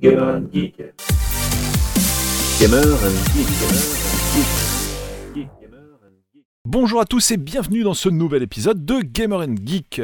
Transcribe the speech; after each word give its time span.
Gamer 0.00 0.36
and 0.36 0.42
Geek. 0.52 0.76
Gamer 2.60 2.86
and 2.86 3.18
Geek. 3.34 3.48
Gamer 3.58 3.74
and 3.74 3.94
Geek. 4.34 4.46
Geek. 5.34 5.48
Gamer 5.60 5.78
and 6.04 6.16
Geek. 6.34 6.44
Bonjour 6.64 7.00
à 7.00 7.04
tous 7.04 7.30
et 7.32 7.36
bienvenue 7.36 7.82
dans 7.82 7.94
ce 7.94 8.08
nouvel 8.08 8.42
épisode 8.42 8.84
de 8.84 9.00
Gamer 9.00 9.40
and 9.40 9.54
Geek, 9.64 10.00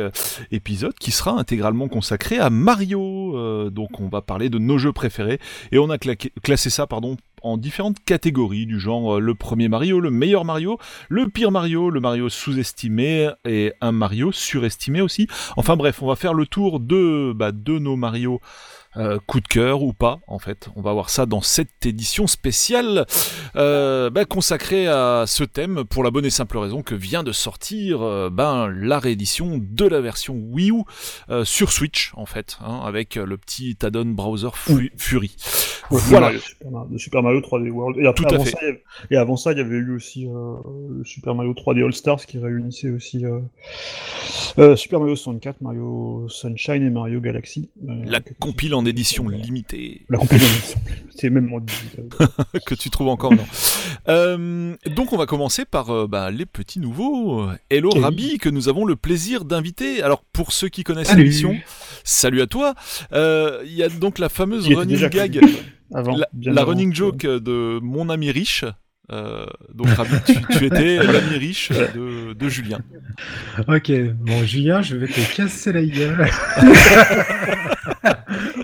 épisode 0.50 0.94
qui 0.94 1.10
sera 1.10 1.32
intégralement 1.38 1.88
consacré 1.88 2.38
à 2.38 2.50
Mario. 2.50 3.36
Euh, 3.36 3.70
donc 3.70 4.00
on 4.00 4.08
va 4.08 4.22
parler 4.22 4.48
de 4.48 4.58
nos 4.58 4.78
jeux 4.78 4.92
préférés 4.92 5.38
et 5.72 5.78
on 5.78 5.90
a 5.90 5.96
claqué- 5.98 6.32
classé 6.42 6.70
ça 6.70 6.86
pardon 6.86 7.16
en 7.42 7.58
différentes 7.58 8.02
catégories 8.06 8.64
du 8.64 8.80
genre 8.80 9.16
euh, 9.16 9.20
le 9.20 9.34
premier 9.34 9.68
Mario, 9.68 10.00
le 10.00 10.10
meilleur 10.10 10.44
Mario, 10.46 10.78
le 11.10 11.28
pire 11.28 11.50
Mario, 11.50 11.90
le 11.90 12.00
Mario 12.00 12.30
sous-estimé 12.30 13.28
et 13.44 13.74
un 13.82 13.92
Mario 13.92 14.32
surestimé 14.32 15.02
aussi. 15.02 15.28
Enfin 15.56 15.76
bref, 15.76 16.02
on 16.02 16.06
va 16.06 16.16
faire 16.16 16.32
le 16.34 16.46
tour 16.46 16.80
de 16.80 17.32
bah, 17.36 17.52
de 17.52 17.78
nos 17.78 17.96
Mario 17.96 18.40
euh, 18.96 19.18
coup 19.26 19.40
de 19.40 19.48
cœur 19.48 19.82
ou 19.82 19.92
pas 19.92 20.20
en 20.26 20.38
fait. 20.38 20.68
On 20.76 20.82
va 20.82 20.92
voir 20.92 21.10
ça 21.10 21.26
dans 21.26 21.40
cette 21.40 21.84
édition 21.86 22.26
spéciale 22.26 23.06
euh, 23.56 24.10
bah, 24.10 24.24
consacrée 24.24 24.86
à 24.86 25.24
ce 25.26 25.44
thème 25.44 25.84
pour 25.84 26.04
la 26.04 26.10
bonne 26.10 26.24
et 26.24 26.30
simple 26.30 26.58
raison 26.58 26.82
que 26.82 26.94
vient 26.94 27.22
de 27.22 27.32
sortir 27.32 28.02
euh, 28.02 28.30
ben, 28.30 28.68
la 28.68 28.98
réédition 28.98 29.58
de 29.60 29.86
la 29.86 30.00
version 30.00 30.34
Wii 30.34 30.70
U 30.70 30.82
euh, 31.30 31.44
sur 31.44 31.72
Switch 31.72 32.12
en 32.14 32.26
fait, 32.26 32.56
hein, 32.60 32.80
avec 32.84 33.16
le 33.16 33.36
petit 33.36 33.76
add-on 33.82 34.06
browser 34.06 34.48
Fu- 34.54 34.92
Fury. 34.96 35.34
Ouais, 35.90 35.98
Voilà. 36.04 36.26
Mario, 36.26 36.40
Super 36.40 36.70
Mario, 36.70 36.88
le 36.92 36.98
Super 36.98 37.22
Mario 37.22 37.40
3D 37.40 37.70
World. 37.70 37.98
Et, 37.98 38.06
après, 38.06 38.24
Tout 38.24 38.30
à 38.32 38.36
avant 38.36 38.44
fait. 38.44 38.50
Ça, 38.52 38.58
il 38.62 38.64
y 38.66 38.68
avait- 38.70 38.82
et 39.10 39.16
avant 39.16 39.36
ça, 39.36 39.52
il 39.52 39.58
y 39.58 39.60
avait 39.60 39.76
eu 39.76 39.94
aussi 39.94 40.26
le 40.26 41.04
Super 41.04 41.34
Mario 41.34 41.52
3D 41.52 41.84
All 41.84 41.92
Stars 41.92 42.24
qui 42.24 42.38
réunissait 42.38 42.90
aussi 42.90 43.24
Super 44.76 45.00
Mario 45.00 45.16
64, 45.16 45.60
Mario 45.60 46.26
Sunshine 46.28 46.82
et 46.86 46.90
Mario 46.90 47.20
Galaxy. 47.20 47.68
La 48.06 48.20
compile 48.40 48.74
en 48.74 48.83
édition 48.86 49.28
limitée 49.28 50.04
La 50.08 50.18
compilation. 50.18 50.78
C'est 51.16 51.30
même 51.30 51.46
moins 51.46 51.60
digital. 51.60 52.04
que 52.66 52.74
tu 52.74 52.90
trouves 52.90 53.08
encore 53.08 53.32
non. 53.32 53.44
Euh, 54.08 54.74
donc 54.94 55.12
on 55.12 55.16
va 55.16 55.26
commencer 55.26 55.64
par 55.64 55.90
euh, 55.90 56.06
bah, 56.06 56.30
les 56.30 56.46
petits 56.46 56.80
nouveaux. 56.80 57.46
Hello. 57.70 57.90
Rabi 57.90 58.38
que 58.38 58.48
nous 58.48 58.68
avons 58.68 58.84
le 58.84 58.96
plaisir 58.96 59.44
d'inviter. 59.44 60.02
Alors 60.02 60.24
pour 60.32 60.52
ceux 60.52 60.68
qui 60.68 60.82
connaissent 60.84 61.08
Salut. 61.08 61.22
l'émission, 61.24 61.56
salut 62.02 62.42
à 62.42 62.46
toi. 62.46 62.74
Euh, 63.12 63.62
Il 63.64 63.72
y 63.72 63.82
a 63.82 63.88
donc 63.88 64.18
la 64.18 64.28
fameuse 64.28 64.66
running 64.68 65.08
gag, 65.08 65.40
Avant, 65.94 66.16
la, 66.16 66.28
bien 66.32 66.52
la 66.52 66.62
avant. 66.62 66.70
running 66.72 66.92
joke 66.94 67.24
de 67.26 67.78
mon 67.82 68.08
ami 68.10 68.30
riche. 68.30 68.64
Euh, 69.12 69.44
donc 69.74 69.88
Rabi, 69.88 70.14
tu, 70.26 70.34
tu 70.58 70.64
étais 70.64 70.96
l'ami 71.02 71.36
riche 71.36 71.68
de, 71.70 72.32
de 72.32 72.48
Julien. 72.48 72.78
Ok, 73.68 73.92
bon 74.14 74.44
Julien, 74.46 74.80
je 74.80 74.96
vais 74.96 75.06
te 75.08 75.36
casser 75.36 75.72
la 75.72 75.84
gueule. 75.84 76.26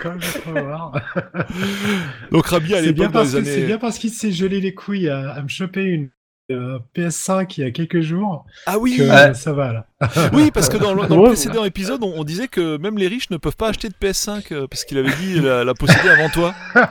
Comme 0.01 0.21
je 0.21 0.39
peux 0.39 0.61
voir. 0.61 0.93
Donc 2.33 2.47
Rabi 2.47 2.75
à 2.75 2.83
C'est 2.83 2.93
bien, 2.93 3.07
l'époque 3.09 3.13
dans 3.13 3.23
les 3.23 3.31
que- 3.43 3.45
c'est 3.45 3.55
années. 3.57 3.67
bien 3.67 3.79
parce 3.79 3.99
qu'il 3.99 4.11
s'est 4.11 4.33
gelé 4.33 4.61
les 4.61 4.75
couilles 4.75 5.09
à, 5.09 5.31
à 5.33 5.43
me 5.43 5.49
choper 5.49 5.83
une 5.85 6.11
euh, 6.51 6.79
PS5 6.97 7.55
il 7.59 7.61
y 7.61 7.65
a 7.65 7.71
quelques 7.71 8.01
jours 8.01 8.45
Ah 8.67 8.77
oui. 8.79 8.97
que 8.97 9.35
ça 9.35 9.53
va 9.53 9.73
là. 9.73 9.87
Oui, 10.33 10.51
parce 10.53 10.69
que 10.69 10.77
dans 10.79 10.95
le, 10.95 11.07
dans 11.07 11.15
le 11.17 11.23
Ouais. 11.23 11.29
précédent 11.29 11.65
épisode, 11.65 12.03
on, 12.03 12.13
on 12.19 12.25
disait 12.25 12.49
que 12.49 12.77
même 12.79 12.99
les 12.99 13.07
riches 13.07 13.31
ne 13.31 13.37
peuvent 13.37 13.57
pas 13.57 13.69
acheter 13.69 13.89
de 13.89 13.95
PS5 13.95 14.53
euh, 14.53 14.67
parce 14.67 14.85
qu'il 14.85 14.99
avait 14.99 15.15
dit 15.21 15.39
la, 15.41 15.63
la 15.65 15.75
posséder 15.75 16.09
avant 16.09 16.29
toi. 16.31 16.53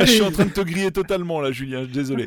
Je 0.00 0.04
suis 0.06 0.22
en 0.22 0.30
train 0.32 0.44
de 0.46 0.50
te 0.50 0.60
griller 0.60 0.90
totalement 0.90 1.40
là, 1.40 1.52
Julien. 1.52 1.84
Désolé. 1.90 2.24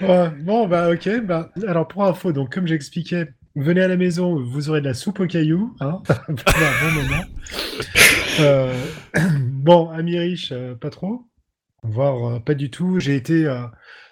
Ouais, 0.00 0.30
bon 0.40 0.66
bah 0.66 0.88
ok, 0.90 1.20
bah 1.24 1.50
alors 1.68 1.86
pour 1.88 2.04
info, 2.04 2.32
donc 2.32 2.52
comme 2.54 2.66
j'expliquais, 2.66 3.28
venez 3.56 3.82
à 3.82 3.88
la 3.88 3.96
maison, 3.96 4.42
vous 4.42 4.68
aurez 4.68 4.80
de 4.80 4.86
la 4.86 4.94
soupe 4.94 5.20
aux 5.20 5.26
cailloux, 5.26 5.76
hein, 5.80 6.02
bon 6.28 6.90
moment. 6.94 7.24
Euh, 8.40 8.86
bon, 9.40 9.90
amis 9.90 10.16
euh, 10.52 10.74
pas 10.74 10.90
trop, 10.90 11.26
voire 11.82 12.36
euh, 12.36 12.40
pas 12.40 12.54
du 12.54 12.70
tout. 12.70 12.98
J'ai 12.98 13.16
été, 13.16 13.46
euh, 13.46 13.66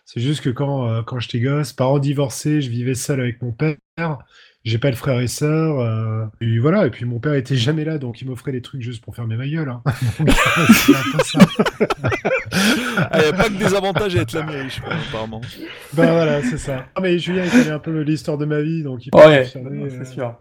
c'est 0.04 0.20
juste 0.20 0.42
que 0.42 0.50
quand 0.50 1.02
quand 1.04 1.18
j'étais 1.20 1.40
gosse, 1.40 1.72
parents 1.72 1.98
divorcés, 1.98 2.60
je 2.60 2.70
vivais 2.70 2.94
seul 2.94 3.20
avec 3.20 3.40
mon 3.42 3.52
père. 3.52 3.76
J'ai 4.64 4.76
pas 4.76 4.90
de 4.90 4.96
frères 4.96 5.18
et 5.20 5.26
sœurs, 5.26 5.80
euh, 5.80 6.26
et 6.42 6.58
voilà. 6.58 6.86
Et 6.86 6.90
puis 6.90 7.06
mon 7.06 7.18
père 7.18 7.32
était 7.32 7.56
jamais 7.56 7.82
là, 7.84 7.96
donc 7.96 8.20
il 8.20 8.28
m'offrait 8.28 8.52
des 8.52 8.60
trucs 8.60 8.82
juste 8.82 9.02
pour 9.02 9.16
fermer 9.16 9.36
ma 9.36 9.48
gueule. 9.48 9.70
Hein. 9.70 9.82
Donc, 10.18 10.28
c'est 10.74 10.94
un 10.94 11.02
peu 11.12 11.24
ça. 11.24 11.38
Ah, 13.10 13.22
y 13.22 13.26
a 13.26 13.32
pas 13.32 13.44
que 13.44 13.54
des 13.58 13.74
avantages 13.74 14.14
à 14.16 14.20
être 14.20 14.34
l'ami 14.34 14.56
riche, 14.56 14.80
apparemment. 15.08 15.40
Bah 15.94 16.12
voilà, 16.12 16.42
c'est 16.42 16.58
ça. 16.58 16.86
Ah, 16.94 17.00
mais 17.00 17.18
Julien, 17.18 17.44
il 17.46 17.50
connaît 17.50 17.70
un 17.70 17.78
peu 17.78 18.00
l'histoire 18.02 18.36
de 18.36 18.44
ma 18.44 18.60
vie, 18.60 18.82
donc 18.82 19.06
il 19.06 19.10
peut 19.10 19.18
Ouais, 19.18 19.44
confirmer, 19.44 19.84
euh, 19.84 20.04
c'est 20.04 20.12
sûr. 20.12 20.36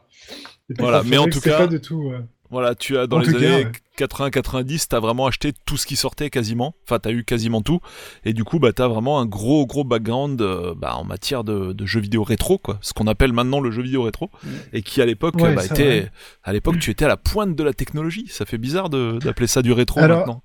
il 0.70 0.76
Voilà, 0.80 1.02
mais 1.06 1.18
en 1.18 1.28
tout 1.28 1.40
cas- 1.40 1.58
pas 1.60 1.68
du 1.68 1.80
tout. 1.80 2.12
euh, 2.12 2.20
Voilà, 2.52 2.74
tu 2.76 2.98
as 2.98 3.06
dans 3.08 3.18
En 3.18 3.20
les 3.20 3.30
années 3.36 3.66
ouais. 3.66 3.72
80-90, 3.98 4.88
t'as 4.90 5.00
vraiment 5.00 5.28
acheté 5.28 5.54
tout 5.66 5.78
ce 5.78 5.86
qui 5.86 5.96
sortait 5.96 6.30
quasiment. 6.30 6.74
Enfin, 6.86 7.00
t'as 7.00 7.12
eu 7.12 7.24
quasiment 7.24 7.62
tout. 7.62 7.80
Et 8.26 8.34
du 8.34 8.44
coup, 8.44 8.58
bah, 8.60 8.74
t'as 8.74 8.88
vraiment 8.88 9.20
un 9.20 9.26
gros, 9.26 9.66
gros 9.68 9.84
background 9.84 10.42
euh, 10.42 10.74
bah, 10.76 10.96
en 10.96 11.04
matière 11.04 11.44
de, 11.44 11.74
de 11.74 11.86
jeux 11.86 12.00
vidéo 12.00 12.24
rétro, 12.24 12.58
quoi. 12.58 12.80
Ce 12.82 12.94
qu'on 12.94 13.08
appelle 13.08 13.34
maintenant 13.34 13.60
le 13.60 13.70
jeu 13.72 13.82
vidéo 13.84 14.04
rétro. 14.04 14.32
Et 14.74 14.82
qui 14.82 15.02
à 15.02 15.06
l'époque, 15.06 15.36
Ouais, 15.36 15.54
bah, 15.54 15.64
était, 15.66 16.00
vrai. 16.02 16.12
à 16.44 16.54
l'époque, 16.54 16.80
tu 16.80 16.90
étais 16.92 17.06
à 17.06 17.10
la 17.10 17.18
pointe 17.18 17.56
de 17.56 17.64
la 17.64 17.74
technologie. 17.74 18.26
Ça 18.30 18.46
fait 18.46 18.58
bizarre 18.58 18.90
de- 18.90 19.20
d'appeler 19.22 19.48
ça 19.48 19.62
du 19.62 19.72
rétro 19.72 20.00
Alors, 20.00 20.20
maintenant. 20.20 20.44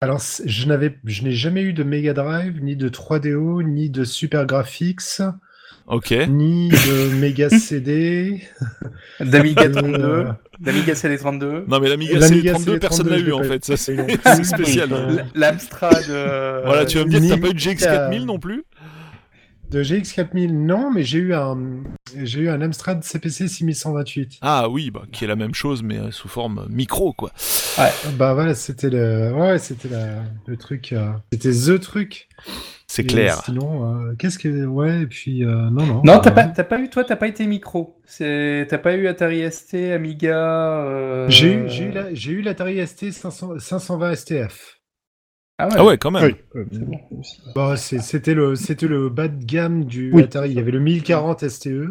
Alors, 0.00 0.20
je 0.44 0.66
n'avais, 0.66 0.98
je 1.04 1.22
n'ai 1.22 1.32
jamais 1.32 1.62
eu 1.62 1.72
de 1.72 1.82
Mega 1.84 2.12
Drive, 2.12 2.60
ni 2.62 2.76
de 2.76 2.88
3DO, 2.88 3.62
ni 3.62 3.88
de 3.88 4.04
Super 4.04 4.44
Graphics, 4.46 5.00
Ok. 5.86 6.12
ni 6.28 6.68
de 6.70 7.14
Mega 7.16 7.50
CD. 7.58 8.40
D'Amiga 9.20 9.64
euh, 9.64 9.70
32, 9.72 10.26
d'Amiga 10.60 10.92
CD32, 10.94 11.64
Non, 11.68 11.78
mais 11.80 11.88
l'Amiga 11.88 12.18
L'Amiga 12.18 12.54
CD32, 12.54 12.78
personne 12.78 13.08
l'a 13.08 13.18
CD32, 13.18 13.26
eu 13.28 13.32
en 13.32 13.42
fait. 13.42 13.64
Ça, 13.64 13.76
c'est 13.76 14.44
spécial. 14.44 14.88
Euh, 14.92 15.16
l'Amstrad. 15.34 16.04
euh, 16.10 16.62
Voilà, 16.64 16.86
tu 16.86 16.98
vas 16.98 17.04
me 17.04 17.10
dire 17.10 17.20
que 17.20 17.28
t'as 17.28 17.34
ni- 17.36 17.40
pas 17.40 17.48
eu 17.48 17.54
de 17.54 17.58
GX4000 17.58 18.22
euh, 18.22 18.24
non 18.24 18.38
plus 18.38 18.64
De 19.70 19.82
GX4000, 19.82 20.52
non, 20.52 20.90
mais 20.90 21.02
j'ai 21.04 21.18
eu 21.18 21.34
un, 21.34 21.58
j'ai 22.22 22.40
eu 22.40 22.48
un 22.48 22.60
Amstrad 22.62 23.04
CPC 23.04 23.46
6128. 23.48 24.38
Ah 24.40 24.68
oui, 24.70 24.90
bah, 24.90 25.02
qui 25.12 25.24
est 25.24 25.28
la 25.28 25.36
même 25.36 25.54
chose, 25.54 25.82
mais 25.82 25.98
euh, 25.98 26.10
sous 26.10 26.28
forme 26.28 26.66
micro, 26.70 27.12
quoi. 27.12 27.30
Bah 28.16 28.32
voilà, 28.34 28.54
c'était 28.54 28.90
le, 28.90 29.32
ouais, 29.34 29.58
c'était 29.58 29.88
la- 29.88 30.22
le 30.46 30.56
truc, 30.56 30.92
euh, 30.92 31.10
c'était 31.32 31.50
the 31.50 31.78
truc. 31.80 32.28
C'est 32.94 33.04
clair. 33.04 33.42
Sinon, 33.44 34.08
euh, 34.10 34.14
qu'est-ce 34.16 34.38
que, 34.38 34.64
ouais, 34.66 35.02
et 35.02 35.06
puis 35.06 35.44
euh, 35.44 35.48
non, 35.70 35.84
non. 35.84 36.02
Non, 36.04 36.12
euh, 36.14 36.18
t'as 36.22 36.30
pas, 36.30 36.44
t'as 36.44 36.62
pas 36.64 36.78
eu, 36.78 36.88
toi, 36.88 37.02
t'as 37.02 37.16
pas 37.16 37.26
été 37.26 37.44
micro. 37.46 38.00
C'est, 38.04 38.66
t'as 38.70 38.78
pas 38.78 38.94
eu 38.94 39.08
Atari 39.08 39.42
ST, 39.50 39.74
Amiga. 39.92 40.84
euh, 40.84 41.26
J'ai 41.28 41.54
eu, 41.54 41.68
j'ai 41.68 41.84
eu 41.86 41.90
la- 41.90 42.14
j'ai 42.14 42.30
eu 42.32 42.40
l'Atari 42.42 42.78
ST 42.86 43.10
500 43.10 43.58
520 43.58 44.14
STF. 44.14 44.80
Ah 45.58 45.66
ouais. 45.68 45.74
Ah 45.76 45.84
ouais, 45.84 45.98
quand 45.98 46.10
même. 46.12 46.24
Oui, 46.24 46.34
ouais, 46.54 46.66
c'est 46.70 46.84
bon. 46.84 46.98
Bah, 47.54 47.76
c'est- 47.76 47.98
c'était 48.00 48.34
le, 48.34 48.54
c'était 48.54 48.86
le 48.88 49.08
bas 49.08 49.26
de 49.28 49.44
gamme 49.44 49.84
du 49.84 50.12
Oui. 50.12 50.22
Atari. 50.22 50.50
Il 50.50 50.56
y 50.56 50.60
avait 50.60 50.70
le 50.70 50.80
1040 50.80 51.48
STE. 51.48 51.68
Euh, 51.68 51.90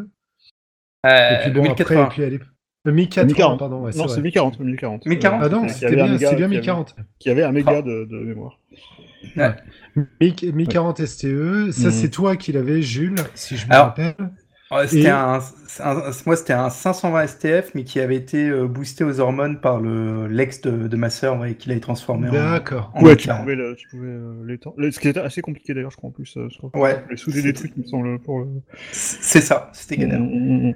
et 1.06 1.42
puis 1.44 1.52
bon, 1.52 1.62
après, 1.70 1.96
1080. 1.96 2.06
et 2.06 2.10
puis, 2.10 2.24
allez, 2.24 2.40
le 2.86 2.92
1080, 2.94 3.26
1040. 3.28 3.60
pardon, 3.60 3.82
ouais, 3.84 3.92
c'est 3.92 3.98
Non, 4.00 4.08
c'est 4.08 4.22
1040. 4.22 4.58
1040. 4.60 5.06
1040. 5.06 5.42
Ah 5.44 5.50
non, 5.50 5.68
c'était 5.68 5.96
bien, 5.96 6.06
bien 6.08 6.18
qui 6.18 6.26
avait- 6.26 6.48
1040. 6.48 6.96
Qui 7.20 7.30
avait 7.30 7.44
un 7.44 7.52
méga 7.52 7.74
Ah. 7.78 7.82
de, 7.82 8.06
de 8.06 8.18
mémoire. 8.20 8.58
1000 10.22 10.54
1040 10.54 11.06
STE, 11.06 11.72
ça 11.72 11.88
Mhm. 11.88 11.92
c'est 11.92 12.10
toi 12.10 12.36
qui 12.36 12.52
l'avais, 12.52 12.82
Jules, 12.82 13.16
si 13.36 13.58
je 13.58 13.68
me 13.68 13.72
Alors, 13.74 13.88
rappelle. 13.88 14.16
C'était 14.88 15.04
Et- 15.04 15.10
un, 15.10 15.40
un- 15.82 16.12
moi, 16.26 16.36
c'était 16.36 16.54
un 16.54 16.72
520 16.72 17.28
STF, 17.28 17.76
mais 17.76 17.84
qui 17.84 18.00
avait 18.00 18.16
été 18.16 18.50
euh, 18.50 18.66
boosté 18.68 19.04
aux 19.04 19.20
hormones 19.20 19.62
par 19.62 19.80
le 19.80 20.26
l'ex 20.28 20.62
de, 20.62 20.88
de 20.88 20.96
ma 20.98 21.12
sœur, 21.12 21.40
ouais, 21.40 21.54
qui 21.54 21.70
l'avait 21.70 21.80
transformé 21.80 22.30
en. 22.30 22.32
D'accord. 22.34 22.92
en 22.96 23.04
Ouais, 23.04 23.16
tu 23.16 23.28
1040. 23.30 23.42
pouvais, 23.44 23.56
le, 23.56 23.76
tu 23.76 23.88
pouvais 23.90 24.08
euh. 24.08 24.58
Le- 24.78 24.92
Ce 24.92 25.00
qui 25.00 25.08
était 25.10 25.20
assez 25.20 25.42
compliqué 25.42 25.76
d'ailleurs, 25.76 25.92
je 25.92 25.98
crois 25.98 26.10
en 26.10 26.14
plus. 26.14 26.36
euh, 26.38 26.50
sur- 26.50 26.74
Ouais. 26.76 27.04
Souder 27.16 27.44
des 27.44 27.54
trucs, 27.54 27.74
il 27.78 27.84
me 27.84 27.88
semble, 27.88 28.20
pour 28.20 28.40
le. 28.40 28.48
C'est 28.92 29.42
ça, 29.42 29.70
c'était 29.74 29.98
galère. 29.98 30.20
Mm, 30.20 30.24
mm, 30.24 30.68
mm. 30.70 30.76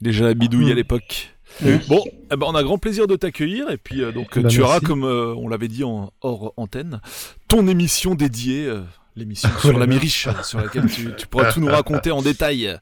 Déjà 0.00 0.24
la 0.24 0.34
bidouille 0.34 0.70
à 0.70 0.74
Mm. 0.74 0.76
l'époque. 0.78 1.37
Oui. 1.64 1.78
Bon, 1.88 2.02
eh 2.30 2.36
ben, 2.36 2.46
on 2.48 2.54
a 2.54 2.62
grand 2.62 2.78
plaisir 2.78 3.06
de 3.06 3.16
t'accueillir 3.16 3.70
et 3.70 3.76
puis 3.78 4.02
euh, 4.02 4.12
donc 4.12 4.38
Bah, 4.38 4.48
tu 4.48 4.60
auras, 4.62 4.80
comme 4.80 5.04
euh, 5.04 5.34
on 5.36 5.48
l'avait 5.48 5.68
dit 5.68 5.84
en 5.84 6.12
hors 6.20 6.52
antenne, 6.56 7.00
ton 7.48 7.66
émission 7.66 8.14
dédiée, 8.14 8.66
euh, 8.66 8.82
l'émission 9.16 9.48
sur 9.60 9.76
là. 9.78 9.84
riche, 9.86 10.28
sur 10.42 10.60
laquelle 10.60 10.86
tu, 10.86 11.14
tu 11.16 11.26
pourras 11.26 11.52
tout 11.52 11.60
nous 11.60 11.66
raconter 11.68 12.10
en 12.10 12.22
détail. 12.22 12.78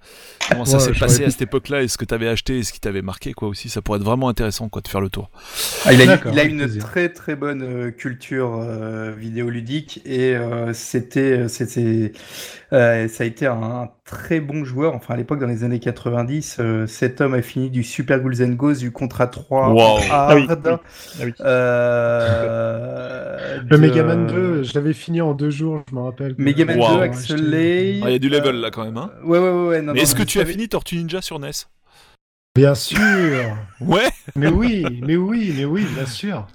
Comment 0.48 0.64
ça 0.64 0.78
s'est 0.78 0.92
passé 0.92 1.24
à 1.24 1.30
cette 1.30 1.42
époque-là 1.42 1.82
et 1.82 1.88
ce 1.88 1.96
que 1.98 2.04
tu 2.04 2.14
avais 2.14 2.28
acheté 2.28 2.58
et 2.58 2.62
ce 2.62 2.72
qui 2.72 2.80
t'avait 2.80 3.02
marqué 3.02 3.32
quoi 3.32 3.48
aussi. 3.48 3.68
Ça 3.68 3.82
pourrait 3.82 3.98
être 3.98 4.04
vraiment 4.04 4.28
intéressant 4.28 4.68
quoi 4.68 4.82
de 4.82 4.88
faire 4.88 5.00
le 5.00 5.08
tour. 5.08 5.30
Ah, 5.84 5.92
il, 5.92 6.02
a, 6.02 6.20
il 6.30 6.38
a 6.38 6.44
une 6.44 6.58
plaisir. 6.58 6.84
très 6.84 7.08
très 7.08 7.34
bonne 7.34 7.92
culture 7.92 8.54
euh, 8.60 9.12
vidéoludique 9.12 10.00
et 10.04 10.36
euh, 10.36 10.72
c'était 10.72 11.48
c'était 11.48 12.12
euh, 12.72 13.08
ça 13.08 13.24
a 13.24 13.26
été 13.26 13.46
un, 13.46 13.90
très 14.06 14.40
bon 14.40 14.64
joueur. 14.64 14.94
Enfin 14.94 15.14
à 15.14 15.16
l'époque 15.16 15.40
dans 15.40 15.46
les 15.46 15.64
années 15.64 15.80
90, 15.80 16.58
euh, 16.60 16.86
cet 16.86 17.20
homme 17.20 17.34
a 17.34 17.42
fini 17.42 17.70
du 17.70 17.82
Super 17.82 18.20
Ghouls 18.20 18.42
and 18.42 18.50
Ghosts, 18.54 18.80
du 18.80 18.90
Contra 18.92 19.26
3 19.26 19.70
Wow. 19.72 19.98
Ah 20.10 20.34
oui, 20.34 20.46
hard. 20.48 20.66
oui. 20.66 20.72
Ah 21.20 21.24
oui. 21.24 21.32
euh, 21.40 23.58
Le 23.62 23.68
de- 23.68 23.76
Mega 23.76 24.02
Man 24.04 24.26
2, 24.26 24.62
je 24.62 24.74
l'avais 24.74 24.92
fini 24.92 25.20
en 25.20 25.34
deux 25.34 25.50
jours, 25.50 25.82
je 25.90 25.94
me 25.94 26.00
rappelle. 26.00 26.34
Mega 26.38 26.64
Man 26.64 26.78
Wow. 26.78 26.96
2, 26.98 27.02
Axel 27.02 27.50
Lay. 27.50 28.00
Ah, 28.02 28.10
Il 28.10 28.12
y 28.12 28.16
a 28.16 28.18
du 28.18 28.28
level 28.28 28.56
euh, 28.56 28.60
là 28.60 28.70
quand 28.70 28.84
même. 28.84 28.96
Hein. 28.96 29.10
Ouais 29.24 29.38
ouais 29.38 29.50
ouais. 29.50 29.68
ouais, 29.68 29.82
non, 29.82 29.92
Mais 29.92 30.02
est-ce 30.02 30.14
que 30.14 30.22
tu 30.22 30.40
as 30.40 30.46
fini 30.46 30.68
Tortue 30.68 30.96
Ninja 30.96 31.20
sur 31.22 31.38
NES 31.38 31.50
Bien 32.54 32.74
sûr 32.74 32.98
Ouais 33.80 34.08
Mais 34.34 34.48
oui, 34.48 34.84
mais 35.02 35.16
oui, 35.16 35.52
mais 35.56 35.64
oui, 35.64 35.86
bien 35.94 36.06
sûr 36.06 36.46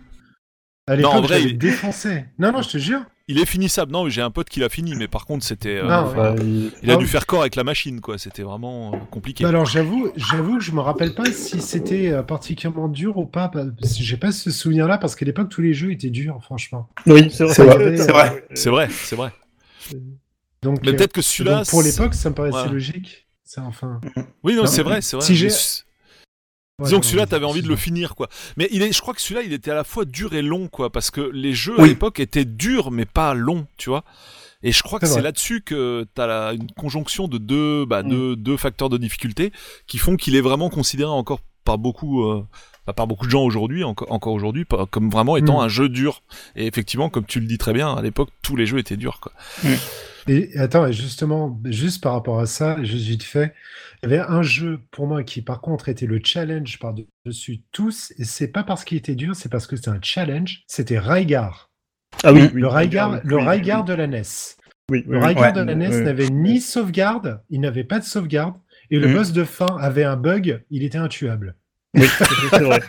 À 0.87 0.95
l'époque, 0.95 1.23
vrai, 1.23 1.39
j'avais 1.39 1.51
il- 1.51 1.57
défoncé. 1.57 2.25
Non, 2.39 2.51
non, 2.51 2.61
je 2.61 2.69
te 2.69 2.77
jure. 2.77 3.01
Il 3.31 3.39
est 3.39 3.45
finissable. 3.45 3.91
Non, 3.93 4.09
j'ai 4.09 4.21
un 4.21 4.29
pote 4.31 4.49
qui 4.49 4.59
l'a 4.59 4.67
fini, 4.69 4.93
mais 4.95 5.07
par 5.07 5.25
contre, 5.25 5.45
c'était. 5.45 5.77
euh, 5.77 5.85
enfin, 5.85 6.33
Bah, 6.33 6.35
il- 6.41 6.71
il 6.83 6.89
a 6.91 6.93
Ah 6.93 6.97
dû 6.97 7.05
oui. 7.05 7.09
faire 7.09 7.25
corps 7.25 7.41
avec 7.41 7.55
la 7.55 7.63
machine, 7.63 8.01
quoi. 8.01 8.17
C'était 8.17 8.43
vraiment 8.43 8.93
euh, 8.93 8.97
compliqué. 9.09 9.43
Bah 9.43 9.49
alors 9.49 9.65
j'avoue, 9.65 10.11
j'avoue 10.17 10.57
que 10.57 10.63
je 10.63 10.71
me 10.73 10.81
rappelle 10.81 11.13
pas 11.13 11.31
si 11.31 11.61
c'était 11.61 12.09
euh, 12.11 12.23
particulièrement 12.23 12.87
dur 12.89 13.17
ou 13.17 13.25
pas. 13.25 13.47
que 13.49 13.59
J'ai 13.83 14.17
pas 14.17 14.31
ce 14.31 14.51
souvenir-là 14.51 14.97
parce 14.97 15.15
qu'à 15.15 15.25
l'époque 15.25 15.49
tous 15.49 15.61
les 15.61 15.73
jeux 15.73 15.91
étaient 15.91 16.09
durs, 16.09 16.39
franchement. 16.43 16.89
Oui, 17.05 17.29
c'est 17.31 17.45
vrai. 17.45 17.53
C'est 17.53 17.63
vrai, 17.65 17.97
c'est 17.97 18.11
vrai. 18.11 18.45
C'est 18.53 18.69
vrai, 18.69 18.87
c'est 18.91 19.15
vrai. 19.15 19.31
Donc, 20.61 20.79
Mais 20.83 20.89
euh, 20.89 20.95
peut-être 20.95 21.13
que 21.13 21.21
celui-là. 21.21 21.63
pour 21.69 21.81
l'époque, 21.81 22.13
ça 22.13 22.29
me 22.29 22.35
paraissait 22.35 22.57
Ouais. 22.67 22.69
logique. 22.73 23.27
Ça, 23.43 23.63
enfin. 23.63 23.99
Oui, 24.43 24.55
non, 24.55 24.61
Non, 24.63 24.67
c'est 24.67 24.83
vrai, 24.83 25.01
c'est 25.01 25.17
vrai. 25.17 25.25
si 25.25 25.35
j'ai- 25.35 25.49
Disons 26.79 26.99
que 26.99 27.05
celui-là, 27.05 27.27
t'avais 27.27 27.45
envie 27.45 27.61
de 27.61 27.67
le 27.67 27.75
finir, 27.75 28.15
quoi. 28.15 28.27
Mais 28.57 28.67
il 28.71 28.81
est, 28.81 28.91
je 28.91 29.01
crois 29.01 29.13
que 29.13 29.21
celui-là, 29.21 29.43
il 29.43 29.53
était 29.53 29.69
à 29.71 29.75
la 29.75 29.83
fois 29.83 30.03
dur 30.05 30.33
et 30.33 30.41
long, 30.41 30.67
quoi, 30.67 30.89
parce 30.91 31.11
que 31.11 31.21
les 31.21 31.53
jeux 31.53 31.79
à 31.79 31.83
l'époque 31.87 32.19
étaient 32.19 32.45
durs, 32.45 32.89
mais 32.89 33.05
pas 33.05 33.33
longs, 33.35 33.67
tu 33.77 33.89
vois. 33.89 34.03
Et 34.63 34.71
je 34.71 34.81
crois 34.83 34.99
que 34.99 35.05
C'est 35.05 35.21
là-dessus 35.21 35.61
que 35.61 36.07
t'as 36.15 36.27
la, 36.27 36.53
une 36.53 36.71
conjonction 36.71 37.27
de 37.27 37.37
deux, 37.37 37.85
bah, 37.85 38.01
Mm. 38.03 38.09
deux, 38.09 38.35
deux 38.35 38.57
facteurs 38.57 38.89
de 38.89 38.97
difficulté 38.97 39.51
qui 39.87 39.97
font 39.99 40.15
qu'il 40.17 40.35
est 40.35 40.41
vraiment 40.41 40.69
considéré 40.69 41.09
encore 41.09 41.39
par 41.65 41.77
beaucoup, 41.77 42.23
euh, 42.25 42.43
bah, 42.87 42.93
par 42.93 43.05
beaucoup 43.05 43.25
de 43.27 43.31
gens 43.31 43.43
aujourd'hui, 43.43 43.83
encore, 43.83 44.11
encore 44.11 44.33
aujourd'hui, 44.33 44.65
comme 44.89 45.09
vraiment 45.11 45.37
étant 45.37 45.59
Mm. 45.61 45.65
un 45.65 45.67
jeu 45.67 45.87
dur. 45.89 46.23
Et 46.55 46.65
effectivement, 46.65 47.09
comme 47.09 47.25
tu 47.25 47.39
le 47.39 47.45
dis 47.45 47.57
très 47.59 47.73
bien, 47.73 47.93
à 47.93 48.01
l'époque, 48.01 48.29
tous 48.41 48.55
les 48.55 48.65
jeux 48.65 48.79
étaient 48.79 48.97
durs, 48.97 49.19
quoi. 49.19 49.33
Et 50.27 50.57
attends, 50.57 50.85
et 50.87 50.93
justement, 50.93 51.59
juste 51.65 52.01
par 52.03 52.13
rapport 52.13 52.39
à 52.39 52.45
ça, 52.45 52.81
juste 52.83 53.05
vite 53.05 53.23
fait, 53.23 53.53
il 54.03 54.09
y 54.09 54.13
avait 54.13 54.23
un 54.27 54.41
jeu 54.43 54.79
pour 54.91 55.07
moi 55.07 55.23
qui, 55.23 55.41
par 55.41 55.61
contre, 55.61 55.89
était 55.89 56.05
le 56.05 56.19
challenge 56.23 56.79
par-dessus 56.79 57.61
tous, 57.71 58.13
et 58.17 58.23
c'est 58.23 58.47
pas 58.49 58.63
parce 58.63 58.83
qu'il 58.83 58.97
était 58.97 59.15
dur, 59.15 59.35
c'est 59.35 59.49
parce 59.49 59.67
que 59.67 59.75
c'était 59.75 59.89
un 59.89 59.99
challenge, 60.01 60.63
c'était 60.67 60.99
Raigar. 60.99 61.69
Ah 62.23 62.33
oui, 62.33 62.49
oui, 62.53 62.61
le 62.61 62.67
Raigar, 62.67 63.11
oui, 63.11 63.17
le 63.23 63.37
oui, 63.37 63.43
Raigar 63.43 63.79
oui. 63.81 63.85
de 63.87 63.93
la 63.93 64.07
NES. 64.07 64.21
Oui, 64.91 65.03
Le 65.07 65.17
Raigar 65.19 65.43
ouais, 65.43 65.53
de 65.53 65.61
la 65.61 65.75
NES 65.75 66.03
n'avait 66.03 66.27
ni 66.29 66.59
sauvegarde, 66.59 67.41
il 67.49 67.61
n'avait 67.61 67.83
pas 67.85 67.99
de 67.99 68.03
sauvegarde, 68.03 68.55
et 68.89 68.99
le 68.99 69.07
Mhm. 69.07 69.13
boss 69.13 69.31
de 69.31 69.43
fin 69.43 69.77
avait 69.79 70.03
un 70.03 70.17
bug, 70.17 70.63
il 70.69 70.83
était 70.83 70.97
intuable. 70.97 71.55
Oui, 71.93 72.03
c'est 72.17 72.63
vrai. 72.63 72.81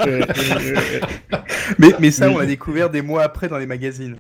Mais, 1.78 1.88
mais 2.00 2.10
ça, 2.10 2.28
Oui. 2.28 2.34
on 2.34 2.38
l'a 2.38 2.46
découvert 2.46 2.90
des 2.90 3.02
mois 3.02 3.22
après 3.22 3.48
dans 3.48 3.58
les 3.58 3.66
magazines. 3.66 4.16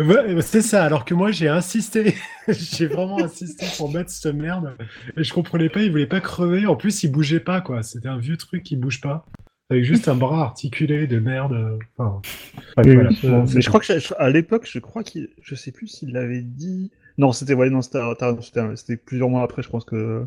Ouais, 0.00 0.40
c'est 0.42 0.62
ça, 0.62 0.82
alors 0.84 1.04
que 1.04 1.14
moi 1.14 1.30
j'ai 1.30 1.46
insisté, 1.48 2.16
j'ai 2.48 2.86
vraiment 2.88 3.22
insisté 3.22 3.64
pour 3.76 3.92
mettre 3.92 4.10
cette 4.10 4.34
merde, 4.34 4.76
et 5.16 5.22
je 5.22 5.32
comprenais 5.32 5.68
pas, 5.68 5.82
il 5.82 5.90
voulait 5.92 6.06
pas 6.06 6.20
crever, 6.20 6.66
en 6.66 6.74
plus 6.74 7.04
il 7.04 7.12
bougeait 7.12 7.38
pas 7.38 7.60
quoi, 7.60 7.84
c'était 7.84 8.08
un 8.08 8.18
vieux 8.18 8.36
truc 8.36 8.64
qui 8.64 8.74
bouge 8.74 9.00
pas, 9.00 9.24
avec 9.70 9.84
juste 9.84 10.08
un 10.08 10.16
bras 10.16 10.42
articulé 10.42 11.06
de 11.06 11.20
merde, 11.20 11.52
euh, 11.52 11.78
enfin, 11.96 12.20
voilà. 12.76 13.10
Euh, 13.24 13.46
Mais 13.54 13.60
je 13.60 13.68
crois 13.68 13.78
que 13.80 13.86
je- 13.86 14.14
à 14.18 14.30
l'époque, 14.30 14.68
je 14.68 14.80
crois 14.80 15.04
qu'il, 15.04 15.28
je 15.40 15.54
sais 15.54 15.70
plus 15.70 15.86
s'il 15.86 16.12
l'avait 16.12 16.42
dit. 16.42 16.90
Non, 17.16 17.30
c'était 17.30 17.54
ouais, 17.54 17.70
non, 17.70 17.80
c'était 17.80 18.00
t'as- 18.18 18.36
c'était 18.42 18.62
c'était 18.74 18.96
plusieurs 18.96 19.28
mois 19.28 19.44
après, 19.44 19.62
je 19.62 19.68
pense 19.68 19.84
que 19.84 20.26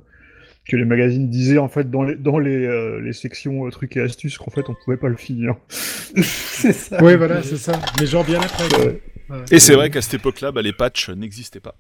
que 0.65 0.75
les 0.77 0.85
magazines 0.85 1.29
disaient 1.29 1.57
en 1.57 1.67
fait 1.69 1.91
dans 1.91 2.03
les 2.03 2.15
dans 2.15 2.39
les, 2.39 2.65
euh, 2.65 3.01
les 3.01 3.13
sections 3.13 3.67
euh, 3.67 3.69
trucs 3.71 3.97
et 3.97 4.01
astuces 4.01 4.37
qu'en 4.37 4.51
fait 4.51 4.69
on 4.69 4.75
pouvait 4.85 4.97
pas 4.97 5.09
le 5.09 5.17
finir. 5.17 5.55
c'est 5.69 6.71
ça. 6.73 7.03
Oui, 7.03 7.17
voilà, 7.17 7.43
c'est 7.43 7.57
ça, 7.57 7.73
mais 7.99 8.05
genre 8.05 8.23
bien 8.23 8.39
après. 8.39 8.85
Ouais. 8.85 9.01
Ouais. 9.29 9.43
Et 9.51 9.59
c'est 9.59 9.73
vrai 9.75 9.89
qu'à 9.89 10.01
cette 10.01 10.15
époque-là, 10.15 10.51
bah, 10.51 10.61
les 10.61 10.73
patchs 10.73 11.09
n'existaient 11.09 11.59
pas. 11.59 11.75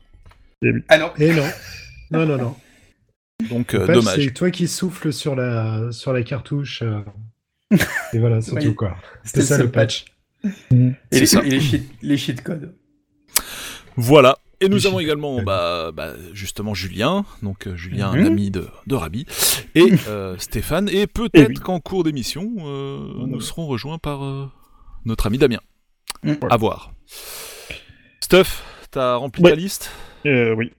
Alors, 0.89 1.13
Et 1.19 1.33
non, 1.33 1.45
non, 2.11 2.25
non, 2.25 2.37
non. 2.37 2.55
Donc, 3.49 3.73
euh, 3.75 3.85
patch, 3.85 3.95
dommage. 3.95 4.15
C'est 4.25 4.33
toi 4.33 4.49
qui 4.51 4.67
souffles 4.67 5.13
sur 5.13 5.35
la, 5.35 5.91
sur 5.91 6.11
la 6.11 6.23
cartouche, 6.23 6.81
euh, 6.81 6.99
et 8.13 8.17
voilà, 8.19 8.41
c'est 8.41 8.53
Oui. 8.53 8.63
tout 8.65 8.73
quoi. 8.73 8.97
c'était 9.23 9.41
C'est 9.41 9.47
ça 9.55 9.57
le 9.63 9.69
patch. 9.71 10.05
Et, 10.43 10.49
C'est 11.11 11.19
les, 11.19 11.25
ça. 11.25 11.43
et 11.45 11.49
les, 11.49 11.59
cheat, 11.59 11.83
les 12.01 12.17
cheat 12.17 12.41
codes. 12.41 12.73
Voilà. 13.95 14.37
Et 14.59 14.69
nous 14.69 14.87
avons 14.87 14.99
également 14.99 15.43
bah, 15.43 15.91
bah, 15.93 16.13
justement 16.33 16.73
Julien, 16.73 17.25
donc 17.43 17.67
euh, 17.67 17.75
Julien, 17.75 18.09
un 18.09 18.17
Mhm. 18.17 18.25
ami 18.25 18.49
de, 18.49 18.67
de 18.87 18.95
Rabi, 18.95 19.27
et 19.75 19.93
euh, 20.07 20.35
Stéphane, 20.39 20.89
et 20.89 21.05
peut-être 21.05 21.49
oui. 21.49 21.53
qu'en 21.55 21.79
cours 21.79 22.03
d'émission, 22.03 22.51
euh, 22.59 22.97
nous 23.27 23.39
serons 23.39 23.67
rejoints 23.67 23.99
par 23.99 24.23
euh, 24.25 24.47
notre 25.05 25.27
ami 25.27 25.37
Damien. 25.37 25.59
Mhm. 26.23 26.37
À 26.49 26.57
voir. 26.57 26.91
Stuff, 28.21 28.63
t'as 28.91 29.15
rempli 29.15 29.43
Ouais. 29.43 29.51
ta 29.51 29.55
liste 29.55 29.91
Euh, 30.25 30.53
oui. 30.55 30.71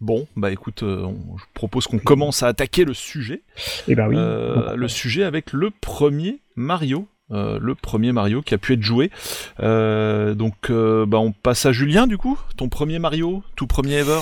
Bon, 0.00 0.28
bah 0.36 0.50
écoute, 0.52 0.82
euh, 0.84 1.02
on- 1.02 1.36
je 1.38 1.44
propose 1.54 1.86
qu'on 1.88 1.98
commence 1.98 2.42
à 2.42 2.48
attaquer 2.48 2.84
le 2.84 2.94
sujet. 2.94 3.42
Et 3.88 3.94
ben 3.96 4.06
oui. 4.08 4.14
Euh, 4.16 4.76
le 4.76 4.88
sujet 4.88 5.24
avec 5.24 5.52
le 5.52 5.70
premier 5.70 6.40
Mario. 6.56 7.08
euh, 7.30 7.58
le 7.60 7.74
premier 7.74 8.10
Mario 8.12 8.40
qui 8.40 8.54
a 8.54 8.58
pu 8.58 8.72
être 8.72 8.82
joué. 8.82 9.10
Donc, 9.58 10.70
bah, 10.70 11.18
on 11.18 11.32
passe 11.32 11.66
à 11.66 11.72
Julien, 11.72 12.06
du 12.06 12.16
coup. 12.16 12.38
Ton 12.56 12.68
premier 12.70 12.98
Mario, 12.98 13.42
tout 13.54 13.66
premier 13.66 13.96
ever. 13.96 14.20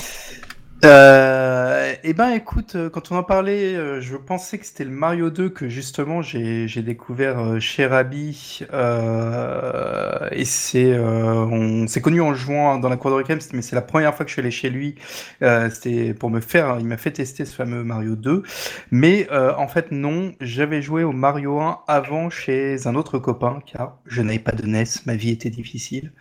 Euh, 0.85 1.95
eh 2.03 2.13
ben, 2.13 2.29
écoute, 2.29 2.75
euh, 2.75 2.87
quand 2.89 3.11
on 3.11 3.15
en 3.15 3.23
parlait, 3.23 3.75
euh, 3.75 3.99
je 3.99 4.15
pensais 4.15 4.59
que 4.59 4.65
c'était 4.65 4.83
le 4.83 4.91
Mario 4.91 5.31
2 5.31 5.49
que 5.49 5.67
justement 5.69 6.21
j'ai 6.21 6.67
découvert 6.83 7.39
euh, 7.39 7.59
chez 7.59 7.87
Rabi. 7.87 8.59
Euh, 8.73 10.27
et 10.31 10.45
c'est, 10.45 10.93
euh, 10.93 11.33
on 11.49 11.87
s'est 11.87 12.01
connu 12.01 12.21
en 12.21 12.35
jouant 12.35 12.77
dans 12.77 12.89
la 12.89 12.97
cour 12.97 13.09
de 13.09 13.15
récré, 13.15 13.37
mais 13.53 13.63
c'est 13.63 13.75
la 13.75 13.81
première 13.81 14.13
fois 14.15 14.23
que 14.23 14.29
je 14.29 14.33
suis 14.33 14.41
allé 14.41 14.51
chez 14.51 14.69
lui. 14.69 14.95
C'était 15.41 16.13
pour 16.13 16.29
me 16.29 16.39
faire, 16.41 16.77
il 16.79 16.85
m'a 16.85 16.97
fait 16.97 17.11
tester 17.11 17.45
ce 17.45 17.55
fameux 17.55 17.83
Mario 17.83 18.15
2. 18.15 18.43
Mais 18.91 19.27
en 19.31 19.67
fait, 19.67 19.91
non, 19.91 20.33
j'avais 20.41 20.81
joué 20.81 21.03
au 21.03 21.11
Mario 21.11 21.59
1 21.59 21.79
avant 21.87 22.29
chez 22.29 22.87
un 22.87 22.95
autre 22.95 23.17
copain, 23.19 23.59
car 23.65 23.97
je 24.05 24.21
n'avais 24.21 24.39
pas 24.39 24.51
de 24.51 24.65
NES, 24.67 24.83
ma 25.05 25.15
vie 25.15 25.31
était 25.31 25.49
difficile, 25.49 26.11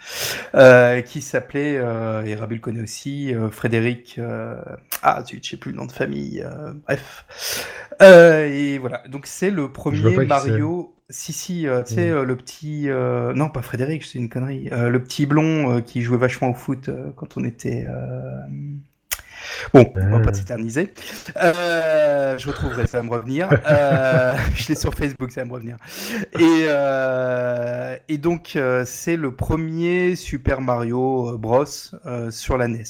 qui 1.05 1.21
s'appelait, 1.23 1.75
et 1.75 2.35
Rabi 2.35 2.55
le 2.57 2.61
connaît 2.61 2.83
aussi, 2.83 3.35
Frédéric. 3.51 4.19
Ah, 5.03 5.23
zut, 5.25 5.45
je 5.45 5.51
sais 5.51 5.57
plus 5.57 5.73
le 5.73 5.79
nom 5.79 5.87
de 5.87 5.93
famille. 5.93 6.43
euh, 6.43 6.73
bref. 6.87 7.67
Euh, 8.03 8.47
et 8.47 8.79
voilà. 8.79 9.03
Donc 9.09 9.27
c'est 9.27 9.51
le 9.51 9.71
premier 9.73 10.25
Mario. 10.27 10.93
Si 11.09 11.33
si, 11.33 11.69
euh, 11.69 11.83
tu 11.85 11.95
sais 11.95 12.11
Mm. 12.11 12.15
euh, 12.15 12.25
le 12.25 12.37
petit, 12.37 12.91
euh, 12.91 13.33
non 13.33 13.49
pas 13.49 13.63
Frédéric, 13.63 14.05
c'est 14.05 14.19
une 14.19 14.29
connerie. 14.29 14.69
Euh, 14.73 14.89
le 14.91 15.01
petit 15.03 15.25
blond 15.27 15.77
euh, 15.77 15.81
qui 15.81 16.03
jouait 16.03 16.19
vachement 16.19 16.51
au 16.51 16.55
foot 16.55 16.89
euh, 16.89 17.11
quand 17.17 17.37
on 17.37 17.45
était. 17.45 17.87
euh, 17.89 18.41
Bon, 19.73 19.93
on 19.95 20.11
va 20.11 20.17
Ah. 20.17 20.21
pas 20.21 20.33
s'éterniser. 20.35 20.93
Euh, 21.37 22.37
je 22.39 22.49
retrouverai, 22.49 22.87
ça 22.89 22.99
va 22.99 23.05
me 23.05 23.11
revenir. 23.11 23.49
Euh, 23.71 24.35
je 24.57 24.69
l'ai 24.69 24.75
sur 24.75 24.93
Facebook, 24.95 25.31
ça 25.31 25.43
va 25.43 25.47
me 25.47 25.53
revenir. 25.53 25.77
Et, 26.35 26.67
euh, 26.69 27.97
et 28.09 28.19
donc, 28.19 28.55
euh, 28.57 28.83
c'est 28.85 29.17
le 29.17 29.33
premier 29.35 30.17
Super 30.17 30.61
Mario 30.61 31.39
Bros 31.39 31.65
euh, 32.07 32.31
sur 32.33 32.59
la 32.59 32.67
NES. 32.67 32.83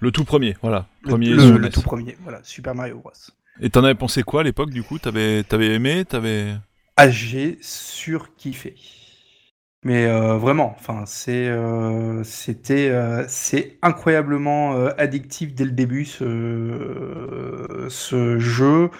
Le 0.00 0.10
tout 0.12 0.24
premier, 0.24 0.56
voilà. 0.62 0.86
Le, 1.02 1.08
Premier 1.10 1.30
le- 1.30 1.56
le 1.58 1.70
tout 1.70 1.82
premier, 1.82 2.16
voilà, 2.22 2.40
Super 2.44 2.74
Mario 2.74 2.98
Bros. 2.98 3.10
Et 3.60 3.70
t'en 3.70 3.82
avais 3.82 3.94
pensé 3.96 4.22
quoi 4.22 4.42
à 4.42 4.44
l'époque, 4.44 4.70
du 4.70 4.82
coup? 4.82 4.98
T'avais 4.98 5.44
avais 5.50 5.74
aimé 5.74 6.04
T'avais. 6.04 6.54
Ah, 6.96 7.10
j'ai 7.10 7.58
surkiffé. 7.60 8.76
Mais 9.88 10.04
euh, 10.06 10.36
vraiment, 10.36 10.74
enfin, 10.78 11.04
c'est, 11.06 11.48
euh, 11.48 12.22
c'était, 12.22 12.90
euh, 12.90 13.24
c'est 13.26 13.78
incroyablement 13.80 14.74
euh, 14.74 14.90
addictif 14.98 15.54
dès 15.54 15.64
le 15.64 15.70
début 15.70 16.04
ce, 16.04 17.86
ce 17.88 18.38
jeu, 18.38 18.90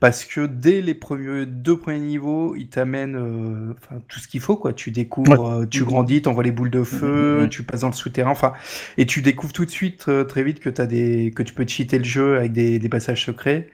parce 0.00 0.24
que 0.24 0.46
dès 0.46 0.80
les 0.80 0.94
premiers 0.94 1.44
deux 1.44 1.76
premiers 1.78 1.98
niveaux, 2.00 2.54
il 2.56 2.68
t'amène 2.70 3.16
euh, 3.16 3.74
tout 4.08 4.20
ce 4.20 4.28
qu'il 4.28 4.40
faut, 4.40 4.56
quoi. 4.56 4.72
Tu 4.72 4.90
découvres, 4.90 5.46
euh, 5.62 5.66
tu 5.66 5.84
grandis, 5.84 6.22
t'envoies 6.22 6.44
les 6.44 6.52
boules 6.52 6.70
de 6.70 6.82
feu, 6.82 7.46
Mhm. 7.46 7.50
tu 7.50 7.62
passes 7.62 7.82
dans 7.82 7.88
le 7.88 7.92
souterrain, 7.92 8.30
enfin, 8.30 8.54
et 8.96 9.04
tu 9.06 9.20
découvres 9.22 9.52
tout 9.52 9.66
de 9.66 9.70
suite 9.70 10.06
euh, 10.08 10.24
très 10.24 10.42
vite 10.44 10.60
que 10.60 10.70
t'as 10.70 10.86
des, 10.86 11.32
que 11.36 11.42
tu 11.42 11.52
peux 11.54 11.66
cheater 11.66 11.98
le 11.98 12.04
jeu 12.04 12.36
avec 12.38 12.52
des, 12.52 12.78
des 12.78 12.88
passages 12.88 13.24
secrets. 13.26 13.68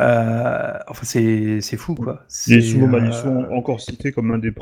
Euh, 0.00 0.72
enfin, 0.88 1.02
c'est, 1.04 1.60
c'est 1.60 1.76
fou, 1.76 1.94
quoi. 1.94 2.24
Les 2.48 2.60
Sumo 2.60 2.94
euh, 2.94 3.12
sont 3.12 3.46
encore 3.52 3.80
cités 3.80 4.12
comme 4.12 4.30
un 4.32 4.38
des, 4.38 4.52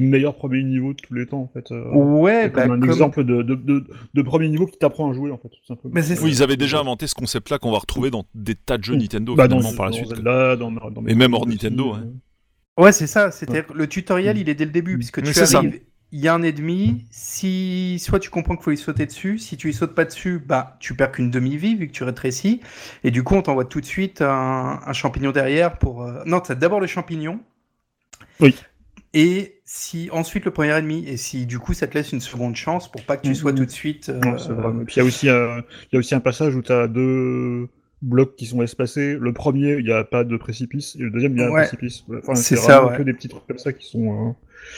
meilleurs 0.00 0.36
premiers 0.36 0.62
niveaux 0.62 0.92
de 0.92 0.98
tous 1.00 1.14
les 1.14 1.26
temps, 1.26 1.40
en 1.40 1.48
fait. 1.52 1.70
euh, 1.72 1.90
Ouais, 1.92 2.48
bah, 2.48 2.62
comme 2.62 2.72
un 2.72 2.80
comme- 2.80 2.90
exemple 2.90 3.24
de, 3.24 3.42
de, 3.42 3.54
de, 3.54 3.84
de 4.14 4.22
premier 4.22 4.48
niveau 4.48 4.66
qui 4.66 4.78
t'apprend 4.78 5.10
à 5.10 5.14
jouer, 5.14 5.30
en 5.30 5.38
fait, 5.38 5.48
tout 5.48 5.64
simplement. 5.66 5.92
Mais. 5.94 6.02
Oui, 6.20 6.30
ils 6.30 6.42
avaient 6.42 6.56
déjà 6.56 6.80
inventé 6.80 7.06
ce 7.06 7.14
concept-là 7.14 7.58
qu'on 7.58 7.72
va 7.72 7.78
retrouver 7.78 8.10
dans 8.10 8.24
des 8.34 8.54
tas 8.54 8.78
de 8.78 8.84
jeux 8.84 8.94
Mm. 8.94 8.98
Nintendo 9.00 9.34
Bah, 9.34 9.44
finalement 9.44 9.70
dans, 9.70 9.76
par 9.76 9.86
la 9.86 9.90
dans 9.92 9.96
suite. 9.96 10.08
Zelda, 10.14 10.56
dans, 10.56 10.70
dans 10.70 11.06
Et 11.06 11.14
même 11.14 11.34
hors 11.34 11.42
aussi, 11.42 11.50
Nintendo, 11.50 11.94
euh, 11.94 11.98
ouais. 11.98 12.84
Ouais, 12.84 12.92
c'est 12.92 13.06
ça. 13.08 13.30
Le 13.74 13.86
tutoriel, 13.88 14.38
il 14.38 14.48
est 14.48 14.54
dès 14.54 14.64
le 14.64 14.70
début, 14.70 14.94
Mm. 14.94 14.98
puisque 14.98 15.22
tu 15.22 15.56
arrives, 15.56 15.80
il 16.12 16.20
y 16.20 16.28
a 16.28 16.34
un 16.34 16.42
ennemi, 16.42 17.04
si 17.10 17.98
soit 18.00 18.18
tu 18.18 18.30
comprends 18.30 18.56
qu'il 18.56 18.64
faut 18.64 18.70
y 18.72 18.76
sauter 18.78 19.06
dessus, 19.06 19.38
si 19.38 19.56
tu 19.58 19.68
y 19.70 19.74
sautes 19.74 19.94
pas 19.94 20.04
dessus, 20.06 20.38
bah 20.44 20.76
tu 20.80 20.94
perds 20.94 21.12
qu'une 21.12 21.30
demi-vie 21.30 21.74
vu 21.76 21.86
que 21.88 21.92
tu 21.92 22.04
rétrécis, 22.04 22.60
et 23.04 23.10
du 23.10 23.22
coup 23.24 23.34
on 23.34 23.42
t'envoie 23.42 23.64
tout 23.66 23.80
de 23.80 23.86
suite 23.86 24.22
un, 24.22 24.80
un 24.84 24.92
champignon 24.94 25.32
derrière 25.32 25.78
pour... 25.78 26.02
euh, 26.02 26.22
Non, 26.26 26.40
t'as 26.40 26.54
d'abord 26.54 26.80
le 26.80 26.86
champignon. 26.86 27.40
Oui. 28.40 28.54
Et 29.14 29.60
si 29.64 30.08
ensuite 30.12 30.44
le 30.44 30.50
premier 30.50 30.72
ennemi, 30.72 31.04
et 31.06 31.16
si 31.16 31.46
du 31.46 31.58
coup 31.58 31.72
ça 31.74 31.86
te 31.86 31.94
laisse 31.94 32.12
une 32.12 32.20
seconde 32.20 32.56
chance 32.56 32.90
pour 32.90 33.02
pas 33.04 33.16
que 33.16 33.22
tu 33.22 33.34
Mhm. 33.34 33.34
sois 33.34 33.52
tout 33.52 33.64
de 33.64 33.70
suite... 33.70 34.08
euh, 34.10 34.18
Non, 34.20 34.38
c'est 34.38 34.52
vrai. 34.52 34.70
Et 34.82 34.84
puis 34.84 34.94
il 34.96 34.98
y 34.98 35.02
a 35.02 35.04
aussi 35.04 35.28
un, 35.30 35.58
il 35.60 35.94
y 35.94 35.96
a 35.96 35.98
aussi 35.98 36.14
un 36.14 36.20
passage 36.20 36.54
où 36.54 36.62
tu 36.62 36.72
as 36.72 36.88
deux, 36.88 37.68
blocs 38.02 38.36
qui 38.36 38.46
sont 38.46 38.62
espacés. 38.62 39.16
Le 39.18 39.32
premier, 39.32 39.76
il 39.78 39.84
n'y 39.84 39.92
a 39.92 40.04
pas 40.04 40.24
de 40.24 40.36
précipice, 40.36 40.94
et 40.96 41.00
le 41.00 41.10
deuxième, 41.10 41.32
il 41.36 41.40
y 41.40 41.42
a 41.42 41.50
Ouais. 41.50 41.52
un 41.52 41.54
précipice. 41.54 42.04
Enfin, 42.18 42.34
C'est 42.34 42.56
ça, 42.56 42.80
vraiment 42.80 42.90
ouais. 42.90 42.96
que 42.96 43.02
des 43.02 43.12
petits 43.14 43.28
trucs 43.28 43.46
comme 43.46 43.58
ça 43.58 43.72
qui 43.72 43.86
sont, 43.88 44.28
euh, 44.30 44.32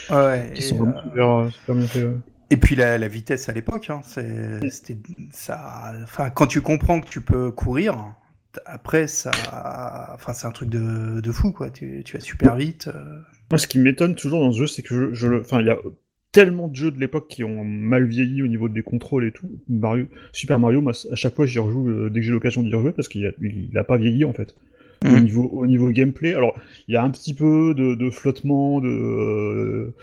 Ouais, 0.09 0.51
qui 0.53 0.61
et, 0.61 0.65
sont 0.65 0.77
vraiment 0.77 0.97
euh, 0.97 1.01
super, 1.03 1.29
euh, 1.29 1.49
super 1.49 1.75
bien. 1.75 2.21
Et 2.49 2.57
puis 2.57 2.75
la, 2.75 2.97
la 2.97 3.07
vitesse 3.07 3.47
à 3.49 3.53
l'époque, 3.53 3.89
hein, 3.89 4.01
c'est- 4.03 4.69
c'était 4.69 4.97
ça. 5.31 5.93
Enfin, 6.03 6.29
quand 6.29 6.47
tu 6.47 6.61
comprends 6.61 6.99
que 6.99 7.07
tu 7.07 7.21
peux 7.21 7.51
courir, 7.51 8.13
après 8.65 9.07
ça, 9.07 10.11
enfin 10.13 10.33
c'est 10.33 10.45
un 10.47 10.51
truc 10.51 10.69
de, 10.69 11.21
de 11.21 11.31
fou 11.31 11.51
quoi. 11.53 11.69
Tu, 11.69 12.01
tu 12.03 12.17
vas 12.17 12.19
super 12.21 12.55
vite. 12.57 12.87
euh. 12.87 13.21
Moi, 13.49 13.57
ce 13.57 13.67
qui 13.67 13.79
m'étonne 13.79 14.15
toujours 14.15 14.41
dans 14.41 14.51
ce 14.51 14.59
jeu, 14.59 14.67
c'est 14.67 14.81
que 14.81 14.93
je, 14.93 15.13
je 15.13 15.27
le, 15.27 15.39
enfin, 15.41 15.61
il 15.61 15.67
y 15.67 15.69
a 15.69 15.77
tellement 16.33 16.67
de 16.67 16.75
jeux 16.75 16.91
de 16.91 16.99
l'époque 16.99 17.27
qui 17.29 17.43
ont 17.43 17.63
mal 17.63 18.05
vieilli 18.05 18.41
au 18.43 18.47
niveau 18.47 18.67
des 18.69 18.83
contrôles 18.83 19.25
et 19.25 19.31
tout. 19.31 19.49
Mario, 19.69 20.07
Super 20.33 20.59
Mario, 20.59 20.81
moi, 20.81 20.93
à 21.11 21.15
chaque 21.15 21.35
fois, 21.35 21.45
j'y 21.45 21.59
rejoue 21.59 22.09
dès 22.09 22.19
que 22.19 22.25
j'ai 22.25 22.31
l'occasion 22.31 22.63
d'y 22.63 22.73
rejouer 22.73 22.91
parce 22.91 23.07
qu'il 23.07 23.25
a, 23.27 23.31
il 23.41 23.77
a 23.77 23.83
pas 23.85 23.97
vieilli 23.97 24.25
en 24.25 24.33
fait. 24.33 24.55
Au 25.03 25.07
Mhm. 25.07 25.23
niveau, 25.23 25.43
au 25.51 25.65
niveau 25.65 25.89
gameplay, 25.89 26.35
alors 26.35 26.53
il 26.87 26.93
y 26.93 26.97
a 26.97 27.03
un 27.03 27.09
petit 27.09 27.33
peu 27.33 27.73
de, 27.73 27.95
de 27.95 28.09
flottement, 28.11 28.79
de 28.81 28.87
euh, 28.87 29.95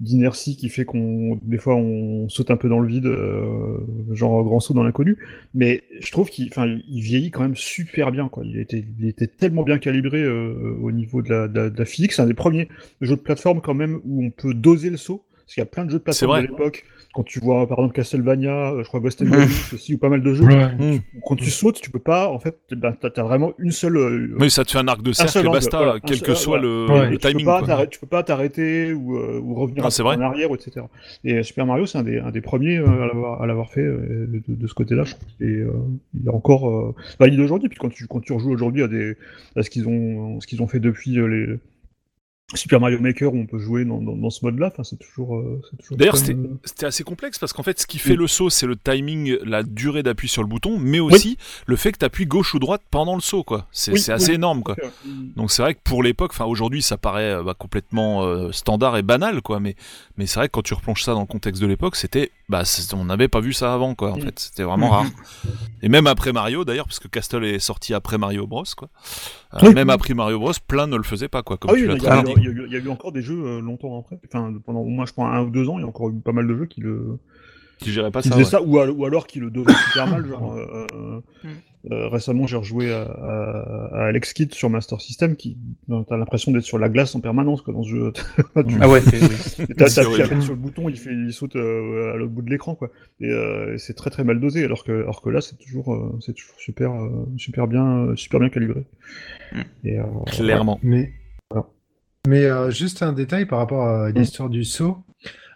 d'inertie 0.00 0.56
qui 0.56 0.70
fait 0.70 0.84
qu'on 0.86 1.38
des 1.42 1.58
fois 1.58 1.74
on 1.76 2.28
saute 2.30 2.50
un 2.50 2.56
peu 2.56 2.68
dans 2.68 2.80
le 2.80 2.88
vide, 2.88 3.04
euh, 3.06 3.78
genre 4.12 4.42
grand 4.44 4.60
saut 4.60 4.72
dans 4.74 4.82
l'inconnu. 4.82 5.18
Mais 5.54 5.82
je 6.00 6.10
trouve 6.10 6.30
qu'il, 6.30 6.50
il 6.88 7.00
vieillit 7.02 7.30
quand 7.30 7.42
même 7.42 7.56
super 7.56 8.12
bien 8.12 8.28
quoi. 8.28 8.44
Il 8.46 8.58
était, 8.58 8.82
il 8.98 9.06
était 9.08 9.26
tellement 9.26 9.62
bien 9.62 9.78
calibré 9.78 10.22
euh, 10.22 10.76
au 10.80 10.90
niveau 10.90 11.20
de 11.22 11.30
la, 11.30 11.48
de 11.48 11.60
la, 11.60 11.70
de 11.70 11.78
la 11.78 11.84
physique. 11.84 12.12
C'est 12.12 12.22
un 12.22 12.26
des 12.26 12.34
premiers 12.34 12.68
jeux 13.02 13.16
de 13.16 13.20
plateforme 13.20 13.60
quand 13.60 13.74
même 13.74 14.00
où 14.04 14.24
on 14.24 14.30
peut 14.30 14.54
doser 14.54 14.88
le 14.90 14.96
saut. 14.96 15.22
Parce 15.46 15.54
qu'il 15.54 15.60
y 15.60 15.62
a 15.62 15.66
plein 15.66 15.84
de 15.84 15.90
jeux 15.90 15.98
de 15.98 16.02
plateforme 16.02 16.42
de 16.42 16.46
l'époque. 16.48 16.84
Quand 17.14 17.22
tu 17.22 17.38
vois 17.40 17.66
par 17.66 17.78
exemple 17.78 17.94
Castlevania, 17.94 18.72
euh, 18.72 18.82
je 18.82 18.88
crois. 18.88 19.00
Goblins 19.00 19.46
aussi, 19.72 19.94
ou 19.94 19.98
pas 19.98 20.08
mal 20.10 20.22
de 20.22 20.34
jeux. 20.34 20.44
Ouais. 20.44 20.66
Hmm. 20.74 20.98
Quand 21.24 21.36
tu 21.36 21.50
sautes, 21.50 21.80
tu 21.80 21.90
peux 21.90 21.98
pas, 22.00 22.28
en 22.28 22.38
fait, 22.40 22.58
ben, 22.72 22.92
t'as 23.00 23.08
as 23.16 23.22
vraiment 23.22 23.52
une 23.58 23.70
seule. 23.70 23.96
euh, 23.96 24.36
Oui, 24.38 24.50
ça 24.50 24.64
te 24.64 24.72
fait 24.72 24.78
un 24.78 24.88
arc 24.88 25.00
de 25.02 25.12
cercle 25.12 25.38
et 25.46 25.48
basta, 25.48 25.76
voilà, 25.78 26.00
quel 26.04 26.16
seul- 26.18 26.26
que 26.26 26.34
soit 26.34 26.58
voilà. 26.58 26.62
le, 26.64 26.86
Ouais. 26.90 27.08
le 27.10 27.14
Et 27.14 27.18
tu 27.18 27.22
peux 27.22 27.28
timing. 27.30 27.46
pas 27.46 27.62
quoi. 27.62 27.86
tu 27.86 28.00
peux 28.00 28.06
pas 28.06 28.22
t'arrêter 28.24 28.92
ou, 28.92 29.16
euh, 29.16 29.40
ou 29.40 29.54
revenir 29.54 29.84
Ah, 29.86 30.02
en 30.04 30.20
arrière, 30.20 30.48
etc. 30.52 30.84
Et 31.24 31.42
Super 31.44 31.64
Mario, 31.64 31.86
c'est 31.86 31.96
un 31.96 32.02
des, 32.02 32.18
un 32.18 32.32
des 32.32 32.40
premiers 32.42 32.76
euh, 32.78 33.04
à 33.04 33.06
l'avoir- 33.06 33.40
à 33.40 33.46
l'avoir 33.46 33.70
fait 33.70 33.80
euh, 33.80 34.26
de, 34.28 34.42
de 34.54 34.66
ce 34.66 34.74
côté-là. 34.74 35.04
Je 35.04 35.12
trouve 35.14 35.28
est, 35.40 35.44
euh, 35.44 35.70
il 36.20 36.26
est 36.26 36.30
encore 36.34 36.68
euh, 36.68 36.94
valide 37.20 37.40
aujourd'hui. 37.40 37.68
Puis 37.70 37.78
quand 37.78 37.88
tu, 37.88 38.06
quand 38.08 38.20
tu 38.20 38.32
rejoues 38.34 38.50
aujourd'hui 38.50 38.82
à, 38.82 38.88
des, 38.88 39.16
à 39.54 39.62
ce 39.62 39.70
qu'ils 39.70 39.88
ont, 39.88 40.38
ce 40.40 40.46
qu'ils 40.46 40.60
ont 40.60 40.66
fait 40.66 40.80
depuis 40.80 41.18
euh, 41.18 41.26
les 41.28 41.46
Super 42.54 42.78
Mario 42.78 43.00
Maker 43.00 43.34
où 43.34 43.38
on 43.38 43.46
peut 43.46 43.58
jouer 43.58 43.84
dans, 43.84 44.00
dans, 44.00 44.14
dans 44.14 44.30
ce 44.30 44.44
mode-là, 44.44 44.68
enfin, 44.72 44.84
c'est 44.84 44.98
toujours, 45.00 45.36
euh, 45.36 45.60
toujours. 45.80 45.96
D'ailleurs, 45.96 46.16
c'était- 46.16 46.34
euh. 46.34 46.86
Assez 46.86 47.02
complexe 47.02 47.40
parce 47.40 47.52
qu'en 47.52 47.64
fait, 47.64 47.80
ce 47.80 47.88
qui 47.88 47.98
fait 47.98 48.10
Oui. 48.10 48.16
le 48.18 48.26
saut, 48.28 48.50
c'est 48.50 48.68
le 48.68 48.76
timing, 48.76 49.36
la 49.44 49.64
durée 49.64 50.04
d'appui 50.04 50.28
sur 50.28 50.42
le 50.42 50.48
bouton, 50.48 50.78
mais 50.78 51.00
aussi 51.00 51.38
le 51.66 51.74
fait 51.74 51.90
que 51.90 51.98
tu 51.98 52.04
appuies 52.04 52.26
gauche 52.26 52.54
ou 52.54 52.60
droite 52.60 52.82
pendant 52.92 53.16
le 53.16 53.20
saut, 53.20 53.42
quoi. 53.42 53.66
C'est 53.72 53.90
Oui, 53.92 54.10
assez 54.10 54.34
énorme, 54.34 54.62
quoi. 54.62 54.76
Donc 55.34 55.50
c'est 55.50 55.60
vrai 55.62 55.74
que 55.74 55.80
pour 55.82 56.04
l'époque, 56.04 56.30
enfin 56.32 56.44
aujourd'hui, 56.44 56.82
ça 56.82 56.96
paraît 56.96 57.32
euh, 57.32 57.42
bah, 57.42 57.54
complètement 57.58 58.22
euh, 58.24 58.52
standard 58.52 58.96
et 58.96 59.02
banal, 59.02 59.42
quoi. 59.42 59.58
Mais 59.58 59.74
mais 60.16 60.26
c'est 60.26 60.38
vrai 60.38 60.46
que 60.46 60.52
quand 60.52 60.62
tu 60.62 60.74
replonges 60.74 61.02
ça 61.02 61.14
dans 61.14 61.20
le 61.20 61.26
contexte 61.26 61.60
de 61.60 61.66
l'époque, 61.66 61.96
c'était, 61.96 62.30
bah, 62.48 62.64
c'est- 62.64 62.94
on 62.94 63.04
n'avait 63.04 63.28
pas 63.28 63.40
vu 63.40 63.52
ça 63.52 63.74
avant, 63.74 63.94
quoi. 63.94 64.12
En 64.12 64.16
Mm. 64.18 64.22
fait, 64.22 64.38
c'était 64.38 64.62
vraiment 64.62 64.90
rare. 64.90 65.06
Et 65.82 65.88
même 65.88 66.06
après 66.06 66.32
Mario, 66.32 66.64
d'ailleurs, 66.64 66.86
parce 66.86 66.98
que 67.00 67.08
Castle 67.08 67.44
est 67.44 67.58
sorti 67.58 67.92
après 67.94 68.18
Mario 68.18 68.46
Bros, 68.46 68.64
quoi. 68.76 68.88
Euh, 69.54 69.58
Oui. 69.62 69.74
Même 69.74 69.90
après 69.90 70.14
Mario 70.14 70.38
Bros, 70.38 70.52
plein 70.68 70.86
ne 70.86 70.96
le 70.96 71.02
faisaient 71.02 71.28
pas, 71.28 71.42
quoi. 71.42 71.56
Comme 71.56 71.70
Ah 71.70 71.74
oui, 71.74 71.80
tu 71.80 71.84
il 71.86 71.92
y, 71.92 71.98
l'as 71.98 72.12
a- 72.12 72.14
très 72.16 72.22
bien 72.22 72.34
il 72.36 72.40
dit. 72.40 72.46
y 72.46 72.48
a 72.48 72.52
eu- 72.52 72.66
il 72.68 72.72
y 72.72 72.76
a 72.76 72.78
eu 72.80 72.88
encore 72.88 73.12
des 73.12 73.22
jeux 73.22 73.42
euh, 73.44 73.60
longtemps 73.60 73.98
après. 73.98 74.18
Enfin, 74.32 74.52
pendant 74.64 74.80
au 74.80 74.88
moins, 74.88 75.06
je 75.06 75.12
pense, 75.12 75.28
un 75.32 75.42
ou 75.42 75.50
deux 75.50 75.68
ans, 75.68 75.78
il 75.78 75.82
y 75.82 75.84
a 75.84 75.88
encore 75.88 76.10
eu 76.10 76.14
pas 76.20 76.32
mal 76.32 76.46
de 76.46 76.56
jeux 76.56 76.66
qui 76.66 76.80
le, 76.80 77.18
Tu 77.82 77.90
gérais 77.90 78.10
pas 78.10 78.22
qui 78.22 78.28
ça. 78.28 78.36
ouais. 78.36 78.44
ça, 78.44 78.62
ou 78.62 79.04
alors 79.04 79.26
qui 79.26 79.38
le 79.40 79.50
devaient 79.50 79.74
super 79.88 80.06
mal. 80.06 80.26
Genre, 80.26 80.52
euh, 80.56 80.86
euh, 80.94 81.20
Mm. 81.44 81.48
Euh, 81.92 82.08
récemment, 82.08 82.46
j'ai 82.46 82.56
rejoué 82.56 82.92
à, 82.92 83.02
à- 83.02 83.88
à 83.92 84.04
Alex 84.06 84.32
Kidd 84.32 84.52
sur 84.54 84.68
Master 84.70 85.00
System, 85.00 85.36
qui 85.36 85.56
t'as 86.08 86.16
l'impression 86.16 86.50
d'être 86.52 86.64
sur 86.64 86.78
la 86.78 86.88
glace 86.88 87.14
en 87.14 87.20
permanence 87.20 87.62
quoi, 87.62 87.72
dans 87.74 87.82
ce 87.82 87.88
jeu. 87.90 88.12
tu 88.68 88.74
Ah 88.80 88.88
ouais, 88.88 89.00
t'as 89.76 89.88
sur 89.88 90.02
le 90.10 90.54
bouton, 90.56 90.88
il, 90.88 90.96
fait, 90.96 91.12
il 91.12 91.32
saute 91.32 91.56
euh, 91.56 92.12
à 92.12 92.16
l'autre 92.16 92.32
bout 92.32 92.42
de 92.42 92.50
l'écran, 92.50 92.74
quoi. 92.74 92.90
Et 93.20 93.30
euh, 93.30 93.76
c'est 93.78 93.94
très 93.94 94.10
très 94.10 94.24
mal 94.24 94.40
dosé, 94.40 94.64
alors 94.64 94.84
que, 94.84 94.92
alors 94.92 95.22
que 95.22 95.30
là, 95.30 95.40
c'est 95.40 95.56
toujours, 95.56 95.94
euh, 95.94 96.18
c'est 96.20 96.34
toujours 96.34 96.58
super, 96.58 96.92
euh, 96.92 97.26
super 97.36 97.66
bien, 97.66 98.06
euh, 98.08 98.16
super 98.16 98.40
bien 98.40 98.48
calibré. 98.48 98.84
Mm. 99.52 99.60
Et, 99.84 99.98
euh, 99.98 100.04
Clairement. 100.26 100.80
Mais, 100.82 101.12
mais 102.26 102.44
euh, 102.46 102.70
juste 102.70 103.02
un 103.02 103.12
détail 103.12 103.46
par 103.46 103.58
rapport 103.60 103.86
à 103.86 104.10
l'histoire 104.10 104.48
du 104.50 104.64
saut. 104.64 104.98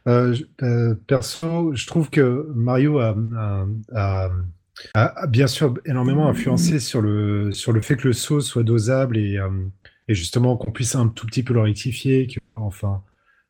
Euh, 0.08 0.34
euh, 0.62 0.94
perso, 1.06 1.74
je 1.74 1.86
trouve 1.86 2.08
que 2.08 2.48
Mario 2.54 2.98
a, 3.00 3.14
a- 3.36 3.66
a- 3.94 4.30
a- 4.94 5.26
bien 5.26 5.46
sûr 5.46 5.74
énormément 5.86 6.28
influencé 6.28 6.80
sur 6.80 7.00
le, 7.00 7.52
sur 7.52 7.72
le 7.72 7.80
fait 7.80 7.96
que 7.96 8.08
le 8.08 8.14
saut 8.14 8.40
soit 8.40 8.62
dosable 8.64 9.16
et, 9.18 9.38
euh, 9.38 9.48
et 10.08 10.14
justement 10.14 10.56
qu'on 10.56 10.72
puisse 10.72 10.94
un 10.94 11.08
tout 11.08 11.26
petit 11.26 11.42
peu 11.42 11.54
le 11.54 11.60
rectifier, 11.62 12.26
que, 12.26 12.38
enfin 12.56 13.02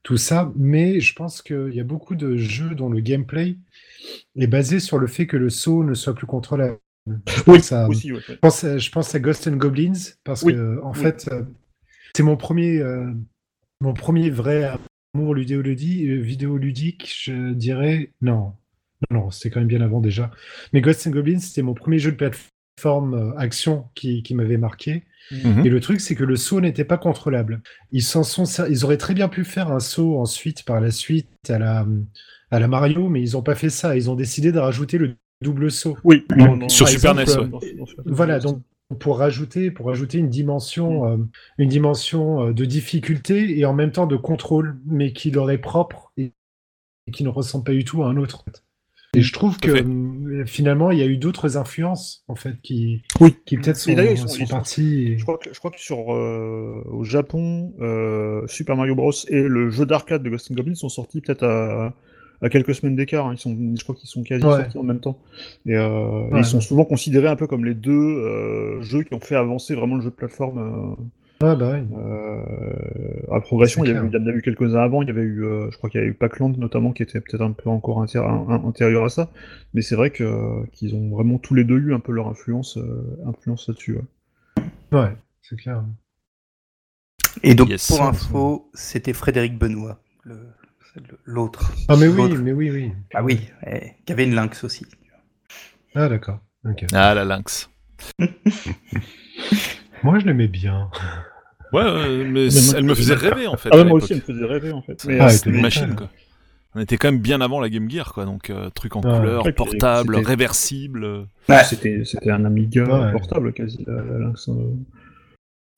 tout 0.02 0.16
ça. 0.16 0.52
Mais 0.56 1.00
je 1.00 1.14
pense 1.14 1.42
qu'il 1.42 1.72
y 1.75 1.80
a 1.80 1.84
beaucoup 1.84 2.14
de 2.14 2.37
jeux 2.37 2.75
dont 2.75 2.88
le 2.88 3.00
gameplay 3.00 3.56
est 4.37 4.46
basé 4.46 4.80
sur 4.80 4.99
le 4.99 5.06
fait 5.06 5.26
que 5.26 5.37
le 5.37 5.50
saut 5.50 5.84
ne 5.84 5.94
soit 5.94 6.14
plus 6.14 6.26
contrôlable. 6.26 6.78
Je 7.28 7.42
oui, 7.46 7.58
pense 7.58 7.72
à- 7.72 7.88
aussi, 7.88 8.12
ouais. 8.12 8.20
je 8.28 8.34
pense, 8.40 8.64
à, 8.64 8.78
je 8.78 8.90
pense 8.90 9.14
à 9.14 9.20
Ghost 9.20 9.49
and 9.49 9.56
Goblins 9.56 9.92
parce 10.25 10.44
Oui, 10.44 10.52
que 10.52 10.80
en 10.82 10.92
oui. 10.92 11.02
fait 11.02 11.28
euh, 11.32 11.42
c'est 12.16 12.22
mon 12.22 12.37
premier 12.37 12.78
euh, 12.80 13.12
mon 13.80 13.94
premier 13.94 14.30
vrai 14.30 14.70
amour 15.14 15.34
ludéoludique, 15.34 16.08
euh, 16.08 16.20
vidéoludique, 16.20 17.12
je 17.25 17.52
dirais 17.52 18.12
non. 18.20 18.54
Non, 19.11 19.30
c'était 19.30 19.50
quand 19.50 19.61
même 19.61 19.69
bien 19.69 19.80
avant 19.80 20.00
déjà. 20.00 20.30
Mais 20.73 20.80
Ghost 20.80 21.07
and 21.07 21.11
Goblins, 21.11 21.38
c'était 21.38 21.62
mon 21.62 21.75
premier 21.75 21.99
jeu 21.99 22.12
de 22.12 22.16
plateforme 22.16 23.14
euh, 23.14 23.37
action 23.38 23.87
qui, 23.95 24.23
qui 24.23 24.35
m'avait 24.35 24.59
marqué. 24.59 25.04
Mhm. 25.30 25.64
Et 25.64 25.69
le 25.69 25.80
truc, 25.80 26.00
c'est 26.00 26.14
que 26.14 26.25
le 26.25 26.37
saut 26.37 26.61
n'était 26.61 26.85
pas 26.85 26.99
contrôlable. 26.99 27.62
Ils 27.92 28.02
s'en 28.02 28.23
sont, 28.25 28.45
ser- 28.45 28.66
ils 28.69 28.85
auraient 28.85 28.97
très 28.99 29.14
bien 29.14 29.28
pu 29.28 29.45
faire 29.45 29.71
un 29.71 29.80
saut 29.80 30.19
ensuite, 30.19 30.64
par 30.64 30.80
la 30.80 30.90
suite, 30.90 31.28
à 31.49 31.59
la, 31.59 31.87
à 32.50 32.59
la 32.61 32.69
Mario, 32.69 33.09
mais 33.09 33.23
ils 33.23 33.33
n'ont 33.33 33.42
pas 33.42 33.54
fait 33.54 33.71
ça. 33.71 33.97
Ils 33.97 34.11
ont 34.11 34.16
décidé 34.16 34.50
de 34.52 34.59
rajouter 34.59 34.99
le 34.99 35.14
double 35.40 35.71
saut. 35.71 35.97
Oui, 36.04 36.25
non, 36.37 36.57
non, 36.57 36.69
Sur 36.69 36.88
Super 36.88 37.19
exemple, 37.19 37.49
NES, 37.50 37.61
ouais. 37.62 37.75
dans- 37.76 37.87
Voilà, 38.07 38.38
donc 38.40 38.62
pour 38.99 39.19
rajouter, 39.19 39.71
pour 39.71 39.87
rajouter 39.87 40.19
une 40.19 40.28
dimension, 40.28 41.07
euh, 41.07 41.16
une 41.59 41.69
dimension 41.69 42.49
euh, 42.49 42.52
de 42.52 42.64
difficulté 42.64 43.57
et 43.59 43.64
en 43.64 43.73
même 43.73 43.92
temps 43.92 44.07
de 44.09 44.16
contrôle, 44.16 44.78
mais 44.85 45.12
qui 45.12 45.30
leur 45.30 45.50
est 45.52 45.59
propre 45.59 46.12
et, 46.16 46.33
et 47.07 47.12
qui 47.12 47.23
ne 47.23 47.28
ressemble 47.28 47.62
pas 47.64 47.73
du 47.73 47.85
tout 47.85 48.02
à 48.02 48.09
un 48.09 48.16
autre. 48.16 48.45
Et 49.14 49.23
je 49.23 49.33
trouve 49.33 49.59
que 49.59 49.75
fait. 49.75 49.83
euh, 49.85 50.45
finalement, 50.47 50.93
il 50.93 50.99
y 50.99 51.02
a 51.02 51.07
eu 51.07 51.17
d'autres 51.17 51.57
influences 51.57 52.23
en 52.29 52.37
fait 52.37 52.55
qui, 52.62 53.02
Oui. 53.21 53.35
qui 53.45 53.57
peut-être 53.57 53.76
sont, 53.76 53.90
Et 53.90 53.95
d'ailleurs, 53.97 54.12
ils 54.12 54.19
sont- 54.19 54.29
sont 54.29 54.47
parties. 54.47 55.09
et- 55.09 55.19
Je 55.19 55.23
crois 55.25 55.37
que, 55.38 55.52
je 55.52 55.59
crois 55.59 55.73
que 55.73 55.81
sur 55.81 56.14
euh, 56.14 56.81
au 56.93 57.02
Japon, 57.02 57.73
euh, 57.81 58.47
Super 58.47 58.76
Mario 58.76 58.95
Bros 58.95 59.11
et 59.29 59.43
le 59.43 59.69
jeu 59.71 59.85
d'arcade 59.85 60.23
de 60.23 60.31
Ghost 60.31 60.50
and 60.50 60.55
Goblins 60.55 60.75
sont 60.76 60.88
sortis 60.88 61.21
peut-être 61.21 61.43
à, 61.45 61.93
à 62.40 62.49
quelques 62.49 62.73
semaines 62.75 62.95
d'écart. 62.95 63.26
hein. 63.26 63.35
Ils 63.35 63.40
sont, 63.40 63.57
je 63.76 63.83
crois 63.83 63.97
qu'ils 63.97 64.09
sont 64.09 64.23
quasi 64.23 64.45
Ouais. 64.45 64.52
sortis 64.62 64.79
en 64.79 64.85
même 64.85 65.00
temps. 65.00 65.19
Et, 65.67 65.75
euh, 65.75 66.29
et 66.33 66.38
ils 66.38 66.45
sont 66.45 66.61
souvent 66.61 66.85
considérés 66.85 67.29
un 67.29 67.37
peu 67.37 67.49
comme 67.49 67.64
les 67.64 67.75
deux 67.75 67.90
euh, 67.90 68.81
jeux 68.81 69.02
qui 69.02 69.12
ont 69.14 69.21
fait 69.21 69.35
avancer 69.37 69.75
vraiment 69.75 69.97
le 69.97 70.02
jeu 70.02 70.11
de 70.11 70.14
plateforme 70.14 70.95
Ouais, 71.42 71.56
bah 71.56 71.70
oui. 71.73 71.87
euh, 71.97 72.42
euh, 73.30 73.35
à 73.35 73.40
progression. 73.40 73.82
Il 73.82 73.88
y, 73.90 73.97
avait, 73.97 74.06
il 74.09 74.12
y 74.12 74.16
en 74.23 74.26
a 74.26 74.30
eu 74.30 74.42
quelques-uns 74.42 74.80
avant. 74.82 75.00
Il 75.00 75.09
y 75.09 75.11
avait 75.11 75.23
eu, 75.23 75.42
euh, 75.44 75.70
je 75.70 75.76
crois 75.78 75.88
qu'il 75.88 75.99
y 76.00 76.04
a 76.04 76.06
eu 76.06 76.12
Pac-Land 76.12 76.50
notamment 76.59 76.92
qui 76.92 77.02
était 77.02 77.18
peut-être 77.20 77.40
un 77.42 77.52
peu 77.52 77.70
encore 77.70 78.04
intér- 78.04 78.26
un- 78.28 78.50
un- 78.52 78.62
antérieur 78.64 79.04
à 79.04 79.09
ça. 79.09 79.30
Mais 79.73 79.80
c'est 79.80 79.94
vrai 79.97 80.11
que 80.11 80.66
qu'ils 80.73 80.94
ont 80.94 81.09
vraiment 81.09 81.38
tous 81.38 81.54
les 81.54 81.64
deux 81.64 81.78
eu 81.78 81.94
un 81.94 82.00
peu 82.00 82.12
leur 82.12 82.28
influence, 82.28 82.76
euh, 82.76 83.16
influence 83.26 83.68
là-dessus. 83.68 83.97
ouais. 83.97 84.02
Ouais, 84.92 85.16
c'est 85.40 85.56
clair. 85.56 85.82
Et 87.42 87.54
donc, 87.54 87.68
Yes. 87.70 87.87
pour 87.87 88.02
info, 88.02 88.70
c'était 88.75 89.12
Frédéric 89.14 89.56
Benoît, 89.56 89.99
l'autre. 91.25 91.73
Ah, 91.88 91.94
mais 91.97 92.09
oui, 92.09 92.37
mais 92.37 92.52
oui, 92.52 92.70
oui. 92.70 92.92
Ah 93.14 93.23
oui, 93.23 93.49
eh, 93.66 93.92
qui 94.04 94.12
avait 94.12 94.25
une 94.25 94.35
lynx 94.35 94.62
aussi. 94.64 94.85
Ah, 95.94 96.09
d'accord. 96.09 96.40
Ok. 96.68 96.85
Ah, 96.92 97.14
la 97.14 97.25
lynx. 97.25 97.70
Moi, 100.02 100.18
je 100.18 100.26
l'aimais 100.26 100.49
bien. 100.49 100.90
Ouais, 101.73 101.83
ouais, 101.85 102.25
mais 102.25 102.49
elle 102.77 102.85
me 102.85 102.95
faisait 102.95 103.15
rêver 103.15 103.47
en 103.47 103.57
fait. 103.57 103.69
Ah 103.73 103.77
ouais, 103.77 103.85
moi 103.85 103.99
l'époque. 103.99 104.03
aussi, 104.03 104.12
elle 104.12 104.19
me 104.19 104.23
faisait 104.41 104.45
rêver 104.53 104.73
en 104.73 104.83
fait. 104.83 105.05
Mais, 105.07 105.19
Ah, 105.21 105.27
euh, 105.27 105.29
c'était 105.31 105.50
une 105.50 105.61
machine 105.62 105.95
quoi. 105.95 106.09
On 106.75 106.81
était 106.81 106.97
quand 106.99 107.11
même 107.11 107.21
bien 107.21 107.41
avant 107.41 107.61
la 107.61 107.69
Game 107.69 107.91
Gear 107.91 108.12
quoi, 108.12 108.25
donc 108.25 108.49
euh, 108.50 108.71
truc 108.71 108.95
en 108.97 109.00
Ouais. 109.03 109.17
couleur, 109.19 109.45
Ouais, 109.45 109.53
portable, 109.53 110.15
c'était- 110.17 110.27
réversible. 110.29 111.05
euh. 111.05 111.23
Ouais. 111.49 111.65
C'était, 111.65 112.03
c'était 112.05 112.31
un 112.31 112.45
Amiga 112.45 112.85
Ouais. 112.85 113.12
portable 113.12 113.53
quasi, 113.53 113.85
la, 113.87 113.95
la 113.95 114.19
Lynx. 114.19 114.49
euh. 114.49 114.53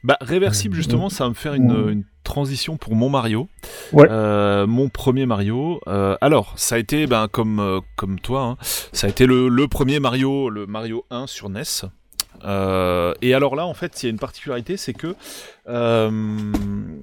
Bah 0.04 0.16
réversible 0.20 0.74
Ouais. 0.74 0.78
justement, 0.78 1.08
ça 1.08 1.24
va 1.24 1.30
me 1.30 1.34
faire 1.34 1.54
une, 1.54 1.70
Ouais. 1.72 1.92
une 1.92 2.04
transition 2.24 2.76
pour 2.76 2.94
mon 2.96 3.08
Mario. 3.08 3.48
Ouais. 3.92 4.06
Euh, 4.10 4.66
mon 4.66 4.88
premier 4.88 5.26
Mario. 5.26 5.80
Euh, 5.86 6.16
alors, 6.20 6.52
ça 6.56 6.74
a 6.74 6.78
été 6.78 7.06
ben 7.06 7.28
comme 7.28 7.60
euh, 7.60 7.80
comme 7.96 8.18
toi, 8.18 8.42
hein, 8.42 8.56
ça 8.92 9.06
a 9.06 9.10
été 9.10 9.26
le, 9.26 9.48
le 9.48 9.68
premier 9.68 10.00
Mario, 10.00 10.50
le 10.50 10.66
Mario 10.66 11.04
1 11.10 11.26
sur 11.26 11.48
NES. 11.48 11.62
Euh, 12.44 13.14
et 13.22 13.34
alors 13.34 13.56
là, 13.56 13.66
en 13.66 13.74
fait, 13.74 14.02
il 14.02 14.06
y 14.06 14.08
a 14.08 14.10
une 14.10 14.18
particularité, 14.18 14.76
c'est 14.76 14.92
que 14.92 15.14
euh, 15.68 16.10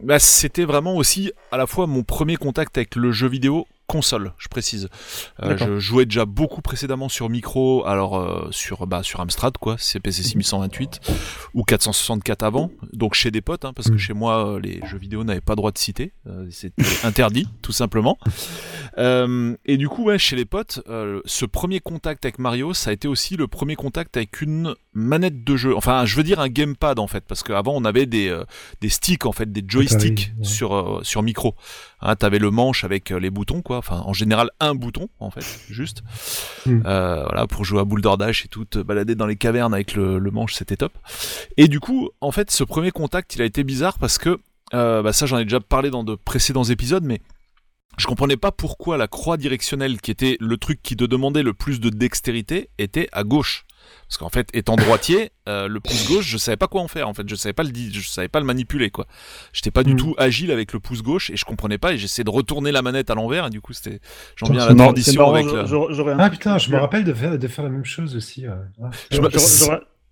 bah, 0.04 0.20
c'était 0.20 0.66
vraiment 0.66 0.96
aussi 0.96 1.32
à 1.52 1.58
la 1.58 1.68
fois 1.68 1.88
mon 1.88 2.04
premier 2.04 2.36
contact 2.36 2.78
avec 2.78 2.96
le 2.96 3.12
jeu 3.12 3.28
vidéo 3.28 3.68
console, 3.90 4.34
je 4.38 4.48
précise. 4.50 4.88
Euh, 5.42 5.58
je 5.58 5.80
jouais 5.80 6.06
déjà 6.06 6.26
beaucoup 6.26 6.62
précédemment 6.62 7.10
sur 7.10 7.28
micro, 7.28 7.86
alors 7.88 8.18
euh, 8.18 8.48
sur 8.52 8.86
bah, 8.86 9.02
sur 9.02 9.20
Amstrad 9.20 9.58
quoi, 9.58 9.78
CPC 9.80 10.22
6128 10.22 11.02
ou 11.56 11.64
464 11.64 12.44
avant, 12.44 12.70
donc 12.94 13.16
chez 13.16 13.32
des 13.32 13.42
potes, 13.42 13.66
hein, 13.66 13.74
parce 13.76 13.90
que 13.90 13.96
Mm. 13.96 13.98
chez 13.98 14.14
moi 14.14 14.48
euh, 14.48 14.60
les 14.60 14.80
jeux 14.86 15.00
vidéo 15.00 15.24
n'avaient 15.24 15.42
pas 15.42 15.56
droit 15.56 15.72
de 15.72 15.80
citer, 15.80 16.14
euh, 16.28 16.46
c'était 16.52 16.84
interdit 17.04 17.48
tout 17.64 17.72
simplement. 17.72 18.18
Et 18.98 19.78
du 19.78 19.90
coup 19.90 20.04
ouais, 20.04 20.20
chez 20.20 20.36
les 20.36 20.46
potes, 20.46 20.82
ce 21.26 21.46
premier 21.46 21.80
contact 21.80 22.26
avec 22.26 22.38
Mario, 22.38 22.74
ça 22.76 22.92
a 22.92 22.94
été 22.94 23.08
aussi 23.08 23.38
le 23.38 23.48
premier 23.48 23.76
contact 23.76 24.18
avec 24.18 24.42
une 24.42 24.76
manette 24.94 25.44
de 25.44 25.56
jeu, 25.56 25.76
enfin 25.76 26.06
je 26.06 26.16
veux 26.16 26.24
dire 26.24 26.40
un 26.40 26.50
gamepad 26.50 27.00
en 27.00 27.08
fait, 27.08 27.24
parce 27.26 27.42
qu'avant 27.42 27.74
on 27.76 27.86
avait 27.86 28.06
des 28.06 28.38
des 28.82 28.90
sticks 28.90 29.26
en 29.26 29.32
fait, 29.32 29.52
des 29.52 29.64
joysticks 29.66 30.32
ouais. 30.38 30.44
sur 30.44 31.00
sur 31.02 31.24
micro. 31.24 31.56
Hein, 32.02 32.16
T'avais 32.16 32.40
le 32.40 32.50
manche 32.50 32.84
avec 32.84 33.12
euh, 33.12 33.20
les 33.20 33.30
boutons, 33.30 33.62
quoi. 33.62 33.78
Enfin, 33.78 34.02
en 34.06 34.14
général, 34.14 34.52
un 34.60 34.76
bouton, 34.76 35.10
en 35.20 35.32
fait, 35.32 35.46
juste. 35.70 36.02
Mm. 36.66 36.82
Euh, 36.86 37.24
voilà, 37.24 37.48
pour 37.48 37.66
jouer 37.66 37.82
à 37.82 37.84
boule 37.84 38.02
d'ordage 38.02 38.44
et 38.46 38.48
tout, 38.48 38.66
te 38.66 38.80
balader 38.80 39.16
dans 39.16 39.28
les 39.28 39.36
cavernes 39.36 39.74
avec 39.74 39.96
le, 39.96 40.20
le 40.20 40.32
manche, 40.32 40.54
c'était 40.54 40.78
top. 40.78 40.94
Et 41.58 41.68
du 41.68 41.80
coup, 41.80 42.10
en 42.22 42.32
fait, 42.32 42.52
ce 42.52 42.64
premier 42.64 42.92
contact, 42.92 43.36
il 43.36 43.42
a 43.42 43.46
été 43.46 43.64
bizarre 43.64 43.98
parce 43.98 44.18
que, 44.18 44.40
euh, 44.74 45.02
bah 45.02 45.14
ça, 45.14 45.26
j'en 45.26 45.38
ai 45.40 45.44
déjà 45.44 45.60
parlé 45.60 45.90
dans 45.90 46.04
de 46.04 46.16
précédents 46.16 46.64
épisodes, 46.64 47.04
mais 47.04 47.22
je 47.98 48.08
comprenais 48.08 48.38
pas 48.38 48.52
pourquoi 48.52 48.98
la 48.98 49.08
croix 49.08 49.36
directionnelle, 49.36 50.00
qui 50.00 50.12
était 50.12 50.38
le 50.40 50.58
truc 50.58 50.82
qui 50.82 50.96
te 50.96 51.04
demandait 51.04 51.44
le 51.44 51.54
plus 51.54 51.82
de 51.82 51.90
dextérité, 51.90 52.70
était 52.78 53.10
à 53.12 53.24
gauche. 53.24 53.66
Parce 54.10 54.18
qu'en 54.18 54.30
fait, 54.30 54.50
étant 54.54 54.76
droitier, 54.76 55.30
euh, 55.48 55.68
le 55.68 55.80
pouce 55.80 56.08
gauche, 56.08 56.26
je 56.26 56.38
savais 56.40 56.58
pas 56.58 56.68
quoi 56.68 56.82
en 56.82 56.88
faire. 56.88 57.08
En 57.08 57.14
fait, 57.14 57.30
je 57.30 57.36
savais 57.36 57.54
pas 57.54 57.62
le, 57.62 57.70
je 57.76 58.08
savais 58.08 58.28
pas 58.28 58.40
le 58.40 58.46
manipuler, 58.48 58.90
quoi. 58.90 59.06
J'étais 59.54 59.70
pas 59.70 59.84
du 59.84 59.94
Mm. 59.94 59.98
tout 59.98 60.16
agile 60.18 60.50
avec 60.52 60.74
le 60.74 60.80
pouce 60.80 61.04
gauche 61.04 61.30
et 61.30 61.38
je 61.38 61.46
comprenais 61.46 61.78
pas. 61.78 61.94
Et 61.94 61.98
j'essayais 62.00 62.24
de 62.24 62.30
retourner 62.32 62.72
la 62.72 62.82
manette 62.82 63.12
à 63.12 63.16
l'envers. 63.16 63.46
Et 63.46 63.50
du 63.52 63.62
coup, 63.62 63.74
c'était, 63.74 64.00
j'en 64.36 64.48
viens 64.54 64.64
à 64.64 64.66
la 64.70 64.74
marrant, 64.80 64.94
avec 65.36 65.46
un 65.60 65.66
Ah 66.20 66.30
putain, 66.32 66.58
je 66.58 66.72
me 66.72 66.78
rappelle 66.78 67.04
de 67.04 67.14
faire, 67.14 67.38
de 67.38 67.48
faire 67.48 67.64
la 67.64 67.70
même 67.70 67.86
chose 67.86 68.16
aussi. 68.16 68.48
ouais. 68.48 68.54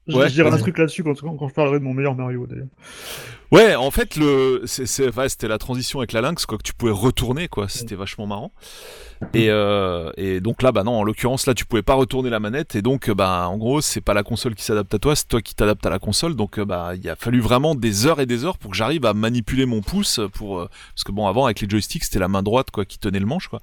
Ouais. 0.08 0.30
Je 0.30 0.34
dirais 0.36 0.50
un 0.52 0.58
truc 0.58 0.78
là-dessus 0.78 1.04
quand, 1.04 1.20
quand 1.20 1.48
je 1.50 1.54
parlerai 1.54 1.80
de 1.80 1.84
mon 1.84 1.94
meilleur 1.94 2.16
Mario 2.16 2.46
d'ailleurs. 2.48 2.68
Ouais, 3.52 3.76
en 3.76 3.92
fait, 3.92 4.18
le, 4.18 4.62
c'est, 4.66 4.86
c'est, 4.86 5.16
ouais, 5.16 5.30
c'était 5.30 5.48
la 5.48 5.58
transition 5.58 6.00
avec 6.00 6.12
la 6.12 6.20
Lynx, 6.22 6.46
quoi, 6.46 6.58
que 6.58 6.64
tu 6.64 6.74
pouvais 6.74 6.92
retourner, 6.92 7.48
quoi. 7.48 7.70
C'était 7.70 7.96
vachement 7.96 8.28
marrant. 8.28 8.52
Et, 9.34 9.50
euh, 9.50 10.12
et 10.16 10.42
donc 10.42 10.62
là, 10.62 10.72
bah 10.72 10.84
non, 10.84 10.92
en 11.00 11.04
l'occurrence, 11.04 11.48
là, 11.48 11.56
tu 11.56 11.66
pouvais 11.66 11.82
pas 11.82 11.96
retourner 11.96 12.30
la 12.30 12.40
manette. 12.40 12.76
Et 12.76 12.82
donc, 12.84 13.10
bah, 13.10 13.48
en 13.50 13.58
gros, 13.58 13.82
c'est 13.82 14.02
pas 14.02 14.14
la 14.14 14.22
console 14.24 14.54
qui 14.54 14.64
s'adapte 14.64 14.94
à 14.94 15.00
toi, 15.00 15.16
c'est 15.16 15.28
toi 15.28 15.42
qui 15.42 15.56
t'adaptes 15.56 15.86
à 15.86 15.90
la 15.90 15.98
console. 15.98 16.36
Donc, 16.36 16.60
euh, 16.60 16.66
bah, 16.66 16.92
il 16.96 17.10
a 17.10 17.16
fallu 17.16 17.40
vraiment 17.40 17.74
des 17.74 18.06
heures 18.06 18.20
et 18.20 18.26
des 18.28 18.46
heures 18.46 18.58
pour 18.58 18.72
que 18.72 18.78
j'arrive 18.78 19.06
à 19.06 19.14
manipuler 19.14 19.66
mon 19.66 19.82
pouce 19.82 20.20
pour, 20.34 20.60
euh, 20.60 20.70
parce 20.94 21.04
que 21.04 21.12
bon, 21.12 21.26
avant, 21.26 21.46
avec 21.46 21.62
les 21.62 21.70
joysticks, 21.70 22.04
c'était 22.04 22.20
la 22.20 22.28
main 22.28 22.44
droite, 22.44 22.70
quoi, 22.70 22.86
qui 22.86 23.00
tenait 23.00 23.20
le 23.20 23.26
manche, 23.26 23.48
quoi. 23.48 23.62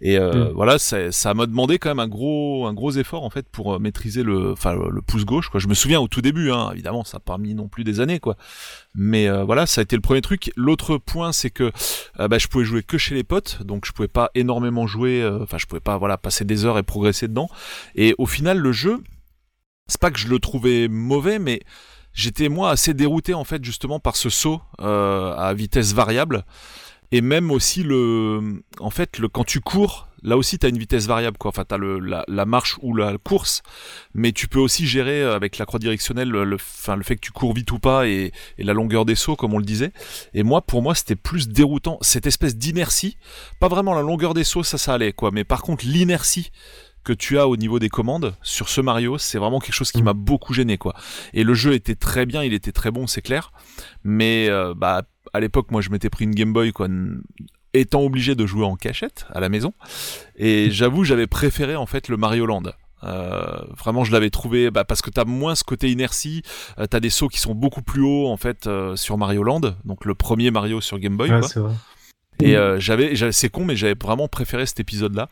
Et 0.00 0.18
euh, 0.18 0.50
Mm. 0.50 0.52
voilà, 0.54 0.78
ça, 0.78 1.12
ça 1.12 1.34
m'a 1.34 1.46
demandé 1.46 1.78
quand 1.78 1.90
même 1.90 1.98
un 1.98 2.08
gros, 2.08 2.66
un 2.66 2.72
gros 2.74 2.92
effort, 2.92 3.24
en 3.24 3.30
fait, 3.30 3.46
pour 3.50 3.74
euh, 3.74 3.78
maîtriser 3.78 4.22
le, 4.22 4.52
enfin, 4.52 4.72
le, 4.72 4.88
le 4.88 5.02
pouce 5.02 5.24
gauche, 5.26 5.50
quoi. 5.50 5.60
Je 5.60 5.66
me 5.68 5.74
souviens 5.74 6.00
au 6.00 6.08
tout 6.08 6.22
début, 6.22 6.52
hein, 6.52 6.70
évidemment, 6.72 7.04
ça 7.04 7.16
n'a 7.16 7.20
pas 7.20 7.36
mis 7.38 7.54
non 7.54 7.68
plus 7.68 7.84
des 7.84 8.00
années, 8.00 8.18
quoi. 8.20 8.36
Mais 8.94 9.15
euh, 9.24 9.44
voilà, 9.44 9.66
ça 9.66 9.80
a 9.80 9.84
été 9.84 9.96
le 9.96 10.02
premier 10.02 10.20
truc. 10.20 10.52
L'autre 10.56 10.98
point, 10.98 11.32
c'est 11.32 11.50
que 11.50 11.72
euh, 12.20 12.28
bah, 12.28 12.38
je 12.38 12.46
pouvais 12.48 12.64
jouer 12.64 12.82
que 12.82 12.98
chez 12.98 13.14
les 13.14 13.24
potes, 13.24 13.62
donc 13.62 13.86
je 13.86 13.92
pouvais 13.92 14.08
pas 14.08 14.30
énormément 14.34 14.86
jouer. 14.86 15.22
euh, 15.22 15.42
Enfin, 15.42 15.58
je 15.58 15.66
pouvais 15.66 15.80
pas 15.80 15.96
voilà 15.96 16.18
passer 16.18 16.44
des 16.44 16.64
heures 16.64 16.78
et 16.78 16.82
progresser 16.82 17.28
dedans. 17.28 17.48
Et 17.94 18.14
au 18.18 18.26
final, 18.26 18.58
le 18.58 18.72
jeu, 18.72 19.02
c'est 19.88 20.00
pas 20.00 20.10
que 20.10 20.18
je 20.18 20.28
le 20.28 20.38
trouvais 20.38 20.88
mauvais, 20.88 21.38
mais 21.38 21.60
j'étais 22.12 22.48
moi 22.48 22.70
assez 22.70 22.94
dérouté 22.94 23.34
en 23.34 23.44
fait 23.44 23.64
justement 23.64 24.00
par 24.00 24.16
ce 24.16 24.30
saut 24.30 24.60
à 24.78 25.52
vitesse 25.54 25.92
variable 25.92 26.44
et 27.12 27.20
même 27.20 27.50
aussi 27.50 27.82
le 27.82 28.62
en 28.80 28.90
fait 28.90 29.18
le 29.18 29.28
quand 29.28 29.44
tu 29.44 29.60
cours 29.60 30.08
là 30.22 30.36
aussi 30.36 30.58
tu 30.58 30.66
as 30.66 30.68
une 30.68 30.78
vitesse 30.78 31.06
variable 31.06 31.38
quoi. 31.38 31.50
Enfin 31.50 31.64
tu 31.66 31.74
as 31.74 31.78
le, 31.78 31.98
la, 31.98 32.24
la 32.26 32.44
marche 32.46 32.78
ou 32.82 32.94
la 32.94 33.16
course. 33.18 33.62
Mais 34.14 34.32
tu 34.32 34.48
peux 34.48 34.58
aussi 34.58 34.86
gérer 34.86 35.22
euh, 35.22 35.36
avec 35.36 35.58
la 35.58 35.66
croix 35.66 35.78
directionnelle 35.78 36.28
le, 36.28 36.44
le, 36.44 36.56
le 36.56 37.02
fait 37.02 37.16
que 37.16 37.20
tu 37.20 37.32
cours 37.32 37.54
vite 37.54 37.70
ou 37.70 37.78
pas 37.78 38.08
et, 38.08 38.32
et 38.58 38.64
la 38.64 38.72
longueur 38.72 39.04
des 39.04 39.14
sauts 39.14 39.36
comme 39.36 39.54
on 39.54 39.58
le 39.58 39.64
disait. 39.64 39.92
Et 40.34 40.42
moi 40.42 40.62
pour 40.62 40.82
moi 40.82 40.94
c'était 40.94 41.16
plus 41.16 41.48
déroutant. 41.48 41.98
Cette 42.00 42.26
espèce 42.26 42.56
d'inertie 42.56 43.18
pas 43.60 43.68
vraiment 43.68 43.94
la 43.94 44.02
longueur 44.02 44.34
des 44.34 44.44
sauts 44.44 44.64
ça 44.64 44.78
ça 44.78 44.94
allait 44.94 45.12
quoi. 45.12 45.30
Mais 45.30 45.44
par 45.44 45.62
contre 45.62 45.84
l'inertie 45.86 46.50
que 47.06 47.12
tu 47.12 47.38
as 47.38 47.46
au 47.46 47.56
niveau 47.56 47.78
des 47.78 47.88
commandes 47.88 48.34
sur 48.42 48.68
ce 48.68 48.80
Mario, 48.80 49.16
c'est 49.16 49.38
vraiment 49.38 49.60
quelque 49.60 49.74
chose 49.74 49.92
qui 49.92 50.02
m'a 50.02 50.12
beaucoup 50.12 50.52
gêné 50.52 50.76
quoi. 50.76 50.94
Et 51.34 51.44
le 51.44 51.54
jeu 51.54 51.72
était 51.72 51.94
très 51.94 52.26
bien, 52.26 52.42
il 52.42 52.52
était 52.52 52.72
très 52.72 52.90
bon, 52.90 53.06
c'est 53.06 53.22
clair. 53.22 53.52
Mais 54.02 54.48
euh, 54.50 54.74
bah 54.76 55.02
à 55.32 55.38
l'époque, 55.38 55.70
moi 55.70 55.80
je 55.80 55.90
m'étais 55.90 56.10
pris 56.10 56.24
une 56.24 56.34
Game 56.34 56.52
Boy 56.52 56.72
quoi, 56.72 56.88
étant 57.74 58.02
obligé 58.02 58.34
de 58.34 58.44
jouer 58.44 58.64
en 58.64 58.74
cachette 58.74 59.26
à 59.30 59.38
la 59.38 59.48
maison. 59.48 59.72
Et 60.34 60.72
j'avoue, 60.72 61.04
j'avais 61.04 61.28
préféré 61.28 61.76
en 61.76 61.86
fait 61.86 62.08
le 62.08 62.16
Mario 62.16 62.44
Land. 62.44 62.64
Euh, 63.04 63.60
vraiment, 63.78 64.02
je 64.02 64.10
l'avais 64.10 64.30
trouvé 64.30 64.72
bah, 64.72 64.84
parce 64.84 65.00
que 65.00 65.10
t'as 65.10 65.24
moins 65.24 65.54
ce 65.54 65.62
côté 65.62 65.92
inertie. 65.92 66.42
Euh, 66.80 66.86
t'as 66.86 66.98
des 66.98 67.10
sauts 67.10 67.28
qui 67.28 67.38
sont 67.38 67.54
beaucoup 67.54 67.82
plus 67.82 68.02
hauts 68.02 68.28
en 68.28 68.36
fait 68.36 68.66
euh, 68.66 68.96
sur 68.96 69.16
Mario 69.16 69.44
Land, 69.44 69.76
donc 69.84 70.04
le 70.04 70.16
premier 70.16 70.50
Mario 70.50 70.80
sur 70.80 70.98
Game 70.98 71.16
Boy. 71.16 71.30
Ouais, 71.30 71.40
quoi. 71.40 71.72
Et 72.42 72.56
euh, 72.56 72.78
j'avais, 72.78 73.16
j'avais- 73.16 73.32
c'est 73.32 73.48
con, 73.48 73.64
mais 73.64 73.76
j'avais 73.76 73.94
vraiment 74.00 74.28
préféré 74.28 74.66
cet 74.66 74.78
épisode-là. 74.80 75.28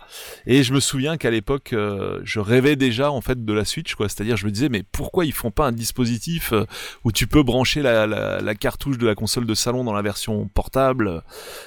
Et 0.46 0.62
je 0.62 0.72
me 0.72 0.80
souviens 0.80 1.16
qu'à 1.16 1.30
l'époque, 1.30 1.72
euh, 1.72 2.20
je 2.24 2.40
rêvais 2.40 2.76
déjà 2.76 3.10
en 3.10 3.20
fait 3.20 3.44
de 3.44 3.52
la 3.52 3.64
Switch, 3.64 3.94
quoi. 3.94 4.08
C'est-à-dire, 4.08 4.36
je 4.36 4.46
me 4.46 4.50
disais, 4.50 4.68
mais 4.70 4.82
pourquoi 4.90 5.24
ils 5.26 5.32
font 5.32 5.50
pas 5.50 5.66
un 5.66 5.72
dispositif 5.72 6.52
euh, 6.52 6.64
où 7.04 7.12
tu 7.12 7.26
peux 7.26 7.42
brancher 7.42 7.82
la, 7.82 8.06
la, 8.06 8.40
la 8.40 8.54
cartouche 8.54 8.96
de 8.98 9.06
la 9.06 9.14
console 9.14 9.44
de 9.46 9.54
salon 9.54 9.84
dans 9.84 9.92
la 9.92 10.02
version 10.02 10.48
portable 10.48 11.08
euh, 11.08 11.20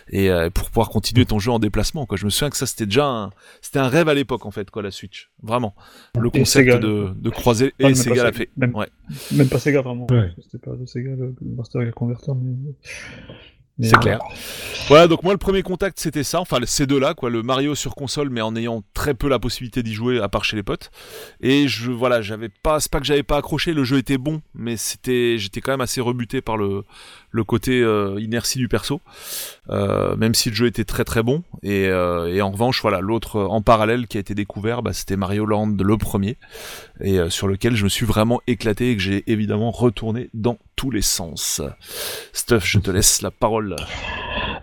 et 0.10 0.30
euh, 0.32 0.50
pour 0.50 0.70
pouvoir 0.70 0.90
continuer 0.90 1.26
ton 1.26 1.38
jeu 1.40 1.52
en 1.52 1.60
déplacement, 1.60 2.06
quoi. 2.06 2.18
Je 2.18 2.26
me 2.26 2.30
souviens 2.32 2.50
que 2.50 2.58
ça, 2.58 2.66
c'était 2.66 2.86
déjà, 2.86 3.06
un, 3.06 3.30
c'était 3.62 3.80
un 3.80 3.90
rêve 3.90 4.10
à 4.10 4.14
l'époque 4.14 4.46
en 4.46 4.52
fait, 4.52 4.72
quoi, 4.72 4.82
la 4.82 4.92
Switch. 4.92 5.30
Vraiment, 5.44 5.76
le 6.20 6.30
concept 6.32 6.66
de, 6.80 7.10
de 7.16 7.30
croiser. 7.30 7.74
Ah, 7.82 7.90
Et 7.90 7.96
Sega 7.96 8.24
l'a 8.24 8.32
fait. 8.32 8.50
Même- 8.58 8.76
Ouais. 8.76 8.88
Même 9.32 9.48
pas 9.50 9.60
Sega 9.60 9.82
vraiment. 9.82 10.08
Ouais. 10.12 10.32
C'était 10.42 10.58
pas 10.58 10.76
de 10.76 10.86
Sega 10.86 11.12
le, 11.12 11.36
le 11.40 11.56
Master 11.56 11.82
Converter. 11.94 12.32
Mais... 12.42 12.72
C'est 13.80 14.00
clair. 14.00 14.20
Voilà, 14.88 15.08
donc 15.08 15.22
moi 15.24 15.34
le 15.34 15.38
premier 15.38 15.62
contact 15.62 16.00
c'était 16.00 16.24
ça, 16.24 16.40
enfin 16.40 16.58
ces 16.66 16.88
deux-là, 16.88 17.14
quoi, 17.14 17.30
le 17.30 17.44
Mario 17.44 17.76
sur 17.76 17.94
console, 17.94 18.30
mais 18.30 18.42
en 18.42 18.56
ayant 18.56 18.84
très 18.94 19.14
peu 19.14 19.28
la 19.28 19.38
possibilité 19.38 19.84
d'y 19.84 19.94
jouer 19.94 20.20
à 20.20 20.30
part 20.30 20.46
chez 20.46 20.56
les 20.56 20.64
potes. 20.64 20.90
Et 21.42 21.68
je, 21.68 21.92
voilà, 21.92 22.22
j'avais 22.22 22.50
pas, 22.50 22.80
c'est 22.80 22.92
pas 22.92 23.00
que 23.00 23.06
j'avais 23.06 23.24
pas 23.24 23.38
accroché, 23.38 23.74
le 23.74 23.84
jeu 23.84 23.98
était 23.98 24.18
bon, 24.18 24.42
mais 24.56 24.78
c'était, 24.78 25.38
j'étais 25.38 25.62
quand 25.62 25.72
même 25.72 25.82
assez 25.82 26.02
rebuté 26.02 26.42
par 26.42 26.58
le, 26.58 26.86
le 27.30 27.44
côté 27.44 27.82
euh, 27.82 28.20
inertie 28.20 28.58
du 28.58 28.68
perso, 28.68 29.02
euh, 29.70 30.16
même 30.16 30.34
si 30.34 30.50
le 30.50 30.56
jeu 30.56 30.68
était 30.68 30.86
très 30.86 31.04
très 31.04 31.24
bon. 31.24 31.44
Et, 31.64 31.88
euh, 31.88 32.42
en 32.42 32.52
revanche, 32.52 32.82
voilà, 32.82 33.00
l'autre 33.00 33.42
en 33.42 33.62
parallèle 33.62 34.08
qui 34.08 34.18
a 34.18 34.20
été 34.20 34.34
découvert, 34.34 34.82
bah, 34.82 34.94
c'était 34.94 35.18
Mario 35.18 35.46
Land, 35.46 35.76
le 35.80 35.98
premier, 35.98 36.38
et 37.02 37.20
sur 37.30 37.48
lequel 37.48 37.76
je 37.76 37.84
me 37.84 37.90
suis 37.90 38.06
vraiment 38.06 38.42
éclaté 38.48 38.92
et 38.92 38.96
que 38.96 39.02
j'ai 39.02 39.24
évidemment 39.32 39.72
retourné 39.72 40.30
dans 40.34 40.58
tous 40.76 40.92
les 40.92 41.02
sens. 41.02 41.62
Stuff, 42.34 42.66
je 42.66 42.80
te 42.80 42.92
laisse 42.92 43.22
la 43.22 43.32
parole. 43.32 43.76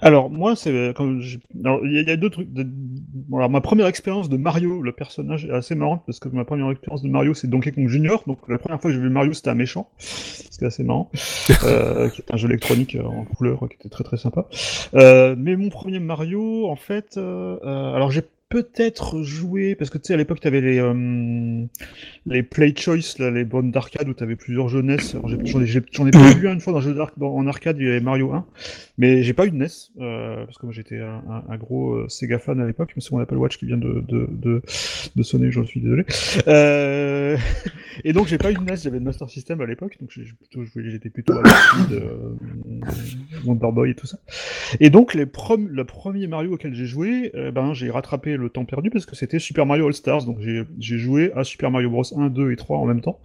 Alors 0.04 0.28
moi 0.28 0.54
c'est 0.54 0.92
comme 0.94 1.22
alors 1.64 1.80
il 1.84 1.92
y, 1.92 1.98
a- 1.98 2.02
il 2.02 2.08
y 2.08 2.10
a 2.10 2.16
deux 2.18 2.28
trucs. 2.28 2.52
de- 2.52 2.66
bon, 2.66 3.38
alors 3.38 3.48
ma 3.48 3.62
première 3.62 3.86
expérience 3.86 4.28
de 4.28 4.36
Mario, 4.36 4.82
le 4.82 4.92
personnage 4.92 5.46
est 5.46 5.50
assez 5.50 5.74
marrante 5.74 6.02
parce 6.04 6.20
que 6.20 6.28
ma 6.28 6.44
première 6.44 6.70
expérience 6.70 7.00
de 7.02 7.08
Mario 7.08 7.32
c'est 7.32 7.48
Donkey 7.48 7.72
Kong 7.72 7.88
Junior. 7.88 8.22
Donc 8.26 8.38
la 8.48 8.58
première 8.58 8.80
fois 8.82 8.90
que 8.90 8.94
j'ai 8.96 9.02
vu 9.02 9.08
Mario 9.08 9.32
c'était 9.32 9.48
un 9.48 9.54
méchant, 9.54 9.88
c'était 9.98 10.66
assez 10.66 10.84
marrant, 10.84 11.10
euh, 11.64 12.10
qui 12.10 12.20
est 12.20 12.34
un 12.34 12.36
jeu 12.36 12.48
électronique 12.50 12.96
euh, 12.96 13.04
en 13.04 13.24
couleur 13.24 13.60
qui 13.60 13.76
était 13.76 13.88
très 13.88 14.04
très 14.04 14.18
sympa. 14.18 14.46
Euh, 14.94 15.34
mais 15.38 15.56
mon 15.56 15.70
premier 15.70 16.00
Mario 16.00 16.66
en 16.68 16.76
fait, 16.76 17.16
euh, 17.16 17.56
euh, 17.64 17.94
alors 17.94 18.10
j'ai 18.10 18.22
peut-être 18.48 19.22
joué 19.22 19.74
parce 19.74 19.90
que 19.90 19.98
tu 19.98 20.04
sais 20.08 20.14
à 20.14 20.16
l'époque 20.16 20.38
tu 20.40 20.46
avais 20.46 20.60
les 20.60 20.78
euh, 20.78 21.64
les 22.26 22.42
Play 22.42 22.72
Choice 22.76 23.18
là, 23.18 23.30
les 23.30 23.44
bonnes 23.44 23.70
d'arcade 23.70 24.08
où 24.08 24.14
tu 24.14 24.22
avais 24.22 24.36
plusieurs 24.36 24.68
jeunesses. 24.68 25.16
J'en 25.44 25.60
ai, 25.60 25.66
j'en 25.66 26.06
ai 26.06 26.10
pas 26.10 26.32
vu 26.34 26.46
une 26.48 26.60
fois 26.60 26.72
dans 26.72 26.78
un 26.78 26.82
jeu 26.82 26.94
d'arc- 26.94 27.18
dans- 27.18 27.34
en 27.34 27.46
arcade, 27.46 27.76
il 27.78 27.86
y 27.86 27.88
avait 27.88 28.00
Mario 28.00 28.32
1. 28.32 28.46
Mais 28.96 29.24
j'ai 29.24 29.32
pas 29.32 29.46
eu 29.46 29.50
de 29.50 29.56
NES, 29.56 29.66
euh, 30.00 30.44
parce 30.44 30.56
que 30.58 30.66
moi 30.66 30.72
j'étais 30.72 31.00
un, 31.00 31.56
gros 31.56 31.94
euh, 31.94 32.08
Sega 32.08 32.38
fan 32.38 32.60
à 32.60 32.66
l'époque, 32.66 32.92
mais 32.94 33.02
c'est 33.02 33.10
mon 33.10 33.18
Apple 33.18 33.34
Watch 33.36 33.58
qui 33.58 33.66
vient 33.66 33.76
de, 33.76 34.62
sonner, 35.22 35.50
je 35.50 35.62
suis 35.62 35.80
désolé. 35.80 36.04
Euh, 36.46 37.36
et 38.04 38.12
donc 38.12 38.28
j'ai 38.28 38.38
pas 38.38 38.52
eu 38.52 38.54
de 38.54 38.60
NES, 38.60 38.76
j'avais 38.76 38.98
le 38.98 39.04
Master 39.04 39.28
System 39.28 39.60
à 39.62 39.66
l'époque, 39.66 39.96
donc 40.00 40.10
j'étais 40.12 41.10
plutôt 41.10 41.32
à 41.32 41.42
l'arcade, 41.42 42.02
Wonder 43.44 43.72
Boy 43.72 43.90
et 43.90 43.94
tout 43.94 44.06
ça. 44.06 44.18
Et 44.78 44.90
donc 44.90 45.14
les 45.14 45.24
le 45.24 45.84
premier 45.84 46.26
Mario 46.28 46.52
auquel 46.52 46.74
j'ai 46.74 46.86
joué, 46.86 47.32
ben 47.52 47.74
j'ai 47.74 47.90
rattrapé 47.90 48.36
temps 48.48 48.64
perdu 48.64 48.90
parce 48.90 49.06
que 49.06 49.16
c'était 49.16 49.38
Super 49.38 49.66
Mario 49.66 49.86
All 49.86 49.94
Stars, 49.94 50.24
donc 50.24 50.38
j'ai 50.40 50.98
joué 50.98 51.32
à 51.34 51.44
Super 51.44 51.70
Mario 51.70 51.90
Bros 51.90 52.04
1, 52.16 52.28
2 52.28 52.52
et 52.52 52.56
3 52.56 52.78
en 52.78 52.86
même 52.86 53.00
temps. 53.00 53.20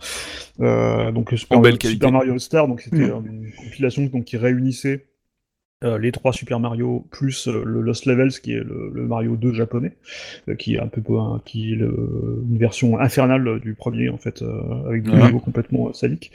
Euh, 0.60 1.12
donc 1.12 1.32
Super, 1.36 1.58
En 1.58 1.62
belle 1.62 1.78
Super. 1.82 2.12
Mario 2.12 2.34
All 2.34 2.40
Star, 2.40 2.68
donc 2.68 2.82
c'était 2.82 3.10
euh, 3.10 3.20
une 3.26 3.52
compilation 3.52 4.06
donc, 4.06 4.26
qui 4.26 4.38
réunissait 4.38 5.06
euh, 5.84 5.98
les 5.98 6.12
trois 6.12 6.34
Super 6.34 6.60
Mario 6.60 7.06
plus 7.10 7.48
euh, 7.48 7.64
le 7.66 7.82
Lost 7.82 8.06
Levels 8.06 8.32
qui 8.42 8.54
est 8.54 8.64
le, 8.64 8.92
le 8.94 9.08
Mario 9.08 9.36
2 9.38 9.54
japonais, 9.54 9.94
euh, 10.50 10.56
qui 10.56 10.76
est 10.76 10.80
un 10.80 10.88
peu 10.88 11.02
un- 11.18 11.42
qui 11.46 11.74
est 11.74 11.76
le- 11.76 12.44
une 12.50 12.58
version 12.58 13.00
infernale 13.00 13.60
du 13.62 13.74
premier 13.76 14.10
en 14.10 14.18
fait, 14.18 14.42
euh, 14.42 14.62
avec 14.88 15.04
des 15.04 15.12
Ouais. 15.12 15.22
niveaux 15.28 15.40
complètement 15.40 15.90
euh, 15.90 15.94
sadiques. 15.94 16.32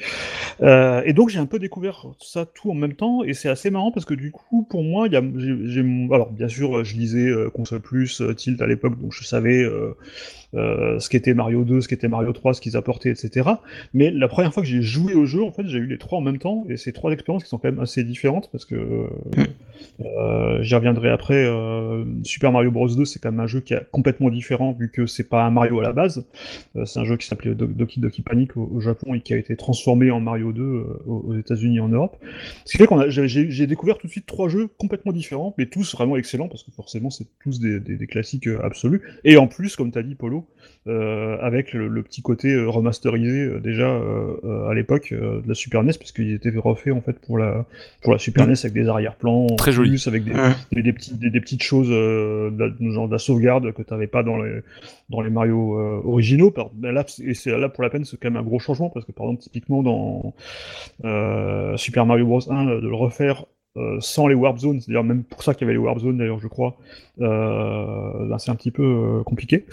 Euh, 0.63 1.03
et 1.05 1.13
donc 1.13 1.29
j'ai 1.31 1.39
un 1.39 1.47
peu 1.47 1.59
découvert 1.59 2.07
ça 2.21 2.47
tout 2.47 2.71
en 2.71 2.75
même 2.75 2.95
temps 2.95 3.23
et 3.25 3.35
c'est 3.35 3.49
assez 3.49 3.71
marrant 3.71 3.91
parce 3.93 4.07
que 4.07 4.15
du 4.15 4.31
coup 4.31 4.67
pour 4.69 4.83
moi 4.83 5.07
il 5.09 5.13
y 5.13 5.17
a 5.17 5.23
alors 6.15 6.31
bien 6.31 6.49
sûr 6.49 6.85
je 6.85 6.97
lisais 6.97 7.29
euh, 7.29 7.51
console 7.51 7.81
plus 7.81 8.21
euh, 8.21 8.35
Tilt 8.35 8.61
à 8.63 8.67
l'époque 8.67 8.99
donc 9.01 9.13
je 9.13 9.25
savais 9.25 9.63
euh, 10.57 10.99
ce 10.99 11.09
qu'était 11.09 11.35
Mario 11.35 11.65
2, 11.65 11.81
ce 11.81 11.89
qu'était 11.89 12.09
Mario 12.09 12.33
3, 12.33 12.55
ce 12.55 12.61
qu'ils 12.61 12.77
apportaient, 12.77 13.11
etc. 13.11 13.49
Mais 13.93 14.11
la 14.11 14.29
première 14.29 14.53
fois 14.55 14.63
que 14.63 14.69
j'ai 14.69 14.83
joué 14.83 15.15
au 15.15 15.25
jeu, 15.27 15.43
en 15.43 15.53
fait, 15.53 15.67
j'ai 15.67 15.79
eu 15.79 15.87
les 15.87 15.99
trois 15.99 16.19
en 16.19 16.23
même 16.23 16.39
temps, 16.39 16.65
et 16.69 16.77
c'est 16.77 16.93
trois 16.93 17.13
expériences 17.13 17.45
qui 17.45 17.49
sont 17.51 17.59
quand 17.59 17.71
même 17.71 17.81
assez 17.81 18.05
différentes, 18.05 18.49
parce 18.53 18.65
que 18.65 18.75
euh, 20.01 20.63
j'y 20.63 20.75
reviendrai 20.75 21.11
après. 21.11 21.45
euh, 21.47 22.05
Super 22.23 22.53
Mario 22.53 22.71
Bros 22.71 22.89
2, 22.89 23.05
c'est 23.05 23.19
quand 23.21 23.31
même 23.31 23.41
un 23.41 23.47
jeu 23.47 23.61
qui 23.61 23.75
est 23.75 23.87
complètement 23.91 24.31
différent, 24.31 24.73
vu 24.73 24.91
que 24.91 25.07
c'est 25.07 25.29
pas 25.29 25.45
un 25.45 25.51
Mario 25.51 25.81
à 25.81 25.83
la 25.83 25.93
base. 25.93 26.27
Euh, 26.77 26.85
c'est 26.85 27.01
un 27.01 27.05
jeu 27.05 27.17
qui 27.17 27.27
s'appelait 27.27 27.55
Do- 27.55 27.67
Doki 27.67 28.01
Doki 28.01 28.23
Panic 28.23 28.57
au, 28.57 28.69
au 28.73 28.81
Japon 28.81 29.15
et 29.15 29.21
qui 29.21 29.35
a 29.35 29.37
été 29.37 29.57
transformé 29.57 30.11
en 30.11 30.21
Mario 30.21 30.53
2 30.53 30.63
euh, 30.63 30.85
aux, 31.07 31.25
aux 31.29 31.37
États-Unis 31.37 31.77
et 31.77 31.81
en 31.81 31.89
Europe. 31.89 32.17
Ce 32.65 32.73
qui 32.73 32.79
fait 32.79 32.87
qu'on 32.87 33.09
j'ai, 33.09 33.67
découvert 33.67 33.99
tout 33.99 34.07
de 34.07 34.13
suite 34.13 34.27
trois 34.27 34.49
jeux 34.49 34.69
complètement 34.79 35.13
différents, 35.13 35.55
mais 35.59 35.67
tous 35.67 35.95
vraiment 35.95 36.17
excellents, 36.17 36.49
parce 36.49 36.63
que 36.63 36.71
forcément, 36.73 37.11
c'est 37.11 37.27
tous 37.43 37.61
des, 37.61 37.81
des- 37.81 37.97
des 37.97 38.07
classiques 38.07 38.49
absolus. 38.63 39.03
Et 39.25 39.37
en 39.37 39.47
plus, 39.47 39.77
comme 39.77 39.91
tu 39.93 39.99
as 39.99 40.03
dit, 40.03 40.15
Polo, 40.15 40.44
euh, 40.87 41.39
avec 41.41 41.73
le, 41.73 41.89
le 41.89 42.03
petit 42.03 42.21
côté 42.21 42.53
euh, 42.53 42.69
remasterisé 42.69 43.41
euh, 43.45 43.59
déjà 43.61 43.89
à 44.69 44.75
l'époque 44.75 45.13
euh, 45.13 45.41
de 45.41 45.49
la 45.49 45.55
Super 45.55 45.83
NES, 45.83 45.93
parce 45.99 46.13
qu'il 46.13 46.31
était 46.33 46.53
refait 46.57 46.91
en 46.91 47.01
fait 47.01 47.19
pour 47.21 47.39
la, 47.39 47.65
pour 48.03 48.13
la 48.13 48.19
Super 48.19 48.47
NES 48.47 48.55
avec 48.65 48.73
des 48.75 48.89
arrière-plans, 48.89 49.47
Très 49.57 49.73
joli. 49.73 49.89
plus, 49.91 50.07
avec 50.09 50.25
des, 50.25 50.33
Ouais. 50.33 50.51
des, 50.73 50.83
des 50.83 50.93
petits- 50.93 51.15
des- 51.15 51.31
des 51.31 51.41
petites 51.41 51.63
choses, 51.63 51.89
euh, 51.91 52.51
de 52.51 52.65
la- 52.65 52.91
genre 52.93 53.07
de 53.09 53.13
la 53.13 53.19
sauvegarde 53.19 53.73
que 53.73 53.83
tu 53.83 53.93
n'avais 53.95 54.07
pas 54.09 54.23
dans 54.23 54.37
les, 54.43 54.61
dans 55.09 55.21
les 55.23 55.31
Mario 55.31 55.79
euh, 55.79 56.01
originaux. 56.05 56.51
Par- 56.51 56.71
ben 56.75 56.93
là, 56.93 57.05
et 57.25 57.33
c'est 57.35 57.57
là 57.57 57.69
pour 57.71 57.83
la 57.83 57.89
peine, 57.91 58.05
c'est 58.05 58.19
quand 58.19 58.31
même 58.31 58.41
un 58.43 58.45
gros 58.47 58.59
changement, 58.59 58.91
parce 58.91 59.07
que 59.07 59.13
par 59.13 59.25
exemple, 59.27 59.43
typiquement 59.43 59.83
dans 59.83 60.35
euh, 61.05 61.77
Super 61.77 62.07
Mario 62.07 62.27
Bros 62.27 62.51
1, 62.53 62.69
euh, 62.69 62.81
de 62.81 62.89
le 62.89 62.95
refaire 62.95 63.45
euh, 63.77 63.97
sans 63.99 64.29
les 64.29 64.37
Warp 64.37 64.59
Zones, 64.59 64.81
c'est-à-dire 64.81 65.03
même 65.03 65.25
pour 65.25 65.43
ça 65.43 65.53
qu'il 65.53 65.63
y 65.63 65.65
avait 65.65 65.73
les 65.73 65.79
Warp 65.79 65.99
Zones 65.99 66.19
d'ailleurs, 66.19 66.39
je 66.39 66.47
crois, 66.47 66.77
euh, 67.21 68.29
là 68.29 68.39
c'est 68.39 68.53
un 68.53 68.55
petit 68.55 68.71
peu 68.71 68.85
euh, 68.85 69.23
compliqué. 69.25 69.67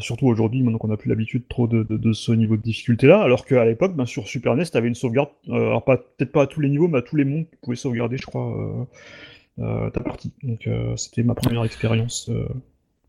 Surtout 0.00 0.26
aujourd'hui, 0.26 0.62
maintenant 0.62 0.76
qu'on 0.76 0.88
n'a 0.88 0.98
plus 0.98 1.08
l'habitude 1.08 1.44
trop 1.48 1.66
de, 1.66 1.82
de, 1.82 2.12
ce 2.12 2.32
niveau 2.32 2.58
de 2.58 2.62
difficulté-là, 2.62 3.22
alors 3.22 3.46
qu'à 3.46 3.64
l'époque, 3.64 3.96
ben, 3.96 4.04
sur 4.04 4.28
Super 4.28 4.54
NES, 4.54 4.64
tu 4.66 4.76
avais 4.76 4.88
une 4.88 4.94
sauvegarde, 4.94 5.30
alors 5.48 5.82
pas 5.82 5.96
peut-être 5.96 6.32
pas 6.32 6.42
à 6.42 6.46
tous 6.46 6.60
les 6.60 6.68
niveaux, 6.68 6.88
mais 6.88 6.98
à 6.98 7.02
tous 7.02 7.16
les 7.16 7.24
mondes, 7.24 7.46
tu 7.50 7.58
pouvais 7.62 7.76
sauvegarder, 7.76 8.18
je 8.18 8.26
crois, 8.26 8.86
ta 9.56 10.00
partie. 10.00 10.32
Donc 10.42 10.68
c'était 10.96 11.22
ma 11.22 11.34
première 11.34 11.64
expérience. 11.64 12.30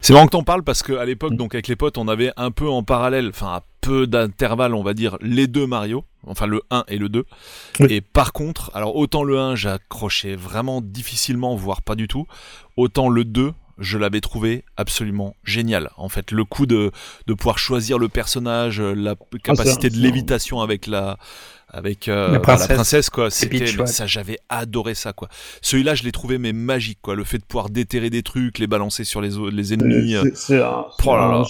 Euh. 0.02 0.06
C'est 0.06 0.14
marrant 0.14 0.26
que 0.26 0.32
t'en 0.32 0.44
parles 0.44 0.64
parce 0.64 0.84
qu'à 0.84 1.06
l'époque, 1.06 1.34
Mm. 1.34 1.38
donc 1.38 1.56
avec 1.56 1.68
les 1.68 1.76
potes, 1.76 1.98
on 1.98 2.08
avait 2.08 2.32
un 2.38 2.52
peu 2.52 2.68
en 2.70 2.84
parallèle, 2.84 3.30
enfin 3.30 3.48
à 3.54 3.64
peu 3.82 4.08
d'intervalle, 4.08 4.76
on 4.76 4.84
va 4.84 4.94
dire, 4.94 5.18
les 5.22 5.48
deux 5.48 5.66
Mario, 5.68 6.06
enfin 6.28 6.46
le 6.46 6.62
1 6.70 6.84
et 6.88 6.98
le 6.98 7.10
2. 7.10 7.26
Oui. 7.80 7.88
Et 7.90 8.02
par 8.02 8.34
contre, 8.34 8.72
alors 8.74 8.96
autant 8.96 9.24
le 9.24 9.40
1, 9.40 9.56
j'accrochais 9.56 10.36
vraiment 10.36 10.82
difficilement, 10.82 11.56
voire 11.56 11.82
pas 11.82 11.96
du 11.96 12.08
tout, 12.08 12.28
autant 12.78 13.10
le 13.10 13.26
2, 13.26 13.54
je 13.80 13.98
l'avais 13.98 14.22
trouvé 14.22 14.64
absolument 14.78 15.36
génial. 15.44 15.90
En 15.98 16.10
fait, 16.10 16.32
le 16.32 16.46
coup 16.46 16.68
de, 16.68 16.92
de 17.26 17.34
pouvoir 17.34 17.58
choisir 17.58 17.98
le 17.98 18.10
personnage, 18.10 18.80
la 18.80 19.16
capacité 19.44 19.90
de 19.90 19.98
lévitation 19.98 20.62
avec 20.62 20.86
la 20.86 21.18
avec 21.72 22.08
euh, 22.08 22.32
La 22.34 22.40
bah, 22.40 22.58
la 22.58 22.68
princesse. 22.68 23.10
quoi 23.10 23.30
c'était 23.32 23.58
ouais. 23.82 23.88
ça 23.88 24.06
j'avais 24.06 24.38
adoré 24.50 24.94
ça 24.94 25.14
quoi 25.14 25.30
celui-là 25.62 25.96
je 25.96 26.04
l'ai 26.04 26.12
trouvé 26.12 26.38
mais 26.38 26.54
magique 26.54 27.00
quoi 27.02 27.16
le 27.16 27.24
fait 27.24 27.38
de 27.38 27.44
pouvoir 27.44 27.70
déterrer 27.70 28.10
des 28.10 28.24
trucs 28.24 28.60
les 28.60 28.68
balancer 28.68 29.04
sur 29.04 29.22
les, 29.22 29.40
ennemis 29.74 30.16
euh, 30.16 30.24
C'est- 30.36 30.62
un, 30.62 30.86
c'est 30.98 31.08
Oh 31.08 31.16
là 31.16 31.24
un- 31.24 31.32
là. 31.32 31.44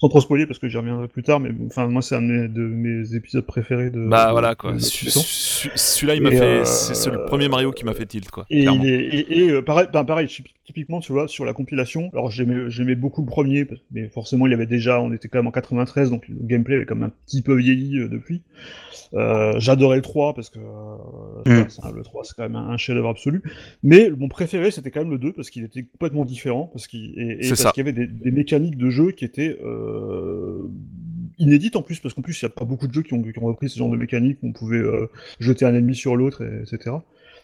Sans 0.00 0.08
trop 0.08 0.20
spoiler 0.20 0.46
parce 0.46 0.58
que 0.58 0.68
j'y 0.68 0.76
reviendrai 0.76 1.08
plus 1.08 1.22
tard, 1.22 1.40
mais 1.40 1.50
enfin 1.66 1.86
moi 1.88 2.02
c'est 2.02 2.14
un 2.14 2.22
de 2.22 2.26
mes, 2.26 2.48
de 2.48 2.60
mes 2.62 3.14
épisodes 3.14 3.44
préférés 3.44 3.90
de. 3.90 4.06
Bah 4.06 4.30
voilà 4.32 4.54
quoi. 4.54 4.74
Celui-là 4.78 6.14
il 6.14 6.22
m'a 6.22 6.30
fait. 6.30 6.60
euh, 6.60 6.64
C'est 6.64 7.10
le 7.10 7.24
premier 7.24 7.48
Mario 7.48 7.72
qui 7.72 7.84
m'a 7.84 7.94
fait 7.94 8.06
tilt 8.06 8.30
quoi. 8.30 8.46
Et, 8.50 8.64
il 8.64 8.86
est- 8.86 9.50
euh, 9.50 9.62
pareil, 9.62 9.86
ben, 9.92 10.04
pareil, 10.04 10.26
typ- 10.28 10.48
typiquement, 10.64 11.00
tu 11.00 11.12
vois, 11.12 11.28
sur 11.28 11.44
la 11.44 11.52
compilation, 11.54 12.10
alors 12.12 12.30
j'aimais, 12.30 12.68
j'aimais 12.70 12.94
beaucoup 12.94 13.22
le 13.22 13.26
premier, 13.26 13.66
mais 13.90 14.08
forcément, 14.08 14.46
il 14.46 14.50
y 14.50 14.54
avait 14.54 14.66
déjà, 14.66 15.00
on 15.00 15.12
était 15.12 15.28
quand 15.28 15.38
même 15.38 15.46
en 15.46 15.50
93, 15.50 16.10
donc 16.10 16.28
le 16.28 16.36
gameplay 16.40 16.76
avait 16.76 16.84
quand 16.84 16.94
même 16.94 17.08
un 17.08 17.12
petit 17.26 17.42
peu 17.42 17.54
vieilli 17.54 17.98
euh, 17.98 18.08
depuis. 18.08 18.42
J'adorais 19.12 19.96
le 19.96 20.02
3, 20.02 20.34
parce 20.34 20.50
que 20.50 20.58
Mm. 20.58 21.64
le 21.96 22.02
3, 22.02 22.24
c'est 22.24 22.34
quand 22.36 22.42
même 22.42 22.56
un, 22.56 22.76
chef-d'œuvre 22.76 23.08
absolu. 23.08 23.42
Mais 23.82 24.10
mon 24.10 24.28
préféré, 24.28 24.70
c'était 24.70 24.90
quand 24.90 25.00
même 25.00 25.10
le 25.10 25.18
2, 25.18 25.32
parce 25.32 25.48
qu'il 25.50 25.64
était 25.64 25.84
complètement 25.84 26.24
différent, 26.26 26.68
parce 26.72 26.86
qu'il, 26.86 27.14
parce 27.48 27.76
y 27.76 27.80
avait 27.80 27.92
des, 27.92 28.06
des 28.06 28.30
mécaniques 28.30 28.76
de 28.76 28.90
jeu 28.90 29.12
qui 29.12 29.24
étaient 29.24 29.58
euh, 29.88 30.70
inédites 31.38 31.76
en 31.76 31.82
plus, 31.82 32.00
parce 32.00 32.14
qu'en 32.14 32.22
plus, 32.22 32.40
il 32.40 32.44
n'y 32.44 32.50
a 32.50 32.54
pas 32.54 32.64
beaucoup 32.64 32.86
de 32.88 32.92
jeux 32.94 33.02
qui 33.02 33.14
ont, 33.14 33.22
qui 33.22 33.38
ont 33.38 33.46
repris 33.46 33.68
ce 33.68 33.78
genre 33.78 33.90
de 33.90 33.96
mécanique, 33.96 34.38
où 34.42 34.48
on 34.48 34.52
pouvait 34.52 34.78
euh, 34.78 35.06
jeter 35.40 35.64
un 35.64 35.74
ennemi 35.74 35.94
sur 35.94 36.16
l'autre, 36.16 36.42
et- 36.42 36.62
etc. 36.62 36.96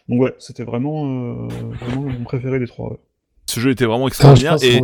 Donc 0.09 0.21
ouais, 0.21 0.33
c'était 0.39 0.63
vraiment, 0.63 1.05
euh, 1.05 1.47
vraiment 1.81 2.01
mon 2.09 2.23
préféré 2.23 2.59
des 2.59 2.67
trois. 2.67 2.91
ouais. 2.91 2.99
Ce 3.47 3.59
jeu 3.59 3.71
était 3.71 3.85
vraiment 3.85 4.07
extraordinaire 4.07 4.57
et, 4.63 4.81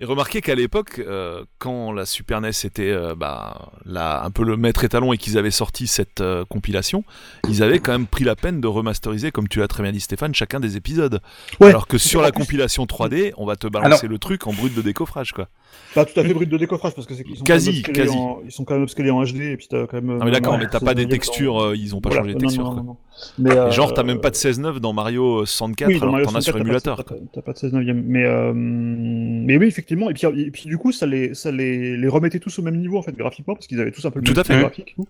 et 0.00 0.04
remarquez 0.04 0.40
qu'à 0.40 0.54
l'époque, 0.54 0.98
euh, 0.98 1.44
quand 1.58 1.92
la 1.92 2.04
Super 2.06 2.40
NES 2.40 2.50
était 2.64 2.90
euh, 2.90 3.14
bah, 3.14 3.70
un 3.86 4.30
peu 4.30 4.44
le 4.44 4.56
maître 4.56 4.84
étalon 4.84 5.12
et 5.12 5.18
qu'ils 5.18 5.38
avaient 5.38 5.50
sorti 5.50 5.86
cette 5.86 6.20
euh, 6.20 6.44
compilation, 6.44 7.04
ils 7.48 7.62
avaient 7.62 7.78
quand 7.78 7.92
même 7.92 8.06
pris 8.06 8.24
la 8.24 8.36
peine 8.36 8.60
de 8.60 8.66
remasteriser, 8.66 9.30
comme 9.30 9.48
tu 9.48 9.58
l'as 9.60 9.68
très 9.68 9.82
bien 9.82 9.92
dit 9.92 10.00
Stéphane, 10.00 10.34
chacun 10.34 10.60
des 10.60 10.76
épisodes. 10.76 11.20
Ouais, 11.60 11.68
Alors 11.68 11.86
que 11.86 11.98
sur 11.98 12.22
la 12.22 12.32
plus- 12.32 12.40
compilation 12.40 12.84
3D, 12.86 13.32
on 13.36 13.46
va 13.46 13.56
te 13.56 13.66
balancer 13.66 14.08
le 14.08 14.18
truc 14.18 14.46
en 14.46 14.52
brut 14.52 14.74
de 14.74 14.82
décoffrage 14.82 15.32
quoi. 15.32 15.48
Pas 15.94 16.04
tout 16.04 16.18
à 16.18 16.24
fait 16.24 16.34
brut 16.34 16.48
de 16.48 16.56
décoffrage 16.56 16.94
parce 16.94 17.06
que 17.06 17.14
c'est 17.14 17.24
Quasi, 17.44 17.82
quasi. 17.82 18.16
en- 18.16 18.40
ils 18.44 18.52
sont 18.52 18.64
quand 18.64 18.74
même 18.74 18.84
upscalés 18.84 19.10
en 19.10 19.24
HD 19.24 19.40
et 19.52 19.56
puis 19.56 19.66
t'as 19.68 19.86
quand 19.86 20.00
même. 20.00 20.18
Ah 20.20 20.24
mais 20.24 20.30
d'accord, 20.30 20.54
euh, 20.54 20.58
mais 20.58 20.66
t'as 20.68 20.80
pas 20.80 20.94
des 20.94 21.08
textures, 21.08 21.74
ils 21.74 21.94
ont 21.94 22.00
pas 22.00 22.10
Voilà, 22.10 22.22
changé 22.22 22.34
de 22.34 22.38
non, 22.38 22.46
texture 22.46 22.64
non, 22.64 22.74
non, 22.74 22.82
non. 22.84 22.96
Mais, 23.38 23.50
euh, 23.52 23.70
genre 23.70 23.94
t'as 23.94 24.02
même 24.02 24.20
pas 24.20 24.30
de 24.30 24.34
16-9 24.36 24.80
dans 24.80 24.92
Mario 24.92 25.46
64 25.46 25.88
Oui, 25.88 25.94
dans 25.94 26.02
alors 26.02 26.12
Mario 26.12 26.26
t'en 26.26 26.34
as 26.34 26.40
sur 26.40 26.52
64, 26.52 26.60
émulateur. 26.66 26.96
T'as 27.32 27.42
pas, 27.42 27.52
de 27.52 27.58
16 27.58 27.72
neuvième. 27.72 28.02
Mais, 28.06 28.24
euh, 28.24 28.52
mais 28.54 29.56
oui, 29.56 29.66
effectivement. 29.66 29.83
Et 29.92 30.14
puis, 30.14 30.26
et 30.26 30.50
puis 30.50 30.64
du 30.66 30.78
coup, 30.78 30.92
ça 30.92 31.06
les, 31.06 31.34
ça 31.34 31.50
les, 31.50 31.96
les 31.96 32.08
remettait 32.08 32.38
tous 32.38 32.58
au 32.58 32.62
même 32.62 32.76
niveau 32.76 32.98
en 32.98 33.02
fait 33.02 33.16
graphiquement 33.16 33.54
parce 33.54 33.66
qu'ils 33.66 33.80
avaient 33.80 33.90
tous 33.92 34.04
un 34.04 34.10
peu 34.10 34.20
le 34.20 34.24
Tout 34.24 34.32
même 34.32 34.40
à 34.40 34.44
style 34.44 34.54
fait. 34.56 34.60
graphique. 34.60 34.92
tout. 34.96 35.06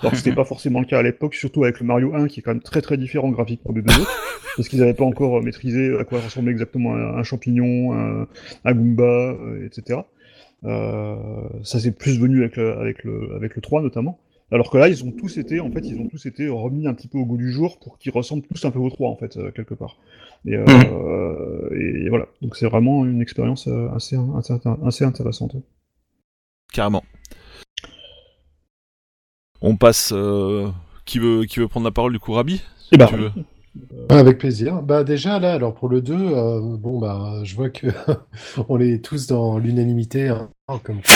Alors 0.00 0.12
que 0.12 0.18
c'était 0.18 0.34
pas 0.34 0.44
forcément 0.44 0.80
le 0.80 0.86
cas 0.86 0.98
à 0.98 1.02
l'époque, 1.02 1.34
surtout 1.34 1.64
avec 1.64 1.80
le 1.80 1.86
Mario 1.86 2.14
1 2.14 2.28
qui 2.28 2.40
est 2.40 2.42
quand 2.42 2.52
même 2.52 2.62
très 2.62 2.82
très 2.82 2.96
différent 2.96 3.30
graphiquement 3.30 3.72
des 3.72 3.82
deux 3.82 3.94
autres, 3.94 4.20
parce 4.56 4.68
qu'ils 4.68 4.80
n'avaient 4.80 4.94
pas 4.94 5.04
encore 5.04 5.38
euh, 5.38 5.42
maîtrisé 5.42 5.96
à 5.98 6.04
quoi 6.04 6.20
ressemblait 6.20 6.52
exactement 6.52 6.94
un, 6.94 7.18
un 7.18 7.22
champignon, 7.22 7.92
un, 7.94 8.26
un 8.64 8.72
Goomba, 8.74 9.04
euh, 9.04 9.66
etc. 9.66 10.00
Euh, 10.64 11.16
ça 11.62 11.78
c'est 11.78 11.92
plus 11.92 12.18
venu 12.18 12.40
avec 12.40 12.56
le, 12.56 12.76
avec 12.78 13.04
le, 13.04 13.34
avec 13.36 13.54
le 13.54 13.60
3 13.62 13.82
notamment. 13.82 14.18
Alors 14.52 14.70
que 14.70 14.78
là, 14.78 14.88
ils 14.88 15.02
ont 15.04 15.10
tous 15.10 15.38
été, 15.38 15.58
en 15.58 15.72
fait, 15.72 15.80
ils 15.80 15.98
ont 15.98 16.06
tous 16.06 16.24
été 16.26 16.48
remis 16.48 16.86
un 16.86 16.94
petit 16.94 17.08
peu 17.08 17.18
au 17.18 17.24
goût 17.24 17.36
du 17.36 17.50
jour 17.50 17.80
pour 17.80 17.98
qu'ils 17.98 18.12
ressemblent 18.12 18.44
tous 18.46 18.64
un 18.64 18.70
peu 18.70 18.78
aux 18.78 18.90
3 18.90 19.10
en 19.10 19.16
fait, 19.16 19.36
euh, 19.36 19.50
quelque 19.50 19.74
part. 19.74 19.96
Et, 20.44 20.54
euh, 20.56 21.70
et 21.74 22.08
voilà. 22.08 22.26
Donc 22.42 22.56
c'est 22.56 22.66
vraiment 22.68 23.04
une 23.04 23.20
expérience 23.22 23.66
euh, 23.68 23.88
assez, 23.94 24.16
intéressante. 25.04 25.56
Carrément. 26.72 27.02
On 29.60 29.76
passe. 29.76 30.12
euh, 30.14 30.68
Qui 31.04 31.18
veut 31.18 31.44
qui 31.44 31.60
veut 31.60 31.68
prendre 31.68 31.84
la 31.86 31.90
parole 31.92 32.12
du 32.12 32.18
coup, 32.18 32.32
Rabi 32.32 32.62
bah, 32.92 33.06
Tu 33.08 33.16
veux 33.16 33.30
Ouais, 34.10 34.16
avec 34.16 34.38
plaisir. 34.38 34.82
Bah 34.82 35.04
déjà 35.04 35.38
là, 35.38 35.52
alors 35.52 35.74
pour 35.74 35.88
le 35.88 36.00
2, 36.00 36.14
euh, 36.14 36.60
bon 36.78 36.98
bah 36.98 37.40
je 37.44 37.54
vois 37.56 37.68
que 37.70 37.88
on 38.68 38.80
est 38.80 39.04
tous 39.04 39.26
dans 39.26 39.58
l'unanimité, 39.58 40.28
hein, 40.28 40.48
comme 40.82 41.02
quoi, 41.02 41.14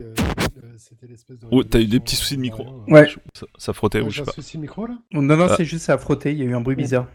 euh, 0.00 0.14
euh, 0.62 0.74
c'était 0.78 1.06
l'espèce 1.08 1.38
de 1.40 1.46
Oh, 1.50 1.64
t'as 1.64 1.80
eu 1.80 1.86
des 1.86 1.98
petits 1.98 2.14
soucis 2.14 2.36
de 2.36 2.40
micro. 2.42 2.64
Ouais. 2.86 3.08
Ça, 3.34 3.46
ça 3.58 3.72
frottait 3.72 3.98
Ouais, 4.00 4.06
ou 4.06 4.10
je 4.10 4.16
j'ai 4.16 4.16
sais 4.18 4.22
un 4.22 4.26
pas. 4.26 4.32
souci 4.32 4.56
de 4.58 4.62
micro 4.62 4.86
là? 4.86 4.96
Non, 5.12 5.22
non, 5.22 5.46
Ah. 5.50 5.54
c'est 5.56 5.64
juste 5.64 5.86
ça 5.86 5.94
a 5.94 5.98
frotté, 5.98 6.30
il 6.32 6.38
y 6.38 6.42
a 6.42 6.44
eu 6.44 6.54
un 6.54 6.60
bruit 6.60 6.76
bizarre. 6.76 7.08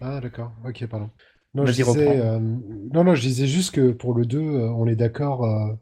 Ah 0.00 0.20
d'accord, 0.20 0.52
ok 0.66 0.86
pardon. 0.86 1.10
Non, 1.54 1.66
je 1.66 1.72
Vas-y, 1.72 1.82
disais, 1.82 2.16
euh, 2.18 2.38
non, 2.40 3.04
non, 3.04 3.14
je 3.14 3.20
disais 3.22 3.46
juste 3.46 3.72
que 3.74 3.92
pour 3.92 4.14
le 4.14 4.24
2, 4.26 4.40
euh, 4.40 4.70
on 4.70 4.86
est 4.86 4.96
d'accord. 4.96 5.44
euh, 5.44 5.74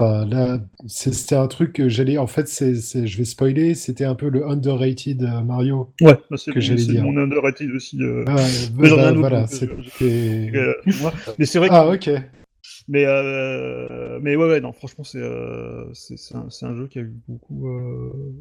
enfin, 0.00 0.26
là, 0.26 0.60
c'est- 0.88 1.12
c'était 1.12 1.36
un 1.36 1.48
truc 1.48 1.72
que 1.74 1.88
j'allais. 1.88 2.18
En 2.18 2.26
fait, 2.28 2.48
c'est, 2.48 2.76
c'est- 2.76 3.06
je 3.06 3.18
vais 3.18 3.24
spoiler, 3.26 3.74
c'était 3.76 4.04
un 4.06 4.14
peu 4.16 4.28
le 4.30 4.46
underrated 4.48 5.22
euh, 5.24 5.42
Mario. 5.42 5.94
ouais, 6.00 6.18
bah, 6.30 6.36
c'est 6.36 6.52
que 6.52 6.60
mon- 6.60 6.60
j'allais 6.60 6.76
c'est 6.76 6.94
dire. 6.94 6.94
mon 6.94 7.16
underrated 7.16 7.70
aussi. 7.72 8.02
euh, 8.02 8.26
Ah, 8.26 8.50
Mais 8.78 8.88
j'en 8.88 9.00
ai 9.02 9.04
bah, 9.04 9.12
un 9.12 9.16
autre, 9.16 9.30
voilà, 9.30 9.46
moi. 10.94 11.14
Mais 11.38 11.46
c'est 11.46 11.58
vrai 11.58 11.70
que 11.70 11.76
Ah 11.76 11.86
ok. 11.88 12.08
Mais, 12.88 13.04
euh, 13.06 14.18
mais 14.22 14.36
ouais, 14.36 14.48
ouais, 14.48 14.60
non, 14.60 14.72
franchement, 14.72 15.04
c'est 15.04 15.18
euh, 15.22 15.92
c'est 15.94 16.16
c'est 16.16 16.34
un, 16.36 16.50
c'est 16.50 16.66
un 16.66 16.74
jeu 16.76 16.88
qui 16.88 16.98
a 16.98 17.02
eu 17.02 17.14
beaucoup. 17.28 17.68
euh, 17.68 18.32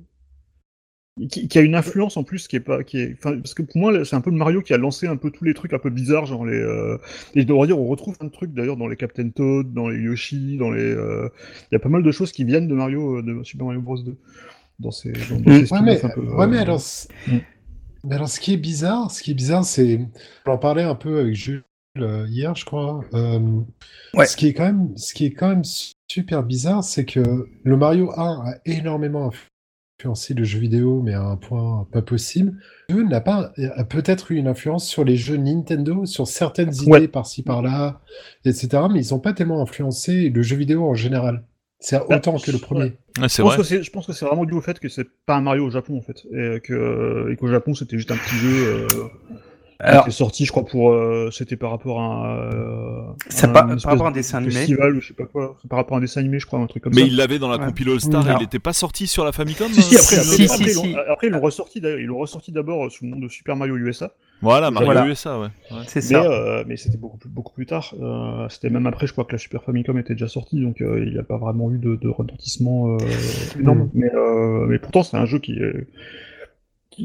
Qui, 1.27 1.47
qui 1.47 1.57
a 1.57 1.61
une 1.61 1.75
influence 1.75 2.15
en 2.17 2.23
plus 2.23 2.47
qui 2.47 2.55
est 2.55 2.59
pas. 2.61 2.83
Qui 2.83 2.99
est, 2.99 3.19
parce 3.19 3.53
que 3.53 3.61
pour 3.63 3.77
moi, 3.77 4.05
c'est 4.05 4.15
un 4.15 4.21
peu 4.21 4.29
le 4.29 4.37
Mario 4.37 4.61
qui 4.61 4.73
a 4.73 4.77
lancé 4.77 5.07
un 5.07 5.17
peu 5.17 5.31
tous 5.31 5.43
les 5.43 5.53
trucs 5.53 5.73
un 5.73 5.79
peu 5.79 5.89
bizarres, 5.89 6.25
genre 6.25 6.45
les. 6.45 6.53
euh, 6.59 6.97
Et 7.35 7.41
je 7.41 7.45
devrais 7.47 7.67
dire, 7.67 7.79
on 7.79 7.87
retrouve 7.87 8.17
plein 8.17 8.27
de 8.27 8.31
trucs 8.31 8.53
d'ailleurs 8.53 8.77
dans 8.77 8.87
les 8.87 8.95
Captain 8.95 9.29
Toad, 9.29 9.73
dans 9.73 9.89
les 9.89 9.99
Yoshi, 9.99 10.55
dans 10.57 10.71
les. 10.71 10.81
euh, 10.81 11.27
Il 11.71 11.73
y 11.73 11.75
a 11.75 11.79
pas 11.79 11.89
mal 11.89 12.03
de 12.03 12.11
choses 12.11 12.31
qui 12.31 12.43
viennent 12.45 12.67
de 12.67 12.73
Mario, 12.75 13.17
euh, 13.17 13.21
de 13.21 13.43
Super 13.43 13.65
Mario 13.65 13.81
Bros. 13.81 13.97
2. 14.01 14.15
Dans 14.79 14.91
ces, 14.91 15.11
dans, 15.11 15.39
dans 15.41 15.51
Mm. 15.51 15.65
ces 15.65 15.73
Ouais 15.73 15.81
mais, 15.83 16.05
un 16.05 16.09
peu, 16.09 16.21
ouais, 16.21 16.47
mais 16.47 16.57
euh, 16.57 16.61
alors, 16.61 16.79
c'est- 16.79 17.09
Mm. 17.27 17.39
Mais 18.05 18.15
alors, 18.15 18.29
ce 18.29 18.39
qui 18.39 18.53
est 18.53 18.57
bizarre, 18.57 19.11
ce 19.11 19.21
qui 19.21 19.31
est 19.31 19.33
bizarre, 19.33 19.65
c'est, 19.65 19.99
on 20.45 20.51
en 20.51 20.57
parlait 20.57 20.83
un 20.83 20.95
peu 20.95 21.19
avec 21.19 21.33
Jules 21.35 21.63
euh, 21.97 22.25
hier, 22.29 22.55
je 22.55 22.63
crois. 22.63 23.03
Euh, 23.13 23.39
Ouais. 24.13 24.25
Ce 24.25 24.37
qui 24.37 24.47
est 24.47 24.53
quand 24.53 24.63
même, 24.65 24.95
ce 24.95 25.13
qui 25.13 25.25
est 25.25 25.31
quand 25.31 25.49
même 25.49 25.63
super 26.09 26.43
bizarre, 26.43 26.81
c'est 26.83 27.03
que 27.03 27.45
le 27.63 27.75
Mario 27.77 28.11
1 28.17 28.43
a 28.45 28.53
énormément 28.65 29.27
influencé 29.27 29.48
le 30.05 30.43
jeu 30.43 30.59
vidéo, 30.59 31.01
mais 31.03 31.13
à 31.13 31.21
un 31.21 31.35
point 31.35 31.87
pas 31.91 32.01
possible. 32.01 32.57
Le 32.89 32.95
jeu 32.95 33.03
n'a 33.03 33.21
pas, 33.21 33.51
a 33.75 33.83
peut-être 33.83 34.31
eu 34.31 34.35
une 34.35 34.47
influence 34.47 34.87
sur 34.87 35.03
les 35.03 35.15
jeux 35.15 35.37
Nintendo, 35.37 36.05
sur 36.05 36.27
certaines 36.27 36.73
idées 36.73 37.07
par-ci 37.07 37.43
par-là, 37.43 38.01
etc. 38.45 38.83
Mais 38.91 39.05
ils 39.05 39.13
n'ont 39.13 39.19
pas 39.19 39.33
tellement 39.33 39.61
influencé 39.61 40.29
le 40.29 40.41
jeu 40.41 40.55
vidéo 40.55 40.87
en 40.87 40.93
général. 40.95 41.43
C'est 41.79 41.97
Bah, 41.97 42.17
autant 42.17 42.37
que 42.37 42.51
le 42.51 42.57
premier. 42.57 42.97
Ouais, 43.19 43.29
Je 43.29 43.41
pense, 43.41 43.41
vrai. 43.41 43.57
que 43.57 43.63
c'est, 43.63 43.83
je 43.83 43.91
pense 43.91 44.05
que 44.05 44.13
c'est 44.13 44.25
vraiment 44.25 44.45
dû 44.45 44.53
au 44.53 44.61
fait 44.61 44.79
que 44.79 44.89
c'est 44.89 45.07
pas 45.25 45.35
un 45.35 45.41
Mario 45.41 45.65
au 45.65 45.69
Japon 45.69 45.97
en 45.97 46.01
fait, 46.01 46.25
et 46.33 46.59
que 46.61 47.29
et 47.31 47.35
qu'au 47.37 47.47
Japon 47.47 47.73
c'était 47.73 47.97
juste 47.97 48.11
un 48.11 48.17
petit 48.17 48.35
jeu 48.35 48.67
euh, 48.67 48.87
Alors, 49.81 50.11
sorti, 50.11 50.45
je 50.45 50.51
crois 50.51 50.65
pour 50.65 50.91
euh, 50.91 51.29
c'était 51.31 51.55
par 51.55 51.69
rapport 51.71 52.01
à, 52.01 52.03
un, 52.03 52.39
euh, 52.53 53.01
Ça 53.29 53.47
un 53.47 53.51
par- 53.51 53.69
rapport 53.69 54.05
à 54.05 54.09
un 54.09 54.11
de 54.11 54.15
dessin 54.15 54.39
animé. 54.39 54.51
festival 54.51 54.95
ou 54.97 54.99
je 54.99 55.07
sais 55.07 55.13
pas 55.13 55.23
quoi, 55.23 55.55
par 55.69 55.77
rapport 55.77 55.95
à 55.95 55.99
un 55.99 56.01
dessin 56.01 56.19
animé, 56.19 56.37
je 56.39 56.45
crois, 56.45 56.59
un 56.59 56.67
truc 56.67 56.83
comme 56.83 56.93
Mais 56.95 57.01
ça. 57.01 57.07
il 57.07 57.15
l'avait 57.15 57.39
dans 57.39 57.47
la 57.47 57.57
Ouais. 57.57 57.65
compile 57.67 57.89
All 57.91 58.01
Star, 58.01 58.25
Alors- 58.27 58.39
il 58.39 58.43
n'était 58.43 58.59
pas 58.59 58.73
sorti 58.73 59.07
sur 59.07 59.23
la 59.23 59.31
Famicom 59.31 59.69
Si, 59.71 59.81
si, 59.81 59.95
après, 59.95 60.17
euh, 60.17 60.19
après, 60.19 60.35
Si, 60.35 60.43
après, 60.43 60.57
si, 60.57 60.63
ils 60.63 60.69
si. 60.71 60.93
l'ont- 60.93 60.99
après, 61.09 61.27
ils 61.27 61.29
l'ont 61.33 61.39
ressorti, 61.39 61.79
d'ailleurs, 61.79 61.99
ils 61.99 62.07
l'ont 62.07 62.17
ressorti 62.17 62.51
d'abord 62.51 62.85
euh, 62.87 62.89
sous 62.89 63.05
le 63.05 63.11
nom 63.11 63.19
de 63.19 63.29
Super 63.29 63.55
Mario 63.55 63.77
USA, 63.77 64.11
Voilà, 64.41 64.69
Mario 64.69 64.85
Voilà. 64.91 65.07
USA, 65.07 65.39
ouais. 65.39 65.47
ouais. 65.71 65.77
c'est 65.87 65.99
mais, 65.99 66.01
ça. 66.01 66.23
euh, 66.23 66.63
mais 66.67 66.75
c'était 66.75 66.97
beaucoup 66.97 67.17
plus, 67.17 67.29
beaucoup 67.29 67.53
plus 67.53 67.65
tard. 67.65 67.93
Euh, 68.01 68.49
c'était 68.49 68.69
même 68.69 68.85
après, 68.85 69.07
je 69.07 69.13
crois 69.13 69.23
que 69.23 69.31
la 69.31 69.37
Super 69.37 69.63
Famicom 69.63 69.97
était 69.97 70.13
déjà 70.13 70.27
sortie, 70.27 70.61
donc 70.61 70.81
euh, 70.81 71.01
il 71.05 71.13
n'y 71.13 71.19
a 71.19 71.23
pas 71.23 71.37
vraiment 71.37 71.71
eu 71.71 71.77
de, 71.77 71.95
de 71.95 72.09
retentissement 72.09 72.95
euh, 72.95 72.97
énorme. 73.57 73.79
Mm. 73.83 73.89
Mais, 73.93 74.11
euh, 74.13 74.65
mais 74.67 74.77
pourtant, 74.79 75.03
c'est 75.03 75.15
un 75.15 75.25
jeu 75.25 75.39
qui 75.39 75.53
est. 75.53 75.87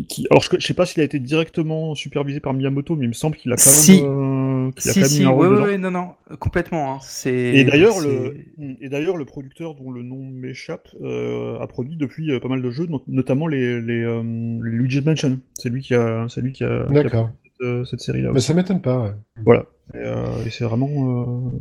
Qui, 0.02 0.26
Alors, 0.30 0.42
je, 0.42 0.48
je 0.58 0.66
sais 0.66 0.74
pas 0.74 0.86
s'il 0.86 1.00
a 1.00 1.04
été 1.04 1.18
directement 1.18 1.94
supervisé 1.94 2.40
par 2.40 2.52
Miyamoto, 2.54 2.96
mais 2.96 3.04
il 3.04 3.08
me 3.08 3.12
semble 3.14 3.36
qu'il 3.36 3.52
a 3.52 3.56
quand 3.56 3.64
même, 3.66 3.74
Si. 3.74 4.00
euh, 4.02 4.70
qu'il 4.72 4.90
a 4.90 4.92
Si, 4.92 5.00
quand 5.00 5.06
même 5.06 5.08
si, 5.10 5.26
oui, 5.26 5.70
oui, 5.72 5.78
non, 5.78 5.90
non, 5.90 6.08
complètement. 6.38 6.94
hein. 6.94 6.98
C'est. 7.02 7.32
Et 7.34 7.64
d'ailleurs, 7.64 7.94
c'est- 7.94 8.08
le, 8.08 8.36
et 8.80 8.88
d'ailleurs, 8.88 9.16
le 9.16 9.24
producteur 9.24 9.74
dont 9.74 9.90
le 9.90 10.02
nom 10.02 10.18
m'échappe 10.24 10.88
euh, 11.02 11.58
a 11.60 11.66
produit 11.66 11.96
depuis 11.96 12.30
euh, 12.32 12.40
pas 12.40 12.48
mal 12.48 12.60
de 12.62 12.70
jeux, 12.70 12.86
not- 12.86 13.04
notamment 13.08 13.46
les, 13.46 13.80
les, 13.80 14.02
euh, 14.02 14.22
les 14.62 14.70
Luigi's 14.70 15.04
Mansion. 15.04 15.38
C'est 15.54 15.68
lui 15.68 15.82
qui 15.82 15.94
a, 15.94 16.26
c'est 16.28 16.40
lui 16.40 16.52
qui 16.52 16.64
a, 16.64 16.86
qui 16.86 16.98
a 16.98 17.02
D'accord. 17.02 17.30
produit 17.30 17.52
cette, 17.60 17.86
cette 17.90 18.00
série-là. 18.00 18.30
Mais 18.32 18.40
ça 18.40 18.54
m'étonne 18.54 18.80
pas. 18.80 19.02
ouais. 19.02 19.10
Voilà. 19.44 19.66
Et, 19.94 19.98
euh, 19.98 20.24
et 20.46 20.50
c'est 20.50 20.64
vraiment. 20.64 21.52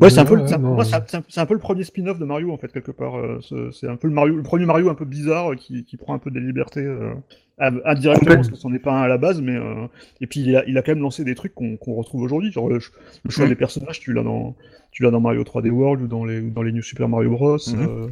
Ouais, 0.00 0.10
c'est 0.10 0.20
un 0.20 0.24
peu, 0.24 0.36
Ouais, 0.38 0.46
c'est 0.46 1.40
un- 1.40 1.46
peu 1.46 1.54
le 1.54 1.60
premier 1.60 1.82
spin-off 1.84 2.18
de 2.18 2.24
Mario 2.24 2.52
en 2.52 2.56
fait 2.56 2.72
quelque 2.72 2.92
part. 2.92 3.16
euh, 3.16 3.40
c'est- 3.72 3.88
un 3.88 3.96
peu 3.96 4.08
le 4.08 4.14
Mario, 4.14 4.36
le 4.36 4.42
premier 4.42 4.64
Mario 4.66 4.88
un 4.90 4.94
peu 4.94 5.04
bizarre 5.04 5.52
euh, 5.52 5.54
qui, 5.56 5.84
qui 5.84 5.96
prend 5.96 6.14
un 6.14 6.18
peu 6.18 6.30
des 6.30 6.40
libertés 6.40 6.80
euh, 6.84 7.14
indirectement 7.58 8.36
parce 8.36 8.48
que 8.50 8.56
c'en 8.56 8.72
est 8.72 8.78
pas 8.78 8.92
un 8.92 9.02
à 9.02 9.08
la 9.08 9.18
base, 9.18 9.40
mais 9.40 9.56
euh, 9.56 9.86
et 10.20 10.26
puis 10.26 10.40
il 10.40 10.54
a, 10.56 10.64
il 10.66 10.78
a 10.78 10.82
quand 10.82 10.92
même 10.92 11.02
lancé 11.02 11.24
des 11.24 11.34
trucs 11.34 11.54
qu'on 11.54 11.76
qu'on 11.76 11.94
retrouve 11.94 12.22
aujourd'hui, 12.22 12.52
genre 12.52 12.68
le, 12.68 12.78
ch- 12.80 12.92
le 13.24 13.30
choix 13.30 13.46
Mm. 13.46 13.48
des 13.48 13.54
personnages, 13.56 13.98
tu 14.00 14.12
l'as 14.12 14.22
dans, 14.22 14.54
tu 14.92 15.02
l'as 15.02 15.10
dans 15.10 15.20
Mario 15.20 15.42
3D 15.42 15.70
World 15.70 16.02
ou 16.02 16.06
dans 16.06 16.24
les, 16.24 16.40
ou 16.40 16.50
dans 16.50 16.62
les 16.62 16.72
New 16.72 16.82
Super 16.82 17.08
Mario 17.08 17.30
Bros. 17.30 17.56
Mhm. 17.68 17.80
euh, 17.88 18.06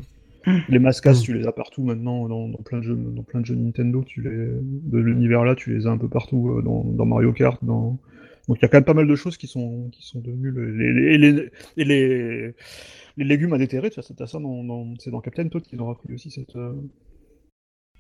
Mm. 0.49 0.59
Les 0.69 0.79
mascas, 0.79 1.13
Mm. 1.13 1.23
tu 1.23 1.35
les 1.35 1.47
as 1.47 1.53
partout 1.53 1.83
maintenant 1.83 2.29
dans, 2.29 2.49
dans 2.49 2.59
plein 2.59 2.79
de 2.79 2.85
jeux, 2.85 2.95
dans 2.97 3.23
plein 3.25 3.41
de 3.41 3.47
jeux 3.47 3.57
Nintendo, 3.57 4.05
tu 4.07 4.21
les, 4.23 4.31
de 4.31 4.99
l'univers 4.99 5.45
là, 5.45 5.55
tu 5.57 5.75
les 5.75 5.87
as 5.89 5.91
un 5.91 5.99
peu 5.99 6.07
partout 6.09 6.51
euh, 6.59 6.63
dans, 6.63 6.85
dans 6.85 7.05
Mario 7.05 7.33
Kart, 7.33 7.59
dans 7.65 7.99
donc 8.49 8.59
il 8.59 8.63
y 8.63 8.65
a 8.65 8.69
quand 8.69 8.77
même 8.79 8.85
pas 8.85 8.95
mal 8.95 9.07
de 9.09 9.17
choses 9.17 9.37
qui 9.37 9.47
sont, 9.47 9.89
qui 9.93 10.03
sont 10.07 10.21
devenues 10.21 10.51
le- 10.51 10.71
les, 10.73 10.93
les, 10.93 11.13
et 11.77 11.85
les, 11.85 11.85
les, 11.85 12.55
les 13.17 13.25
légumes 13.25 13.53
à 13.55 13.59
déterrer, 13.59 13.91
tu 13.91 13.97
vois, 13.97 14.05
c'est 14.07 14.21
à 14.21 14.27
ça 14.27 14.39
dans, 14.39 14.63
dans- 14.65 14.95
c'est 14.99 15.11
dans 15.11 15.21
Captain 15.21 15.49
Toad 15.49 15.63
qu'ils 15.63 15.81
ont 15.81 15.87
repris 15.89 16.13
aussi 16.15 16.31
cette. 16.31 16.55
euh, 16.57 16.73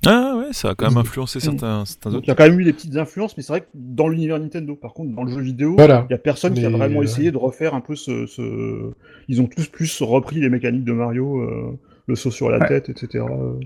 Ah 0.04 0.36
ouais, 0.38 0.52
ça 0.52 0.70
a 0.70 0.74
quand 0.74 0.86
même 0.86 0.94
Mm. 0.94 0.98
influencé 0.98 1.40
certains, 1.40 1.84
certains 1.84 2.10
Donc 2.10 2.18
autres. 2.18 2.26
il 2.26 2.28
y 2.28 2.32
a 2.32 2.34
quand 2.36 2.48
même 2.48 2.60
eu 2.60 2.64
des 2.64 2.72
petites 2.72 2.96
influences, 2.96 3.36
mais 3.36 3.42
c'est 3.42 3.52
vrai 3.52 3.62
que 3.62 3.66
dans 3.74 4.08
l'univers 4.08 4.38
Nintendo, 4.38 4.76
par 4.76 4.92
contre, 4.94 5.14
dans 5.14 5.24
le 5.24 5.32
jeu 5.32 5.40
vidéo, 5.40 5.74
Voilà. 5.76 6.06
il 6.08 6.12
y 6.12 6.14
a 6.14 6.18
personne 6.18 6.54
qui 6.54 6.64
a 6.64 6.70
vraiment 6.70 7.00
euh, 7.00 7.04
essayé 7.04 7.32
de 7.32 7.38
refaire 7.38 7.74
un 7.74 7.80
peu 7.80 7.96
ce, 7.96 8.26
ce... 8.26 8.92
Ils 9.28 9.40
ont 9.40 9.46
tous 9.46 9.66
plus 9.68 10.00
repris 10.02 10.40
les 10.40 10.48
mécaniques 10.50 10.84
de 10.84 10.92
Mario, 10.92 11.40
euh, 11.40 11.76
le 12.06 12.14
saut 12.14 12.30
sur 12.30 12.50
la 12.50 12.58
Ouais. 12.58 12.68
tête, 12.68 12.88
etc. 12.90 13.24
euh, 13.28 13.58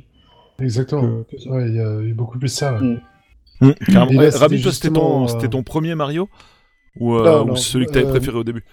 Exactement. 0.60 1.24
que- 1.24 1.36
que 1.36 1.42
ça. 1.42 1.50
Ouais, 1.50 1.68
il 1.68 1.74
y 1.74 1.80
a 1.80 2.00
eu 2.00 2.14
beaucoup 2.14 2.38
plus 2.38 2.48
ça. 2.48 2.74
ouais. 2.74 2.80
Mm. 3.60 3.72
C'était 3.80 3.98
Rabi, 3.98 4.62
toi, 4.62 4.72
c'était 4.72 4.88
ton, 4.90 5.24
euh, 5.24 5.26
c'était 5.26 5.48
ton 5.48 5.62
premier 5.62 5.94
Mario? 5.94 6.28
Ou, 6.98 7.14
euh, 7.14 7.24
Non, 7.24 7.42
ou 7.42 7.46
non, 7.48 7.57
celui 7.57 7.87
que 7.87 7.92
t'avais 7.92 8.07
euh, 8.07 8.11
préféré 8.11 8.37
au 8.37 8.44
début 8.44 8.64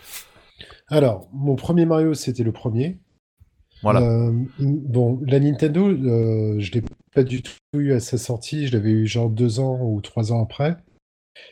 Alors, 0.87 1.29
mon 1.33 1.55
premier 1.55 1.85
Mario, 1.85 2.13
c'était 2.13 2.43
le 2.43 2.51
premier. 2.51 2.97
Voilà. 3.83 4.01
Euh, 4.01 4.31
bon, 4.59 5.21
la 5.25 5.39
Nintendo, 5.39 5.87
euh, 5.87 6.55
je 6.59 6.71
l'ai 6.71 6.83
pas 7.13 7.23
du 7.23 7.41
tout 7.43 7.51
eu 7.75 7.91
à 7.93 7.99
sa 7.99 8.17
sortie. 8.17 8.67
Je 8.67 8.73
l'avais 8.73 8.89
eu 8.89 9.05
genre 9.05 9.29
deux 9.29 9.59
ans 9.59 9.79
ou 9.83 10.01
trois 10.01 10.31
ans 10.31 10.41
après. 10.41 10.77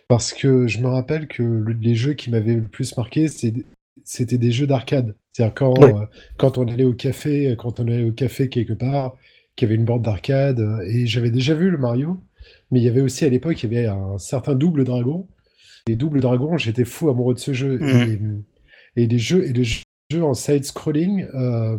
Parce 0.07 0.33
que 0.33 0.65
je 0.67 0.79
me 0.79 0.87
rappelle 0.87 1.27
que 1.27 1.43
le- 1.43 1.73
les 1.73 1.93
jeux 1.95 2.13
qui 2.13 2.31
m'avaient 2.31 2.55
le 2.55 2.63
plus 2.63 2.97
marqué, 2.97 3.27
c'était 3.27 4.37
des 4.37 4.51
jeux 4.51 4.65
d'arcade. 4.67 5.15
C'est-à-dire 5.33 5.53
quand, 5.53 5.73
euh, 5.83 6.05
quand 6.37 6.57
on 6.57 6.67
allait 6.67 6.83
au 6.85 6.93
café, 6.93 7.55
quand 7.59 7.79
on 7.79 7.83
allait 7.87 8.03
au 8.05 8.11
café 8.11 8.49
quelque 8.49 8.73
part, 8.73 9.15
qu'il 9.55 9.67
y 9.67 9.69
avait 9.69 9.75
une 9.79 9.85
borne 9.85 10.01
d'arcade. 10.01 10.59
Et 10.87 11.05
j'avais 11.05 11.29
déjà 11.29 11.53
vu 11.53 11.69
le 11.69 11.77
Mario, 11.77 12.19
mais 12.71 12.79
il 12.79 12.83
y 12.83 12.89
avait 12.89 13.01
aussi 13.01 13.23
à 13.25 13.29
l'époque, 13.29 13.61
il 13.61 13.71
y 13.71 13.77
avait 13.77 13.87
un 13.87 14.17
certain 14.17 14.55
Double 14.55 14.83
Dragon. 14.83 15.27
Et 15.87 15.95
Double 15.95 16.19
Dragon, 16.19 16.57
j'étais 16.57 16.85
fou 16.85 17.09
amoureux 17.09 17.35
de 17.35 17.39
ce 17.39 17.53
jeu. 17.53 17.77
Mhm. 17.79 18.43
Et, 18.95 19.03
et 19.03 19.07
les 19.07 19.19
jeux 19.19 19.45
et 19.47 19.53
les 19.53 19.63
jeux 19.63 20.23
en 20.23 20.33
side-scrolling, 20.33 21.25
euh, 21.35 21.77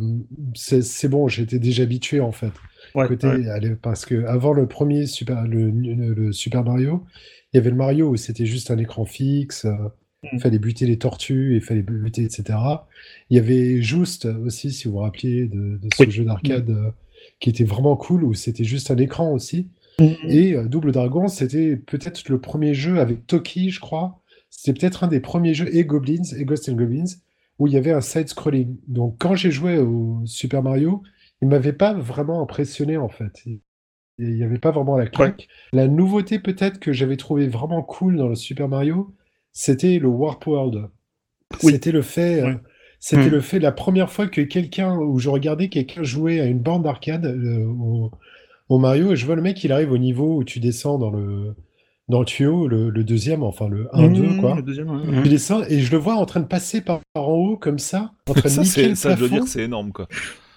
c'est 0.54 1.08
bon, 1.08 1.26
j'étais 1.28 1.58
déjà 1.58 1.82
habitué 1.82 2.20
en 2.20 2.30
fait. 2.32 2.52
Ouais, 2.94 3.08
Côté, 3.08 3.26
ouais. 3.26 3.48
allez, 3.48 3.74
parce 3.74 4.06
que 4.06 4.24
avant 4.26 4.52
le 4.52 4.68
premier 4.68 5.06
Super, 5.06 5.42
le, 5.46 5.70
le- 5.70 6.14
le 6.14 6.32
Super 6.32 6.62
Mario, 6.62 7.04
il 7.52 7.56
y 7.56 7.58
avait 7.58 7.70
le 7.70 7.76
Mario 7.76 8.10
où 8.10 8.16
c'était 8.16 8.46
juste 8.46 8.70
un 8.70 8.78
écran 8.78 9.04
fixe, 9.06 9.64
euh, 9.64 9.72
il 10.22 10.30
Mhm. 10.34 10.40
fallait 10.40 10.58
buter 10.58 10.86
les 10.86 10.98
tortues, 10.98 11.56
il 11.56 11.60
fallait 11.60 11.82
buter, 11.82 12.22
etc. 12.22 12.58
Il 13.30 13.36
y 13.36 13.40
avait 13.40 13.82
Just 13.82 14.24
aussi, 14.24 14.72
si 14.72 14.86
vous 14.86 14.92
vous 14.94 14.98
rappelez 15.00 15.46
de, 15.46 15.78
de 15.78 15.88
ce 15.94 16.02
Oui. 16.04 16.10
jeu 16.10 16.24
d'arcade 16.24 16.70
euh, 16.70 16.90
qui 17.40 17.50
était 17.50 17.64
vraiment 17.64 17.96
cool, 17.96 18.22
où 18.24 18.34
c'était 18.34 18.64
juste 18.64 18.90
un 18.92 18.96
écran 18.98 19.32
aussi. 19.32 19.68
Mhm. 20.00 20.16
Et 20.28 20.54
euh, 20.54 20.64
Double 20.68 20.92
Dragon, 20.92 21.28
c'était 21.28 21.76
peut-être 21.76 22.28
le 22.28 22.40
premier 22.40 22.74
jeu 22.74 22.98
avec 23.00 23.26
Toki, 23.26 23.70
je 23.70 23.80
crois. 23.80 24.20
C'était 24.50 24.78
peut-être 24.78 25.04
un 25.04 25.08
des 25.08 25.20
premiers 25.20 25.54
jeux, 25.54 25.74
et 25.74 25.84
Goblins, 25.84 26.22
et 26.36 26.44
Ghosts 26.44 26.68
and 26.68 26.74
Goblins, 26.74 27.04
où 27.58 27.66
il 27.66 27.72
y 27.72 27.76
avait 27.76 27.92
un 27.92 28.00
side-scrolling. 28.00 28.76
Donc 28.88 29.16
quand 29.18 29.34
j'ai 29.34 29.50
joué 29.50 29.78
au 29.78 30.22
Super 30.26 30.62
Mario, 30.62 31.02
il 31.42 31.48
m'avait 31.48 31.72
pas 31.72 31.94
vraiment 31.94 32.42
impressionné 32.42 32.96
en 32.96 33.08
fait. 33.08 33.42
Il 33.46 33.60
il 34.18 34.36
y 34.38 34.44
avait 34.44 34.58
pas 34.58 34.70
vraiment 34.70 34.96
la 34.96 35.06
claque. 35.08 35.46
La 35.74 35.88
nouveauté 35.88 36.38
peut-être 36.38 36.78
que 36.80 36.90
j'avais 36.90 37.18
trouvé 37.18 37.48
vraiment 37.48 37.82
cool 37.82 38.16
dans 38.16 38.28
le 38.28 38.34
Super 38.34 38.66
Mario, 38.66 39.14
c'était 39.52 39.98
le 39.98 40.08
Warp 40.08 40.46
World. 40.46 40.88
Oui. 41.62 41.72
C'était 41.72 41.92
le 41.92 42.02
fait, 42.02 42.42
euh, 42.42 42.46
Ouais. 42.46 42.56
c'était 43.00 43.28
Hmm. 43.28 43.30
le 43.30 43.40
fait 43.42 43.58
la 43.58 43.72
première 43.72 44.10
fois 44.10 44.26
que 44.28 44.40
quelqu'un, 44.40 44.96
où 44.98 45.18
je 45.18 45.28
regardais 45.28 45.68
quelqu'un 45.68 46.02
jouer 46.02 46.40
à 46.40 46.46
une 46.46 46.60
borne 46.60 46.82
d'arcade 46.82 47.26
euh, 47.26 47.66
au, 47.66 48.10
au 48.68 48.78
Mario, 48.78 49.12
et 49.12 49.16
je 49.16 49.26
vois 49.26 49.36
le 49.36 49.42
mec, 49.42 49.62
il 49.64 49.72
arrive 49.72 49.92
au 49.92 49.98
niveau 49.98 50.36
où 50.38 50.44
tu 50.44 50.60
descends 50.60 50.98
dans 50.98 51.10
le, 51.10 51.54
dans 52.08 52.20
le 52.20 52.26
tuyau, 52.26 52.68
le, 52.68 52.90
le 52.90 53.04
deuxième, 53.04 53.42
enfin 53.42 53.68
le 53.68 53.88
1-2, 53.92 54.36
Mmh, 54.36 54.40
quoi. 54.40 54.54
Le 54.56 54.62
deuxième, 54.62 54.90
ouais. 54.90 55.24
Je 55.24 55.28
descends 55.30 55.62
et 55.68 55.80
je 55.80 55.90
le 55.92 55.98
vois 55.98 56.14
en 56.14 56.26
train 56.26 56.40
de 56.40 56.46
passer 56.46 56.80
par, 56.80 57.00
par 57.14 57.28
en 57.28 57.34
haut, 57.34 57.56
comme 57.56 57.78
ça, 57.78 58.12
en 58.28 58.34
train 58.34 58.42
de 58.42 58.48
Ça, 58.48 58.62
niquer 58.62 58.70
c'est, 58.72 58.88
le 58.88 58.94
ça, 58.94 59.16
je 59.16 59.24
dire, 59.26 59.46
c'est 59.46 59.62
énorme, 59.62 59.92
quoi. 59.92 60.08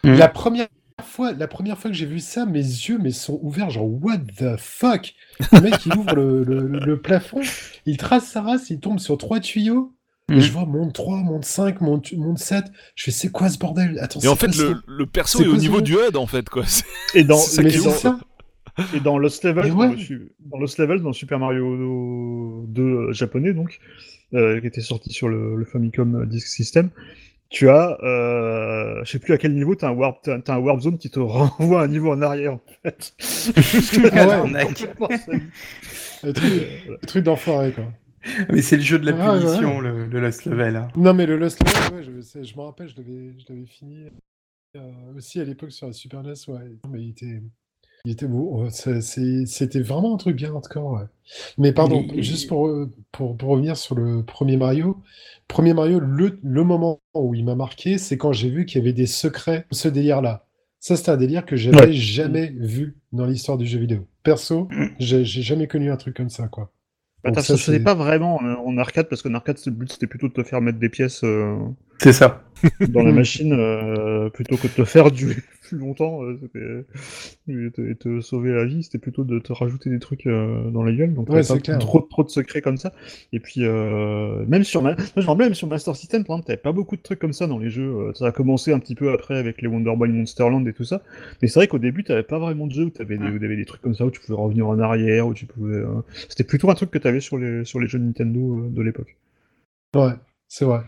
Mhm. 0.04 0.14
La 0.18 0.28
première 0.30 0.68
fois, 1.04 1.32
la 1.34 1.48
première 1.48 1.78
fois 1.78 1.90
que 1.92 1.96
j'ai 1.98 2.06
vu 2.06 2.20
ça, 2.20 2.46
mes 2.46 2.60
yeux 2.60 2.98
mais 3.02 3.12
sont 3.12 3.40
ouverts, 3.42 3.70
genre 3.70 3.88
what 4.04 4.18
the 4.38 4.58
fuck? 4.58 5.14
Le 5.54 5.62
mec 5.62 5.86
il 5.86 5.94
ouvre 5.96 6.14
le, 6.16 6.44
le- 6.44 6.68
le 6.68 7.02
plafond, 7.02 7.40
il 7.86 7.98
trace 7.98 8.28
sa 8.30 8.42
race, 8.42 8.70
il 8.70 8.80
tombe 8.80 9.00
sur 9.00 9.18
trois 9.18 9.40
tuyaux, 9.40 9.94
et 10.30 10.34
Mhm. 10.36 10.40
je 10.42 10.52
vois 10.52 10.66
monde 10.66 10.94
3, 10.94 11.18
monde 11.24 11.44
5, 11.46 11.82
monde, 11.82 12.06
monde 12.18 12.38
7. 12.40 12.64
Je 12.96 13.04
fais 13.06 13.12
c'est 13.12 13.30
quoi 13.32 13.50
ce 13.50 13.58
bordel? 13.58 13.98
Attends, 14.00 14.20
Et 14.22 14.28
en 14.28 14.36
fait, 14.36 14.56
le, 14.56 14.76
le 14.88 15.06
perso 15.06 15.40
c'est 15.40 15.46
est 15.46 15.48
au 15.48 15.56
niveau 15.58 15.82
du 15.82 15.94
HUD, 15.94 16.16
en 16.16 16.28
fait, 16.28 16.48
quoi. 16.50 16.64
Et 17.16 17.24
dans, 17.24 17.38
ça 17.38 17.62
Mais 17.64 17.74
et 17.74 17.78
dans, 17.82 17.92
ça? 17.92 18.20
et 18.96 19.00
dans 19.00 19.18
Lost 19.18 19.44
Level, 19.44 19.66
Et 19.66 19.70
dans, 19.70 19.86
le, 19.86 20.60
Lost 20.60 20.78
Level, 20.78 21.02
dans 21.02 21.14
Super 21.14 21.40
Mario 21.40 22.66
2 22.68 22.82
euh, 22.82 23.12
japonais, 23.14 23.54
donc, 23.54 23.80
euh, 24.34 24.60
qui 24.62 24.68
était 24.68 24.82
sorti 24.82 25.12
sur 25.12 25.28
le, 25.28 25.56
le 25.56 25.66
Famicom 25.66 26.26
Disk 26.26 26.48
System, 26.48 26.90
tu 27.50 27.68
as, 27.68 27.98
euh, 28.04 29.02
je 29.04 29.12
sais 29.12 29.18
plus 29.20 29.34
à 29.34 29.38
quel 29.40 29.56
niveau, 29.56 29.76
tu 29.76 29.84
as, 29.84 29.88
un 29.88 29.94
warp, 29.94 30.20
t'as- 30.24 30.40
t'as 30.40 30.54
un 30.54 30.60
warp 30.60 30.82
zone 30.82 30.98
qui 31.00 31.10
te 31.10 31.20
renvoie 31.60 31.82
un 31.82 31.88
niveau 31.88 32.12
en 32.12 32.22
arrière, 32.22 32.54
en 32.54 32.62
fait. 32.84 33.14
Ah 34.14 34.44
ouais. 34.44 34.66
Complètement 34.66 35.10
salut. 35.26 35.50
Le 36.24 36.34
truc, 36.34 36.54
le 37.02 37.08
truc 37.08 37.24
d'enfoiré, 37.24 37.72
quoi. 37.72 37.86
Mais 38.52 38.62
c'est 38.62 38.76
le 38.78 38.82
jeu 38.84 39.00
de 39.00 39.10
la 39.10 39.16
Ah, 39.32 39.38
punition, 39.40 39.78
ouais. 39.78 39.84
le, 39.84 40.06
le 40.08 40.20
Lost 40.22 40.46
Level. 40.46 40.76
hein. 40.76 40.88
Non, 40.96 41.14
mais 41.14 41.26
le 41.26 41.38
Lost 41.38 41.60
Level, 41.64 41.98
ouais, 41.98 42.04
je, 42.04 42.22
sais- 42.22 42.44
je 42.44 42.56
me 42.58 42.62
rappelle, 42.62 42.88
je 42.90 42.96
l'avais, 42.98 43.66
fini 43.66 44.06
euh, 44.76 44.92
aussi 45.16 45.40
à 45.40 45.44
l'époque 45.46 45.72
sur 45.72 45.88
la 45.88 45.94
Super 45.94 46.22
NES, 46.24 46.34
ouais. 46.48 46.60
Non, 46.84 46.90
Mais 46.92 47.02
il 47.04 47.10
était, 47.10 47.42
il 48.06 48.12
était 48.12 48.28
beau. 48.28 48.68
C'était 48.70 49.82
vraiment 49.82 50.14
un 50.16 50.18
truc 50.18 50.36
bien 50.36 50.54
hardcore, 50.54 50.92
ouais. 50.94 51.06
Mais 51.58 51.72
pardon, 51.74 52.06
juste 52.18 52.48
pour, 52.50 52.68
euh, 52.68 52.92
pour, 53.12 53.38
pour 53.38 53.50
revenir 53.50 53.78
sur 53.78 53.96
le 53.96 54.24
premier 54.24 54.58
Mario. 54.58 55.02
Premier 55.48 55.74
Mario, 55.74 56.00
le, 56.00 56.40
le 56.44 56.64
moment 56.64 57.02
où 57.14 57.34
il 57.36 57.44
m'a 57.46 57.56
marqué, 57.56 57.98
c'est 57.98 58.18
quand 58.18 58.32
j'ai 58.34 58.50
vu 58.50 58.66
qu'il 58.66 58.80
y 58.80 58.82
avait 58.82 58.94
des 58.94 59.08
secrets, 59.08 59.66
ce 59.72 59.88
délire-là. 59.88 60.46
Ça, 60.82 60.96
c'est 60.96 61.10
un 61.10 61.18
délire 61.18 61.46
que 61.46 61.56
j'avais 61.58 61.88
Ouais. 61.88 61.92
jamais 61.94 62.54
vu 62.58 62.96
dans 63.12 63.26
l'histoire 63.26 63.58
du 63.58 63.66
jeu 63.66 63.80
vidéo. 63.80 64.08
Perso, 64.24 64.68
Mm. 64.72 64.86
j'ai 65.00 65.26
jamais 65.26 65.68
connu 65.68 65.92
un 65.92 65.98
truc 65.98 66.16
comme 66.16 66.30
ça, 66.30 66.48
quoi. 66.48 66.72
Bah, 67.24 67.32
ça, 67.42 67.58
ça 67.58 67.58
c'est- 67.74 67.80
pas 67.82 67.96
vraiment 67.96 68.40
euh, 68.44 68.56
en 68.66 68.78
arcade 68.78 69.08
parce 69.10 69.22
qu'en 69.22 69.34
arcade, 69.34 69.58
le 69.66 69.72
but 69.72 69.92
c'était 69.92 70.08
plutôt 70.08 70.28
de 70.30 70.34
te 70.34 70.44
faire 70.44 70.62
mettre 70.62 70.80
des 70.80 70.90
pièces 70.90 71.22
euh, 71.24 71.58
C'est 72.02 72.14
ça. 72.14 72.44
Dans 72.88 73.04
la 73.04 73.12
machine 73.12 73.54
euh, 73.54 74.30
plutôt 74.30 74.58
que 74.58 74.68
de 74.68 74.74
te 74.74 74.84
faire 74.86 75.12
durer 75.12 75.36
plus 75.62 75.78
longtemps 75.78 76.24
euh, 76.24 76.38
c'était- 76.42 76.86
et, 77.48 77.72
te, 77.72 77.82
et 77.92 77.96
te 77.96 78.22
sauver 78.22 78.52
la 78.54 78.66
vie. 78.66 78.84
C'était 78.84 78.98
plutôt 79.00 79.24
de 79.24 79.40
te 79.40 79.54
rajouter 79.54 79.90
des 79.90 80.00
trucs 80.00 80.28
euh, 80.28 80.70
dans 80.72 80.84
la 80.84 80.92
gueule. 80.94 81.14
Donc 81.14 81.30
Ouais, 81.30 81.44
pas 81.44 81.58
trop, 81.80 82.02
trop 82.02 82.24
de 82.24 82.30
secrets 82.30 82.62
comme 82.62 82.78
ça. 82.78 82.94
Et 83.34 83.40
puis 83.40 83.64
euh, 83.66 84.46
même 84.48 84.64
sur 84.64 84.82
ma... 84.82 84.92
Moi, 84.96 84.98
je 85.18 85.22
me 85.22 85.28
rappelle, 85.28 85.46
même 85.48 85.54
sur 85.54 85.68
Master 85.68 85.96
System, 85.96 86.24
par 86.24 86.36
exemple, 86.38 86.48
t'avais 86.48 86.58
pas 86.58 86.72
beaucoup 86.72 86.96
de 86.96 87.02
trucs 87.02 87.20
comme 87.20 87.34
ça 87.34 87.48
dans 87.48 87.60
les 87.60 87.70
jeux. 87.70 87.90
Euh, 88.10 88.14
Ça 88.14 88.28
a 88.28 88.32
commencé 88.32 88.72
un 88.74 88.80
petit 88.80 88.96
peu 88.96 89.12
après 89.12 89.38
avec 89.38 89.62
les 89.62 89.68
Wonder 89.68 89.96
Boy 89.96 90.10
Monsterland 90.10 90.68
et 90.68 90.74
tout 90.74 90.84
ça. 90.84 91.02
Mais 91.42 91.48
c'est 91.48 91.60
vrai 91.60 91.68
qu'au 91.68 91.80
début, 91.80 92.04
t'avais 92.04 92.24
pas 92.24 92.40
vraiment 92.40 92.68
de 92.68 92.74
jeu 92.74 92.86
où 92.86 92.90
t'avais 92.90 93.18
des, 93.18 93.30
où 93.32 93.40
t'avais 93.40 93.56
des 93.58 93.66
trucs 93.66 93.82
comme 93.82 93.96
ça 93.96 94.06
où 94.06 94.12
tu 94.12 94.20
pouvais 94.22 94.38
revenir 94.40 94.68
en 94.68 94.80
arrière, 94.80 95.28
où 95.28 95.34
tu 95.34 95.46
pouvais. 95.46 95.76
euh, 95.76 96.02
C'était 96.30 96.44
plutôt 96.44 96.70
un 96.70 96.76
truc 96.76 96.92
que 96.92 96.98
t'avais 96.98 97.20
sur 97.22 97.38
les 97.38 97.66
sur 97.66 97.80
les 97.80 97.88
jeux 97.88 98.00
Nintendo 98.00 98.60
euh, 98.66 98.70
de 98.70 98.82
l'époque. 98.82 99.16
Ouais, 99.94 100.16
c'est 100.48 100.66
vrai. 100.66 100.84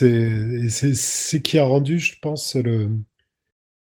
C'est 0.00 0.94
ce 0.94 1.36
qui 1.36 1.58
a 1.58 1.64
rendu, 1.64 1.98
je 1.98 2.14
pense, 2.20 2.54
le 2.56 2.90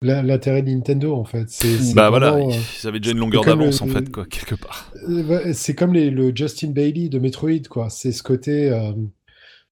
la- 0.00 0.22
l'intérêt 0.22 0.62
de 0.62 0.70
Nintendo, 0.70 1.14
en 1.16 1.24
fait. 1.24 1.48
C'est 1.50 1.94
Bah 1.94 2.08
voilà, 2.10 2.30
vraiment, 2.32 2.50
ils 2.50 2.86
avaient 2.86 3.00
déjà 3.00 3.12
une 3.12 3.18
longueur 3.18 3.44
d'avance 3.44 3.82
en 3.82 3.88
fait, 3.88 4.10
quoi, 4.10 4.24
quelque 4.26 4.54
part. 4.54 4.92
Euh, 5.08 5.52
C'est 5.52 5.74
comme 5.74 5.92
les, 5.92 6.10
le 6.10 6.32
Justin 6.34 6.70
Bailey 6.70 7.08
de 7.08 7.18
Metroid, 7.18 7.66
quoi. 7.68 7.90
C'est 7.90 8.12
ce 8.12 8.22
côté. 8.22 8.70
euh, 8.70 8.92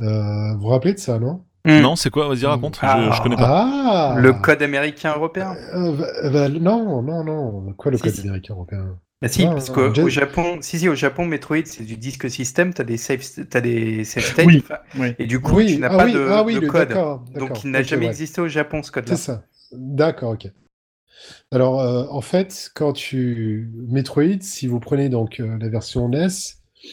euh, 0.03 0.55
vous 0.55 0.61
vous 0.63 0.67
rappelez 0.69 0.95
de 0.95 0.99
ça, 0.99 1.19
non? 1.19 1.45
Mm. 1.65 1.81
Non, 1.81 1.97
c'est 1.97 2.11
quoi? 2.11 2.29
Vas-y, 2.29 2.45
raconte. 2.47 2.79
Ah. 2.83 3.09
Je, 3.11 3.17
je 3.17 3.23
connais 3.23 3.37
pas. 3.37 4.13
Ah 4.15 4.15
Le 4.19 4.33
code 4.35 4.63
américain 4.63 5.15
européen. 5.17 5.55
Euh, 5.75 5.97
bah, 5.97 6.31
bah, 6.31 6.49
Non, 6.49 7.03
non, 7.03 7.25
non. 7.25 7.73
Quoi, 7.75 7.91
le 7.93 7.97
Si, 7.97 8.03
code 8.05 8.13
si. 8.15 8.21
américain 8.23 8.55
européen? 8.55 8.99
Bah 9.23 9.29
si, 9.29 9.45
parce 9.45 9.71
qu'au 9.71 10.09
Japon, 10.11 10.59
si 10.61 10.79
si, 10.79 10.89
au 10.91 10.95
Japon, 10.95 11.25
Metroid 11.25 11.65
c'est 11.65 11.85
du 11.85 11.97
disque 11.97 12.29
système, 12.31 12.75
t'as 12.75 12.85
des 12.85 12.99
save, 12.99 13.23
t'as 13.49 13.63
des 13.63 14.05
save 14.05 14.23
states, 14.25 14.47
Oui. 14.47 15.15
et 15.19 15.27
du 15.27 15.41
coup 15.41 15.57
Oui, 15.57 15.67
tu 15.75 15.79
n'as 15.79 15.89
ah 15.91 15.97
pas 15.97 16.07
de, 16.07 16.29
ah 16.31 16.45
de 16.45 16.67
code. 16.67 16.95
Donc 17.39 17.65
il 17.65 17.71
n'a 17.71 17.83
jamais 17.83 18.05
ouais. 18.05 18.11
existé 18.11 18.43
au 18.43 18.49
Japon 18.49 18.83
ce 18.83 18.91
code-là. 18.93 19.17
C'est 19.17 19.23
ça. 19.25 19.45
D'accord, 19.73 20.33
ok. 20.33 20.51
Alors, 21.51 21.81
euh, 21.81 22.05
en 22.11 22.21
fait, 22.21 22.71
quand 22.75 22.93
tu. 22.93 23.71
Metroid, 23.89 24.41
si 24.43 24.67
vous 24.67 24.81
prenez 24.81 25.09
donc 25.09 25.41
euh, 25.41 25.57
la 25.59 25.69
version 25.71 26.09
NES, 26.11 26.27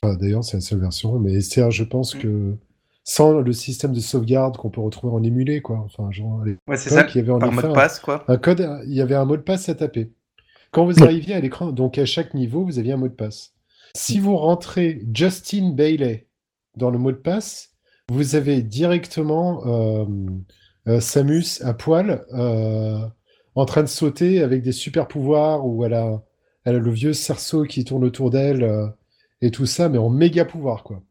enfin, 0.01 0.15
d'ailleurs, 0.15 0.45
c'est 0.45 0.57
la 0.57 0.61
seule 0.61 0.79
version, 0.79 1.19
mais 1.19 1.41
c'est, 1.41 1.69
je 1.71 1.83
pense 1.83 2.15
Mm. 2.15 2.19
que 2.19 2.55
sans 3.03 3.41
le 3.41 3.51
système 3.51 3.91
de 3.91 3.99
sauvegarde 3.99 4.55
qu'on 4.55 4.69
peut 4.69 4.79
retrouver 4.79 5.13
en 5.13 5.21
émulé, 5.23 5.61
quoi. 5.61 5.79
Enfin, 5.85 6.09
genre, 6.11 6.41
à 6.41 6.45
Ouais, 6.71 6.77
c'est 6.77 6.89
ça. 6.89 7.05
il 7.13 7.17
y 7.17 7.19
avait 7.19 7.31
en 7.31 7.39
effet 7.41 7.51
mode 7.51 7.65
un- 7.65 7.73
passe 7.73 7.99
quoi. 7.99 8.23
un 8.29 8.37
code, 8.37 8.65
il 8.87 8.93
y 8.93 9.01
avait 9.01 9.15
un 9.15 9.25
mot 9.25 9.35
de 9.35 9.41
passe 9.41 9.67
à 9.67 9.75
taper. 9.75 10.09
Quand 10.73 10.85
vous 10.85 11.03
arriviez 11.03 11.35
à 11.35 11.39
l'écran, 11.39 11.71
donc 11.71 11.99
à 11.99 12.05
chaque 12.05 12.33
niveau, 12.33 12.65
vous 12.65 12.79
aviez 12.79 12.93
un 12.93 12.97
mot 12.97 13.07
de 13.07 13.13
passe. 13.13 13.53
Si 13.95 14.19
vous 14.19 14.35
rentrez 14.35 15.05
Justin 15.13 15.69
Bailey 15.69 16.27
dans 16.75 16.89
le 16.89 16.97
mot 16.97 17.11
de 17.11 17.17
passe, 17.17 17.75
vous 18.09 18.33
avez 18.33 18.63
directement 18.63 19.61
euh, 19.67 20.05
euh, 20.87 20.99
Samus 20.99 21.61
à 21.61 21.75
poil 21.75 22.25
euh, 22.33 22.97
en 23.53 23.65
train 23.65 23.83
de 23.83 23.87
sauter 23.87 24.41
avec 24.41 24.63
des 24.63 24.71
super 24.71 25.07
pouvoirs 25.07 25.63
ou 25.63 25.85
elle 25.85 25.93
a, 25.93 26.23
elle 26.65 26.77
a 26.77 26.79
le 26.79 26.91
vieux 26.91 27.13
cerceau 27.13 27.65
qui 27.65 27.85
tourne 27.85 28.03
autour 28.03 28.31
d'elle 28.31 28.63
euh, 28.63 28.87
et 29.41 29.51
tout 29.51 29.67
ça, 29.67 29.89
mais 29.89 29.99
en 29.99 30.09
méga 30.09 30.43
pouvoir 30.43 30.83
quoi. 30.83 31.03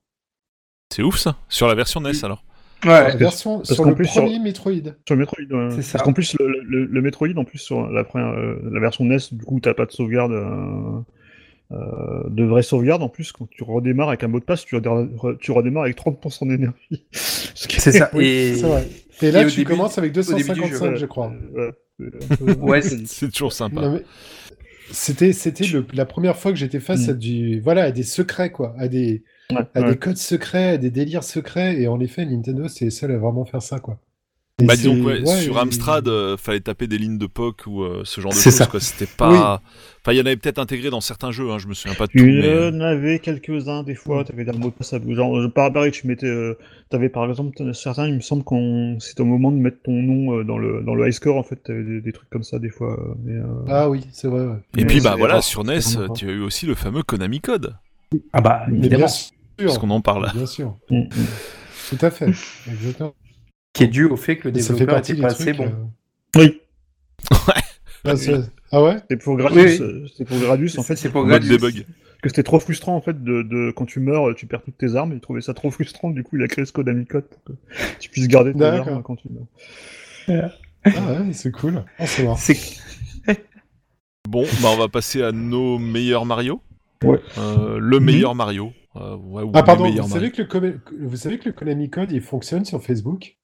C'est 0.92 1.02
ouf 1.02 1.18
ça. 1.18 1.36
Sur 1.48 1.68
la 1.68 1.76
version 1.76 2.00
NES 2.00 2.24
alors. 2.24 2.42
Ouais. 2.84 3.16
version 3.16 3.58
parce 3.58 3.74
sur 3.74 3.84
le 3.84 3.94
plus, 3.94 4.06
sur- 4.06 4.22
premier 4.22 4.38
Metroid. 4.38 4.72
Sur 5.06 5.14
le 5.14 5.16
Metroid, 5.16 5.38
ouais. 5.50 5.70
C'est 5.70 5.82
ça. 5.82 5.92
Parce 5.98 6.04
qu'en 6.04 6.12
plus, 6.12 6.36
le, 6.40 6.62
le, 6.64 6.84
le 6.86 7.02
Metroid, 7.02 7.28
en 7.36 7.44
plus, 7.44 7.58
sur 7.58 7.88
la, 7.90 8.04
première, 8.04 8.28
euh, 8.30 8.56
la 8.70 8.80
version 8.80 9.04
NES, 9.04 9.18
du 9.32 9.44
coup, 9.44 9.60
t'as 9.60 9.74
pas 9.74 9.86
de 9.86 9.92
sauvegarde, 9.92 10.32
euh, 10.32 11.00
euh, 11.72 12.28
de 12.28 12.44
vraie 12.44 12.62
sauvegarde. 12.62 13.02
En 13.02 13.08
plus, 13.08 13.32
quand 13.32 13.48
tu 13.50 13.62
redémarres 13.64 14.08
avec 14.08 14.24
un 14.24 14.28
mot 14.28 14.40
de 14.40 14.44
passe, 14.44 14.64
tu, 14.64 14.74
redémarres, 14.76 15.06
tu 15.40 15.52
redémarres 15.52 15.84
avec 15.84 15.96
30% 15.96 16.48
d'énergie. 16.48 17.04
C'est 17.12 17.92
ça. 17.92 18.10
Oui, 18.14 18.24
Et, 18.24 18.54
C'est 18.56 18.66
vrai. 18.66 18.88
Et 19.22 19.30
là, 19.30 19.44
tu 19.44 19.56
début- 19.58 19.64
commences 19.64 19.98
avec 19.98 20.12
début 20.12 20.26
du 20.26 20.32
jeu, 20.32 20.42
255, 20.42 20.90
ouais, 20.90 20.96
je 20.96 21.06
crois. 21.06 21.32
euh, 21.56 21.70
ouais, 22.58 22.80
c'est 23.06 23.30
toujours 23.30 23.52
sympa. 23.52 23.80
Non, 23.80 23.92
mais 23.92 24.02
C'était, 24.90 25.32
c'était 25.32 25.64
la 25.94 26.04
première 26.04 26.36
fois 26.36 26.50
que 26.50 26.58
j'étais 26.58 26.80
face 26.80 27.06
Mm. 27.06 27.10
à 27.10 27.12
du, 27.14 27.60
voilà, 27.60 27.84
à 27.84 27.90
des 27.92 28.02
secrets, 28.02 28.50
quoi, 28.50 28.74
à 28.78 28.88
des, 28.88 29.22
Ouais, 29.56 29.66
à 29.74 29.80
ouais. 29.82 29.90
des 29.90 29.96
codes 29.98 30.16
secrets, 30.16 30.70
à 30.70 30.76
des 30.78 30.90
délires 30.90 31.24
secrets, 31.24 31.80
et 31.80 31.88
en 31.88 32.00
effet, 32.00 32.24
Nintendo, 32.26 32.68
c'est 32.68 32.90
seul 32.90 33.12
à 33.12 33.18
vraiment 33.18 33.44
faire 33.44 33.62
ça, 33.62 33.78
quoi. 33.80 33.98
Et 34.60 34.66
Bah 34.66 34.76
disons 34.76 34.94
que 34.96 35.00
ouais, 35.06 35.20
ouais, 35.22 35.40
sur 35.40 35.56
et- 35.56 35.60
Amstrad, 35.60 36.06
euh, 36.06 36.36
fallait 36.36 36.60
taper 36.60 36.86
des 36.86 36.98
lignes 36.98 37.16
de 37.18 37.26
POC 37.26 37.66
ou 37.66 37.82
euh, 37.82 38.02
ce 38.04 38.20
genre 38.20 38.30
de 38.32 38.36
choses. 38.36 38.62
C'était 38.80 39.06
pas. 39.06 39.60
Enfin, 40.02 40.12
il 40.12 40.18
y 40.18 40.20
en 40.20 40.26
avait 40.26 40.36
peut-être 40.36 40.58
intégré 40.58 40.90
dans 40.90 41.00
certains 41.00 41.32
jeux. 41.32 41.50
Hein, 41.50 41.58
je 41.58 41.66
me 41.66 41.74
souviens 41.74 41.96
pas 41.96 42.06
de 42.06 42.12
tout. 42.12 42.18
Tu 42.18 42.24
mais... 42.26 42.46
euh, 42.46 42.70
en 42.70 42.80
avais 42.80 43.18
quelques-uns 43.18 43.82
des 43.82 43.94
fois, 43.96 44.24
t'avais 44.24 44.44
des 44.44 44.52
mots 44.52 44.68
de 44.68 44.74
passe 44.74 44.92
à 44.92 45.00
genre 45.08 45.40
je- 45.40 45.48
par 45.48 45.72
pareil 45.72 45.90
tu 45.90 46.06
mettais 46.06 46.26
euh, 46.26 46.56
t'avais 46.90 47.08
par 47.08 47.28
exemple 47.28 47.72
certains 47.74 48.06
il 48.06 48.14
me 48.16 48.20
semble 48.20 48.44
qu'on 48.44 48.98
c'était 49.00 49.22
au 49.22 49.24
moment 49.24 49.50
de 49.50 49.56
mettre 49.56 49.78
ton 49.82 49.92
nom 50.00 50.38
euh, 50.38 50.44
dans 50.44 50.58
le 50.58 50.82
dans 50.82 50.94
le 50.94 51.08
high 51.08 51.12
score 51.12 51.38
en 51.38 51.42
fait 51.42 51.56
t'avais 51.56 51.82
des, 51.82 52.00
des 52.02 52.12
trucs 52.12 52.28
comme 52.30 52.44
ça 52.44 52.58
des 52.58 52.70
fois 52.70 52.92
euh, 53.00 53.14
mais 53.24 53.32
euh, 53.32 53.44
Ah 53.68 53.88
oui, 53.88 54.06
c'est 54.12 54.28
vrai, 54.28 54.42
ouais. 54.44 54.56
Et 54.76 54.82
Mais 54.82 54.84
puis 54.86 55.00
bah 55.00 55.16
voilà, 55.18 55.40
sur 55.40 55.64
NES, 55.64 55.80
tu 56.14 56.28
as 56.28 56.32
eu 56.32 56.40
aussi 56.40 56.66
le 56.66 56.74
fameux 56.74 57.02
Konami 57.02 57.40
Code, 57.40 57.74
Ah 58.32 58.40
bah 58.42 58.64
Mais 58.68 58.78
évidemment. 58.78 59.06
Parce 59.56 59.78
qu'on 59.78 59.90
en 59.90 60.00
parle. 60.00 60.30
Bien 60.34 60.46
sûr. 60.46 60.76
mm, 60.90 60.98
mm. 61.00 61.08
Tout 61.90 61.98
à 62.06 62.10
fait. 62.10 62.26
Exactement. 62.70 63.14
Qui 63.74 63.84
est 63.84 63.88
dû 63.88 64.04
au 64.04 64.16
fait 64.16 64.36
que 64.38 64.48
le 64.48 64.56
Et 64.56 64.60
ça 64.60 64.68
fait 64.74 64.80
développeur 64.80 64.96
partie 64.96 65.12
était 65.12 65.20
pas 65.22 65.28
assez 65.28 65.52
trucs. 65.52 65.56
bon. 65.56 65.64
euh, 66.36 66.40
oui 66.40 66.60
ah, 68.04 68.16
c'est- 68.16 68.40
ah 68.72 68.82
ouais? 68.82 68.98
c'était 69.00 69.16
pour 69.16 69.36
Gradius 69.36 69.62
Oui, 69.64 69.76
oui. 69.80 69.82
euh, 69.82 70.06
c'était 70.08 70.24
pour 70.24 70.38
Gradius 70.40 70.78
en 70.78 70.82
fait 70.82 70.96
c'est 70.96 71.08
pour 71.10 71.24
debug. 71.24 71.86
que 72.22 72.28
c'était 72.28 72.42
trop 72.42 72.58
frustrant 72.60 72.96
en 72.96 73.00
fait 73.00 73.22
de, 73.22 73.42
de 73.42 73.70
quand 73.70 73.86
tu 73.86 74.00
meurs 74.00 74.34
tu 74.34 74.46
perds 74.46 74.62
toutes 74.62 74.76
tes 74.78 74.96
armes 74.96 75.12
il 75.12 75.20
trouvait 75.20 75.40
ça 75.40 75.54
trop 75.54 75.70
frustrant 75.70 76.10
du 76.10 76.22
coup 76.24 76.36
il 76.36 76.42
a 76.42 76.48
créé 76.48 76.64
ce 76.64 76.72
code 76.72 76.86
Code 77.08 77.24
pour 77.24 77.42
que 77.44 77.52
tu 78.00 78.08
puisses 78.10 78.28
garder 78.28 78.52
tes 78.54 78.64
armes 78.64 79.02
quand 79.02 79.16
tu 79.16 79.28
meurs 79.28 80.58
Ah 80.84 80.90
ouais, 80.90 81.32
c'est 81.32 81.52
cool. 81.52 81.84
C'est. 82.06 82.26
C'est 82.36 82.56
Bon, 84.28 84.44
bah 84.62 84.68
on 84.72 84.76
va 84.76 84.88
passer 84.88 85.22
à 85.22 85.30
nos 85.32 85.78
meilleurs 85.78 86.26
Mario. 86.26 86.60
Ouais. 87.04 87.20
Euh, 87.38 87.78
le 87.78 88.00
meilleur 88.00 88.34
Mario. 88.34 88.72
Euh, 88.96 89.16
ouais, 89.16 89.42
ou 89.42 89.50
Ah 89.54 89.62
pardon, 89.62 89.90
vous 89.90 90.08
savez, 90.08 90.30
que 90.30 90.42
le 90.42 90.48
Konami- 90.48 90.78
vous 91.00 91.16
savez 91.16 91.38
que 91.38 91.46
le 91.46 91.52
Konami 91.52 91.88
Code, 91.90 92.12
il 92.12 92.20
fonctionne 92.20 92.64
sur 92.64 92.82
Facebook? 92.82 93.36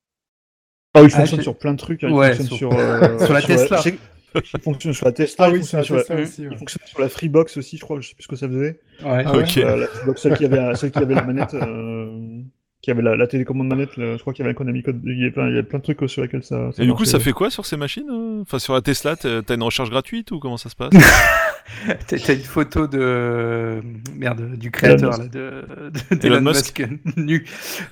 ah 0.94 1.02
oui 1.02 1.08
il 1.08 1.14
Ah, 1.14 1.18
fonctionne 1.20 1.42
sur 1.42 1.56
plein 1.58 1.72
de 1.72 1.78
trucs 1.78 2.02
hein, 2.04 2.10
Ouais, 2.12 2.30
il 2.32 2.36
fonctionne 2.36 2.58
sur- 2.58 2.70
sur, 2.72 2.78
euh, 2.80 3.18
sur 3.24 3.32
la 3.34 3.42
Tesla. 3.42 3.76
je 3.78 3.82
sais- 3.82 3.98
il 4.34 4.60
fonctionne 4.60 4.92
sur 4.92 5.06
la 5.06 5.12
Tesla 5.12 5.44
Ah 5.44 5.48
il 5.48 5.52
oui, 5.54 5.58
fonctionne 5.60 5.82
sur 5.84 5.96
la 5.96 6.02
sur 6.04 6.14
la- 6.14 6.20
Tesla 6.20 6.30
aussi, 6.32 6.42
ouais. 6.42 6.48
Il 6.52 6.58
fonctionne 6.58 6.86
sur 6.86 7.00
la 7.00 7.08
Freebox 7.08 7.56
aussi, 7.56 7.76
je 7.78 7.82
crois, 7.82 8.00
je 8.00 8.08
sais 8.08 8.14
plus 8.14 8.24
ce 8.24 8.28
que 8.28 8.36
ça 8.36 8.48
faisait. 8.48 8.80
Ouais. 9.02 9.22
Ah 9.26 9.32
ouais 9.32 9.42
Ok. 9.42 9.56
Euh, 9.58 9.76
la 9.76 9.86
Freebox, 9.86 10.22
celle 10.22 10.36
qui 10.36 10.44
avait, 10.44 10.74
celle 10.74 10.90
qui 10.90 10.98
avait 10.98 11.14
la 11.14 11.22
manette, 11.24 11.54
euh, 11.54 12.37
qui 12.80 12.90
avait 12.92 13.02
la, 13.02 13.16
la 13.16 13.26
télécommande 13.26 13.66
manette, 13.68 13.96
le- 13.96 14.16
je 14.16 14.20
crois 14.20 14.32
qu'il 14.32 14.44
y 14.44 14.46
avait 14.46 14.52
un 14.52 14.54
Konami 14.54 14.82
Code, 14.84 15.00
il 15.04 15.18
y 15.20 15.26
a 15.26 15.30
plein, 15.30 15.48
il 15.48 15.56
y 15.56 15.58
a 15.58 15.62
plein 15.64 15.80
de 15.80 15.84
trucs 15.84 16.08
sur 16.08 16.22
lesquels 16.22 16.44
ça, 16.44 16.70
ça 16.72 16.82
Et 16.82 16.86
du 16.86 16.92
coup, 16.94 17.04
ça 17.04 17.18
fait 17.18 17.32
quoi 17.32 17.50
sur 17.50 17.66
ces 17.66 17.76
machines 17.76 18.08
euh 18.10 18.42
Enfin, 18.42 18.58
sur 18.60 18.72
la 18.74 18.80
Tesla, 18.82 19.16
t'as 19.16 19.42
une 19.54 19.62
recharge 19.62 19.90
gratuite 19.90 20.30
ou 20.30 20.38
comment 20.38 20.56
ça 20.56 20.68
se 20.68 20.76
passe 20.76 20.92
T'as 22.06 22.34
une 22.34 22.40
photo 22.40 22.86
de 22.86 23.80
merde 24.16 24.56
du 24.56 24.70
créateur 24.70 25.12
Elon 25.14 25.22
là, 25.24 25.28
de, 25.28 25.64
de- 26.16 26.26
Elon 26.26 26.40
Musk, 26.40 26.82
nu. 27.16 27.44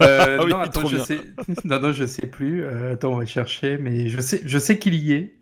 Euh, 0.03 0.39
Ah 0.41 0.45
oui, 0.45 0.51
non, 0.51 0.59
attends, 0.61 0.87
je 0.87 0.97
sais. 0.99 1.19
Non, 1.65 1.81
non, 1.81 1.93
je 1.93 2.07
sais 2.07 2.27
plus. 2.27 2.65
Euh, 2.65 2.95
attends, 2.95 3.13
on 3.13 3.19
va 3.19 3.27
chercher, 3.27 3.77
mais 3.79 4.09
je 4.09 4.21
sais, 4.21 4.41
je 4.47 4.59
sais 4.59 4.79
qu'il 4.79 4.95
y 4.95 5.13
est. 5.13 5.35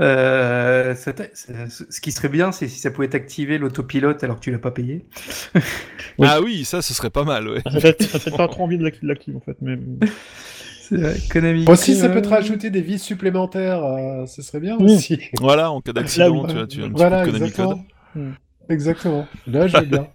Euh, 0.00 0.94
ce 0.94 2.00
qui 2.00 2.12
serait 2.12 2.28
bien, 2.28 2.52
c'est 2.52 2.68
si 2.68 2.78
ça 2.80 2.90
pouvait 2.90 3.14
activer 3.14 3.56
l'autopilote 3.56 4.22
alors 4.22 4.36
que 4.36 4.40
tu 4.42 4.50
l'as 4.50 4.58
pas 4.58 4.70
payé. 4.70 5.06
Oui. 5.54 5.62
Ah 6.28 6.40
oui, 6.42 6.64
ça, 6.64 6.82
ce 6.82 6.94
serait 6.94 7.10
pas 7.10 7.24
mal, 7.24 7.48
ouais. 7.48 7.62
Ça 7.80 8.18
ça 8.18 8.30
pas 8.30 8.48
trop 8.48 8.64
envie 8.64 8.78
de 8.78 8.84
l'acti- 8.84 9.02
de 9.02 9.08
l'activer 9.08 9.36
en 9.36 9.40
fait, 9.40 9.56
mais 9.60 9.76
vrai, 10.90 11.16
Konami. 11.30 11.64
Aussi, 11.68 11.94
ça 11.94 12.06
euh, 12.06 12.08
peut 12.12 12.22
te 12.22 12.28
rajouter 12.28 12.70
des 12.70 12.80
vies 12.80 12.98
supplémentaires, 12.98 13.84
euh, 13.84 14.26
ce 14.26 14.42
serait 14.42 14.60
bien 14.60 14.76
Oui. 14.80 14.94
aussi. 14.94 15.18
Voilà, 15.40 15.70
en 15.70 15.80
cas 15.80 15.92
d'accident, 15.92 16.46
tu 16.46 16.54
vois, 16.54 16.66
tu 16.66 16.80
as 16.82 16.84
un 16.84 16.88
petit 16.88 16.96
Voilà, 16.96 17.20
coup 17.24 17.26
de 17.26 17.32
Konami 17.32 17.46
exactement. 17.48 17.74
Code. 17.74 17.82
Hmm. 18.22 18.30
Exactement. 18.68 19.28
Là, 19.46 19.66
je 19.68 19.78
bien. 19.80 20.08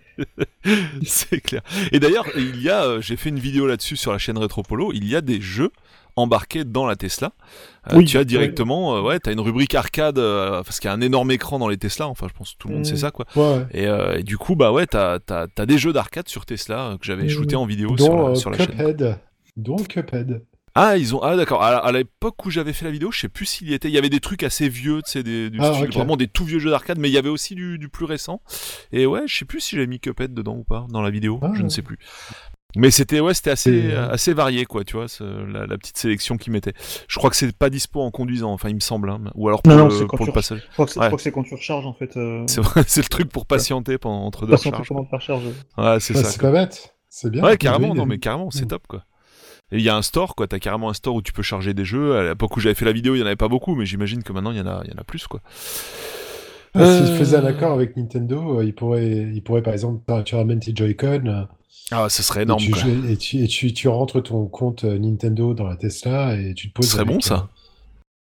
C'est 1.06 1.40
clair. 1.40 1.62
Et 1.92 2.00
d'ailleurs, 2.00 2.26
il 2.36 2.62
y 2.62 2.70
a, 2.70 2.84
euh, 2.84 3.02
j'ai 3.02 3.16
fait 3.16 3.30
une 3.30 3.40
vidéo 3.40 3.66
là-dessus 3.68 3.96
sur 3.96 4.12
la 4.12 4.18
chaîne 4.18 4.38
Retropolo, 4.38 4.92
il 4.94 5.08
y 5.08 5.16
a 5.16 5.22
des 5.22 5.42
jeux 5.42 5.72
embarqués 6.16 6.64
dans 6.66 6.86
la 6.86 6.96
Tesla. 6.96 7.32
Euh, 7.92 7.98
Oui, 7.98 8.06
tu 8.06 8.18
as 8.18 8.24
directement, 8.24 8.96
euh, 8.98 9.02
ouais, 9.02 9.20
t'as 9.20 9.32
une 9.32 9.40
rubrique 9.40 9.74
arcade, 9.76 10.20
euh, 10.20 10.62
parce 10.64 10.80
qu'il 10.80 10.88
y 10.88 10.92
a 10.92 10.94
un 10.94 11.02
énorme 11.02 11.32
écran 11.32 11.58
dans 11.60 11.68
les 11.68 11.78
Tesla, 11.78 12.08
enfin 12.08 12.28
je 12.30 12.34
pense 12.38 12.54
que 12.54 12.58
tout 12.58 12.68
le 12.68 12.76
monde 12.76 12.86
sait 12.86 12.98
ça, 12.98 13.12
quoi. 13.12 13.26
Ouais, 13.36 13.42
ouais. 13.58 13.66
Et, 13.72 13.88
euh, 13.88 14.20
et 14.20 14.24
du 14.24 14.38
coup, 14.38 14.56
bah 14.56 14.72
ouais, 14.72 14.86
t'as, 14.88 15.20
t'as 15.20 15.48
des 15.66 15.78
jeux 15.78 15.94
d'arcade 15.94 16.28
sur 16.28 16.46
Tesla 16.46 16.96
que 17.00 17.06
j'avais 17.06 17.24
Mm. 17.26 17.30
shooté 17.30 17.56
en 17.56 17.66
vidéo 17.66 17.98
sur 17.98 18.30
la, 18.30 18.36
sur 18.36 18.50
la 18.52 18.58
chaîne. 18.58 18.68
Cuphead. 18.68 19.18
Dont 19.58 19.76
Cuphead. 19.78 20.44
Ah, 20.74 20.96
ils 20.96 21.14
ont, 21.14 21.22
ah 21.22 21.36
d'accord, 21.36 21.62
à, 21.64 21.80
à 21.86 21.92
l'époque 21.92 22.46
où 22.46 22.50
j'avais 22.50 22.72
fait 22.72 22.86
la 22.86 22.92
vidéo, 22.92 23.12
je 23.12 23.20
sais 23.20 23.28
plus 23.28 23.46
s'il 23.46 23.70
y 23.70 23.74
était, 23.74 23.90
il 23.90 23.94
y 23.94 23.98
avait 23.98 24.08
des 24.08 24.22
trucs 24.22 24.42
assez 24.42 24.70
vieux, 24.70 25.02
tu 25.04 25.12
sais, 25.12 25.22
des, 25.24 25.52
Ah, 25.60 25.72
vraiment 25.92 26.16
des 26.16 26.30
tout 26.30 26.46
vieux 26.46 26.60
jeux 26.60 26.70
d'arcade, 26.70 26.98
mais 26.98 27.10
il 27.10 27.12
y 27.12 27.18
avait 27.18 27.28
aussi 27.28 27.56
du, 27.56 27.78
du 27.78 27.90
plus 27.90 28.06
récent. 28.06 28.42
Et 28.94 29.06
ouais, 29.06 29.24
je 29.26 29.36
sais 29.36 29.44
plus 29.44 29.60
si 29.60 29.76
j'avais 29.76 29.88
mis 29.88 30.00
Cuphead 30.00 30.34
dedans 30.34 30.56
ou 30.56 30.64
pas, 30.64 30.86
dans 30.90 31.02
la 31.02 31.10
vidéo, 31.10 31.40
Ah. 31.42 31.52
je 31.56 31.64
ne 31.64 31.68
sais 31.68 31.82
plus. 31.82 32.00
Mais 32.76 32.90
c'était 32.92 33.20
ouais, 33.20 33.34
c'était 33.34 33.50
assez 33.52 33.72
Et, 33.72 33.92
euh, 33.94 34.10
assez 34.12 34.34
varié 34.34 34.66
quoi, 34.66 34.84
tu 34.84 34.96
vois, 34.96 35.08
ce- 35.08 35.24
la, 35.24 35.66
la 35.66 35.78
petite 35.78 35.98
sélection 35.98 36.38
qu'ils 36.38 36.54
mettaient. 36.54 36.74
Je 37.08 37.18
crois 37.18 37.30
que 37.30 37.36
c'est 37.36 37.52
pas 37.56 37.70
dispo 37.70 38.02
en 38.02 38.12
conduisant, 38.12 38.52
enfin 38.54 38.70
il 38.70 38.76
me 38.76 38.80
semble, 38.80 39.10
hein, 39.10 39.20
ou 39.36 39.48
alors 39.50 39.62
pour 39.62 39.74
Non, 39.74 39.88
non, 39.90 40.00
le, 40.00 40.08
pour 40.08 40.32
passage. 40.34 40.64
Je 40.70 40.74
crois 40.74 40.86
que 40.86 40.92
c'est 40.94 41.00
Ouais. 41.00 41.32
quand 41.34 41.44
tu 41.44 41.54
recharges 41.56 41.86
en 41.86 41.94
fait. 41.94 42.16
Euh... 42.18 42.44
C'est 42.48 42.62
vrai, 42.62 42.84
c'est 42.88 43.02
le 43.02 43.10
truc 43.10 43.30
pour 43.30 43.46
patienter 43.46 43.98
pendant 43.98 44.24
entre 44.26 44.46
deux 44.46 44.54
recharges. 44.54 44.88
recharge. 45.12 45.44
Ouais, 45.78 46.00
c'est 46.00 46.16
Ouais, 46.16 46.24
ça. 46.24 46.30
c'est 46.30 46.40
quoi. 46.40 46.52
pas 46.52 46.62
bête. 46.66 46.96
C'est 47.10 47.30
bien. 47.30 47.44
Ouais, 47.44 47.58
carrément, 47.58 47.94
non, 47.94 48.06
mais 48.06 48.20
carrément, 48.20 48.52
c'est 48.52 48.64
Mm. 48.66 48.70
top, 48.70 48.88
quoi. 48.88 49.04
Et 49.74 49.78
il 49.78 49.82
y 49.84 49.90
a 49.90 49.96
un 49.98 50.02
store, 50.02 50.36
quoi. 50.36 50.48
T'as 50.48 50.60
carrément 50.60 50.90
un 50.90 50.94
store 50.94 51.16
où 51.16 51.22
tu 51.22 51.34
peux 51.34 51.42
charger 51.42 51.74
des 51.74 51.84
jeux. 51.86 52.16
À 52.18 52.24
l'époque 52.24 52.56
où 52.56 52.60
j'avais 52.62 52.76
fait 52.76 52.86
la 52.86 52.92
vidéo, 52.94 53.16
il 53.16 53.20
y 53.20 53.22
en 53.24 53.26
avait 53.26 53.36
pas 53.36 53.48
beaucoup, 53.50 53.76
mais 53.76 53.86
j'imagine 53.86 54.24
que 54.24 54.32
maintenant 54.34 54.52
il 54.52 54.58
y 54.58 54.62
en 54.62 54.68
a, 54.68 54.82
il 54.86 54.92
y 54.92 54.94
en 54.94 54.98
a 55.00 55.04
plus, 55.04 55.28
quoi. 55.28 55.42
Ah, 56.74 56.80
S'ils 56.86 57.14
Euh, 57.14 57.18
faisaient 57.18 57.36
un 57.38 57.46
accord 57.46 57.74
avec 57.74 57.98
Nintendo, 57.98 58.60
euh, 58.60 58.66
ils 58.66 58.74
pourraient, 58.74 59.30
ils 59.34 59.42
pourraient 59.44 59.62
par 59.62 59.74
exemple, 59.74 60.02
tu- 60.08 60.24
tu 60.24 60.36
ramènes 60.36 60.60
tes 60.62 60.74
Joy-Con 60.74 61.26
euh, 61.28 61.44
Ah, 61.92 62.08
ce 62.10 62.24
serait 62.24 62.42
et, 62.42 62.44
énorme, 62.44 62.64
tu, 62.64 62.72
quoi. 62.72 62.82
joues- 62.82 63.06
et, 63.10 63.18
tu, 63.18 63.38
et 63.44 63.48
tu, 63.48 63.74
tu 63.74 63.88
rentres 63.88 64.24
ton 64.24 64.46
compte 64.48 64.84
euh, 64.86 64.98
Nintendo 64.98 65.54
dans 65.54 65.68
la 65.68 65.76
Tesla 65.76 66.36
et 66.40 66.54
tu 66.54 66.70
te 66.70 66.74
poses 66.74 66.86
Ce 66.88 66.94
serait 66.94 67.06
bon, 67.06 67.20
ça. 67.20 67.50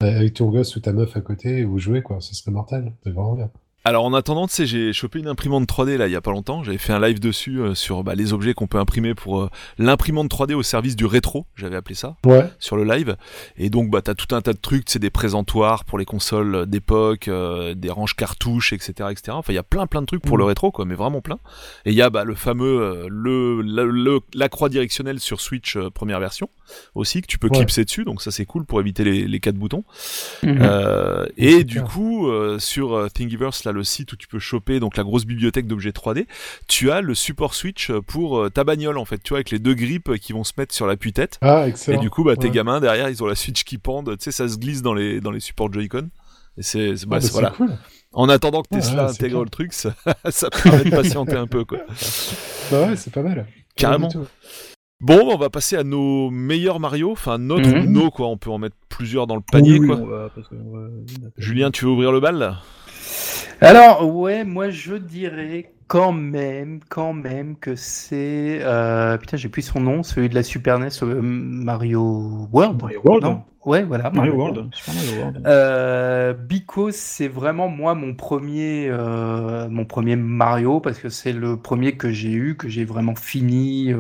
euh, 0.04 0.16
avec 0.18 0.34
ton 0.36 0.50
gosse 0.50 0.76
ou 0.76 0.80
ta 0.82 0.92
meuf 0.94 1.16
à 1.16 1.22
côté 1.22 1.64
ou 1.66 1.80
jouer, 1.80 2.02
quoi. 2.02 2.20
Ce 2.22 2.36
serait 2.36 2.52
mortel. 2.52 2.92
C'est 3.04 3.12
vraiment 3.12 3.36
bien. 3.36 3.50
Alors 3.84 4.06
en 4.06 4.14
attendant, 4.14 4.46
tu 4.48 4.54
sais, 4.54 4.66
j'ai 4.68 4.94
chopé 4.94 5.18
une 5.18 5.28
imprimante 5.28 5.68
3D 5.68 5.98
là 5.98 6.06
il 6.08 6.12
y 6.14 6.16
a 6.16 6.22
pas 6.22 6.30
longtemps. 6.30 6.64
J'avais 6.64 6.78
fait 6.78 6.94
un 6.94 7.00
live 7.00 7.20
dessus 7.20 7.60
euh, 7.60 7.74
sur 7.74 8.04
bah, 8.04 8.14
les 8.14 8.32
objets 8.32 8.54
qu'on 8.54 8.68
peut 8.68 8.78
imprimer 8.78 9.16
pour 9.16 9.42
euh, 9.42 9.50
l'imprimante 9.80 10.30
3D 10.30 10.54
au 10.54 10.62
service 10.62 10.96
du 10.96 11.06
rétro, 11.06 11.48
j'avais 11.56 11.76
appelé 11.76 11.96
ça, 11.96 12.16
Ouais. 12.24 12.48
sur 12.60 12.76
le 12.78 12.84
live. 12.84 13.18
Et 13.58 13.72
donc 13.72 13.90
bah 13.90 14.04
t'as 14.04 14.14
tout 14.14 14.36
un 14.36 14.42
tas 14.42 14.54
de 14.54 14.60
trucs, 14.60 14.84
c'est 14.88 15.00
des 15.00 15.10
présentoirs 15.10 15.84
pour 15.86 15.98
les 15.98 16.06
consoles 16.06 16.68
d'époque, 16.68 17.28
euh, 17.28 17.74
des 17.74 17.90
ranges 17.90 18.16
cartouches, 18.16 18.72
etc., 18.72 18.92
etc. 19.10 19.32
Enfin 19.32 19.52
il 19.52 19.56
y 19.56 19.60
a 19.60 19.64
plein 19.64 19.88
plein 19.88 20.02
de 20.02 20.06
trucs 20.06 20.22
pour 20.22 20.34
Mhm. 20.38 20.42
le 20.42 20.46
rétro 20.46 20.72
quoi, 20.72 20.86
mais 20.86 20.94
vraiment 20.96 21.22
plein. 21.22 21.40
Et 21.86 21.90
il 21.90 21.96
y 21.96 22.04
a 22.04 22.12
bah, 22.12 22.24
le 22.24 22.36
fameux 22.36 22.82
euh, 22.82 23.08
le, 23.10 23.62
la, 23.64 23.84
le- 23.84 24.20
la 24.36 24.48
croix 24.48 24.70
directionnelle 24.70 25.20
sur 25.20 25.42
Switch 25.42 25.76
euh, 25.76 25.90
première 25.90 26.20
version 26.20 26.50
aussi 26.96 27.22
que 27.22 27.28
tu 27.28 27.38
peux 27.38 27.48
Ouais. 27.48 27.58
clipser 27.58 27.84
dessus, 27.86 28.04
donc 28.04 28.22
ça 28.22 28.32
c'est 28.32 28.46
cool 28.46 28.66
pour 28.66 28.80
éviter 28.80 29.04
les, 29.04 29.28
les 29.28 29.40
quatre 29.40 29.56
boutons. 29.56 29.84
Mhm. 30.44 30.60
Euh, 30.62 31.26
et 31.38 31.64
du 31.64 31.76
clair. 31.80 31.86
coup, 31.92 32.28
euh, 32.30 32.60
sur 32.60 32.94
euh, 32.96 33.08
Thingiverse, 33.10 33.64
là, 33.64 33.72
le 33.72 33.84
site 33.84 34.14
où 34.14 34.16
tu 34.16 34.28
peux 34.28 34.40
choper 34.40 34.80
donc 34.80 34.98
la 34.98 35.04
grosse 35.04 35.26
bibliothèque 35.26 35.68
d'objets 35.68 35.92
3D, 35.92 36.28
tu 36.68 36.92
as 36.92 37.02
le 37.02 37.14
support 37.16 37.54
Switch 37.56 37.92
pour 38.08 38.40
euh, 38.40 38.50
ta 38.50 38.64
bagnole 38.64 38.98
en 38.98 39.06
fait, 39.06 39.22
tu 39.24 39.30
vois, 39.30 39.38
avec 39.38 39.52
les 39.52 39.60
deux 39.60 39.74
grippes 39.74 40.18
qui 40.18 40.34
vont 40.34 40.44
se 40.44 40.54
mettre 40.58 40.74
sur 40.74 40.88
l'appui-tête. 40.88 41.38
Ah, 41.42 41.66
Et 41.66 41.70
excellent. 41.70 42.02
du 42.02 42.10
coup, 42.10 42.24
bah, 42.24 42.36
tes 42.36 42.48
Ouais. 42.48 42.54
gamins 42.54 42.80
derrière, 42.80 43.10
ils 43.10 43.22
ont 43.24 43.28
la 43.28 43.36
Switch 43.36 43.64
qui 43.64 43.78
pendent, 43.78 44.18
tu 44.18 44.24
sais, 44.24 44.32
ça 44.32 44.48
se 44.48 44.58
glisse 44.58 44.82
dans 44.82 44.94
les 44.94 45.20
dans 45.22 45.32
les 45.32 45.40
supports 45.40 45.72
Joy-Con. 45.72 46.10
Et 46.58 46.64
c'est 46.64 46.98
c'est- 46.98 47.06
Ah, 47.06 47.10
bah, 47.10 47.20
bah, 47.22 47.28
voilà. 47.32 47.50
cool. 47.52 47.72
En 48.14 48.28
attendant 48.28 48.62
que 48.62 48.68
Tesla 48.70 49.04
ouais, 49.06 49.14
c'est 49.14 49.24
intègre 49.24 49.44
le 49.44 49.50
truc, 49.50 49.72
ça, 49.72 49.96
ça 50.30 50.50
permet 50.50 50.84
de 50.84 50.90
patienter 50.90 51.36
un 51.38 51.48
peu 51.48 51.64
quoi. 51.64 51.80
Bah 52.70 52.88
ouais, 52.88 52.96
c'est 52.98 53.12
pas 53.14 53.22
mal. 53.22 53.46
Carrément. 53.78 54.10
Bon, 55.02 55.32
on 55.34 55.38
va 55.38 55.50
passer 55.50 55.76
à 55.76 55.84
nos 55.84 56.30
meilleurs 56.30 56.80
Mario, 56.80 57.12
enfin 57.12 57.38
notre 57.40 57.68
Mhm. 57.68 57.88
ou 57.88 57.90
nos 57.90 58.12
quoi. 58.12 58.28
On 58.28 58.38
peut 58.38 58.52
en 58.52 58.60
mettre 58.60 58.76
plusieurs 58.88 59.26
dans 59.28 59.36
le 59.36 59.42
panier 59.42 59.80
Oui, 59.80 59.88
quoi. 59.88 59.98
on 59.98 60.06
va- 60.06 60.30
parce 60.34 60.48
que 60.48 60.56
on 60.56 60.72
va- 60.78 60.88
Julien, 61.38 61.72
tu 61.72 61.86
veux 61.86 61.92
ouvrir 61.92 62.12
le 62.12 62.20
bal? 62.20 62.38
Là 62.38 62.58
Alors, 63.62 64.08
ouais, 64.16 64.44
moi 64.44 64.70
je 64.70 64.96
dirais 64.96 65.72
quand 65.92 66.14
même, 66.14 66.80
quand 66.88 67.12
même 67.12 67.58
que 67.58 67.76
c'est. 67.76 68.60
euh, 68.62 69.18
Putain, 69.18 69.36
j'ai 69.36 69.50
plus 69.50 69.62
son 69.62 69.82
nom, 69.82 70.04
celui 70.04 70.30
de 70.30 70.36
la 70.36 70.42
Super 70.42 70.80
NES, 70.80 70.88
euh, 71.04 71.20
Mario 71.22 72.48
World. 72.54 72.82
Mario 72.82 73.02
World. 73.04 73.24
Non 73.26 73.44
Ouais, 73.66 73.84
voilà. 73.84 74.10
Mario 74.10 74.34
World. 74.36 74.70
Super 74.74 74.94
Mario 74.96 75.20
World. 75.20 75.44
Euh, 75.46 76.34
because 76.34 76.96
c'est 76.96 77.28
vraiment 77.28 77.68
moi 77.68 77.94
mon 77.94 78.16
premier 78.16 78.90
mon 79.70 79.84
premier 79.84 80.16
Mario 80.16 80.80
parce 80.80 80.98
que 80.98 81.10
c'est 81.10 81.34
le 81.34 81.58
premier 81.58 81.98
que 81.98 82.10
j'ai 82.10 82.32
eu 82.32 82.56
que 82.56 82.70
j'ai 82.70 82.86
vraiment 82.86 83.16
fini 83.16 83.94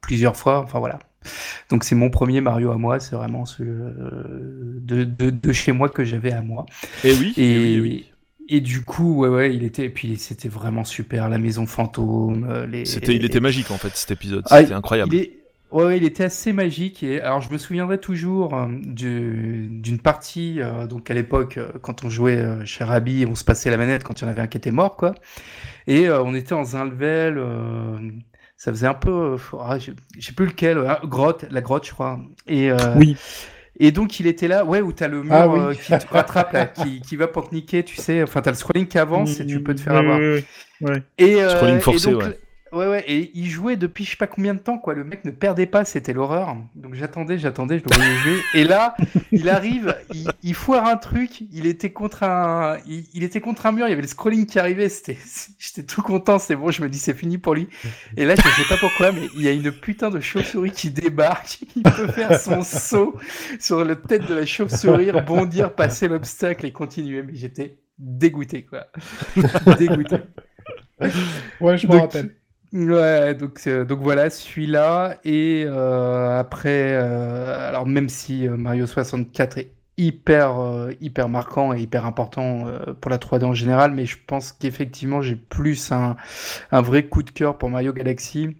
plusieurs 0.00 0.36
fois 0.36 0.60
enfin 0.60 0.78
voilà 0.78 0.98
donc 1.70 1.84
c'est 1.84 1.94
mon 1.94 2.08
premier 2.08 2.40
Mario 2.40 2.70
à 2.70 2.76
moi 2.78 3.00
c'est 3.00 3.16
vraiment 3.16 3.44
ce 3.44 3.62
de, 3.62 5.04
de, 5.04 5.30
de 5.30 5.52
chez 5.52 5.72
moi 5.72 5.88
que 5.88 6.04
j'avais 6.04 6.32
à 6.32 6.40
moi 6.42 6.64
Eh 7.02 7.12
oui. 7.14 7.34
et, 7.36 7.44
eh 7.44 7.58
oui, 7.58 7.74
eh 7.76 7.80
oui. 7.80 8.13
Et 8.48 8.60
du 8.60 8.82
coup 8.82 9.16
ouais 9.22 9.28
ouais 9.28 9.54
il 9.54 9.64
était 9.64 9.84
et 9.86 9.90
puis 9.90 10.16
c'était 10.16 10.48
vraiment 10.48 10.84
super 10.84 11.28
la 11.28 11.38
maison 11.38 11.66
fantôme 11.66 12.46
euh, 12.50 12.66
les 12.66 12.84
C'était, 12.84 13.14
il 13.14 13.24
était 13.24 13.40
magique 13.40 13.70
en 13.70 13.78
fait 13.78 13.94
cet 13.96 14.10
épisode, 14.10 14.44
Ah, 14.50 14.60
c'était 14.60 14.74
incroyable. 14.74 15.14
il 15.14 15.20
est... 15.20 15.32
Ouais, 15.72 15.84
ouais, 15.86 15.96
il 15.96 16.04
était 16.04 16.22
assez 16.22 16.52
magique. 16.52 17.02
Et 17.02 17.20
alors, 17.20 17.40
je 17.40 17.50
me 17.50 17.58
souviendrai 17.58 17.98
toujours 17.98 18.54
euh, 18.54 18.68
du- 18.70 19.66
d'une 19.68 19.98
partie, 19.98 20.60
euh, 20.60 20.86
donc 20.86 21.10
à 21.10 21.14
l'époque, 21.14 21.58
quand 21.82 22.04
on 22.04 22.10
jouait 22.10 22.36
euh, 22.36 22.64
chez 22.64 22.84
Rabi, 22.84 23.26
on 23.28 23.34
se 23.34 23.42
passait 23.42 23.70
la 23.70 23.76
manette 23.76 24.04
quand 24.04 24.20
il 24.20 24.24
y 24.24 24.26
en 24.28 24.30
avait 24.30 24.42
un 24.42 24.46
qui 24.46 24.56
était 24.56 24.70
mort, 24.70 24.94
quoi. 24.96 25.16
Et 25.88 26.08
euh, 26.08 26.22
on 26.22 26.32
était 26.36 26.54
dans 26.54 26.76
un 26.76 26.84
level, 26.84 27.38
euh, 27.38 27.98
ça 28.56 28.70
faisait 28.70 28.86
un 28.86 28.94
peu, 28.94 29.10
euh, 29.34 29.36
ah, 29.60 29.78
je 29.80 29.90
je 30.16 30.24
sais 30.26 30.32
plus 30.32 30.46
lequel, 30.46 30.78
euh, 30.78 30.94
grotte, 31.04 31.44
la 31.50 31.60
grotte, 31.60 31.86
je 31.88 31.92
crois. 31.92 32.20
Et, 32.46 32.70
euh, 32.70 32.94
Oui. 32.96 33.16
Et 33.80 33.90
donc, 33.90 34.20
il 34.20 34.26
était 34.26 34.48
là, 34.48 34.64
ouais, 34.64 34.80
où 34.80 34.92
t'as 34.92 35.08
le 35.08 35.22
mur 35.22 35.32
Ah 35.32 35.48
oui. 35.48 35.58
euh, 35.60 35.74
qui 35.74 35.86
te 35.98 36.12
rattrape, 36.12 36.52
là, 36.52 36.66
qui, 36.66 37.00
qui 37.00 37.16
va 37.16 37.26
pour 37.26 37.48
te 37.48 37.54
niquer, 37.54 37.82
tu 37.82 37.96
sais. 37.96 38.22
Enfin, 38.22 38.40
t'as 38.40 38.50
le 38.52 38.56
scrolling 38.56 38.86
qui 38.86 38.98
avance 38.98 39.40
et 39.40 39.46
tu 39.46 39.60
peux 39.62 39.74
te 39.74 39.80
faire 39.80 39.94
Oui, 39.94 39.98
avoir. 39.98 40.18
Ouais. 40.80 41.02
Et, 41.18 41.42
euh, 41.42 41.48
Scrolling 41.50 41.76
et 41.76 41.80
forcé, 41.80 42.10
donc, 42.12 42.22
ouais. 42.22 42.38
Ouais, 42.74 42.88
ouais, 42.88 43.04
et 43.06 43.30
il 43.34 43.48
jouait 43.48 43.76
depuis 43.76 44.04
je 44.04 44.10
sais 44.10 44.16
pas 44.16 44.26
combien 44.26 44.52
de 44.52 44.58
temps, 44.58 44.78
quoi. 44.78 44.94
Le 44.94 45.04
mec 45.04 45.24
ne 45.24 45.30
perdait 45.30 45.66
pas, 45.66 45.84
c'était 45.84 46.12
l'horreur. 46.12 46.56
Donc 46.74 46.94
j'attendais, 46.94 47.38
j'attendais, 47.38 47.78
je 47.78 47.84
le 47.84 47.94
voyais 47.94 48.16
jouer. 48.16 48.40
Et 48.54 48.64
là, 48.64 48.96
il 49.30 49.48
arrive, 49.48 49.96
il, 50.12 50.28
il 50.42 50.54
foire 50.54 50.86
un 50.86 50.96
truc, 50.96 51.42
il 51.52 51.66
était 51.66 51.92
contre 51.92 52.24
un, 52.24 52.78
il, 52.86 53.04
il 53.14 53.22
était 53.22 53.40
contre 53.40 53.66
un 53.66 53.72
mur, 53.72 53.86
il 53.86 53.90
y 53.90 53.92
avait 53.92 54.02
le 54.02 54.08
scrolling 54.08 54.46
qui 54.46 54.58
arrivait, 54.58 54.88
c'était, 54.88 55.16
j'étais 55.58 55.84
tout 55.84 56.02
content, 56.02 56.38
c'est 56.40 56.56
bon, 56.56 56.70
je 56.72 56.82
me 56.82 56.88
dis 56.88 56.98
c'est 56.98 57.14
fini 57.14 57.38
pour 57.38 57.54
lui. 57.54 57.68
Et 58.16 58.24
là, 58.24 58.34
je 58.34 58.42
sais 58.42 58.68
pas 58.68 58.76
pourquoi, 58.78 59.12
mais 59.12 59.28
il 59.36 59.42
y 59.42 59.48
a 59.48 59.52
une 59.52 59.70
putain 59.70 60.10
de 60.10 60.18
chauve-souris 60.20 60.72
qui 60.72 60.90
débarque, 60.90 61.60
il 61.76 61.82
peut 61.82 62.08
faire 62.08 62.40
son 62.40 62.62
saut 62.62 63.16
sur 63.60 63.84
la 63.84 63.94
tête 63.94 64.26
de 64.26 64.34
la 64.34 64.46
chauve-souris, 64.46 65.12
bondir, 65.26 65.74
passer 65.74 66.08
l'obstacle 66.08 66.66
et 66.66 66.72
continuer. 66.72 67.22
Mais 67.22 67.34
j'étais 67.36 67.78
dégoûté, 67.98 68.64
quoi. 68.64 68.86
dégoûté. 69.78 70.16
Ouais, 71.60 71.78
je 71.78 71.86
me 71.86 71.92
Donc, 71.92 72.00
rappelle. 72.00 72.34
Ouais, 72.74 73.34
donc, 73.36 73.60
euh, 73.68 73.84
donc 73.84 74.00
voilà, 74.00 74.30
celui-là. 74.30 75.18
Et 75.24 75.64
euh, 75.66 76.38
après, 76.40 76.92
euh, 76.94 77.68
alors 77.68 77.86
même 77.86 78.08
si 78.08 78.48
euh, 78.48 78.56
Mario 78.56 78.86
64 78.86 79.58
est 79.58 79.72
hyper, 79.96 80.58
euh, 80.60 80.92
hyper 81.00 81.28
marquant 81.28 81.72
et 81.72 81.80
hyper 81.80 82.04
important 82.04 82.66
euh, 82.66 82.92
pour 82.94 83.10
la 83.12 83.18
3D 83.18 83.44
en 83.44 83.54
général, 83.54 83.92
mais 83.92 84.06
je 84.06 84.18
pense 84.26 84.50
qu'effectivement, 84.52 85.22
j'ai 85.22 85.36
plus 85.36 85.92
un, 85.92 86.16
un 86.72 86.82
vrai 86.82 87.08
coup 87.08 87.22
de 87.22 87.30
cœur 87.30 87.58
pour 87.58 87.70
Mario 87.70 87.92
Galaxy 87.92 88.56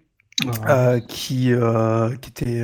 euh, 0.69 1.01
qui, 1.01 1.53
euh, 1.53 2.17
qui 2.17 2.31
était. 2.31 2.62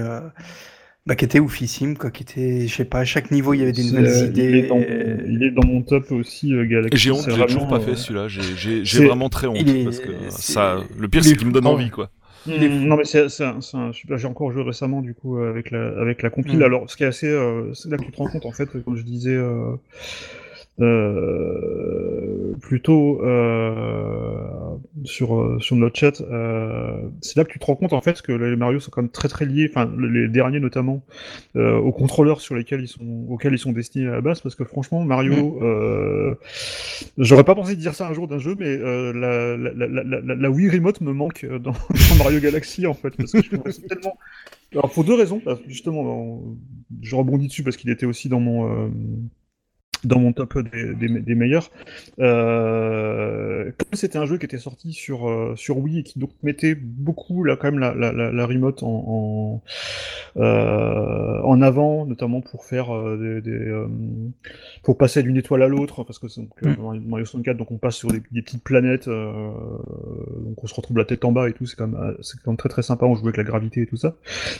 Bah, 1.10 1.16
qui 1.16 1.24
était 1.24 1.40
oufissime, 1.40 1.98
quoi, 1.98 2.12
qui 2.12 2.22
était, 2.22 2.68
je 2.68 2.72
sais 2.72 2.84
pas, 2.84 3.00
à 3.00 3.04
chaque 3.04 3.32
niveau 3.32 3.52
il 3.52 3.58
y 3.58 3.62
avait 3.64 3.72
des 3.72 3.82
nouvelles 3.82 4.06
euh, 4.06 4.26
idées. 4.26 4.48
Il 4.48 4.56
est, 4.58 4.68
dans, 4.68 4.78
il 4.78 5.42
est 5.42 5.50
dans 5.50 5.66
mon 5.66 5.82
top 5.82 6.12
aussi, 6.12 6.54
euh, 6.54 6.64
Galaxy. 6.64 6.96
J'ai 6.96 7.10
honte, 7.10 7.24
j'ai 7.28 7.32
toujours 7.32 7.66
vraiment, 7.66 7.66
pas 7.66 7.80
fait 7.80 7.90
euh, 7.90 7.96
celui-là. 7.96 8.28
J'ai, 8.28 9.04
vraiment 9.04 9.28
très 9.28 9.48
honte 9.48 9.56
est- 9.56 9.82
parce 9.82 9.98
que 9.98 10.12
ça, 10.28 10.78
le 10.96 11.08
pire 11.08 11.24
c'est 11.24 11.34
qu'il 11.34 11.48
me 11.48 11.52
donne 11.52 11.66
envie 11.66 11.90
quoi. 11.90 12.10
Mm. 12.46 12.86
Non 12.86 12.96
mais 12.96 13.04
c'est 13.04 13.28
c'est 13.28 13.42
un, 13.42 13.60
super. 13.92 14.18
J'ai 14.18 14.28
encore 14.28 14.52
joué 14.52 14.62
récemment 14.62 15.02
du 15.02 15.14
coup 15.14 15.38
avec 15.38 15.72
la 15.72 15.88
avec 16.00 16.22
la 16.22 16.30
compile. 16.30 16.58
Mm. 16.58 16.62
Alors 16.62 16.88
ce 16.88 16.96
qui 16.96 17.02
est 17.02 17.08
assez, 17.08 17.26
euh, 17.26 17.74
c'est 17.74 17.90
là 17.90 17.96
que 17.96 18.04
tu 18.04 18.12
te 18.12 18.16
rends 18.16 18.28
compte 18.28 18.46
en 18.46 18.52
fait, 18.52 18.68
comme 18.84 18.94
je 18.96 19.02
disais 19.02 19.34
euh, 19.34 19.74
euh, 20.80 22.52
plutôt 22.60 23.22
euh, 23.24 24.40
sur 25.04 25.38
euh, 25.38 25.58
sur 25.60 25.76
notre 25.76 25.98
chat, 25.98 26.20
euh, 26.20 27.08
c'est 27.20 27.36
là 27.36 27.44
que 27.44 27.52
tu 27.52 27.58
te 27.58 27.64
rends 27.64 27.76
compte 27.76 27.92
en 27.92 28.00
fait 28.00 28.22
que 28.22 28.32
les 28.32 28.56
Mario 28.56 28.80
sont 28.80 28.90
quand 28.90 29.02
même 29.02 29.10
très 29.10 29.28
très 29.28 29.44
liés, 29.46 29.70
enfin 29.70 29.90
les 29.98 30.28
derniers 30.28 30.60
notamment 30.60 31.02
euh, 31.56 31.76
aux 31.76 31.92
contrôleurs 31.92 32.40
sur 32.40 32.54
lesquels 32.54 32.82
ils 32.82 32.88
sont 32.88 33.26
auxquels 33.28 33.52
ils 33.52 33.58
sont 33.58 33.72
destinés 33.72 34.08
à 34.08 34.12
la 34.12 34.20
base, 34.20 34.40
parce 34.40 34.54
que 34.54 34.64
franchement 34.64 35.04
Mario, 35.04 35.62
euh, 35.62 36.34
j'aurais 37.18 37.44
pas 37.44 37.54
pensé 37.54 37.76
dire 37.76 37.94
ça 37.94 38.08
un 38.08 38.12
jour 38.12 38.28
d'un 38.28 38.38
jeu, 38.38 38.56
mais 38.58 38.68
euh, 38.68 39.12
la, 39.12 39.56
la, 39.56 40.20
la, 40.20 40.34
la, 40.34 40.50
Wii 40.50 40.70
Remote 40.70 41.00
me 41.00 41.12
manque 41.12 41.46
dans, 41.46 41.72
dans 42.10 42.16
Mario 42.18 42.40
Galaxy 42.40 42.86
en 42.86 42.94
fait, 42.94 43.10
parce 43.16 43.32
que 43.32 43.42
je 43.42 43.70
c'est 43.70 43.86
tellement. 43.86 44.16
Alors 44.72 44.90
pour 44.90 45.04
deux 45.04 45.14
raisons, 45.14 45.40
que 45.40 45.50
justement, 45.66 46.40
je 47.02 47.16
rebondis 47.16 47.48
dessus 47.48 47.64
parce 47.64 47.76
qu'il 47.76 47.90
était 47.90 48.06
aussi 48.06 48.28
dans 48.28 48.40
mon 48.40 48.86
euh, 48.86 48.88
dans 50.04 50.18
mon 50.18 50.32
top 50.32 50.58
des, 50.58 50.94
des, 50.94 51.20
des 51.20 51.34
meilleurs. 51.34 51.70
Euh, 52.18 53.70
comme 53.78 53.94
c'était 53.94 54.18
un 54.18 54.26
jeu 54.26 54.38
qui 54.38 54.46
était 54.46 54.58
sorti 54.58 54.92
sur 54.92 55.28
euh, 55.28 55.54
sur 55.56 55.78
Wii 55.78 56.00
et 56.00 56.02
qui 56.02 56.18
donc 56.18 56.30
mettait 56.42 56.74
beaucoup 56.74 57.44
là 57.44 57.56
quand 57.56 57.70
même 57.70 57.80
la, 57.80 57.94
la, 57.94 58.12
la, 58.12 58.32
la 58.32 58.46
remote 58.46 58.82
en 58.82 58.90
en, 58.90 59.62
euh, 60.36 61.40
en 61.42 61.62
avant, 61.62 62.06
notamment 62.06 62.40
pour 62.40 62.64
faire 62.64 62.94
euh, 62.94 63.40
des, 63.42 63.50
des, 63.50 63.56
euh, 63.56 63.86
pour 64.82 64.96
passer 64.96 65.22
d'une 65.22 65.36
étoile 65.36 65.62
à 65.62 65.68
l'autre, 65.68 66.04
parce 66.04 66.18
que 66.18 66.28
c'est 66.28 66.40
donc, 66.40 66.50
euh, 66.64 66.74
dans 66.76 66.94
Mario 66.94 67.24
64, 67.24 67.56
donc 67.56 67.70
on 67.70 67.78
passe 67.78 67.96
sur 67.96 68.10
des, 68.10 68.20
petites 68.20 68.62
planètes, 68.62 69.08
euh, 69.08 69.50
donc 70.44 70.62
on 70.62 70.66
se 70.66 70.74
retrouve 70.74 70.98
la 70.98 71.04
tête 71.04 71.24
en 71.24 71.32
bas 71.32 71.48
et 71.48 71.52
tout, 71.52 71.66
c'est 71.66 71.76
quand 71.76 71.88
même 71.88 72.16
c'est 72.20 72.38
quand 72.42 72.52
même 72.52 72.56
très 72.56 72.68
très 72.68 72.82
sympa, 72.82 73.06
on 73.06 73.14
joue 73.14 73.24
avec 73.24 73.36
la 73.36 73.44
gravité 73.44 73.82
et 73.82 73.86
tout 73.86 73.96
ça. 73.96 74.14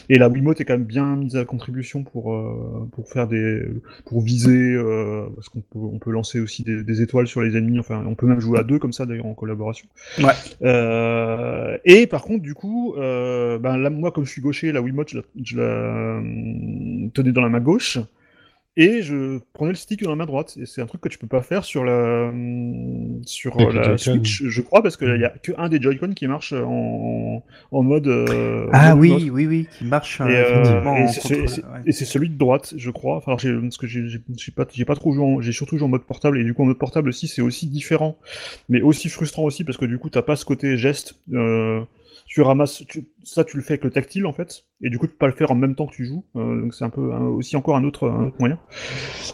Et 0.08 0.18
la 0.18 0.28
Wiimote 0.28 0.60
est 0.60 0.64
quand 0.64 0.74
même 0.74 0.84
bien 0.84 1.16
mise 1.16 1.36
à 1.36 1.44
contribution 1.44 2.02
pour 2.04 2.32
euh, 2.34 2.88
pour 2.92 3.08
faire 3.08 3.28
des 3.28 3.62
pour 4.06 4.20
viser, 4.20 4.74
euh, 4.74 5.26
parce 5.34 5.48
qu'on 5.48 5.60
peut 5.60 5.78
on 5.78 5.98
peut 5.98 6.10
lancer 6.10 6.40
aussi 6.40 6.62
des, 6.62 6.82
des 6.82 7.02
étoiles 7.02 7.26
sur 7.26 7.42
les 7.42 7.56
ennemis, 7.56 7.78
enfin 7.78 8.04
on 8.06 8.14
peut 8.14 8.26
même 8.26 8.40
jouer 8.40 8.58
à 8.58 8.62
deux 8.62 8.78
comme 8.78 8.92
ça 8.92 9.06
d'ailleurs 9.06 9.26
en 9.26 9.34
collaboration. 9.34 9.86
Ouais. 10.18 10.32
Euh, 10.62 11.76
et 11.84 12.06
par 12.06 12.22
contre, 12.22 12.42
du 12.42 12.54
coup, 12.54 12.94
euh, 12.96 13.58
ben 13.58 13.76
là, 13.76 13.90
moi, 13.90 14.10
comme 14.10 14.24
je 14.24 14.30
suis 14.30 14.42
gaucher, 14.42 14.72
la 14.72 14.80
Wiimote, 14.80 15.10
je 15.10 15.16
la, 15.18 15.22
je 15.42 15.56
la 15.56 15.62
euh, 15.62 17.08
tenais 17.14 17.32
dans 17.32 17.42
la 17.42 17.48
main 17.48 17.60
gauche. 17.60 17.98
Et 18.76 19.02
je 19.02 19.40
prenais 19.52 19.72
le 19.72 19.76
stick 19.76 20.02
dans 20.02 20.10
la 20.10 20.16
main 20.16 20.26
droite. 20.26 20.56
Et 20.60 20.64
c'est 20.64 20.80
un 20.80 20.86
truc 20.86 21.00
que 21.00 21.08
tu 21.08 21.18
peux 21.18 21.26
pas 21.26 21.42
faire 21.42 21.64
sur 21.64 21.84
la, 21.84 22.28
hum, 22.28 23.20
sur 23.26 23.60
Avec 23.60 23.74
la. 23.74 23.98
Switch, 23.98 24.42
je 24.44 24.62
crois, 24.62 24.82
parce 24.82 24.96
qu'il 24.96 25.08
y 25.20 25.24
a 25.24 25.30
que 25.30 25.52
un 25.58 25.68
des 25.68 25.80
Joy-Con 25.82 26.12
qui 26.14 26.26
marche 26.28 26.52
en, 26.52 27.42
en 27.72 27.82
mode. 27.82 28.06
euh, 28.06 28.68
Ah 28.72 28.92
en 28.94 28.96
mode 28.96 29.22
oui, 29.22 29.30
oui, 29.30 29.46
oui, 29.46 29.66
qui 29.70 29.84
marche 29.84 30.20
Et, 30.20 30.24
euh, 30.24 30.28
euh, 30.28 30.62
effectivement 30.62 30.96
et 30.96 31.04
en 31.04 31.08
c'est- 31.08 31.64
ouais. 31.86 31.92
Celui 31.92 32.28
de 32.30 32.38
droite, 32.38 32.74
je 32.76 32.90
crois. 32.90 33.16
Enfin, 33.16 33.36
j'ai, 33.38 33.52
parce 33.60 33.76
que 33.76 33.86
j'ai, 33.86 34.18
pas, 34.54 34.66
j'ai 34.72 34.84
pas 34.84 34.94
trop 34.94 35.12
joué, 35.12 35.24
en- 35.24 35.40
j'ai 35.40 35.52
surtout 35.52 35.76
joué 35.76 35.86
en 35.86 35.90
mode 35.90 36.04
portable 36.04 36.38
et 36.38 36.44
du 36.44 36.54
coup 36.54 36.62
en 36.62 36.66
mode 36.66 36.78
portable 36.78 37.08
aussi, 37.08 37.28
c'est 37.28 37.42
aussi 37.42 37.66
différent, 37.66 38.18
mais 38.68 38.80
aussi 38.82 39.08
frustrant 39.08 39.42
aussi 39.44 39.64
parce 39.64 39.76
que 39.78 39.84
du 39.84 39.98
coup 39.98 40.10
t'as 40.10 40.22
pas 40.22 40.36
ce 40.36 40.44
côté 40.44 40.76
geste. 40.76 41.14
Euh, 41.32 41.80
tu 42.30 42.42
ramasses, 42.42 42.84
ça 43.24 43.42
tu 43.42 43.56
le 43.56 43.62
fais 43.64 43.72
avec 43.72 43.82
le 43.82 43.90
tactile 43.90 44.24
en 44.24 44.32
fait, 44.32 44.64
et 44.80 44.88
du 44.88 44.98
coup 44.98 45.08
tu 45.08 45.12
peux 45.12 45.18
pas 45.18 45.26
le 45.26 45.32
faire 45.32 45.50
en 45.50 45.56
même 45.56 45.74
temps 45.74 45.88
que 45.88 45.94
tu 45.96 46.06
joues. 46.06 46.24
Euh, 46.36 46.60
donc 46.62 46.74
c'est 46.74 46.84
un 46.84 46.90
peu 46.90 47.00
aussi 47.00 47.56
encore 47.56 47.74
un 47.74 47.82
autre, 47.82 48.08
moyen. 48.38 48.56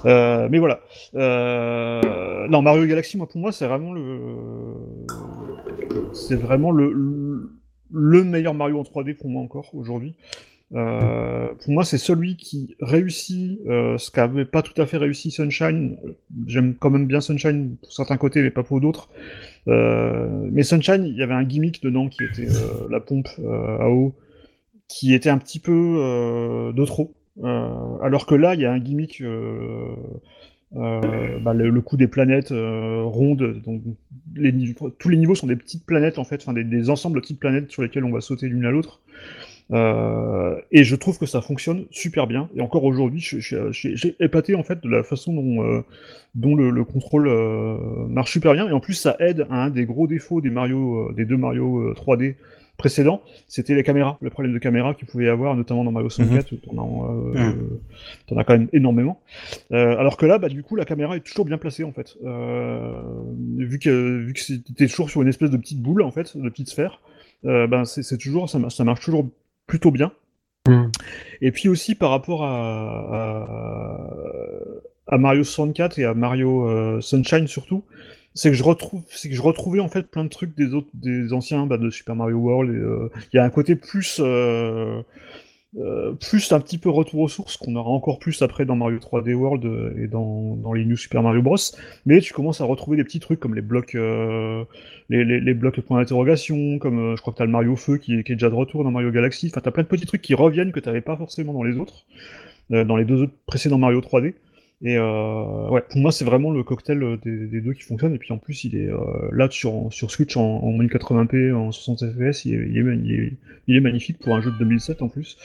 Euh, 0.07 0.49
mais 0.51 0.59
voilà. 0.59 0.81
Euh, 1.15 2.49
non, 2.49 2.63
Mario 2.63 2.87
Galaxy, 2.87 3.19
moi 3.19 3.29
pour 3.29 3.39
moi 3.39 3.53
c'est 3.53 3.67
vraiment 3.67 3.93
le, 3.93 4.77
c'est 6.15 6.37
vraiment 6.37 6.71
le, 6.73 6.91
le, 6.91 7.53
le 7.93 8.25
meilleur 8.25 8.55
Mario 8.55 8.81
en 8.81 8.83
3D 8.83 9.15
pour 9.15 9.29
moi 9.29 9.43
encore 9.43 9.75
aujourd'hui. 9.75 10.17
Pour 10.71 11.73
moi, 11.73 11.85
c'est 11.85 11.97
celui 11.97 12.37
qui 12.37 12.75
réussit 12.81 13.61
ce 13.67 14.11
qu'avait 14.11 14.45
pas 14.45 14.63
tout 14.63 14.81
à 14.83 14.87
fait 14.87 14.97
réussi 14.97 15.31
Sunshine. 15.31 15.97
J'aime 16.47 16.75
quand 16.75 16.91
même 16.91 17.07
bien 17.07 17.21
Sunshine 17.21 17.77
pour 17.81 17.93
certains 17.93 18.17
côtés, 18.17 18.43
mais 18.43 18.51
pas 18.51 18.65
pour 18.65 18.81
d'autres. 18.81 19.09
Euh, 19.69 20.49
mais 20.53 20.63
Sunshine, 20.63 21.05
il 21.05 21.17
y 21.17 21.23
avait 21.23 21.35
un 21.35 21.45
gimmick 21.45 21.83
dedans 21.83 22.09
qui 22.09 22.25
était 22.25 22.49
euh, 22.49 22.87
la 22.91 23.01
pompe 23.01 23.29
euh, 23.39 23.79
à 23.79 23.91
eau, 23.91 24.15
qui 24.89 25.15
était 25.15 25.31
un 25.31 25.39
petit 25.39 25.59
peu 25.59 25.73
de 26.75 26.85
trop. 26.85 27.15
Alors 27.43 28.27
que 28.27 28.35
là, 28.35 28.55
il 28.55 28.61
y 28.61 28.65
a 28.65 28.73
un 28.73 28.79
gimmick, 28.79 29.23
bah, 30.73 31.55
le, 31.55 31.81
coup 31.81 31.97
des 31.97 32.07
planètes 32.07 32.53
rondes. 32.53 33.61
Donc, 33.65 33.83
tous 34.99 35.09
les 35.09 35.17
niveaux 35.17 35.35
sont 35.35 35.47
des 35.47 35.57
petites 35.57 35.85
planètes 35.85 36.19
en 36.19 36.25
fait, 36.25 36.49
des, 36.51 36.65
des 36.65 36.91
ensembles 36.91 37.17
de 37.17 37.21
petites 37.21 37.41
planètes 37.41 37.71
sur 37.71 37.83
lesquelles 37.83 38.05
on 38.05 38.13
va 38.13 38.21
sauter 38.21 38.49
l'une 38.49 38.65
à 38.65 38.71
l'autre. 38.71 39.01
Euh, 39.73 40.61
et 40.71 40.85
je 40.85 40.95
trouve 40.95 41.19
que 41.19 41.27
ça 41.27 41.41
fonctionne 41.41 41.87
super 41.91 42.27
bien. 42.27 42.49
Et 42.55 42.61
encore 42.61 42.85
aujourd'hui, 42.85 43.21
j'ai 43.21 44.17
épaté 44.21 44.55
en 44.55 44.63
fait 44.63 44.83
de 44.83 44.89
la 44.89 45.03
façon 45.03 45.33
dont, 45.35 45.65
euh, 45.65 45.83
dont 46.35 46.55
le, 46.55 46.71
le 46.71 46.85
contrôle 46.85 47.29
euh, 47.29 47.77
marche 48.09 48.33
super 48.33 48.53
bien. 48.53 48.69
Et 48.69 48.73
en 48.73 48.81
plus, 48.81 48.95
ça 48.95 49.17
aide 49.19 49.47
à 49.51 49.65
un 49.65 49.71
des 49.71 49.85
gros 49.85 50.07
défauts 50.07 50.41
des 50.41 50.51
Mario, 50.51 51.13
des 51.13 51.25
deux 51.25 51.37
Mario 51.37 51.79
euh, 51.79 51.95
3D 51.95 52.37
précédents, 52.77 53.23
c'était 53.49 53.75
les 53.75 53.83
caméras, 53.83 54.19
le 54.21 54.29
problème 54.29 54.53
de 54.53 54.59
caméra 54.59 54.93
qu'il 54.93 55.09
pouvait 55.09 55.25
y 55.25 55.29
avoir, 55.31 55.57
notamment 55.57 55.83
dans 55.83 55.93
Mario 55.93 56.11
64, 56.11 56.53
où 56.53 56.57
t'en 56.57 58.37
as, 58.37 58.41
as 58.41 58.45
quand 58.45 58.53
même 58.53 58.69
énormément. 58.75 59.19
Alors 59.71 60.19
que 60.19 60.27
là, 60.27 60.37
bah, 60.37 60.51
du 60.51 60.63
coup, 60.63 60.77
la 60.77 60.85
caméra 60.85 61.17
est 61.17 61.21
toujours 61.21 61.47
bien 61.47 61.57
placée 61.57 61.85
en 61.85 61.93
fait, 61.93 62.19
vu 62.21 63.79
que 63.79 64.19
vu 64.19 64.35
que 64.35 64.41
c'était 64.41 64.89
toujours 64.89 65.09
sur 65.09 65.23
une 65.23 65.29
espèce 65.29 65.51
de 65.51 65.57
petite 65.57 65.81
boule 65.81 66.03
en 66.03 66.11
fait, 66.11 66.37
de 66.37 66.51
petite 66.51 66.69
sphère. 66.69 67.01
Euh, 67.45 67.67
ben 67.67 67.85
c'est 67.85 68.19
toujours 68.19 68.49
ça, 68.49 68.59
ça 68.71 68.85
marche 68.85 69.05
toujours 69.05 69.29
plutôt 69.67 69.91
bien. 69.91 70.13
Mm. 70.67 70.87
Et 71.41 71.53
puis 71.53 71.69
aussi 71.69 71.95
par 71.95 72.11
rapport 72.11 72.45
à, 72.45 73.07
à, 73.13 73.47
à 75.07 75.19
Mario 75.19 75.45
64 75.45 75.99
et 75.99 76.05
à 76.05 76.15
Mario 76.15 76.69
euh, 76.69 77.01
Sunshine 77.01 77.47
surtout, 77.47 77.85
c'est 78.35 78.51
que 78.51 78.57
je 78.57 78.63
retrouve, 78.63 79.03
c'est 79.09 79.31
que 79.31 79.35
je 79.35 79.43
retrouvais 79.43 79.81
en 79.81 79.89
fait 79.89 80.11
plein 80.11 80.25
de 80.25 80.29
trucs 80.29 80.55
des 80.55 80.75
autres, 80.75 80.91
des 80.95 81.33
anciens 81.33 81.67
bah, 81.67 81.79
de 81.79 81.91
Super 81.91 82.15
Mario 82.15 82.37
World. 82.37 82.71
et, 82.71 82.77
euh, 82.77 83.11
Il 83.33 83.37
y 83.37 83.39
a 83.39 83.45
un 83.45 83.51
côté 83.51 83.77
plus, 83.77 84.21
euh, 84.21 85.03
euh, 85.79 86.13
plus 86.13 86.53
un 86.53 86.61
petit 86.61 86.79
peu 86.79 86.89
retour 86.89 87.21
aux 87.21 87.29
sources 87.29 87.57
qu'on 87.57 87.77
aura 87.77 87.91
encore 87.91 88.19
plus 88.19 88.41
après 88.43 88.65
dans 88.65 88.77
Mario 88.77 88.99
3D 88.99 89.35
World 89.35 89.65
euh, 89.67 89.93
et 90.03 90.07
dans, 90.09 90.57
dans 90.57 90.73
les 90.73 90.85
New 90.85 90.97
Super 90.97 91.23
Mario 91.23 91.43
Bros. 91.43 91.57
Mais 92.07 92.21
tu 92.21 92.33
commences 92.33 92.61
à 92.61 92.65
retrouver 92.65 92.97
des 92.97 93.05
petits 93.05 93.21
trucs 93.21 93.41
comme 93.41 93.55
les 93.55 93.63
blocs, 93.63 93.95
euh, 93.95 94.65
les, 95.11 95.25
les, 95.25 95.55
blocs 95.55 95.77
de 95.77 95.81
points 95.83 95.99
d'interrogation, 96.01 96.79
comme 96.79 97.15
je 97.17 97.21
crois 97.21 97.33
que 97.33 97.39
t'as 97.39 97.45
le 97.45 97.51
Mario 97.51 97.77
Feu 97.77 97.99
qui, 97.99 98.15
est- 98.19 98.23
qui 98.25 98.33
est 98.33 98.37
déjà 98.37 98.49
de 98.51 98.55
retour 98.55 98.85
dans 98.85 98.91
Mario 98.91 99.11
Galaxy. 99.11 99.49
Enfin, 99.53 99.61
t'as 99.63 99.71
plein 99.71 99.83
de 99.83 99.89
petits 99.89 100.07
trucs 100.07 100.23
qui 100.23 100.35
reviennent 100.35 100.73
que 100.73 100.81
t'avais 100.81 101.01
pas 101.03 101.17
forcément 101.17 101.53
dans 101.53 101.63
les 101.63 101.77
autres, 101.79 102.05
dans 102.71 102.97
les 102.97 103.05
deux 103.05 103.23
autres 103.23 103.35
précédents 103.47 103.79
Mario 103.79 104.01
3D. 104.01 104.35
Et 104.83 104.99
euh, 104.99 105.69
ouais, 105.71 105.83
pour 105.89 105.99
moi, 106.01 106.13
c'est 106.13 106.27
vraiment 106.27 106.51
le 106.51 106.63
cocktail 106.63 107.03
euh, 107.03 107.17
des, 107.25 107.61
deux 107.61 107.73
qui 107.73 107.83
fonctionne. 107.83 108.15
Et 108.15 108.19
puis 108.19 108.33
en 108.33 108.39
plus, 108.39 108.65
il 108.65 108.77
est 108.77 108.91
euh, 108.91 108.99
là 109.33 109.49
sur, 109.51 109.89
sur 109.91 110.11
Switch 110.11 110.37
en, 110.37 110.43
en 110.43 110.79
1080p, 110.79 111.55
en 111.55 111.73
60 111.73 112.13
fps, 112.13 112.45
il 112.45 112.55
est, 112.55 112.69
il, 112.69 113.37
il, 113.69 113.77
est, 113.77 113.81
magnifique 113.81 114.19
pour 114.19 114.35
un 114.35 114.43
jeu 114.43 114.51
de 114.51 114.59
2007 114.59 115.01
en 115.01 115.09
plus. 115.09 115.39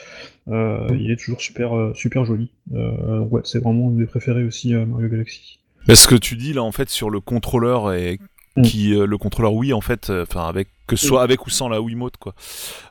Euh, 0.48 0.86
il 0.98 1.10
est 1.10 1.16
toujours 1.16 1.40
super, 1.40 1.74
euh, 1.74 1.94
super 1.94 2.26
joli. 2.26 2.50
Euh, 2.74 3.20
ouais, 3.20 3.40
c'est 3.44 3.62
vraiment 3.62 3.88
un 3.88 3.92
des 3.92 4.06
préférés 4.06 4.44
aussi, 4.44 4.74
Mario 4.74 5.08
Galaxy. 5.08 5.58
Mais 5.88 5.94
ce 5.94 6.06
que 6.06 6.14
tu 6.14 6.36
dis 6.36 6.52
là 6.52 6.62
en 6.62 6.70
fait 6.70 6.88
sur 6.88 7.10
le 7.10 7.18
contrôleur 7.18 7.92
et 7.92 8.20
Mm. 8.56 8.62
qui 8.62 8.94
euh, 8.94 9.06
le 9.06 9.16
contrôleur 9.16 9.54
Wii 9.54 9.72
en 9.72 9.80
fait 9.80 10.10
euh, 10.10 10.24
enfin 10.28 10.46
avec 10.46 10.68
que 10.86 10.94
ce 10.96 11.06
soit 11.06 11.22
avec 11.22 11.46
ou 11.46 11.50
sans 11.50 11.70
la 11.70 11.80
Wiimote 11.80 12.18
quoi 12.18 12.34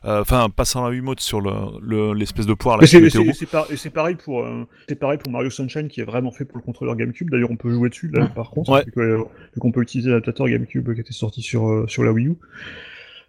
Euh, 0.04 0.20
enfin 0.22 0.48
pas 0.50 0.64
sans 0.64 0.82
la 0.82 0.90
Wiimote 0.90 1.20
sur 1.20 1.40
le 1.40 1.52
le- 1.80 2.14
l'espèce 2.14 2.46
de 2.46 2.54
poire 2.54 2.78
là 2.78 2.86
c'est 2.86 3.46
par- 3.46 3.68
pareil 3.94 4.16
pour 4.16 4.40
euh, 4.42 4.64
c'est 4.88 4.96
pareil 4.98 5.18
pour 5.18 5.30
Mario 5.30 5.50
Sunshine 5.50 5.86
qui 5.86 6.00
est 6.00 6.04
vraiment 6.04 6.32
fait 6.32 6.44
pour 6.44 6.56
le 6.58 6.62
contrôleur 6.64 6.96
GameCube. 6.96 7.30
D'ailleurs, 7.30 7.50
on 7.52 7.56
peut 7.56 7.70
jouer 7.72 7.90
dessus 7.90 8.10
là, 8.12 8.26
par 8.26 8.50
contre, 8.50 8.70
Ouais. 8.72 8.84
vu 8.96 9.02
euh, 9.02 9.22
qu'on 9.60 9.70
peut 9.70 9.82
utiliser 9.82 10.10
l'adaptateur 10.10 10.48
GameCube 10.48 10.92
qui 10.94 11.00
était 11.00 11.12
sorti 11.12 11.42
sur 11.42 11.68
euh, 11.68 11.86
sur 11.86 12.02
la 12.02 12.10
Wii 12.12 12.26
U. 12.26 12.36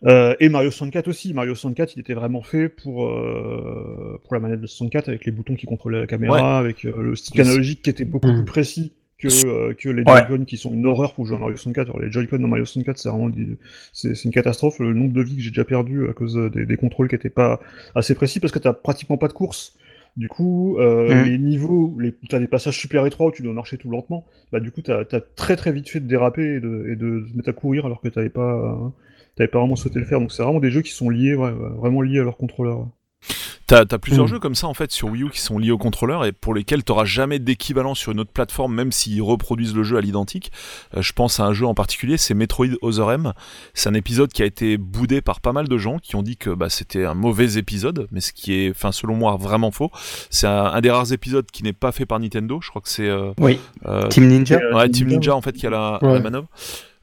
Euh, 0.06 0.36
et 0.40 0.50
Mario 0.50 0.70
64 0.72 1.08
aussi. 1.08 1.34
Mario 1.34 1.54
64, 1.56 1.94
il 1.96 2.00
était 2.00 2.14
vraiment 2.16 2.42
fait 2.42 2.68
pour 2.68 3.06
euh, 3.08 4.20
pour 4.24 4.34
la 4.34 4.40
manette 4.40 4.60
de 4.62 4.68
64 4.68 5.08
avec 5.10 5.26
les 5.26 5.32
boutons 5.32 5.56
qui 5.56 5.66
contrôlaient 5.66 6.00
la 6.02 6.08
caméra, 6.08 6.58
avec 6.58 6.84
euh, 6.86 6.94
le 6.98 7.16
stick 7.16 7.40
analogique 7.40 7.82
qui 7.84 7.90
était 7.90 8.06
beaucoup 8.06 8.28
Mm. 8.28 8.36
plus 8.38 8.46
précis 8.46 8.92
que 9.28 9.48
euh, 9.48 9.74
que 9.74 9.90
les 9.90 10.04
Ouais. 10.04 10.26
Joy-Con 10.28 10.46
qui 10.46 10.58
sont 10.58 10.74
une 10.74 10.86
horreur 10.86 11.14
pour 11.14 11.26
jouer 11.26 11.38
à 11.38 11.40
Mario 11.40 11.56
64. 11.56 11.90
Alors, 11.90 12.02
les 12.02 12.12
Joy-Con 12.12 12.40
dans 12.40 12.48
Mario 12.48 12.66
64, 12.66 12.98
c'est 12.98 13.10
vraiment 13.10 13.30
des- 13.30 13.58
c'est 13.92 14.16
c'est 14.16 14.26
une 14.26 14.32
catastrophe. 14.32 14.80
Le 14.80 14.94
nombre 14.94 15.14
de 15.14 15.22
vies 15.24 15.36
que 15.38 15.42
j'ai 15.42 15.50
déjà 15.52 15.64
perdu 15.66 16.08
à 16.10 16.14
cause 16.14 16.38
euh, 16.38 16.50
des, 16.50 16.66
des 16.66 16.78
contrôles 16.78 17.08
qui 17.10 17.16
étaient 17.16 17.30
pas 17.30 17.60
assez 17.96 18.16
précis 18.16 18.40
parce 18.40 18.52
que 18.54 18.60
t'as 18.60 18.74
pratiquement 18.74 19.18
pas 19.18 19.28
de 19.28 19.34
course. 19.34 19.76
Du 20.16 20.28
coup, 20.28 20.78
euh, 20.78 21.24
Mm. 21.24 21.26
les 21.26 21.38
niveaux, 21.40 21.96
les, 22.00 22.14
t'as 22.30 22.38
des 22.40 22.48
passages 22.48 22.78
super 22.78 23.06
étroits 23.08 23.28
où 23.28 23.32
tu 23.32 23.42
dois 23.42 23.54
marcher 23.54 23.78
tout 23.78 23.90
lentement. 23.90 24.26
Bah, 24.52 24.60
du 24.60 24.70
coup, 24.72 24.82
t'as 24.84 25.00
as 25.12 25.22
très 25.36 25.56
très 25.56 25.72
vite 25.72 25.90
fait 25.90 26.00
de 26.02 26.08
déraper 26.08 26.56
et 26.56 26.60
de, 26.60 26.86
et 26.92 26.96
de 26.96 27.26
se 27.32 27.36
mettre 27.36 27.50
à 27.50 27.54
courir 27.54 27.86
alors 27.88 28.00
que 28.00 28.10
t'avais 28.10 28.30
pas, 28.30 28.92
euh, 29.40 29.48
pas 29.48 29.60
vraiment 29.60 29.76
souhaité 29.76 29.98
le 30.00 30.06
faire. 30.06 30.20
Donc, 30.20 30.32
c'est 30.32 30.44
vraiment 30.44 30.60
des 30.60 30.70
jeux 30.70 30.82
qui 30.84 30.92
sont 30.92 31.10
liés, 31.10 31.34
ouais, 31.34 31.52
vraiment 31.80 32.02
liés 32.02 32.20
à 32.20 32.24
leur 32.24 32.38
contrôleur. 32.38 32.88
T'as 33.66 33.86
as 33.90 33.98
plusieurs 33.98 34.26
Mm. 34.26 34.30
jeux 34.30 34.40
comme 34.40 34.56
ça 34.56 34.68
en 34.68 34.74
fait 34.74 34.92
sur 34.92 35.08
Wii 35.10 35.24
U 35.24 35.30
qui 35.30 35.40
sont 35.40 35.58
liés 35.58 35.72
au 35.72 35.78
contrôleur 35.78 36.26
et 36.26 36.34
pour 36.34 36.54
lesquels 36.54 36.84
t'auras 36.84 37.06
jamais 37.06 37.40
d'équivalent 37.40 37.96
sur 37.96 38.12
une 38.12 38.20
autre 38.20 38.32
plateforme 38.32 38.74
même 38.76 38.92
s'ils 38.92 39.22
reproduisent 39.22 39.74
le 39.74 39.84
jeu 39.84 39.98
à 39.98 40.02
l'identique. 40.02 40.52
Euh, 40.98 41.02
je 41.02 41.14
pense 41.14 41.40
à 41.40 41.46
un 41.46 41.54
jeu 41.54 41.66
en 41.66 41.74
particulier, 41.74 42.18
c'est 42.18 42.34
Metroid 42.34 42.68
Other 42.82 43.12
M. 43.12 43.32
C'est 43.74 43.88
un 43.90 43.94
épisode 43.94 44.34
qui 44.34 44.44
a 44.44 44.46
été 44.46 44.78
boudé 44.78 45.22
par 45.22 45.40
pas 45.40 45.54
mal 45.54 45.68
de 45.70 45.78
gens 45.78 45.98
qui 46.00 46.16
ont 46.18 46.24
dit 46.24 46.36
que 46.36 46.50
bah, 46.50 46.70
c'était 46.70 47.06
un 47.06 47.14
mauvais 47.14 47.58
épisode, 47.58 48.08
mais 48.12 48.20
ce 48.20 48.34
qui 48.34 48.54
est, 48.54 48.70
enfin 48.72 48.92
selon 48.92 49.16
moi, 49.16 49.38
vraiment 49.40 49.72
faux. 49.72 49.92
C'est 50.30 50.48
un, 50.48 50.66
un 50.66 50.82
des 50.82 50.92
rares 50.92 51.14
épisodes 51.14 51.46
qui 51.52 51.64
n'est 51.64 51.74
pas 51.74 51.92
fait 51.94 52.06
par 52.06 52.20
Nintendo. 52.20 52.60
Je 52.62 52.70
crois 52.70 52.82
que 52.82 52.90
c'est 52.90 53.08
euh, 53.08 53.32
Oui, 53.40 53.60
euh, 53.86 54.08
Team 54.10 54.28
Ninja. 54.28 54.58
Ouais, 54.74 54.90
Team 54.90 55.08
Ninja, 55.08 55.16
Ninja 55.20 55.36
en 55.36 55.42
fait 55.42 55.54
qui 55.54 55.66
a 55.68 55.70
la, 55.70 56.00
Ouais. 56.04 56.14
la 56.16 56.20
manœuvre. 56.20 56.48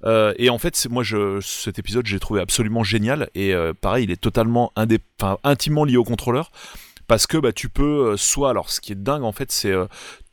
Euh, 0.05 0.32
et 0.38 0.51
en 0.51 0.59
fait, 0.59 0.86
moi, 0.90 1.03
je, 1.03 1.40
cet 1.40 1.78
épisode, 1.78 2.07
j'ai 2.07 2.20
trouvé 2.20 2.40
absolument 2.40 2.82
génial. 2.82 3.28
Et 3.34 3.55
euh, 3.55 3.72
pareil, 3.78 4.05
il 4.05 4.11
est 4.11 4.20
totalement 4.20 4.72
intimement 5.44 5.84
lié 5.84 5.96
au 5.96 6.05
contrôleur. 6.05 6.51
Parce 7.11 7.26
que 7.26 7.36
bah, 7.38 7.52
tu 7.52 7.68
peux 7.68 8.12
euh, 8.12 8.16
soit, 8.16 8.50
alors 8.50 8.70
ce 8.70 8.80
qui 8.80 8.92
est 8.92 9.02
dingue 9.02 9.24
en 9.24 9.32
fait, 9.32 9.50
c'est 9.50 9.72
euh, 9.72 9.86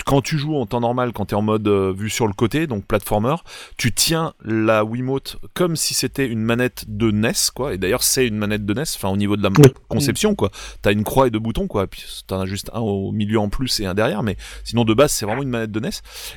quand 0.06 0.22
tu 0.22 0.38
joues 0.38 0.56
en 0.56 0.68
temps 0.68 0.80
normal, 0.80 1.12
quand 1.12 1.26
tu 1.26 1.34
es 1.34 1.36
en 1.38 1.42
mode 1.42 1.68
euh, 1.68 1.92
vue 1.92 2.12
sur 2.12 2.28
le 2.28 2.34
côté, 2.34 2.68
donc 2.68 2.86
platformer, 2.86 3.34
tu 3.78 3.92
tiens 3.92 4.36
la 4.46 4.86
Wiimote 4.86 5.38
comme 5.56 5.76
si 5.76 5.96
c'était 5.96 6.28
une 6.28 6.42
manette 6.44 6.86
de 6.88 7.10
NES, 7.10 7.32
quoi. 7.56 7.74
Et 7.74 7.80
d'ailleurs, 7.80 8.04
c'est 8.04 8.28
une 8.28 8.38
manette 8.38 8.64
de 8.64 8.74
NES, 8.76 8.84
enfin 8.96 9.10
au 9.10 9.18
niveau 9.18 9.36
de 9.38 9.42
la 9.42 9.50
Oui. 9.50 9.66
conception, 9.90 10.36
quoi. 10.36 10.52
T'as 10.84 10.92
une 10.92 11.04
croix 11.04 11.26
et 11.26 11.32
deux 11.32 11.40
boutons, 11.40 11.66
quoi. 11.66 11.88
Puis 11.88 12.06
t'en 12.28 12.40
as 12.42 12.46
juste 12.46 12.70
un 12.74 12.80
au 12.80 13.12
milieu 13.12 13.40
en 13.40 13.50
plus 13.50 13.80
et 13.80 13.88
un 13.88 13.96
derrière, 13.96 14.22
mais 14.22 14.38
sinon 14.64 14.86
de 14.86 14.94
base, 14.94 15.12
c'est 15.12 15.26
vraiment 15.26 15.42
une 15.42 15.50
manette 15.50 15.72
de 15.72 15.80
NES. 15.80 15.90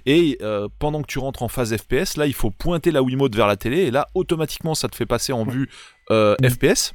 Et 0.06 0.38
euh, 0.40 0.68
pendant 0.78 1.02
que 1.02 1.06
tu 1.06 1.18
rentres 1.18 1.42
en 1.42 1.48
phase 1.48 1.76
FPS, 1.76 2.16
là, 2.16 2.26
il 2.26 2.32
faut 2.34 2.50
pointer 2.50 2.90
la 2.92 3.02
Wiimote 3.02 3.36
vers 3.36 3.46
la 3.46 3.56
télé, 3.56 3.80
et 3.82 3.90
là, 3.90 4.08
automatiquement, 4.14 4.74
ça 4.74 4.88
te 4.88 4.96
fait 4.96 5.04
passer 5.06 5.34
en 5.34 5.44
vue 5.44 5.68
euh, 6.10 6.34
Mm. 6.42 6.48
FPS. 6.48 6.94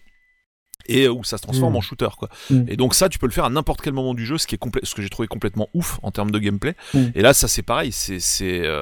Et 0.87 1.05
euh, 1.05 1.11
où 1.11 1.23
ça 1.23 1.37
se 1.37 1.41
transforme 1.43 1.73
Mm. 1.73 1.77
en 1.77 1.81
shooter 1.81 2.09
quoi. 2.17 2.29
Mm. 2.49 2.63
Et 2.67 2.75
donc 2.77 2.93
ça 2.95 3.09
tu 3.09 3.19
peux 3.19 3.25
le 3.27 3.31
faire 3.31 3.45
à 3.45 3.49
n'importe 3.49 3.81
quel 3.81 3.93
moment 3.93 4.13
du 4.13 4.25
jeu, 4.25 4.37
ce 4.37 4.47
qui 4.47 4.55
est 4.55 4.61
complè- 4.61 4.83
ce 4.85 4.93
que 4.95 5.01
j'ai 5.01 5.09
trouvé 5.09 5.27
complètement 5.27 5.67
ouf 5.73 5.99
en 6.03 6.11
termes 6.11 6.31
de 6.31 6.39
gameplay. 6.39 6.75
Mm. 6.93 6.99
Et 7.15 7.21
là 7.21 7.33
ça 7.33 7.47
c'est 7.47 7.63
pareil, 7.63 7.91
c'est 7.91 8.19
c'est 8.19 8.61
euh, 8.65 8.81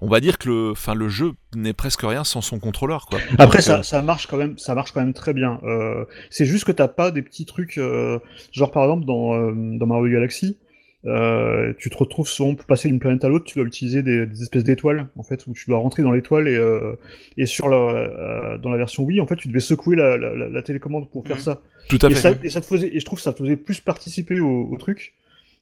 on 0.00 0.08
va 0.08 0.18
dire 0.20 0.36
que 0.38 0.48
le 0.48 0.70
enfin 0.72 0.94
le 0.94 1.08
jeu 1.08 1.32
n'est 1.54 1.72
presque 1.72 2.02
rien 2.02 2.24
sans 2.24 2.40
son 2.40 2.58
contrôleur 2.58 3.06
quoi. 3.06 3.20
Après, 3.38 3.58
Donc, 3.58 3.62
ça, 3.62 3.78
euh, 3.78 3.82
ça 3.82 4.02
marche 4.02 4.26
quand 4.26 4.36
même, 4.36 4.58
ça 4.58 4.74
marche 4.74 4.92
quand 4.92 5.00
même 5.00 5.14
très 5.14 5.32
bien. 5.32 5.60
Euh, 5.64 6.04
c'est 6.30 6.44
juste 6.46 6.64
que 6.64 6.72
t'as 6.72 6.88
pas 6.88 7.10
des 7.12 7.22
petits 7.22 7.46
trucs, 7.46 7.78
euh, 7.78 8.18
genre 8.52 8.70
par 8.72 8.82
exemple 8.84 9.04
dans, 9.04 9.34
euh, 9.34 9.52
dans 9.54 9.86
Mario 9.86 10.12
Galaxy, 10.12 10.56
euh, 11.04 11.72
tu 11.78 11.90
te 11.90 11.96
retrouves 11.96 12.28
souvent 12.28 12.54
pour 12.54 12.64
passer 12.66 12.88
d'une 12.88 13.00
planète 13.00 13.24
à 13.24 13.28
l'autre, 13.28 13.44
tu 13.44 13.58
dois 13.58 13.66
utiliser 13.66 14.02
des, 14.02 14.26
des 14.26 14.42
espèces 14.42 14.64
d'étoiles 14.64 15.08
en 15.16 15.22
fait, 15.22 15.46
où 15.46 15.52
tu 15.52 15.64
dois 15.68 15.78
rentrer 15.78 16.02
dans 16.02 16.12
l'étoile 16.12 16.46
et, 16.48 16.56
euh, 16.56 16.94
et 17.36 17.46
sur 17.46 17.68
la, 17.68 17.76
euh, 17.76 18.58
dans 18.58 18.70
la 18.70 18.76
version 18.76 19.02
Wii, 19.04 19.20
en 19.20 19.26
fait, 19.26 19.36
tu 19.36 19.48
devais 19.48 19.60
secouer 19.60 19.96
la, 19.96 20.16
la, 20.16 20.34
la- 20.48 20.62
télécommande 20.62 21.10
pour 21.10 21.26
faire 21.26 21.36
Mhm. 21.36 21.42
ça. 21.42 21.60
Tout 21.88 21.98
à 22.02 22.08
Et 22.08 22.14
fait. 22.14 22.20
ça, 22.20 22.32
et 22.42 22.50
ça 22.50 22.60
te 22.60 22.66
faisait, 22.66 22.94
et 22.94 23.00
je 23.00 23.04
trouve 23.04 23.18
que 23.18 23.22
ça 23.24 23.32
te 23.32 23.38
faisait 23.42 23.56
plus 23.56 23.80
participer 23.80 24.38
au, 24.40 24.68
au 24.70 24.76
truc. 24.76 25.14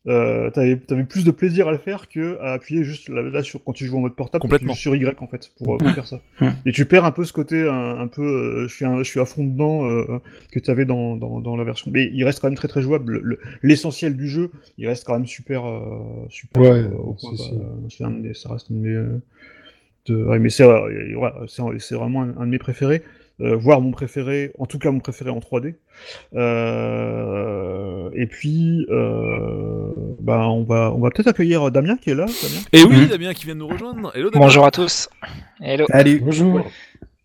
Euh, 0.06 0.48
t'avais, 0.50 0.76
t'avais 0.78 1.04
plus 1.04 1.24
de 1.26 1.30
plaisir 1.30 1.68
à 1.68 1.72
le 1.72 1.76
faire 1.78 2.08
que 2.08 2.38
à 2.40 2.54
appuyer 2.54 2.84
juste 2.84 3.10
là, 3.10 3.20
là, 3.20 3.42
sur 3.42 3.62
quand 3.62 3.74
tu 3.74 3.84
joues 3.84 3.98
en 3.98 4.00
mode 4.00 4.14
portable, 4.16 4.40
Complètement. 4.40 4.72
tu 4.72 4.78
sur 4.80 4.96
Y 4.96 5.14
en 5.20 5.26
fait 5.26 5.50
pour, 5.58 5.76
pour 5.76 5.86
Ouais. 5.86 5.92
faire 5.92 6.06
ça. 6.06 6.22
Ouais. 6.40 6.48
Et 6.64 6.72
tu 6.72 6.86
perds 6.86 7.04
un 7.04 7.10
peu 7.12 7.22
ce 7.24 7.34
côté 7.34 7.68
un, 7.68 7.98
un 8.00 8.06
peu, 8.06 8.22
euh, 8.22 8.66
je 8.66 8.74
suis 8.74 8.86
un- 8.86 8.98
je 9.02 9.02
suis 9.10 9.20
à 9.20 9.26
fond 9.26 9.44
dedans 9.44 9.84
euh, 9.90 10.18
que 10.52 10.58
t'avais 10.58 10.86
dans, 10.86 11.16
dans, 11.16 11.40
dans 11.40 11.54
la 11.54 11.64
version. 11.64 11.90
Mais 11.92 12.08
il 12.14 12.24
reste 12.24 12.40
quand 12.40 12.48
même 12.48 12.56
très 12.56 12.66
très 12.68 12.80
jouable. 12.80 13.12
Le- 13.12 13.20
le- 13.22 13.38
L'essentiel 13.62 14.16
du 14.16 14.26
jeu, 14.26 14.50
il 14.78 14.86
reste 14.88 15.04
quand 15.06 15.12
même 15.12 15.26
super 15.26 15.66
euh, 15.66 15.80
super. 16.30 16.62
Ouais, 16.62 16.84
au 16.86 17.12
point. 17.12 17.32
C'est 17.90 18.04
un 18.04 18.10
des- 18.12 18.32
ça 18.32 18.48
reste 18.54 18.70
un 18.70 18.74
de 18.76 18.80
mes. 18.80 19.04
de- 20.06 20.38
mais 20.38 20.48
c'est 20.48 20.64
c'est 21.46 21.62
c'est 21.78 21.94
vraiment 21.94 22.22
un, 22.22 22.34
un 22.38 22.46
de 22.46 22.50
mes 22.50 22.58
préférés. 22.58 23.02
Euh, 23.42 23.56
voire 23.56 23.80
mon 23.80 23.90
préféré, 23.90 24.52
en 24.58 24.66
tout 24.66 24.78
cas 24.78 24.90
mon 24.90 25.00
préféré 25.00 25.30
en 25.30 25.38
3D. 25.38 25.74
Euh, 26.34 28.10
et 28.14 28.26
puis, 28.26 28.86
euh, 28.90 29.92
bah, 30.20 30.48
on 30.48 30.62
va, 30.64 30.92
on 30.92 31.00
va 31.00 31.10
peut-être 31.10 31.28
accueillir 31.28 31.70
Damien 31.70 31.96
qui 31.96 32.10
est 32.10 32.14
là. 32.14 32.26
Damien. 32.26 32.60
Et 32.72 32.82
oui, 32.84 32.96
Mhm. 33.02 33.06
Damien 33.08 33.34
qui 33.34 33.46
vient 33.46 33.54
de 33.54 33.60
nous 33.60 33.68
rejoindre. 33.68 34.12
Hello 34.14 34.30
Damien. 34.30 34.44
Bonjour 34.46 34.64
à 34.66 34.70
tous. 34.70 35.08
Hello. 35.60 35.86
Salut. 35.88 36.20
Bonjour. 36.22 36.66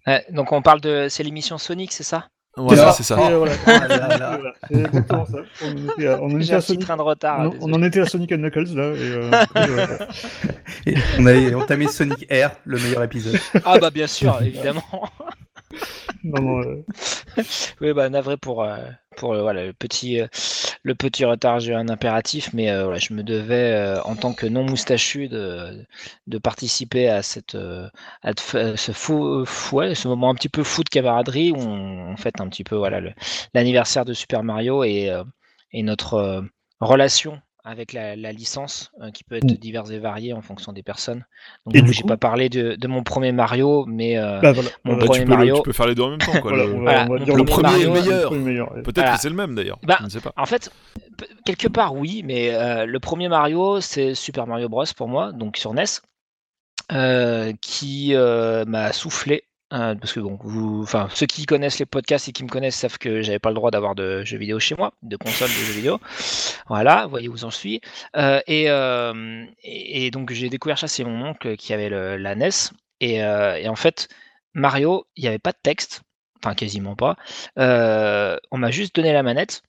Ouais, 0.07 0.24
donc 0.32 0.51
on 0.51 0.61
parle 0.61 0.82
de 0.82 1.07
c'est 1.09 1.24
l'émission 1.24 1.57
Sonic, 1.57 1.91
c'est 1.91 2.03
ça? 2.03 2.28
Voilà, 2.57 2.93
c'est 2.93 3.03
ça. 3.03 3.20
Euh, 3.20 3.38
voilà. 3.38 3.53
Voilà. 3.66 4.53
On 4.72 4.80
en 4.80 5.89
était 5.89 6.07
à, 6.07 6.22
on 6.22 6.39
était 6.39 6.61
Sonic. 6.61 6.82
train 6.84 6.95
de 6.95 7.01
retard. 7.01 7.51
on, 7.59 7.74
en 7.74 7.84
était 7.84 7.99
à 7.99 8.05
Sonic 8.05 8.32
and 8.32 8.38
Knuckles 8.38 8.74
là. 8.76 8.93
Et, 8.93 9.11
euh, 9.11 9.32
euh, 9.57 9.97
Et 10.86 10.95
on, 11.20 11.26
a, 11.26 11.34
on 11.61 11.66
t'a 11.66 11.76
mis 11.76 11.89
Sonic 11.89 12.26
Air, 12.30 12.51
le 12.63 12.78
meilleur 12.78 13.03
épisode. 13.03 13.38
Ah 13.66 13.78
bah 13.78 13.89
bien 13.89 14.07
sûr, 14.07 14.39
évidemment. 14.41 14.84
non, 16.24 16.42
non, 16.42 16.62
euh, 16.62 16.86
oui, 17.82 17.94
bah 17.94 18.10
navré 18.10 18.38
pour 18.38 18.64
euh, 18.64 18.78
pour 19.16 19.34
euh, 19.34 19.42
voilà 19.42 19.66
le 19.66 19.74
petit 19.74 20.20
le 20.84 20.96
petit 20.96 21.26
retard, 21.26 21.60
j'ai 21.60 21.74
un 21.74 21.90
impératif, 21.90 22.52
mais 22.54 22.68
je 23.00 23.14
me 23.14 23.24
devais 23.24 24.00
en 24.06 24.16
tant 24.16 24.34
que 24.34 24.46
non 24.46 24.64
moustachu 24.64 25.28
de 25.28 25.86
de 26.28 26.38
participer 26.38 27.10
à 27.10 27.22
cette 27.24 27.56
à 28.24 28.34
ce 28.76 28.92
fou, 28.92 29.46
ouais, 29.74 29.96
ce 29.96 30.08
moment 30.08 30.30
un 30.30 30.36
petit 30.36 30.50
peu 30.50 30.64
fou 30.64 30.84
de 30.84 30.90
camaraderie 30.90 31.52
où 31.52 31.58
on, 31.58 32.16
fête 32.18 32.40
un 32.40 32.48
petit 32.50 32.64
peu 32.64 32.76
voilà 32.76 33.02
l'anniversaire 33.54 34.06
de 34.06 34.14
Super 34.14 34.44
Mario 34.44 34.84
et 34.84 35.12
et 35.72 35.84
notre 35.84 36.46
relation 36.80 37.42
avec 37.68 37.91
la, 37.93 38.16
la 38.16 38.32
licence 38.32 38.91
euh, 39.01 39.09
qui 39.11 39.24
peut 39.24 39.36
être 39.36 39.43
Mm. 39.51 39.55
diverse 39.57 39.89
et 39.89 39.97
variée 39.99 40.34
en 40.34 40.41
fonction 40.41 40.72
des 40.72 40.84
personnes. 40.84 41.26
Donc 41.66 41.76
j'ai 41.91 42.01
coup 42.03 42.07
pas 42.07 42.16
parlé 42.18 42.47
de, 42.47 42.76
de 42.76 42.88
mon 42.88 43.01
premier 43.03 43.32
Mario, 43.32 43.86
mais 43.88 44.18
euh, 44.18 44.39
bah, 44.39 44.51
voilà. 44.51 44.70
mon 44.84 44.93
Voilà, 44.93 45.05
premier 45.07 45.20
tu, 45.22 45.26
peux 45.26 45.32
le- 45.32 45.38
Mario. 45.38 45.55
tu 45.57 45.61
peux 45.63 45.74
faire 45.74 45.88
les 45.88 45.95
deux 45.95 46.03
en 46.03 46.09
même 46.11 46.20
temps. 46.20 46.32
Quoi. 46.41 46.51
Voilà, 46.51 46.66
Le- 46.66 46.72
Voilà, 46.80 47.05
on 47.09 47.13
va 47.13 47.20
mon 47.20 47.26
dire 47.26 47.36
le 47.36 47.43
premier 47.45 47.63
Mario, 47.70 47.91
meilleur. 47.91 48.32
ouais. 48.32 48.82
Peut-être 48.84 48.95
Voilà. 48.97 49.16
que 49.16 49.20
c'est 49.22 49.30
le 49.30 49.36
même 49.36 49.55
d'ailleurs. 49.55 49.80
Bah, 49.84 49.97
je 49.99 50.05
ne 50.05 50.09
sais 50.09 50.22
pas. 50.22 50.32
En 50.38 50.45
fait, 50.45 50.72
quelque 51.43 51.68
part 51.68 51.95
oui, 51.95 52.22
mais 52.24 52.53
euh, 52.53 52.86
le 52.86 52.99
premier 52.99 53.30
Mario, 53.30 53.82
c'est 53.82 54.13
Super 54.13 54.45
Mario 54.47 54.70
Bros 54.70 54.86
pour 54.95 55.07
moi, 55.07 55.32
donc 55.32 55.57
sur 55.57 55.74
NES, 55.74 55.84
euh, 56.91 57.51
qui 57.61 58.13
euh, 58.13 58.63
m'a 58.66 58.91
soufflé. 58.93 59.43
Euh, 59.76 59.96
parce 59.96 60.14
que 60.14 60.20
bon, 60.20 60.38
ceux 61.14 61.26
qui 61.26 61.46
connaissent 61.46 61.80
les 61.80 61.86
podcasts 61.86 62.30
et 62.30 62.32
qui 62.32 62.44
me 62.44 62.50
connaissent 62.50 62.78
savent 62.78 62.98
que 62.98 63.22
j'avais 63.22 63.40
pas 63.40 63.50
le 63.50 63.56
droit 63.56 63.72
d'avoir 63.72 63.94
de 63.96 64.24
jeux 64.24 64.38
vidéo 64.38 64.60
chez 64.60 64.76
moi, 64.76 64.94
de 65.04 65.18
console 65.18 65.50
de 65.50 65.54
jeux 65.54 65.74
vidéo. 65.74 66.00
Voilà, 66.68 67.08
voyez 67.08 67.28
où 67.28 67.38
j'en 67.38 67.52
suis. 67.52 67.82
Euh, 68.16 68.40
et, 68.48 68.70
euh, 68.70 69.46
et, 69.64 70.12
donc 70.12 70.32
j'ai 70.32 70.50
découvert 70.50 70.80
ça, 70.80 70.88
c'est 70.88 71.04
mon 71.04 71.26
oncle 71.26 71.58
qui 71.58 71.74
avait 71.74 71.90
la 71.90 72.36
NES. 72.36 72.50
Et, 73.02 73.16
et 73.16 73.68
en 73.68 73.76
fait, 73.76 74.08
Mario, 74.54 75.06
il 75.16 75.24
n'y 75.24 75.28
avait 75.28 75.40
pas 75.40 75.52
de 75.52 75.60
texte, 75.62 76.02
enfin 76.42 76.56
quasiment 76.56 76.96
pas. 76.96 77.18
On 77.58 78.58
m'a 78.58 78.72
juste 78.72 78.96
donné 78.96 79.12
la 79.14 79.24
manette 79.24 79.62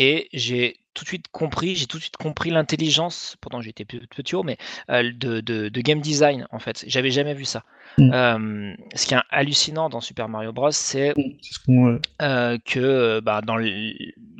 et 0.00 0.28
j'ai 0.32 0.76
tout 0.92 1.04
de 1.04 1.08
suite 1.08 1.26
compris, 1.30 1.76
j'ai 1.76 1.86
tout 1.86 1.98
de 1.98 2.02
suite 2.02 2.16
compris 2.16 2.50
l'intelligence, 2.50 3.36
pourtant 3.40 3.60
j'étais 3.60 3.84
pe- 3.84 4.04
petit 4.16 4.34
haut, 4.34 4.42
mais 4.42 4.56
euh, 4.90 5.04
de, 5.14 5.40
de- 5.40 5.68
de 5.68 5.80
game 5.80 6.00
design 6.00 6.48
en 6.50 6.58
fait. 6.58 6.84
J'avais 6.88 7.12
jamais 7.12 7.32
vu 7.34 7.44
ça. 7.44 7.62
Mm. 7.96 8.10
Euh, 8.12 8.74
ce 8.96 9.06
qui 9.06 9.14
est 9.14 9.18
hallucinant 9.30 9.88
dans 9.88 10.00
Super 10.00 10.28
Mario 10.28 10.52
Bros, 10.52 10.70
c'est 10.72 11.12
ce 11.42 11.60
euh, 11.70 11.98
euh, 12.22 12.58
que 12.64 13.20
bah, 13.20 13.40
dans 13.40 13.56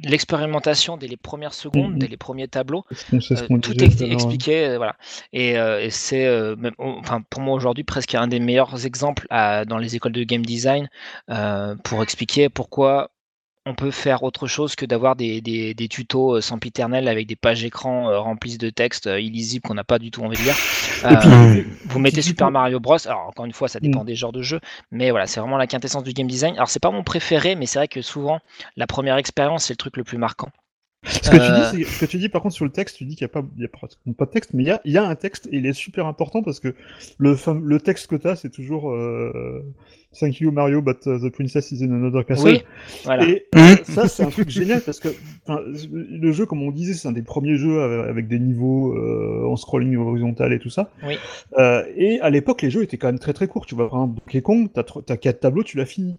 l'expérimentation 0.03 0.97
dès 0.97 1.07
les 1.07 1.17
premières 1.17 1.55
secondes, 1.55 1.93
Mhm. 1.93 1.99
dès 1.99 2.09
les 2.09 2.17
premiers 2.17 2.49
tableaux, 2.49 2.85
ce 2.91 3.35
tout 3.61 3.85
est 3.85 4.01
expliqué, 4.03 4.77
voilà. 4.77 4.97
Et, 5.33 5.51
et 5.53 5.91
c'est, 5.91 6.29
enfin, 6.79 7.23
pour 7.31 7.43
moi 7.43 7.55
aujourd'hui 7.55 7.85
presque 7.85 8.15
un 8.15 8.27
des 8.27 8.41
meilleurs 8.41 8.87
exemples 8.87 9.27
à- 9.31 9.65
dans 9.65 9.79
les 9.79 9.95
écoles 9.97 10.13
de 10.13 10.25
game 10.25 10.45
design 10.45 10.89
pour 11.85 12.03
expliquer 12.03 12.49
pourquoi 12.49 13.11
on 13.67 13.75
peut 13.75 13.91
faire 13.91 14.23
autre 14.23 14.47
chose 14.47 14.75
que 14.75 14.87
d'avoir 14.87 15.17
des, 15.17 15.41
des, 15.43 15.75
des 15.75 15.89
tutos 15.89 16.37
euh, 16.37 16.41
sempiternels 16.41 17.09
avec 17.09 17.27
des 17.27 17.37
pages 17.37 17.63
écran 17.63 18.09
euh, 18.09 18.19
remplies 18.19 18.57
de 18.59 18.71
textes 18.71 19.07
euh, 19.07 19.21
illisibles 19.21 19.63
qu'on 19.69 19.75
n'a 19.75 19.85
pas 19.85 19.99
du 19.99 20.11
tout 20.11 20.23
envie 20.23 20.37
de 20.39 20.43
lire. 20.43 20.57
Et 21.11 21.17
puis, 21.17 21.29
Euh, 21.31 21.65
vous 21.87 21.99
mettez 21.99 22.23
Super 22.23 22.47
coup- 22.47 22.53
Mario 22.53 22.81
Bros. 22.81 22.97
Alors 23.07 23.29
encore 23.29 23.45
une 23.45 23.53
fois, 23.53 23.69
ça 23.69 23.79
dépend 23.81 24.03
Mm. 24.03 24.07
des 24.07 24.15
genres 24.15 24.33
de 24.33 24.43
jeux, 24.43 24.61
mais 24.91 25.11
voilà, 25.11 25.27
c'est 25.27 25.41
vraiment 25.41 25.59
la 25.59 25.67
quintessence 25.67 26.05
du 26.05 26.13
game 26.13 26.27
design. 26.27 26.55
Alors 26.55 26.69
c'est 26.71 26.81
pas 26.83 26.91
mon 26.91 27.03
préféré, 27.03 27.55
mais 27.55 27.67
c'est 27.67 27.79
vrai 27.79 27.89
que 27.89 28.01
souvent 28.03 28.41
la 28.77 28.87
première 28.87 29.17
expérience 29.19 29.65
c'est 29.67 29.75
le 29.75 29.79
truc 29.79 29.97
le 29.99 30.05
plus 30.05 30.19
marquant. 30.19 30.49
Ce 31.07 31.31
que, 31.31 31.37
tu 31.37 31.39
dis, 31.79 31.85
c'est- 31.87 31.91
ce 31.95 32.01
que 32.01 32.05
tu 32.05 32.19
dis, 32.19 32.29
par 32.29 32.43
contre, 32.43 32.55
sur 32.55 32.67
le 32.67 32.71
texte, 32.73 32.97
tu 32.99 33.05
dis 33.07 33.17
qu'il 33.17 33.25
n'y 33.27 33.31
a, 33.31 33.41
pas, 33.41 33.49
il 33.57 33.63
y 33.63 33.65
a 33.65 33.69
pratiquement 33.69 34.13
pas 34.13 34.27
de 34.27 34.31
texte, 34.33 34.51
mais 34.53 34.65
il 34.65 34.67
y 34.67 34.71
a, 34.71 34.81
il 34.85 34.93
y 34.93 34.99
a 34.99 35.05
un 35.05 35.15
texte 35.15 35.47
et 35.51 35.57
il 35.57 35.65
est 35.65 35.73
super 35.73 36.05
important 36.07 36.43
parce 36.43 36.61
que 36.61 36.75
le, 37.19 37.79
texte 37.79 38.07
que 38.09 38.17
tu 38.17 38.29
as, 38.29 38.37
c'est 38.37 38.51
toujours 38.51 38.91
euh, 38.91 39.65
Thank 40.19 40.41
you 40.41 40.51
Mario, 40.51 40.83
but 40.83 41.07
uh, 41.07 41.19
the 41.21 41.31
princess 41.31 41.71
is 41.71 41.83
in 41.83 41.93
another 41.93 42.25
castle. 42.25 42.47
Oui, 42.51 42.63
voilà. 43.05 43.29
Et 43.29 43.47
euh, 43.55 43.77
ça, 43.85 44.09
c'est 44.09 44.25
un 44.25 44.31
truc 44.31 44.51
génial 44.51 44.81
parce 44.81 44.99
que 44.99 45.09
le 45.89 46.33
jeu, 46.33 46.47
comme 46.47 46.63
on 46.63 46.73
disait, 46.73 46.95
c'est 46.95 47.07
un 47.07 47.13
des 47.13 47.23
premiers 47.23 47.57
jeux 47.57 47.81
avec, 47.81 48.27
des 48.27 48.41
niveaux 48.41 48.93
euh, 48.97 49.47
en 49.47 49.55
scrolling 49.57 49.97
horizontal 49.97 50.53
et 50.53 50.59
tout 50.59 50.69
ça. 50.71 50.91
Oui. 51.05 51.17
Euh, 51.59 51.85
et 51.97 52.21
à 52.23 52.31
l'époque, 52.31 52.63
les 52.63 52.71
jeux 52.71 52.83
étaient 52.83 52.97
quand 52.99 53.07
même 53.07 53.21
très 53.21 53.33
très 53.33 53.47
courts. 53.47 53.67
Tu 53.67 53.77
vois, 53.77 53.89
par 53.89 54.01
exemple, 54.01 54.21
Donkey 54.27 54.43
Kong, 54.43 54.69
t'as 54.75 55.17
quatre 55.17 55.39
tableaux, 55.41 55.63
tu 55.63 55.77
l'as 55.77 55.87
fini. 55.87 56.19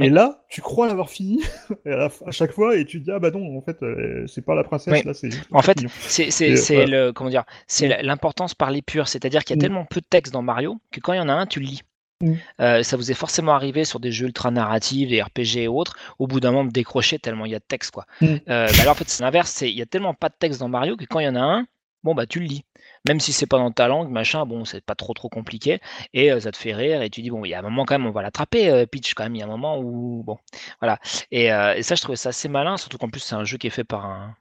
Et 0.00 0.08
là, 0.08 0.42
tu 0.48 0.60
crois 0.62 0.88
l'avoir 0.88 1.08
fini 1.10 1.42
à, 1.86 1.90
la 1.90 2.08
fin- 2.08 2.24
à 2.26 2.30
chaque 2.32 2.50
fois 2.52 2.76
et 2.76 2.84
tu 2.86 2.98
te 2.98 3.04
dis 3.04 3.10
ah 3.12 3.18
bah 3.20 3.30
non, 3.30 3.56
en 3.56 3.60
fait, 3.60 3.76
euh, 3.82 4.26
c'est 4.26 4.44
pas 4.44 4.54
la 4.56 4.64
princesse, 4.64 4.94
Oui. 4.94 5.02
là, 5.04 5.12
c'est. 5.14 5.28
En 5.52 5.60
fait, 5.62 5.76
c'est 6.00 6.30
c'est- 6.30 6.48
Et, 6.52 6.56
c'est 6.56 6.74
voilà. 6.74 7.06
le 7.06 7.12
comment 7.12 7.28
dire, 7.30 7.44
c'est 7.68 7.86
la- 7.86 8.02
l'importance 8.02 8.54
par 8.54 8.70
les 8.70 8.80
purs, 8.82 9.06
c'est-à-dire 9.06 9.44
qu'il 9.44 9.54
y 9.54 9.58
a 9.58 9.60
Mm. 9.60 9.68
tellement 9.68 9.84
peu 9.84 10.00
de 10.00 10.06
texte 10.08 10.32
dans 10.32 10.42
Mario 10.42 10.78
que 10.90 10.98
quand 11.00 11.12
il 11.12 11.18
y 11.18 11.20
en 11.20 11.28
a 11.28 11.34
un, 11.34 11.46
tu 11.46 11.60
le 11.60 11.66
lis. 11.66 11.82
Mm. 12.22 12.34
Euh, 12.60 12.82
ça 12.82 12.96
vous 12.96 13.10
est 13.10 13.14
forcément 13.14 13.52
arrivé 13.52 13.84
sur 13.84 14.00
des 14.00 14.12
jeux 14.12 14.26
ultra 14.26 14.50
narratifs, 14.50 15.08
des 15.08 15.20
RPG 15.20 15.58
et 15.58 15.68
autres, 15.68 15.96
au 16.18 16.26
bout 16.26 16.40
d'un 16.40 16.52
moment 16.52 16.64
de 16.64 16.70
décrocher 16.70 17.18
tellement 17.18 17.44
il 17.44 17.52
y 17.52 17.54
a 17.54 17.58
de 17.58 17.64
texte 17.66 17.90
quoi. 17.90 18.06
Mm. 18.20 18.26
Euh, 18.48 18.68
bah 18.76 18.84
là 18.84 18.92
en 18.92 18.94
fait 18.94 19.08
c'est 19.08 19.22
l'inverse, 19.22 19.60
il 19.62 19.76
y 19.76 19.82
a 19.82 19.86
tellement 19.86 20.14
pas 20.14 20.28
de 20.28 20.34
texte 20.38 20.60
dans 20.60 20.68
Mario 20.68 20.96
que 20.96 21.04
quand 21.04 21.18
il 21.18 21.24
y 21.26 21.28
en 21.28 21.34
a 21.34 21.40
un, 21.40 21.66
bon 22.02 22.14
bah 22.14 22.26
tu 22.26 22.40
le 22.40 22.46
lis. 22.46 22.64
Même 23.06 23.20
si 23.20 23.32
c'est 23.32 23.46
pas 23.46 23.58
dans 23.58 23.70
ta 23.72 23.88
langue, 23.88 24.10
machin, 24.10 24.46
bon 24.46 24.64
c'est 24.64 24.84
pas 24.84 24.94
trop 24.94 25.12
trop 25.12 25.28
compliqué 25.28 25.80
et 26.14 26.32
euh, 26.32 26.40
ça 26.40 26.52
te 26.52 26.56
fait 26.56 26.74
rire 26.74 27.02
et 27.02 27.10
tu 27.10 27.22
dis 27.22 27.30
bon 27.30 27.44
il 27.44 27.50
y 27.50 27.54
a 27.54 27.58
un 27.58 27.62
moment 27.62 27.84
quand 27.84 27.98
même 27.98 28.06
on 28.06 28.12
va 28.12 28.22
l'attraper 28.22 28.86
Peach 28.86 29.14
quand 29.14 29.24
même 29.24 29.34
il 29.34 29.40
y 29.40 29.42
a 29.42 29.46
un 29.46 29.48
moment 29.48 29.78
où 29.78 30.22
bon 30.24 30.38
voilà 30.80 30.98
et, 31.30 31.46
et 31.46 31.82
ça 31.82 31.94
je 31.94 32.02
trouvais 32.02 32.16
ça 32.16 32.30
assez 32.30 32.48
malin 32.48 32.76
surtout 32.76 32.98
qu'en 32.98 33.10
plus 33.10 33.20
c'est 33.20 33.34
un 33.34 33.44
jeu 33.44 33.58
qui 33.58 33.66
est 33.66 33.70
fait 33.70 33.84
par 33.84 34.06
un 34.06 34.36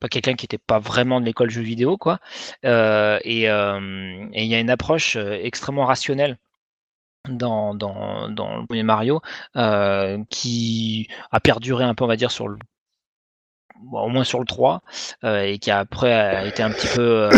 pas 0.00 0.08
quelqu'un 0.08 0.34
qui 0.34 0.44
n'était 0.44 0.58
pas 0.58 0.78
vraiment 0.78 1.20
de 1.20 1.26
l'école 1.26 1.50
jeux 1.50 1.62
vidéo 1.62 1.96
quoi 1.96 2.18
Euh, 2.64 3.18
et 3.24 3.48
euh, 3.50 4.26
il 4.32 4.44
y 4.44 4.54
a 4.54 4.60
une 4.60 4.70
approche 4.70 5.16
euh, 5.16 5.38
extrêmement 5.42 5.84
rationnelle 5.86 6.38
dans, 7.28 7.74
dans, 7.74 8.28
dans 8.28 8.58
le 8.58 8.66
premier 8.66 8.82
Mario 8.82 9.20
euh, 9.56 10.22
qui 10.30 11.08
a 11.30 11.40
perduré 11.40 11.84
un 11.84 11.94
peu 11.94 12.04
on 12.04 12.08
va 12.08 12.16
dire 12.16 12.30
sur 12.30 12.48
le 12.48 12.56
bon, 13.82 14.00
au 14.00 14.08
moins 14.08 14.24
sur 14.24 14.38
le 14.38 14.44
3 14.46 14.82
euh, 15.24 15.42
et 15.42 15.58
qui 15.58 15.70
a 15.70 15.78
après 15.78 16.12
a 16.12 16.46
été 16.46 16.62
un 16.62 16.70
petit 16.70 16.88
peu 16.94 17.28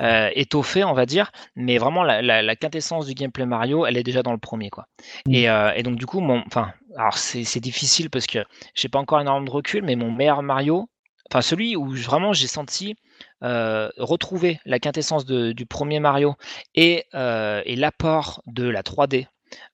euh, 0.00 0.30
étoffé 0.34 0.84
on 0.84 0.92
va 0.92 1.06
dire 1.06 1.30
mais 1.56 1.78
vraiment 1.78 2.02
la, 2.02 2.22
la, 2.22 2.42
la 2.42 2.56
quintessence 2.56 3.06
du 3.06 3.14
gameplay 3.14 3.46
Mario 3.46 3.86
elle 3.86 3.96
est 3.96 4.02
déjà 4.02 4.22
dans 4.22 4.32
le 4.32 4.38
premier 4.38 4.70
quoi 4.70 4.86
Mm. 5.26 5.34
et, 5.34 5.44
et 5.76 5.82
donc 5.82 5.96
du 5.96 6.06
coup 6.06 6.20
mon 6.20 6.42
enfin 6.46 6.72
alors 6.96 7.16
c'est 7.18 7.44
c'est 7.44 7.60
difficile 7.60 8.10
parce 8.10 8.26
que 8.26 8.38
j'ai 8.74 8.88
pas 8.88 8.98
encore 8.98 9.20
énormément 9.20 9.46
de 9.46 9.50
recul 9.50 9.82
mais 9.82 9.96
mon 9.96 10.10
meilleur 10.10 10.42
Mario 10.42 10.88
enfin 11.30 11.42
celui 11.42 11.76
où 11.76 11.88
vraiment 11.90 12.32
j'ai 12.32 12.46
senti 12.46 12.96
euh, 13.42 13.90
retrouver 13.98 14.60
la 14.64 14.78
quintessence 14.78 15.24
de- 15.26 15.52
du 15.52 15.66
premier 15.66 16.00
Mario 16.00 16.34
et, 16.74 17.04
euh, 17.14 17.62
et 17.64 17.76
l'apport 17.76 18.42
de 18.46 18.64
la 18.68 18.82
3D, 18.82 19.28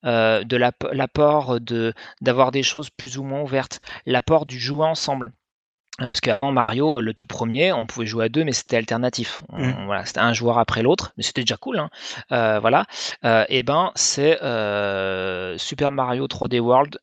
euh, 0.05 0.43
de 0.43 0.57
l'apport 0.57 1.59
de 1.61 1.93
d'avoir 2.21 2.51
des 2.51 2.63
choses 2.63 2.89
plus 2.89 3.17
ou 3.17 3.23
moins 3.23 3.41
ouvertes, 3.41 3.81
l'apport 4.05 4.45
du 4.45 4.59
jouer 4.59 4.85
ensemble. 4.85 5.31
Parce 5.97 6.21
qu'avant 6.21 6.53
Mario, 6.53 6.95
le 7.01 7.13
premier, 7.27 7.73
on 7.73 7.85
pouvait 7.85 8.05
jouer 8.05 8.25
à 8.25 8.29
deux, 8.29 8.45
mais 8.45 8.53
c'était 8.53 8.77
alternatif. 8.77 9.43
On- 9.49 9.57
Mhm. 9.65 9.85
Voilà, 9.85 10.05
c'était 10.05 10.21
un 10.21 10.31
joueur 10.31 10.57
après 10.57 10.81
l'autre, 10.81 11.11
mais 11.17 11.23
c'était 11.23 11.41
déjà 11.41 11.57
cool. 11.57 11.77
Hein. 11.79 11.89
Euh, 12.31 12.59
voilà. 12.61 12.85
Euh, 13.25 13.43
et 13.49 13.63
ben, 13.63 13.91
c'est 13.95 14.41
euh, 14.41 15.57
Super 15.57 15.91
Mario 15.91 16.27
3D 16.27 16.61
World 16.61 16.99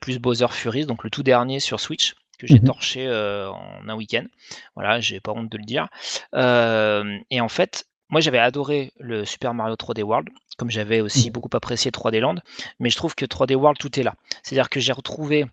plus 0.00 0.18
Bowser 0.20 0.46
Fury, 0.50 0.86
donc 0.86 1.02
le 1.02 1.10
tout 1.10 1.24
dernier 1.24 1.58
sur 1.58 1.80
Switch, 1.80 2.14
que 2.36 2.46
j'ai 2.46 2.60
Mhm. 2.60 2.60
torché 2.60 3.06
euh, 3.06 3.50
en 3.50 3.88
un 3.88 3.94
week-end. 3.94 4.24
Voilà, 4.74 5.00
j'ai 5.00 5.20
pas 5.20 5.32
honte 5.32 5.50
de 5.50 5.58
le 5.58 5.64
dire. 5.64 5.88
Euh, 6.34 7.18
et 7.30 7.40
en 7.40 7.48
fait, 7.48 7.86
moi 8.08 8.20
j'avais 8.20 8.38
adoré 8.38 8.92
le 8.98 9.24
Super 9.24 9.54
Mario 9.54 9.76
3D 9.76 10.02
World, 10.02 10.28
comme 10.58 10.70
j'avais 10.70 11.00
aussi 11.00 11.30
Mhm. 11.30 11.32
beaucoup 11.32 11.50
apprécié 11.54 11.90
3D 11.90 12.20
Land, 12.20 12.36
mais 12.80 12.90
je 12.90 12.96
trouve 12.96 13.14
que 13.14 13.26
3D 13.26 13.54
World 13.54 13.78
tout 13.78 13.98
est 13.98 14.02
là. 14.02 14.14
C'est-à-dire 14.42 14.70
que 14.70 14.80
j'ai 14.80 14.92
retrouvé 14.92 15.46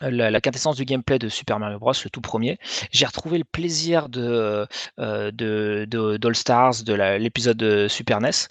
la, 0.00 0.30
la 0.30 0.40
quintessence 0.40 0.76
du 0.76 0.84
gameplay 0.86 1.18
de 1.18 1.28
Super 1.28 1.58
Mario 1.58 1.78
Bros, 1.78 1.92
le 2.04 2.10
tout 2.10 2.22
premier. 2.22 2.58
J'ai 2.90 3.04
retrouvé 3.04 3.36
le 3.36 3.44
plaisir 3.44 4.08
de, 4.08 4.66
euh, 4.98 5.30
de, 5.30 5.86
de- 5.88 6.16
d'All 6.16 6.34
Stars, 6.34 6.84
de 6.84 6.94
la- 6.94 7.18
l'épisode 7.18 7.58
de 7.58 7.86
Super 7.86 8.18
NES. 8.18 8.48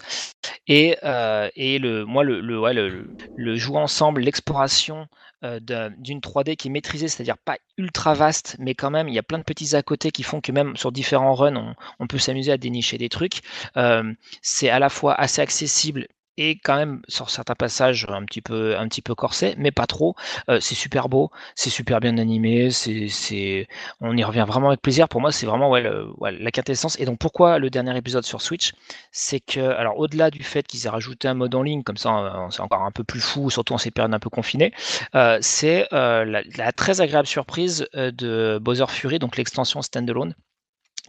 Et, 0.68 0.96
euh, 1.02 1.48
et 1.56 1.78
le, 1.80 2.04
moi, 2.04 2.22
le, 2.22 2.40
le, 2.40 2.60
ouais, 2.60 2.72
le, 2.74 3.10
le 3.34 3.56
jouer 3.56 3.78
ensemble, 3.78 4.20
l'exploration 4.20 5.08
d'une 5.42 6.20
3D 6.20 6.56
qui 6.56 6.68
est 6.68 6.70
maîtrisée, 6.70 7.08
c'est-à-dire 7.08 7.38
pas 7.38 7.56
ultra 7.78 8.14
vaste, 8.14 8.56
mais 8.58 8.74
quand 8.74 8.90
même, 8.90 9.08
il 9.08 9.14
y 9.14 9.18
a 9.18 9.22
plein 9.22 9.38
de 9.38 9.44
petits 9.44 9.74
à 9.74 9.82
côté 9.82 10.10
qui 10.10 10.22
font 10.22 10.40
que 10.40 10.52
même 10.52 10.76
sur 10.76 10.92
différents 10.92 11.34
runs, 11.34 11.56
on, 11.56 11.74
on 11.98 12.06
peut 12.06 12.18
s'amuser 12.18 12.52
à 12.52 12.58
dénicher 12.58 12.98
des 12.98 13.08
trucs. 13.08 13.40
Euh, 13.76 14.12
c'est 14.42 14.68
à 14.68 14.78
la 14.78 14.88
fois 14.88 15.14
assez 15.14 15.40
accessible 15.40 16.06
et 16.48 16.58
quand 16.64 16.76
même 16.76 17.02
sur 17.08 17.30
certains 17.30 17.54
passages 17.54 18.06
un 18.08 18.24
petit 18.24 18.40
peu 18.42 18.76
un 18.78 18.88
petit 18.88 19.02
peu 19.02 19.14
corsé 19.14 19.54
mais 19.58 19.70
pas 19.72 19.86
trop. 19.86 20.14
Euh, 20.48 20.58
c'est 20.60 20.74
super 20.74 21.08
beau 21.08 21.30
c'est 21.54 21.70
super 21.70 22.00
bien 22.00 22.16
animé 22.18 22.70
c'est 22.70 23.66
on 24.00 24.16
y 24.16 24.24
revient 24.24 24.44
vraiment 24.46 24.68
avec 24.68 24.80
plaisir. 24.82 25.08
Pour 25.08 25.20
moi 25.20 25.32
c'est 25.32 25.46
vraiment 25.46 25.70
ouais, 25.70 25.82
le- 25.82 26.08
ouais, 26.18 26.32
la 26.32 26.50
quintessence. 26.50 26.98
Et 27.00 27.04
donc 27.04 27.18
pourquoi 27.18 27.58
le 27.58 27.70
dernier 27.70 27.96
épisode 27.96 28.24
sur 28.24 28.40
Switch? 28.42 28.72
C'est 29.12 29.40
que 29.40 29.60
alors 29.60 29.98
au-delà 29.98 30.30
du 30.30 30.42
fait 30.42 30.66
qu'ils 30.66 30.86
aient 30.86 30.88
rajouté 30.90 31.28
un 31.28 31.34
mode 31.34 31.54
en 31.54 31.62
ligne 31.62 31.82
comme 31.82 31.96
ça 31.96 32.10
euh, 32.18 32.50
c'est 32.50 32.60
encore 32.62 32.82
un 32.82 32.90
peu 32.90 33.04
plus 33.04 33.20
fou 33.20 33.50
surtout 33.50 33.74
en 33.74 33.78
ces 33.78 33.90
périodes 33.90 34.14
un 34.14 34.18
peu 34.18 34.30
confinées 34.30 34.72
euh, 35.14 35.38
c'est 35.40 35.86
euh, 35.92 36.24
la, 36.24 36.42
la 36.56 36.72
très 36.72 37.00
agréable 37.00 37.26
surprise 37.28 37.86
euh, 37.96 38.10
de 38.10 38.58
Bowser 38.60 38.86
Fury 38.88 39.18
donc 39.18 39.36
l'extension 39.36 39.82
standalone 39.82 40.34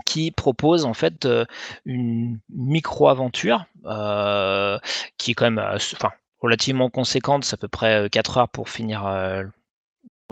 qui 0.05 0.31
propose 0.31 0.85
en 0.85 0.93
fait 0.93 1.25
euh, 1.25 1.45
une 1.85 2.39
micro-aventure 2.49 3.65
euh, 3.85 4.77
qui 5.17 5.31
est 5.31 5.33
quand 5.33 5.45
même 5.45 5.59
euh, 5.59 5.75
enfin, 5.75 6.11
relativement 6.39 6.89
conséquente, 6.89 7.43
c'est 7.43 7.55
à 7.55 7.57
peu 7.57 7.67
près 7.67 8.09
4 8.09 8.37
heures 8.37 8.49
pour 8.49 8.69
finir 8.69 9.05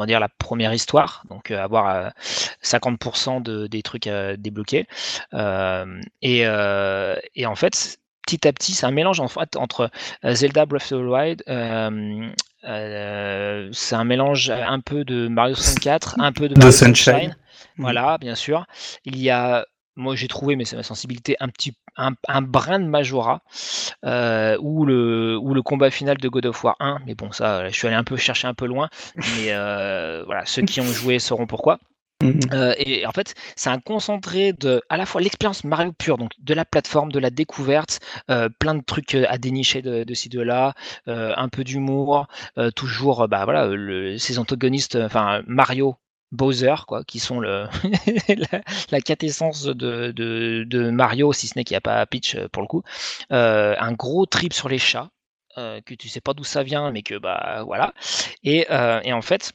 dire 0.05 0.19
la 0.19 0.29
première 0.29 0.73
histoire, 0.73 1.23
donc 1.29 1.51
avoir 1.51 1.89
euh, 1.89 2.09
50% 2.63 3.41
de, 3.41 3.67
des 3.67 3.81
trucs. 3.81 4.07
Euh, 4.07 4.35
et, 6.21 6.45
euh, 6.45 7.15
et 7.35 7.45
en 7.45 7.55
fait, 7.55 7.99
petit 8.25 8.47
à 8.47 8.53
petit, 8.53 8.73
c'est 8.73 8.85
un 8.85 8.91
mélange 8.91 9.19
en 9.19 9.27
fait 9.27 9.55
entre 9.55 9.89
Zelda 10.23 10.65
Breath 10.65 10.91
of 10.91 11.01
the 11.01 11.03
Wild, 11.03 11.43
euh, 12.65 12.67
euh, 12.67 13.69
c'est 13.71 13.95
un 13.95 14.03
mélange 14.03 14.49
un 14.49 14.79
peu 14.79 15.05
de 15.05 15.27
Mario 15.27 15.55
64, 15.55 16.19
un 16.19 16.31
peu 16.31 16.49
de 16.49 16.55
The 16.55 16.57
Mario 16.57 16.71
Sunshine. 16.71 17.13
Sunshine. 17.13 17.35
Voilà, 17.77 18.17
bien 18.17 18.35
sûr. 18.35 18.65
Il 19.05 19.17
y 19.17 19.29
a, 19.29 19.65
moi 19.95 20.15
j'ai 20.15 20.27
trouvé, 20.27 20.55
mais 20.55 20.65
c'est 20.65 20.75
ma 20.75 20.83
sensibilité, 20.83 21.35
un 21.39 21.49
petit 21.49 21.73
un, 21.97 22.13
un 22.27 22.41
brin 22.41 22.79
de 22.79 22.85
Majora 22.85 23.41
euh, 24.05 24.57
ou 24.61 24.85
le 24.85 25.37
ou 25.37 25.53
le 25.53 25.61
combat 25.61 25.91
final 25.91 26.17
de 26.17 26.29
God 26.29 26.45
of 26.47 26.63
War 26.63 26.75
1. 26.79 26.99
Mais 27.05 27.15
bon, 27.15 27.31
ça, 27.31 27.67
je 27.69 27.73
suis 27.73 27.87
allé 27.87 27.95
un 27.95 28.03
peu 28.03 28.17
chercher 28.17 28.47
un 28.47 28.53
peu 28.53 28.65
loin. 28.65 28.89
Mais 29.15 29.51
euh, 29.51 30.23
voilà, 30.25 30.45
ceux 30.45 30.63
qui 30.63 30.81
ont 30.81 30.85
joué 30.85 31.19
sauront 31.19 31.47
pourquoi. 31.47 31.79
Mhm. 32.21 32.39
Euh, 32.51 32.75
et 32.77 33.05
en 33.05 33.11
fait, 33.11 33.33
c'est 33.55 33.69
un 33.69 33.79
concentré 33.79 34.51
de 34.51 34.81
à 34.89 34.97
la 34.97 35.05
fois 35.05 35.21
l'expérience 35.21 35.63
Mario 35.63 35.93
pure, 35.93 36.17
donc 36.17 36.31
de 36.39 36.53
la 36.53 36.65
plateforme, 36.65 37.11
de 37.13 37.19
la 37.19 37.29
découverte, 37.29 37.99
euh, 38.29 38.49
plein 38.59 38.75
de 38.75 38.83
trucs 38.83 39.15
euh, 39.15 39.25
à 39.29 39.37
dénicher 39.37 39.81
de, 39.81 40.13
ci 40.13 40.27
de 40.27 40.41
là, 40.41 40.73
un 41.07 41.49
peu 41.49 41.63
d'humour, 41.63 42.27
toujours 42.75 43.27
bah 43.27 43.45
voilà 43.45 43.67
le, 43.67 44.17
ces 44.17 44.39
antagonistes, 44.39 44.95
enfin 44.95 45.41
Mario. 45.47 45.95
Bowser, 46.31 46.75
quoi, 46.87 47.03
qui 47.03 47.17
sont 47.17 47.39
la, 47.41 47.71
la 48.91 49.01
quintessence 49.01 49.63
de, 49.65 50.89
Mario, 50.91 51.33
si 51.33 51.47
ce 51.47 51.57
n'est 51.57 51.63
qu'il 51.63 51.73
n'y 51.73 51.77
a 51.79 51.81
pas 51.81 52.05
Peach 52.05 52.37
pour 52.51 52.61
le 52.61 52.67
coup. 52.67 52.83
Un 53.31 53.91
gros 53.93 54.27
trip 54.27 54.53
sur 54.53 54.69
les 54.69 54.77
chats, 54.77 55.09
que 55.55 55.93
tu 55.95 56.07
sais 56.07 56.21
pas 56.21 56.35
d'où 56.35 56.43
ça 56.43 56.61
vient, 56.61 56.91
mais 56.91 57.01
que 57.01 57.17
bah 57.17 57.63
voilà. 57.65 57.95
Et, 58.43 58.67
en 58.69 59.21
fait, 59.23 59.53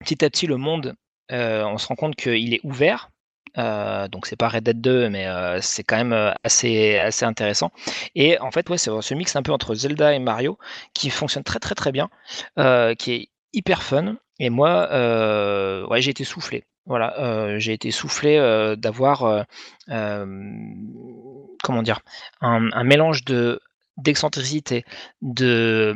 petit 0.00 0.24
à 0.24 0.30
petit, 0.30 0.48
le 0.48 0.56
monde 0.56 0.96
on 1.30 1.78
se 1.78 1.86
rend 1.86 1.94
compte 1.96 2.16
qu'il 2.16 2.54
est 2.54 2.60
ouvert. 2.64 3.10
Euh, 3.58 4.08
donc 4.08 4.26
c'est 4.26 4.36
pas 4.36 4.48
Red 4.48 4.64
Dead 4.64 4.80
2, 4.80 5.08
mais 5.10 5.26
euh, 5.26 5.60
c'est 5.60 5.82
quand 5.82 5.96
même 5.96 6.12
euh, 6.12 6.32
assez, 6.42 6.98
intéressant. 7.22 7.70
Et 8.14 8.38
en 8.38 8.50
fait, 8.50 8.68
ouais, 8.70 8.78
c'est 8.78 8.90
ce 9.00 9.14
mix 9.14 9.36
un 9.36 9.42
peu 9.42 9.52
entre 9.52 9.74
Zelda 9.74 10.14
et 10.14 10.18
Mario 10.18 10.58
qui 10.94 11.10
fonctionne 11.10 11.44
très 11.44 11.58
très 11.58 11.74
très 11.74 11.92
bien, 11.92 12.08
euh, 12.58 12.94
qui 12.94 13.12
est 13.12 13.28
hyper 13.52 13.82
fun. 13.82 14.16
Et 14.38 14.50
moi, 14.50 14.88
euh, 14.92 15.86
j'ai 16.00 16.10
été 16.10 16.24
soufflé. 16.24 16.64
Voilà, 16.86 17.16
euh, 17.20 17.58
j'ai 17.58 17.74
été 17.74 17.92
soufflé 17.92 18.36
euh, 18.38 18.74
d'avoir, 18.74 19.24
euh, 19.24 19.42
euh, 19.90 20.26
comment 21.62 21.82
dire, 21.82 22.00
un, 22.40 22.84
mélange 22.84 23.24
de 23.24 23.60
d'excentricité, 23.98 24.84
de 25.20 25.94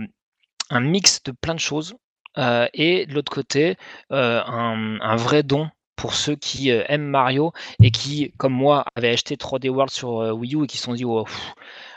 un 0.71 0.81
mix 0.81 1.23
de 1.25 1.33
plein 1.33 1.55
de 1.55 1.61
choses 1.61 1.97
euh, 2.39 2.67
et 2.75 3.07
de 3.07 3.15
l'autre 3.15 3.33
côté, 3.33 3.77
euh, 4.13 4.43
un, 4.45 5.01
un 5.01 5.17
vrai 5.17 5.43
don 5.43 5.71
pour 5.97 6.15
ceux 6.15 6.37
qui 6.37 6.71
euh, 6.71 6.85
aiment 6.89 7.07
Mario 7.09 7.53
et 7.83 7.91
qui, 7.91 8.33
comme 8.37 8.53
moi, 8.53 8.85
avaient 8.95 9.11
acheté 9.11 9.37
3D 9.37 9.69
World 9.71 9.91
sur 9.91 10.21
euh, 10.21 10.33
Wii 10.33 10.55
U 10.55 10.65
et 10.65 10.67
qui 10.67 10.77
se 10.77 10.85
sont 10.85 10.95
dit, 10.95 11.05
oh, 11.05 11.25
pff, 11.25 11.55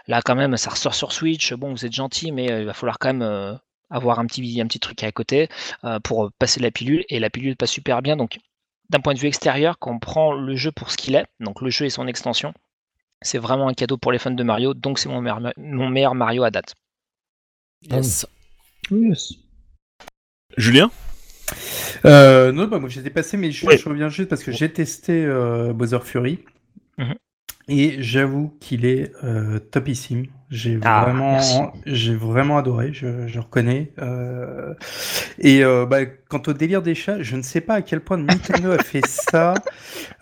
là 0.07 0.21
quand 0.23 0.35
même, 0.35 0.57
ça 0.57 0.71
ressort 0.71 0.95
sur 0.95 1.11
Switch, 1.11 1.53
bon, 1.53 1.71
vous 1.71 1.85
êtes 1.85 1.93
gentil, 1.93 2.31
mais 2.31 2.51
euh, 2.51 2.61
il 2.61 2.65
va 2.65 2.73
falloir 2.73 2.97
quand 2.97 3.09
même 3.09 3.21
euh, 3.21 3.53
avoir 3.89 4.19
un 4.19 4.25
petit, 4.25 4.59
un 4.61 4.67
petit 4.67 4.79
truc 4.79 5.03
à 5.03 5.11
côté 5.11 5.49
euh, 5.83 5.99
pour 5.99 6.31
passer 6.39 6.59
la 6.61 6.71
pilule. 6.71 7.05
Et 7.09 7.19
la 7.19 7.29
pilule 7.29 7.55
passe 7.57 7.71
super 7.71 8.01
bien. 8.01 8.15
Donc, 8.15 8.39
d'un 8.89 9.01
point 9.01 9.13
de 9.13 9.19
vue 9.19 9.27
extérieur, 9.27 9.77
quand 9.79 9.91
on 9.91 9.99
prend 9.99 10.33
le 10.33 10.55
jeu 10.55 10.71
pour 10.71 10.91
ce 10.91 10.97
qu'il 10.97 11.15
est, 11.15 11.25
donc 11.39 11.61
le 11.61 11.69
jeu 11.69 11.85
et 11.85 11.89
son 11.89 12.07
extension, 12.07 12.53
c'est 13.21 13.37
vraiment 13.37 13.67
un 13.67 13.73
cadeau 13.73 13.97
pour 13.97 14.11
les 14.11 14.19
fans 14.19 14.31
de 14.31 14.43
Mario. 14.43 14.73
Donc, 14.73 14.97
c'est 14.97 15.09
mon 15.09 15.21
meilleur, 15.21 15.41
mon 15.57 15.89
meilleur 15.89 16.15
Mario 16.15 16.43
à 16.43 16.51
date. 16.51 16.75
Yes. 17.81 18.25
Yes. 18.91 19.33
Julien 20.57 20.91
Euh, 22.05 22.51
non, 22.51 22.67
bah, 22.67 22.79
moi 22.79 22.89
j'étais 22.89 23.09
passé, 23.09 23.37
mais 23.37 23.51
je, 23.51 23.65
reviens 23.65 24.09
juste 24.09 24.29
parce 24.29 24.43
que 24.43 24.51
j'ai 24.51 24.71
testé 24.71 25.25
euh, 25.25 25.73
Bowser 25.73 25.99
Fury. 26.03 26.39
Mhm. 26.97 27.15
Et 27.67 28.01
j'avoue 28.01 28.55
qu'il 28.59 28.85
est 28.85 29.11
euh, 29.23 29.59
topissime. 29.59 30.25
J'ai 30.51 30.79
Ah, 30.83 31.03
vraiment, 31.05 31.71
j'ai 31.85 32.15
vraiment 32.15 32.57
adoré. 32.57 32.89
Je, 32.91 33.27
je 33.27 33.39
reconnais. 33.39 33.91
Euh, 34.01 34.73
et 35.37 35.63
euh, 35.63 35.85
bah, 35.85 36.05
quant 36.27 36.41
au 36.47 36.53
délire 36.53 36.81
des 36.81 36.95
chats, 36.95 37.21
je 37.21 37.35
ne 37.35 37.43
sais 37.43 37.61
pas 37.61 37.75
à 37.75 37.81
quel 37.83 37.99
point 38.01 38.17
Nintendo 38.17 38.71
a 38.71 38.77
fait 38.83 39.05
ça 39.05 39.53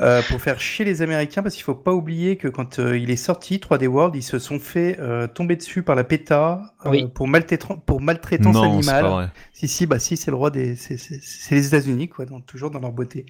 euh, 0.01 0.21
pour 0.30 0.41
faire 0.41 0.59
chier 0.59 0.84
les 0.84 1.01
Américains, 1.01 1.41
parce 1.43 1.55
qu'il 1.55 1.63
faut 1.63 1.75
pas 1.75 1.93
oublier 1.93 2.36
que 2.36 2.49
quand 2.49 2.80
euh, 2.80 2.97
il 2.97 3.09
est 3.09 3.15
sorti 3.15 3.57
3D 3.57 3.88
World, 3.88 4.15
ils 4.15 4.21
se 4.21 4.38
sont 4.38 4.59
fait 4.59 4.97
euh, 4.99 5.28
tomber 5.28 5.55
dessus 5.55 5.82
par 5.82 5.95
la 5.95 6.03
PETA 6.03 6.61
euh, 6.86 6.89
Oui. 6.89 7.07
pour, 7.13 7.28
maltraitance- 7.30 7.80
pour 7.86 8.01
maltraitance 8.01 8.53
Non, 8.53 8.63
c'est 8.63 8.69
animale. 8.69 9.03
pas 9.03 9.09
vrai. 9.09 9.28
Si, 9.53 9.67
si, 9.69 9.86
bah 9.88 9.97
si, 9.97 10.17
c'est 10.17 10.30
le 10.30 10.38
roi 10.38 10.51
des, 10.51 10.75
c'est, 10.75 10.97
c'est, 10.97 11.19
c'est 11.23 11.55
les 11.55 11.67
États-Unis, 11.67 12.09
quoi, 12.09 12.25
dans- 12.25 12.41
toujours 12.41 12.69
dans 12.69 12.80
leur 12.80 12.91
beauté. 12.91 13.25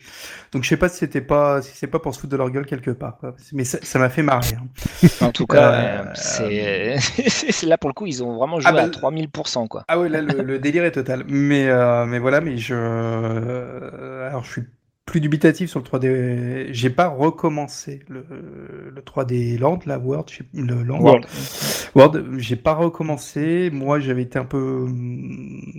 Donc 0.51 0.63
je 0.63 0.69
sais 0.69 0.77
pas 0.77 0.89
si 0.89 0.97
c'était 0.97 1.21
pas, 1.21 1.61
si 1.61 1.71
c'est 1.75 1.87
pas 1.87 1.99
pour 1.99 2.13
se 2.15 2.19
foutre 2.19 2.31
de 2.31 2.37
leur 2.37 2.49
gueule 2.49 2.65
quelque 2.65 2.91
part, 2.91 3.17
quoi. 3.17 3.35
Mais 3.53 3.63
ça, 3.65 3.77
ça 3.83 3.99
m'a 3.99 4.09
fait 4.09 4.23
marrer. 4.23 4.55
hein. 4.59 5.07
En 5.21 5.31
tout 5.31 5.45
cas, 5.45 6.13
c'est 6.15 6.37
c'est- 6.37 6.86
là 7.67 7.77
pour 7.77 7.89
le 7.89 7.93
coup, 7.93 8.05
ils 8.05 8.23
ont 8.23 8.37
vraiment 8.37 8.59
joué 8.59 8.69
Ah 8.69 8.73
bah, 8.73 8.83
à 8.83 8.89
3000%. 8.89 9.67
Quoi. 9.67 9.83
Ah 9.87 9.99
ouais, 9.99 10.09
là 10.09 10.21
le, 10.21 10.41
le 10.41 10.59
délire 10.59 10.85
est 10.85 10.91
total. 10.91 11.23
Mais, 11.27 11.67
euh, 11.67 12.05
mais 12.05 12.19
voilà, 12.19 12.41
mais 12.41 12.57
je, 12.57 12.73
euh, 12.75 14.27
alors 14.29 14.43
je 14.43 14.51
suis 14.51 14.63
plus 15.07 15.21
dubitatif 15.21 15.71
sur 15.71 15.79
le 15.79 15.85
3D. 15.85 16.67
J'ai 16.71 16.91
pas 16.91 17.07
recommencé 17.09 18.01
le, 18.09 18.25
le 18.93 19.01
3D 19.01 19.57
Land, 19.57 19.79
la 19.87 19.99
World, 19.99 20.29
le 20.53 20.83
Land. 20.83 21.01
World. 21.01 21.25
World, 21.95 22.39
j'ai 22.39 22.57
pas 22.57 22.73
recommencé. 22.75 23.71
Moi, 23.73 23.99
j'avais 23.99 24.23
été 24.23 24.39
un 24.39 24.45
peu, 24.45 24.87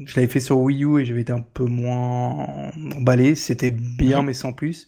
je 0.06 0.16
l'avais 0.16 0.28
fait 0.28 0.40
sur 0.40 0.58
Wii 0.58 0.84
U 0.84 1.00
et 1.00 1.04
j'avais 1.04 1.22
été 1.22 1.32
un 1.32 1.40
peu 1.42 1.64
moins 1.64 2.70
emballé. 2.96 3.34
C'était 3.36 3.70
bien, 3.70 4.22
mais 4.22 4.34
sans 4.34 4.52
plus. 4.52 4.86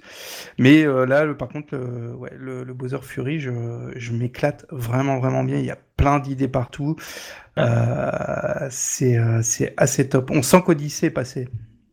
Mais 0.58 0.84
euh, 0.86 1.06
là, 1.06 1.24
le- 1.26 1.36
par 1.36 1.48
contre, 1.48 1.76
le, 1.76 2.14
ouais, 2.14 2.32
le, 2.36 2.64
le 2.64 2.74
Bowser 2.74 2.98
Fury, 3.02 3.40
je, 3.40 3.50
je 3.96 4.12
m'éclate 4.12 4.66
vraiment, 4.70 5.18
vraiment 5.18 5.44
bien. 5.44 5.58
Il 5.58 5.66
y 5.66 5.70
a 5.70 5.78
plein 5.96 6.18
d'idées 6.20 6.48
partout. 6.48 6.96
Euh, 7.58 8.68
c'est, 8.70 9.18
euh, 9.18 9.42
c'est 9.42 9.74
assez 9.76 10.08
top. 10.08 10.30
On 10.32 10.42
sent 10.42 10.62
qu'Odyssey 10.64 11.08
est 11.08 11.10
passé. 11.10 11.48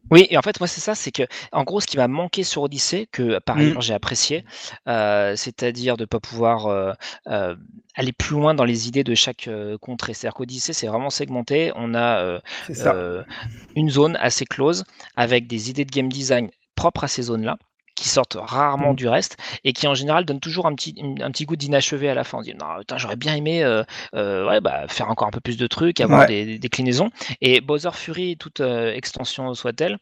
Oui, 0.09 0.27
et 0.29 0.37
en 0.37 0.41
fait, 0.41 0.59
moi, 0.59 0.67
c'est 0.67 0.81
ça, 0.81 0.95
c'est 0.95 1.11
que, 1.11 1.23
en 1.51 1.63
gros, 1.63 1.79
ce 1.81 1.87
qui 1.87 1.97
m'a 1.97 2.07
manqué 2.07 2.43
sur 2.43 2.61
Odyssey, 2.63 3.07
que 3.11 3.39
par 3.39 3.57
ailleurs 3.57 3.81
j'ai 3.81 3.93
apprécié, 3.93 4.45
euh, 4.87 5.35
c'est-à-dire 5.35 5.97
de 5.97 6.03
ne 6.03 6.05
pas 6.05 6.19
pouvoir 6.19 6.67
euh, 6.67 6.93
euh, 7.27 7.55
aller 7.95 8.13
plus 8.13 8.35
loin 8.35 8.53
dans 8.53 8.63
les 8.63 8.87
idées 8.87 9.03
de 9.03 9.15
chaque 9.15 9.49
contrée. 9.81 10.13
C'est-à-dire 10.13 10.35
qu'Odyssey, 10.35 10.73
c'est 10.73 10.87
vraiment 10.87 11.09
segmenté. 11.09 11.71
On 11.75 11.93
a 11.95 12.39
une 13.75 13.89
zone 13.89 14.17
assez 14.19 14.45
close 14.45 14.83
avec 15.15 15.47
des 15.47 15.69
idées 15.69 15.85
de 15.85 15.91
game 15.91 16.09
design 16.09 16.49
propres 16.75 17.05
à 17.05 17.07
ces 17.07 17.23
zones-là 17.23 17.57
qui 17.97 18.07
sortent 18.09 18.37
rarement 18.39 18.93
Mm. 18.93 18.95
du 18.95 19.07
reste 19.09 19.37
et 19.63 19.73
qui 19.73 19.87
en 19.87 19.95
général 19.95 20.23
donnent 20.23 20.39
toujours 20.39 20.67
un 20.67 20.75
petit, 20.75 20.93
un 21.21 21.31
petit 21.31 21.45
goût 21.45 21.55
d'inachevé 21.55 22.07
à 22.09 22.13
la 22.13 22.23
fin. 22.23 22.37
On 22.37 22.41
dit 22.41 22.53
non, 22.53 22.77
putain, 22.79 22.97
j'aurais 22.97 23.15
bien 23.15 23.35
aimé 23.35 23.63
euh, 23.63 23.83
euh, 24.13 24.47
ouais, 24.47 24.61
bah, 24.61 24.87
faire 24.87 25.09
encore 25.09 25.27
un 25.27 25.31
peu 25.31 25.41
plus 25.41 25.57
de 25.57 25.65
trucs, 25.67 25.99
avoir 25.99 26.19
Ouais. 26.21 26.27
des, 26.27 26.45
des 26.45 26.59
déclinaisons. 26.59 27.09
Et 27.41 27.59
Bowser 27.59 27.89
Fury, 27.93 28.37
toute 28.37 28.61
euh, 28.61 28.93
extension 28.93 29.53
soit-elle, 29.55 29.97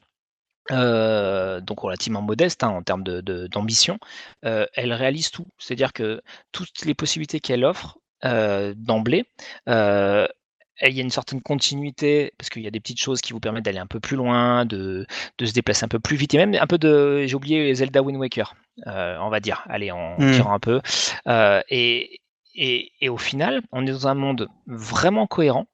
euh, 0.71 1.61
donc 1.61 1.79
relativement 1.79 2.21
modeste 2.21 2.63
hein, 2.63 2.69
en 2.69 2.81
termes 2.83 3.03
de- 3.03 3.21
de- 3.21 3.47
d'ambition, 3.47 3.97
euh, 4.45 4.65
elle 4.73 4.91
réalise 4.93 5.31
tout. 5.31 5.45
C'est-à-dire 5.57 5.93
que 5.93 6.21
toutes 6.51 6.85
les 6.85 6.93
possibilités 6.95 7.39
qu'elle 7.39 7.63
offre 7.63 7.97
euh, 8.25 8.73
d'emblée, 8.75 9.25
il 10.81 10.93
y 10.93 10.99
a 10.99 11.03
une 11.03 11.09
certaine 11.09 11.41
continuité, 11.41 12.33
parce 12.37 12.49
qu'il 12.49 12.61
y 12.63 12.67
a 12.67 12.71
des 12.71 12.79
petites 12.79 12.99
choses 12.99 13.21
qui 13.21 13.33
vous 13.33 13.39
permettent 13.39 13.65
d'aller 13.65 13.79
un 13.79 13.87
peu 13.87 13.99
plus 13.99 14.17
loin, 14.17 14.65
de, 14.65 15.05
de 15.37 15.45
se 15.45 15.53
déplacer 15.53 15.85
un 15.85 15.87
peu 15.89 15.99
plus 15.99 16.17
vite, 16.17 16.33
et 16.33 16.37
même 16.37 16.55
un 16.59 16.67
peu 16.67 16.77
de, 16.77 17.25
j'ai 17.25 17.35
oublié 17.35 17.73
Zelda 17.75 18.01
Wind 18.01 18.17
Waker, 18.19 18.55
euh, 18.87 19.17
on 19.21 19.29
va 19.29 19.39
dire, 19.39 19.63
allez, 19.69 19.91
en 19.91 20.17
Mm. 20.19 20.31
tirant 20.31 20.53
un 20.53 20.59
peu. 20.59 20.81
Euh, 21.27 21.61
et, 21.69 22.19
et, 22.55 22.91
et 23.01 23.09
au 23.09 23.17
final, 23.17 23.61
on 23.71 23.85
est 23.85 23.91
dans 23.91 24.07
un 24.07 24.13
monde 24.15 24.47
vraiment 24.67 25.27
cohérent, 25.27 25.67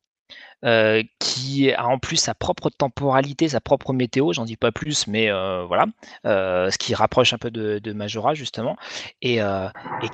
euh, 0.63 1.01
qui 1.17 1.73
a 1.73 1.87
en 1.87 1.97
plus 1.97 2.17
sa 2.17 2.35
propre 2.35 2.69
temporalité, 2.69 3.49
sa 3.49 3.59
propre 3.59 3.93
météo, 3.93 4.31
j'en 4.31 4.45
dis 4.45 4.57
pas 4.57 4.71
plus, 4.71 5.07
mais 5.07 5.31
euh, 5.31 5.65
voilà, 5.65 5.87
euh, 6.25 6.69
ce 6.69 6.77
qui 6.77 6.93
rapproche 6.93 7.33
un 7.33 7.39
peu 7.39 7.49
de, 7.49 7.93
Majora 7.93 8.35
justement. 8.35 8.77
Et, 9.21 9.39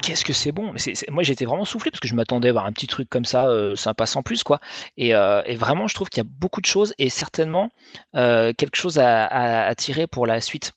qu'est-ce 0.02 0.24
que 0.24 0.34
c'est 0.34 0.52
bon? 0.52 0.74
Moi 1.10 1.24
j'étais 1.24 1.46
vraiment 1.46 1.66
soufflé 1.66 1.92
parce 1.92 2.00
que 2.00 2.08
je 2.08 2.16
m'attendais 2.16 2.50
à 2.50 2.52
voir 2.54 2.66
un 2.66 2.72
petit 2.72 2.88
truc 2.88 3.10
comme 3.10 3.26
ça, 3.26 3.48
sympa 3.76 4.06
sans 4.06 4.24
plus 4.24 4.44
quoi. 4.44 4.60
Et, 4.96 5.14
vraiment 5.56 5.88
je 5.88 5.96
trouve 5.96 6.10
qu'il 6.10 6.24
y 6.24 6.26
a 6.26 6.30
beaucoup 6.30 6.62
de 6.62 6.66
choses 6.66 6.94
et 6.98 7.10
certainement 7.10 7.70
quelque 8.14 8.76
chose 8.76 9.00
à, 9.00 9.74
tirer 9.76 10.08
pour 10.08 10.26
la 10.28 10.40
suite. 10.40 10.72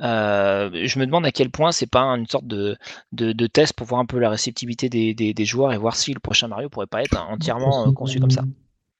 Je 0.00 0.98
me 0.98 1.06
demande 1.06 1.24
à 1.24 1.32
quel 1.32 1.50
point 1.50 1.72
c'est 1.72 1.90
pas 1.90 2.02
une 2.02 2.26
sorte 2.26 2.46
de, 2.46 2.76
test 3.46 3.72
pour 3.72 3.86
voir 3.86 4.00
un 4.00 4.06
peu 4.06 4.18
la 4.18 4.28
réceptivité 4.28 4.88
des, 4.88 5.44
joueurs 5.44 5.72
et 5.72 5.78
voir 5.78 5.96
si 5.96 6.12
le 6.12 6.20
prochain 6.20 6.48
Mario 6.48 6.68
pourrait 6.68 6.86
pas 6.86 7.02
être 7.02 7.18
entièrement 7.30 7.92
conçu 7.94 8.20
comme 8.20 8.30
ça. 8.30 8.42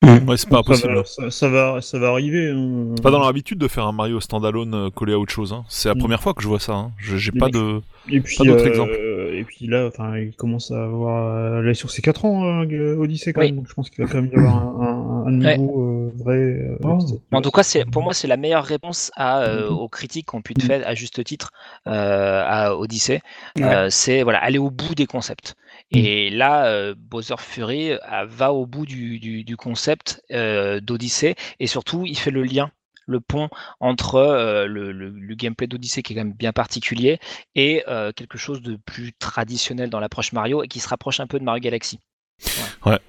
Ouais, 0.06 0.36
c'est 0.36 0.48
pas 0.48 0.62
Ça 0.74 0.88
va, 0.88 1.04
ça, 1.04 1.30
ça 1.30 1.48
va, 1.48 1.80
ça 1.80 1.98
va 1.98 2.08
arriver. 2.08 2.50
hein. 2.50 2.92
C'est 2.96 3.02
pas 3.02 3.10
dans 3.10 3.18
leur 3.18 3.28
habitude 3.28 3.58
de 3.58 3.68
faire 3.68 3.86
un 3.86 3.92
Mario 3.92 4.20
standalone 4.20 4.74
euh, 4.74 4.90
collé 4.90 5.12
à 5.12 5.18
autre 5.18 5.32
chose. 5.32 5.52
hein. 5.52 5.64
C'est 5.68 5.88
la 5.88 5.94
Mm. 5.94 5.98
première 5.98 6.20
fois 6.22 6.34
que 6.34 6.42
je 6.42 6.48
vois 6.48 6.60
ça. 6.60 6.74
hein. 6.74 6.92
Je- 6.98 7.16
J'ai 7.16 7.32
pas 7.32 7.48
de. 7.48 7.80
Et 8.08 8.20
puis, 8.20 8.36
Pas 8.36 8.44
d'autres 8.44 8.64
euh, 8.64 8.68
exemples. 8.68 8.92
et 9.34 9.42
puis 9.44 9.66
là, 9.66 9.86
enfin, 9.88 10.16
il 10.16 10.32
commence 10.32 10.70
à 10.70 10.84
avoir, 10.84 11.26
euh, 11.34 11.60
là, 11.62 11.74
sur 11.74 11.90
ses 11.90 12.02
4 12.02 12.24
ans, 12.24 12.44
hein, 12.44 12.64
Odyssey 12.98 13.32
quand 13.32 13.40
Oui. 13.40 13.48
même. 13.48 13.56
Donc 13.56 13.68
je 13.68 13.74
pense 13.74 13.90
qu'il 13.90 14.04
va 14.04 14.10
quand 14.10 14.22
même 14.22 14.30
y 14.32 14.36
avoir 14.36 14.54
un, 14.56 15.24
un, 15.26 15.26
un 15.26 15.40
Ouais. 15.44 15.58
niveau 15.58 15.82
euh, 15.82 16.12
vrai. 16.24 16.36
euh, 16.36 16.76
Oh. 16.84 16.98
En 17.32 17.42
tout 17.42 17.50
cas, 17.50 17.62
pour 17.90 18.02
moi 18.02 18.14
c'est 18.14 18.28
la 18.28 18.36
meilleure 18.36 18.64
réponse 18.64 19.10
à, 19.16 19.40
euh, 19.42 19.70
Mhm. 19.70 19.76
aux 19.76 19.88
critiques 19.88 20.26
qu'on 20.26 20.40
pu 20.40 20.54
te 20.54 20.62
faire 20.62 20.86
à 20.86 20.94
juste 20.94 21.22
titre 21.24 21.50
euh, 21.88 22.42
à 22.46 22.76
Odyssey. 22.76 23.20
Ouais. 23.56 23.64
Euh, 23.64 23.86
c'est 23.90 24.22
voilà 24.22 24.38
aller 24.38 24.58
au 24.58 24.70
bout 24.70 24.94
des 24.94 25.06
concepts. 25.06 25.56
Et 25.92 26.30
là, 26.30 26.66
euh, 26.66 26.94
Bowser 26.96 27.36
Fury 27.38 27.92
euh, 27.92 27.98
va 28.26 28.52
au 28.52 28.66
bout 28.66 28.86
du, 28.86 29.56
concept 29.56 30.22
euh, 30.32 30.80
d'Odyssey 30.80 31.36
et 31.60 31.66
surtout 31.66 32.04
il 32.06 32.18
fait 32.18 32.30
le 32.30 32.42
lien, 32.42 32.70
le 33.06 33.20
pont 33.20 33.48
entre 33.78 34.66
le, 34.66 35.34
gameplay 35.34 35.66
d'Odyssey 35.66 36.02
qui 36.02 36.12
est 36.12 36.16
quand 36.16 36.24
même 36.24 36.34
bien 36.34 36.52
particulier 36.52 37.18
et 37.54 37.84
quelque 38.16 38.38
chose 38.38 38.62
de 38.62 38.76
plus 38.76 39.12
traditionnel 39.12 39.90
dans 39.90 40.00
l'approche 40.00 40.32
Mario 40.32 40.62
et 40.62 40.68
qui 40.68 40.80
se 40.80 40.88
rapproche 40.88 41.20
un 41.20 41.26
peu 41.26 41.38
de 41.38 41.44
Mario 41.44 41.60
Galaxy. 41.60 42.00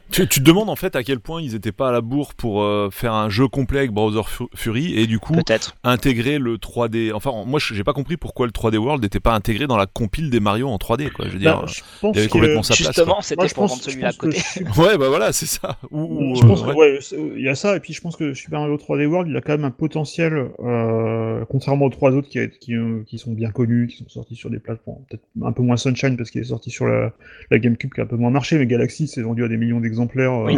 Tu, 0.09 0.25
tu 0.25 0.39
te 0.39 0.45
demandes 0.45 0.69
en 0.69 0.75
fait 0.77 0.95
à 0.95 1.03
quel 1.03 1.19
point 1.19 1.41
ils 1.41 1.53
étaient 1.53 1.73
pas 1.73 1.89
à 1.89 1.91
la 1.91 1.99
bourre 1.99 2.33
pour 2.33 2.63
euh, 2.63 2.87
faire 2.89 3.13
un 3.13 3.29
jeu 3.29 3.49
complet 3.49 3.79
avec 3.79 3.91
Browser 3.91 4.21
Fu- 4.25 4.45
Fury 4.55 4.97
et 4.97 5.05
du 5.05 5.19
coup 5.19 5.35
intégrer 5.83 6.39
le 6.39 6.55
3D. 6.55 7.11
Enfin, 7.13 7.31
moi 7.45 7.59
j'ai 7.59 7.83
pas 7.83 7.91
compris 7.91 8.15
pourquoi 8.15 8.45
le 8.47 8.53
3D 8.53 8.77
World 8.77 9.03
n'était 9.03 9.19
pas 9.19 9.33
intégré 9.35 9.67
dans 9.67 9.75
la 9.75 9.85
compile 9.85 10.29
des 10.29 10.39
Mario 10.39 10.69
en 10.69 10.77
3D. 10.77 11.11
Quoi. 11.11 11.25
Je 11.27 11.33
veux 11.33 11.39
dire, 11.39 11.59
Bah, 11.59 11.65
je 11.67 11.81
pense 12.01 12.15
il 12.15 12.17
y 12.17 12.19
avait 12.19 12.27
que- 12.27 12.31
complètement 12.31 12.63
sa 12.63 12.73
place. 12.73 12.87
Justement, 12.87 13.05
Moi, 13.15 13.21
c'était 13.21 13.47
je 13.49 13.53
pour 13.53 13.67
je 13.67 13.73
celui-là 13.83 14.07
à 14.07 14.11
que 14.13 14.17
côté. 14.17 14.37
Ouais, 14.77 14.97
bah 14.97 15.09
voilà, 15.09 15.33
c'est 15.33 15.45
ça. 15.45 15.77
Ou- 15.91 16.31
ou, 16.31 16.35
je 16.35 16.41
pense 16.41 16.61
euh, 16.63 16.65
que, 16.67 16.69
ouais. 16.69 16.93
ouais, 16.93 16.99
il 17.37 17.43
y 17.43 17.49
a 17.49 17.55
ça, 17.55 17.75
et 17.75 17.79
puis 17.81 17.93
je 17.93 17.99
pense 18.01 18.15
que 18.15 18.33
Super 18.33 18.61
Mario 18.61 18.77
3D 18.77 19.05
World, 19.07 19.29
il 19.29 19.35
a 19.35 19.41
quand 19.41 19.51
même 19.53 19.65
un 19.65 19.71
potentiel, 19.71 20.47
euh, 20.63 21.43
contrairement 21.49 21.85
aux 21.85 21.89
trois 21.89 22.11
autres 22.11 22.29
qui, 22.29 22.39
a- 22.39 22.47
qui, 22.47 22.75
euh, 22.75 23.03
qui 23.05 23.17
sont 23.19 23.33
bien 23.33 23.51
connus, 23.51 23.87
qui 23.87 23.97
sont 23.97 24.09
sortis 24.09 24.35
sur 24.35 24.49
des 24.49 24.59
plateformes, 24.59 25.03
peut-être 25.09 25.23
un 25.43 25.51
peu 25.51 25.61
moins 25.63 25.75
Sunshine 25.77 26.15
parce 26.15 26.31
qu'il 26.31 26.39
est 26.41 26.45
sorti 26.45 26.69
sur 26.71 26.85
la, 26.87 27.11
la 27.51 27.59
GameCube 27.59 27.93
qui 27.93 27.99
a 27.99 28.03
un 28.05 28.07
peu 28.07 28.15
moins 28.15 28.31
marché, 28.31 28.57
mais 28.57 28.65
Galaxy 28.67 29.07
s'est 29.09 29.21
vendu 29.21 29.43
à 29.43 29.49
des 29.49 29.57
millions 29.57 29.66
d'exemplaires 29.81 30.33
euh, 30.33 30.45
Oui. 30.45 30.57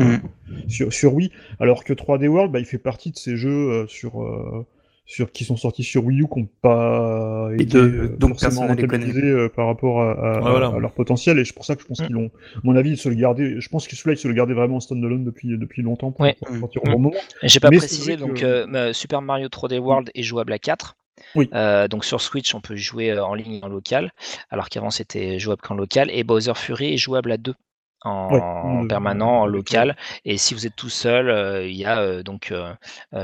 Sur, 0.68 0.92
sur 0.94 1.14
Wii, 1.14 1.32
alors 1.60 1.84
que 1.84 1.94
3D 1.94 2.28
World, 2.28 2.52
bah, 2.52 2.60
il 2.60 2.66
fait 2.66 2.78
partie 2.78 3.12
de 3.12 3.18
ces 3.18 3.36
jeux 3.38 3.50
euh, 3.72 3.88
sur, 3.88 4.22
euh, 4.24 4.66
sur, 5.06 5.32
qui 5.32 5.44
sont 5.44 5.58
sortis 5.58 5.84
sur 5.84 6.06
Wii 6.06 6.22
U 6.22 6.28
qui 6.32 6.40
n'ont 6.42 6.50
pas 6.62 7.50
Et 7.58 7.64
été 7.64 7.78
de- 7.78 8.16
donc 8.20 8.40
forcément 8.40 8.68
rentabilisés 8.68 9.24
euh, 9.24 9.50
par 9.50 9.68
rapport 9.68 10.02
à, 10.02 10.12
à- 10.12 10.36
Ouais, 10.44 10.50
voilà. 10.52 10.68
à 10.68 10.80
leur 10.80 10.92
potentiel, 10.92 11.40
et 11.40 11.46
c'est 11.46 11.54
pour 11.56 11.66
ça 11.66 11.76
que 11.76 11.82
je 11.82 11.88
pense 11.88 12.00
Mm. 12.02 12.06
qu'ils 12.06 12.16
l'ont, 12.16 12.32
à 12.56 12.60
mon 12.64 12.76
avis, 12.76 12.92
ils 12.92 12.98
se 12.98 13.10
le 13.10 13.16
gardaient, 13.16 13.60
je 13.60 13.70
pense 13.70 13.88
que 13.88 13.96
celui-là, 13.96 14.14
ils 14.14 14.18
se 14.22 14.28
le 14.28 14.34
gardaient 14.34 14.54
vraiment 14.54 14.76
en 14.78 14.80
standalone 14.80 15.24
depuis, 15.24 15.58
depuis 15.58 15.82
longtemps 15.82 16.12
pour, 16.12 16.22
Ouais. 16.22 16.36
pour 16.46 16.56
Mm. 16.56 16.60
sortir 16.60 16.82
au 16.84 16.92
bon 16.92 17.00
moment. 17.00 17.16
J'ai 17.44 17.60
pas 17.60 17.70
Mais 17.70 17.78
précisé, 17.78 18.18
donc 18.18 18.36
que- 18.36 18.46
euh, 18.46 18.68
euh, 18.74 18.94
Super 18.94 19.22
Mario 19.22 19.48
3D 19.50 19.78
World 19.80 20.12
est 20.14 20.24
jouable 20.24 20.54
à 20.54 20.60
4. 20.60 20.96
Oui. 21.36 21.50
Euh, 21.54 21.88
donc 21.88 22.06
sur 22.06 22.22
Switch, 22.22 22.56
on 22.56 22.62
peut 22.62 22.76
jouer 22.78 23.18
en 23.20 23.34
ligne 23.36 23.56
et 23.56 23.64
en 23.64 23.68
local, 23.68 24.14
alors 24.50 24.70
qu'avant 24.70 24.90
c'était 24.90 25.38
jouable 25.38 25.62
qu'en 25.62 25.76
local. 25.76 26.10
Et 26.14 26.24
Bowser 26.24 26.54
Fury 26.56 26.94
est 26.94 26.98
jouable 26.98 27.32
à 27.34 27.38
deux 27.38 27.56
en, 28.04 28.30
Ouais, 28.32 28.42
en 28.42 28.88
permanent, 28.88 29.42
en 29.42 29.46
local. 29.46 29.96
Et 30.26 30.38
si 30.38 30.54
vous 30.54 30.66
êtes 30.66 30.76
tout 30.76 30.90
seul, 30.90 31.30
euh, 31.30 31.68
il 31.68 31.76
y 31.76 31.86
a 31.86 32.00
euh, 32.00 32.24
donc 32.24 32.52
euh, 32.52 32.74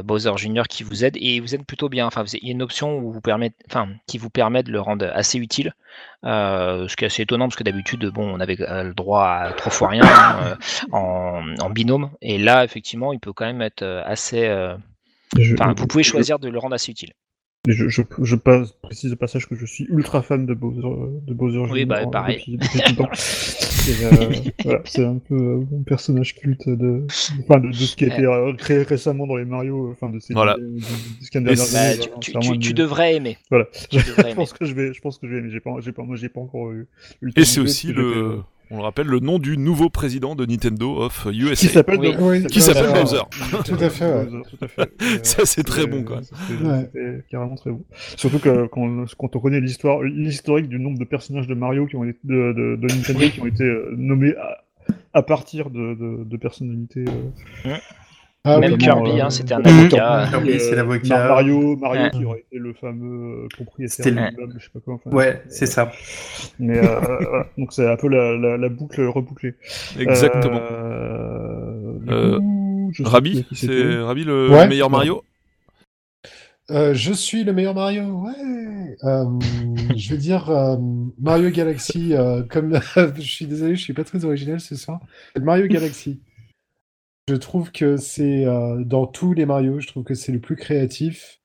Bowser 0.03 0.31
Junior 0.37 0.67
qui 0.67 0.83
vous 0.83 1.05
aide 1.05 1.15
et 1.17 1.35
il 1.35 1.41
vous 1.41 1.55
aide 1.55 1.65
plutôt 1.65 1.89
bien. 1.89 2.05
Enfin, 2.05 2.23
il 2.33 2.45
y 2.45 2.49
a 2.49 2.51
une 2.51 2.61
option 2.61 2.97
où 2.97 3.11
vous 3.11 3.21
permet, 3.21 3.51
enfin, 3.69 3.87
qui 4.07 4.17
vous 4.17 4.29
permet 4.29 4.63
de 4.63 4.71
le 4.71 4.81
rendre 4.81 5.09
assez 5.13 5.37
utile. 5.37 5.73
Ce 6.23 6.95
qui 6.95 7.05
est 7.05 7.07
assez 7.07 7.21
étonnant 7.23 7.45
parce 7.47 7.55
que 7.55 7.63
d'habitude, 7.63 8.05
bon, 8.07 8.27
on 8.35 8.39
avait 8.39 8.57
le 8.59 8.93
droit 8.93 9.25
à 9.25 9.53
trois 9.53 9.71
fois 9.71 9.89
rien 9.89 10.03
hein, 10.03 10.57
en, 10.91 11.55
en 11.59 11.69
binôme. 11.69 12.09
Et 12.21 12.37
là, 12.37 12.63
effectivement, 12.63 13.13
il 13.13 13.19
peut 13.19 13.33
quand 13.33 13.45
même 13.45 13.61
être 13.61 13.83
assez. 14.05 14.49
vous 15.35 15.87
pouvez 15.87 16.03
choisir 16.03 16.39
de 16.39 16.49
le 16.49 16.59
rendre 16.59 16.75
assez 16.75 16.91
utile. 16.91 17.13
Je, 17.67 17.89
je, 17.89 18.01
je 18.21 18.35
passe, 18.35 18.71
précise 18.81 19.13
au 19.13 19.15
passage 19.15 19.47
que 19.47 19.55
je 19.55 19.65
suis 19.65 19.85
ultra 19.89 20.21
fan 20.21 20.45
de 20.45 20.53
Bowser, 20.53 20.81
de 21.25 21.33
Bowser 21.33 21.59
Oui, 21.71 21.85
bah, 21.85 22.01
euh, 22.01 22.05
pareil. 22.09 22.37
Depuis, 22.37 22.57
depuis 22.57 22.79
tout 22.79 22.89
le 22.91 22.95
temps. 22.95 23.09
Et, 23.87 24.05
euh, 24.05 24.51
voilà, 24.63 24.81
c'est 24.85 25.05
un 25.05 25.17
peu 25.17 25.35
euh, 25.35 25.63
mon 25.71 25.83
personnage 25.83 26.35
culte 26.35 26.67
de, 26.69 27.05
enfin, 27.43 27.59
de, 27.59 27.67
de 27.67 27.73
ce 27.73 27.95
qui 27.95 28.05
a 28.05 28.07
été 28.07 28.25
euh, 28.25 28.53
créé 28.53 28.83
récemment 28.83 29.27
dans 29.27 29.35
les 29.35 29.45
Mario, 29.45 29.87
euh, 29.87 29.91
enfin 29.91 30.09
de 30.09 30.19
ces 30.19 30.33
Voilà. 30.33 30.55
de, 30.57 30.61
de, 30.61 30.79
Bah, 31.39 31.39
années, 31.39 31.55
tu, 31.55 32.09
voilà, 32.09 32.19
tu- 32.19 32.31
tu- 32.31 32.37
un 32.37 32.57
tu 32.57 32.73
de- 32.73 32.77
devrais 32.77 33.15
aimer. 33.15 33.37
Voilà. 33.49 33.65
Tu 33.89 33.97
devrais 33.97 34.13
je 34.17 34.21
aimer. 34.27 34.35
pense 34.35 34.53
que 34.53 34.65
je 34.65 34.73
vais, 34.73 34.93
je 34.93 35.01
pense 35.01 35.17
que 35.17 35.27
je 35.27 35.35
vais, 35.35 35.41
mais 35.41 35.49
j'ai 35.51 35.59
pas, 35.59 35.71
j'ai 35.81 35.91
pas, 35.91 36.03
moi 36.03 36.15
j'ai 36.15 36.29
pas 36.29 36.41
encore 36.41 36.71
eu. 36.71 36.87
eu 37.21 37.27
le 37.27 37.31
Et 37.35 37.45
c'est 37.45 37.59
aussi 37.59 37.93
le, 37.93 38.03
euh, 38.03 38.37
on 38.71 38.77
le 38.77 38.83
rappelle, 38.83 39.07
le 39.07 39.19
nom 39.19 39.39
du 39.39 39.57
nouveau 39.57 39.89
président 39.89 40.35
de 40.35 40.45
Nintendo 40.45 41.01
of 41.01 41.27
qui 41.31 41.39
USA. 41.41 41.67
s'appelle 41.69 41.99
Oui. 41.99 42.15
Bowser. 42.15 42.47
Qui 42.47 42.61
s'appelle 42.61 42.87
Ouais. 42.87 42.93
Bowser. 43.01 43.19
Tout 43.65 43.75
à 43.83 43.89
fait, 43.89 44.05
ouais. 44.05 44.25
Bowser, 44.25 44.41
tout 44.49 44.65
à 44.65 44.67
fait. 44.67 44.81
Et, 45.01 45.03
euh, 45.03 45.19
Ça, 45.23 45.45
c'est 45.45 45.63
très 45.63 45.85
bon, 45.85 46.03
quoi. 46.03 46.21
C'était 46.23 46.63
Ouais. 46.63 46.89
c'était 46.93 47.23
carrément 47.29 47.55
très 47.55 47.71
bon. 47.71 47.83
Surtout 48.17 48.39
que 48.39 48.67
quand, 48.67 49.05
quand 49.17 49.35
on 49.35 49.39
connaît 49.39 49.61
l'histoire, 49.61 50.01
l'historique 50.01 50.67
du 50.69 50.79
nombre 50.79 50.97
de 50.99 51.05
personnages 51.05 51.47
de 51.47 51.53
Mario 51.55 51.85
qui 51.85 51.95
ont 51.95 52.03
été, 52.03 52.19
de, 52.23 52.53
de, 52.53 52.75
de 52.75 52.87
Nintendo 52.93 53.29
qui 53.29 53.41
ont 53.41 53.45
été 53.47 53.63
euh, 53.63 53.93
nommés 53.97 54.33
à, 54.35 54.63
à 55.13 55.21
partir 55.23 55.69
de, 55.69 55.93
de, 55.95 56.23
de 56.23 56.37
personnalités. 56.37 57.05
euh, 57.65 57.69
Ah 58.47 58.59
Même 58.59 58.73
oui, 58.73 58.77
Kirby, 58.77 59.09
euh, 59.19 59.23
hein, 59.25 59.29
c'était 59.31 59.55
un 59.55 59.61
avocat. 59.63 60.27
Kirby, 60.29 60.51
euh, 60.51 60.59
c'est 60.59 60.75
l'avocat. 60.75 61.17
Mar- 61.17 61.27
Mario, 61.29 61.75
Mario 61.77 62.01
Ouais. 62.03 62.09
qui 62.11 62.25
aurait 62.25 62.39
été 62.39 62.57
le 62.59 62.73
fameux 62.73 63.43
euh, 63.45 63.47
propriétaire 63.55 63.95
C'était 63.95 64.11
de 64.11 64.15
le- 64.17 64.21
l'immeuble, 64.27 64.53
je 64.59 64.63
sais 64.65 64.69
pas 64.71 64.79
quoi. 64.81 64.93
enfin, 64.93 65.09
Ouais, 65.09 65.41
c'est 65.49 65.65
ça. 65.65 65.91
Mais 66.59 66.77
euh, 66.77 66.99
voilà. 66.99 67.47
donc 67.57 67.73
c'est 67.73 67.89
un 67.89 67.95
peu 67.97 68.07
la, 68.07 68.37
la, 68.37 68.57
la 68.57 68.69
boucle 68.69 69.01
rebouclée. 69.03 69.55
Exactement. 69.99 70.59
Euh, 70.71 71.99
Euh, 72.07 72.39
coup, 72.39 73.03
Rabi, 73.03 73.45
c'est 73.51 73.97
Rabi 73.99 74.23
le 74.25 74.49
Ouais. 74.51 74.67
meilleur 74.67 74.91
Mario? 74.91 75.23
Euh, 76.71 76.93
je 76.95 77.13
suis 77.13 77.43
le 77.43 77.53
meilleur 77.53 77.73
Mario, 77.75 78.03
ouais. 78.03 78.95
Euh, 79.03 79.25
je 79.95 80.11
veux 80.11 80.17
dire 80.17 80.49
euh, 80.49 80.77
Mario 81.19 81.49
Galaxy, 81.49 82.13
euh, 82.13 82.41
comme 82.49 82.79
je 83.17 83.21
suis 83.21 83.45
désolé, 83.45 83.75
je 83.75 83.81
suis 83.81 83.93
pas 83.93 84.03
très 84.03 84.23
original 84.25 84.59
ce 84.59 84.75
soir. 84.75 84.99
Mario 85.39 85.67
Galaxy. 85.67 86.19
Je 87.27 87.35
trouve 87.35 87.71
que 87.71 87.97
c'est 87.97 88.45
euh, 88.45 88.83
dans 88.83 89.07
tous 89.07 89.33
les 89.33 89.45
Mario, 89.45 89.79
je 89.79 89.87
trouve 89.87 90.03
que 90.03 90.13
c'est 90.13 90.31
le 90.31 90.39
plus 90.39 90.55
créatif, 90.55 91.41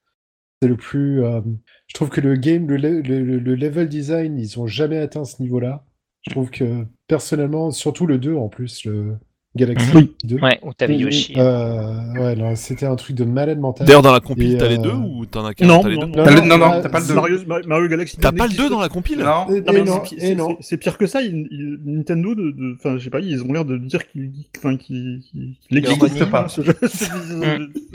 c'est 0.62 0.68
le 0.68 0.76
plus. 0.76 1.24
euh, 1.24 1.43
je 1.89 1.95
trouve 1.95 2.11
que 2.11 2.20
le 2.22 2.37
game, 2.37 2.68
le, 2.68 2.76
le- 2.78 3.03
le- 3.03 3.39
le 3.41 3.57
level 3.57 3.89
design, 3.89 4.39
ils 4.39 4.61
ont 4.61 4.66
jamais 4.68 4.99
atteint 4.99 5.24
ce 5.24 5.43
niveau-là. 5.43 5.87
Je 6.22 6.33
trouve 6.33 6.51
que 6.51 6.87
personnellement, 7.09 7.70
surtout 7.72 8.07
le 8.07 8.18
2 8.18 8.35
en 8.37 8.49
plus, 8.49 8.85
le 8.87 9.18
Galaxy 9.57 9.88
Oui. 9.96 10.12
2. 10.22 10.36
Ouais, 10.40 10.61
où 10.62 10.72
t'avais 10.72 10.96
Yoshi. 10.96 11.34
Euh, 11.36 12.12
ouais, 12.14 12.36
non, 12.36 12.55
c'était 12.55 12.86
un 12.86 12.94
truc 12.94 13.16
de 13.16 13.24
malade 13.24 13.59
mental. 13.59 13.84
D'ailleurs, 13.84 14.03
dans 14.03 14.12
la 14.12 14.20
compile, 14.20 14.57
t'as 14.59 14.68
les 14.68 14.78
euh, 14.78 14.82
deux 14.82 14.92
ou 14.92 15.26
t'en 15.26 15.44
as 15.44 15.55
qu'un 15.55 15.66
Non, 15.66 15.82
non, 15.82 15.88
deux 15.88 15.96
non, 15.96 16.07
non, 16.46 16.59
non, 16.59 16.80
t'as 16.82 16.88
pas 16.88 17.01
le 17.01 17.07
deux. 17.09 17.14
Mario, 17.14 17.38
Mario 17.66 17.88
Galaxy. 17.88 18.16
T'as 18.18 18.30
pas 18.30 18.44
le 18.44 18.51
n'existe 18.51 18.62
2 18.62 18.70
dans 18.70 18.80
la 18.80 18.88
compile 18.88 19.18
Non, 19.18 19.48
Et, 19.48 19.61
Non, 19.61 19.72
et 19.72 19.72
mais 19.72 19.82
non, 19.82 20.03
c'est- 20.05 20.16
et 20.16 20.20
c'est- 20.20 20.34
non. 20.36 20.51
c'est- 20.61 20.70
C'est 20.70 20.76
pire 20.76 20.96
que 20.98 21.07
ça. 21.07 21.20
ils- 21.20 21.48
ils- 21.51 21.78
Nintendo, 21.84 22.36
de, 22.36 22.53
de- 22.53 22.76
enfin, 22.78 22.96
je 22.96 23.03
sais 23.03 23.11
pas, 23.11 23.18
ils 23.18 23.42
ont 23.42 23.53
l'air 23.53 23.64
de 23.64 23.76
dire 23.76 24.09
qu'il, 24.09 24.30
enfin, 24.57 24.76
qu'il, 24.76 25.20
qu'il, 25.28 25.40
qu'il 25.40 25.57
Il 25.70 25.78
existe 25.78 26.01
n'existe 26.01 26.30
pas. 26.30 26.46
ce 26.48 26.62
jeu. 26.62 26.72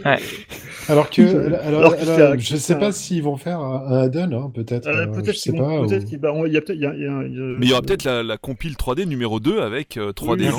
Ouais. 0.06 0.18
Alors 0.90 1.10
que, 1.10 1.22
Alors 1.66 1.96
je 2.38 2.58
sais 2.58 2.76
pas 2.78 2.92
s'ils 2.92 3.24
vont 3.24 3.38
faire 3.38 3.60
un, 3.62 4.02
add-on, 4.04 4.32
hein, 4.38 4.52
peut-être. 4.54 4.88
Euh, 4.88 5.08
peut-être 5.08 5.26
je 5.28 5.32
qu'ils 5.32 5.52
sais 5.54 5.58
vont- 5.58 5.84
pas. 5.84 5.88
peut-être 5.88 6.06
qu'il 6.06 6.20
bah, 6.20 6.34
y 6.48 6.58
a 6.58 6.62
peut-être, 6.62 6.80
Mais 6.80 7.66
il 7.66 7.70
y 7.70 7.72
aura 7.72 7.82
peut-être 7.82 8.04
la, 8.04 8.38
compile 8.38 8.74
3D 8.76 9.06
numéro 9.06 9.40
2 9.40 9.62
avec 9.62 9.96
euh, 9.98 10.12
3D 10.12 10.50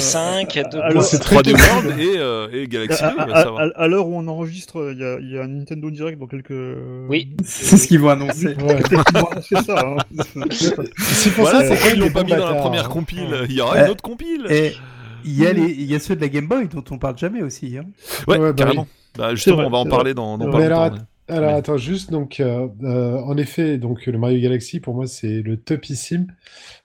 Oui, 0.00 0.12
parce 0.12 0.14
Land, 0.14 0.20
qu'il 0.20 0.20
y 0.20 0.24
a- 0.24 0.34
euh, 0.34 0.40
il 0.40 0.40
y 0.40 0.40
a- 0.40 0.40
Ouais, 0.40 0.40
5, 0.40 0.54
il 0.54 0.56
y 0.56 0.60
a 0.60 0.68
deux 0.68 0.78
alors, 0.78 0.92
boîtes. 0.94 1.06
c'est 1.06 1.18
très 1.18 1.36
3D 1.36 1.52
possible. 1.52 1.70
World 1.70 2.00
et, 2.00 2.12
euh, 2.18 2.48
et 2.52 2.68
Galaxy 2.68 3.02
2, 3.02 3.08
À, 3.08 3.22
à- 3.38 3.42
ça 3.44 3.50
va. 3.50 3.60
à- 3.62 3.82
à 3.82 3.86
l'heure 3.88 4.06
où 4.08 4.16
on 4.18 4.26
enregistre, 4.28 4.90
il 4.92 4.98
y 5.00 5.04
a, 5.04 5.18
il 5.20 5.30
y 5.30 5.38
a 5.38 5.42
un 5.42 5.48
Nintendo 5.48 5.90
Direct 5.90 6.18
dans 6.18 6.26
quelques. 6.26 6.52
Oui. 7.08 7.30
C'est 7.44 7.76
ce 7.76 7.86
qu'ils 7.86 8.00
vont 8.00 8.10
annoncer. 8.10 8.48
Ouais. 8.56 8.82
c'est 9.48 9.62
ça. 9.64 9.84
hein. 9.86 9.96
C'est 10.50 10.74
pour 11.34 11.44
Voilà 11.44 11.60
ça 11.60 11.66
pourquoi 11.68 11.90
c'est 11.90 11.96
ils 11.96 12.00
l'ont 12.00 12.10
pas 12.10 12.24
mis 12.24 12.30
dans 12.32 12.48
la 12.48 12.54
première 12.54 12.86
hein. 12.86 12.88
compile. 12.88 13.46
Il 13.48 13.54
y 13.56 13.60
aura 13.60 13.82
une 13.84 13.90
autre 13.90 14.02
compile. 14.02 14.46
Et 14.50 14.72
il 15.24 15.38
y, 15.38 15.46
a 15.46 15.52
les, 15.52 15.62
il 15.70 15.84
y 15.90 15.94
a 15.94 15.98
ceux 16.00 16.16
de 16.16 16.20
la 16.22 16.28
Game 16.28 16.46
Boy 16.46 16.68
dont 16.72 16.84
on 16.90 16.98
parle 16.98 17.18
jamais 17.18 17.42
aussi. 17.42 17.76
Hein. 17.78 17.84
Ouais, 18.26 18.38
Ouais, 18.38 18.48
bah 18.48 18.52
carrément. 18.54 18.86
Bah, 19.18 19.34
justement, 19.34 19.56
vrai, 19.56 19.66
on 19.66 19.70
va 19.70 19.78
en 19.78 19.86
parler 19.86 20.14
dans, 20.14 20.38
dans 20.38 20.50
pas 20.50 20.58
Mais 20.58 20.68
longtemps. 20.68 20.96
Alors 21.30 21.54
attends, 21.54 21.76
juste 21.76 22.10
donc, 22.10 22.40
euh, 22.40 22.68
euh, 22.82 23.18
en 23.20 23.36
effet, 23.36 23.78
donc 23.78 24.06
le 24.06 24.18
Mario 24.18 24.40
Galaxy 24.40 24.80
pour 24.80 24.94
moi 24.94 25.06
c'est 25.06 25.42
le 25.42 25.56
topissime. 25.62 26.26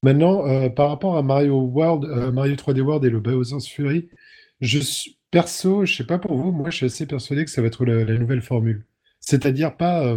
Maintenant, 0.04 0.48
euh, 0.48 0.70
par 0.70 0.90
rapport 0.90 1.18
à 1.18 1.24
Mario 1.24 1.60
World, 1.62 2.06
Mario 2.34 2.56
3D 2.56 2.82
World 2.82 3.06
et 3.06 3.10
le 3.12 3.20
Bowser's 3.22 3.68
Fury, 3.68 4.10
je 4.62 4.80
suis 4.80 5.18
perso, 5.32 5.86
je 5.86 5.96
sais 5.98 6.06
pas 6.06 6.20
pour 6.20 6.38
vous, 6.38 6.52
moi 6.52 6.70
je 6.72 6.78
suis 6.78 6.86
assez 6.88 7.06
persuadé 7.08 7.46
que 7.46 7.52
ça 7.52 7.62
va 7.62 7.68
être 7.70 7.86
la, 7.86 8.06
la 8.06 8.18
nouvelle 8.20 8.42
formule. 8.42 8.86
C'est-à-dire 9.22 9.78
pas 9.78 10.16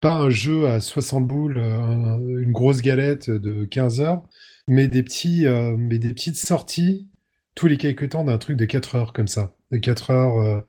pas 0.00 0.14
un 0.14 0.30
jeu 0.30 0.66
à 0.68 0.80
60 0.80 1.26
boules, 1.26 1.58
un- 1.58 2.18
une 2.20 2.52
grosse 2.52 2.82
galette 2.82 3.30
de 3.30 3.64
15 3.64 4.00
heures, 4.00 4.22
mais 4.68 4.88
des 4.88 5.02
petits, 5.02 5.46
mais 5.78 5.98
des 5.98 6.10
petites 6.14 6.36
sorties 6.36 7.08
tous 7.54 7.66
les 7.66 7.76
quelques 7.76 8.10
temps 8.10 8.24
d'un 8.24 8.38
truc 8.38 8.56
de 8.56 8.64
4 8.64 8.94
heures 8.96 9.12
comme 9.12 9.28
ça, 9.28 9.54
de 9.70 9.76
4 9.78 10.10
heures. 10.10 10.64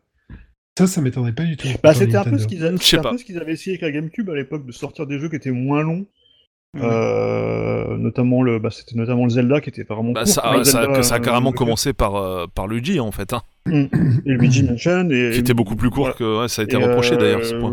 Euh, 0.80 0.86
Ça, 0.86 0.88
ça 0.88 1.02
m'étonnerait 1.02 1.34
pas 1.34 1.44
du 1.44 1.58
tout. 1.58 1.68
Bah, 1.84 1.94
c'était 1.94 2.16
un 2.18 2.24
peu 2.24 2.38
ce 2.38 2.48
qu'ils 2.48 2.64
avaient, 2.64 2.78
ce 2.78 3.52
essayé 3.52 3.78
avec 3.78 3.82
la 3.82 3.92
GameCube 3.92 4.30
à 4.30 4.36
l'époque 4.36 4.66
de 4.66 4.72
sortir 4.72 5.06
des 5.08 5.20
jeux 5.20 5.30
qui 5.30 5.36
étaient 5.36 5.52
moins 5.52 5.82
longs. 5.84 6.06
Mhm. 6.76 6.82
Euh, 6.86 7.98
notamment 7.98 8.42
le, 8.42 8.58
bah, 8.58 8.70
c'était 8.72 8.96
notamment 8.98 9.26
le 9.26 9.30
Zelda 9.30 9.62
qui 9.62 9.70
était 9.70 9.84
vraiment 9.84 10.12
Bah, 10.12 10.22
court. 10.24 10.30
ça, 10.34 10.58
Le 10.58 10.64
ça- 10.64 10.82
Zelda, 10.82 10.96
que 10.98 11.02
ça 11.04 11.16
a 11.16 11.18
euh, 11.20 11.22
carrément 11.22 11.52
le- 11.52 11.56
commencé 11.56 11.94
par, 11.94 12.16
euh, 12.16 12.48
par 12.48 12.68
Luigi 12.68 13.00
en 13.00 13.12
fait, 13.12 13.32
hein, 13.34 13.44
et 13.68 13.88
Luigi 14.26 14.64
Mansion 14.64 15.08
et 15.12 15.30
qui 15.34 15.40
était 15.40 15.54
beaucoup 15.54 15.76
plus 15.76 15.92
court 15.92 16.06
voilà. 16.06 16.16
que 16.16 16.42
ouais, 16.42 16.48
ça 16.48 16.64
a 16.64 16.66
été 16.66 16.76
Et, 16.76 16.84
reproché 16.84 17.14
euh, 17.14 17.18
d'ailleurs 17.18 17.46
ce 17.46 17.54
point. 17.54 17.72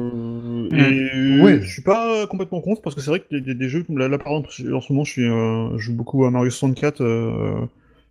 Et 0.73 1.41
Ouais. 1.41 1.61
je 1.63 1.69
suis 1.73 1.81
pas 1.83 2.27
complètement 2.27 2.61
contre 2.61 2.83
parce 2.83 2.95
que 2.95 3.01
c'est 3.01 3.09
vrai 3.09 3.21
que 3.21 3.29
des, 3.31 3.41
des- 3.41 3.55
des 3.55 3.69
jeux 3.71 3.83
comme 3.85 3.97
là, 3.97 4.07
là, 4.07 4.19
par 4.19 4.33
exemple 4.35 4.51
en 4.75 4.81
ce 4.83 4.93
moment 4.93 5.05
je 5.05 5.11
suis 5.13 5.25
euh, 5.27 5.71
je 5.79 5.83
joue 5.85 5.95
beaucoup 5.95 6.27
à 6.27 6.31
Mario 6.31 6.51
64 6.51 7.01
euh, 7.01 7.55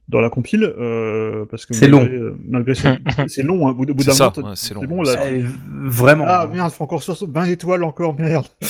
dans 0.10 0.22
la 0.22 0.30
compile 0.30 0.64
euh, 0.64 1.46
parce 1.50 1.66
que 1.66 1.74
C'est 1.74 1.88
malgré, 1.88 2.16
euh, 2.16 2.36
malgré 2.48 2.74
c'est 2.76 2.98
c'est 3.28 3.44
long 3.44 3.68
hein, 3.68 3.72
au 3.72 3.76
bout, 3.76 3.86
d'un 3.86 3.94
moment 3.94 4.50
ouais, 4.50 4.56
c'est 4.56 4.74
long. 4.74 4.84
bon 4.86 5.02
là 5.04 5.16
Euh, 5.28 5.44
vraiment. 5.70 6.26
ah 6.28 6.48
merde, 6.52 6.72
faut 6.72 6.84
encore 6.84 7.02
60 7.04 7.30
20 7.32 7.46
étoiles 7.46 7.84
encore, 7.84 8.20
merde. 8.20 8.48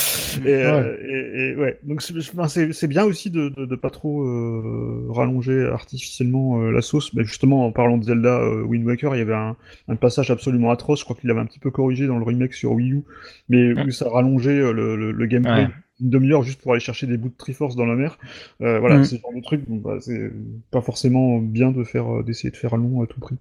Et, 0.46 0.54
euh, 0.54 0.96
et, 1.10 1.40
et 1.54 1.56
ouais, 1.56 1.80
donc 1.84 2.04
c'est 2.04 2.88
bien 2.88 3.04
aussi 3.04 3.32
de, 3.32 3.50
de, 3.50 3.66
de 3.66 3.76
pas 3.76 3.90
trop 3.90 4.24
euh, 4.24 5.08
rallonger 5.10 5.66
artificiellement 5.74 6.62
euh, 6.62 6.72
la 6.72 6.82
sauce. 6.82 7.14
Mais 7.16 7.24
justement, 7.24 7.66
en 7.66 7.72
parlant 7.72 7.98
de 7.98 8.04
Zelda 8.04 8.38
euh, 8.40 8.62
Wind 8.62 8.86
Waker, 8.86 9.16
il 9.16 9.20
y 9.20 9.22
avait 9.22 9.34
un, 9.34 9.56
un 9.88 9.96
passage 9.96 10.30
absolument 10.30 10.70
atroce. 10.70 11.00
Je 11.00 11.04
crois 11.06 11.16
qu'il 11.20 11.32
avait 11.32 11.40
un 11.40 11.46
petit 11.48 11.58
peu 11.60 11.72
corrigé 11.72 12.06
dans 12.06 12.20
le 12.20 12.24
remake 12.24 12.54
sur 12.54 12.74
Wii 12.74 12.92
U, 12.92 13.04
mais 13.50 13.74
où 13.74 13.90
ça 13.90 14.08
rallongeait 14.08 14.60
euh, 14.60 14.72
le, 14.72 14.96
le, 14.96 15.12
le 15.12 15.26
gameplay. 15.26 15.64
Ouais. 15.64 15.68
Une 16.02 16.10
demi-heure 16.10 16.44
juste 16.44 16.62
pour 16.62 16.72
aller 16.72 16.80
chercher 16.80 17.08
des 17.08 17.18
bouts 17.18 17.30
de 17.30 17.36
Triforce 17.38 17.76
dans 17.76 17.86
la 17.86 17.96
mer. 17.96 18.18
Euh, 18.62 18.80
voilà, 18.80 18.98
Mm. 19.00 19.04
c'est 19.06 19.18
ce 19.18 19.22
genre 19.22 19.34
de 19.36 19.42
truc. 19.42 19.62
bon, 19.68 19.78
bah, 19.78 19.98
c'est 20.00 20.32
pas 20.72 20.82
forcément 20.82 21.40
bien 21.40 21.72
de 21.72 21.84
faire 21.84 22.08
euh, 22.20 22.24
d'essayer 22.24 22.52
de 22.52 22.56
faire 22.58 22.78
long 22.78 23.02
à 23.02 23.08
tout 23.08 23.20
prix. 23.20 23.36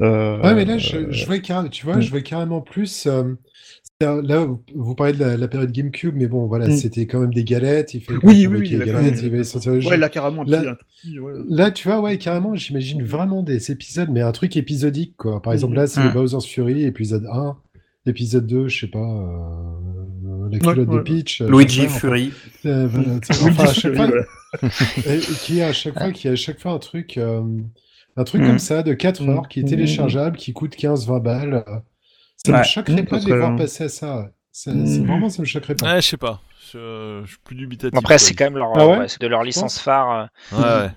Euh, 0.00 0.40
Ouais, 0.42 0.54
mais 0.54 0.64
là, 0.64 0.78
je, 0.78 1.10
je 1.10 1.26
vois 1.26 1.38
carrément, 1.38 1.68
tu 1.68 1.84
vois, 1.86 1.96
Mm. 1.96 2.02
je 2.02 2.10
vois 2.10 2.20
carrément 2.22 2.60
plus. 2.60 3.06
euh, 3.06 3.34
là, 4.00 4.48
vous, 4.74 4.94
parlez 4.96 5.12
de 5.12 5.20
la, 5.20 5.36
la 5.36 5.46
période 5.46 5.70
GameCube, 5.70 6.14
mais 6.16 6.26
bon, 6.26 6.46
voilà, 6.46 6.66
Mm. 6.66 6.72
c'était 6.72 7.06
quand 7.06 7.20
même 7.20 7.32
des 7.32 7.44
galettes. 7.44 7.94
Il 7.94 8.00
fallait 8.02 8.18
Oui, 8.24 8.46
oui, 8.48 8.56
oui, 8.58 8.70
des 8.70 8.78
la- 8.78 8.86
galettes, 8.86 9.20
il 9.22 9.30
fallait 9.30 9.44
sortir 9.44 9.72
le 9.74 9.80
jeu. 9.80 9.88
Ouais, 9.90 9.96
là 9.96 10.08
carrément 10.08 10.42
Là- 10.42 10.58
petit, 10.58 10.68
un 10.68 10.74
tout 10.74 10.84
petit, 11.02 11.18
ouais. 11.20 11.32
Là, 11.48 11.70
tu 11.70 11.86
vois, 11.86 12.00
ouais, 12.00 12.18
carrément, 12.18 12.56
j'imagine 12.56 13.04
vraiment 13.04 13.44
des 13.44 13.70
épisodes, 13.70 14.08
mais 14.10 14.20
un 14.22 14.32
truc 14.32 14.56
épisodique, 14.56 15.14
quoi. 15.16 15.40
Par 15.40 15.52
exemple, 15.52 15.74
Mhm. 15.74 15.78
là, 15.78 15.86
c'est 15.86 16.02
le 16.02 16.10
Bowser's 16.10 16.46
Fury, 16.46 16.82
épisode 16.82 17.26
1, 17.32 17.56
épisode 18.06 18.46
2, 18.48 18.66
je 18.66 18.80
sais 18.80 18.90
pas, 18.90 18.98
euh, 18.98 20.01
la 20.52 20.58
culotte 20.58 20.88
ouais. 20.88 20.96
de 20.98 21.00
Peach. 21.02 21.40
euh, 21.40 21.48
Luigi 21.48 21.88
Fury. 21.88 22.32
euh, 22.66 22.86
voilà, 22.88 23.20
tu 23.20 23.32
sais, 23.34 23.44
Luigi 23.44 23.60
enfin, 23.60 23.64
à 23.64 23.74
chaque 23.74 23.94
Fury, 23.94 23.96
fois, 23.96 24.06
voilà. 24.06 24.24
et, 25.06 25.14
et 25.18 25.20
qui 25.36 25.60
a 25.62 25.68
à 25.68 25.72
chaque 25.72 25.98
fois, 25.98 26.10
qui 26.12 26.28
a 26.28 26.32
à 26.32 26.36
chaque 26.36 26.60
fois 26.60 26.72
un 26.72 26.78
truc, 26.78 27.16
euh, 27.18 27.42
un 28.16 28.24
truc 28.24 28.42
Mhm. 28.42 28.46
comme 28.48 28.58
ça 28.58 28.82
de 28.82 28.92
4 28.94 29.22
Mhm. 29.22 29.30
heures 29.30 29.48
qui 29.48 29.60
est 29.60 29.62
Mhm. 29.62 29.68
téléchargeable, 29.70 30.36
qui 30.36 30.52
coûte 30.52 30.76
15-20 30.76 31.20
balles. 31.20 31.64
Ça 32.36 32.52
me 32.52 32.56
Ouais. 32.58 32.64
choquerait 32.64 33.02
Mhm, 33.02 33.06
pas 33.06 33.18
de 33.20 33.26
les 33.26 33.36
voir 33.36 33.56
passer 33.56 33.84
à 33.84 33.88
ça. 33.88 34.30
Ça, 34.54 34.70
c'est 34.86 35.00
vraiment, 35.00 35.30
ça 35.30 35.40
me 35.42 35.46
choquerait 35.46 35.74
pas. 35.76 35.94
Ouais, 35.94 36.02
je 36.02 36.08
sais 36.08 36.16
pas. 36.18 36.40
Je, 36.72 37.22
je 37.24 37.28
suis 37.28 37.38
plus 37.44 37.56
dubitatif. 37.56 37.98
Après, 37.98 38.18
c'est 38.18 38.34
quand 38.34 38.44
même 38.44 38.58
leur, 38.58 38.76
Ah 38.76 38.86
ouais 38.86 38.98
ouais, 38.98 39.08
c'est 39.08 39.20
de 39.20 39.26
leur 39.26 39.42
licence 39.42 39.78
phare. 39.78 40.28
Ouais, 40.52 40.90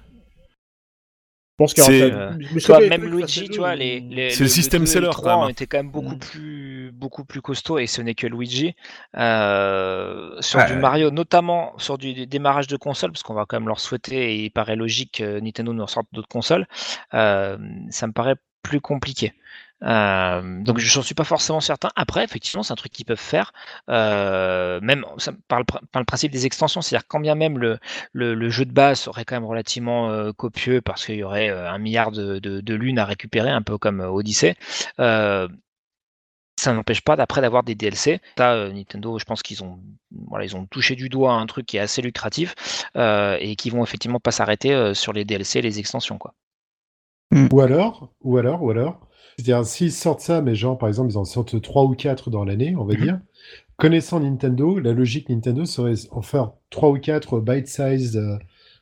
vois, 2.68 2.76
pas, 2.78 2.82
les 2.82 2.89
même 2.89 3.06
Luigi, 3.06 3.47
tu 3.49 3.60
vois, 3.60 3.70
euh, 3.70 3.76
les, 3.76 3.99
les- 4.01 4.30
C'est 4.32 4.43
le 4.43 4.49
système 4.49 4.82
2 4.84 4.89
et 4.89 4.91
seller, 4.91 5.08
le 5.08 5.14
quand 5.14 5.22
3 5.22 5.36
même. 5.38 5.45
ont 5.45 5.49
été 5.49 5.68
quand 5.68 5.78
même 5.78 5.89
beaucoup 5.89 6.16
Mm. 6.16 6.20
plus, 6.20 6.91
beaucoup 6.93 7.24
plus 7.24 7.41
costauds 7.41 7.78
et 7.80 7.88
ce 7.88 8.01
n'est 8.01 8.14
que 8.14 8.28
Luigi. 8.28 8.76
Euh, 9.18 10.36
sur 10.41 10.60
Ouais, 10.60 10.66
du 10.68 10.74
ouais. 10.74 10.80
Mario, 10.80 11.12
notamment 11.12 11.74
sur 11.78 11.97
du 11.97 12.14
du 12.14 12.28
démarrage 12.28 12.68
de 12.68 12.76
console, 12.78 13.12
parce 13.12 13.24
qu'on 13.24 13.34
va 13.34 13.45
quand 13.47 13.58
même 13.60 13.68
leur 13.68 13.80
souhaiter 13.80 14.34
et 14.34 14.43
il 14.45 14.49
paraît 14.51 14.76
logique 14.76 15.18
que 15.20 15.39
Nintendo 15.39 15.72
nous 15.74 15.84
ressorte 15.86 16.08
d'autres 16.14 16.28
consoles, 16.28 16.68
euh, 17.14 17.58
ça 17.89 18.08
me 18.08 18.12
paraît 18.14 18.36
plus 18.62 18.82
compliqué. 18.82 19.34
Euh, 19.84 20.61
donc 20.63 20.78
j'en 20.80 21.01
suis 21.01 21.15
pas 21.15 21.23
forcément 21.26 21.59
certain. 21.59 21.89
Après, 21.95 22.23
effectivement, 22.23 22.63
c'est 22.63 22.73
un 22.73 22.78
truc 22.78 22.91
qu'ils 22.91 23.05
peuvent 23.05 23.19
faire, 23.19 23.51
euh, 23.89 24.80
même 24.82 25.05
ça- 25.17 25.34
par, 25.47 25.59
le, 25.59 25.65
pr- 25.65 25.82
par 25.91 26.01
le 26.01 26.05
principe 26.05 26.32
des 26.32 26.45
extensions, 26.45 26.82
c'est-à-dire 26.82 27.07
quand 27.07 27.19
bien 27.19 27.36
même 27.36 27.57
le, 27.59 27.78
le, 28.13 28.34
le 28.36 28.49
jeu 28.49 28.65
de 28.65 28.71
base 28.71 28.99
serait 29.01 29.26
quand 29.26 29.36
même 29.36 29.45
relativement 29.45 30.09
euh, 30.09 30.32
copieux 30.32 30.82
parce 30.82 31.05
qu'il 31.05 31.15
y 31.15 31.23
aurait 31.23 31.49
euh, 31.49 31.69
un 31.69 31.78
milliard 31.78 32.11
de, 32.11 32.39
de, 32.39 32.61
de 32.61 32.73
lunes 32.73 32.99
à 32.99 33.05
récupérer, 33.05 33.49
un 33.49 33.61
peu 33.61 33.78
comme 33.78 34.01
euh, 34.01 34.09
Odyssey. 34.09 34.55
Euh, 34.99 35.47
ça 36.57 36.73
n'empêche 36.73 37.01
pas 37.01 37.15
d'après 37.15 37.41
d'avoir 37.41 37.63
des 37.63 37.76
DLC. 37.76 38.21
Ça, 38.38 38.53
euh, 38.53 38.71
Nintendo, 38.71 39.19
je 39.19 39.26
pense 39.26 39.43
qu'ils 39.43 39.63
ont, 39.63 39.80
voilà, 40.28 40.45
ils 40.45 40.55
ont 40.55 40.65
touché 40.65 40.95
du 40.95 41.09
doigt 41.09 41.34
un 41.34 41.45
truc 41.45 41.65
qui 41.65 41.78
est 41.78 41.82
assez 41.82 42.01
lucratif 42.01 42.55
euh, 42.95 43.38
et 43.39 43.55
qui 43.55 43.69
vont 43.69 43.84
effectivement 43.84 44.19
pas 44.19 44.32
s'arrêter 44.32 44.73
euh, 44.73 44.93
sur 44.93 45.13
les 45.13 45.26
DLC, 45.26 45.59
et 45.59 45.61
les 45.61 45.80
extensions, 45.80 46.17
quoi. 46.17 46.34
Ou 47.51 47.59
alors, 47.61 48.13
ou 48.21 48.38
alors, 48.38 48.63
ou 48.63 48.71
alors, 48.71 49.07
c'est-à-dire 49.38 49.66
s'ils 49.66 49.92
sortent 49.92 50.22
ça, 50.22 50.42
mais 50.42 50.56
genre 50.56 50.78
par 50.78 50.90
exemple 50.90 51.12
ils 51.12 51.18
en 51.18 51.26
sortent 51.26 51.62
3 51.62 51.84
ou 51.86 51.96
4 51.96 52.30
dans 52.30 52.44
l'année, 52.46 52.76
on 52.78 52.86
va 52.86 52.96
Mhm. 52.96 53.00
dire, 53.02 53.20
connaissant 53.78 54.20
Nintendo, 54.22 54.80
la 54.80 54.94
logique 54.94 55.30
Nintendo 55.30 55.66
serait 55.66 55.96
en 56.12 56.22
faire 56.22 56.54
3 56.70 56.90
ou 56.92 57.00
4 57.00 57.40
bite-size, 57.42 58.18
euh, 58.18 58.38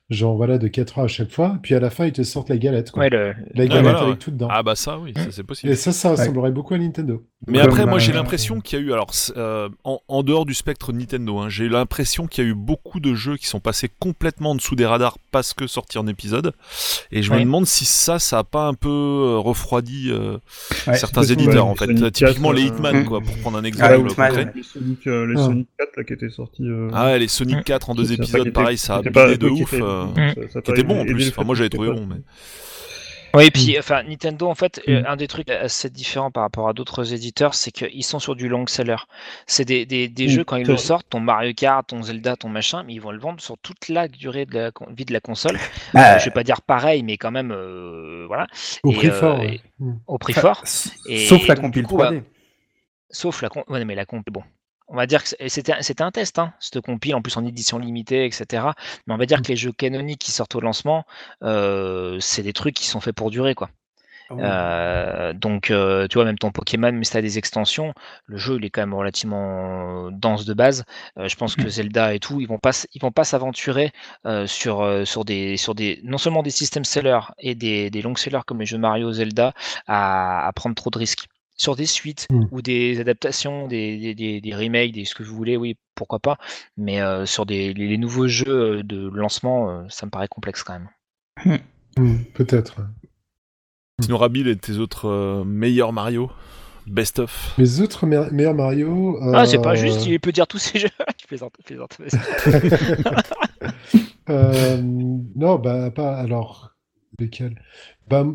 genre 0.09 0.35
voilà, 0.35 0.57
de 0.57 0.67
4 0.67 0.99
heures 0.99 1.05
à 1.05 1.07
chaque 1.07 1.31
fois, 1.31 1.57
puis 1.63 1.73
à 1.75 1.79
la 1.79 1.89
fin 1.89 2.05
ils 2.05 2.11
te 2.11 2.21
sortent 2.23 2.49
la 2.49 2.57
galette, 2.57 2.91
quoi. 2.91 3.03
Ouais, 3.03 3.09
le, 3.09 3.33
La 3.55 3.63
Ouais, 3.63 3.67
galette 3.67 3.83
voilà, 3.83 3.99
avec 3.99 4.09
ouais. 4.13 4.17
tout 4.19 4.31
dedans. 4.31 4.47
Ah 4.51 4.61
bah 4.63 4.75
ça, 4.75 4.99
oui, 4.99 5.13
ça 5.15 5.27
c'est 5.31 5.43
possible. 5.43 5.71
Et 5.71 5.75
ça, 5.75 5.91
ça 5.91 6.11
ressemblerait 6.11 6.51
beaucoup 6.51 6.73
à 6.73 6.77
Nintendo. 6.77 7.23
Mais 7.47 7.59
Comme, 7.59 7.67
après, 7.67 7.85
moi, 7.85 7.99
j'ai 7.99 8.13
l'impression 8.13 8.61
qu'il 8.61 8.79
y 8.79 8.81
a 8.81 8.85
eu, 8.85 8.93
alors, 8.93 9.11
euh, 9.35 9.67
en, 9.83 9.99
en 10.07 10.23
dehors 10.23 10.45
du 10.45 10.53
spectre 10.53 10.93
Nintendo, 10.93 11.39
hein, 11.39 11.49
j'ai 11.49 11.67
l'impression 11.67 12.25
qu'il 12.25 12.43
y 12.43 12.47
a 12.47 12.49
eu 12.49 12.53
beaucoup 12.53 13.01
de 13.01 13.15
jeux 13.15 13.35
qui 13.35 13.47
sont 13.47 13.59
passés 13.59 13.89
complètement 13.99 14.51
en 14.51 14.55
dessous 14.55 14.75
des 14.77 14.85
radars 14.85 15.17
parce 15.31 15.53
que 15.53 15.67
sortis 15.67 15.97
en 15.97 16.07
épisode. 16.07 16.53
Et 17.11 17.21
je 17.21 17.33
me 17.33 17.39
demande 17.39 17.65
si 17.65 17.83
ça, 17.83 18.17
ça 18.19 18.39
a 18.39 18.43
pas 18.45 18.67
un 18.67 18.73
peu 18.75 18.87
euh, 18.89 19.39
refroidi 19.39 20.09
euh, 20.09 20.37
Ouais, 20.87 20.95
certains 20.95 21.23
éditeurs, 21.23 21.65
en 21.65 21.75
fait. 21.75 21.85
Sonic 21.87 22.01
4, 22.01 22.13
Typiquement 22.13 22.51
les 22.53 22.61
Hitman, 22.63 23.03
quoi, 23.05 23.19
pour 23.19 23.35
prendre 23.39 23.57
un 23.57 23.63
Ah, 23.63 23.67
exemple 23.67 23.93
Hitman, 23.95 24.07
concret. 24.29 24.45
ouais. 24.45 24.51
Les 24.55 24.63
Sonic, 24.63 25.07
euh, 25.07 25.25
les 25.27 25.33
Ah. 25.37 25.43
Sonic 25.45 25.67
4 25.79 25.97
là, 25.97 26.03
qui 26.05 26.13
étaient 26.13 26.29
sortis. 26.29 26.63
euh, 26.63 26.89
Ah 26.93 27.05
ouais, 27.07 27.19
les 27.19 27.27
Sonic 27.27 27.63
4 27.65 27.89
en 27.89 27.95
deux 27.95 28.13
épisodes, 28.13 28.51
pareil, 28.51 28.77
ça 28.77 28.95
a 28.97 29.01
bidé 29.01 29.37
de 29.37 29.47
ouf. 29.49 29.73
Euh, 29.93 30.05
Mm. 30.05 30.33
ça- 30.35 30.49
ça 30.53 30.61
qui 30.61 30.71
était 30.71 30.83
bon 30.83 31.01
en 31.01 31.05
plus. 31.05 31.29
Enfin, 31.29 31.43
moi, 31.43 31.55
j'avais 31.55 31.69
trouvé 31.69 31.89
bon, 31.91 32.05
mais. 32.05 32.17
Oui, 33.35 33.45
et 33.45 33.49
puis 33.51 33.75
enfin 33.79 34.03
Nintendo 34.03 34.45
en 34.47 34.53
fait, 34.53 34.79
euh, 34.87 35.01
Mm. 35.01 35.05
un 35.07 35.15
des 35.15 35.27
trucs 35.27 35.49
assez 35.49 35.89
différents 35.89 36.29
par 36.29 36.43
rapport 36.43 36.69
à 36.69 36.73
d'autres 36.73 37.15
éditeurs, 37.15 37.55
c'est 37.55 37.71
qu'ils 37.71 38.03
sont 38.03 38.19
sur 38.19 38.35
du 38.35 38.47
long 38.47 38.67
seller. 38.67 38.97
C'est 39.47 39.65
des, 39.65 39.87
des, 39.87 40.07
des 40.07 40.25
Mm, 40.27 40.29
jeux 40.29 40.43
quand 40.43 40.57
ils 40.57 40.67
le 40.67 40.77
sortent, 40.77 41.07
ton 41.09 41.19
Mario 41.19 41.51
Kart, 41.55 41.87
ton 41.87 42.03
Zelda, 42.03 42.35
ton 42.35 42.49
machin, 42.49 42.83
mais 42.83 42.93
ils 42.93 43.01
vont 43.01 43.09
le 43.09 43.17
vendre 43.17 43.41
sur 43.41 43.57
toute 43.57 43.89
la 43.89 44.07
durée 44.07 44.45
de 44.45 44.53
la 44.59 44.71
vie 44.95 45.05
de 45.05 45.13
la 45.13 45.19
console. 45.19 45.57
Bah, 45.95 46.13
Euh, 46.17 46.19
je 46.19 46.25
vais 46.25 46.31
pas 46.31 46.43
dire 46.43 46.61
pareil, 46.61 47.01
mais 47.01 47.17
quand 47.17 47.31
même 47.31 47.51
euh, 47.51 48.25
voilà, 48.27 48.45
Au 48.83 48.91
Et, 48.91 48.95
prix 48.97 49.07
euh, 49.07 49.19
fort. 49.19 49.41
et-. 49.41 49.61
Mm. 49.79 49.93
au 50.05 50.17
prix 50.19 50.33
enfin, 50.37 50.41
fort. 50.53 50.63
Et 51.07 51.25
Sauf 51.25 51.47
la 51.47 51.55
du 51.55 51.81
coup, 51.83 51.97
bah, 51.97 52.11
3D. 52.11 52.21
Sauf 53.09 53.41
la 53.41 53.49
comp. 53.49 53.67
Ouais, 53.67 53.83
mais 53.83 53.95
la 53.95 54.05
comp, 54.05 54.23
bon. 54.31 54.43
On 54.93 54.97
va 54.97 55.07
dire 55.07 55.23
que 55.23 55.29
c'était 55.47 55.73
c'était 55.81 56.03
un 56.03 56.11
test, 56.11 56.39
hein, 56.39 56.53
cette 56.59 56.79
compile, 56.81 57.15
en 57.15 57.21
plus 57.21 57.35
en 57.35 57.45
édition 57.45 57.79
limitée, 57.79 58.25
etc. 58.25 58.67
Mais 59.07 59.13
on 59.13 59.17
va 59.17 59.25
dire 59.25 59.41
que 59.41 59.47
les 59.47 59.55
jeux 59.55 59.71
canoniques 59.73 60.19
qui 60.21 60.31
sortent 60.31 60.55
au 60.55 60.61
lancement, 60.61 61.05
euh, 61.43 62.19
c'est 62.19 62.43
des 62.43 62.53
trucs 62.53 62.75
qui 62.75 62.87
sont 62.87 63.01
faits 63.01 63.15
pour 63.15 63.31
durer, 63.31 63.55
quoi. 63.55 63.69
Ah. 64.29 64.35
Euh, 64.39 65.33
donc, 65.33 65.71
euh, 65.71 66.07
tu 66.07 66.15
vois, 66.15 66.25
même 66.25 66.37
ton 66.37 66.51
Pokémon, 66.51 66.91
mais 66.91 67.03
si 67.03 67.11
t'as 67.11 67.21
des 67.21 67.37
extensions, 67.37 67.93
le 68.25 68.37
jeu 68.37 68.57
il 68.57 68.65
est 68.65 68.69
quand 68.69 68.81
même 68.81 68.93
relativement 68.93 70.11
dense 70.11 70.45
de 70.45 70.53
base. 70.53 70.83
Euh, 71.17 71.27
je 71.27 71.35
pense 71.35 71.55
que 71.55 71.67
Zelda 71.67 72.13
et 72.13 72.19
tout, 72.19 72.39
ils 72.41 72.47
vont 72.47 72.59
pas, 72.59 72.71
ils 72.93 73.01
vont 73.01 73.11
pas 73.11 73.23
s'aventurer 73.23 73.91
sur 74.45 75.07
sur 75.07 75.25
des 75.25 75.57
sur 75.57 75.75
des 75.75 75.99
non 76.03 76.17
seulement 76.17 76.43
des 76.43 76.51
systèmes 76.51 76.85
sellers 76.85 77.19
et 77.39 77.55
des, 77.55 77.89
des 77.89 78.01
long 78.01 78.15
sellers 78.15 78.41
comme 78.45 78.59
les 78.59 78.65
jeux 78.65 78.77
Mario, 78.77 79.11
Zelda, 79.11 79.53
à, 79.87 80.47
à 80.47 80.51
prendre 80.53 80.75
trop 80.75 80.89
de 80.89 80.97
risques. 80.99 81.27
Sur 81.55 81.75
des 81.75 81.85
suites 81.85 82.27
Mm. 82.31 82.45
ou 82.51 82.61
des 82.61 82.99
adaptations, 82.99 83.67
des, 83.67 83.97
des, 83.97 84.15
des, 84.15 84.41
des 84.41 84.55
remakes, 84.55 84.91
des 84.93 85.05
ce 85.05 85.13
que 85.15 85.23
vous 85.23 85.35
voulez, 85.35 85.55
oui, 85.57 85.77
pourquoi 85.95 86.19
pas. 86.19 86.37
Mais 86.77 87.01
euh, 87.01 87.25
sur 87.25 87.45
des 87.45 87.73
les, 87.73 87.87
les 87.87 87.97
nouveaux 87.97 88.27
jeux 88.27 88.77
euh, 88.79 88.83
de 88.83 89.07
lancement, 89.09 89.69
euh, 89.69 89.83
ça 89.89 90.05
me 90.05 90.11
paraît 90.11 90.27
complexe 90.27 90.63
quand 90.63 90.73
même. 90.73 90.89
Hmm, 91.97 92.17
Peut-être. 92.33 92.77
Sinon, 94.01 94.17
Rabil 94.17 94.47
et 94.47 94.57
tes 94.57 94.77
autres 94.77 95.07
euh, 95.07 95.43
meilleurs 95.43 95.93
Mario 95.93 96.31
Best 96.87 97.19
of? 97.19 97.53
Les 97.57 97.79
autres 97.81 98.05
me- 98.05 98.29
meilleurs 98.31 98.55
Mario. 98.55 99.17
Ah, 99.33 99.45
c'est 99.45 99.61
pas 99.61 99.75
juste, 99.75 100.05
il 100.07 100.19
peut 100.19 100.31
dire 100.31 100.47
tous 100.47 100.57
ces 100.57 100.79
jeux. 100.79 100.89
je 101.21 101.27
plaisante, 101.27 101.53
je 101.59 101.63
plaisante. 101.65 101.97
vas-y. 101.99 102.19
Euh, 104.29 104.77
non, 104.81 105.55
bah 105.59 105.91
pas. 105.91 106.15
Alors, 106.17 106.72
lequel? 107.19 107.55
Bah, 108.07 108.25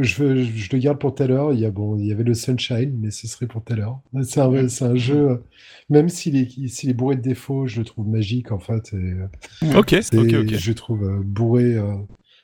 je, 0.00 0.24
le 0.24 0.78
garde 0.78 0.98
pour 0.98 1.14
tout 1.14 1.22
à 1.22 1.26
l'heure. 1.26 1.52
Il 1.52 1.60
y 1.60 1.66
a 1.66 1.70
bon, 1.70 1.96
il 1.98 2.06
y 2.06 2.12
avait 2.12 2.24
le 2.24 2.34
Sunshine, 2.34 2.96
mais 3.00 3.10
ce 3.10 3.26
serait 3.28 3.46
pour 3.46 3.62
tout 3.64 3.72
à 3.72 3.76
l'heure. 3.76 4.00
C'est 4.22 4.40
un, 4.40 4.68
c'est 4.68 4.84
un 4.84 4.96
jeu, 4.96 5.42
même 5.90 6.08
s'il 6.08 6.36
est, 6.36 6.68
s'il 6.68 6.90
est 6.90 6.94
bourré 6.94 7.16
de 7.16 7.20
défauts, 7.22 7.66
je 7.66 7.78
le 7.80 7.84
trouve 7.84 8.08
magique 8.08 8.52
en 8.52 8.58
fait. 8.58 8.92
et, 8.92 8.96
euh, 8.96 9.26
Ok, 9.74 9.96
c'est- 10.00 10.16
ok, 10.16 10.34
ok. 10.40 10.54
Je 10.56 10.72
trouve 10.72 11.04
euh, 11.04 11.20
bourré. 11.24 11.74
euh, 11.74 11.94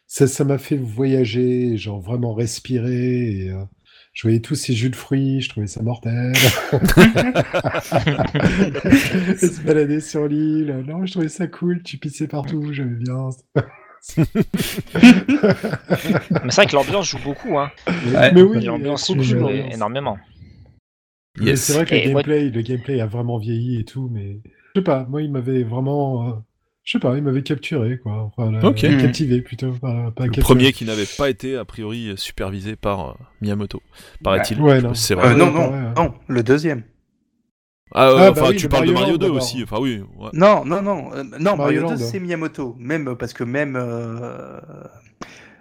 ça, 0.06 0.26
ça 0.26 0.44
m'a 0.44 0.58
fait 0.58 0.76
voyager, 0.76 1.76
genre 1.76 2.00
vraiment 2.00 2.34
respirer. 2.34 3.44
Et, 3.46 3.50
euh, 3.50 3.64
je 4.12 4.22
voyais 4.22 4.40
tous 4.40 4.56
ces 4.56 4.72
jus 4.74 4.90
de 4.90 4.96
fruits, 4.96 5.40
je 5.40 5.48
trouvais 5.50 5.68
ça 5.68 5.82
mortel. 5.82 6.32
Se 9.36 9.62
balader 9.62 10.00
sur 10.00 10.26
l'île. 10.28 10.84
Non, 10.86 11.04
je 11.06 11.12
trouvais 11.12 11.28
ça 11.28 11.46
cool. 11.46 11.82
Tu 11.82 11.98
pissais 11.98 12.26
partout, 12.28 12.72
j'aimais 12.72 12.96
bien. 12.96 13.28
Mais 14.18 14.24
c'est 16.50 16.56
vrai 16.56 16.66
que 16.66 16.74
l'ambiance 16.74 17.08
joue 17.08 17.18
beaucoup. 17.24 17.58
Hein. 17.58 17.70
Ouais. 18.14 18.32
Mais 18.32 18.42
oui, 18.42 18.64
L'ambiance 18.64 19.10
joue 19.20 19.48
énormément. 19.48 20.18
Yes. 21.40 21.62
c'est 21.62 21.72
vrai 21.74 21.84
que 21.86 21.94
le 21.94 22.10
moi- 22.12 22.22
gameplay, 22.22 22.50
le 22.50 22.62
gameplay 22.62 23.00
a 23.00 23.06
vraiment 23.06 23.38
vieilli 23.38 23.80
et 23.80 23.84
tout, 23.84 24.08
mais 24.12 24.40
je 24.44 24.80
sais 24.80 24.84
pas, 24.84 25.06
moi 25.08 25.22
il 25.22 25.30
m'avait 25.30 25.62
vraiment, 25.62 26.28
euh, 26.28 26.32
je 26.82 26.92
sais 26.92 26.98
pas, 26.98 27.16
il 27.16 27.22
m'avait 27.22 27.42
capturé 27.42 27.98
quoi, 27.98 28.30
enfin, 28.36 28.60
Ok. 28.62 28.80
captivé 28.80 29.40
plutôt, 29.40 29.70
pas, 29.72 30.10
pas 30.10 30.24
Le 30.24 30.30
capturé. 30.32 30.42
premier 30.42 30.72
qui 30.72 30.84
n'avait 30.84 31.06
pas 31.16 31.30
été, 31.30 31.56
a 31.56 31.64
priori, 31.64 32.12
supervisé 32.16 32.74
par 32.76 33.10
euh, 33.10 33.14
Miyamoto, 33.42 33.80
paraît-il. 34.24 34.60
Ouais, 34.60 34.80
non. 34.82 34.92
Euh, 34.92 35.34
non, 35.34 35.92
non, 35.96 36.14
le 36.26 36.42
deuxième. 36.42 36.82
Ah, 37.92 38.08
euh, 38.08 38.14
Ah, 38.16 38.30
bah 38.30 38.42
enfin, 38.42 38.50
oui, 38.50 38.56
tu 38.56 38.62
le 38.64 38.68
parles 38.68 38.86
de 38.86 38.92
Mario 38.92 39.06
Mario 39.06 39.12
Land 39.14 39.18
2 39.18 39.26
d'abord. 39.26 39.36
aussi. 39.42 39.62
Enfin, 39.62 39.76
oui. 39.80 40.00
ouais. 40.18 40.30
Non, 40.32 40.64
non, 40.64 40.80
non, 40.82 41.12
euh, 41.14 41.24
non, 41.40 41.56
Mario, 41.56 41.56
Mario 41.56 41.80
2 41.82 41.86
Land. 41.88 41.96
c'est 41.98 42.20
Miyamoto, 42.20 42.76
même 42.78 43.08
euh, 43.08 43.14
parce 43.16 43.32
que 43.32 43.42
même 43.44 43.76
euh, 43.76 44.60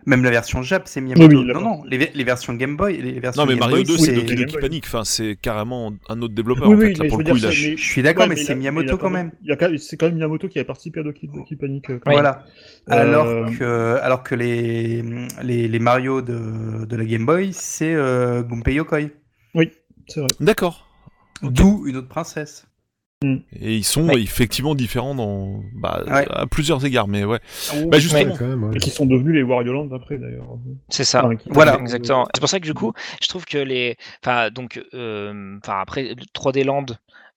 même 0.05 0.23
la 0.23 0.29
version 0.31 0.61
Jap 0.63 0.83
c'est 0.87 1.01
Miyamoto. 1.01 1.27
Oui, 1.37 1.45
oui, 1.47 1.53
non, 1.53 1.61
non, 1.61 1.83
les, 1.85 2.11
les 2.13 2.23
versions 2.23 2.53
Game 2.53 2.77
Boy, 2.77 2.97
les 3.01 3.19
versions 3.19 3.43
Non, 3.43 3.47
mais 3.47 3.53
Game 3.57 3.69
Mario 3.69 3.75
Boy, 3.77 3.85
2, 3.85 3.93
oui, 3.93 3.99
c'est 3.99 4.13
Doki 4.13 4.35
Doki. 4.35 4.57
Panic. 4.57 4.85
Enfin, 4.85 5.03
c'est 5.03 5.37
carrément 5.41 5.91
un 6.07 6.21
autre 6.21 6.33
développeur. 6.33 6.67
Oui, 6.69 6.75
en 6.75 6.77
oui, 6.79 6.95
fait. 6.95 7.03
Là, 7.03 7.09
pour 7.09 7.19
je 7.19 7.23
le 7.25 7.29
veux 7.29 7.33
coup, 7.33 7.39
dire, 7.39 7.49
il 7.49 7.51
a... 7.51 7.51
c'est- 7.51 7.69
mais- 7.71 7.77
Je 7.77 7.83
suis 7.83 8.01
d'accord, 8.03 8.23
Ouais, 8.23 8.29
mais 8.29 8.35
c'est 8.35 8.55
Miyamoto 8.55 8.97
quand 8.97 9.09
même. 9.09 9.31
il 9.43 9.49
y 9.49 9.51
a 9.51 9.55
quand- 9.55 9.77
C'est 9.77 9.97
quand 9.97 10.05
même 10.07 10.15
Miyamoto 10.15 10.47
qui 10.47 10.59
a 10.59 10.63
participé 10.65 10.99
à 10.99 11.03
Doki, 11.03 11.27
Doki 11.27 11.55
Panic. 11.55 11.89
euh, 11.89 11.99
quand 12.03 12.11
Oui. 12.11 12.15
même. 12.15 12.23
Voilà. 12.23 12.45
Euh, 12.91 12.93
Alors 12.93 13.57
que, 13.57 13.97
alors 14.01 14.23
que 14.23 14.35
les, 14.35 15.03
les, 15.43 15.67
les 15.67 15.79
Mario 15.79 16.21
de, 16.21 16.85
de 16.85 16.95
la 16.95 17.05
Game 17.05 17.25
Boy, 17.25 17.49
c'est 17.53 17.93
euh, 17.93 18.41
Gunpei 18.43 18.75
Yokoi. 18.75 18.99
C'est 20.07 20.21
vrai. 20.21 20.29
D'accord. 20.39 20.87
D'où 21.41 21.85
une 21.87 21.97
autre 21.97 22.07
princesse. 22.09 22.65
Et 23.21 23.75
ils 23.75 23.83
sont 23.83 24.07
Ouais. 24.07 24.21
effectivement 24.21 24.75
différents 24.75 25.13
dans, 25.13 25.61
bah, 25.75 26.03
Ouais. 26.07 26.25
à 26.29 26.45
plusieurs 26.47 26.85
égards, 26.85 27.09
mais 27.09 27.25
ouais. 27.25 27.39
Ouais, 27.73 27.85
Bah, 27.87 27.99
justement. 27.99 28.31
Ouais, 28.31 28.37
quand 28.39 28.47
même, 28.47 28.63
ouais. 28.63 28.77
Et 28.77 28.79
qui 28.79 28.89
sont 28.91 29.05
devenus 29.05 29.35
les 29.35 29.43
Wario 29.43 29.73
Land 29.73 29.89
après 29.93 30.17
d'ailleurs. 30.17 30.47
C'est 30.87 31.03
ça. 31.03 31.25
Enfin, 31.25 31.35
Voilà. 31.47 31.77
Exactement. 31.81 32.25
C'est 32.33 32.39
pour 32.39 32.47
ça 32.47 32.61
que 32.61 32.65
du 32.65 32.73
coup, 32.73 32.93
je 33.21 33.27
trouve 33.27 33.43
que 33.43 33.57
les, 33.57 33.97
enfin 34.23 34.51
donc, 34.51 34.81
euh, 34.93 35.57
enfin 35.61 35.79
après 35.81 36.03
le 36.15 36.23
3D 36.33 36.63
Land, 36.63 36.85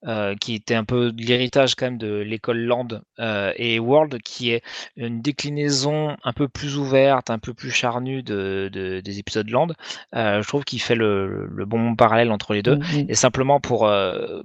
euh, 0.06 0.34
qui 0.34 0.54
était 0.54 0.74
un 0.74 0.84
peu 0.84 1.12
l'héritage 1.16 1.74
quand 1.76 1.86
même 1.86 1.98
de 1.98 2.16
l'école 2.16 2.58
Land 2.58 2.88
euh, 3.20 3.52
et 3.56 3.78
World, 3.78 4.20
qui 4.22 4.50
est 4.50 4.62
une 4.96 5.20
déclinaison 5.22 6.16
un 6.24 6.32
peu 6.32 6.48
plus 6.48 6.76
ouverte, 6.76 7.30
un 7.30 7.38
peu 7.38 7.54
plus 7.54 7.70
charnue 7.70 8.22
de, 8.22 8.68
de- 8.72 9.00
des 9.00 9.18
épisodes 9.18 9.48
Land. 9.48 9.68
euh, 10.14 10.42
je 10.42 10.48
trouve 10.48 10.64
qu'il 10.64 10.80
fait 10.80 10.94
le, 10.96 11.46
le 11.46 11.64
bon 11.66 11.94
parallèle 11.94 12.32
entre 12.32 12.52
les 12.54 12.62
deux. 12.62 12.76
Mm, 12.76 12.80
mm. 13.02 13.06
Et 13.10 13.14
simplement 13.14 13.60
pour, 13.60 13.90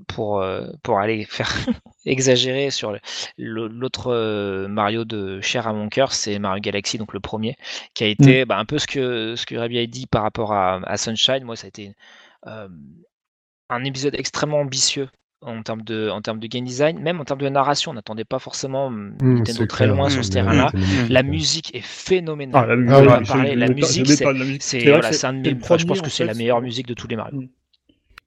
pour, 0.07 0.45
pour 0.83 0.99
aller 0.99 1.25
faire 1.25 1.51
exagérer 2.05 2.69
sur 2.69 2.95
l'autre 3.37 4.67
Mario 4.67 5.05
de 5.05 5.41
cher 5.41 5.67
à 5.67 5.73
mon 5.73 5.89
cœur, 5.89 6.13
c'est 6.13 6.37
Mario 6.39 6.61
Galaxy, 6.61 6.97
donc 6.97 7.13
le 7.13 7.19
premier, 7.19 7.55
qui 7.93 8.03
a 8.03 8.07
été 8.07 8.45
bah, 8.45 8.57
un 8.57 8.65
peu 8.65 8.77
ce 8.77 8.87
que, 8.87 9.35
ce 9.35 9.45
que 9.45 9.55
Rabi 9.55 9.79
a 9.79 9.85
dit 9.87 10.05
par 10.07 10.21
rapport 10.23 10.53
à, 10.53 10.79
à 10.85 10.97
Sunshine. 10.97 11.43
Moi, 11.43 11.55
ça 11.55 11.65
a 11.65 11.69
été 11.69 11.93
un 13.69 13.83
épisode 13.83 14.15
extrêmement 14.15 14.59
ambitieux 14.59 15.09
en 15.47 15.63
termes 15.63 15.81
de, 15.81 16.09
en 16.09 16.21
termes 16.21 16.39
de 16.39 16.47
game 16.47 16.65
design, 16.65 16.99
même 16.99 17.19
en 17.19 17.25
termes 17.25 17.41
de 17.41 17.49
narration. 17.49 17.91
On 17.91 17.93
n'attendait 17.93 18.25
pas 18.25 18.39
forcément 18.39 18.87
hum, 18.87 19.15
Mmh, 19.21 19.37
Nintendo 19.39 19.65
très 19.65 19.85
clair. 19.85 19.95
loin 19.95 20.07
Mmh, 20.07 20.11
sur 20.11 20.23
ce 20.25 20.29
mmh, 20.29 20.33
terrain-là. 20.33 20.71
La 21.09 21.23
musique 21.23 21.73
est 21.75 21.83
phénoménale. 21.83 22.61
Ah, 22.63 22.67
la 22.67 22.75
musique, 22.75 22.93
Ah 22.93 23.37
oui, 23.37 23.55
la 23.55 23.67
musique, 23.69 24.07
c'est- 24.07 24.23
parle 24.23 24.35
de 24.35 24.39
la 24.39 24.45
musique. 24.45 24.63
C'est 24.63 24.79
vrai 24.79 24.91
voilà, 24.99 25.09
un 25.23 25.33
de 25.33 25.37
mes- 25.49 25.55
enfin, 25.61 25.77
je 25.77 25.85
pense 25.85 25.97
premier, 25.97 26.01
que 26.01 26.09
c'est 26.09 26.25
la 26.25 26.33
meilleure 26.33 26.61
musique 26.61 26.87
de 26.87 26.93
tous 26.93 27.07
les 27.07 27.15
Mario. 27.15 27.41
Mm. 27.41 27.47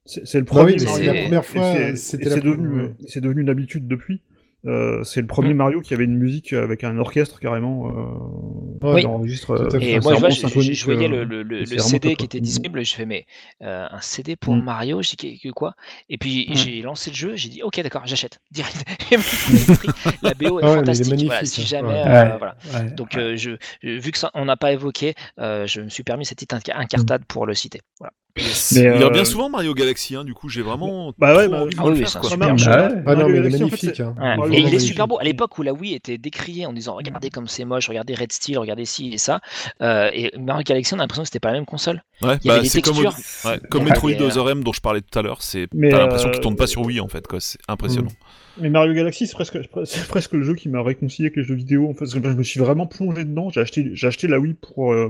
C'est 0.05 0.39
le 0.39 0.41
Bah 0.43 0.49
premier 0.49 0.73
oui, 0.73 0.77
mais 0.79 0.85
Mario. 0.85 0.97
c'est 1.05 1.13
la 1.13 1.21
première 1.23 1.45
fois, 1.45 1.95
c'est- 1.95 2.17
devenu, 2.41 2.79
euh, 2.81 2.87
c'est 3.07 3.21
devenu 3.21 3.41
une 3.41 3.49
habitude 3.49 3.87
depuis. 3.87 4.21
Euh, 4.67 5.03
c'est 5.03 5.21
le 5.21 5.27
premier 5.27 5.53
Mm. 5.53 5.57
Mario 5.57 5.81
qui 5.81 5.93
avait 5.95 6.03
une 6.03 6.17
musique 6.17 6.53
avec 6.53 6.83
un 6.83 6.97
orchestre 6.99 7.39
carrément. 7.39 7.89
Euh, 7.89 9.03
enregistre. 9.05 9.55
à 9.55 9.75
euh. 9.75 9.79
Et 9.79 9.99
moi, 9.99 10.13
je, 10.15 10.19
vois, 10.19 10.29
je, 10.29 10.47
je- 10.47 10.73
je 10.73 10.85
voyais 10.85 11.07
le, 11.07 11.65
CD 11.79 12.15
qui 12.15 12.25
était 12.25 12.39
disponible, 12.39 12.83
je 12.85 12.93
fais 12.95 13.05
mais 13.05 13.25
euh, 13.63 13.87
un 13.89 14.01
CD 14.01 14.35
pour 14.35 14.55
Mm. 14.55 14.63
Mario, 14.63 15.01
j'ai 15.01 15.15
dit 15.17 15.39
que 15.39 15.49
quoi? 15.49 15.73
Et 16.09 16.17
puis 16.17 16.47
Mm. 16.49 16.55
j'ai 16.55 16.81
lancé 16.83 17.09
le 17.09 17.15
jeu, 17.15 17.35
j'ai 17.35 17.49
dit 17.49 17.63
ok 17.63 17.81
d'accord, 17.81 18.03
j'achète 18.05 18.39
direct. 18.51 18.85
La 20.21 20.33
BO 20.35 20.59
est 20.59 20.63
Ah 20.63 20.67
ouais, 20.67 20.73
est 20.73 20.75
fantastique, 20.77 21.25
voilà, 21.25 21.45
si 21.45 21.61
hein. 21.61 21.65
jamais, 21.65 21.87
Ouais. 21.89 22.07
euh, 22.07 22.23
Ouais. 22.31 22.37
voilà. 22.37 22.55
Ouais. 22.73 22.91
Donc 22.91 23.15
euh, 23.17 23.35
je, 23.35 23.51
je- 23.81 23.99
vu 23.99 24.11
que 24.11 24.17
ça 24.17 24.29
on 24.33 24.45
n'a 24.45 24.57
pas 24.57 24.71
évoqué, 24.73 25.15
euh, 25.39 25.65
je 25.67 25.81
me 25.81 25.89
suis 25.89 26.03
permis 26.03 26.25
cette 26.25 26.37
petite 26.37 26.53
inca- 26.53 26.75
incartade 26.77 27.25
pour 27.25 27.45
le 27.45 27.53
citer. 27.55 27.81
Voilà. 27.99 28.13
Yes. 28.37 28.73
Mais, 28.75 28.81
Il 28.81 28.83
y 28.85 29.03
a 29.03 29.07
euh, 29.07 29.09
bien 29.09 29.25
souvent 29.25 29.49
Mario 29.49 29.73
Galaxy, 29.73 30.15
hein, 30.15 30.23
du 30.23 30.33
coup, 30.33 30.47
j'ai 30.47 30.61
vraiment 30.61 31.13
Bah 31.17 31.35
ouais, 31.35 31.47
bah, 31.47 31.63
envie 31.63 31.75
de 31.75 31.81
ah 31.81 31.85
oui, 31.87 31.97
faire, 31.99 32.09
c'est 32.09 32.17
un 32.19 32.23
super 32.23 32.57
jeu. 32.57 32.71
Ah 32.71 33.15
non, 33.15 33.27
mais 33.27 33.39
il 33.39 33.45
est 33.45 33.49
magnifique. 33.49 33.95
c'est- 33.95 34.01
hein. 34.01 34.15
Ouais. 34.39 34.57
Et 34.57 34.61
il 34.61 34.73
est 34.73 34.79
super 34.79 35.07
beau. 35.07 35.19
À 35.19 35.23
l'époque 35.23 35.57
où 35.57 35.63
la 35.63 35.73
Wii 35.73 35.93
était 35.95 36.17
décriée 36.17 36.65
en 36.65 36.73
disant 36.73 36.95
regardez 36.95 37.29
comme 37.29 37.47
c'est 37.47 37.65
moche, 37.65 37.87
regardez 37.89 38.15
Red 38.15 38.31
Steel, 38.31 38.57
regardez 38.57 38.85
ci 38.85 39.11
et 39.13 39.17
ça. 39.17 39.41
Euh, 39.81 40.09
et 40.13 40.31
Mario 40.39 40.63
Galaxy, 40.63 40.93
on 40.93 40.97
a 40.97 41.01
l'impression 41.01 41.23
que 41.23 41.27
c'était 41.27 41.39
pas 41.39 41.49
la 41.49 41.55
même 41.55 41.65
console. 41.65 42.03
Ouais, 42.21 42.37
Il 42.43 42.47
y 42.47 42.49
avait 42.51 42.59
bah, 42.59 42.63
des 42.63 42.69
c'est 42.69 42.81
comme, 42.81 42.97
ouais, 42.97 43.59
comme. 43.69 43.83
Metroid 43.83 44.11
Et, 44.11 44.21
euh, 44.21 44.27
Other 44.27 44.49
M 44.49 44.63
dont 44.63 44.73
je 44.73 44.81
parlais 44.81 45.01
tout 45.01 45.17
à 45.17 45.21
l'heure, 45.21 45.41
c'est 45.41 45.67
t'as 45.69 45.97
l'impression 45.97 46.29
euh, 46.29 46.31
qu'il 46.31 46.41
tourne 46.41 46.55
pas 46.55 46.67
sur 46.67 46.81
Wii 46.83 46.99
en 46.99 47.07
fait, 47.07 47.27
quoi. 47.27 47.39
C'est 47.39 47.59
impressionnant. 47.67 48.11
Mais 48.59 48.69
Mario 48.69 48.93
Galaxy, 48.93 49.27
c'est 49.27 49.33
presque, 49.33 49.57
c'est 49.85 50.07
presque 50.07 50.33
le 50.33 50.43
jeu 50.43 50.55
qui 50.55 50.69
m'a 50.69 50.81
réconcilié 50.81 51.27
avec 51.27 51.37
les 51.37 51.43
jeux 51.43 51.55
vidéo. 51.55 51.89
En 51.89 51.93
fait, 51.93 52.05
je 52.05 52.19
me 52.19 52.43
suis 52.43 52.59
vraiment 52.59 52.85
plongé 52.87 53.23
dedans. 53.23 53.49
J'ai 53.49 53.61
acheté, 53.61 53.91
j'ai 53.93 54.07
acheté 54.07 54.27
la 54.27 54.39
Wii 54.39 54.55
pour 54.55 54.93
euh, 54.93 55.09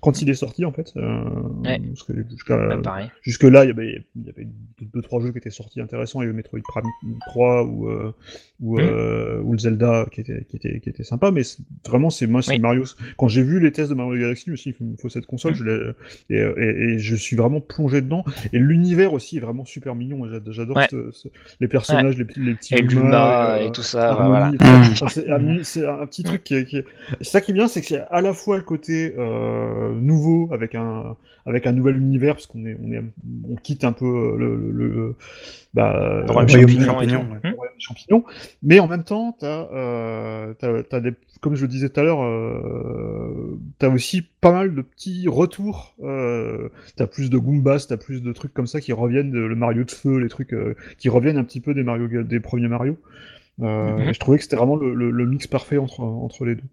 quand 0.00 0.20
il 0.22 0.30
est 0.30 0.34
sorti 0.34 0.64
en 0.64 0.72
fait. 0.72 0.92
Euh, 0.96 1.22
Ouais. 1.64 1.80
jusqu'à 2.30 2.56
Bah, 2.56 3.08
jusque 3.22 3.44
là, 3.44 3.64
il 3.64 3.68
y 3.68 3.70
avait, 3.70 4.04
il 4.16 4.26
y 4.26 4.30
avait 4.30 4.44
deux, 4.44 4.86
deux, 4.94 5.02
trois 5.02 5.20
jeux 5.20 5.32
qui 5.32 5.38
étaient 5.38 5.50
sortis 5.50 5.80
intéressants. 5.80 6.22
Il 6.22 6.24
y 6.24 6.28
avait 6.28 6.36
Metroid 6.36 6.60
Prime 6.60 6.90
3 7.28 7.64
ou 7.64 7.88
euh, 7.88 8.14
ou, 8.62 8.78
Mm. 8.78 8.80
euh, 8.82 9.40
ou 9.42 9.52
le 9.52 9.58
Zelda 9.58 10.06
qui 10.10 10.20
était 10.22 10.44
qui 10.48 10.56
était 10.56 10.80
qui 10.80 10.88
était 10.88 11.02
sympa. 11.04 11.30
Mais 11.30 11.42
vraiment, 11.86 12.08
c'est 12.10 12.26
moi, 12.26 12.40
c'est 12.42 12.52
Oui. 12.52 12.60
Mario. 12.60 12.84
Quand 13.18 13.28
j'ai 13.28 13.42
vu 13.42 13.60
les 13.60 13.72
tests 13.72 13.90
de 13.90 13.94
Mario 13.94 14.18
Galaxy, 14.20 14.44
je 14.46 14.50
me 14.52 14.56
suis 14.56 14.70
dit, 14.70 14.76
il 14.80 14.86
me 14.92 14.96
faut 14.96 15.08
cette 15.08 15.26
console. 15.26 15.52
Mm. 15.52 15.56
Je 15.56 15.64
l'ai 15.64 15.78
et, 16.30 16.36
et, 16.38 16.82
et 16.94 16.98
je 16.98 17.14
suis 17.16 17.36
vraiment 17.36 17.60
plongé 17.60 18.00
dedans. 18.00 18.24
Et 18.52 18.58
l'univers 18.58 19.12
aussi 19.12 19.36
est 19.36 19.40
vraiment 19.40 19.64
super 19.64 19.94
mignon. 19.94 20.26
J'ad- 20.30 20.50
J'adore 20.50 20.76
Ouais. 20.76 20.86
ce- 20.90 21.10
ce- 21.12 21.28
les 21.60 21.68
personnages, 21.68 22.16
les, 22.16 22.24
petits- 22.24 22.40
les 22.40 22.54
petits 22.54 22.74
Et 22.74 22.82
Luma 22.82 23.56
euh, 23.56 23.66
et 23.68 23.72
tout 23.72 23.82
ça. 23.82 24.10
Harmony, 24.12 24.56
voilà. 24.58 24.84
et. 24.86 24.90
Enfin, 24.92 25.08
c'est 25.08 25.28
un, 25.86 26.06
petit 26.06 26.22
truc 26.22 26.44
qui 26.44 26.54
est, 26.54 26.64
qui 26.64 26.76
est- 26.78 26.84
C'est 27.20 27.24
ça 27.30 27.40
qui 27.40 27.50
est 27.50 27.54
bien, 27.54 27.66
c'est 27.68 27.80
que 27.80 27.86
c'est 27.88 28.02
à 28.10 28.20
la 28.20 28.32
fois 28.32 28.56
le 28.56 28.62
côté 28.62 29.14
euh, 29.18 29.92
nouveau 29.94 30.48
avec 30.52 30.74
un 30.74 31.16
avec 31.44 31.66
un 31.66 31.72
nouvel 31.72 31.96
univers 31.96 32.34
parce 32.34 32.46
qu'on 32.46 32.64
est 32.66 32.76
on 32.80 32.92
est 32.92 33.02
on 33.50 33.56
quitte 33.56 33.82
un 33.82 33.90
peu 33.92 34.04
euh, 34.06 34.36
le, 34.38 34.56
le, 34.70 34.88
le- 34.88 35.14
bah, 35.74 36.22
Le 36.24 36.30
royaume 36.30 36.88
royaume 36.90 37.38
et. 37.42 37.48
Champignon, 37.82 38.24
le 38.24 38.24
royaume 38.24 38.46
champignon. 38.46 38.62
mais 38.62 38.78
en 38.80 38.88
même 38.88 39.04
temps 39.04 39.36
t'as 39.38 39.68
euh, 39.72 40.54
t'as, 40.58 40.82
t'as 40.84 41.00
des 41.00 41.12
comme 41.40 41.54
je 41.56 41.62
le 41.62 41.68
disais 41.68 41.88
tout 41.90 42.00
à 42.00 42.04
l'heure 42.04 42.22
euh, 42.22 43.58
t'as 43.78 43.88
aussi 43.88 44.22
pas 44.40 44.52
mal 44.52 44.74
de 44.74 44.82
petits 44.82 45.28
retours 45.28 45.94
euh, 46.02 46.68
t'as 46.96 47.06
plus 47.06 47.30
de 47.30 47.38
Goombas 47.38 47.86
t'as 47.88 47.96
plus 47.96 48.22
de 48.22 48.32
trucs 48.32 48.54
comme 48.54 48.66
ça 48.66 48.80
qui 48.80 48.92
reviennent 48.92 49.30
de, 49.30 49.40
le 49.40 49.54
Mario 49.56 49.84
de 49.84 49.90
feu 49.90 50.18
les 50.18 50.28
trucs 50.28 50.52
euh, 50.54 50.74
qui 50.98 51.08
reviennent 51.08 51.38
un 51.38 51.44
petit 51.44 51.60
peu 51.60 51.74
des 51.74 51.82
Mario 51.82 52.08
des 52.24 52.40
premiers 52.40 52.68
Mario 52.68 52.96
Mhm. 53.58 54.12
je 54.14 54.18
trouvais 54.18 54.38
que 54.38 54.44
c'était 54.44 54.56
vraiment 54.56 54.76
le, 54.76 54.94
le- 54.94 55.10
le 55.10 55.26
mix 55.26 55.46
parfait 55.46 55.78
entre, 55.78 56.00
entre 56.00 56.44
les 56.46 56.56
deux. 56.56 56.64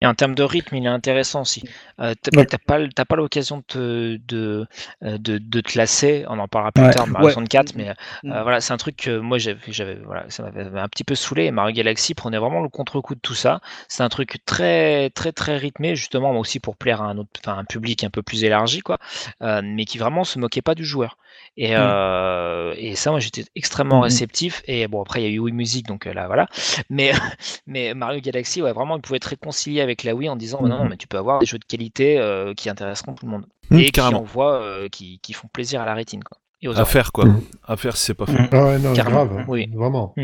Et 0.00 0.06
en 0.06 0.14
termes 0.14 0.36
de 0.36 0.44
rythme, 0.44 0.76
il 0.76 0.84
est 0.84 0.88
intéressant 0.88 1.40
aussi. 1.42 1.64
Euh, 2.00 2.14
t'as 2.22 2.38
Ouais. 2.38 2.46
t'as 2.46 2.58
pas, 2.58 2.78
t'as 2.94 3.04
pas 3.04 3.16
l'occasion 3.16 3.56
de, 3.58 3.62
te- 3.62 4.16
de, 4.28 4.66
euh, 5.02 5.18
de, 5.18 5.38
de 5.38 5.60
te 5.60 5.76
lasser. 5.76 6.24
On 6.28 6.38
en 6.38 6.46
parlera 6.46 6.70
plus 6.70 6.84
Ouais. 6.84 6.92
tard 6.92 7.08
Mario 7.08 7.26
Ouais. 7.26 7.32
64, 7.32 7.74
mais 7.74 7.88
euh, 7.88 7.94
Mm. 8.22 8.42
voilà, 8.42 8.60
c'est 8.60 8.72
un 8.72 8.76
truc 8.76 8.96
que 8.96 9.18
moi 9.18 9.38
j'avais, 9.38 9.58
j'avais, 9.68 9.96
voilà, 9.96 10.24
ça 10.28 10.44
m'avait 10.44 10.78
un 10.78 10.88
petit 10.88 11.02
peu 11.02 11.16
saoulé. 11.16 11.44
Et 11.46 11.50
Mario 11.50 11.74
Galaxy 11.74 12.14
prenait 12.14 12.38
vraiment 12.38 12.60
le 12.62 12.68
contre-coup 12.68 13.16
de 13.16 13.20
tout 13.20 13.34
ça. 13.34 13.60
C'est 13.88 14.04
un 14.04 14.08
truc 14.08 14.38
très, 14.46 15.10
très, 15.10 15.32
très 15.32 15.56
rythmé, 15.56 15.96
justement, 15.96 16.30
moi 16.30 16.40
aussi 16.40 16.60
pour 16.60 16.76
plaire 16.76 17.02
à 17.02 17.06
un 17.06 17.18
autre, 17.18 17.30
enfin, 17.44 17.58
un 17.58 17.64
public 17.64 18.04
un 18.04 18.10
peu 18.10 18.22
plus 18.22 18.44
élargi, 18.44 18.80
quoi, 18.80 18.98
euh, 19.42 19.60
mais 19.64 19.84
qui 19.84 19.98
vraiment 19.98 20.22
se 20.22 20.38
moquait 20.38 20.62
pas 20.62 20.76
du 20.76 20.84
joueur. 20.84 21.16
Et, 21.56 21.70
Mm. 21.72 21.78
euh, 21.80 22.74
et 22.78 22.94
ça, 22.94 23.10
moi, 23.10 23.20
j'étais 23.20 23.44
extrêmement 23.56 23.96
Mhm. 23.98 24.02
réceptif. 24.04 24.62
Et 24.66 24.86
bon, 24.88 25.00
après, 25.02 25.20
il 25.22 25.24
y 25.24 25.28
a 25.28 25.30
eu 25.34 25.38
Wii 25.40 25.52
Music, 25.54 25.86
donc 25.86 26.06
euh, 26.06 26.12
là, 26.12 26.26
voilà. 26.26 26.46
Mais, 26.90 27.10
mais 27.66 27.94
Mario 27.94 28.20
Galaxy, 28.20 28.62
ouais, 28.62 28.72
vraiment, 28.72 28.96
il 28.96 29.02
pouvait 29.02 29.16
être 29.16 29.24
réconcilié 29.26 29.80
avec 29.80 30.04
la 30.04 30.14
Wii 30.14 30.28
en 30.28 30.36
disant 30.36 30.62
bah 30.62 30.68
non, 30.68 30.76
non, 30.78 30.84
Mhm. 30.84 30.90
mais 30.90 30.96
tu 30.96 31.08
peux 31.08 31.18
avoir 31.18 31.40
des 31.40 31.46
jeux 31.46 31.58
de 31.58 31.64
qualité 31.64 32.18
euh, 32.18 32.54
qui 32.54 32.70
intéresseront 32.70 33.14
tout 33.14 33.26
le 33.26 33.32
monde. 33.32 33.46
Et 33.72 33.84
qui 33.86 33.92
carrément. 33.92 34.20
envoient, 34.20 34.60
euh, 34.62 34.88
qui, 34.88 35.18
qui 35.20 35.32
font 35.34 35.48
plaisir 35.48 35.80
à 35.82 35.84
la 35.84 35.94
rétine, 35.94 36.22
quoi. 36.24 36.38
Et 36.62 36.68
aux 36.68 36.78
À 36.78 36.84
faire 36.84 37.12
quoi. 37.12 37.26
Mhm. 37.26 37.42
À 37.66 37.76
faire 37.76 37.96
si 37.96 38.06
c'est 38.06 38.14
pas 38.14 38.26
fait. 38.26 38.48
Ah 38.52 38.64
ouais, 38.64 38.78
non, 38.78 38.92
Carrément, 38.94 39.26
grave. 39.26 39.44
oui. 39.48 39.68
Vraiment. 39.74 40.14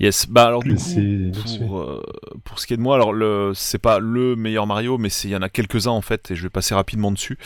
Yes. 0.00 0.26
Bah 0.28 0.46
alors 0.46 0.62
du 0.64 0.74
coup, 0.74 0.80
C'est- 0.80 1.58
pour, 1.64 1.78
euh, 1.80 2.02
pour 2.44 2.58
ce 2.58 2.66
qui 2.66 2.74
est 2.74 2.76
de 2.76 2.82
moi, 2.82 2.96
alors 2.96 3.12
le 3.12 3.52
c'est 3.54 3.78
pas 3.78 3.98
le 4.00 4.34
meilleur 4.34 4.66
Mario, 4.66 4.98
mais 4.98 5.10
c'est 5.10 5.28
il 5.28 5.30
y 5.30 5.36
en 5.36 5.42
a 5.42 5.48
quelques-uns 5.48 5.90
en 5.92 6.00
fait, 6.00 6.30
et 6.30 6.34
je 6.34 6.42
vais 6.42 6.48
passer 6.48 6.74
rapidement 6.74 7.12
dessus. 7.12 7.38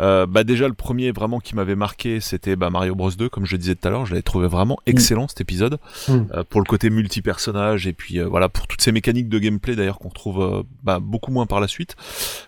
Euh, 0.00 0.26
bah 0.26 0.42
déjà 0.42 0.66
le 0.66 0.74
premier 0.74 1.12
vraiment 1.12 1.38
qui 1.40 1.54
m'avait 1.54 1.76
marqué, 1.76 2.18
c'était 2.20 2.56
bah, 2.56 2.70
Mario 2.70 2.94
Bros 2.96 3.10
2, 3.10 3.28
comme 3.28 3.44
je 3.44 3.52
le 3.52 3.58
disais 3.58 3.74
tout 3.76 3.86
à 3.86 3.90
l'heure, 3.90 4.06
je 4.06 4.12
l'avais 4.12 4.22
trouvé 4.22 4.48
vraiment 4.48 4.78
excellent 4.86 5.28
cet 5.28 5.40
épisode 5.42 5.78
Mm. 6.08 6.12
euh, 6.34 6.42
pour 6.48 6.60
le 6.60 6.64
côté 6.66 6.88
multi-personnage 6.90 7.86
et 7.86 7.92
puis 7.92 8.18
euh, 8.18 8.26
voilà 8.26 8.48
pour 8.48 8.66
toutes 8.66 8.80
ces 8.80 8.92
mécaniques 8.92 9.28
de 9.28 9.38
gameplay 9.38 9.76
d'ailleurs 9.76 9.98
qu'on 9.98 10.08
retrouve 10.08 10.40
euh, 10.42 10.62
bah, 10.82 10.98
beaucoup 11.00 11.30
moins 11.30 11.46
par 11.46 11.60
la 11.60 11.68
suite. 11.68 11.96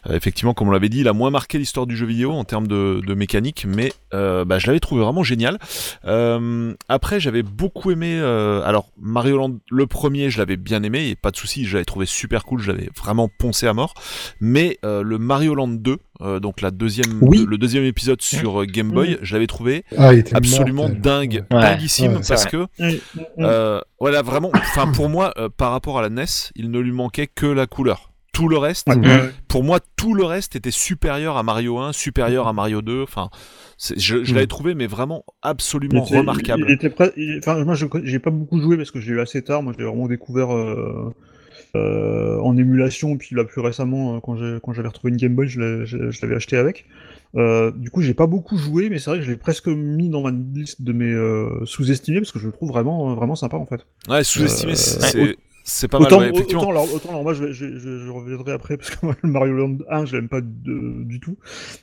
Euh, 0.08 0.14
effectivement, 0.16 0.54
comme 0.54 0.68
on 0.68 0.72
l'avait 0.72 0.88
dit, 0.88 1.00
il 1.00 1.08
a 1.08 1.12
moins 1.12 1.30
marqué 1.30 1.58
l'histoire 1.58 1.86
du 1.86 1.96
jeu 1.96 2.06
vidéo 2.06 2.32
en 2.32 2.44
termes 2.44 2.66
de, 2.66 3.00
de 3.06 3.14
mécanique, 3.14 3.66
mais 3.68 3.92
euh, 4.14 4.44
bah, 4.44 4.58
je 4.58 4.66
l'avais 4.66 4.80
trouvé 4.80 5.02
vraiment 5.02 5.22
génial. 5.22 5.58
Euh, 6.04 6.74
après, 6.88 7.20
j'avais 7.20 7.42
beaucoup 7.42 7.90
aimé. 7.90 8.18
euh, 8.20 8.62
alors, 8.64 8.88
Mario 9.00 9.36
Land, 9.38 9.58
le 9.70 9.86
premier, 9.86 10.30
je 10.30 10.38
l'avais 10.38 10.56
bien 10.56 10.82
aimé, 10.82 11.08
et 11.08 11.16
pas 11.16 11.30
de 11.30 11.36
souci, 11.36 11.64
je 11.64 11.74
l'avais 11.74 11.84
trouvé 11.84 12.06
super 12.06 12.44
cool, 12.44 12.60
je 12.60 12.70
l'avais 12.72 12.90
vraiment 12.96 13.28
poncé 13.38 13.66
à 13.66 13.72
mort. 13.72 13.94
Mais 14.40 14.78
euh, 14.84 15.02
le 15.02 15.18
Mario 15.18 15.54
Land 15.54 15.68
2, 15.68 15.96
euh, 16.22 16.40
donc 16.40 16.60
la 16.60 16.70
deuxième, 16.70 17.18
Oui. 17.22 17.44
le 17.48 17.58
deuxième 17.58 17.84
épisode 17.84 18.20
sur 18.22 18.62
euh, 18.62 18.64
Game 18.66 18.90
Boy, 18.90 19.12
Mm. 19.14 19.18
je 19.22 19.32
l'avais 19.34 19.46
trouvé 19.46 19.84
Ah, 19.96 20.10
absolument 20.34 20.82
mortel. 20.84 21.00
dingue, 21.00 21.44
Ouais. 21.50 21.60
dinguissime, 21.60 22.12
Ouais. 22.16 22.20
parce 22.28 22.46
que 22.46 22.66
Mm. 22.78 22.90
euh, 23.40 23.80
voilà, 24.00 24.22
vraiment, 24.22 24.50
enfin 24.54 24.90
pour 24.92 25.08
moi, 25.08 25.32
par 25.56 25.70
rapport 25.72 25.98
à 25.98 26.02
la 26.02 26.08
NES, 26.10 26.24
il 26.56 26.70
ne 26.70 26.78
lui 26.78 26.92
manquait 26.92 27.26
que 27.26 27.46
la 27.46 27.66
couleur. 27.66 28.11
Tout 28.32 28.48
le 28.48 28.56
reste, 28.56 28.88
pour 29.46 29.62
moi, 29.62 29.78
tout 29.96 30.14
le 30.14 30.24
reste 30.24 30.56
était 30.56 30.70
supérieur 30.70 31.36
à 31.36 31.42
Mario 31.42 31.78
1, 31.78 31.92
supérieur 31.92 32.48
à 32.48 32.54
Mario 32.54 32.80
2. 32.80 33.02
Enfin, 33.02 33.28
je, 33.78 34.24
je 34.24 34.32
Mm. 34.32 34.34
l'avais 34.34 34.46
trouvé, 34.46 34.74
mais 34.74 34.86
vraiment 34.86 35.22
Il 35.28 35.32
absolument 35.42 36.04
était- 36.06 36.16
remarquable. 36.18 36.64
Il 36.66 36.72
était 36.72 36.88
prêt. 36.88 37.12
il- 37.18 37.38
Enfin, 37.38 37.62
moi, 37.64 37.74
je- 37.74 37.84
j'ai 38.04 38.18
pas 38.18 38.30
beaucoup 38.30 38.58
joué 38.58 38.78
parce 38.78 38.90
que 38.90 39.00
j'ai 39.00 39.12
eu 39.12 39.20
assez 39.20 39.42
tard. 39.42 39.62
Moi, 39.62 39.74
j'ai 39.78 39.84
vraiment 39.84 40.08
découvert 40.08 40.50
euh, 40.56 41.14
euh, 41.76 42.38
en 42.40 42.56
émulation. 42.56 43.18
Puis 43.18 43.36
là, 43.36 43.44
plus 43.44 43.60
récemment, 43.60 44.16
euh, 44.16 44.20
quand 44.22 44.36
j'ai- 44.36 44.58
quand 44.62 44.72
j'avais 44.72 44.88
retrouvé 44.88 45.10
une 45.10 45.18
Game 45.18 45.34
Boy, 45.34 45.48
je 45.48 45.60
l'avais 45.60 46.34
acheté 46.36 46.56
avec. 46.56 46.86
Euh, 47.36 47.70
du 47.70 47.90
coup, 47.90 48.00
j'ai 48.02 48.14
pas 48.14 48.26
beaucoup 48.26 48.56
joué, 48.56 48.88
mais 48.90 48.98
c'est 48.98 49.10
vrai 49.10 49.18
que 49.18 49.24
je 49.26 49.30
l'ai 49.30 49.36
presque 49.38 49.68
mis 49.68 50.08
dans 50.08 50.22
ma 50.22 50.30
liste 50.30 50.80
de 50.82 50.92
mes 50.92 51.12
euh, 51.12 51.64
sous-estimés 51.66 52.20
parce 52.20 52.32
que 52.32 52.38
je 52.38 52.46
le 52.46 52.52
trouve 52.52 52.70
vraiment, 52.70 53.14
vraiment 53.14 53.36
sympa 53.36 53.56
en 53.58 53.66
fait. 53.66 53.86
Ouais, 54.08 54.24
sous-estimé, 54.24 54.72
Euh, 54.72 54.74
c'est. 54.76 55.36
C'est 55.64 55.88
pas 55.88 55.98
mal, 55.98 56.06
autant, 56.08 56.18
ouais, 56.18 56.30
effectivement. 56.30 56.62
autant, 56.62 56.70
alors, 56.70 56.92
autant, 56.94 57.10
alors, 57.10 57.22
moi, 57.22 57.34
je, 57.34 57.52
je, 57.52 57.78
je, 57.78 57.98
je 57.98 58.10
reviendrai 58.10 58.52
après 58.52 58.76
parce 58.76 58.90
que 58.90 59.06
moi, 59.06 59.14
le 59.22 59.28
Mario 59.30 59.52
Land 59.54 59.78
1, 59.88 60.04
je 60.06 60.16
l'aime 60.16 60.28
pas 60.28 60.40
de- 60.40 61.04
du 61.04 61.20
tout. 61.20 61.38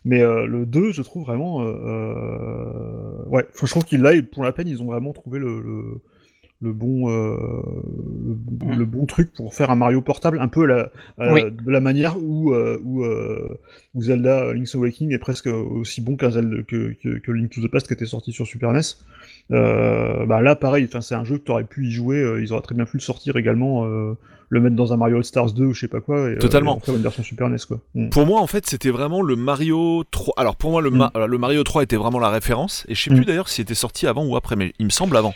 Mais 0.06 0.22
euh, 0.22 0.45
le 0.45 0.65
2, 0.65 0.91
je 0.91 1.01
trouve 1.01 1.23
vraiment. 1.26 1.61
euh, 1.64 1.65
euh, 1.85 3.26
ouais, 3.27 3.47
je 3.60 3.65
trouve 3.68 3.85
qu'il 3.85 4.01
là, 4.01 4.11
pour 4.31 4.43
la 4.43 4.51
peine, 4.51 4.68
ils 4.68 4.81
ont 4.81 4.88
vraiment 4.88 5.14
trouvé 5.14 5.39
le, 5.39 5.61
le, 5.61 6.01
le 6.61 6.73
bon, 6.73 7.10
euh, 7.10 7.38
le, 8.69 8.76
le 8.76 8.86
bon 8.86 9.06
truc 9.06 9.31
pour 9.34 9.53
faire 9.53 9.72
un 9.72 9.76
Mario 9.76 10.02
portable, 10.02 10.40
un 10.41 10.49
peu 10.49 10.65
la, 10.65 10.91
Oui. 11.18 11.44
de 11.52 11.72
la 11.72 11.80
manière 11.80 12.18
où, 12.22 12.53
euh, 12.53 12.77
où, 12.84 13.03
euh, 13.06 13.57
où 13.94 14.02
Zelda 14.02 14.44
euh, 14.45 14.53
Link's 14.53 14.76
Awakening 14.76 15.14
est 15.14 15.19
presque 15.19 15.48
aussi 15.48 16.02
bon 16.02 16.18
qu'un 16.18 16.31
Zelda 16.31 16.57
que, 16.68 16.94
que, 17.02 17.18
que 17.19 17.31
Link 17.31 17.52
to 17.52 17.61
the 17.65 17.72
Past 17.72 17.88
qui 17.88 17.94
était 17.94 18.06
sorti 18.06 18.34
sur 18.34 18.45
Super 18.45 18.73
NES. 18.73 18.81
Euh, 19.52 20.26
bah 20.26 20.41
là, 20.41 20.56
pareil, 20.56 20.86
enfin, 20.86 21.02
c'est 21.02 21.15
un 21.15 21.23
jeu 21.23 21.38
que 21.38 21.44
tu 21.45 21.52
aurais 21.52 21.64
pu 21.64 21.88
y 21.88 21.91
jouer, 21.91 22.18
euh, 22.22 22.41
ils 22.41 22.52
auraient 22.52 22.61
très 22.61 22.76
bien 22.76 22.86
pu 22.86 22.98
le 22.98 23.02
sortir 23.02 23.38
également, 23.38 23.86
euh, 23.86 24.14
le 24.51 24.59
mettre 24.61 24.76
dans 24.76 24.91
un 24.93 24.97
Mario 24.97 25.17
All 25.17 25.23
Stars 25.23 25.51
2 25.53 25.65
ou 25.65 25.73
je 25.73 25.81
sais 25.81 25.88
pas 25.88 26.01
quoi, 26.01 26.17
et, 26.30 26.34
euh, 26.34 26.38
Totalement. 26.39 26.77
et 26.77 26.85
faire 26.85 26.95
une 26.95 27.03
version 27.03 27.21
Super 27.23 27.49
NES 27.49 27.57
quoi. 27.67 27.80
Mm. 27.93 28.09
Pour 28.09 28.26
moi, 28.26 28.41
en 28.41 28.47
fait, 28.47 28.65
c'était 28.65 28.89
vraiment 28.89 29.21
le 29.21 29.35
Mario 29.35 30.03
3. 30.09 30.34
Alors, 30.38 30.55
pour 30.55 30.71
moi, 30.71 30.81
le, 30.81 30.89
Ma- 30.89 31.11
euh, 31.15 31.27
le 31.27 31.38
Mario 31.38 31.63
3 31.63 31.84
était 31.84 31.95
vraiment 31.97 32.17
la 32.19 32.30
référence. 32.30 32.84
Et 32.88 32.95
je 32.95 33.03
sais 33.03 33.11
Mm. 33.11 33.15
plus 33.15 33.26
d'ailleurs 33.26 33.47
s'il 33.47 33.61
était 33.61 33.76
sorti 33.76 34.07
avant 34.07 34.26
ou 34.26 34.35
après, 34.35 34.55
mais 34.55 34.73
il 34.80 34.85
me 34.85 34.89
semble 34.91 35.15
avant. 35.17 35.34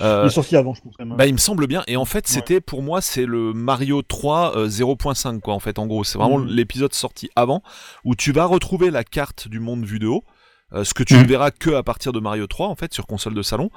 Euh, 0.00 0.22
Il 0.24 0.26
est 0.28 0.30
sorti 0.30 0.56
avant, 0.56 0.72
je 0.74 0.80
pense. 0.80 0.94
Quand 0.96 1.04
même. 1.04 1.12
hein. 1.12 1.16
Bah, 1.18 1.26
il 1.26 1.32
me 1.34 1.38
semble 1.38 1.66
bien. 1.66 1.82
Et 1.86 1.96
en 1.96 2.04
fait, 2.06 2.18
Ouais. 2.18 2.22
c'était 2.34 2.60
pour 2.62 2.82
moi, 2.82 3.00
c'est 3.02 3.26
le 3.26 3.52
Mario 3.52 4.00
3 4.02 4.56
euh, 4.56 4.66
0.5 4.68 5.40
quoi. 5.40 5.52
En 5.54 5.60
fait, 5.60 5.78
en 5.78 5.86
gros, 5.86 6.02
c'est 6.02 6.16
vraiment 6.18 6.38
l'épisode 6.38 6.94
sorti 6.94 7.28
avant 7.36 7.62
où 8.04 8.14
tu 8.14 8.32
vas 8.32 8.46
retrouver 8.46 8.90
la 8.90 9.04
carte 9.04 9.46
du 9.48 9.60
monde 9.60 9.84
vu 9.84 9.98
de 9.98 10.06
haut. 10.06 10.24
euh, 10.72 10.82
ce 10.82 10.92
que 10.94 11.04
tu 11.04 11.14
ne 11.14 11.22
verras 11.24 11.50
que 11.52 11.70
à 11.74 11.82
partir 11.84 12.10
de 12.12 12.18
Mario 12.18 12.46
3 12.48 12.66
en 12.68 12.74
fait 12.74 12.92
sur 12.92 13.06
console 13.06 13.34
de 13.34 13.42
salon 13.42 13.70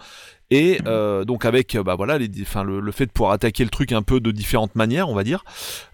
et 0.49 0.79
euh, 0.87 1.25
donc 1.25 1.43
avec 1.45 1.75
euh, 1.75 1.83
bah 1.83 1.95
voilà 1.95 2.17
les, 2.17 2.29
enfin 2.41 2.63
le, 2.63 2.79
le 2.79 2.91
fait 2.91 3.05
de 3.05 3.11
pouvoir 3.11 3.31
attaquer 3.33 3.63
le 3.63 3.69
truc 3.69 3.91
un 3.91 4.01
peu 4.01 4.19
de 4.19 4.31
différentes 4.31 4.75
manières 4.75 5.09
on 5.09 5.13
va 5.15 5.23
dire 5.23 5.43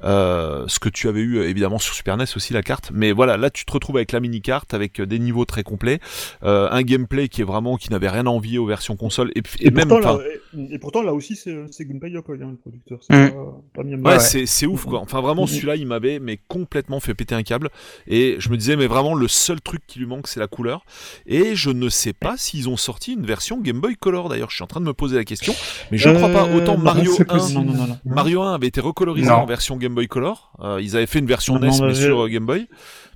euh, 0.03 0.65
ce 0.67 0.79
que 0.79 0.89
tu 0.89 1.07
avais 1.07 1.21
eu 1.21 1.37
euh, 1.37 1.49
évidemment 1.49 1.79
sur 1.79 1.93
Super 1.93 2.17
NES 2.17 2.25
aussi 2.35 2.53
la 2.53 2.61
carte 2.61 2.91
mais 2.93 3.11
voilà 3.11 3.37
là 3.37 3.49
tu 3.49 3.65
te 3.65 3.71
retrouves 3.71 3.97
avec 3.97 4.11
la 4.11 4.19
mini 4.19 4.41
carte 4.41 4.73
avec 4.73 4.99
euh, 4.99 5.05
des 5.05 5.19
niveaux 5.19 5.45
très 5.45 5.63
complets 5.63 5.99
euh, 6.43 6.67
un 6.71 6.81
gameplay 6.83 7.29
qui 7.29 7.41
est 7.41 7.45
vraiment 7.45 7.77
qui 7.77 7.89
n'avait 7.91 8.09
rien 8.09 8.25
à 8.27 8.29
envier 8.29 8.57
aux 8.59 8.65
versions 8.65 8.95
console 8.95 9.31
et, 9.35 9.41
et 9.59 9.67
Et, 9.67 9.71
même 9.71 9.87
pourtant, 9.89 10.15
enfin, 10.15 10.23
là, 10.23 10.29
et, 10.69 10.75
et 10.75 10.79
pourtant, 10.79 11.01
là 11.01 11.13
aussi, 11.13 11.35
c'est 11.35 11.55
c'est 11.71 11.85
Gunpei 11.85 12.11
Yokoi, 12.11 12.35
hein, 12.35 12.51
le 12.51 12.57
producteur. 12.57 12.99
C'est 13.01 13.13
Mm. 13.15 13.29
pas, 13.31 13.33
pas 13.73 13.81
Ouais, 13.81 13.85
Miyamada. 13.85 14.19
c'est 14.19 14.45
c'est 14.45 14.65
ouf 14.67 14.85
quoi. 14.85 14.99
Enfin 14.99 15.21
vraiment 15.21 15.43
Mhm. 15.43 15.47
celui-là 15.47 15.75
il 15.77 15.87
m'avait 15.87 16.19
mais 16.19 16.37
complètement 16.47 16.99
fait 16.99 17.13
péter 17.15 17.33
un 17.35 17.43
câble 17.43 17.69
et 18.07 18.35
je 18.39 18.49
me 18.49 18.57
disais 18.57 18.75
mais 18.75 18.87
vraiment 18.87 19.15
le 19.15 19.27
seul 19.27 19.61
truc 19.61 19.81
qui 19.87 19.99
lui 19.99 20.05
manque 20.05 20.27
c'est 20.27 20.39
la 20.39 20.47
couleur 20.47 20.85
et 21.25 21.55
je 21.55 21.69
ne 21.71 21.89
sais 21.89 22.13
pas 22.13 22.35
s'ils 22.37 22.69
ont 22.69 22.77
sorti 22.77 23.13
une 23.13 23.25
version 23.25 23.59
Game 23.61 23.79
Boy 23.81 23.95
Color 23.95 24.29
d'ailleurs 24.29 24.42
je 24.51 24.55
suis 24.55 24.63
en 24.63 24.67
train 24.67 24.79
de 24.81 24.85
me 24.85 24.93
poser 24.93 25.15
la 25.17 25.23
question 25.23 25.53
mais 25.91 25.97
je 25.97 26.09
crois 26.09 26.29
pas 26.29 26.47
Euh, 26.47 26.57
autant 26.57 26.77
non, 26.77 26.83
Mario 26.83 27.11
c'est 27.11 27.23
1 27.23 27.25
possible. 27.37 27.59
Non, 27.65 27.73
non, 27.73 27.77
non, 27.81 27.87
non. 27.87 27.97
Mario 28.05 28.41
1 28.41 28.53
avait 28.55 28.67
été 28.67 28.81
recolorisé 28.81 29.29
Non. 29.29 29.35
en 29.35 29.45
version 29.45 29.77
Game 29.77 29.93
Boy 29.95 30.07
Color 30.07 30.53
Euh, 30.61 30.79
ils 30.81 30.95
avaient 30.95 31.05
fait 31.05 31.19
une 31.19 31.25
version 31.25 31.55
Non, 31.55 31.61
NES 31.61 31.69
non, 31.79 31.87
mais 31.87 31.93
j'ai- 31.93 32.03
sur 32.05 32.23
euh, 32.23 32.27
Game 32.29 32.45
Boy 32.45 32.67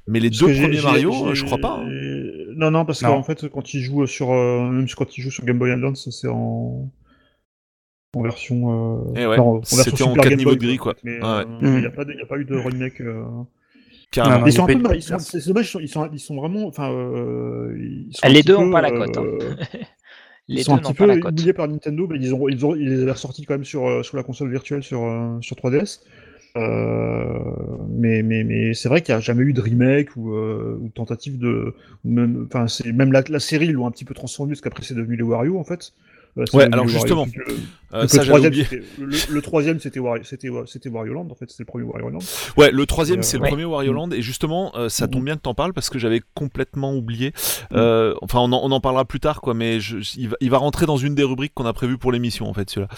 mais 0.09 0.19
les 0.21 0.29
Parce 0.29 0.39
deux 0.39 0.53
premiers 0.53 0.81
Mario 0.81 1.33
je 1.33 1.43
crois 1.45 1.57
pas 1.57 1.79
hein. 1.81 1.89
Non, 2.55 2.71
non, 2.71 2.85
parce 2.85 3.01
qu'en 3.01 3.21
fait, 3.23 3.47
quand 3.49 3.73
il 3.73 3.81
joue 3.81 4.05
sur, 4.07 4.31
euh, 4.31 4.61
même 4.69 4.87
quand 4.95 5.17
il 5.17 5.21
joue 5.21 5.29
sur 5.31 5.43
Game 5.45 5.59
Boy 5.59 5.69
Advance, 5.71 6.09
c'est 6.09 6.27
en 6.29 6.89
en 8.15 8.21
version. 8.23 9.05
Euh... 9.05 9.13
Eh 9.15 9.27
ouais, 9.27 9.37
enfin, 9.37 9.41
en 9.43 9.55
version 9.59 9.77
c'était 9.83 10.03
en 10.03 10.07
Super 10.11 10.23
quatre 10.23 10.29
Game 10.29 10.39
niveaux 10.39 10.49
Boy, 10.51 10.57
de 10.59 10.65
gris, 10.65 10.77
quoi. 10.77 10.95
Il 11.03 11.11
Mm. 11.11 11.79
n'y 11.79 11.85
a, 11.85 11.91
pas 11.91 12.03
de- 12.05 12.13
y 12.13 12.21
a 12.21 12.25
pas 12.25 12.37
eu 12.37 12.45
de 12.45 12.55
remake. 12.55 13.01
euh. 13.01 13.23
carrément 14.09 14.45
ils 14.47 14.53
sont 14.53 14.63
un 14.63 14.67
peu, 14.67 14.73
ils 14.73 14.79
sont- 15.03 15.09
version. 15.17 15.19
c'est 15.19 15.39
c'est 15.41 15.49
dommage, 15.49 15.65
ils 15.67 15.69
sont, 15.69 15.79
ils 15.81 15.87
sont, 15.89 16.09
ils 16.13 16.19
sont 16.19 16.35
vraiment, 16.37 16.65
enfin, 16.65 16.89
euh, 16.89 17.75
ils 17.77 18.07
sont 18.15 18.25
un 18.25 18.29
les 18.29 18.41
deux 18.41 18.55
peu, 18.55 18.61
ont 18.61 18.71
pas 18.71 18.81
la 18.81 18.89
cote, 18.91 19.17
hein. 19.17 19.23
Les 20.47 20.61
ils 20.61 20.63
sont 20.63 20.75
deux 20.77 20.79
un 20.79 20.81
petit 20.81 20.93
peu 20.93 21.27
oubliés 21.27 21.53
par 21.53 21.67
Nintendo, 21.67 22.07
mais 22.09 22.17
ils, 22.19 22.33
ont, 22.33 22.47
ils, 22.47 22.65
ont, 22.65 22.75
ils 22.75 22.87
les 22.89 23.01
avaient 23.01 23.11
ressortis 23.11 23.45
quand 23.45 23.55
même 23.55 23.65
sur, 23.65 23.85
euh, 23.87 24.03
sur 24.03 24.15
la 24.15 24.23
console 24.23 24.49
virtuelle 24.49 24.83
sur, 24.83 25.03
euh, 25.03 25.37
sur 25.41 25.55
3DS. 25.57 26.01
Euh, 26.55 27.39
mais 27.89 28.23
mais, 28.23 28.43
mais 28.43 28.73
c'est 28.73 28.89
vrai 28.89 29.01
qu'il 29.01 29.13
n'y 29.13 29.17
a 29.17 29.21
jamais 29.21 29.43
eu 29.43 29.53
de 29.53 29.61
remake 29.61 30.15
ou, 30.15 30.33
euh, 30.33 30.79
tentative 30.95 31.37
de. 31.37 31.75
Même, 32.03 32.47
enfin, 32.47 32.67
c'est 32.67 32.91
même 32.93 33.11
la, 33.11 33.23
la 33.29 33.39
série, 33.39 33.67
ils 33.67 33.73
l'ont 33.73 33.85
un 33.87 33.91
petit 33.91 34.05
peu 34.05 34.13
transformé 34.13 34.53
parce 34.53 34.61
qu'après 34.61 34.83
c'est 34.83 34.95
devenu 34.95 35.17
les 35.17 35.23
Wario 35.23 35.59
en 35.59 35.63
fait. 35.63 35.93
Ouais, 36.53 36.67
alors 36.71 36.87
justement, 36.87 37.27
Euh, 37.93 38.05
ça 38.05 38.17
le, 38.21 38.25
troisième, 38.27 38.53
c'était- 38.53 38.81
le, 38.99 39.07
le 39.33 39.41
troisième, 39.41 39.79
c'était 39.79 39.99
Wario, 40.01 40.21
c'était 40.25 40.49
c'était 40.65 40.89
Wario 40.89 41.13
Land 41.13 41.29
en 41.31 41.35
fait, 41.35 41.49
c'était 41.49 41.63
le 41.63 41.67
premier 41.67 41.85
Wario 41.85 42.09
Land. 42.09 42.19
Ouais, 42.57 42.69
le 42.69 42.85
troisième, 42.85 43.19
Euh, 43.19 43.23
c'est 43.23 43.37
le 43.37 43.43
ouais. 43.43 43.49
premier 43.49 43.63
Wario 43.63 43.93
Land, 43.93 44.11
et 44.11 44.21
justement, 44.21 44.73
euh, 44.75 44.89
ça 44.89 45.07
tombe 45.07 45.21
Mhm. 45.21 45.25
bien 45.25 45.35
que 45.37 45.41
t'en 45.43 45.53
parles 45.53 45.71
parce 45.71 45.89
que 45.89 45.97
j'avais 45.97 46.21
complètement 46.33 46.93
oublié. 46.93 47.31
Euh, 47.71 48.13
enfin, 48.21 48.39
on 48.39 48.51
en, 48.51 48.59
on 48.61 48.71
en 48.71 48.81
parlera 48.81 49.05
plus 49.05 49.21
tard, 49.21 49.39
quoi, 49.39 49.53
mais 49.53 49.79
je, 49.79 49.99
il, 50.17 50.27
va, 50.27 50.35
il 50.41 50.49
va 50.49 50.57
rentrer 50.57 50.85
dans 50.85 50.97
une 50.97 51.15
des 51.15 51.23
rubriques 51.23 51.53
qu'on 51.53 51.65
a 51.65 51.71
prévues 51.71 51.97
pour 51.97 52.11
l'émission, 52.11 52.49
en 52.49 52.53
fait, 52.53 52.69
celui-là. 52.69 52.89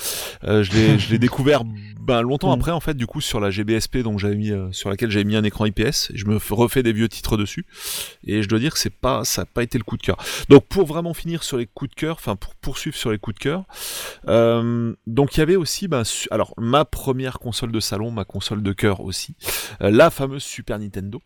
Euh, 0.46 0.64
je 0.64 0.72
l'ai, 0.72 0.98
je 0.98 1.12
l'ai 1.12 1.20
découvert 1.20 1.62
ben, 2.02 2.24
longtemps 2.24 2.52
après, 2.52 2.72
en 2.72 2.80
fait, 2.80 2.96
du 2.96 3.06
coup, 3.06 3.22
sur 3.22 3.40
la 3.40 3.52
GBSP, 3.52 3.98
donc 3.98 4.18
j'avais 4.18 4.36
mis, 4.38 4.50
euh, 4.52 4.72
sur 4.72 4.90
laquelle 4.90 5.12
j'avais 5.12 5.24
mis 5.26 5.36
un 5.36 5.44
écran 5.44 5.66
IPS, 5.68 6.10
et 6.12 6.18
je 6.18 6.26
me 6.26 6.40
refais 6.50 6.82
des 6.82 6.94
vieux 6.94 7.08
titres 7.10 7.38
dessus, 7.38 7.68
et 8.26 8.42
je 8.42 8.50
dois 8.50 8.58
dire 8.58 8.74
que 8.74 8.80
c'est 8.80 8.90
pas, 8.90 9.24
ça 9.24 9.44
n'a 9.44 9.46
pas 9.46 9.62
été 9.62 9.78
le 9.78 9.84
coup 9.84 9.98
de 9.98 10.02
cœur. 10.02 10.18
Donc, 10.50 10.66
pour 10.66 10.88
vraiment 10.88 11.14
finir 11.14 11.44
sur 11.44 11.58
les 11.58 11.68
coups 11.68 11.92
de 11.92 11.96
cœur, 11.96 12.16
enfin, 12.16 12.36
pour 12.36 12.56
poursuivre 12.56 12.96
sur 12.98 13.12
les 13.12 13.20
coups 13.20 13.29
de 13.32 13.40
cœur, 13.40 13.64
euh, 14.28 14.94
donc 15.08 15.36
il 15.36 15.40
y 15.40 15.44
avait 15.44 15.56
aussi, 15.56 15.88
ben, 15.88 16.04
alors 16.32 16.54
ma 16.58 16.86
première 16.86 17.40
console 17.40 17.72
de 17.72 17.80
salon, 17.80 18.12
ma 18.12 18.26
console 18.26 18.62
de 18.64 18.74
cœur 18.74 19.02
aussi, 19.02 19.36
euh, 19.82 19.92
la 19.92 20.10
fameuse 20.10 20.44
Super 20.44 20.80
Nintendo, 20.80 21.22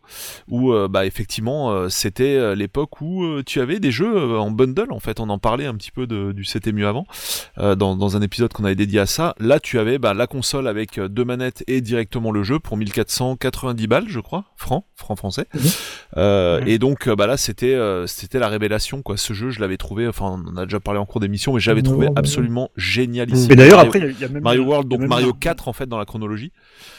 où 0.48 0.72
euh, 0.72 0.88
bah 0.88 1.06
effectivement 1.06 1.88
c'était 1.88 2.54
l'époque 2.54 3.00
où 3.00 3.42
tu 3.44 3.60
avais 3.60 3.80
des 3.80 3.90
jeux 3.90 4.38
en 4.38 4.50
bundle. 4.50 4.92
En 4.92 5.00
fait, 5.00 5.20
on 5.20 5.28
en 5.28 5.38
parlait 5.38 5.66
un 5.66 5.74
petit 5.74 5.90
peu 5.90 6.06
de, 6.06 6.32
du 6.32 6.44
C'était 6.44 6.72
mieux 6.72 6.86
avant 6.86 7.06
dans, 7.56 7.96
dans 7.96 8.16
un 8.16 8.22
épisode 8.22 8.52
qu'on 8.52 8.64
avait 8.64 8.74
dédié 8.74 9.00
à 9.00 9.06
ça. 9.06 9.34
Là, 9.38 9.60
tu 9.60 9.78
avais 9.78 9.98
bah, 9.98 10.14
la 10.14 10.26
console 10.26 10.68
avec 10.68 11.00
deux 11.00 11.24
manettes 11.24 11.64
et 11.66 11.80
directement 11.80 12.30
le 12.30 12.42
jeu 12.42 12.58
pour 12.58 12.76
1490 12.76 13.86
balles, 13.86 14.08
je 14.08 14.20
crois, 14.20 14.44
francs, 14.56 14.84
francs 14.94 15.18
français. 15.18 15.46
Mhm. 15.54 15.62
Mhm. 16.16 16.68
Et 16.68 16.78
donc 16.78 17.08
bah 17.08 17.26
là, 17.26 17.36
c'était 17.36 17.76
c'était 18.06 18.38
la 18.38 18.48
révélation 18.48 19.02
quoi. 19.02 19.16
Ce 19.16 19.32
jeu, 19.32 19.50
je 19.50 19.60
l'avais 19.60 19.76
trouvé. 19.76 20.06
Enfin, 20.08 20.42
on 20.46 20.52
en 20.52 20.56
a 20.56 20.64
déjà 20.64 20.80
parlé 20.80 21.00
en 21.00 21.06
cours 21.06 21.20
d'émission, 21.20 21.54
mais 21.54 21.60
j'avais 21.60 21.82
trouvé 21.82 21.93
Ouais. 22.00 22.10
absolument 22.16 22.70
génial 22.76 23.30
ici. 23.32 23.46
Mais 23.48 23.56
d'ailleurs, 23.56 23.76
Mario- 23.76 23.88
après, 23.88 23.98
il 24.00 24.04
y 24.04 24.08
a- 24.08 24.10
il 24.10 24.20
y, 24.20 24.24
a 24.24 24.28
même. 24.28 24.42
Mario 24.42 24.62
World, 24.64 24.88
donc 24.88 25.00
Mario 25.02 25.32
4 25.32 25.68
en 25.68 25.72
fait 25.72 25.86
dans 25.86 25.98
la 25.98 26.04
chronologie. 26.04 26.52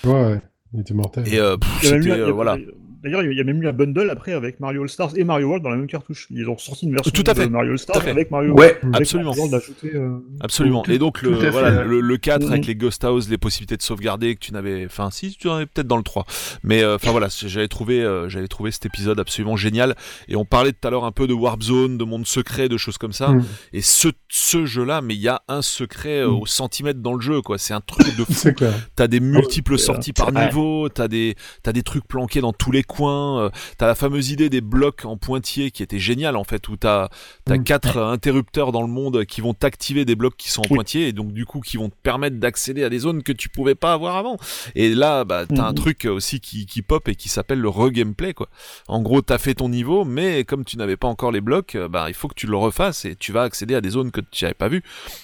Ouais, 0.03 0.11
ouais, 0.11 0.41
il 0.73 0.79
était 0.81 0.93
mortel. 0.93 1.27
Et 1.27 1.39
euh, 1.39 1.57
pff, 1.57 1.69
il 1.83 1.85
y 1.85 1.87
a 1.87 1.91
même 1.91 1.99
eu- 1.99 2.03
c'était 2.03 2.15
il 2.15 2.19
y 2.19 2.21
a- 2.21 2.27
euh, 2.27 2.31
voilà. 2.31 2.57
Il 3.05 3.11
D'ailleurs, 3.11 3.23
il 3.31 3.37
y 3.37 3.41
a 3.41 3.43
même 3.43 3.61
eu 3.61 3.67
un 3.67 3.71
bundle 3.73 4.09
après 4.09 4.33
avec 4.33 4.59
Mario 4.59 4.81
All 4.83 4.89
Stars 4.89 5.11
et 5.15 5.23
Mario 5.23 5.45
World 5.47 5.63
dans 5.63 5.69
la 5.69 5.77
même 5.77 5.87
cartouche. 5.87 6.27
Ils 6.31 6.49
ont 6.49 6.57
sorti 6.57 6.85
une 6.87 6.93
version 6.93 7.11
Tout 7.11 7.23
à 7.27 7.35
fait. 7.35 7.45
de 7.45 7.51
Mario 7.51 7.71
All 7.71 7.77
Tout 7.77 7.83
à 7.83 7.93
Stars 7.93 8.03
fait. 8.03 8.09
avec 8.09 8.31
Mario 8.31 8.53
Ouais, 8.53 8.77
World. 8.81 8.95
Absolument. 8.95 9.29
Mario 9.29 9.43
World 9.43 9.63
ajouté, 9.63 9.91
euh, 9.95 10.17
Absolument. 10.41 10.81
Tout- 10.81 10.91
et 10.91 10.97
donc 10.97 11.21
le, 11.21 11.35
fait, 11.35 11.49
voilà, 11.51 11.81
ouais. 11.81 11.85
le, 11.85 12.01
le 12.01 12.17
4 12.17 12.43
Mhm. 12.45 12.51
avec 12.51 12.65
les 12.65 12.75
Ghost 12.75 13.03
House, 13.03 13.29
les 13.29 13.37
possibilités 13.37 13.77
de 13.77 13.81
sauvegarder 13.81 14.33
que 14.35 14.39
tu 14.39 14.53
n'avais, 14.53 14.85
enfin 14.85 15.11
si 15.11 15.35
tu 15.37 15.47
en 15.49 15.53
avais 15.55 15.65
peut-être 15.67 15.87
dans 15.87 15.97
le 15.97 16.03
3. 16.03 16.25
Mais 16.63 16.81
euh, 16.83 16.95
enfin 16.95 17.11
voilà, 17.11 17.27
j'avais 17.29 17.67
trouvé, 17.67 18.01
euh, 18.01 18.27
j'avais 18.27 18.47
trouvé 18.47 18.71
cet 18.71 18.85
épisode 18.85 19.19
absolument 19.19 19.55
génial. 19.55 19.95
Et 20.27 20.35
on 20.35 20.45
parlait 20.45 20.71
tout 20.73 20.87
à 20.87 20.91
l'heure 20.91 21.05
un 21.05 21.11
peu 21.11 21.27
de 21.27 21.33
Warp 21.33 21.61
Zone, 21.61 21.97
de 21.97 22.03
monde 22.03 22.25
secret, 22.25 22.69
de 22.69 22.77
choses 22.77 22.97
comme 22.97 23.13
ça. 23.13 23.29
Mm. 23.29 23.43
Et 23.73 23.81
ce, 23.81 24.07
ce 24.29 24.65
jeu-là, 24.65 25.01
mais 25.01 25.13
il 25.15 25.21
y 25.21 25.27
a 25.29 25.41
un 25.47 25.61
secret 25.61 26.25
Mm. 26.25 26.29
au 26.29 26.45
centimètre 26.45 26.99
dans 27.01 27.13
le 27.13 27.21
jeu, 27.21 27.41
quoi. 27.41 27.57
C'est 27.57 27.73
un 27.73 27.81
truc 27.81 28.15
de 28.17 28.23
fou. 28.33 28.49
T'as 28.95 29.07
des 29.07 29.19
multiples 29.19 29.77
c'est- 29.77 29.85
sorties 29.85 30.13
par 30.13 30.31
niveau, 30.31 30.89
t'as 30.89 31.07
des, 31.07 31.35
t'as 31.63 31.71
des 31.73 31.83
trucs 31.83 32.07
planqués 32.07 32.41
dans 32.41 32.53
tous 32.53 32.71
les 32.71 32.83
coins, 32.95 33.39
euh, 33.45 33.49
t'as 33.77 33.87
la 33.87 33.95
fameuse 33.95 34.29
idée 34.31 34.49
des 34.49 34.61
blocs 34.61 35.05
en 35.05 35.17
pointillés 35.17 35.71
qui 35.71 35.83
était 35.83 35.99
géniale 35.99 36.35
en 36.35 36.43
fait, 36.43 36.67
où 36.69 36.77
t'as, 36.77 37.09
t'as 37.45 37.57
Mm. 37.57 37.63
quatre 37.63 37.97
interrupteurs 37.97 38.71
dans 38.71 38.81
le 38.81 38.87
monde 38.87 39.25
qui 39.25 39.41
vont 39.41 39.53
t'activer 39.53 40.05
des 40.05 40.15
blocs 40.15 40.35
qui 40.37 40.49
sont 40.51 40.61
en 40.61 40.67
Oui. 40.69 40.75
pointillés 40.75 41.07
et 41.07 41.13
donc 41.13 41.31
du 41.33 41.45
coup 41.45 41.59
qui 41.61 41.77
vont 41.77 41.89
te 41.89 41.95
permettre 42.03 42.37
d'accéder 42.37 42.83
à 42.83 42.89
des 42.89 42.99
zones 42.99 43.23
que 43.23 43.31
tu 43.31 43.49
pouvais 43.49 43.75
pas 43.75 43.93
avoir 43.93 44.15
avant. 44.15 44.37
Et 44.75 44.93
là, 44.93 45.23
bah, 45.25 45.45
t'as 45.47 45.63
un 45.65 45.69
Mhm. 45.69 45.75
truc 45.75 46.05
aussi 46.05 46.39
qui, 46.39 46.65
qui 46.65 46.81
pop 46.81 47.07
et 47.07 47.15
qui 47.15 47.29
s'appelle 47.29 47.59
le 47.59 47.69
re-gameplay 47.69 48.33
quoi. 48.33 48.47
En 48.87 49.01
gros, 49.01 49.21
t'as 49.21 49.37
fait 49.37 49.53
ton 49.55 49.69
niveau, 49.69 50.05
mais 50.05 50.43
comme 50.45 50.63
tu 50.65 50.77
n'avais 50.77 50.97
pas 50.97 51.07
encore 51.07 51.31
les 51.31 51.41
blocs, 51.41 51.75
euh, 51.75 51.87
bah, 51.87 52.05
il 52.07 52.13
faut 52.13 52.27
que 52.27 52.33
tu 52.35 52.47
le 52.47 52.55
refasses 52.57 53.05
et 53.05 53.15
tu 53.15 53.31
vas 53.31 53.43
accéder 53.43 53.75
à 53.75 53.81
des 53.81 53.89
zones 53.89 54.11
que 54.11 54.21
tu 54.31 54.43
n'avais 54.45 54.53
pas 54.53 54.67
vues. 54.69 54.83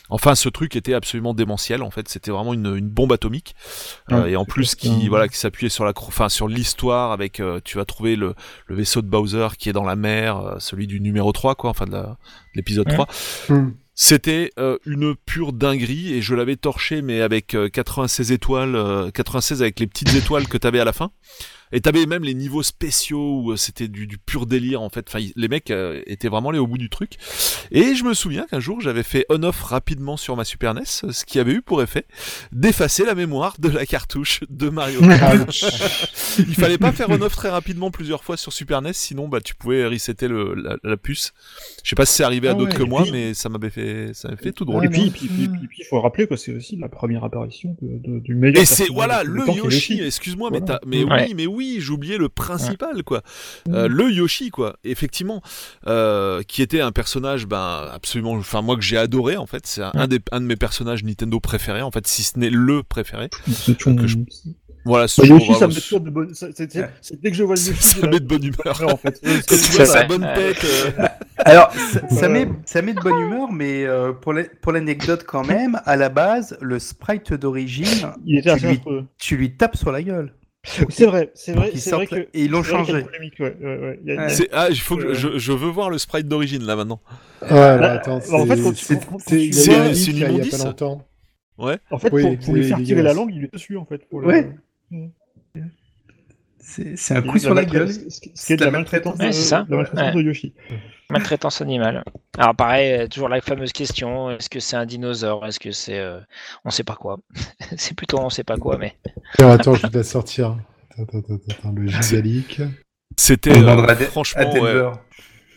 Enfin, 0.09 0.35
ce 0.35 0.49
truc 0.49 0.75
était 0.75 0.93
absolument 0.93 1.33
démentiel. 1.33 1.83
En 1.83 1.91
fait, 1.91 2.09
c'était 2.09 2.31
vraiment 2.31 2.53
une, 2.53 2.75
une 2.75 2.89
bombe 2.89 3.13
atomique. 3.13 3.55
Euh, 4.11 4.25
et 4.25 4.35
en 4.35 4.45
plus, 4.45 4.75
qui 4.75 5.07
voilà, 5.07 5.27
qui 5.27 5.37
s'appuyait 5.37 5.69
sur 5.69 5.85
la, 5.85 5.93
enfin, 5.95 6.27
sur 6.29 6.47
l'histoire 6.47 7.11
avec, 7.11 7.39
euh, 7.39 7.59
tu 7.63 7.77
vas 7.77 7.85
trouver 7.85 8.15
le, 8.15 8.35
le 8.67 8.75
vaisseau 8.75 9.01
de 9.01 9.07
Bowser 9.07 9.47
qui 9.57 9.69
est 9.69 9.73
dans 9.73 9.83
la 9.83 9.95
mer, 9.95 10.37
euh, 10.37 10.55
celui 10.59 10.87
du 10.87 10.99
numéro 10.99 11.31
3 11.31 11.55
quoi, 11.55 11.69
enfin 11.69 11.85
de 11.85 12.03
l'épisode 12.55 12.87
Ouais. 12.87 12.93
3. 12.93 13.07
Mm. 13.49 13.71
C'était 13.93 14.51
euh, 14.57 14.77
une 14.85 15.15
pure 15.15 15.53
dinguerie 15.53 16.13
et 16.13 16.21
je 16.21 16.33
l'avais 16.33 16.55
torché 16.55 17.01
mais 17.01 17.21
avec 17.21 17.53
euh, 17.55 17.69
96 17.69 18.31
étoiles, 18.31 18.75
euh, 18.75 19.11
96 19.11 19.61
avec 19.61 19.79
les 19.79 19.87
petites 19.87 20.15
étoiles 20.15 20.47
que 20.47 20.57
t'avais 20.57 20.79
à 20.79 20.85
la 20.85 20.93
fin. 20.93 21.11
Et 21.71 21.81
t'avais 21.81 22.05
même 22.05 22.23
les 22.23 22.33
niveaux 22.33 22.63
spéciaux 22.63 23.41
où 23.41 23.51
euh, 23.51 23.55
c'était 23.57 23.87
du, 23.87 24.07
du 24.07 24.17
pur 24.17 24.45
délire 24.45 24.81
en 24.81 24.89
fait. 24.89 25.05
Enfin, 25.07 25.25
les 25.35 25.47
mecs 25.47 25.71
euh, 25.71 26.01
étaient 26.05 26.27
vraiment 26.29 26.49
allés 26.49 26.59
au 26.59 26.67
bout 26.67 26.77
du 26.77 26.89
truc. 26.89 27.13
Et 27.71 27.95
je 27.95 28.03
me 28.03 28.13
souviens 28.13 28.45
qu'un 28.49 28.59
jour 28.59 28.81
j'avais 28.81 29.03
fait 29.03 29.25
on-off 29.29 29.61
rapidement 29.61 30.17
sur 30.17 30.35
ma 30.35 30.43
Super 30.43 30.73
NES, 30.73 30.83
ce 30.85 31.25
qui 31.25 31.39
avait 31.39 31.53
eu 31.53 31.61
pour 31.61 31.81
effet 31.81 32.05
d'effacer 32.51 33.05
la 33.05 33.15
mémoire 33.15 33.55
de 33.59 33.69
la 33.69 33.85
cartouche 33.85 34.41
de 34.49 34.69
Mario. 34.69 34.99
Il 36.39 36.55
fallait 36.55 36.77
pas 36.77 36.91
faire 36.91 37.09
on-off 37.09 37.35
très 37.35 37.49
rapidement 37.49 37.91
plusieurs 37.91 38.23
fois 38.23 38.37
sur 38.37 38.51
Super 38.53 38.81
NES, 38.81 38.93
sinon 38.93 39.27
bah 39.27 39.41
tu 39.41 39.55
pouvais 39.55 39.85
resetter 39.85 40.27
le, 40.27 40.53
la, 40.55 40.77
la 40.83 40.97
puce. 40.97 41.33
Je 41.83 41.89
sais 41.89 41.95
pas 41.95 42.05
si 42.05 42.15
c'est 42.15 42.23
arrivé 42.23 42.47
à 42.47 42.51
Ah 42.51 42.53
d'autres 42.55 42.71
ouais, 42.73 42.77
que 42.77 42.83
moi, 42.83 43.03
puis- 43.03 43.11
mais 43.11 43.33
ça 43.33 43.49
m'avait 43.49 43.69
fait, 43.69 44.11
ça 44.13 44.27
m'avait 44.29 44.41
fait 44.41 44.51
tout 44.51 44.65
Ah, 44.67 44.71
drôle. 44.71 44.85
Et 44.85 44.89
puis, 44.89 45.05
non. 45.05 45.09
puis, 45.11 45.27
puis, 45.27 45.47
puis, 45.47 45.67
puis, 45.67 45.77
il 45.81 45.85
faut 45.85 45.99
rappeler 46.01 46.27
que 46.27 46.35
c'est 46.35 46.53
aussi 46.53 46.75
la 46.77 46.89
première 46.89 47.23
apparition 47.23 47.75
de, 47.81 47.97
de- 47.97 48.19
du 48.19 48.35
meilleur. 48.35 48.61
Et 48.61 48.65
c'est 48.65 48.87
voilà 48.87 49.23
le 49.23 49.45
Yoshi. 49.55 50.01
Excuse-moi, 50.01 50.49
mais 50.51 50.59
Voilà. 50.59 50.79
t'as- 50.79 50.87
mais 50.87 51.03
Ouais. 51.03 51.25
oui, 51.27 51.33
mais 51.35 51.47
oui, 51.47 51.60
j'oubliais 51.79 52.17
le 52.17 52.29
principal 52.29 53.03
quoi. 53.03 53.21
Euh, 53.69 53.87
le 53.87 54.11
Yoshi 54.11 54.49
quoi. 54.49 54.77
Effectivement, 54.83 55.41
euh, 55.87 56.41
qui 56.47 56.61
était 56.61 56.81
un 56.81 56.91
personnage 56.91 57.45
ben 57.47 57.87
absolument, 57.93 58.33
enfin 58.33 58.61
moi 58.61 58.75
que 58.75 58.81
j'ai 58.83 58.97
adoré 58.97 59.37
en 59.37 59.45
fait. 59.45 59.65
C'est 59.67 59.81
un, 59.83 59.91
un 59.93 60.07
des 60.07 60.19
un 60.31 60.41
de 60.41 60.45
mes 60.45 60.55
personnages 60.55 61.03
Nintendo 61.03 61.39
préférés 61.39 61.81
en 61.81 61.91
fait, 61.91 62.07
si 62.07 62.23
ce 62.23 62.37
n'est 62.39 62.49
le 62.49 62.83
préféré. 62.83 63.29
Que 64.01 64.07
je- 64.07 64.17
Voilà. 64.83 65.05
Bah, 65.15 65.25
Yoshi, 65.27 65.53
ça 65.53 65.67
me 65.67 65.73
met 65.75 65.79
toujours 65.79 66.01
de 66.01 66.09
bonne. 66.09 66.33
ça- 66.33 66.47
c'est- 66.55 66.71
c'est- 66.71 66.79
Ouais. 66.81 66.89
c'est- 67.01 67.21
Dès 67.21 67.29
que 67.29 67.37
je 67.37 67.43
vois 67.43 67.53
le 67.55 67.61
Yoshi, 67.61 67.83
ça 67.83 67.97
j'ai 68.01 68.07
met 68.07 68.19
de 68.19 68.25
bonne 68.25 68.43
humeur. 68.43 68.81
en 68.91 68.97
fait. 68.97 69.21
Bonne 70.07 70.27
tête. 70.33 70.63
euh, 70.63 70.91
Alors, 71.45 71.71
ça, 71.73 71.99
ça 72.09 72.27
met, 72.29 72.47
ça 72.65 72.81
met 72.81 72.93
de 72.93 72.99
bonne 72.99 73.19
humeur, 73.19 73.51
mais 73.51 73.83
euh, 73.85 74.11
pour 74.13 74.33
la- 74.33 74.43
pour 74.61 74.71
l'anecdote 74.71 75.23
quand 75.27 75.45
même, 75.45 75.79
à 75.85 75.95
la 75.97 76.09
base, 76.09 76.57
le 76.61 76.79
sprite 76.79 77.33
d'origine, 77.33 78.07
lui- 78.57 78.79
tu 79.19 79.37
lui 79.37 79.55
tapes 79.55 79.75
sur 79.77 79.91
la 79.91 80.01
gueule. 80.03 80.33
C'est 80.63 81.05
vrai, 81.07 81.31
c'est 81.33 81.53
vrai, 81.53 81.71
c'est 81.75 81.91
vrai 81.91 82.05
que. 82.05 82.15
Et 82.33 82.43
ils 82.45 82.51
l'ont 82.51 82.61
changé. 82.61 82.93
ouais, 82.93 83.05
ouais, 83.39 83.55
ouais. 83.61 84.17
A- 84.17 84.27
Ouais. 84.27 84.49
ah, 84.51 84.67
il 84.69 84.79
faut 84.79 84.95
que 84.95 85.13
je, 85.15 85.37
je 85.39 85.51
veux 85.51 85.69
voir 85.69 85.89
le 85.89 85.97
sprite 85.97 86.27
d'origine 86.27 86.63
là 86.63 86.75
maintenant. 86.75 87.01
Ouais, 87.41 87.47
bah, 87.49 87.77
Bah, 87.79 87.91
attends, 87.93 88.19
bah, 88.19 88.25
en 88.37 88.45
fait, 88.45 88.61
quand 88.61 88.71
tu- 88.73 88.85
c'est- 88.85 90.11
une 90.11 90.17
immondice. 90.17 90.57
pas 90.57 90.65
longtemps. 90.65 91.07
En 91.57 91.97
fait, 91.99 92.11
Oui, 92.13 92.21
pour, 92.37 92.45
pour 92.45 92.53
lui 92.55 92.63
faire 92.67 92.81
tirer 92.83 93.01
la 93.01 93.13
langue, 93.13 93.31
il 93.33 93.45
est 93.45 93.53
dessus, 93.53 93.75
en 93.77 93.85
fait. 93.85 94.07
Pour 94.07 94.21
le- 94.21 94.27
Ouais. 94.27 94.49
C'est 96.59 96.95
c'est 96.95 97.15
un 97.15 97.21
coup 97.23 97.39
sur 97.39 97.53
la 97.55 97.65
gueule. 97.65 97.91
Ce 97.91 98.21
qui 98.21 98.31
C'est 98.35 98.53
est 98.53 98.57
de 98.57 98.65
la 98.65 98.71
maltraitance 98.71 99.17
Ouais, 99.19 99.27
de- 99.27 99.31
c'est 99.31 99.41
ça. 99.41 99.63
de 99.63 99.71
la 99.71 99.77
maltraitance 99.77 100.15
Ouais. 100.15 100.21
de 100.23 100.27
Yoshi. 100.27 100.53
Maltraitance 101.11 101.61
animale. 101.61 102.03
Alors 102.37 102.55
pareil, 102.55 102.93
euh, 102.93 103.07
toujours 103.07 103.29
la 103.29 103.41
fameuse 103.41 103.71
question, 103.71 104.31
est-ce 104.31 104.49
que 104.49 104.59
c'est 104.59 104.75
un 104.75 104.85
dinosaure? 104.85 105.45
Est-ce 105.45 105.59
que 105.59 105.71
c'est... 105.71 105.99
euh, 105.99 106.19
on 106.65 106.69
sait 106.69 106.83
pas 106.83 106.95
quoi. 106.95 107.19
c'est 107.77 107.95
plutôt 107.95 108.19
on 108.19 108.29
sait 108.29 108.43
pas 108.43 108.57
quoi, 108.57 108.77
mais... 108.77 108.95
Attends, 109.33 109.51
attends, 109.51 109.73
je 109.75 109.81
vais 109.83 109.89
te 109.89 109.97
la 109.97 110.03
sortir. 110.03 110.57
Attends, 110.91 111.03
attends, 111.03 111.19
attends, 111.19 111.35
attends, 111.49 111.71
le 111.73 111.87
gigalique. 111.87 112.61
C'était 113.17 113.57
On 113.57 113.67
euh, 113.67 113.95
franchement 113.95 114.53
ouais. 114.53 114.91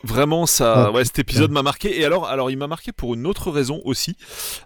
Vraiment, 0.05 0.47
ça, 0.47 0.87
Ah, 0.87 0.91
ouais, 0.93 1.05
cet 1.05 1.19
épisode 1.19 1.51
m'a 1.51 1.63
marqué. 1.63 2.01
Et 2.01 2.05
alors, 2.05 2.27
alors, 2.27 2.51
il 2.51 2.57
m'a 2.59 2.67
marqué 2.67 2.93
pour 2.93 3.15
une 3.15 3.27
autre 3.27 3.51
raison 3.51 3.81
aussi. 3.85 4.17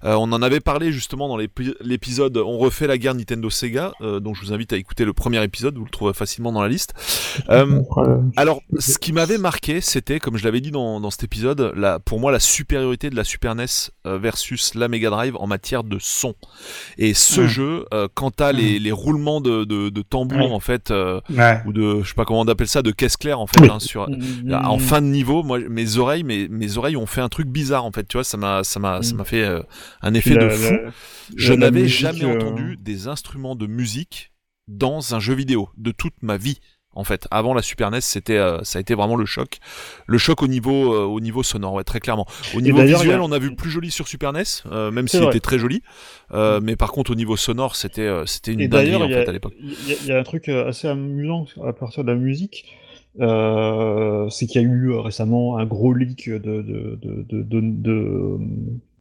Euh, 0.04 0.14
on 0.14 0.32
en 0.32 0.42
avait 0.42 0.60
parlé 0.60 0.92
justement 0.92 1.28
dans 1.28 1.36
l'épi- 1.36 1.74
l'épisode 1.80 2.36
On 2.38 2.58
refait 2.58 2.86
la 2.86 2.98
guerre 2.98 3.14
Nintendo 3.14 3.48
Sega, 3.50 3.92
euh, 4.00 4.20
donc 4.20 4.36
je 4.36 4.42
vous 4.44 4.52
invite 4.52 4.72
à 4.72 4.76
écouter 4.76 5.04
le 5.04 5.12
premier 5.12 5.42
épisode. 5.44 5.76
Vous 5.76 5.84
le 5.84 5.90
trouvez 5.90 6.12
facilement 6.12 6.52
dans 6.52 6.62
la 6.62 6.68
liste. 6.68 6.94
Euh, 7.50 7.80
alors, 8.36 8.60
ce 8.78 8.98
qui 8.98 9.12
m'avait 9.12 9.38
marqué, 9.38 9.80
c'était, 9.80 10.18
comme 10.18 10.36
je 10.36 10.44
l'avais 10.44 10.60
dit 10.60 10.70
dans, 10.70 11.00
dans 11.00 11.10
cet 11.10 11.24
épisode, 11.24 11.72
la, 11.76 11.98
pour 12.00 12.18
moi, 12.20 12.32
la 12.32 12.40
supériorité 12.40 13.10
de 13.10 13.16
la 13.16 13.24
Super 13.24 13.54
NES 13.54 13.66
euh, 14.06 14.18
versus 14.18 14.74
la 14.74 14.88
Mega 14.88 15.10
Drive 15.10 15.36
en 15.38 15.46
matière 15.46 15.84
de 15.84 15.98
son. 16.00 16.34
Et 16.98 17.14
ce 17.14 17.42
Mm. 17.42 17.46
jeu, 17.46 17.84
euh, 17.94 18.08
quand 18.14 18.30
t'as 18.32 18.52
les, 18.52 18.78
les 18.78 18.92
roulements 18.92 19.40
de, 19.40 19.64
de, 19.64 19.88
de 19.88 20.02
tambour, 20.02 20.38
Ouais. 20.48 20.52
en 20.52 20.60
fait, 20.60 20.90
euh, 20.90 21.20
Ouais. 21.30 21.60
ou 21.66 21.72
de, 21.72 22.02
je 22.02 22.08
sais 22.08 22.14
pas 22.14 22.24
comment 22.24 22.40
on 22.40 22.48
appelle 22.48 22.68
ça, 22.68 22.82
de 22.82 22.90
caisse 22.90 23.16
claire, 23.16 23.40
en 23.40 23.46
fait, 23.46 23.68
hein, 23.70 23.78
sur, 23.78 24.08
Mm. 24.08 24.54
en 24.54 24.78
fin 24.78 25.00
de 25.00 25.06
niveau, 25.06 25.27
moi, 25.44 25.58
mes 25.58 25.96
oreilles, 25.98 26.24
mes, 26.24 26.48
mes 26.48 26.76
oreilles 26.78 26.96
ont 26.96 27.06
fait 27.06 27.20
un 27.20 27.28
truc 27.28 27.48
bizarre 27.48 27.84
en 27.84 27.92
fait. 27.92 28.06
Tu 28.08 28.16
vois, 28.16 28.24
ça 28.24 28.36
m'a, 28.36 28.64
ça 28.64 28.80
m'a, 28.80 29.02
ça 29.02 29.14
Mm. 29.14 29.16
m'a 29.18 29.24
fait 29.24 29.42
euh, 29.44 29.62
un 30.02 30.14
effet 30.14 30.36
de 30.36 30.48
fou. 30.48 30.72
la- 30.74 30.90
Je 31.36 31.52
n'avais 31.52 31.86
jamais 31.88 32.24
euh, 32.24 32.34
entendu 32.36 32.76
des 32.80 33.08
instruments 33.08 33.54
de 33.56 33.66
musique 33.66 34.32
dans 34.66 35.14
un 35.14 35.20
jeu 35.20 35.34
vidéo 35.34 35.68
de 35.76 35.90
toute 35.92 36.14
ma 36.22 36.36
vie. 36.36 36.58
En 36.94 37.04
fait, 37.04 37.28
avant 37.30 37.54
la 37.54 37.62
Super 37.62 37.90
NES, 37.92 38.00
c'était, 38.00 38.38
euh, 38.38 38.58
ça 38.64 38.78
a 38.78 38.80
été 38.80 38.94
vraiment 38.94 39.14
le 39.14 39.24
choc, 39.24 39.58
le 40.06 40.18
choc 40.18 40.42
au 40.42 40.48
niveau, 40.48 40.72
au 41.06 41.20
niveau 41.20 41.44
sonore, 41.44 41.74
ouais, 41.74 41.84
très 41.84 42.00
clairement. 42.00 42.26
Au 42.56 42.60
niveau 42.60 42.78
visuel, 42.98 43.20
a- 43.20 43.22
on 43.22 43.30
a 43.30 43.38
vu 43.38 43.54
plus 43.54 43.70
joli 43.70 43.90
sur 43.92 44.08
Super 44.08 44.32
NES, 44.32 44.42
même 44.90 45.06
s'il 45.06 45.22
était 45.28 45.38
très 45.38 45.58
joli. 45.60 45.82
Euh, 46.32 46.60
mais 46.60 46.74
par 46.74 46.90
contre, 46.90 47.12
au 47.12 47.14
niveau 47.14 47.36
sonore, 47.36 47.76
c'était, 47.76 48.10
c'était 48.26 48.52
une 48.52 48.66
dinguerie 48.68 48.96
en 48.96 49.08
fait 49.08 49.28
à 49.28 49.32
l'époque. 49.32 49.54
il 49.60 50.06
y 50.06 50.08
y 50.08 50.12
a 50.12 50.18
un 50.18 50.22
truc 50.24 50.48
assez 50.48 50.88
amusant 50.88 51.46
à 51.64 51.72
partir 51.72 52.02
de 52.02 52.10
la 52.10 52.16
musique. 52.18 52.74
Euh, 53.20 54.28
c'est 54.30 54.46
qu'il 54.46 54.62
y 54.62 54.64
a 54.64 54.68
eu 54.68 54.92
euh, 54.92 55.00
récemment 55.00 55.58
un 55.58 55.66
gros 55.66 55.92
leak 55.92 56.30
de, 56.30 56.62
de, 56.62 56.98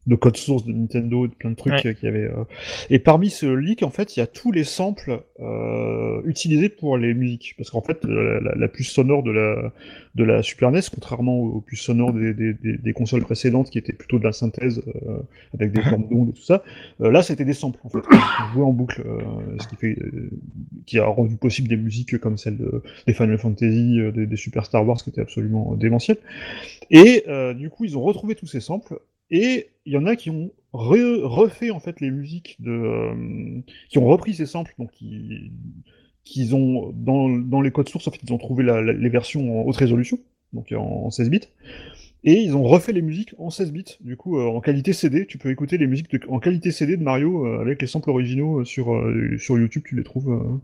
de, 0.08 0.12
de- 0.12 0.16
de 0.16 0.16
code 0.20 0.38
source 0.38 0.66
de 0.66 0.72
Nintendo, 0.74 1.26
et 1.26 1.28
de 1.28 1.34
plein 1.36 1.52
de 1.52 1.56
trucs 1.56 1.74
Ouais. 1.74 1.88
euh, 1.88 1.94
qu'il 1.94 2.06
y 2.06 2.08
avait. 2.10 2.24
euh. 2.26 2.44
Et 2.90 3.00
parmi 3.00 3.30
ce 3.30 3.46
leak, 3.46 3.84
en 3.84 3.90
fait, 3.92 4.16
il 4.16 4.20
y 4.20 4.24
a 4.24 4.28
tous 4.28 4.52
les 4.52 4.64
samples 4.64 5.20
euh, 5.40 6.22
utilisés 6.26 6.70
pour 6.70 6.98
les 6.98 7.14
musiques. 7.14 7.54
Parce 7.58 7.70
qu'en 7.70 7.82
fait, 7.82 8.04
la, 8.06 8.40
la- 8.40 8.56
la 8.56 8.68
puce 8.68 8.90
sonore 8.92 9.24
de 9.24 9.32
la, 9.32 9.72
de 10.16 10.24
la 10.24 10.42
Super 10.44 10.72
NES, 10.72 10.80
contrairement 10.94 11.38
aux 11.38 11.62
puces 11.62 11.82
sonores 11.82 12.14
des, 12.14 12.34
des, 12.34 12.54
des, 12.54 12.78
des 12.78 12.94
consoles 12.94 13.24
précédentes 13.24 13.70
qui 13.70 13.78
étaient 13.78 13.94
plutôt 13.94 14.18
de 14.20 14.24
la 14.24 14.32
synthèse 14.32 14.82
euh, 15.08 15.18
avec 15.54 15.72
des 15.72 15.82
formes 15.90 16.08
d'ondes 16.10 16.30
et 16.30 16.34
tout 16.34 16.42
ça, 16.42 16.64
euh, 17.02 17.12
là 17.12 17.22
c'était 17.22 17.46
des 17.46 17.54
samples 17.54 17.80
en 17.84 17.90
fait, 17.90 18.00
jouait 18.54 18.64
en 18.64 18.74
boucle, 18.74 19.04
euh, 19.06 19.20
ce 19.62 19.68
qui 19.68 19.76
fait, 19.76 19.98
qui 20.88 20.98
a 21.00 21.06
rendu 21.06 21.36
possible 21.38 21.68
des 21.68 21.78
musiques 21.78 22.18
comme 22.18 22.38
celle 22.38 22.58
de, 22.58 22.82
des 23.06 23.14
Final 23.14 23.38
Fantasy, 23.38 24.00
des, 24.14 24.26
des 24.26 24.36
Super 24.38 24.66
Star 24.66 24.88
Wars 24.88 24.98
qui 24.98 25.10
étaient 25.12 25.22
absolument 25.22 25.76
démentielles. 25.76 26.18
Et 26.90 27.24
euh, 27.28 27.54
du 27.54 27.70
coup 27.70 27.86
ils 27.86 27.96
ont 27.98 28.02
retrouvé 28.02 28.34
tous 28.36 28.48
ces 28.48 28.60
samples 28.60 28.98
et 29.30 29.70
il 29.86 29.94
y 29.94 29.98
en 29.98 30.06
a 30.06 30.16
qui 30.16 30.30
ont 30.30 30.52
re- 30.74 31.22
refait 31.24 31.72
en 31.72 31.80
fait 31.80 32.00
les 32.02 32.12
musiques 32.12 32.58
de, 32.60 32.72
euh, 32.72 33.62
qui 33.90 33.98
ont 33.98 34.08
repris 34.08 34.34
ces 34.34 34.46
samples 34.46 34.74
donc 34.78 34.92
qui 34.92 36.54
ont 36.54 36.92
dans, 36.94 37.62
les 37.62 37.72
codes 37.72 37.90
sources 37.90 38.08
en 38.08 38.12
fait 38.12 38.20
ils 38.24 38.34
ont 38.34 38.38
trouvé 38.38 38.64
les 38.64 39.10
versions 39.10 39.62
en 39.62 39.64
haute 39.64 39.78
résolution 39.78 40.20
donc 40.54 40.72
en, 40.72 41.06
en 41.06 41.12
16 41.12 41.30
bits. 41.30 41.42
Et 42.24 42.42
ils 42.42 42.56
ont 42.56 42.64
refait 42.64 42.94
les 42.94 43.02
musiques 43.02 43.36
en 43.38 43.50
16 43.50 43.72
bits 43.72 43.98
du 44.02 44.18
coup 44.18 44.38
euh, 44.38 44.48
en 44.48 44.60
qualité 44.60 44.94
CD 44.94 45.26
tu 45.26 45.38
peux 45.38 45.50
écouter 45.50 45.78
les 45.78 45.88
musiques 45.88 46.16
en 46.28 46.40
qualité 46.40 46.72
CD 46.72 46.98
de 46.98 47.04
Mario 47.04 47.46
euh, 47.46 47.62
avec 47.62 47.82
les 47.82 47.88
samples 47.88 48.10
originaux 48.10 48.66
sur 48.66 48.90
YouTube 49.50 49.84
tu 49.86 49.96
les 49.96 50.04
trouves 50.04 50.60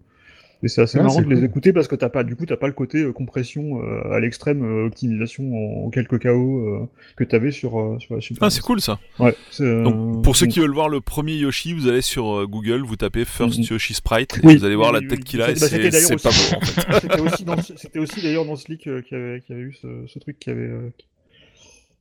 Et 0.63 0.69
c'est 0.69 0.81
assez 0.81 0.97
Ah, 0.97 1.03
marrant 1.03 1.21
de 1.21 1.27
les 1.29 1.35
cool. 1.35 1.43
écouter 1.45 1.73
parce 1.73 1.89
que 1.89 1.95
t'as 1.95 2.07
pas, 2.07 2.23
du 2.23 2.37
coup, 2.37 2.45
t'as 2.45 2.55
pas 2.55 2.67
le 2.67 2.73
côté 2.73 2.99
euh, 3.03 3.11
compression 3.11 3.81
euh, 3.83 4.13
à 4.13 4.19
l'extrême, 4.21 4.63
euh, 4.63 4.85
optimisation 4.87 5.43
en, 5.53 5.85
en 5.87 5.89
quelques 5.89 6.21
KO 6.23 6.29
euh, 6.29 6.89
que 7.17 7.25
t'avais 7.25 7.51
sur, 7.51 7.77
euh, 7.79 7.99
sur 7.99 8.15
la 8.15 8.21
Super 8.21 8.43
Ah, 8.45 8.49
c'est 8.49 8.61
cool 8.61 8.79
ça. 8.79 8.97
Ouais. 9.19 9.35
c'est, 9.51 9.63
euh, 9.63 9.83
Donc, 9.83 10.23
pour 10.23 10.37
ceux 10.37 10.47
qui 10.47 10.61
veulent 10.61 10.73
voir 10.73 10.87
le 10.87 11.01
premier 11.01 11.33
Yoshi, 11.35 11.73
vous 11.73 11.87
allez 11.89 12.01
sur 12.01 12.33
euh, 12.39 12.47
Google, 12.47 12.81
vous 12.83 12.95
tapez 12.95 13.25
First 13.25 13.59
Mhm. 13.59 13.65
Yoshi 13.71 13.93
Sprite, 13.93 14.37
et 14.41 14.47
Oui, 14.47 14.55
vous 14.57 14.63
allez 14.63 14.75
voir 14.75 14.89
oui, 14.93 14.93
la 14.93 14.99
oui, 15.01 15.07
tête 15.09 15.19
oui. 15.19 15.25
qu'il 15.25 15.41
a, 15.41 15.47
Bah, 15.47 15.51
et 15.51 15.55
c'était 15.57 15.91
c'est 15.91 16.15
pas 16.15 16.29
aussi- 16.29 16.53
beau 16.53 16.57
en 16.57 16.61
fait. 16.61 16.99
C'était 17.01 17.19
aussi, 17.19 17.43
dans 17.43 18.01
aussi 18.01 18.21
d'ailleurs 18.21 18.45
dans 18.45 18.55
ce 18.55 18.71
leak 18.71 18.87
euh, 18.87 19.01
qui 19.01 19.15
avait, 19.15 19.41
qui 19.41 19.51
avait 19.51 19.61
eu 19.63 19.73
ce, 19.81 19.87
ce 20.07 20.19
truc 20.19 20.39
qui 20.39 20.49
avait, 20.49 20.61
euh, 20.61 20.89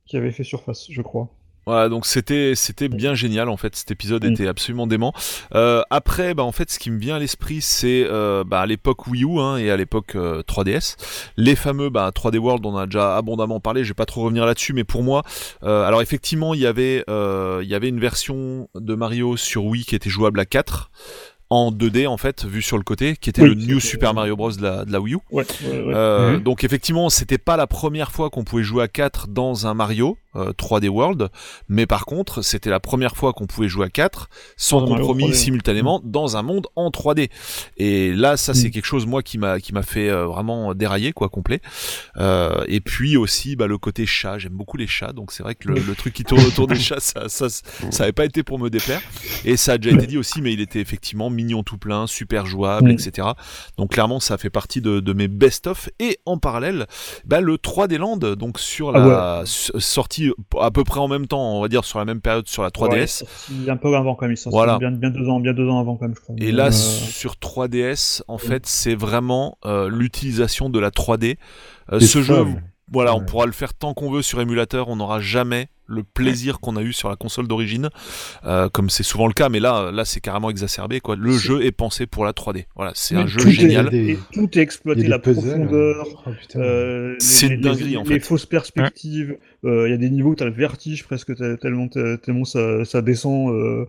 qui 0.05 0.15
avait 0.17 0.31
fait 0.31 0.43
surface, 0.45 0.87
je 0.89 1.01
crois. 1.01 1.29
Voilà, 1.65 1.89
donc 1.89 2.05
c'était 2.05 2.53
c'était 2.55 2.89
bien 2.89 3.15
génial 3.15 3.49
en 3.49 3.57
fait. 3.57 3.75
Cet 3.75 3.91
épisode 3.91 4.23
Mm. 4.23 4.31
était 4.33 4.47
absolument 4.47 4.87
dément. 4.87 5.13
Euh, 5.55 5.81
après, 5.89 6.33
bah 6.33 6.43
en 6.43 6.51
fait, 6.51 6.69
ce 6.71 6.79
qui 6.79 6.91
me 6.91 6.99
vient 6.99 7.15
à 7.15 7.19
l'esprit, 7.19 7.61
c'est 7.61 8.05
euh, 8.09 8.43
bah, 8.43 8.61
à 8.61 8.65
l'époque 8.65 9.07
Wii 9.07 9.23
U 9.23 9.39
hein, 9.39 9.57
et 9.57 9.71
à 9.71 9.77
l'époque 9.77 10.15
euh, 10.15 10.41
3DS, 10.43 10.95
les 11.37 11.55
fameux 11.55 11.89
bah, 11.89 12.11
3D 12.13 12.37
World. 12.37 12.65
On 12.65 12.75
a 12.77 12.85
déjà 12.85 13.17
abondamment 13.17 13.59
parlé. 13.59 13.83
Je 13.83 13.89
vais 13.89 13.93
pas 13.93 14.05
trop 14.05 14.21
revenir 14.23 14.45
là-dessus, 14.45 14.73
mais 14.73 14.83
pour 14.83 15.03
moi, 15.03 15.23
euh, 15.63 15.85
alors 15.85 16.01
effectivement, 16.01 16.53
il 16.53 16.61
y 16.61 16.65
avait 16.67 17.03
euh, 17.09 17.61
il 17.63 17.69
y 17.69 17.75
avait 17.75 17.89
une 17.89 17.99
version 17.99 18.69
de 18.75 18.95
Mario 18.95 19.37
sur 19.37 19.65
Wii 19.65 19.85
qui 19.85 19.95
était 19.95 20.09
jouable 20.09 20.39
à 20.39 20.45
4 20.45 20.91
en 21.53 21.71
2D 21.71 22.07
en 22.07 22.17
fait, 22.17 22.45
vu 22.45 22.61
sur 22.61 22.77
le 22.77 22.83
côté, 22.83 23.15
qui 23.15 23.29
était 23.29 23.41
Oui, 23.43 23.49
le 23.49 23.55
New 23.55 23.79
Super 23.79 24.13
Mario 24.13 24.35
Bros 24.35 24.51
de 24.51 24.61
la, 24.61 24.85
de 24.85 24.91
la 24.91 24.99
Wii 24.99 25.13
U. 25.15 25.17
Ouais, 25.31 25.45
ouais, 25.63 25.81
ouais. 25.81 25.93
Euh, 25.93 26.33
Mhm. 26.37 26.43
Donc 26.43 26.63
effectivement, 26.63 27.09
c'était 27.09 27.37
pas 27.37 27.57
la 27.57 27.67
première 27.67 28.11
fois 28.11 28.29
qu'on 28.29 28.43
pouvait 28.43 28.63
jouer 28.63 28.83
à 28.83 28.87
4 28.87 29.27
dans 29.27 29.67
un 29.67 29.73
Mario 29.73 30.17
euh, 30.35 30.51
3D 30.53 30.87
World, 30.89 31.29
mais 31.69 31.85
par 31.85 32.05
contre, 32.05 32.41
c'était 32.41 32.71
la 32.71 32.79
première 32.79 33.15
fois 33.15 33.33
qu'on 33.33 33.45
pouvait 33.45 33.67
jouer 33.67 33.85
à 33.85 33.89
4 33.89 34.29
sans 34.57 34.79
Dans 34.79 34.87
un 34.87 34.89
Mario 34.89 35.05
compromis 35.05 35.31
3D. 35.31 35.35
simultanément 35.35 36.01
dans 36.03 36.37
un 36.37 36.41
monde 36.41 36.65
en 36.75 36.89
3D. 36.89 37.29
Et 37.77 38.13
là, 38.13 38.35
ça 38.35 38.53
c'est 38.55 38.65
Mhm. 38.67 38.71
quelque 38.71 38.85
chose 38.85 39.05
moi 39.05 39.21
qui 39.21 39.37
m'a 39.37 39.59
qui 39.59 39.73
m'a 39.73 39.83
fait 39.83 40.09
euh, 40.09 40.25
vraiment 40.25 40.73
dérailler 40.73 41.13
quoi 41.13 41.29
complet. 41.29 41.59
Euh, 42.17 42.63
et 42.67 42.79
puis 42.79 43.15
aussi 43.17 43.55
bah, 43.55 43.67
le 43.67 43.77
côté 43.77 44.05
chat, 44.05 44.37
j'aime 44.39 44.53
beaucoup 44.53 44.77
les 44.77 44.87
chats, 44.87 45.13
donc 45.13 45.31
c'est 45.31 45.43
vrai 45.43 45.53
que 45.55 45.67
le, 45.69 45.81
le 45.81 45.95
truc 45.95 46.13
qui 46.13 46.23
tourne 46.23 46.43
autour 46.45 46.67
des 46.67 46.75
chats, 46.79 46.99
ça 46.99 47.29
ça 47.29 47.47
ça 47.49 48.03
avait 48.03 48.11
pas 48.11 48.25
été 48.25 48.41
pour 48.43 48.57
me 48.59 48.69
déplaire. 48.69 49.01
Et 49.45 49.57
ça 49.57 49.73
a 49.73 49.77
déjà 49.77 49.95
été 49.95 50.07
dit 50.07 50.17
aussi, 50.17 50.41
mais 50.41 50.53
il 50.53 50.61
était 50.61 50.79
effectivement 50.79 51.29
mignon 51.43 51.63
tout 51.63 51.77
plein, 51.77 52.07
super 52.07 52.45
jouable, 52.45 52.89
Mm. 52.89 52.91
etc. 52.91 53.27
Donc 53.77 53.91
clairement, 53.91 54.19
ça 54.19 54.37
fait 54.37 54.49
partie 54.49 54.81
de, 54.81 54.99
de 54.99 55.13
mes 55.13 55.27
best-of. 55.27 55.89
Et 55.99 56.19
en 56.25 56.37
parallèle, 56.37 56.85
bah, 57.25 57.41
le 57.41 57.57
3D 57.57 57.97
Land, 57.97 58.17
donc 58.35 58.59
sur 58.59 58.91
la 58.91 59.39
Ah 59.39 59.41
s- 59.43 59.71
sortie 59.79 60.31
à 60.59 60.71
peu 60.71 60.83
près 60.83 60.99
en 60.99 61.07
même 61.07 61.27
temps, 61.27 61.57
on 61.57 61.61
va 61.61 61.67
dire 61.67 61.83
sur 61.85 61.99
la 61.99 62.05
même 62.05 62.21
période 62.21 62.47
sur 62.47 62.63
la 62.63 62.69
3DS. 62.69 62.89
Ouais, 62.91 63.07
sorti 63.07 63.69
un 63.69 63.77
peu 63.77 63.95
avant 63.95 64.15
quand 64.15 64.27
même, 64.27 64.35
Voilà. 64.47 64.77
bien, 64.79 64.91
bien 64.91 65.09
deux 65.09 65.27
ans, 65.29 65.39
bien 65.39 65.53
deux 65.53 65.67
ans 65.67 65.79
avant 65.79 65.95
quand 65.97 66.05
même, 66.05 66.15
je 66.15 66.21
crois. 66.21 66.35
Et 66.39 66.51
là, 66.51 66.67
Euh, 66.67 66.71
sur 66.71 67.35
3DS, 67.37 68.21
en 68.27 68.37
fait, 68.37 68.65
c'est 68.65 68.95
vraiment 68.95 69.57
euh, 69.65 69.89
l'utilisation 69.89 70.69
de 70.69 70.79
la 70.79 70.89
3D. 70.91 71.37
Euh, 71.91 71.99
ce 71.99 72.21
jeu, 72.21 72.45
voilà, 72.91 73.15
on 73.15 73.21
pourra 73.25 73.45
le 73.45 73.51
faire 73.51 73.73
tant 73.73 73.93
qu'on 73.93 74.11
veut 74.11 74.21
sur 74.21 74.39
émulateur, 74.41 74.87
on 74.89 74.95
n'aura 74.95 75.19
jamais 75.19 75.67
le 75.85 76.03
plaisir 76.03 76.59
qu'on 76.59 76.75
a 76.77 76.81
eu 76.81 76.93
sur 76.93 77.09
la 77.09 77.15
console 77.15 77.47
d'origine, 77.47 77.89
euh, 78.45 78.69
comme 78.69 78.89
c'est 78.89 79.03
souvent 79.03 79.27
le 79.27 79.33
cas, 79.33 79.49
mais 79.49 79.59
là, 79.59 79.91
là, 79.91 80.05
c'est 80.05 80.19
carrément 80.21 80.49
exacerbé. 80.49 80.99
Quoi. 80.99 81.15
Le 81.15 81.31
jeu 81.33 81.63
est 81.65 81.71
pensé 81.71 82.05
pour 82.05 82.25
la 82.25 82.31
3D. 82.33 82.65
Voilà, 82.75 82.91
c'est 82.95 83.15
un 83.15 83.27
jeu 83.27 83.41
est- 83.47 83.51
génial. 83.51 83.89
Des- 83.89 84.11
et 84.13 84.17
tout 84.33 84.49
est 84.57 84.61
exploité, 84.61 85.03
la 85.07 85.19
puzzles. 85.19 85.41
profondeur, 85.49 86.07
Oh. 86.25 86.29
Euh, 86.55 87.15
C'est 87.19 87.47
les, 87.49 87.55
une 87.55 87.61
les- 87.61 87.69
dinguerie, 87.69 87.89
les- 87.91 87.97
en 87.97 88.03
les 88.03 88.07
fait. 88.15 88.19
fausses 88.21 88.45
perspectives. 88.45 89.37
euh, 89.65 89.87
Il 89.87 89.91
y 89.91 89.93
a 89.93 89.97
des 89.97 90.09
niveaux 90.09 90.31
où 90.31 90.35
t'as 90.35 90.45
le 90.45 90.51
vertige 90.51 91.03
presque 91.05 91.35
tel- 91.35 91.57
tellement, 91.57 91.87
tellement 91.87 92.43
ça, 92.45 92.83
ça 92.85 93.01
descend. 93.01 93.49
euh, 93.53 93.85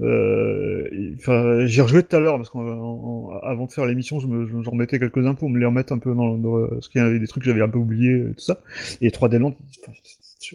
euh, 0.00 0.84
Enfin, 1.18 1.66
j'y 1.66 1.80
rejoué 1.80 2.02
tout 2.02 2.14
à 2.16 2.20
l'heure 2.20 2.36
parce 2.36 2.50
qu'avant 2.50 3.66
de 3.66 3.72
faire 3.72 3.86
l'émission, 3.86 4.20
je 4.20 4.26
me, 4.26 4.46
je- 4.46 4.62
j'en 4.62 4.70
remettais 4.70 4.98
quelques-uns 4.98 5.34
pour 5.34 5.48
me 5.50 5.58
les 5.58 5.66
remettre 5.66 5.92
un 5.92 5.98
peu 5.98 6.14
dans, 6.14 6.36
dans 6.36 6.66
parce 6.68 6.88
qu'il 6.88 7.00
y 7.00 7.04
avait 7.04 7.18
des 7.18 7.26
trucs 7.26 7.42
que 7.44 7.48
j'avais 7.50 7.62
un 7.62 7.68
peu 7.68 7.78
oubliés 7.78 8.24
tout 8.36 8.42
ça. 8.44 8.58
Et 9.00 9.10
3D 9.10 9.38
Land, 9.38 9.56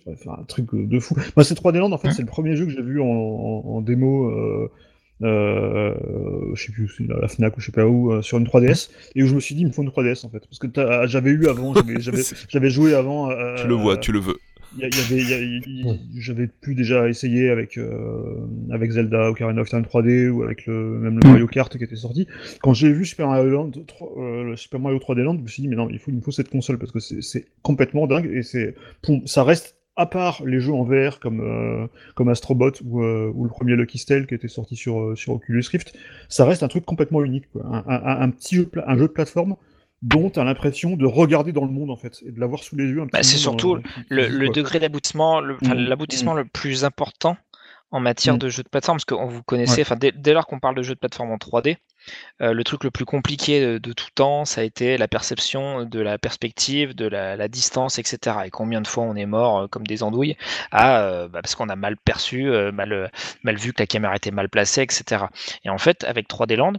enfin, 0.07 0.37
un 0.39 0.43
truc 0.43 0.67
de 0.73 0.99
fou. 0.99 1.15
Moi, 1.35 1.43
c'est 1.43 1.55
3D 1.55 1.77
Land 1.79 1.91
en 1.91 1.97
fait, 1.97 2.07
Hein 2.09 2.11
c'est 2.15 2.21
le 2.21 2.27
premier 2.27 2.55
jeu 2.55 2.65
que 2.65 2.71
j'ai 2.71 2.81
vu 2.81 3.01
en, 3.01 3.05
en, 3.05 3.63
en 3.65 3.81
démo. 3.81 4.29
Euh, 4.29 4.69
euh, 5.23 5.93
je 6.55 6.63
sais 6.63 6.71
plus, 6.71 6.89
la, 7.07 7.27
Fnac 7.27 7.55
ou 7.55 7.59
je 7.59 7.67
sais 7.67 7.71
pas 7.71 7.85
où, 7.85 8.11
euh, 8.11 8.21
sur 8.21 8.37
une 8.39 8.45
3DS, 8.45 8.89
et 9.15 9.21
où 9.23 9.27
je 9.27 9.35
me 9.35 9.39
suis 9.39 9.53
dit, 9.55 9.61
il 9.61 9.67
me 9.67 9.71
faut 9.71 9.83
une 9.83 9.89
3DS 9.89 10.25
en 10.25 10.29
fait, 10.29 10.39
parce 10.47 10.57
que 10.59 10.67
j'avais 11.07 11.29
eu 11.31 11.47
avant, 11.47 11.73
j'avais- 11.99 12.69
joué 12.69 12.93
avant. 12.95 13.29
euh, 13.29 13.55
Tu 13.61 13.67
le 13.67 13.75
vois, 13.75 13.97
tu 13.97 14.11
le 14.11 14.19
veux. 14.19 14.37
Y, 14.77 14.81
y 14.81 14.85
avait, 14.85 15.61
j'avais 16.15 16.47
pu 16.47 16.75
déjà 16.75 17.09
essayer 17.09 17.49
avec 17.49 17.77
euh, 17.77 18.35
avec 18.71 18.91
Zelda, 18.91 19.29
Ocarina 19.29 19.61
of 19.61 19.69
Time 19.69 19.81
3D 19.81 20.29
ou 20.29 20.43
avec 20.43 20.65
le 20.65 20.73
même 20.99 21.19
le 21.21 21.27
Mario 21.29 21.47
Kart 21.47 21.75
qui 21.77 21.83
était 21.83 21.95
sorti. 21.95 22.27
Quand 22.61 22.73
j'ai 22.73 22.91
vu 22.91 23.05
Super 23.05 23.27
Mario 23.27 23.49
Land, 23.49 23.71
3, 23.87 24.09
euh, 24.17 24.43
le 24.43 24.55
Super 24.55 24.79
Mario 24.79 24.97
3D 24.99 25.21
Land, 25.23 25.37
je 25.37 25.41
me 25.43 25.47
suis 25.47 25.61
dit 25.61 25.67
mais 25.67 25.75
non, 25.75 25.89
il 25.89 25.99
faut 25.99 26.11
il 26.11 26.17
me 26.17 26.21
faut 26.21 26.31
cette 26.31 26.49
console 26.49 26.77
parce 26.77 26.91
que 26.91 26.99
c'est 26.99 27.45
complètement 27.63 28.07
dingue 28.07 28.29
et 28.33 28.43
c'est 28.43 28.75
ça 29.25 29.43
reste 29.43 29.75
à 29.97 30.05
part 30.05 30.41
les 30.45 30.61
jeux 30.61 30.71
en 30.73 30.83
VR 30.83 31.19
comme 31.19 31.41
euh, 31.41 31.85
comme 32.15 32.29
Astrobot 32.29 32.71
ou, 32.85 33.01
euh, 33.03 33.29
ou 33.35 33.43
le 33.43 33.49
premier 33.49 33.75
Lucky 33.75 33.97
Stale 33.97 34.25
qui 34.25 34.33
était 34.35 34.47
sorti 34.47 34.77
sur 34.77 35.01
euh, 35.01 35.15
sur 35.15 35.33
Oculus 35.33 35.63
Rift, 35.69 35.93
ça 36.29 36.45
reste 36.45 36.63
un 36.63 36.69
truc 36.69 36.85
complètement 36.85 37.23
unique 37.25 37.49
quoi. 37.51 37.65
Un, 37.65 37.83
un- 37.87 38.21
un 38.21 38.29
petit 38.29 38.55
jeu, 38.55 38.69
un 38.87 38.95
jeu 38.97 39.07
de 39.07 39.11
plateforme 39.11 39.55
dont 40.01 40.29
tu 40.29 40.39
as 40.39 40.43
l'impression 40.43 40.95
de 40.95 41.05
regarder 41.05 41.51
dans 41.51 41.65
le 41.65 41.71
monde 41.71 41.91
en 41.91 41.95
fait 41.97 42.21
et 42.25 42.31
de 42.31 42.39
l'avoir 42.39 42.63
sous 42.63 42.75
les 42.75 42.85
yeux 42.85 43.05
Bah, 43.11 43.23
c'est 43.23 43.37
surtout 43.37 43.75
dans- 43.75 43.81
qui- 43.81 43.89
le, 44.09 44.49
degré 44.49 44.79
d'aboutissement, 44.79 45.39
le- 45.41 45.57
enfin, 45.61 45.75
Mm, 45.75 45.85
l'aboutissement 45.87 46.33
le 46.33 46.45
plus 46.45 46.83
important 46.85 47.37
en 47.91 47.99
matière 47.99 48.35
Mm. 48.35 48.39
de 48.39 48.49
jeux 48.49 48.63
de 48.63 48.69
plateforme, 48.69 48.97
parce 48.97 49.05
que 49.05 49.13
on- 49.15 49.27
vous 49.27 49.43
connaissez, 49.43 49.81
enfin 49.81 49.97
dès, 49.97 50.11
dès 50.13 50.33
lors 50.33 50.47
qu'on 50.47 50.59
parle 50.59 50.75
de 50.75 50.81
jeux 50.81 50.95
de 50.95 50.99
plateforme 50.99 51.29
en 51.31 51.37
3D, 51.37 51.77
euh, 52.41 52.53
le 52.53 52.63
truc 52.63 52.83
le 52.85 52.89
plus 52.89 53.03
compliqué 53.05 53.59
de, 53.63 53.77
de 53.77 53.93
tout 53.93 54.07
temps, 54.15 54.43
ça 54.45 54.61
a 54.61 54.63
été 54.63 54.97
la 54.97 55.07
perception 55.09 55.83
de 55.83 55.99
la 55.99 56.17
perspective, 56.17 56.95
de 56.95 57.05
la, 57.05 57.35
la 57.35 57.47
distance, 57.49 57.99
etc. 57.99 58.37
Et 58.45 58.49
combien 58.49 58.81
de 58.81 58.87
fois 58.87 59.03
on 59.03 59.15
est 59.15 59.25
mort 59.25 59.59
euh, 59.59 59.67
comme 59.67 59.85
des 59.85 60.01
andouilles 60.03 60.35
à, 60.71 61.01
euh, 61.01 61.27
bah, 61.27 61.41
parce 61.43 61.53
qu'on 61.53 61.67
a 61.69 61.75
mal 61.75 61.97
perçu, 61.97 62.49
euh, 62.49 62.71
mal, 62.71 62.91
euh, 62.93 63.07
mal 63.43 63.57
vu 63.57 63.73
que 63.73 63.81
la 63.83 63.87
caméra 63.87 64.15
était 64.15 64.31
mal 64.31 64.47
placée, 64.49 64.81
etc. 64.81 65.25
Et 65.65 65.69
en 65.69 65.77
fait, 65.77 66.03
avec 66.05 66.27
3D 66.29 66.55
Land, 66.55 66.73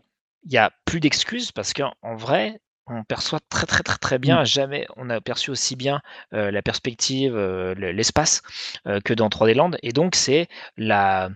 il 0.44 0.50
n'y 0.50 0.58
a 0.58 0.72
plus 0.86 0.98
d'excuses 0.98 1.52
parce 1.52 1.72
qu'en 1.74 1.92
en 2.02 2.16
vrai, 2.16 2.58
on 2.86 3.04
perçoit 3.04 3.40
très 3.48 3.66
très 3.66 3.82
très 3.82 3.98
très 3.98 4.18
bien. 4.18 4.44
Jamais 4.44 4.86
on 4.96 5.10
a 5.10 5.20
perçu 5.20 5.50
aussi 5.50 5.76
bien 5.76 6.00
euh, 6.34 6.50
la 6.50 6.62
perspective, 6.62 7.34
euh, 7.36 7.74
le- 7.74 7.92
l'espace 7.92 8.42
euh, 8.86 9.00
que 9.00 9.14
dans 9.14 9.28
3D 9.28 9.54
Land. 9.54 9.72
Et 9.82 9.92
donc 9.92 10.14
c'est 10.14 10.48
la, 10.76 11.30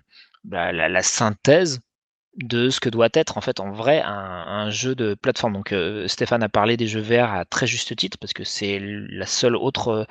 la, 0.51 1.03
synthèse 1.03 1.81
de 2.37 2.69
ce 2.71 2.81
que 2.81 2.89
doit 2.91 3.09
être 3.15 3.39
en 3.39 3.41
fait 3.41 3.61
en 3.61 3.71
vrai 3.73 4.03
un, 4.03 4.11
un 4.13 4.71
jeu 4.71 4.95
de 4.95 5.15
plateforme. 5.15 5.55
Donc 5.55 5.75
Stéphane 6.07 6.43
a 6.43 6.49
parlé 6.49 6.77
des 6.77 6.87
jeux 6.87 7.01
VR 7.01 7.33
à 7.33 7.45
très 7.45 7.67
juste 7.67 7.97
titre 7.97 8.19
parce 8.19 8.33
que 8.35 8.45
c'est 8.45 8.79
la 8.81 9.27
seule 9.27 9.57
autre 9.57 10.07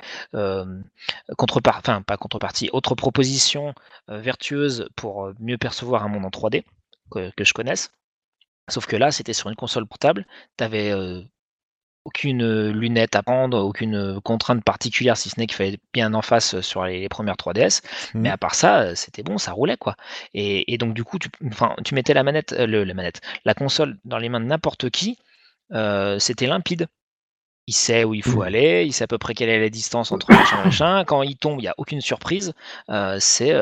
contrepartie, 1.38 1.80
enfin 1.80 2.02
pas 2.02 2.18
contrepartie, 2.18 2.70
autre 2.74 2.95
proposition 2.95 3.74
vertueuse 4.07 4.90
pour 4.95 5.32
mieux 5.40 5.57
percevoir 5.57 6.03
un 6.03 6.07
monde 6.10 6.26
en 6.26 6.30
3D 6.30 6.64
que, 7.12 7.32
que 7.36 7.44
je 7.44 7.53
connaisse. 7.53 7.91
Sauf 8.69 8.85
que 8.87 8.95
là, 8.95 9.11
c'était 9.11 9.33
sur 9.33 9.49
une 9.49 9.55
console 9.55 9.85
portable, 9.87 10.25
tu 10.57 10.63
avais 10.63 10.91
aucune 12.03 12.69
lunette 12.71 13.15
à 13.15 13.23
prendre, 13.23 13.57
aucune 13.59 14.21
contrainte 14.21 14.63
particulière, 14.63 15.17
si 15.17 15.29
ce 15.29 15.39
n'est 15.39 15.47
qu'il 15.47 15.55
fallait 15.55 15.79
bien 15.91 16.13
en 16.13 16.21
face 16.21 16.61
sur 16.61 16.85
les, 16.85 16.99
les 16.99 17.09
premières 17.09 17.35
3DS. 17.35 17.81
Mhm. 18.13 18.21
Mais 18.23 18.29
à 18.29 18.37
part 18.37 18.53
ça, 18.53 18.95
c'était 18.95 19.23
bon, 19.23 19.37
ça 19.39 19.53
roulait 19.53 19.77
quoi. 19.77 19.95
Et, 20.35 20.71
et 20.71 20.77
donc 20.77 20.93
du 20.93 21.03
coup, 21.03 21.17
tu, 21.17 21.29
tu 21.83 21.95
mettais 21.95 22.13
la 22.13 22.21
manette, 22.23 22.51
le, 22.53 22.83
la 22.83 22.93
manette, 22.93 23.21
la 23.43 23.55
console 23.55 23.97
dans 24.05 24.19
les 24.19 24.29
mains 24.29 24.39
de 24.39 24.45
n'importe 24.45 24.89
qui, 24.91 25.17
euh, 25.73 26.19
c'était 26.19 26.47
limpide. 26.47 26.87
Il 27.67 27.73
sait 27.75 28.03
où 28.05 28.13
il 28.15 28.23
faut 28.23 28.41
Mhm. 28.41 28.47
aller, 28.47 28.85
il 28.85 28.93
sait 28.93 29.05
à 29.05 29.07
peu 29.07 29.17
près 29.19 29.33
quelle 29.35 29.49
est 29.49 29.59
la 29.59 29.69
distance 29.69 30.11
entre 30.11 30.33
machin 30.35 30.59
et 30.59 30.63
machin. 30.63 31.05
Quand 31.05 31.23
il 31.23 31.37
tombe, 31.37 31.59
il 31.59 31.63
n'y 31.63 31.67
a 31.69 31.75
aucune 31.77 32.01
surprise. 32.01 32.53
Euh, 32.89 33.17
c'est, 33.19 33.53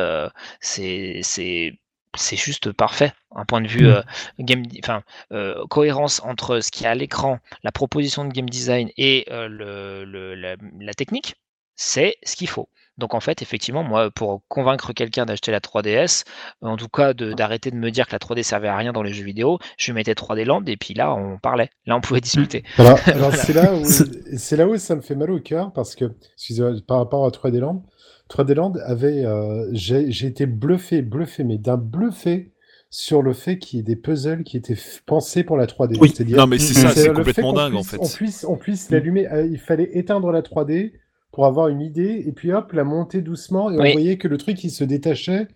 c'est, 1.23 1.73
c'est, 2.15 2.35
juste 2.35 2.72
parfait. 2.72 3.11
Un 3.35 3.45
point 3.45 3.61
de 3.61 3.68
vue 3.68 3.85
Mhm. 3.85 3.88
euh, 3.88 4.02
game, 4.40 4.64
enfin 4.84 5.03
euh, 5.31 5.65
cohérence 5.69 6.22
entre 6.23 6.60
ce 6.60 6.72
qu'il 6.72 6.84
y 6.84 6.88
a 6.88 6.91
à 6.91 6.95
l'écran, 6.95 7.40
la 7.64 7.72
proposition 7.72 8.26
de 8.26 8.31
game 8.34 8.49
design 8.49 8.90
et 8.98 9.26
euh, 9.31 9.48
le, 9.48 10.06
le- 10.06 10.35
la, 10.35 10.56
la 10.80 10.94
technique, 10.94 11.35
c'est 11.76 12.15
ce 12.23 12.35
qu'il 12.35 12.49
faut. 12.49 12.69
Donc 12.99 13.15
en 13.15 13.19
fait, 13.19 13.41
effectivement, 13.41 13.84
moi, 13.84 14.11
pour 14.11 14.44
convaincre 14.48 14.94
quelqu'un 14.94 15.26
d'acheter 15.26 15.52
la 15.52 15.60
3DS, 15.60 16.26
en 16.61 16.77
tout 16.77 16.88
cas 16.90 17.14
d'arrêter 17.15 17.72
de 17.72 17.76
me 17.76 17.90
dire 17.90 18.06
que 18.07 18.11
la 18.11 18.19
3D 18.19 18.44
servait 18.44 18.68
à 18.68 18.77
rien 18.77 18.94
dans 18.94 19.02
les 19.02 19.14
jeux 19.14 19.23
vidéo, 19.23 19.57
je 19.77 19.88
lui 19.88 19.94
mettais 19.95 20.14
3D 20.14 20.45
Land 20.45 20.64
et 20.68 20.77
puis 20.77 20.94
là, 20.94 21.14
on 21.15 21.40
parlait. 21.40 21.72
Là, 21.88 21.95
on 21.95 22.02
pouvait 22.02 22.22
discuter. 22.22 22.64
Alors, 22.77 22.99
alors 23.07 23.34
c'est 23.34 23.53
là 23.53 23.73
où 23.73 23.84
là 24.73 24.77
ça 24.77 24.95
me 24.95 25.02
fait 25.02 25.15
mal 25.15 25.31
au 25.31 25.40
cœur 25.40 25.73
parce 25.73 25.95
que 25.95 26.06
excusez-moi, 26.35 26.73
par 26.88 26.98
rapport 26.99 27.26
à 27.26 27.30
3D 27.31 27.60
Land, 27.60 27.84
3D 28.30 28.54
Land 28.56 28.74
avait 28.86 29.26
euh, 29.26 29.70
j'ai 29.74 30.08
été 30.26 30.45
bluffé, 30.45 31.02
bluffé, 31.02 31.44
mais 31.44 31.58
d'un 31.58 31.78
bluffé 31.78 32.52
sur 32.90 33.22
le 33.22 33.34
fait 33.34 33.58
qu'il 33.58 33.78
y 33.78 33.80
ait 33.80 33.84
des 33.84 33.95
puzzles 33.95 34.44
qui 34.44 34.56
étaient 34.58 34.78
pensés 35.06 35.44
pour 35.44 35.58
la 35.58 35.66
3D. 35.66 35.98
Oui. 36.00 36.10
C'est-à-dire 36.10 36.38
Non, 36.38 36.48
mais 36.48 36.60
c'est 36.60 36.74
ça, 36.74 36.90
c'est 36.94 37.12
complètement 37.14 37.54
dingue 37.54 37.76
en 37.76 37.84
fait. 37.84 37.98
On 38.00 38.08
puisse, 38.08 38.45
on 38.48 38.56
puisse 38.58 38.90
l'allumer. 38.91 39.28
euh, 39.32 39.45
il 39.48 39.60
fallait 39.60 39.90
éteindre 39.98 40.32
la 40.32 40.41
3D 40.41 40.94
pour 41.32 41.48
avoir 41.48 41.68
une 41.70 41.82
idée, 41.82 42.24
et 42.28 42.32
puis 42.32 42.52
hop, 42.54 42.72
la 42.74 42.84
monter 42.84 43.22
doucement, 43.22 43.72
et 43.72 43.80
on 43.80 43.91
voyait 43.94 44.18
que 44.18 44.28
le 44.28 44.38
truc 44.38 44.64
il 44.64 44.70
se 44.70 44.84
détachait, 44.84 45.48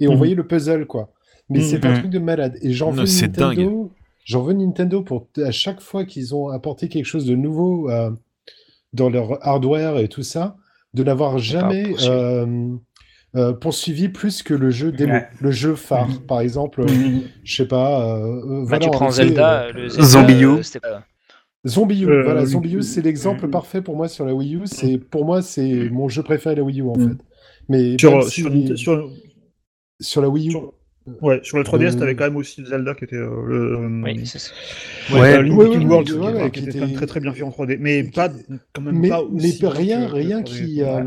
et 0.00 0.08
on 0.08 0.12
Mhm. 0.12 0.18
voyait 0.18 0.34
le 0.34 0.46
puzzle 0.46 0.86
quoi. 0.86 1.12
Mais 1.50 1.58
Mhm. 1.58 1.64
c'est 1.64 1.84
un 1.84 1.90
Mhm. 1.92 1.98
truc 1.98 2.10
de 2.10 2.18
malade. 2.18 2.58
Et 2.62 2.72
j'en 2.72 2.90
veux 2.90 3.04
Nintendo. 3.04 3.92
j'en 4.24 4.42
veux 4.42 4.54
Nintendo 4.54 5.02
pour 5.02 5.28
à 5.44 5.50
chaque 5.52 5.80
fois 5.82 6.04
qu'ils 6.06 6.34
ont 6.34 6.48
apporté 6.48 6.88
quelque 6.88 7.04
chose 7.04 7.26
de 7.26 7.34
nouveau 7.36 7.90
euh, 7.90 8.10
dans 8.94 9.10
leur 9.10 9.46
hardware 9.46 9.98
et 9.98 10.08
tout 10.08 10.22
ça, 10.22 10.56
de 10.96 11.04
n'avoir 11.04 11.38
jamais 11.38 11.90
poursuivi. 11.90 12.10
euh, 12.10 12.76
euh, 13.36 13.52
poursuivi 13.52 14.08
plus 14.08 14.42
que 14.42 14.54
le 14.54 14.70
jeu 14.70 14.90
démo, 14.92 15.12
Ouais. 15.12 15.28
le 15.40 15.50
jeu 15.50 15.74
phare. 15.74 16.08
Par 16.26 16.40
exemple, 16.40 16.80
euh, 16.80 16.86
je 17.44 17.56
sais 17.56 17.68
pas. 17.68 18.16
euh, 18.16 18.40
Bah, 18.62 18.62
voilà, 18.64 18.78
tu 18.78 18.88
on 18.88 18.92
prends 18.92 19.10
sait, 19.10 19.22
euh, 19.22 19.26
Zelda, 19.26 19.72
le 19.72 19.88
Zelda, 19.88 20.06
Zombie 20.06 20.40
U. 20.40 20.46
euh, 20.46 20.62
c'était 20.62 20.80
pas- 20.80 21.04
Zombie 21.66 22.02
U, 22.02 22.08
Euh, 22.08 22.22
voilà, 22.22 22.40
oui, 22.42 22.46
Zombie 22.46 22.72
U, 22.72 22.76
oui, 22.78 22.82
c'est 22.84 23.02
l'exemple 23.02 23.48
parfait 23.48 23.82
pour 23.82 23.94
moi 23.96 24.08
sur 24.08 24.24
la 24.24 24.32
Wii 24.34 24.54
U. 24.54 24.60
C'est 24.64 24.96
pour 24.98 25.24
moi, 25.26 25.42
c'est 25.42 25.90
mon 25.90 26.08
jeu 26.08 26.22
préféré 26.22 26.54
la 26.54 26.62
Wii 26.62 26.80
U 26.80 26.84
en 26.88 26.96
Mm. 26.96 27.08
fait. 27.10 27.16
Mais 27.68 27.96
Sur, 27.98 28.12
la 30.22 30.28
Wii 30.28 30.48
U, 30.48 30.50
sur- 30.52 30.72
ouais, 31.22 31.40
sur 31.42 31.56
le 31.58 31.64
3DS, 31.64 31.94
Euh, 31.96 31.98
t'avais 31.98 32.14
quand 32.16 32.24
même 32.24 32.36
aussi 32.36 32.64
Zelda 32.64 32.94
qui 32.94 33.04
était 33.04 33.16
euh, 33.16 33.30
le. 33.46 34.02
Oui, 34.04 34.26
c'est 34.26 34.38
ça. 34.38 34.50
Ouais, 35.12 35.20
Ouais, 35.20 35.32
euh, 35.34 35.42
Link 35.42 35.52
qui, 35.52 35.56
ouais, 35.56 36.00
était- 36.02 36.12
ouais, 36.14 36.50
qui 36.50 36.50
qui 36.50 36.58
était 36.60 36.70
était- 36.70 36.78
quand 36.80 36.86
même 36.86 36.94
très 36.96 37.06
très 37.06 37.20
bien 37.20 37.32
fait 37.32 37.42
en 37.42 37.50
3D, 37.50 37.76
mais 37.80 38.04
qui- 38.04 38.10
pas 38.10 38.28
quand 38.72 38.82
même 38.82 38.98
mais, 38.98 39.08
pas 39.08 39.22
aussi 39.22 39.66
rien, 39.66 40.08
rien 40.08 40.42
qui, 40.42 40.80
3DS. 40.80 40.82
euh, 40.84 41.04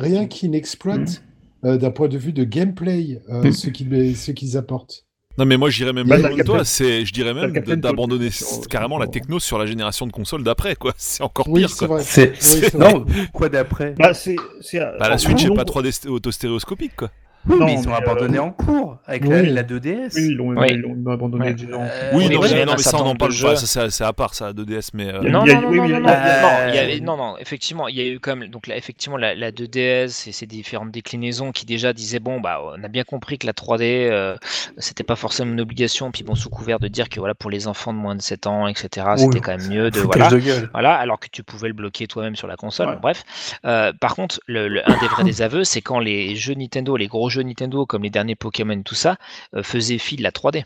rien 0.00 0.26
qui 0.26 0.48
n'exploite 0.48 1.22
euh, 1.64 1.76
d'un 1.76 1.90
point 1.90 2.08
de 2.08 2.18
vue 2.18 2.32
de 2.32 2.44
gameplay 2.44 3.20
euh, 3.30 3.44
Mm. 3.44 3.52
ce 3.52 3.70
qu'ils 3.70 4.16
ce 4.16 4.30
qu'ils 4.32 4.56
apportent. 4.56 5.04
Non 5.38 5.46
mais 5.46 5.56
moi 5.56 5.70
j'irais 5.70 5.94
même 5.94 6.06
Bah, 6.06 6.16
plus 6.16 6.22
t'as 6.24 6.28
loin 6.28 6.36
le 6.36 6.42
que 6.42 6.46
toi, 6.46 6.64
c'est, 6.64 7.06
je 7.06 7.12
dirais 7.14 7.32
même 7.32 7.52
d'abandonner 7.80 8.28
carrément 8.68 8.98
la 8.98 9.06
techno 9.06 9.38
sur 9.38 9.56
la 9.58 9.64
génération 9.64 10.06
de 10.06 10.12
consoles 10.12 10.42
d'après 10.44 10.74
quoi. 10.76 10.92
C'est 10.98 11.22
encore 11.22 11.48
Oui, 11.48 11.60
pire 11.60 11.70
c'est 11.70 11.86
quoi. 11.86 11.96
vrai. 12.02 12.04
C'est 12.04 12.32
Oui, 12.54 12.78
non 12.78 13.06
quoi 13.32 13.48
d'après? 13.48 13.94
Bah, 13.98 14.12
c'est. 14.12 14.36
c'est- 14.60 14.78
Bah, 14.78 15.08
la 15.08 15.16
Switch 15.16 15.42
est 15.44 15.48
non, 15.48 15.54
pas 15.54 15.64
3D 15.64 15.90
sté- 15.90 16.08
autostéréoscopique 16.08 16.96
quoi. 16.96 17.10
Oui, 17.48 17.58
Non, 17.58 17.66
mais 17.66 17.74
ils 17.74 17.88
ont 17.88 17.90
mais, 17.90 17.96
abandonné 17.96 18.38
euh, 18.38 18.42
en 18.42 18.50
cours 18.52 18.98
avec 19.06 19.24
oui. 19.24 19.30
la, 19.30 19.42
la 19.42 19.62
2DS. 19.64 20.12
Oui, 20.14 20.26
ils 20.28 20.36
l'ont 20.36 20.48
Oui. 20.50 21.12
abandonné 21.12 21.46
Ouais. 21.46 21.54
déjà. 21.54 21.74
Euh, 21.74 22.10
oui, 22.14 22.26
mais 22.28 22.34
non, 22.36 22.42
mais, 22.42 22.64
non, 22.64 22.72
mais 22.76 22.78
ça 22.82 22.90
on 22.90 22.90
certain 22.90 22.98
en 22.98 23.04
nombre 23.06 23.18
parle 23.18 23.32
pas, 23.42 23.56
c'est, 23.56 24.04
à 24.04 24.12
part 24.12 24.34
ça, 24.34 24.46
la 24.46 24.52
2DS 24.52 24.90
mais. 24.94 25.08
euh, 25.08 25.20
Non, 25.22 25.44
non, 25.44 25.56
non, 25.70 26.04
a- 26.06 27.34
euh, 27.34 27.36
effectivement, 27.40 27.88
il 27.88 27.96
y 27.96 28.00
a 28.00 28.06
eu 28.06 28.20
quand 28.20 28.36
même 28.36 28.48
donc 28.48 28.66
là, 28.66 28.76
effectivement 28.76 29.16
la, 29.16 29.34
la 29.34 29.50
2DS 29.50 30.28
et 30.28 30.32
ses 30.32 30.46
différentes 30.46 30.90
déclinaisons 30.90 31.52
qui 31.52 31.66
déjà 31.66 31.92
disaient 31.92 32.20
bon 32.20 32.40
bah 32.40 32.60
on 32.76 32.82
a 32.84 32.88
bien 32.88 33.04
compris 33.04 33.38
que 33.38 33.46
la 33.46 33.52
3D 33.52 33.80
euh, 34.10 34.36
c'était 34.78 35.02
pas 35.04 35.16
forcément 35.16 35.52
une 35.52 35.60
obligation 35.60 36.10
puis 36.10 36.22
bon 36.24 36.34
sous 36.34 36.50
couvert 36.50 36.78
de 36.78 36.88
dire 36.88 37.08
que 37.08 37.18
voilà 37.18 37.34
pour 37.34 37.50
les 37.50 37.66
enfants 37.68 37.92
de 37.92 37.98
moins 37.98 38.14
de 38.14 38.22
7 38.22 38.46
ans 38.46 38.66
etc 38.68 39.06
Oui. 39.14 39.20
c'était 39.20 39.40
quand 39.40 39.56
même 39.56 39.68
mieux 39.68 39.90
de 39.90 40.00
voilà 40.00 40.28
de 40.28 40.40
voilà, 40.72 40.94
alors 40.94 41.18
que 41.18 41.28
tu 41.30 41.42
pouvais 41.42 41.68
le 41.68 41.74
bloquer 41.74 42.06
toi-même 42.06 42.36
sur 42.36 42.46
la 42.46 42.56
console. 42.56 42.88
Ouais. 42.88 42.94
bon, 42.94 43.00
bref, 43.00 43.24
Euh, 43.64 43.92
par 44.00 44.14
contre, 44.14 44.40
le, 44.46 44.68
le- 44.68 44.88
un 44.88 44.98
des 45.00 45.06
vrais 45.08 45.24
désaveux, 45.32 45.64
c'est 45.64 45.80
quand 45.80 45.98
les 45.98 46.34
jeux 46.36 46.54
Nintendo, 46.54 46.96
les 46.96 47.06
gros 47.06 47.28
jeux 47.32 47.42
Nintendo, 47.42 47.84
comme 47.86 48.02
les 48.04 48.10
derniers 48.10 48.36
Pokémon, 48.36 48.80
tout 48.82 48.94
ça, 48.94 49.16
euh, 49.56 49.62
faisaient 49.62 49.98
fi 49.98 50.16
de 50.16 50.22
la 50.22 50.30
3D. 50.30 50.64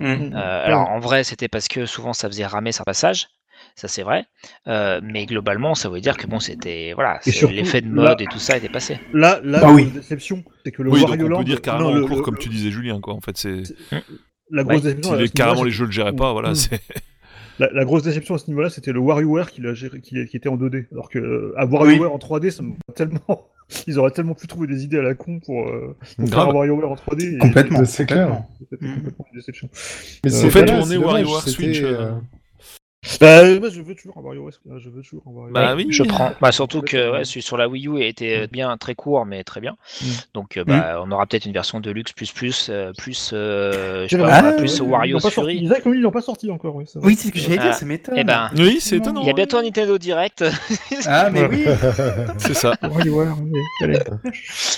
Mm. 0.00 0.04
Euh, 0.34 0.66
alors 0.66 0.88
en 0.90 0.98
vrai, 0.98 1.24
c'était 1.24 1.48
parce 1.48 1.68
que 1.68 1.86
souvent 1.86 2.12
ça 2.12 2.28
faisait 2.28 2.46
ramer 2.46 2.72
certains 2.72 2.90
passages. 2.90 3.28
Ça 3.76 3.88
c'est 3.88 4.02
vrai, 4.02 4.24
Euh, 4.68 5.00
mais 5.04 5.26
globalement, 5.26 5.74
ça 5.74 5.90
veut 5.90 6.00
dire 6.00 6.16
que 6.16 6.26
bon, 6.26 6.40
c'était 6.40 6.92
voilà, 6.94 7.20
l'effet 7.50 7.82
de 7.82 7.86
là- 7.88 7.92
mode 8.10 8.20
et 8.22 8.26
tout 8.26 8.38
ça 8.38 8.56
était 8.56 8.70
passé. 8.70 8.98
Là, 9.12 9.38
là, 9.44 9.58
Ah 9.62 9.66
la 9.66 9.72
oui. 9.72 9.82
grosse 9.84 9.94
déception, 9.94 10.42
c'est 10.64 10.72
que 10.72 10.82
le 10.82 10.90
Oui, 10.90 11.00
donc 11.00 11.10
Wario 11.10 11.26
on 11.34 11.38
peut 11.38 11.44
dire 11.44 11.60
carrément 11.60 11.90
non, 11.90 11.96
en 11.96 11.98
le- 12.00 12.06
cours 12.06 12.16
le- 12.16 12.22
comme 12.22 12.38
tu 12.38 12.48
disais 12.48 12.70
Julien 12.70 13.00
quoi. 13.00 13.12
En 13.14 13.20
fait 13.20 13.36
c'est, 13.36 13.62
La 14.50 14.64
grosse 14.64 14.76
Ouais. 14.76 14.80
déception. 14.82 15.14
si 15.14 15.20
les, 15.22 15.28
carrément 15.28 15.62
les 15.64 15.70
jeux 15.70 15.84
le 15.84 15.92
géraient 15.92 16.14
pas, 16.16 16.32
voilà. 16.32 16.50
Mm. 16.52 16.54
C'est... 16.56 16.80
La, 17.58 17.70
la 17.72 17.84
grosse 17.84 18.02
déception 18.02 18.34
à 18.34 18.38
ce 18.38 18.46
niveau-là, 18.48 18.70
c'était 18.70 18.92
le 18.92 19.00
WarioWare 19.00 19.50
qui, 19.50 19.60
qui, 20.02 20.26
qui 20.26 20.36
était 20.36 20.48
en 20.48 20.56
2D. 20.56 20.86
Alors 20.92 21.10
que 21.10 21.18
euh, 21.18 21.52
à 21.56 21.66
WarioWare 21.66 22.12
en 22.12 22.18
3D, 22.18 22.50
ça 22.50 22.62
me 22.62 22.72
tellement. 22.94 23.20
Ils 23.86 23.98
auraient 24.00 24.10
tellement 24.10 24.34
pu 24.34 24.48
trouver 24.48 24.66
des 24.66 24.82
idées 24.82 24.98
à 24.98 25.02
la 25.02 25.14
con 25.14 25.38
pour, 25.38 25.68
euh, 25.68 25.94
pour 26.16 26.28
faire 26.28 26.38
un 26.40 26.42
Grave. 26.44 26.54
WarioWare 26.56 26.90
en 26.90 26.94
3D. 26.96 27.34
et- 27.34 27.38
Complètement. 27.38 27.84
C'est 27.84 28.06
clair. 28.06 28.42
Complètement 28.58 29.26
une 29.32 29.38
déception. 29.38 29.68
Mais 30.24 30.32
Euh, 30.32 30.34
c'est 30.36 30.50
fait, 30.50 30.64
dommage, 30.64 30.96
WarioWare 30.98 31.48
Switch, 31.48 31.80
euh, 31.82 31.86
euh, 32.00 32.10
Bah, 33.18 33.58
moi, 33.58 33.70
je 33.70 33.80
veux 33.80 33.94
toujours 33.94 34.18
un 34.18 34.20
WarioWare. 34.20 34.52
Je 34.78 34.90
veux 34.90 35.00
toujours 35.02 35.22
un 35.26 35.30
WarioWare. 35.30 35.52
Bah 35.52 35.74
oui. 35.74 35.86
Je 35.90 36.02
prends. 36.02 36.32
Bah, 36.40 36.52
surtout 36.52 36.82
que 36.82 37.12
ouais, 37.12 37.24
celui 37.24 37.40
sur 37.40 37.56
la 37.56 37.66
Wii 37.66 37.88
U 37.88 38.02
était 38.02 38.46
bien 38.46 38.76
très 38.76 38.94
court, 38.94 39.24
mais 39.24 39.42
très 39.42 39.60
bien. 39.62 39.76
Mm. 40.02 40.06
Donc 40.34 40.56
euh, 40.58 40.64
bah, 40.64 41.00
on 41.02 41.10
aura 41.10 41.24
peut-être 41.26 41.46
une 41.46 41.52
version 41.54 41.80
de 41.80 41.90
luxe 41.90 42.12
plus 42.12 42.30
plus 42.30 42.68
euh, 42.68 42.92
plus 42.98 43.30
euh, 43.32 44.04
je 44.06 44.16
sais 44.16 44.22
pas, 44.22 44.42
ouais, 44.42 44.56
plus 44.58 44.80
ouais, 44.80 44.86
ils 44.86 44.90
Wario 44.90 45.18
sorti. 45.18 45.34
Fury. 45.34 45.56
Isaac, 45.62 45.82
oui, 45.86 45.96
ils 45.96 46.02
l'ont 46.02 46.10
pas 46.10 46.20
sorti 46.20 46.50
encore. 46.50 46.74
Oui, 46.76 46.84
c'est. 46.86 46.98
Oui, 46.98 47.14
c'est 47.16 47.28
ce 47.28 47.32
que 47.32 47.38
j'allais 47.38 47.56
Ah. 47.60 47.62
dire, 47.62 47.74
ça 47.74 47.86
m'étonne. 47.86 48.14
Eh 48.18 48.24
ben, 48.24 48.50
Oui, 48.58 48.76
c'est 48.80 48.98
étonnant. 48.98 49.22
il 49.22 49.26
y 49.28 49.30
a 49.30 49.34
bientôt 49.34 49.56
un 49.56 49.62
Nintendo 49.62 49.96
Direct. 49.96 50.44
Ah, 51.06 51.30
mais 51.30 51.46
oui. 51.46 51.64
C'est 52.38 52.54
ça. 52.54 52.74
WarioWare, 52.82 53.34
oui. 53.42 53.58
Allez. 53.82 53.98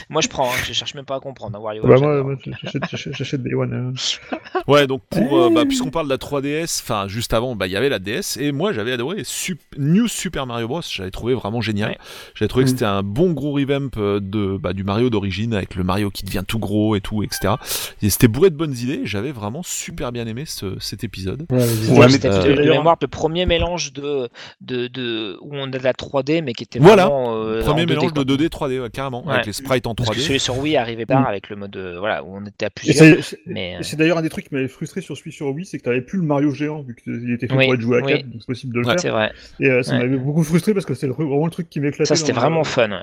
Moi 0.09 0.23
je 0.23 0.29
prends, 0.29 0.47
hein, 0.49 0.57
je 0.65 0.73
cherche 0.73 0.95
même 0.95 1.05
pas 1.05 1.17
à 1.17 1.21
comprendre. 1.21 1.57
hein, 1.59 1.61
Wario, 1.61 1.83
Bah, 1.85 1.97
moi, 2.23 2.37
j'achète- 2.63 3.43
Day 3.43 3.55
One. 3.55 3.95
euh. 4.33 4.37
Ouais, 4.69 4.87
donc 4.87 5.03
pour 5.11 5.39
euh, 5.41 5.51
bah, 5.51 5.65
puisqu'on 5.65 5.91
parle 5.91 6.07
de 6.07 6.11
la 6.13 6.19
3DS, 6.19 6.81
enfin 6.83 7.09
juste 7.09 7.35
avant, 7.35 7.57
bah 7.57 7.67
il 7.67 7.73
y 7.73 7.77
avait 7.77 7.89
la 7.89 7.99
DS 7.99 8.12
et 8.41 8.53
moi 8.53 8.73
j'avais 8.73 8.93
adoré 8.93 9.23
Sup- 9.25 9.61
New 9.79 10.09
Super 10.09 10.47
Mario 10.47 10.69
Bros. 10.69 10.81
J'avais 10.89 11.11
trouvé 11.11 11.35
vraiment 11.35 11.61
génial. 11.61 11.91
Ouais. 11.91 11.99
J'avais 12.35 12.49
trouvé 12.49 12.65
que 12.65 12.71
Mm. 12.71 12.73
c'était 12.73 12.85
un 12.85 13.03
bon 13.03 13.33
gros 13.33 13.53
revamp 13.53 13.91
euh, 13.99 14.21
de 14.21 14.57
bah, 14.57 14.73
du 14.73 14.85
Mario 14.85 15.11
d'origine 15.11 15.55
avec 15.55 15.75
le 15.75 15.85
Mario 15.85 16.11
qui 16.11 16.25
devient 16.25 16.43
tout 16.47 16.59
gros 16.59 16.97
et 16.97 17.01
tout, 17.01 17.23
etc. 17.23 17.55
Et 18.03 18.11
c'était 18.11 18.29
bourré 18.29 18.51
de 18.51 18.57
bonnes 18.57 18.75
idées. 18.77 19.01
J'avais 19.05 19.33
vraiment 19.33 19.63
super 19.63 20.13
bien 20.13 20.27
aimé 20.27 20.45
ce, 20.47 20.79
cet 20.81 21.05
épisode. 21.05 21.47
ouais, 21.51 21.61
C'était- 21.61 21.93
Ouais, 21.93 22.07
mais 22.09 22.27
euh, 22.27 22.55
de, 22.57 22.71
mémoire 22.71 22.97
le 23.01 23.09
premier 23.09 23.47
mélange 23.47 23.93
de, 23.93 24.29
de, 24.61 24.87
de 24.89 25.37
où 25.41 25.51
on 25.55 25.65
a 25.65 25.67
de 25.79 25.79
la 25.79 25.93
3D 25.93 26.43
mais 26.43 26.53
qui 26.53 26.65
était 26.65 26.79
Voilà. 26.79 27.05
vraiment 27.07 27.37
euh, 27.37 27.63
Premier 27.63 27.83
en 27.83 27.85
2D, 27.85 27.89
mélange 27.89 28.13
de 28.13 28.23
2D 28.25 28.49
3D 28.49 28.81
ouais, 28.81 28.91
carrément 28.91 29.25
Ouais. 29.27 29.35
avec 29.35 29.47
les 29.47 29.53
sprites 29.53 29.87
en 29.87 29.95
Parce 29.95 30.11
que 30.11 30.15
3D. 30.17 30.21
celui 30.21 30.41
sur 30.41 30.59
Wii 30.59 30.77
arrivait 30.77 31.07
pas 31.07 31.19
avec 31.21 31.49
le 31.51 31.57
mode 31.57 31.77
euh, 31.77 31.99
voilà 31.99 32.23
où 32.25 32.37
on 32.37 32.45
était 32.47 32.67
à 32.67 32.71
plusieurs. 32.71 33.23
c'est- 33.25 33.39
Mais, 33.47 33.77
euh, 33.77 33.97
d'ailleurs 33.97 34.19
un 34.19 34.23
des 34.23 34.31
trucs 34.31 34.49
qui 34.49 34.55
m'avait 34.55 34.69
frustré 34.69 35.01
sur 35.01 35.17
celui 35.17 35.33
sur 35.33 35.49
Wii, 35.49 35.65
c'est 35.67 35.79
que 35.79 35.85
t'avais 35.85 36.01
plus 36.01 36.19
le 36.19 36.25
Mario 36.25 36.51
géant, 36.53 36.83
vu 36.83 36.95
qu'il 36.95 37.33
était 37.33 37.47
fait 37.47 37.55
Oui, 37.57 37.65
pour 37.67 37.75
être 37.75 37.81
joué 37.81 37.99
à 37.99 38.02
oui. 38.05 38.13
4, 38.15 38.25
donc 38.31 38.41
c'est 38.41 38.47
possible 38.47 38.75
de 38.75 38.81
le 38.81 38.87
Ouais. 38.87 38.99
Faire. 38.99 39.13
vrai. 39.15 39.33
Et 39.61 39.67
euh, 39.71 39.83
ça 39.83 39.93
Ouais. 39.93 39.99
m'avait 40.01 40.17
beaucoup 40.17 40.43
frustré 40.43 40.75
parce 40.75 40.87
que 40.87 40.95
c'est 40.95 41.07
le- 41.07 41.13
vraiment 41.13 41.45
le 41.47 41.51
truc 41.51 41.69
qui 41.71 41.81
m'éclatait. 41.81 42.05
Ça 42.05 42.17
c'était 42.17 42.33
vraiment 42.33 42.65
fun. 42.65 42.91
ouais. 42.91 42.97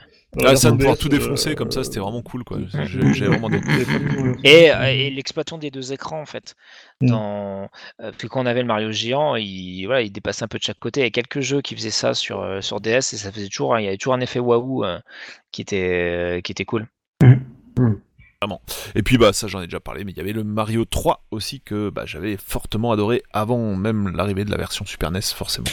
la 0.43 0.49
Ah, 0.51 0.55
ça 0.55 0.69
de 0.71 0.77
pouvoir 0.77 0.97
tout 0.97 1.09
défoncer 1.09 1.51
euh, 1.51 1.55
comme 1.55 1.71
ça, 1.71 1.84
c'était 1.84 1.99
vraiment 1.99 2.21
cool 2.21 2.43
quoi. 2.43 2.57
Mm. 2.59 2.67
J'ai 3.13 3.26
vraiment 3.26 3.49
euh, 3.51 4.34
Et, 4.43 4.71
euh, 4.71 4.84
et 4.85 5.09
l'exploitation 5.09 5.57
des 5.57 5.71
deux 5.71 5.91
écrans 5.93 6.21
en 6.21 6.26
fait. 6.27 6.55
Mm. 7.01 7.07
Dans, 7.07 7.69
parce 7.97 8.15
que 8.17 8.27
quand 8.27 8.41
on 8.41 8.45
avait 8.45 8.61
le 8.61 8.67
Mario 8.67 8.91
géant, 8.91 9.35
il, 9.35 9.85
voilà, 9.85 10.01
il 10.01 10.11
dépassait 10.11 10.43
un 10.43 10.47
peu 10.47 10.57
de 10.59 10.63
chaque 10.63 10.80
côté. 10.80 10.99
Il 11.01 11.03
y 11.03 11.07
a 11.07 11.09
quelques 11.11 11.39
jeux 11.41 11.61
qui 11.61 11.76
faisaient 11.76 11.89
ça 11.89 12.13
sur, 12.13 12.63
sur 12.63 12.80
DS 12.80 12.97
et 13.13 13.17
ça 13.17 13.31
faisait 13.31 13.47
toujours, 13.47 13.77
il 13.80 13.85
y 13.85 13.88
avait 13.88 13.97
toujours 13.97 14.13
un 14.13 14.19
effet 14.21 14.39
waouh 14.39 14.84
qui 15.51 15.61
était, 15.61 16.41
qui 16.43 16.51
était 16.51 16.65
cool. 16.65 16.85
Et 18.95 19.03
puis 19.03 19.18
bah 19.18 19.34
ça 19.34 19.48
j'en 19.48 19.61
ai 19.61 19.66
déjà 19.66 19.82
parlé, 19.82 20.06
mais 20.06 20.11
il 20.14 20.18
y 20.18 20.22
avait 20.22 20.32
le 20.32 20.45
Mario 20.45 20.86
3 20.86 21.26
aussi 21.32 21.60
que 21.60 21.90
bah, 21.90 22.03
j'avais 22.06 22.38
fortement 22.38 22.94
adoré 22.94 23.22
avant 23.34 23.76
même 23.76 24.16
l'arrivée 24.16 24.45
de 24.45 24.52
la 24.52 24.56
version 24.57 24.86
Super 24.86 25.11
NES 25.11 25.20
forcément. 25.36 25.68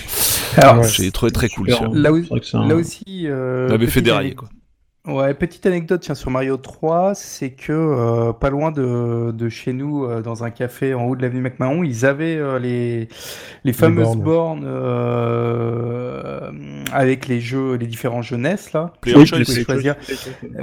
Alors, 0.56 0.78
Ouais. 0.78 0.88
J'ai 0.88 1.12
trouvé 1.12 1.30
très 1.30 1.48
cool. 1.48 1.68
là, 1.68 2.12
où- 2.12 2.24
un- 2.54 2.66
là 2.66 2.74
aussi. 2.74 3.04
euh, 3.26 3.68
On 3.70 3.72
avait 3.74 3.86
fait 3.86 4.02
dérailler 4.02 4.34
quoi. 4.34 4.48
Ouais, 5.06 5.32
petite 5.34 5.64
anecdote 5.66 6.00
tiens, 6.00 6.16
sur 6.16 6.32
Mario 6.32 6.56
3, 6.56 7.14
c'est 7.14 7.50
que 7.52 7.70
euh, 7.72 8.32
pas 8.32 8.50
loin 8.50 8.72
de, 8.72 9.30
de 9.30 9.48
chez 9.48 9.72
nous, 9.72 10.04
euh, 10.04 10.20
dans 10.20 10.42
un 10.42 10.50
café 10.50 10.94
en 10.94 11.04
haut 11.04 11.14
de 11.14 11.22
l'avenue 11.22 11.42
McMahon, 11.42 11.84
ils 11.84 12.04
avaient 12.04 12.36
euh, 12.36 12.58
les, 12.58 13.08
les 13.62 13.72
fameuses 13.72 14.16
bornes. 14.16 14.22
bornes, 14.24 14.64
euh, 14.66 16.50
avec 16.92 17.28
les 17.28 17.40
jeux, 17.40 17.74
les 17.76 17.86
différents 17.86 18.22
jeunesses 18.22 18.72
là. 18.72 18.92
Player 19.00 19.18
Oui, 19.18 19.26
Choice. 19.26 19.38
les 19.38 19.44
Play 19.44 19.62
choisir. 19.64 19.94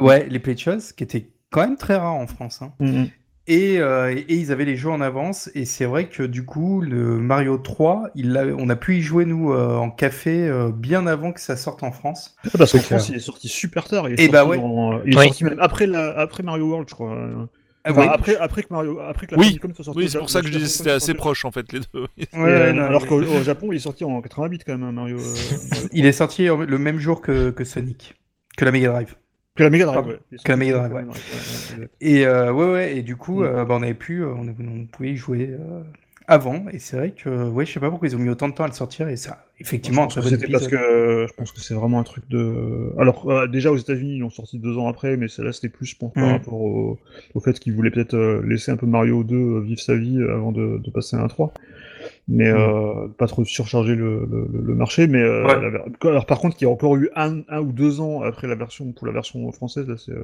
Ouais, 0.01 0.27
les 0.29 0.39
Play 0.39 0.57
Choice, 0.57 0.91
qui 0.97 1.05
étaient 1.05 1.25
quand 1.53 1.61
même 1.61 1.77
très 1.77 1.95
rares 1.95 2.15
en 2.15 2.27
France. 2.27 2.61
hein. 2.61 2.71
Mhm. 2.79 3.07
Et, 3.45 3.79
euh, 3.79 4.09
et, 4.15 4.19
et 4.19 4.35
ils 4.35 4.53
avaient 4.53 4.63
les 4.63 4.77
jeux 4.77 4.89
en 4.89 5.01
avance. 5.01 5.49
Et 5.53 5.65
c'est 5.65 5.83
vrai 5.85 6.07
que 6.07 6.23
du 6.23 6.45
coup, 6.45 6.79
le 6.79 7.17
Mario 7.17 7.57
3, 7.57 8.09
il 8.15 8.31
l'a- 8.31 8.45
on 8.57 8.69
a 8.69 8.75
pu 8.77 8.95
y 8.97 9.01
jouer 9.01 9.25
nous 9.25 9.51
euh, 9.51 9.75
en 9.75 9.89
café 9.89 10.47
euh, 10.47 10.71
bien 10.71 11.07
avant 11.07 11.33
que 11.33 11.41
ça 11.41 11.57
sorte 11.57 11.83
en 11.83 11.91
France. 11.91 12.35
Ah, 12.45 12.49
Parce 12.57 12.71
qu'en. 12.71 12.79
France, 12.79 13.09
il 13.09 13.15
est 13.15 13.19
sorti 13.19 13.49
super 13.49 13.83
tard. 13.83 14.07
Il 14.07 14.13
est 14.13 14.23
Eh 14.25 14.29
bah 14.29 14.45
ouais. 14.45 14.57
Il 15.05 15.13
est 15.13 15.17
Oui. 15.17 15.25
sorti 15.25 15.43
même 15.43 15.59
après, 15.59 15.87
la... 15.87 16.17
après 16.17 16.41
Mario 16.41 16.67
World, 16.69 16.87
je 16.89 16.93
crois. 16.95 17.17
Ah 17.85 17.91
Enfin, 17.91 18.01
oui. 18.03 18.07
après, 18.13 18.35
après 18.37 18.63
que 18.63 18.67
Mario, 18.71 18.99
après 19.01 19.27
que 19.27 19.35
la 19.35 19.41
Oui. 19.41 19.59
Soit 19.75 19.83
sortie 19.83 19.99
Oui, 19.99 20.09
c'est 20.09 20.19
pour 20.19 20.29
ça 20.29 20.39
que 20.39 20.47
je 20.47 20.53
disais 20.53 20.67
c'était 20.69 20.91
assez 20.91 21.13
proche 21.13 21.43
en 21.43 21.51
fait 21.51 21.69
les 21.73 21.79
deux. 21.93 22.05
Et, 22.17 22.27
Ouais, 22.33 22.49
euh, 22.49 22.71
non, 22.71 22.83
alors 22.83 23.01
il- 23.03 23.07
qu'au 23.09 23.21
au 23.21 23.43
Japon, 23.43 23.67
il 23.73 23.75
est 23.75 23.79
sorti 23.79 24.05
en 24.05 24.21
88 24.21 24.63
quand 24.65 24.71
même, 24.77 24.83
hein, 24.83 24.91
Mario. 24.93 25.17
euh, 25.17 25.33
Mario. 25.69 25.87
Il 25.91 26.05
est 26.05 26.13
sorti 26.13 26.45
le 26.45 26.77
même 26.77 26.97
jour 26.99 27.19
que, 27.19 27.49
que 27.49 27.65
Sonic, 27.65 28.15
que 28.55 28.63
la 28.63 28.71
Mega 28.71 28.87
Drive. 28.87 29.15
Que 29.55 29.63
la 29.63 29.69
Mega 29.69 29.85
Drive, 29.85 30.07
ouais. 30.07 30.19
Que 30.43 30.51
la 30.51 30.57
sorti 30.57 30.57
Mega 30.57 30.71
sur 30.71 30.79
Drive, 30.79 30.93
ouais. 30.93 31.03
ouais, 31.03 31.07
ouais. 31.79 31.89
Et 32.01 32.25
euh, 32.25 32.51
ouais, 32.51 32.71
ouais, 32.71 32.97
et 32.97 33.03
du 33.03 33.15
coup, 33.15 33.41
Mm. 33.41 33.43
euh, 33.43 33.65
bah, 33.65 33.75
on 33.79 33.83
avait 33.83 33.93
pu, 33.93 34.23
euh, 34.23 34.33
on, 34.33 34.47
on 34.49 34.85
pouvait 34.87 35.11
y 35.11 35.15
jouer 35.15 35.49
euh, 35.51 35.83
avant. 36.27 36.65
Et 36.71 36.79
c'est 36.79 36.97
vrai 36.97 37.11
que, 37.11 37.49
ouais, 37.49 37.65
je 37.65 37.71
sais 37.73 37.79
pas 37.79 37.89
pourquoi 37.91 38.07
ils 38.07 38.15
ont 38.15 38.19
mis 38.19 38.29
autant 38.29 38.49
de 38.49 38.53
temps 38.55 38.63
à 38.63 38.67
le 38.67 38.73
sortir. 38.73 39.07
Et 39.09 39.15
ça, 39.15 39.45
effectivement, 39.59 40.09
Je 40.09 40.15
pense 40.15 40.23
que 40.23 40.29
c'était 40.31 40.51
parce 40.51 40.67
que 40.67 41.25
je 41.29 41.33
pense 41.33 41.51
que 41.51 41.59
c'est 41.61 41.75
vraiment 41.75 41.99
un 41.99 42.03
truc 42.03 42.27
de. 42.29 42.93
Alors 42.99 43.29
euh, 43.29 43.47
déjà 43.47 43.71
aux 43.71 43.77
États-Unis 43.77 44.15
ils 44.15 44.19
l'ont 44.19 44.29
sorti 44.31 44.57
deux 44.59 44.77
ans 44.77 44.87
après, 44.87 45.17
mais 45.17 45.27
celle-là 45.27 45.51
c'était 45.53 45.69
plus 45.69 45.85
je 45.85 45.97
pense 45.97 46.13
par 46.13 46.29
Mm. 46.29 46.31
rapport 46.31 46.53
au, 46.61 46.99
au 47.35 47.39
fait 47.39 47.59
qu'ils 47.59 47.73
voulaient 47.73 47.91
peut-être 47.91 48.17
laisser 48.45 48.71
un 48.71 48.77
peu 48.77 48.87
Mario 48.87 49.23
2 49.23 49.35
euh, 49.35 49.59
vivre 49.61 49.81
sa 49.81 49.95
vie 49.95 50.17
avant 50.23 50.51
de, 50.51 50.79
de 50.83 50.89
passer 50.91 51.15
à 51.15 51.21
un 51.21 51.27
3. 51.27 51.53
Mais 52.29 52.47
euh, 52.47 53.07
pas 53.17 53.27
trop 53.27 53.43
surcharger 53.43 53.95
le, 53.95 54.25
le, 54.31 54.47
le 54.61 54.75
marché. 54.75 55.07
Mais 55.07 55.21
euh, 55.21 55.43
Ouais. 55.45 55.61
la 55.61 55.69
ver- 55.69 55.85
alors 56.03 56.25
par 56.25 56.39
contre 56.39 56.55
qu'il 56.55 56.65
y 56.67 56.69
a 56.69 56.73
encore 56.73 56.95
eu 56.95 57.09
un, 57.15 57.41
un 57.49 57.59
ou 57.61 57.71
deux 57.73 57.99
ans 57.99 58.21
après 58.21 58.47
la 58.47 58.55
version 58.55 58.91
pour 58.93 59.05
la 59.07 59.13
version 59.13 59.51
française 59.51 59.87
là 59.87 59.95
euh, 60.09 60.23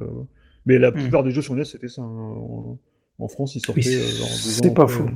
Mais 0.66 0.78
la 0.78 0.92
plupart 0.92 1.22
des 1.22 1.30
jeux 1.30 1.42
sur 1.42 1.54
NES 1.54 1.64
c'était 1.64 1.88
ça. 1.88 2.02
hein. 2.02 2.06
En, 2.06 2.78
en 3.18 3.28
France 3.28 3.54
ils 3.54 3.60
sortaient 3.60 3.80
euh, 3.96 4.00
c'est 4.00 4.72
pas 4.74 4.84
après. 4.84 4.94
faux. 4.94 5.10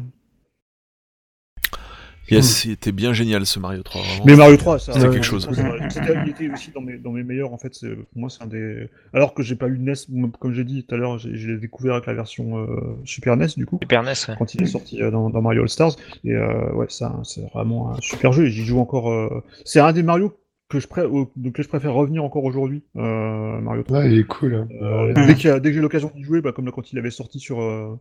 Yes, 2.30 2.62
c'était 2.62 2.92
bien 2.92 3.12
génial 3.12 3.44
ce 3.46 3.59
Mario 3.59 3.82
3. 3.82 4.01
vraiment. 4.02 4.24
Mais 4.26 4.36
Mario 4.36 4.56
3, 4.56 4.78
ça. 4.78 4.92
C'était 4.92 5.06
euh, 5.06 5.10
quelque 5.12 5.24
chose. 5.26 5.48
c'était- 5.90 6.14
Il 6.24 6.30
était 6.30 6.48
aussi 6.51 6.70
dans 6.72 6.80
mes, 6.80 6.96
dans 6.98 7.12
mes 7.12 7.22
meilleurs, 7.22 7.52
en 7.52 7.59
fait. 7.59 7.74
c'est- 7.74 7.94
Pour 7.94 8.06
moi, 8.16 8.30
c'est 8.30 8.42
un 8.42 8.46
des. 8.46 8.88
Alors 9.12 9.34
que 9.34 9.42
j'ai 9.42 9.56
pas 9.56 9.68
eu 9.68 9.78
NES, 9.78 9.92
comme 10.40 10.52
j'ai 10.52 10.64
dit 10.64 10.84
tout 10.84 10.94
à 10.94 10.98
l'heure, 10.98 11.18
j'ai 11.18 11.34
je 11.36 11.51
l'ai 11.51 11.59
découvert 11.59 11.94
avec 11.94 12.06
la 12.06 12.14
version 12.14 12.59
euh, 12.59 12.66
Super 13.05 13.36
NES, 13.36 13.48
du 13.56 13.66
coup, 13.66 13.78
Super 13.82 14.02
NES, 14.02 14.12
ouais. 14.28 14.34
quand 14.38 14.55
il 14.55 14.62
est 14.62 14.66
sorti 14.66 15.02
euh, 15.02 15.10
dans, 15.10 15.28
dans 15.30 15.42
Mario 15.42 15.62
All 15.62 15.68
Stars. 15.68 15.96
Et 16.24 16.32
euh, 16.32 16.72
ouais, 16.74 16.86
ça, 16.88 17.14
c'est 17.24 17.42
vraiment 17.52 17.90
un 17.92 18.01
super 18.01 18.32
jeu. 18.32 18.46
et 18.46 18.51
J'y 18.51 18.64
joue 18.64 18.78
encore. 18.80 19.10
euh, 19.12 19.42
C'est 19.64 19.80
un 19.80 19.92
des 19.92 20.02
Mario 20.02 20.34
que 20.70 20.80
je, 20.80 20.88
pré... 20.88 21.05
au- 21.05 21.26
que 21.52 21.62
je 21.62 21.68
préfère 21.68 21.92
revenir 21.92 22.24
encore 22.24 22.44
aujourd'hui, 22.44 22.82
euh, 22.96 23.60
Mario 23.60 23.82
3. 23.82 23.98
Ouais, 23.98 24.10
il 24.12 24.18
est 24.20 24.24
cool. 24.26 24.55
hein. 24.55 24.68
Euh, 24.82 25.12
dès, 25.12 25.46
a- 25.51 25.60
que 25.60 25.72
j'ai 25.72 25.80
l'occasion 25.80 26.10
d'y 26.16 26.22
jouer, 26.22 26.40
bah, 26.40 26.52
comme 26.52 26.64
là, 26.64 26.72
quand 26.74 26.90
il 26.90 26.98
avait 26.98 27.10
sorti 27.10 27.38
sur, 27.38 27.60
euh, 27.60 27.94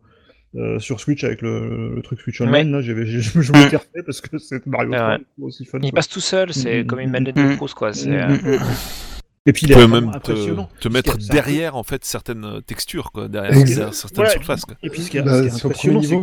euh, 0.55 0.80
sur 0.80 0.99
Switch 0.99 1.23
avec 1.23 1.41
le, 1.41 1.95
le 1.95 2.01
truc 2.01 2.19
Switch 2.21 2.39
Online, 2.41 2.71
là, 2.71 2.81
j'avais, 2.81 3.05
je, 3.07 3.19
je 3.19 3.51
Mm. 3.51 3.57
m'étais 3.57 3.77
refait 3.77 4.03
parce 4.05 4.21
que 4.21 4.38
c'est 4.38 4.65
Mario 4.67 4.91
Ouais, 4.91 4.97
3 4.97 5.09
ouais. 5.09 5.15
est 5.15 5.41
aussi 5.43 5.65
fun. 5.65 5.80
Il 5.81 5.89
quoi. 5.91 5.97
passe 5.97 6.09
tout 6.09 6.19
seul, 6.21 6.53
c'est 6.53 6.84
Mm, 6.84 6.88
comme 6.88 6.99
une 6.99 7.09
mm, 7.09 7.19
mm, 7.19 7.23
de 7.51 7.55
Proust, 7.55 7.73
quoi. 7.75 7.93
C'est, 7.93 8.09
Mm, 8.09 8.13
euh, 8.13 8.27
mm, 8.38 8.55
mm. 8.55 8.59
Et 9.45 9.51
puis 9.51 9.65
il 9.65 9.73
Tu 9.73 9.77
est 9.77 9.88
même 9.89 10.07
impressionnant. 10.07 10.69
te, 10.80 10.88
te 10.88 10.93
mettre 10.93 11.17
derrière 11.17 11.75
en 11.75 11.84
fait 11.84 12.05
certaines 12.05 12.61
textures 12.65 13.11
quoi, 13.11 13.27
derrière, 13.27 13.57
Exact. 13.57 13.91
certaines 13.91 14.15
Voilà. 14.15 14.30
surfaces. 14.31 14.63
Quoi. 14.63 14.75
Et 14.81 14.89
puis 14.89 15.01
ce 15.01 15.09
qui 15.11 15.17
est, 15.17 15.21
Bah, 15.21 15.34
ce 15.35 15.41
qui 15.41 15.47
est 15.49 15.65
impressionnant, 15.65 16.01
c'est 16.01 16.15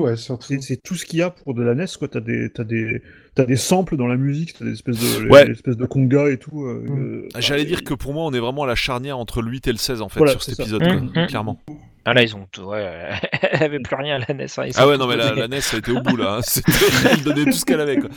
ouais, 0.72 0.76
tout 0.82 0.94
ce 0.94 1.04
qu'il 1.04 1.18
y 1.18 1.22
a 1.22 1.28
pour 1.28 1.52
de 1.52 1.62
la 1.62 1.74
NES, 1.74 1.84
quoi. 1.98 2.08
T'as 2.08 2.20
des, 2.20 2.48
t'as 2.50 2.64
des, 2.64 3.02
t'as 3.34 3.44
des 3.44 3.56
samples 3.56 3.98
dans 3.98 4.06
la 4.06 4.16
musique, 4.16 4.54
t'as 4.58 4.64
des 4.64 4.72
espèces 4.72 4.96
de, 5.20 5.28
Ouais. 5.28 5.44
des 5.44 5.52
espèces 5.52 5.76
de 5.76 5.84
congas 5.84 6.30
et 6.30 6.38
tout. 6.38 6.64
euh, 6.64 6.82
Mm. 6.88 6.98
euh, 6.98 7.28
J'allais 7.40 7.60
enfin, 7.60 7.68
dire 7.68 7.84
que 7.84 7.92
pour 7.92 8.14
moi 8.14 8.24
on 8.24 8.32
est 8.32 8.38
vraiment 8.40 8.62
à 8.62 8.66
la 8.66 8.74
charnière 8.74 9.18
entre 9.18 9.42
le 9.42 9.50
8 9.50 9.66
et 9.66 9.72
le 9.72 9.76
16 9.78 10.00
en 10.00 10.08
fait 10.08 10.18
Voilà, 10.18 10.32
sur 10.32 10.42
cet 10.42 10.58
épisode, 10.58 10.82
Mm, 10.82 11.10
quoi, 11.12 11.22
mm. 11.24 11.26
clairement. 11.26 11.60
Ah 12.06 12.14
là, 12.14 12.22
ils 12.22 12.34
ont 12.34 12.46
tout. 12.50 12.62
Ouais, 12.62 13.10
elle 13.42 13.62
avait 13.62 13.78
plus 13.80 13.94
rien, 13.96 14.18
la 14.18 14.34
NES. 14.34 14.46
hein, 14.56 14.68
Ah 14.76 14.88
ouais 14.88 14.96
non 14.96 15.06
mais 15.06 15.16
la, 15.16 15.46
NES 15.48 15.58
elle 15.72 15.78
était 15.80 15.90
au 15.92 16.00
bout 16.00 16.16
là, 16.16 16.38
hein. 16.38 16.60
Elle 17.10 17.22
donnait 17.22 17.44
tout 17.44 17.52
ce 17.52 17.64
qu'elle 17.64 17.80
avait 17.80 17.98
quoi. 17.98 18.08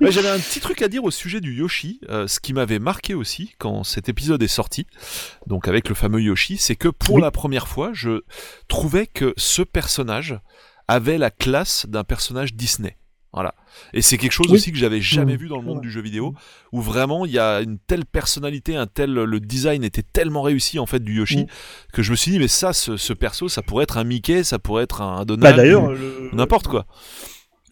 Ouais, 0.00 0.12
J'avais 0.12 0.28
un 0.28 0.38
petit 0.38 0.60
truc 0.60 0.80
à 0.82 0.88
dire 0.88 1.02
au 1.04 1.10
sujet 1.10 1.40
du 1.40 1.52
Yoshi, 1.54 2.00
euh, 2.08 2.26
ce 2.28 2.38
qui 2.40 2.52
m'avait 2.52 2.78
marqué 2.78 3.14
aussi 3.14 3.54
quand 3.58 3.82
cet 3.84 4.08
épisode 4.08 4.42
est 4.42 4.48
sorti, 4.48 4.86
donc 5.46 5.66
avec 5.68 5.88
le 5.88 5.94
fameux 5.94 6.20
Yoshi, 6.22 6.56
c'est 6.56 6.76
que 6.76 6.88
pour 6.88 7.16
Oui. 7.16 7.22
la 7.22 7.30
première 7.32 7.66
fois 7.68 7.90
je 7.92 8.22
trouvais 8.68 9.06
que 9.08 9.34
ce 9.36 9.62
personnage 9.62 10.38
avait 10.88 11.18
la 11.18 11.30
classe 11.30 11.86
d'un 11.88 12.04
personnage 12.04 12.54
Disney. 12.54 12.96
Voilà. 13.32 13.54
Et 13.94 14.02
c'est 14.02 14.18
quelque 14.18 14.32
chose 14.32 14.48
Oui. 14.48 14.54
aussi 14.56 14.72
que 14.72 14.76
j'avais 14.78 15.00
jamais 15.00 15.34
Mmh. 15.34 15.38
vu 15.38 15.48
dans 15.48 15.56
le 15.56 15.62
monde 15.64 15.76
Ouais. 15.76 15.82
du 15.82 15.90
jeu 15.90 16.02
vidéo, 16.02 16.34
où 16.72 16.80
vraiment 16.82 17.24
il 17.24 17.32
y 17.32 17.38
a 17.38 17.60
une 17.62 17.78
telle 17.78 18.04
personnalité, 18.04 18.76
un 18.76 18.86
tel, 18.86 19.12
le 19.14 19.40
design 19.40 19.84
était 19.84 20.02
tellement 20.02 20.42
réussi 20.42 20.78
en 20.78 20.84
fait 20.86 21.00
du 21.02 21.14
Yoshi, 21.14 21.44
Mm. 21.44 21.46
que 21.94 22.02
je 22.02 22.10
me 22.10 22.16
suis 22.16 22.30
dit 22.32 22.38
mais 22.38 22.48
ça, 22.48 22.72
ce, 22.74 22.96
ce 22.98 23.12
perso, 23.14 23.48
ça 23.48 23.62
pourrait 23.62 23.84
être 23.84 23.96
un 23.96 24.04
Mickey, 24.04 24.44
ça 24.44 24.58
pourrait 24.58 24.84
être 24.84 25.00
un 25.00 25.24
Donald, 25.24 25.56
Bah 25.56 25.62
d'ailleurs, 25.62 25.92
le... 25.92 26.28
n'importe 26.34 26.68
quoi. 26.68 26.84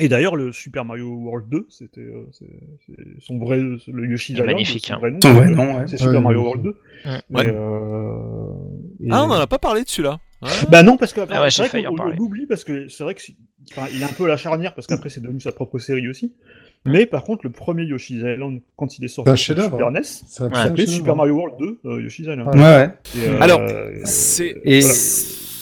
Et 0.03 0.09
d'ailleurs, 0.09 0.35
le 0.35 0.51
Super 0.51 0.87
Mario 0.87 1.09
World 1.15 1.47
2, 1.51 1.67
c'était 1.69 2.01
euh, 2.01 2.27
c'est- 2.33 2.47
c'est 2.87 2.97
son 3.23 3.39
vrai, 3.39 3.59
le 3.59 4.11
Yoshi 4.11 4.33
Island, 4.33 4.47
magnifique, 4.47 4.87
son 4.87 4.95
hein. 4.95 4.99
vrai 4.99 5.11
nom, 5.11 5.19
Son 5.21 5.33
vrai 5.35 5.47
c'est- 5.49 5.55
nom, 5.55 5.77
ouais. 5.77 5.85
c'est 5.89 5.97
Super 5.99 6.15
Ouais, 6.15 6.21
Mario. 6.23 6.41
World 6.43 6.63
2. 6.63 6.71
Ouais. 7.05 7.21
Mais, 7.29 7.39
Ouais. 7.41 7.53
euh, 7.55 8.53
et- 9.01 9.09
Ah, 9.11 9.25
on 9.25 9.31
en 9.31 9.33
a 9.33 9.47
pas 9.47 9.59
parlé 9.59 9.85
de 9.85 9.89
celui-là. 9.91 10.19
Ah. 10.41 10.49
Bah 10.71 10.83
non, 10.83 10.97
parce 10.97 11.13
que 11.13 11.21
Ah 11.29 11.43
ouais, 11.43 11.51
c'est 11.51 11.57
j'ai 11.57 11.63
vrai 11.65 11.69
failli 11.69 11.87
en 11.87 11.91
qu'on 11.91 11.95
on 11.97 11.99
parler. 11.99 12.17
l'oublie 12.17 12.47
parce 12.47 12.65
que 12.65 12.89
c'est 12.89 13.05
vrai 13.05 13.15
que 13.15 13.21
enfin, 13.71 13.89
il 13.93 14.01
est 14.03 14.05
un 14.05 14.09
peu 14.09 14.25
à 14.25 14.29
la 14.29 14.37
charnière 14.37 14.75
parce 14.75 14.87
qu'après 14.87 15.11
c'est 15.11 15.21
devenu 15.21 15.41
sa 15.41 15.53
propre 15.53 15.79
série 15.79 16.09
aussi. 16.09 16.33
Mais 16.87 17.05
par 17.05 17.25
contre, 17.25 17.45
le 17.45 17.51
premier 17.51 17.85
Yoshi's 17.85 18.23
Island, 18.23 18.61
quand 18.77 18.99
il 18.99 19.05
est 19.05 19.09
sorti 19.09 19.31
C'est 19.37 19.53
un 19.53 19.57
sur 19.57 19.65
Super 19.65 19.87
hein. 19.89 19.91
NES, 19.91 20.01
de 20.01 20.05
s'appelait 20.55 20.87
Super. 20.87 21.15
Mario 21.15 21.35
World 21.35 21.55
2 21.59 21.81
euh, 21.85 22.03
Yoshi's 22.03 22.27
Island. 22.27 22.49
Ouais. 22.55 22.61
Ouais. 22.63 22.91
Et, 23.17 23.29
euh, 23.29 23.41
Alors, 23.41 23.61
euh, 23.61 24.01
C'est 24.05 24.57
voilà. 24.65 24.95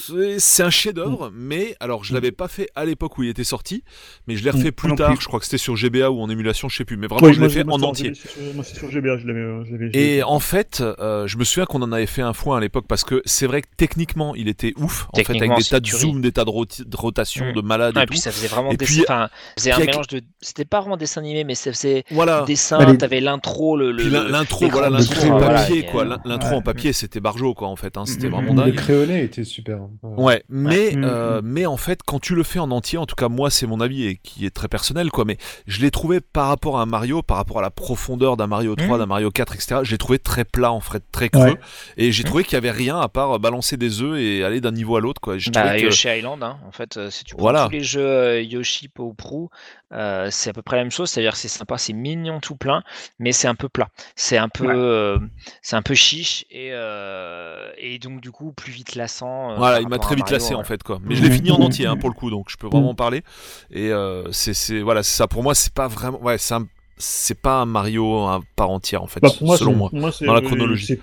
C'est 0.09 0.39
c'est 0.39 0.63
un 0.63 0.71
chef-d'œuvre, 0.71 1.31
mais 1.35 1.77
alors 1.81 2.05
je 2.05 2.15
l'avais 2.15 2.33
pas 2.33 2.49
fait 2.49 2.69
à 2.75 2.85
l'époque 2.85 3.19
où 3.19 3.23
il 3.23 3.29
était 3.29 3.45
sorti, 3.45 3.83
mais 4.27 4.37
je 4.37 4.45
l'ai 4.45 4.51
refait 4.51 4.69
Mm. 4.69 4.73
plus 4.73 4.95
tard. 4.95 5.13
plus. 5.13 5.21
Je 5.23 5.27
crois 5.27 5.39
que 5.41 5.45
c'était 5.47 5.59
sur 5.59 5.77
GBA 5.77 6.11
ou 6.11 6.21
en 6.21 6.29
émulation, 6.31 6.69
je 6.69 6.77
sais 6.77 6.85
plus. 6.85 6.97
Mais 6.97 7.07
vraiment, 7.07 7.27
Ouais, 7.27 7.33
je 7.33 7.41
l'ai 7.41 7.49
fait 7.49 7.65
en 7.69 7.81
entier. 7.83 8.13
Moi, 8.55 8.65
c'est 8.65 8.77
sur 8.77 8.91
GBA, 8.91 9.19
je 9.19 9.27
l'avais. 9.27 9.41
euh, 9.41 9.91
Et 9.93 10.23
en 10.23 10.41
fait, 10.41 10.81
euh, 10.83 11.27
je 11.27 11.37
me 11.39 11.45
souviens 11.45 11.67
qu'on 11.67 11.83
en 11.83 11.93
avait 11.93 12.07
fait 12.07 12.23
un 12.23 12.33
foin 12.33 12.57
à 12.57 12.61
l'époque 12.61 12.87
parce 12.89 13.05
que 13.05 13.23
c'est 13.25 13.47
vrai 13.47 13.63
que 13.63 13.69
techniquement, 13.77 14.35
il 14.35 14.49
était 14.49 14.73
ouf. 14.79 15.07
En 15.13 15.17
fait, 15.19 15.29
avec 15.37 15.55
des 15.57 15.65
tas 15.65 15.81
de 15.81 15.85
tuerie. 15.87 16.01
zoom, 16.03 16.21
des 16.21 16.33
tas 16.33 16.45
de, 16.45 16.51
roti- 16.51 16.85
de 16.85 16.97
rotation, 16.97 17.47
Mm. 17.51 17.53
de 17.55 17.61
malades 17.61 17.97
et 17.97 18.01
et 18.03 18.07
puis 18.07 18.17
tout. 18.17 18.23
ça 18.23 18.33
faisait 18.33 18.49
vraiment 18.49 18.71
des. 18.75 18.77
puis- 18.85 19.03
Enfin, 19.03 19.29
c'est 19.57 19.71
un 19.71 19.75
puis 19.75 19.83
avec- 19.83 19.95
mélange 19.95 20.07
de. 20.09 20.21
C'était 20.41 20.65
pas 20.65 20.81
vraiment 20.81 20.97
dessin 20.97 21.21
animé, 21.21 21.45
mais 21.45 21.55
ça 21.55 21.73
faisait 21.73 22.05
Voilà. 22.11 22.43
dessin. 22.47 22.85
Les- 22.85 22.99
T'avais 22.99 23.21
l'intro, 23.21 23.77
le. 23.77 23.93
le- 23.93 24.05
le- 24.05 24.29
l'intro, 24.31 24.69
voilà, 24.69 24.91
l'intro 24.91 25.31
en 25.33 25.39
papier, 25.41 25.85
quoi. 25.85 26.03
euh, 26.03 26.05
L'in- 26.09 26.21
L'intro 26.25 26.55
en 26.57 26.63
papier, 26.63 26.93
c'était 26.93 27.21
Barjo, 27.21 27.55
quoi, 27.55 27.69
en 27.69 27.77
fait. 27.77 27.97
hein, 27.97 28.05
C'était 28.07 28.27
Mhm. 28.27 28.33
vraiment 28.33 28.55
Le 28.55 28.71
dingue. 28.73 28.75
créolé 28.75 29.23
était 29.25 29.45
super. 29.45 29.79
Ouais, 30.03 30.43
mais 30.49 30.93
Mm, 30.95 31.05
euh, 31.05 31.43
mm. 31.43 31.45
mais 31.47 31.67
en 31.67 31.77
fait, 31.77 32.01
quand 32.05 32.19
tu 32.21 32.35
le 32.35 32.43
fais 32.43 32.59
en 32.59 32.71
entier, 32.71 32.99
en 32.99 33.07
tout 33.07 33.15
cas 33.17 33.29
moi, 33.29 33.51
c'est 33.51 33.67
mon 33.67 33.81
avis 33.81 34.07
et 34.07 34.17
qui 34.17 34.47
est 34.47 34.51
très 34.55 34.69
personnel, 34.69 35.11
quoi. 35.11 35.25
Mais 35.25 35.39
je 35.67 35.81
l'ai 35.81 35.91
trouvé 35.91 36.21
par 36.21 36.49
rapport 36.49 36.79
à 36.79 36.83
un 36.83 36.87
Mario, 36.87 37.23
par 37.23 37.37
rapport 37.37 37.59
à 37.59 37.63
la 37.63 37.71
profondeur 37.71 38.37
d'un 38.37 38.47
Mario 38.47 38.75
3, 38.77 38.97
Mm. 38.97 39.01
d'un 39.01 39.07
Mario 39.07 39.31
4, 39.31 39.55
etc. 39.55 39.81
Je 39.83 39.91
l'ai 39.91 39.99
trouvé 39.99 40.19
très 40.19 40.45
plat, 40.45 40.73
en 40.73 40.81
fait, 40.81 41.03
très 41.13 41.29
creux. 41.29 41.43
Ouais. 41.43 41.61
Et 41.97 42.13
j'ai 42.13 42.25
trouvé 42.25 42.45
qu'il 42.45 42.55
y 42.55 42.57
avait 42.57 42.71
rien 42.71 42.99
à 43.01 43.09
part 43.09 43.39
balancer 43.39 43.77
des 43.77 44.03
œufs 44.03 44.19
et 44.19 44.45
aller 44.45 44.61
d'un 44.61 44.73
niveau 44.73 44.97
à 44.97 45.01
l'autre, 45.01 45.21
quoi. 45.21 45.39
J'ai 45.39 45.51
Bah, 45.51 45.77
que- 45.77 45.83
Yoshi 45.83 46.09
Island, 46.09 46.43
hein. 46.43 46.59
en 46.67 46.73
fait, 46.73 46.97
euh, 46.97 47.11
si 47.11 47.25
tu 47.25 47.35
prends 47.35 47.43
Voilà. 47.43 47.65
tous 47.67 47.73
les 47.73 47.83
jeux 47.85 48.01
euh, 48.07 48.41
Yoshi 48.43 48.89
Pou 48.89 49.15
Prou, 49.15 49.51
euh, 49.93 50.29
c'est 50.31 50.51
à 50.51 50.53
peu 50.53 50.63
près 50.63 50.77
la 50.77 50.83
même 50.83 50.91
chose, 50.91 51.11
c'est-à-dire 51.11 51.33
que 51.33 51.39
c'est 51.39 51.49
sympa, 51.49 51.79
c'est 51.79 51.93
mignon 51.93 52.41
tout 52.41 52.57
plein, 52.57 52.83
mais 53.19 53.33
c'est 53.33 53.49
un 53.49 53.55
peu 53.55 53.69
plat. 53.69 53.89
C'est 54.17 54.37
un 54.37 54.49
peu, 54.49 54.67
Ouais. 54.67 54.75
euh, 54.75 55.19
c'est 55.63 55.77
un 55.77 55.83
peu 55.83 55.95
chiche 55.95 56.45
et, 56.51 56.71
euh, 56.73 57.71
et 57.79 57.99
donc 57.99 58.21
du 58.21 58.31
coup 58.31 58.53
plus 58.53 58.73
vite 58.73 58.95
lassant. 58.95 59.53
euh, 59.53 59.57
Voilà, 59.57 59.81
il 59.89 59.91
m'a 59.91 59.99
très 59.99 60.15
vite 60.15 60.25
Mario, 60.25 60.35
lassé 60.37 60.55
ouais. 60.55 60.61
en 60.61 60.65
fait 60.65 60.83
quoi. 60.83 60.99
Mais 61.05 61.15
je 61.17 61.23
l'ai 61.25 61.31
fini 61.31 61.51
en 61.51 61.57
entier 61.61 61.87
hein, 61.87 61.97
pour 61.97 62.09
le 62.09 62.15
coup, 62.15 62.31
donc 62.31 62.47
je 62.51 62.57
peux 62.57 62.67
Mm. 62.69 62.71
vraiment 62.71 62.91
en 62.91 62.95
parler. 62.95 63.23
Et 63.71 63.91
euh, 63.93 64.31
c'est 64.33 64.55
c'est 64.55 64.81
voilà, 64.81 65.03
c'est 65.03 65.17
ça 65.17 65.27
pour 65.27 65.43
moi, 65.43 65.55
c'est 65.55 65.73
pas 65.73 65.89
vraiment, 65.89 66.23
ouais, 66.23 66.39
c'est 66.39 66.55
un- 66.55 66.67
c'est 66.97 67.41
pas 67.41 67.61
un 67.63 67.67
Mario 67.67 68.25
à 68.27 68.41
part 68.57 68.71
entière 68.71 69.03
en 69.03 69.07
fait, 69.07 69.21
Bah, 69.21 69.29
moi, 69.41 69.57
selon 69.57 69.75
moi. 69.75 69.91
dans 69.93 70.01
la 70.33 70.39
euh, 70.39 70.41
chronologie. 70.43 70.99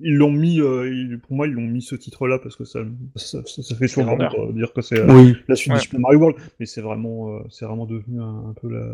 Ils 0.00 0.14
l'ont 0.14 0.30
mis, 0.30 0.60
euh, 0.60 1.16
pour 1.26 1.36
moi, 1.36 1.48
ils 1.48 1.52
l'ont 1.52 1.62
mis 1.66 1.82
ce 1.82 1.96
titre-là 1.96 2.38
parce 2.40 2.54
que 2.54 2.64
ça, 2.64 2.78
ça, 3.16 3.40
ça- 3.44 3.62
ça 3.62 3.74
fait 3.74 3.96
marrant 3.96 4.16
de 4.16 4.52
dire 4.52 4.72
que 4.72 4.80
c'est 4.80 5.00
euh, 5.00 5.12
Oui. 5.12 5.34
la 5.48 5.56
suite 5.56 5.72
Ouais. 5.72 5.78
du 5.78 5.84
Super 5.84 6.00
Mario 6.00 6.18
World, 6.20 6.36
mais 6.60 6.66
c'est 6.66 6.80
vraiment, 6.80 7.30
euh, 7.34 7.40
c'est 7.50 7.64
vraiment 7.66 7.84
devenu 7.86 8.20
un, 8.20 8.44
un 8.50 8.54
peu 8.60 8.68
la, 8.68 8.86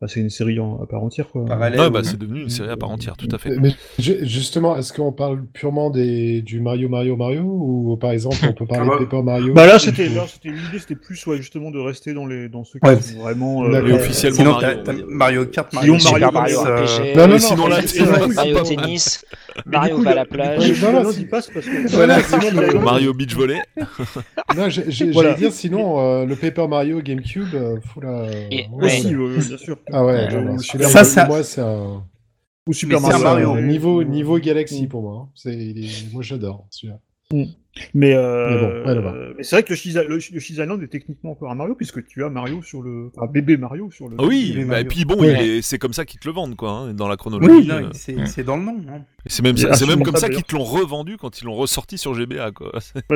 bah, 0.00 0.06
c'est 0.08 0.20
une 0.20 0.30
série 0.30 0.58
en, 0.58 0.80
à 0.82 0.86
part 0.86 1.02
entière 1.02 1.28
quoi. 1.28 1.44
Parallèle. 1.44 1.78
Ouais, 1.78 1.90
bah 1.90 2.00
oui. 2.02 2.08
c'est 2.08 2.18
devenu 2.18 2.42
une 2.42 2.48
série 2.48 2.70
à 2.70 2.76
part 2.76 2.90
entière, 2.90 3.16
tout 3.18 3.28
à 3.32 3.38
fait. 3.38 3.56
Mais 3.58 3.72
ju- 3.98 4.18
justement, 4.22 4.76
est-ce 4.76 4.92
qu'on 4.94 5.12
parle 5.12 5.44
purement 5.52 5.90
des, 5.90 6.40
du 6.42 6.60
Mario 6.60 6.88
Mario 6.88 7.16
Mario 7.16 7.42
ou 7.42 7.96
par 8.00 8.12
exemple 8.12 8.36
on 8.48 8.52
peut 8.54 8.66
parler 8.66 8.86
Ah 8.86 8.96
bah- 8.96 9.00
de 9.00 9.04
Paper 9.04 9.22
Mario? 9.22 9.52
Bah 9.52 9.66
là, 9.66 9.76
ou 9.76 9.78
c'était, 9.78 10.08
de- 10.08 10.14
là, 10.16 10.24
c'était 10.26 10.48
l'idée, 10.48 10.78
c'était 10.78 10.94
plus 10.94 11.26
ouais, 11.26 11.36
justement 11.36 11.70
de 11.70 11.78
rester 11.78 12.14
dans 12.14 12.26
les, 12.26 12.48
dans 12.48 12.64
ceux 12.64 12.78
qui 12.78 12.88
Ouais. 12.88 13.00
sont 13.00 13.18
vraiment 13.20 13.64
euh. 13.64 13.86
Et 13.86 13.92
officiellement 13.92 14.36
Sinon, 14.38 14.50
Mario, 14.52 14.68
t'as 14.68 14.80
on 14.80 14.84
t'as 14.84 14.92
va 14.92 14.96
dire. 14.98 15.06
Mario 15.08 15.46
Kart, 15.46 15.68
Sinon, 15.70 15.80
Mario, 15.80 15.92
Mario 15.92 16.08
Super 16.14 16.32
Mario, 16.32 16.62
Mario 16.62 16.66
euh, 16.66 16.84
RPG, 16.84 17.16
Non, 17.16 17.22
non, 17.26 17.32
non, 17.34 17.38
sinon, 17.38 17.66
là, 17.68 17.80
c'est- 17.82 17.86
c'est- 17.88 17.98
c'est- 18.06 18.34
Mario 18.34 18.54
pas- 18.56 18.62
Tennis, 18.62 18.64
Mais 18.68 18.76
du 18.76 18.76
Mario 18.80 19.39
coup, 19.96 20.02
va 20.02 20.10
à 20.10 20.14
la 20.14 20.24
plage. 20.24 20.82
Non, 20.82 21.04
passe 21.30 21.48
parce 21.52 21.66
que 21.66 21.88
Voilà, 21.94 22.22
sinon, 22.22 22.80
Mario 22.80 23.14
Beach 23.14 23.34
Volley. 23.34 23.60
Non, 24.56 24.68
j'ai- 24.68 25.10
Voilà. 25.12 25.30
j'allais 25.30 25.40
dire 25.40 25.52
sinon 25.52 26.00
euh, 26.00 26.26
le 26.26 26.34
Paper 26.36 26.66
Mario 26.68 27.00
GameCube, 27.00 27.54
euh, 27.54 27.76
faut 27.94 28.00
la. 28.00 28.26
Et- 28.50 28.66
ouais, 28.72 28.86
aussi, 28.86 29.14
euh, 29.14 29.38
bien 29.38 29.56
sûr. 29.56 29.76
Ah 29.92 30.04
ouais, 30.04 30.28
celui-là, 30.58 30.88
Ça, 30.88 30.98
moi, 31.00 31.04
ça- 31.04 31.24
moi 31.26 31.42
c'est 31.44 31.60
un, 31.60 32.02
Ou 32.66 32.72
Super 32.72 33.00
Mario. 33.00 33.22
Mario. 33.24 33.56
euh, 33.56 33.60
niveau 33.62 34.04
niveau 34.04 34.38
Galaxy 34.38 34.84
Mm. 34.84 34.88
pour 34.88 35.02
moi. 35.02 35.28
hein. 35.46 35.52
Moi 36.12 36.22
j'adore 36.22 36.66
celui-là. 36.70 36.98
Mais, 37.94 38.14
euh, 38.14 38.48
Mais 38.50 38.56
bon, 38.60 38.88
ouais, 38.88 38.94
là-bas. 38.96 39.14
mais 39.38 39.42
c'est 39.44 39.54
vrai 39.56 39.62
que 39.62 39.70
le 39.70 39.76
Shiz- 39.76 40.04
le 40.04 40.18
Island 40.50 40.82
est 40.82 40.88
techniquement 40.88 41.30
encore 41.30 41.52
un 41.52 41.54
Mario 41.54 41.76
puisque 41.76 42.04
tu 42.04 42.24
as 42.24 42.28
Mario 42.28 42.60
sur 42.62 42.82
le, 42.82 43.10
enfin 43.16 43.30
bébé 43.30 43.56
Mario 43.56 43.90
sur 43.92 44.08
le. 44.08 44.16
Ah 44.18 44.24
Oui, 44.24 44.64
bah, 44.68 44.80
et 44.80 44.84
puis 44.84 45.04
bon, 45.04 45.16
Ouais. 45.20 45.60
c'est 45.62 45.78
comme 45.78 45.92
ça 45.92 46.04
qu'ils 46.04 46.18
te 46.18 46.26
le 46.26 46.34
vendent 46.34 46.56
quoi, 46.56 46.70
hein, 46.72 46.94
dans 46.94 47.06
la 47.06 47.16
chronologie. 47.16 47.70
Oui, 47.70 47.70
euh, 47.70 48.24
c'est 48.26 48.42
dans 48.42 48.56
le 48.56 48.64
nom. 48.64 48.76
hein. 48.88 49.02
c'est 49.26 49.42
même, 49.44 49.56
c'est 49.56 49.68
comme 50.02 50.16
ça 50.16 50.28
qu'ils 50.28 50.42
te 50.42 50.54
l'ont 50.56 50.64
revendu 50.64 51.16
quand 51.16 51.40
ils 51.40 51.44
l'ont 51.44 51.54
ressorti 51.54 51.96
sur 51.96 52.12
GBA 52.12 52.50
quoi. 52.50 52.72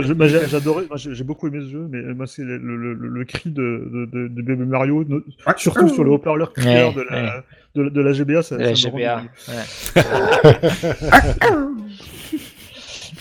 J'adorais, 0.49 0.85
j'ai 0.95 1.25
beaucoup 1.25 1.49
aimé 1.49 1.59
ce 1.63 1.71
jeu, 1.71 1.89
mais 1.91 2.01
moi 2.15 2.29
c'est 2.29 2.43
le, 2.45 2.57
le, 2.59 2.95
le, 2.95 3.09
le 3.09 3.25
cri 3.25 3.51
de, 3.51 3.89
de, 3.93 4.07
de, 4.07 4.29
de 4.29 4.43
bébé 4.43 4.65
Mario, 4.65 5.05
no- 5.09 5.21
surtout 5.57 5.89
sur 5.89 6.05
le 6.05 6.13
haut-parleur 6.13 6.53
crieur 6.53 6.97
Ouais, 6.97 7.03
de, 7.05 7.09
la, 7.11 7.45
de, 7.75 7.83
la- 7.83 7.91
de 7.91 8.01
la 8.01 8.13
GBA, 8.13 8.43
ça, 8.43 8.57
la 8.57 8.75
ça 8.77 8.89
me 8.89 8.93
rend 8.93 8.99
GBA. 8.99 9.23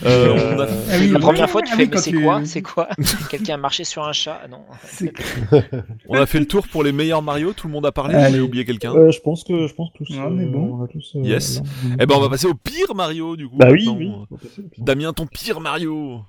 Euh, 0.05 0.35
Euh, 0.35 0.55
on 0.55 0.59
a 0.59 0.65
Ah 0.65 0.95
oui, 0.99 1.07
La 1.07 1.13
le- 1.13 1.19
première 1.19 1.49
fois, 1.49 1.61
tu 1.61 1.71
Ah 1.73 1.77
fais, 1.77 1.83
oui, 1.83 1.89
mais 1.91 1.97
c'est 1.97 2.11
tu- 2.11 2.21
quoi? 2.23 2.41
C'est 2.45 2.61
quoi? 2.61 2.89
Quelqu'un 3.29 3.53
a 3.55 3.57
marché 3.57 3.83
sur 3.83 4.03
un 4.05 4.13
chat? 4.13 4.41
Ah 4.43 4.47
Non. 4.47 4.65
On 6.09 6.15
a 6.17 6.25
fait 6.25 6.39
le 6.39 6.47
tour 6.47 6.67
pour 6.67 6.83
les 6.83 6.91
meilleurs 6.91 7.21
Mario, 7.21 7.53
tout 7.53 7.67
le 7.67 7.73
monde 7.73 7.85
a 7.85 7.91
parlé, 7.91 8.17
j'ai 8.31 8.39
oublié 8.41 8.65
quelqu'un. 8.65 8.93
Euh, 8.95 9.11
je 9.11 9.19
pense 9.19 9.43
que 9.43 9.67
je 9.67 9.73
pense 9.73 9.91
tous. 9.93 10.07
Ah, 10.17 10.29
mais 10.29 10.45
bon. 10.45 10.73
on 10.73 10.77
va 10.77 10.87
tous, 10.87 11.13
euh, 11.15 11.21
Yes. 11.23 11.61
Eh 11.99 12.05
ben 12.05 12.15
on 12.15 12.19
va 12.19 12.29
passer 12.29 12.47
au 12.47 12.53
pire 12.55 12.95
Mario 12.95 13.35
du 13.35 13.47
coup. 13.47 13.57
Bah 13.57 13.69
oui, 13.71 13.87
oui. 13.87 14.11
Damien, 14.77 15.13
ton 15.13 15.25
pire 15.25 15.59
Mario. 15.59 16.21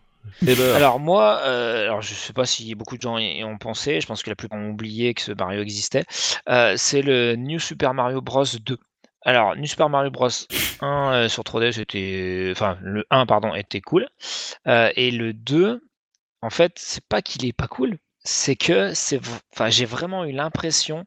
Eh 0.42 0.55
ben, 0.55 0.74
Alors 0.74 1.01
moi, 1.01 1.40
euh, 1.44 1.84
alors 1.84 2.01
je 2.01 2.14
sais 2.14 2.32
pas 2.32 2.46
si 2.46 2.74
beaucoup 2.74 2.96
de 2.96 3.02
gens 3.02 3.18
y 3.18 3.38
y 3.40 3.44
ont 3.44 3.59
pensé, 3.59 4.01
je 4.01 4.06
pense 4.06 4.22
que 4.22 4.30
la 4.30 4.36
plupart 4.36 4.59
ont 4.59 4.70
oublié 4.70 5.12
que 5.14 5.20
ce 5.20 5.32
Mario 5.32 5.60
existait. 5.60 6.05
Euh, 6.48 6.74
c'est 6.78 7.02
le 7.02 7.36
New 7.36 7.59
Super 7.59 7.92
Mario 7.92 8.20
Bros 8.22 8.44
2. 8.64 8.78
Alors, 9.24 9.56
New 9.56 9.66
Super 9.66 9.88
Mario 9.88 10.10
Bros 10.10 10.28
1 10.80 11.12
euh, 11.14 11.28
sur 11.28 11.44
3DS 11.44 11.76
c'était, 11.76 12.48
enfin 12.52 12.78
le 12.82 13.05
1 13.10 13.26
pardon 13.26 13.55
était 13.55 13.80
cool, 13.80 14.09
Euh, 14.68 14.90
et 14.96 15.10
le 15.10 15.32
2, 15.34 15.82
en 16.42 16.51
fait, 16.51 16.74
c'est 16.78 17.05
pas 17.09 17.22
qu'il 17.22 17.46
est 17.46 17.52
pas 17.55 17.68
cool, 17.68 17.98
c'est 18.24 18.56
que 18.56 18.94
c'est, 18.94 19.20
enfin, 19.55 19.70
j'ai 19.70 19.86
vraiment 19.86 20.24
eu 20.24 20.32
l'impression 20.32 21.05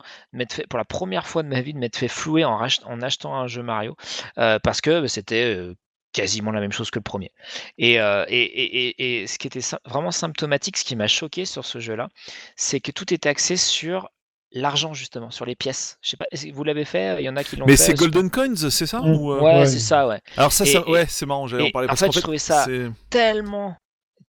fait, 0.53 0.67
pour 0.67 0.77
la 0.79 0.85
première 0.85 1.27
fois 1.27 1.43
de 1.43 1.49
ma 1.49 1.61
vie, 1.61 1.73
de 1.73 1.79
m'être 1.79 1.97
fait 1.97 2.07
flouer 2.09 2.45
en, 2.45 2.59
achetant 3.03 3.35
un 3.35 3.47
jeu 3.47 3.63
Mario, 3.63 3.95
euh, 4.39 4.59
parce 4.63 4.81
que 4.81 5.01
bah, 5.01 5.07
c'était 5.09 5.69
quasiment 6.13 6.51
la 6.51 6.61
même 6.61 6.71
chose 6.71 6.91
que 6.91 6.99
le 6.99 7.03
premier. 7.03 7.31
Et, 7.77 7.95
et, 7.95 7.99
et, 8.29 9.21
et- 9.23 9.27
ce 9.27 9.37
qui 9.39 9.47
était 9.47 9.61
vraiment 9.85 10.11
symptomatique, 10.11 10.77
ce 10.77 10.85
qui 10.85 10.95
m'a 10.95 11.07
choqué 11.07 11.45
sur 11.45 11.65
ce 11.65 11.79
jeu-là, 11.79 12.09
c'est 12.55 12.79
que 12.81 12.91
tout 12.91 13.13
était 13.13 13.29
axé 13.29 13.57
sur 13.57 14.09
l'argent 14.51 14.93
justement, 14.93 15.29
sur 15.31 15.45
les 15.45 15.55
pièces. 15.55 15.97
Je 16.01 16.09
sais 16.11 16.17
pas, 16.17 16.25
vous 16.53 16.63
l'avez 16.63 16.85
fait? 16.85 17.17
Il 17.21 17.25
y 17.25 17.29
en 17.29 17.35
a 17.35 17.43
qui 17.43 17.55
l'ont 17.57 17.65
fait. 17.65 17.71
Mais 17.71 17.77
c'est 17.77 17.93
Golden 17.93 18.29
Coins, 18.29 18.55
c'est 18.69 18.85
ça? 18.85 18.99
Mm. 19.01 19.15
ou, 19.15 19.31
euh, 19.33 19.39
Ouais, 19.41 19.55
Ouais. 19.59 19.65
c'est 19.65 19.79
ça, 19.79 20.07
ouais. 20.07 20.19
Alors 20.37 20.51
ça, 20.53 20.63
Et- 20.65 20.67
ça 20.71 20.83
et- 20.87 20.91
ouais, 20.91 21.05
c'est 21.09 21.25
marrant, 21.25 21.47
j'allais 21.47 21.67
en 21.67 21.71
parler. 21.71 21.87
en 21.87 21.89
parce 21.89 21.99
fait, 22.01 22.11
je 22.11 22.19
trouvais 22.21 22.37
ça 22.37 22.65
c'est- 22.65 22.89
tellement 23.09 23.75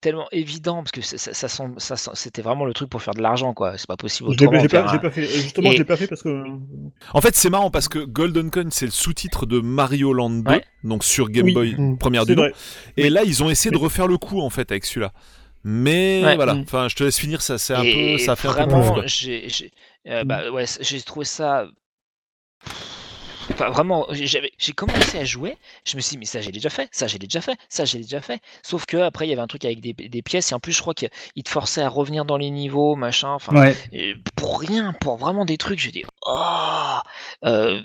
tellement 0.00 0.28
évident 0.30 0.76
parce 0.76 0.92
que 0.92 1.00
ça, 1.00 1.18
ça, 1.32 1.48
ça 1.48 2.10
c'était 2.14 2.40
vraiment 2.40 2.64
le 2.64 2.72
truc 2.72 2.88
pour 2.88 3.02
faire 3.02 3.14
de 3.14 3.20
l'argent 3.20 3.52
quoi 3.52 3.76
c'est 3.78 3.88
pas 3.88 3.96
possible 3.96 4.30
j'ai 4.38 4.46
pas, 4.46 4.92
un- 4.92 4.98
pas 4.98 5.10
fait. 5.10 5.24
Justement, 5.26 5.70
Et- 5.70 5.72
je 5.72 5.78
l'ai 5.78 5.84
pas 5.84 5.96
fait 5.96 6.06
parce 6.06 6.22
que. 6.22 6.44
En 7.14 7.20
fait, 7.20 7.34
c'est 7.34 7.50
marrant 7.50 7.72
parce 7.72 7.88
que 7.88 7.98
Golden 7.98 8.48
Coin, 8.52 8.68
c'est 8.70 8.84
le 8.84 8.92
sous-titre 8.92 9.44
de 9.44 9.58
Mario 9.58 10.12
Land 10.12 10.30
2, 10.30 10.50
Ouais. 10.52 10.64
donc 10.84 11.02
sur 11.02 11.28
Game 11.30 11.46
Oui. 11.46 11.52
Boy 11.54 11.74
Mm. 11.76 11.98
première 11.98 12.22
C'est 12.26 12.36
du 12.36 12.40
nom. 12.40 12.48
Et 12.96 13.10
là, 13.10 13.24
ils 13.24 13.42
ont 13.42 13.50
essayé 13.50 13.72
de 13.72 13.76
refaire 13.76 14.06
le 14.06 14.18
coup 14.18 14.40
en 14.40 14.50
fait 14.50 14.70
avec 14.70 14.84
celui-là. 14.84 15.12
Mais 15.64 16.22
Ouais. 16.24 16.36
voilà, 16.36 16.54
Mm. 16.54 16.60
enfin, 16.60 16.86
je 16.88 16.94
te 16.94 17.02
laisse 17.02 17.18
finir, 17.18 17.42
ça 17.42 17.58
c'est 17.58 17.74
un 17.74 17.82
peu, 17.82 18.18
ça 18.18 18.36
fait 18.36 18.46
un 18.46 18.68
peu 18.68 19.02
euh, 20.08 20.24
bah, 20.24 20.50
ouais, 20.50 20.64
j'ai 20.80 21.02
trouvé 21.02 21.24
ça 21.24 21.66
Enfin, 23.52 23.70
vraiment, 23.70 24.06
j'ai- 24.10 24.52
commencé 24.74 25.18
à 25.18 25.24
jouer, 25.24 25.58
je 25.84 25.96
me 25.96 26.00
suis 26.00 26.10
dit, 26.14 26.18
mais 26.18 26.24
ça 26.26 26.40
j'ai 26.40 26.52
déjà 26.52 26.70
fait, 26.70 26.88
ça 26.92 27.06
j'ai 27.08 27.18
déjà 27.18 27.40
fait, 27.40 27.58
ça 27.68 27.84
j'ai 27.84 27.98
déjà 27.98 28.20
fait. 28.20 28.40
Sauf 28.62 28.86
que 28.86 28.96
après 28.98 29.26
il 29.26 29.30
y 29.30 29.32
avait 29.32 29.42
un 29.42 29.46
truc 29.48 29.64
avec 29.64 29.80
des, 29.80 29.92
des 29.94 30.22
pièces, 30.22 30.52
et 30.52 30.54
en 30.54 30.60
plus 30.60 30.72
je 30.72 30.80
crois 30.80 30.94
qu'il 30.94 31.10
te 31.44 31.48
forçait 31.48 31.82
à 31.82 31.88
revenir 31.88 32.24
dans 32.24 32.36
les 32.36 32.50
niveaux, 32.50 32.94
machin. 32.94 33.30
Enfin, 33.30 33.52
Ouais. 33.54 33.74
Pour 34.36 34.60
rien, 34.60 34.92
pour 34.92 35.16
vraiment 35.16 35.44
des 35.44 35.58
trucs, 35.58 35.78
j'ai 35.80 35.90
dit 35.90 36.04
oh 36.26 36.98
euh, 37.44 37.80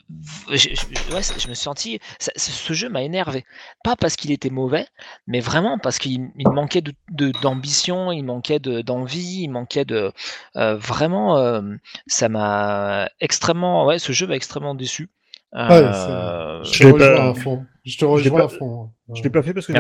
je, 0.52 0.70
je- 0.74 1.12
ouais, 1.12 1.22
je 1.24 1.50
me 1.50 1.54
suis 1.54 1.64
senti. 1.64 2.00
ça- 2.20 2.32
ce 2.36 2.74
jeu 2.74 2.90
m'a 2.90 3.02
énervé. 3.04 3.46
Pas 3.84 3.96
parce 3.96 4.16
qu'il 4.16 4.32
était 4.32 4.50
mauvais, 4.50 4.86
mais 5.28 5.40
vraiment 5.40 5.80
parce 5.80 5.98
qu'il 6.00 6.30
il 6.38 6.50
manquait 6.50 6.82
de- 6.82 6.94
de- 7.12 7.32
d'ambition, 7.32 8.12
il 8.12 8.24
manquait 8.24 8.60
de- 8.60 8.82
d'envie, 8.82 9.44
il 9.44 9.50
manquait 9.50 9.86
de. 9.86 10.12
euh, 10.58 10.76
vraiment, 10.76 11.38
euh, 11.38 11.62
ça 12.08 12.30
m'a 12.30 13.10
extrêmement. 13.20 13.86
Ouais, 13.86 14.00
ce 14.00 14.12
jeu 14.12 14.28
m'a 14.28 14.36
extrêmement 14.36 14.76
déçu. 14.76 15.10
Euh, 15.56 16.64
Je 16.64 16.74
Je 16.74 16.80
te 16.80 16.84
rejoins 16.88 16.98
pas- 17.16 17.30
à 17.30 17.34
fond. 17.36 17.64
Je 17.86 17.98
te 17.98 18.06
l'ai 18.06 18.12
rejoins 18.12 18.40
pas- 18.40 18.46
à 18.46 18.48
fond. 18.50 18.90
Je 19.14 19.22
l'ai 19.22 19.30
pas 19.30 19.44
fait 19.44 19.54
parce 19.54 19.68
que 19.68 19.74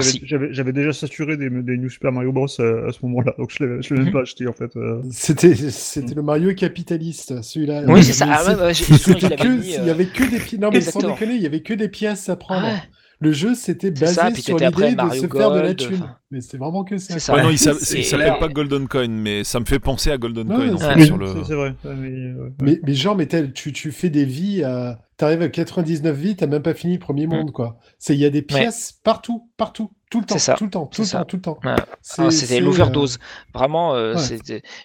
j'avais- 0.51 0.73
déjà 0.73 0.91
saturé 0.93 1.37
des, 1.37 1.49
des 1.49 1.77
New 1.77 1.89
Super 1.89 2.11
Mario 2.11 2.31
Bros 2.33 2.45
à, 2.59 2.87
à 2.87 2.91
ce 2.91 2.99
moment-là, 3.03 3.33
donc 3.37 3.49
je 3.57 3.63
l'ai 3.63 3.81
je 3.81 3.93
l'ai 3.93 3.99
même 4.01 4.07
Mhm. 4.07 4.13
pas 4.13 4.21
acheté 4.21 4.45
en 4.47 4.53
fait. 4.53 4.75
euh. 4.75 5.01
C'était 5.11 5.55
c'était 5.55 6.13
le 6.13 6.21
Mario 6.21 6.53
capitaliste, 6.53 7.41
celui-là. 7.41 7.83
Oui, 7.87 8.03
c'est 8.03 8.13
ça. 8.13 8.27
Ah 8.29 8.45
ouais, 8.45 8.73
il 8.73 9.79
euh, 9.81 9.85
y 9.85 9.89
avait 9.89 10.05
que 10.05 10.29
des 10.29 10.39
pi- 10.39 10.59
non 10.59 10.69
mais 10.71 10.81
sans 10.81 10.99
déconner, 10.99 11.35
il 11.35 11.41
y 11.41 11.45
avait 11.45 11.61
que 11.61 11.73
des 11.73 11.87
pièces 11.89 12.27
à 12.29 12.35
prendre. 12.35 12.67
ouais, 12.67 12.81
Le 13.23 13.31
jeu 13.31 13.55
c'était 13.55 13.87
C'est 13.95 14.01
basé 14.01 14.13
ça, 14.13 14.33
sur 14.35 14.57
l'idée 14.57 14.91
de 14.91 14.95
Mario 14.95 15.21
se 15.23 15.27
faire 15.27 15.51
de 15.51 15.59
la 15.59 15.73
thune. 15.73 15.95
enfin. 15.95 16.17
Mais 16.31 16.41
c'est 16.41 16.57
vraiment 16.57 16.83
que 16.83 16.97
ça. 16.97 17.13
C'est 17.13 17.19
ça. 17.19 17.35
Ouais, 17.35 17.43
non, 17.43 17.49
il 17.51 17.57
s'appelle 17.59 18.39
pas 18.39 18.47
Golden 18.47 18.87
Coin, 18.87 19.07
mais 19.07 19.43
ça 19.43 19.59
me 19.59 19.65
fait 19.65 19.79
penser 19.79 20.11
à 20.11 20.17
Golden 20.17 20.47
Coin 20.47 20.73
en 20.73 20.77
c'est- 20.77 20.87
fait, 20.93 20.95
Oui, 20.99 21.05
sur 21.05 21.17
le. 21.17 21.27
C'est 21.27 21.43
c'est 21.45 21.53
vrai. 21.55 21.75
ouais, 21.85 21.95
mais, 21.95 22.09
ouais. 22.33 22.49
Mais, 22.61 22.79
mais 22.83 22.93
genre, 22.93 23.15
mais 23.15 23.27
tu, 23.53 23.71
tu 23.71 23.91
fais 23.91 24.09
des 24.09 24.25
vies 24.25 24.63
à. 24.63 24.99
T'arrives 25.15 25.43
à 25.43 25.47
99 25.47 26.17
vies, 26.17 26.35
t'as 26.35 26.47
même 26.47 26.63
pas 26.63 26.73
fini 26.73 26.93
le 26.93 26.99
premier 26.99 27.27
monde, 27.27 27.51
quoi. 27.51 27.77
C'est 27.99 28.15
Il 28.15 28.19
y 28.19 28.25
a 28.25 28.31
des 28.31 28.41
pièces 28.41 28.99
partout, 29.03 29.47
partout, 29.57 29.91
tout 30.09 30.19
le 30.19 30.25
temps, 30.25 30.33
C'est 30.33 30.39
ça. 30.39 30.53
tout 30.55 30.63
le 30.65 30.71
temps, 30.71 30.87
tout 30.87 31.03
le 31.03 31.07
temps, 31.07 31.23
tout 31.23 31.35
le 31.35 31.41
temps. 31.43 31.59
Ah, 31.63 32.31
c'était 32.31 32.59
l'overdose. 32.59 33.19
Vraiment, 33.53 33.93
euh, 33.93 34.15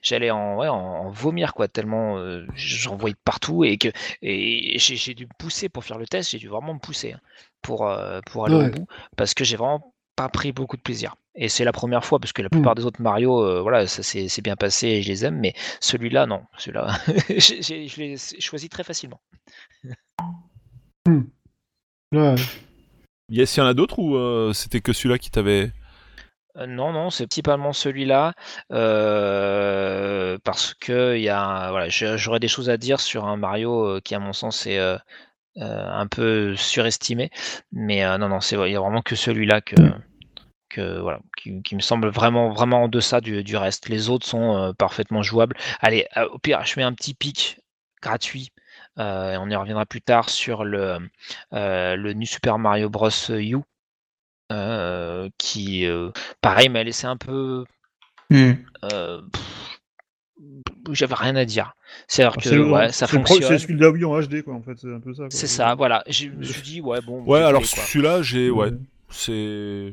j'allais 0.03 0.31
en, 0.31 0.59
ouais, 0.59 0.69
en, 0.69 0.77
en 0.77 1.11
vomir 1.11 1.55
quoi, 1.55 1.67
tellement 1.67 2.19
euh, 2.19 2.45
j'en 2.55 2.97
voyais 2.97 3.17
partout 3.25 3.65
et 3.65 3.79
que 3.79 3.89
et 4.21 4.77
j'ai 4.79 5.15
dû 5.15 5.25
me 5.25 5.31
pousser 5.39 5.71
pour 5.71 5.83
faire 5.83 5.99
le 5.99 6.07
test. 6.07 6.31
J'ai 6.31 6.39
dû 6.39 6.49
vraiment 6.49 6.75
me 6.75 6.79
pousser 6.79 7.13
hein, 7.13 7.21
pour 7.63 7.87
euh, 7.89 8.21
pour 8.27 8.47
aller 8.47 8.55
Ouais. 8.55 8.65
au 8.69 8.69
bout 8.71 8.87
parce 9.17 9.35
que 9.35 9.45
j'ai 9.45 9.57
vraiment 9.57 9.95
pas 10.17 10.29
pris 10.29 10.53
beaucoup 10.53 10.77
de 10.77 10.83
plaisir. 10.83 11.15
Et 11.35 11.49
c'est 11.49 11.65
la 11.65 11.73
première 11.73 12.05
fois 12.05 12.19
parce 12.19 12.33
que 12.33 12.43
la 12.43 12.49
Mm. 12.51 12.51
plupart 12.51 12.75
des 12.75 12.85
autres 12.85 13.01
Mario, 13.03 13.41
euh, 13.45 13.61
voilà, 13.63 13.87
ça 13.87 14.03
s'est 14.03 14.29
c'est 14.29 14.43
bien 14.43 14.57
passé 14.57 14.89
et 14.89 15.03
je 15.03 15.09
les 15.09 15.25
aime, 15.25 15.37
mais 15.39 15.55
celui-là 15.81 16.27
non, 16.27 16.43
celui-là, 16.59 16.89
je 17.29 18.01
l'ai 18.01 18.17
choisi 18.41 18.69
très 18.69 18.83
facilement. 18.85 19.21
euh, 21.09 21.23
ouais. 22.13 22.35
Yes, 23.31 23.57
il 23.57 23.61
y 23.61 23.63
en 23.63 23.67
a 23.67 23.75
d'autres 23.75 23.99
ou 23.99 24.17
euh, 24.17 24.53
c'était 24.53 24.81
que 24.81 24.93
celui-là 24.93 25.19
qui 25.19 25.31
t'avait. 25.31 25.73
Euh, 26.57 26.67
non, 26.67 26.93
non, 26.93 27.11
c'est 27.11 27.27
principalement 27.27 27.73
celui-là 27.73 28.33
euh, 28.73 30.39
parce 30.45 30.75
que 30.75 31.17
il 31.17 31.23
y 31.23 31.29
a, 31.29 31.71
voilà, 31.71 31.89
j'aurais 31.89 32.41
des 32.41 32.49
choses 32.49 32.71
à 32.71 32.77
dire 32.77 33.01
sur 33.01 33.27
un 33.27 33.37
Mario 33.37 34.01
qui, 34.03 34.15
à 34.15 34.19
mon 34.19 34.33
sens, 34.33 34.67
est 34.67 34.81
un 35.61 36.07
peu 36.07 36.57
surestimé. 36.57 37.31
Mais 37.73 38.05
euh, 38.05 38.19
non, 38.19 38.29
non, 38.29 38.41
c'est 38.41 38.57
il 38.69 38.77
a 38.77 38.81
vraiment 38.81 39.03
que 39.03 39.17
celui-là 39.17 39.61
que, 39.61 39.77
que 40.69 41.01
voilà, 41.01 41.21
qui, 41.37 41.63
qui 41.63 41.77
me 41.77 41.81
semble 41.81 42.09
vraiment, 42.09 42.51
vraiment 42.51 42.85
en 42.85 42.89
deçà 42.89 43.21
du, 43.21 43.43
du 43.45 43.57
reste. 43.57 43.89
Les 43.89 44.09
autres 44.11 44.27
sont 44.27 44.57
euh, 44.57 44.73
parfaitement 44.73 45.23
jouables. 45.23 45.57
Allez, 45.81 46.07
euh, 46.17 46.29
au 46.33 46.39
pire, 46.39 46.65
je 46.65 46.79
mets 46.79 46.85
un 46.85 46.93
petit 46.95 47.15
pic 47.15 47.61
gratuit. 48.03 48.51
euh, 48.99 49.33
et 49.35 49.37
on 49.39 49.49
y 49.49 49.57
reviendra 49.57 49.87
plus 49.87 50.03
tard 50.03 50.29
sur 50.31 50.65
le, 50.65 50.99
euh, 51.53 51.97
le 51.97 52.13
New 52.15 52.27
Super 52.27 52.59
Mario 52.59 52.89
Bros. 52.91 53.11
U, 53.31 53.57
euh, 54.53 55.29
qui, 55.39 55.87
euh, 55.87 56.11
pareil, 56.41 56.69
m'a 56.69 56.83
laissé 56.85 57.07
un 57.07 57.17
peu. 57.17 57.65
Hmm. 58.31 58.53
euh, 58.93 59.23
J'avais 60.93 61.15
rien 61.15 61.37
à 61.37 61.45
dire. 61.45 61.75
C'est-à-dire 62.07 62.37
que 62.43 62.71
ouais, 62.71 62.93
ça 62.93 63.07
fonctionne. 63.07 63.43
C'est 63.43 63.59
celui 63.59 63.75
de 63.77 63.81
la 63.81 63.91
Wii 63.91 64.05
en 64.05 64.21
HD, 64.21 64.43
quoi, 64.43 64.55
en 64.55 64.63
fait. 64.63 64.77
C'est 64.79 64.93
un 64.93 65.01
peu 65.01 65.13
ça. 65.15 65.25
C'est 65.31 65.47
ça, 65.47 65.75
voilà. 65.75 66.03
Je 66.09 66.29
me 66.29 66.43
suis 66.45 66.63
dit, 66.63 66.81
ouais, 66.81 67.01
bon. 67.01 67.23
Ouais, 67.25 67.41
alors 67.43 67.65
celui-là, 67.65 68.23
j'ai. 68.23 68.51
Ouais, 68.51 68.71
c'est. 69.11 69.33
euh, 69.33 69.93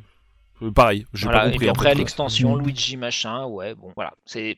Pareil, 0.74 1.06
j'ai 1.14 1.26
Voilà, 1.26 1.40
pas 1.42 1.46
et 1.48 1.52
compris. 1.52 1.58
puis 1.60 1.70
en 1.70 1.74
après, 1.74 1.90
fait, 1.90 1.96
l'extension, 1.96 2.56
Mm. 2.56 2.62
Luigi 2.64 2.98
machin, 2.98 3.46
ouais, 3.46 3.76
bon, 3.76 3.92
voilà. 3.96 4.14
C'est. 4.26 4.58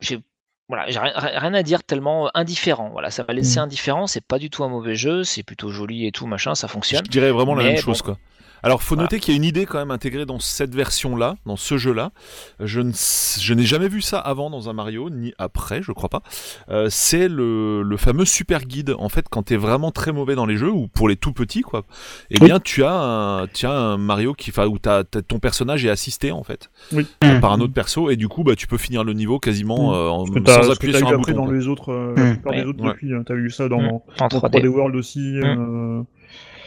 J'ai. 0.00 0.20
Voilà, 0.68 0.90
j'ai 0.90 0.98
rien, 1.00 1.12
rien 1.14 1.52
à 1.54 1.62
dire 1.62 1.84
tellement 1.84 2.30
indifférent. 2.34 2.88
Voilà, 2.90 3.10
ça 3.10 3.24
m'a 3.28 3.34
laissé 3.34 3.58
Mm. 3.60 3.64
indifférent. 3.64 4.06
C'est 4.06 4.24
pas 4.24 4.38
du 4.38 4.48
tout 4.48 4.64
un 4.64 4.68
mauvais 4.68 4.94
jeu, 4.94 5.22
c'est 5.22 5.42
plutôt 5.42 5.70
joli 5.70 6.06
et 6.06 6.12
tout 6.12 6.26
machin, 6.26 6.54
ça 6.54 6.66
fonctionne. 6.68 7.02
Je 7.04 7.10
dirais 7.10 7.30
vraiment 7.30 7.54
la 7.54 7.64
Mais 7.64 7.72
même 7.74 7.82
chose, 7.82 7.98
bon. 7.98 8.04
quoi. 8.04 8.18
Alors, 8.62 8.82
faut 8.82 8.94
Voilà. 8.94 9.04
noter 9.04 9.18
qu'il 9.20 9.32
y 9.34 9.36
a 9.36 9.38
une 9.38 9.44
idée 9.44 9.66
quand 9.66 9.78
même 9.78 9.90
intégrée 9.90 10.24
dans 10.26 10.38
cette 10.38 10.74
version-là, 10.74 11.36
dans 11.46 11.56
ce 11.56 11.76
jeu-là. 11.78 12.12
Je 12.60 12.80
ne, 12.80 12.92
je 12.92 13.54
n'ai 13.54 13.64
jamais 13.64 13.88
vu 13.88 14.00
ça 14.00 14.18
avant 14.18 14.50
dans 14.50 14.68
un 14.68 14.72
Mario, 14.72 15.10
ni 15.10 15.32
après, 15.38 15.82
je 15.82 15.90
crois 15.92 16.08
pas. 16.08 16.22
Euh, 16.70 16.86
c'est 16.90 17.28
le, 17.28 17.82
le 17.82 17.96
fameux 17.96 18.24
super 18.24 18.64
guide. 18.64 18.94
En 18.98 19.08
fait, 19.08 19.26
quand 19.30 19.42
t'es 19.44 19.56
vraiment 19.56 19.90
très 19.90 20.12
mauvais 20.12 20.34
dans 20.34 20.46
les 20.46 20.56
jeux 20.56 20.70
ou 20.70 20.86
pour 20.88 21.08
les 21.08 21.16
tout 21.16 21.32
petits, 21.32 21.62
quoi. 21.62 21.82
Eh 22.30 22.38
Oui. 22.40 22.46
bien, 22.46 22.60
tu 22.60 22.84
as 22.84 22.92
un, 22.94 23.46
tu 23.48 23.66
as 23.66 23.72
un 23.72 23.96
Mario 23.96 24.34
qui, 24.34 24.50
enfin, 24.50 24.66
où 24.66 24.78
t'as, 24.78 25.04
t'as- 25.04 25.22
ton 25.22 25.38
personnage 25.38 25.84
est 25.84 25.90
assisté 25.90 26.30
en 26.32 26.44
fait 26.44 26.70
Oui. 26.92 27.06
par 27.40 27.52
un 27.52 27.60
autre 27.60 27.72
perso, 27.74 28.10
et 28.10 28.16
du 28.16 28.28
coup, 28.28 28.44
bah, 28.44 28.54
tu 28.56 28.66
peux 28.66 28.78
finir 28.78 29.02
le 29.04 29.12
niveau 29.12 29.38
quasiment 29.38 29.90
Mm. 29.90 29.94
euh, 29.94 30.08
en- 30.10 30.26
sans 30.26 30.32
ce 30.34 30.68
que 30.68 30.72
appuyer 30.72 30.98
sur 30.98 31.08
un 31.08 31.10
après 31.14 31.32
bouton. 31.32 31.42
dans 31.42 31.44
quoi. 31.48 31.54
les 31.54 31.66
autres, 31.68 31.92
euh, 31.92 32.12
Mm. 32.12 32.16
la 32.16 32.30
plupart 32.34 32.52
Ouais. 32.52 32.60
des 32.62 32.66
autres 32.68 32.82
Ouais. 32.84 32.88
depuis. 32.92 33.14
hein. 33.14 33.22
T'as 33.26 33.34
eu 33.34 33.50
ça 33.50 33.68
dans, 33.68 33.80
Mm. 33.80 33.86
En 33.86 34.02
dans 34.20 34.28
3D. 34.28 34.58
3D 34.60 34.68
World 34.68 34.94
aussi. 34.96 35.38
euh, 35.42 36.02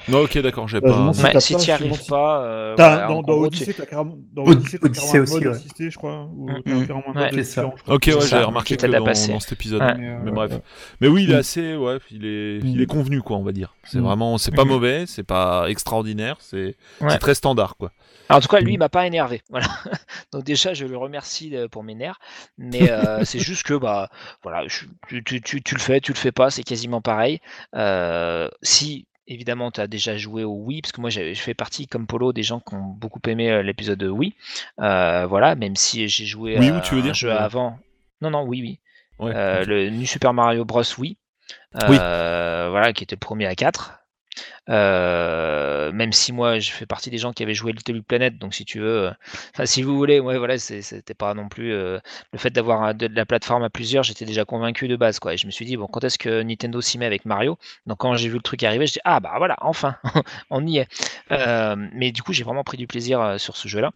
Non, 0.07 0.19
ok, 0.23 0.37
d'accord, 0.39 0.67
j'ai 0.67 0.79
Bah, 0.81 0.89
pas. 0.89 1.13
Si 1.13 1.23
Ouais, 1.23 1.39
si 1.39 1.53
pas, 1.53 1.59
tu 1.59 1.65
je 1.65 1.71
arrives 1.71 2.05
pas, 2.07 2.41
euh, 2.43 2.73
voilà, 2.77 3.07
dans, 3.07 3.21
Odyssey, 3.33 3.73
tu- 3.73 3.81
carrément, 3.85 4.17
dans 4.33 4.43
Odyssey, 4.43 4.77
un 4.83 4.87
mode 5.19 5.29
ouais. 5.43 5.47
assisté, 5.47 5.89
je 5.89 5.97
crois. 5.97 6.29
Ou 6.35 6.49
Mm. 6.49 6.63
carrément 6.87 7.03
un 7.15 7.21
Ouais. 7.21 7.31
mode 7.31 7.43
ça. 7.43 7.65
Ok, 7.87 8.03
ouais, 8.13 8.21
j'ai 8.27 8.37
remarqué 8.37 8.77
que 8.77 8.85
dans, 8.87 9.03
dans 9.03 9.39
cet 9.39 9.51
épisode. 9.51 9.81
Mais, 9.97 10.09
euh, 10.09 10.31
bref. 10.31 10.59
Mais 11.01 11.07
oui, 11.07 11.23
il 11.23 11.31
est 11.31 11.35
Mm. 11.35 11.39
assez, 11.39 11.75
ouais, 11.75 11.97
il 12.11 12.25
est, 12.25 12.63
Mm. 12.63 12.67
il 12.67 12.81
est 12.81 12.85
convenu, 12.85 13.21
quoi, 13.21 13.37
on 13.37 13.43
va 13.43 13.51
dire. 13.51 13.73
C'est 13.83 13.99
vraiment, 13.99 14.37
c'est 14.37 14.53
pas 14.55 14.65
mauvais, 14.65 15.05
c'est 15.07 15.23
pas 15.23 15.65
extraordinaire, 15.69 16.37
c'est 16.39 16.75
très 17.19 17.35
standard, 17.35 17.75
quoi. 17.77 17.91
Alors, 18.27 18.39
en 18.39 18.41
tout 18.41 18.47
cas, 18.47 18.59
lui, 18.59 18.73
il 18.73 18.79
m'a 18.79 18.89
pas 18.89 19.05
énervé. 19.05 19.41
Voilà. 19.51 19.67
Donc 20.33 20.43
déjà, 20.43 20.73
je 20.73 20.85
le 20.85 20.97
remercie 20.97 21.55
euh, 21.55 21.67
pour 21.67 21.83
mes 21.83 21.93
nerfs. 21.93 22.19
Mais 22.57 22.89
euh, 22.91 23.23
c'est 23.23 23.37
juste 23.39 23.61
que, 23.63 23.75
bah, 23.75 24.09
voilà, 24.41 24.67
je- 24.67 24.85
tu, 25.07 25.23
tu- 25.23 25.41
tu- 25.41 25.61
tu 25.61 25.75
le 25.75 25.79
fais, 25.79 25.99
tu 26.01 26.11
le 26.11 26.17
fais 26.17 26.31
pas, 26.31 26.49
c'est 26.49 26.63
quasiment 26.63 27.01
pareil. 27.01 27.39
Euh, 27.75 28.49
si, 28.63 29.05
évidemment, 29.27 29.71
tu 29.71 29.81
as 29.81 29.87
déjà 29.87 30.17
joué 30.17 30.43
au 30.43 30.53
Wii, 30.53 30.81
parce 30.81 30.91
que 30.91 31.01
moi, 31.01 31.09
je 31.09 31.33
fais 31.35 31.53
partie, 31.53 31.87
comme 31.87 32.07
Polo, 32.07 32.33
des 32.33 32.43
gens 32.43 32.59
qui 32.59 32.73
ont 32.75 32.83
beaucoup 32.83 33.19
aimé 33.27 33.51
euh, 33.51 33.61
l'épisode 33.63 33.99
de 33.99 34.09
Wii. 34.09 34.33
Euh, 34.79 35.25
voilà, 35.27 35.55
même 35.55 35.75
si 35.75 36.07
j'ai 36.07 36.25
joué 36.25 36.57
à 36.57 36.81
tu 36.81 36.95
veux 36.95 37.01
un 37.01 37.03
dire 37.03 37.13
jeu 37.13 37.31
avant. 37.31 37.79
Non, 38.21 38.29
non, 38.29 38.43
oui, 38.43 38.61
oui. 38.61 38.79
Ouais, 39.19 39.33
Euh. 39.35 39.65
Le 39.65 39.89
New 39.89 40.05
Super 40.05 40.33
Mario 40.33 40.65
Bros. 40.65 40.83
Wii. 40.97 41.17
Oui. 41.89 41.97
Euh, 41.99 42.67
Voilà, 42.71 42.93
qui 42.93 43.03
était 43.03 43.15
le 43.15 43.19
premier 43.19 43.45
à 43.45 43.55
4. 43.55 43.99
Euh, 44.69 45.91
même 45.91 46.11
si 46.13 46.33
moi 46.33 46.59
je 46.59 46.71
fais 46.71 46.85
partie 46.85 47.09
des 47.09 47.17
gens 47.17 47.33
qui 47.33 47.43
avaient 47.43 47.53
joué 47.53 47.71
Little 47.71 48.03
Planet, 48.03 48.37
donc 48.37 48.53
si 48.53 48.65
tu 48.65 48.79
veux, 48.79 49.07
euh, 49.07 49.11
enfin 49.53 49.65
si 49.65 49.83
vous 49.83 49.95
voulez, 49.95 50.19
ouais 50.19 50.37
voilà, 50.37 50.57
c'était 50.57 51.13
pas 51.13 51.33
non 51.33 51.49
plus 51.49 51.73
euh, 51.73 51.99
le 52.31 52.39
fait 52.39 52.49
d'avoir 52.49 52.95
de, 52.95 53.07
la 53.07 53.25
plateforme 53.25 53.63
à 53.63 53.69
plusieurs, 53.69 54.03
j'étais 54.03 54.25
déjà 54.25 54.45
convaincu 54.45 54.87
de 54.87 54.95
base 54.95 55.19
quoi. 55.19 55.33
Et 55.33 55.37
je 55.37 55.45
me 55.45 55.51
suis 55.51 55.65
dit 55.65 55.77
bon, 55.77 55.87
quand 55.87 56.03
est-ce 56.03 56.17
que 56.17 56.41
Nintendo 56.41 56.81
s'y 56.81 56.97
met 56.97 57.05
avec 57.05 57.25
Mario? 57.25 57.57
Donc 57.85 57.99
quand 57.99 58.15
j'ai 58.15 58.29
vu 58.29 58.35
le 58.35 58.41
truc 58.41 58.63
arriver, 58.63 58.87
je 58.87 58.93
dis 58.93 58.99
ah 59.05 59.19
bah 59.19 59.33
voilà, 59.37 59.57
enfin, 59.61 59.95
on 60.49 60.65
y 60.65 60.79
est. 60.79 60.87
Mais 61.29 62.11
du 62.11 62.23
coup 62.23 62.33
j'ai 62.33 62.43
vraiment 62.43 62.63
pris 62.63 62.77
du 62.77 62.87
plaisir 62.87 63.39
sur 63.39 63.57
ce 63.57 63.67
jeu-là. 63.67 63.91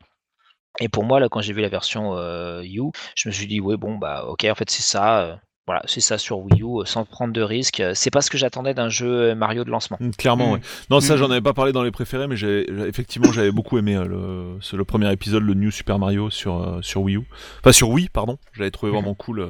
Et 0.79 0.89
pour 0.89 1.03
moi, 1.03 1.19
là, 1.19 1.29
quand 1.29 1.41
j'ai 1.41 1.53
vu 1.53 1.61
la 1.61 1.69
version 1.69 2.15
euh, 2.15 2.63
U, 2.63 2.91
je 3.15 3.27
me 3.27 3.33
suis 3.33 3.47
dit, 3.47 3.59
ouais, 3.59 3.77
bon, 3.77 3.97
bah, 3.97 4.25
ok, 4.25 4.45
en 4.49 4.55
fait, 4.55 4.69
c'est 4.69 4.83
ça. 4.83 5.41
Euh, 5.69 5.73
voilà, 5.73 5.81
c'est 5.85 6.01
ça 6.01 6.17
sur 6.17 6.39
Wii 6.39 6.61
U, 6.63 6.79
euh, 6.81 6.85
sans 6.85 7.05
prendre 7.05 7.31
de 7.33 7.41
risques. 7.41 7.79
Euh, 7.79 7.91
C'est 7.95 8.09
pas 8.11 8.21
ce 8.21 8.29
que 8.31 8.37
j'attendais 8.37 8.73
d'un 8.73 8.89
jeu 8.89 9.35
Mario 9.35 9.63
de 9.63 9.69
lancement. 9.69 9.97
Mm, 9.99 10.09
Clairement, 10.11 10.49
Mm. 10.49 10.53
ouais. 10.53 10.59
Non, 10.89 10.99
ça, 10.99 11.13
Mm. 11.13 11.17
j'en 11.17 11.31
avais 11.31 11.41
pas 11.41 11.53
parlé 11.53 11.71
dans 11.71 11.83
les 11.83 11.91
préférés, 11.91 12.27
mais 12.27 12.35
j'ai 12.37 12.67
effectivement, 12.87 13.31
j'avais 13.31 13.51
beaucoup 13.51 13.77
aimé 13.77 13.95
euh, 13.95 14.57
le, 14.73 14.83
premier 14.83 15.11
épisode, 15.11 15.43
le 15.43 15.53
New 15.53 15.69
Super 15.71 15.99
Mario 15.99 16.29
sur, 16.29 16.61
euh, 16.61 16.79
sur 16.81 17.01
Wii 17.03 17.17
U. 17.17 17.23
Enfin, 17.59 17.71
sur 17.71 17.89
Wii, 17.89 18.09
pardon. 18.09 18.37
J'avais 18.53 18.71
trouvé 18.71 18.91
vraiment 18.91 19.13
cool 19.13 19.39
euh, 19.41 19.47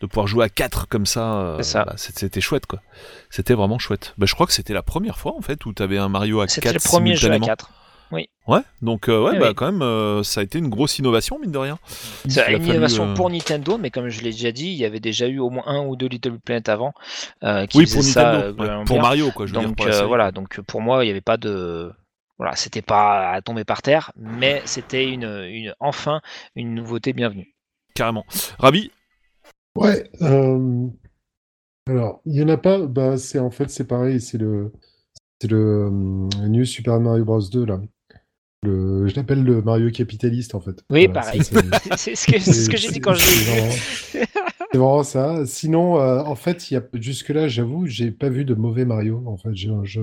de 0.00 0.06
pouvoir 0.06 0.26
jouer 0.26 0.44
à 0.44 0.48
4 0.48 0.86
comme 0.88 1.06
ça. 1.06 1.34
euh, 1.40 1.56
C'est 1.58 1.64
ça. 1.72 1.84
bah, 1.84 1.94
c'était 1.96 2.40
chouette, 2.40 2.66
quoi. 2.66 2.80
C'était 3.30 3.54
vraiment 3.54 3.78
chouette. 3.78 4.14
Bah, 4.18 4.26
je 4.26 4.34
crois 4.34 4.46
que 4.46 4.52
c'était 4.52 4.74
la 4.74 4.82
première 4.82 5.18
fois, 5.18 5.34
en 5.36 5.40
fait, 5.40 5.66
où 5.66 5.72
t'avais 5.72 5.98
un 5.98 6.08
Mario 6.08 6.40
à 6.40 6.46
4 6.46 6.54
C'était 6.54 6.72
le 6.72 6.78
premier 6.80 7.16
jeu 7.16 7.30
à 7.32 7.38
4. 7.40 7.70
Ouais, 8.12 8.60
donc, 8.80 9.08
euh, 9.08 9.20
ouais, 9.24 9.32
Oui, 9.32 9.38
bah, 9.40 9.48
oui. 9.48 9.54
quand 9.56 9.66
même, 9.72 9.82
euh, 9.82 10.22
ça 10.22 10.38
a 10.40 10.44
été 10.44 10.60
une 10.60 10.68
grosse 10.68 11.00
innovation, 11.00 11.36
mine 11.40 11.50
de 11.50 11.58
rien. 11.58 11.80
C'est 12.28 12.52
une 12.52 12.60
fallu, 12.60 12.64
innovation 12.70 13.08
euh, 13.10 13.14
pour 13.14 13.28
Nintendo, 13.28 13.76
mais 13.76 13.90
comme 13.90 14.08
je 14.08 14.20
l'ai 14.22 14.30
déjà 14.30 14.52
dit, 14.52 14.68
il 14.68 14.76
y 14.76 14.84
avait 14.84 15.00
déjà 15.00 15.26
eu 15.26 15.40
au 15.40 15.50
moins 15.50 15.64
un 15.66 15.84
ou 15.84 15.96
deux 15.96 16.06
Little 16.06 16.38
Planet 16.38 16.68
avant 16.68 16.92
euh, 17.42 17.66
qui 17.66 17.78
Oui, 17.78 17.86
pour 17.92 18.04
ça, 18.04 18.32
Nintendo. 18.34 18.62
ouais, 18.62 18.84
pour. 18.84 19.00
Mario, 19.00 19.32
quoi, 19.32 19.46
je 19.46 19.52
veux 19.52 19.58
dire. 19.58 19.68
Donc 19.68 19.80
euh, 19.84 19.90
série. 19.90 20.06
voilà, 20.06 20.30
donc 20.30 20.60
pour 20.60 20.80
moi, 20.80 21.02
il 21.04 21.08
n'y 21.08 21.10
avait 21.10 21.20
pas 21.20 21.36
de 21.38 21.90
voilà, 22.38 22.54
c'était 22.54 22.82
pas 22.82 23.32
à 23.32 23.42
tomber 23.42 23.64
par 23.64 23.82
terre, 23.82 24.12
mais 24.16 24.62
c'était 24.64 25.08
une, 25.08 25.24
une 25.24 25.74
enfin 25.80 26.20
une 26.54 26.72
nouveauté 26.74 27.12
bienvenue. 27.14 27.52
Carrément. 27.94 28.24
Rabi, 28.60 28.92
Ouais. 29.76 30.08
euh, 30.22 30.86
Alors, 31.88 32.20
il 32.26 32.36
y 32.36 32.42
en 32.44 32.48
a 32.48 32.56
pas. 32.58 32.86
Bah, 32.86 33.16
c'est 33.16 33.40
en 33.40 33.50
fait, 33.50 33.70
c'est 33.70 33.86
pareil. 33.88 34.20
C'est 34.20 34.38
le, 34.38 34.72
c'est 35.40 35.50
le 35.50 35.86
euh, 35.86 35.90
New 36.48 36.64
Super 36.64 37.00
Mario 37.00 37.24
Bros 37.24 37.40
2 37.40 37.64
là. 37.66 37.80
Le, 38.66 39.06
je 39.08 39.14
l'appelle 39.16 39.42
le 39.42 39.62
Mario 39.62 39.90
capitaliste 39.90 40.54
en 40.54 40.60
fait. 40.60 40.84
Oui, 40.90 41.06
Voilà, 41.06 41.20
pareil. 41.20 41.40
c'est- 41.96 42.14
ce 42.16 42.26
que, 42.26 42.38
c'est 42.40 42.52
ce 42.52 42.68
que 42.70 42.76
j'ai 42.76 42.90
dit 42.90 43.00
quand 43.00 43.14
je 43.14 43.20
l'ai 43.20 43.26
c'est 43.26 43.44
vu. 43.44 43.50
vraiment- 43.50 43.72
C'est 44.72 44.78
vraiment 44.78 45.02
ça. 45.04 45.46
Sinon, 45.46 46.00
euh, 46.00 46.20
en 46.22 46.34
fait, 46.34 46.70
il 46.70 46.74
y 46.74 46.76
a 46.76 46.82
jusque-là, 46.94 47.48
j'avoue, 47.48 47.86
j'ai 47.86 48.10
pas 48.10 48.28
vu 48.28 48.44
de 48.44 48.54
mauvais 48.54 48.84
Mario. 48.84 49.22
En 49.26 49.36
fait, 49.36 49.54
je, 49.54 49.70
je, 49.84 50.00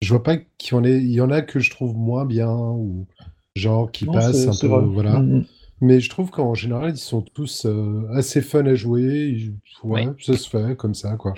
je 0.00 0.08
vois 0.08 0.22
pas 0.22 0.36
qu'il 0.58 0.74
y 0.76 0.80
en 0.80 0.84
ait. 0.84 0.98
Il 0.98 1.12
y 1.12 1.20
en 1.20 1.30
a 1.30 1.42
que 1.42 1.60
je 1.60 1.70
trouve 1.70 1.94
moins 1.96 2.24
bien 2.24 2.50
ou 2.50 3.06
genre 3.54 3.90
qui 3.92 4.06
Non, 4.06 4.12
passent 4.14 4.42
c'est- 4.44 4.48
un 4.48 4.54
peu. 4.58 4.66
vrai. 4.68 4.84
Voilà. 4.86 5.18
Mm, 5.20 5.44
Mais 5.84 5.98
je 6.00 6.08
trouve 6.08 6.30
qu'en 6.30 6.54
général, 6.54 6.92
ils 6.92 6.96
sont 6.96 7.20
tous 7.22 7.66
euh, 7.66 8.06
assez 8.14 8.40
fun 8.40 8.64
à 8.66 8.74
jouer. 8.74 9.34
Ils- 9.36 9.54
Ouais, 9.82 10.06
ça 10.20 10.36
se 10.36 10.48
fait 10.48 10.76
comme 10.76 10.94
ça, 10.94 11.16
quoi. 11.16 11.34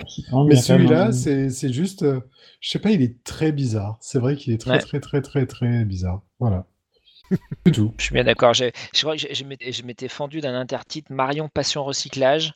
Mais 0.47 0.55
celui-là, 0.55 1.11
c'est 1.11 1.49
c'est 1.49 1.73
juste. 1.73 2.03
euh, 2.03 2.19
je 2.61 2.69
sais 2.69 2.77
pas, 2.79 2.91
il 2.91 3.01
est 3.01 3.23
très 3.23 3.51
bizarre. 3.51 3.97
C'est 4.01 4.19
vrai 4.19 4.35
qu'il 4.35 4.53
est 4.53 4.59
très, 4.59 4.71
Ouais. 4.73 4.77
très, 4.79 4.99
très, 4.99 5.21
très, 5.23 5.45
très 5.47 5.83
bizarre. 5.83 6.21
Voilà. 6.39 6.67
C'est 7.65 7.71
tout. 7.71 7.91
Je 7.97 8.03
suis 8.03 8.13
bien 8.13 8.23
d'accord. 8.23 8.53
j'ai- 8.53 8.71
Je 8.93 9.01
crois 9.01 9.15
que 9.15 9.21
je, 9.21 9.33
je 9.33 9.43
m'étais- 9.45 9.71
je 9.71 9.83
m'étais 9.83 10.07
fendu 10.07 10.41
d'un 10.41 10.53
intertitre 10.53 11.11
Marion 11.11 11.49
Passion 11.49 11.83
Recyclage. 11.83 12.53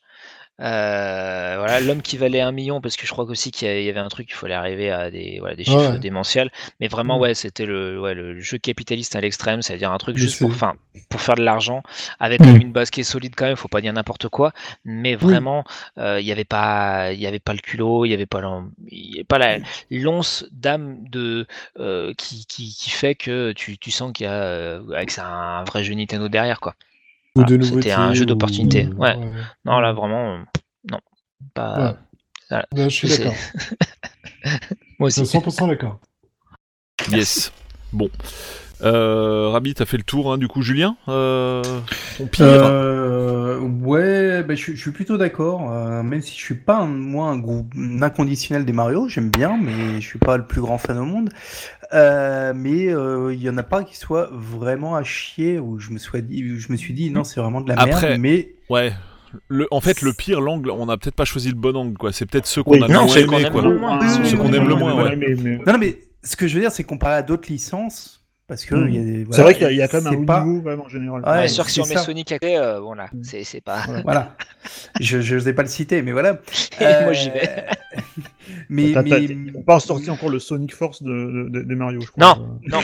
Euh, 0.62 1.56
voilà, 1.58 1.80
l'homme 1.80 2.02
qui 2.02 2.18
valait 2.18 2.42
un 2.42 2.52
million, 2.52 2.82
parce 2.82 2.98
que 2.98 3.06
je 3.08 3.12
crois 3.12 3.24
aussi 3.26 3.52
qu'il 3.52 3.82
y 3.82 3.90
avait 3.90 4.00
un 4.00 4.10
truc, 4.10 4.28
il 4.30 4.34
fallait 4.36 4.54
arriver 4.56 4.92
à 4.92 5.10
des, 5.10 5.38
voilà, 5.40 5.56
des 5.56 5.64
chiffres 5.64 5.94
Ouais. 5.94 6.00
démentiels. 6.00 6.52
Mais 6.80 6.88
vraiment, 6.88 7.18
Mm. 7.18 7.22
ouais, 7.22 7.34
c'était 7.34 7.66
le, 7.66 8.00
ouais, 8.00 8.14
le 8.14 8.40
jeu 8.42 8.58
capitaliste 8.58 9.16
à 9.16 9.22
l'extrême, 9.22 9.62
c'est-à-dire 9.62 9.92
un 9.92 9.98
truc 9.98 10.16
Mais 10.16 10.22
juste 10.22 10.40
pour, 10.40 10.50
c'est- 10.50 10.56
enfin, 10.56 10.74
pour 11.10 11.22
faire 11.22 11.36
de 11.36 11.44
l'argent, 11.44 11.82
avec 12.20 12.42
Mm. 12.42 12.58
une 12.58 12.72
base 12.74 12.90
qui 12.90 13.00
est 13.02 13.04
solide 13.04 13.34
quand 13.38 13.46
même, 13.46 13.56
faut 13.56 13.68
pas 13.70 13.82
dire 13.82 13.94
n'importe 13.94 14.28
quoi. 14.28 14.52
Mais 14.84 15.16
vraiment, 15.16 15.64
euh, 15.98 16.20
il 16.20 16.26
n'y 16.26 16.32
avait 16.32 16.44
pas, 16.46 17.12
il 17.14 17.20
y 17.22 17.28
avait 17.28 17.40
pas 17.40 17.54
le 17.54 17.60
culot, 17.60 18.06
il 18.06 18.10
y 18.10 18.14
avait 18.14 18.26
pas, 18.26 18.42
y 18.92 19.16
avait 19.16 19.24
pas 19.24 19.38
la 19.38 19.58
l'once 19.90 20.46
d'âme 20.52 20.98
de 21.10 21.48
euh, 21.80 22.14
qui, 22.18 22.46
qui, 22.46 22.74
qui 22.76 22.90
fait 22.90 23.16
que 23.16 23.54
tu, 23.54 23.78
tu 23.78 23.92
sens 23.92 24.12
qu'il 24.14 24.26
y 24.26 24.30
a, 24.30 24.34
euh, 24.34 24.82
avec 24.94 25.12
ça, 25.12 25.26
un 25.26 25.64
vrai 25.64 25.84
jeu 25.84 25.94
Nintendo 25.94 26.28
derrière, 26.28 26.60
quoi. 26.60 26.76
Ou 27.36 27.42
Voilà, 27.42 27.58
de 27.58 27.64
c'était 27.64 27.92
un 27.92 28.14
jeu 28.14 28.24
ou- 28.24 28.26
d'opportunité, 28.26 28.88
ouais. 28.88 29.16
ouais. 29.16 29.32
Non, 29.66 29.80
là, 29.80 29.94
vraiment, 29.94 30.36
euh, 30.36 30.38
non. 30.92 31.00
Pas... 31.54 31.78
Ouais. 31.92 31.96
voilà. 32.50 32.66
Ouais, 32.76 32.84
je 32.90 32.96
suis 32.96 33.08
d'accord. 33.10 33.34
Moi 35.00 35.10
Je 35.10 35.14
suis 35.14 35.22
aussi. 35.22 35.38
100% 35.38 35.68
d'accord. 35.68 36.00
yes. 37.12 37.52
Bon. 37.94 38.10
Euh, 38.82 39.50
Rabi, 39.50 39.74
t'as 39.74 39.86
fait 39.86 39.98
le 39.98 40.04
tour, 40.04 40.32
hein, 40.32 40.38
du 40.38 40.48
coup, 40.48 40.62
Julien 40.62 40.96
euh, 41.10 41.62
ton 42.18 42.28
pire 42.28 42.46
Euh, 42.48 43.60
ouais, 43.60 44.42
bah, 44.44 44.56
je, 44.56 44.72
je 44.72 44.80
suis 44.80 44.92
plutôt 44.92 45.18
d'accord. 45.18 45.70
euh, 45.72 46.02
même 46.02 46.22
si 46.22 46.32
je 46.32 46.42
suis 46.44 46.56
pas 46.56 46.78
un- 46.78 46.88
moi 46.88 47.28
un 47.28 47.38
groupe 47.38 47.74
inconditionnel 48.02 48.64
des 48.66 48.72
Mario, 48.72 49.10
j'aime 49.10 49.30
bien, 49.32 49.58
mais 49.62 50.00
je 50.00 50.06
suis 50.08 50.20
pas 50.20 50.38
le 50.38 50.46
plus 50.48 50.62
grand 50.62 50.78
fan 50.78 50.98
au 50.98 51.04
monde. 51.06 51.30
Euh, 51.94 52.54
mais 52.56 52.88
euh, 52.94 53.34
il 53.34 53.42
y 53.42 53.50
en 53.50 53.58
a 53.58 53.64
pas 53.64 53.84
qui 53.84 53.98
soit 53.98 54.30
vraiment 54.32 54.96
à 54.96 55.04
chier 55.04 55.60
où 55.60 55.80
je 55.80 55.90
me 55.92 55.98
suis 55.98 56.22
dit, 56.22 56.52
où 56.52 56.60
je 56.60 56.72
me 56.72 56.78
suis 56.78 56.94
dit 56.94 57.10
non, 57.10 57.24
c'est 57.24 57.40
vraiment 57.40 57.62
de 57.62 57.70
la 57.70 57.80
Après, 57.80 58.10
merde. 58.10 58.22
Mais 58.22 58.54
Ouais. 58.70 58.94
Le, 59.48 59.68
en 59.70 59.80
fait, 59.80 60.02
le 60.02 60.12
pire, 60.14 60.42
l'angle, 60.42 60.72
on 60.72 60.90
a 60.90 60.98
peut-être 60.98 61.14
pas 61.16 61.26
choisi 61.26 61.50
le 61.50 61.56
bon 61.56 61.76
angle, 61.76 61.98
quoi. 61.98 62.12
C'est 62.12 62.26
peut-être 62.26 62.48
ceux 62.48 62.64
qu'on 62.64 62.72
Oui, 62.72 62.84
a 62.84 62.88
non, 62.88 63.06
moins 63.06 63.16
aime 63.16 63.52
quoi. 63.52 63.62
le 63.62 63.78
moins. 63.78 64.00
Ceux 64.26 64.38
qu'on 64.38 64.52
aime 64.54 64.68
le 64.68 64.76
moins, 64.76 65.04
ouais. 65.04 65.16
non, 65.36 65.74
non, 65.74 65.78
mais 65.80 66.00
ce 66.24 66.36
que 66.36 66.48
je 66.48 66.56
veux 66.56 66.62
dire, 66.62 66.72
c'est 66.72 66.84
comparé 66.84 67.14
à 67.16 67.22
d'autres 67.22 67.48
licences, 67.52 68.19
parce 68.50 68.66
que 68.66 68.76
Mm. 68.76 68.84
a 68.84 68.90
des- 68.90 69.18
C'est 69.20 69.24
voilà, 69.26 69.44
vrai 69.44 69.54
qu'il 69.54 69.64
y 69.64 69.66
a- 69.68 69.72
il 69.72 69.78
y 69.78 69.82
a 69.82 69.88
quand 69.88 70.02
même 70.02 70.22
un 70.22 70.26
pas- 70.26 70.44
niveau, 70.44 70.62
vraiment, 70.62 70.84
en 70.86 70.90
général. 70.90 71.22
Ouais, 71.24 71.30
Ouais, 71.30 71.48
sûr 71.48 71.64
que 71.64 71.72
si 71.72 71.80
on 71.80 71.86
met 71.88 71.94
ça. 71.94 72.02
Sonic 72.02 72.32
à 72.34 72.40
côté, 72.40 72.58
euh, 72.58 72.82
bon 72.82 72.94
là, 72.96 73.08
Mm. 73.14 73.24
c'est 73.24 73.44
c'est 73.46 73.62
pas. 73.62 73.78
Voilà. 74.04 74.36
je 75.00 75.22
je 75.22 75.36
n'osais 75.36 75.54
pas 75.54 75.62
le 75.62 75.70
citer, 75.70 76.02
mais 76.02 76.12
voilà. 76.12 76.40
Moi, 76.82 77.14
j'y 77.14 77.30
vais. 77.30 77.48
Euh, 77.48 77.72
mais, 78.70 78.94
mais... 79.06 79.24
Ils 79.24 79.52
n'ont 79.54 79.62
pas 79.62 79.80
sorti 79.80 80.10
encore 80.10 80.30
le 80.30 80.40
Sonic 80.40 80.76
Force 80.76 81.02
de, 81.02 81.48
de- 81.50 81.76
Mario, 81.76 82.02
je 82.02 82.08
crois. 82.12 82.36
Non, 82.36 82.60
non, 82.68 82.80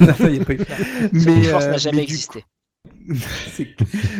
il 0.00 0.36
y 0.36 0.40
a 0.40 0.44
pas 0.44 0.52
eu- 0.52 1.18
Sonic 1.18 1.46
Force 1.46 1.64
euh, 1.64 1.70
n'a 1.72 1.76
jamais 1.78 1.96
mais 1.98 2.06
du 2.06 2.12
existé. 2.12 2.44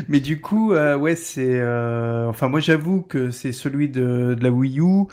Mais 0.08 0.20
du 0.20 0.40
coup, 0.40 0.72
euh, 0.72 0.96
ouais, 0.96 1.14
c'est. 1.16 1.44
euh, 1.60 2.26
Enfin, 2.28 2.48
moi, 2.48 2.60
j'avoue 2.60 3.02
que 3.02 3.30
c'est 3.30 3.52
celui 3.52 3.88
de, 3.88 4.34
de 4.38 4.42
la 4.42 4.50
Wii 4.50 4.80
U 4.80 5.04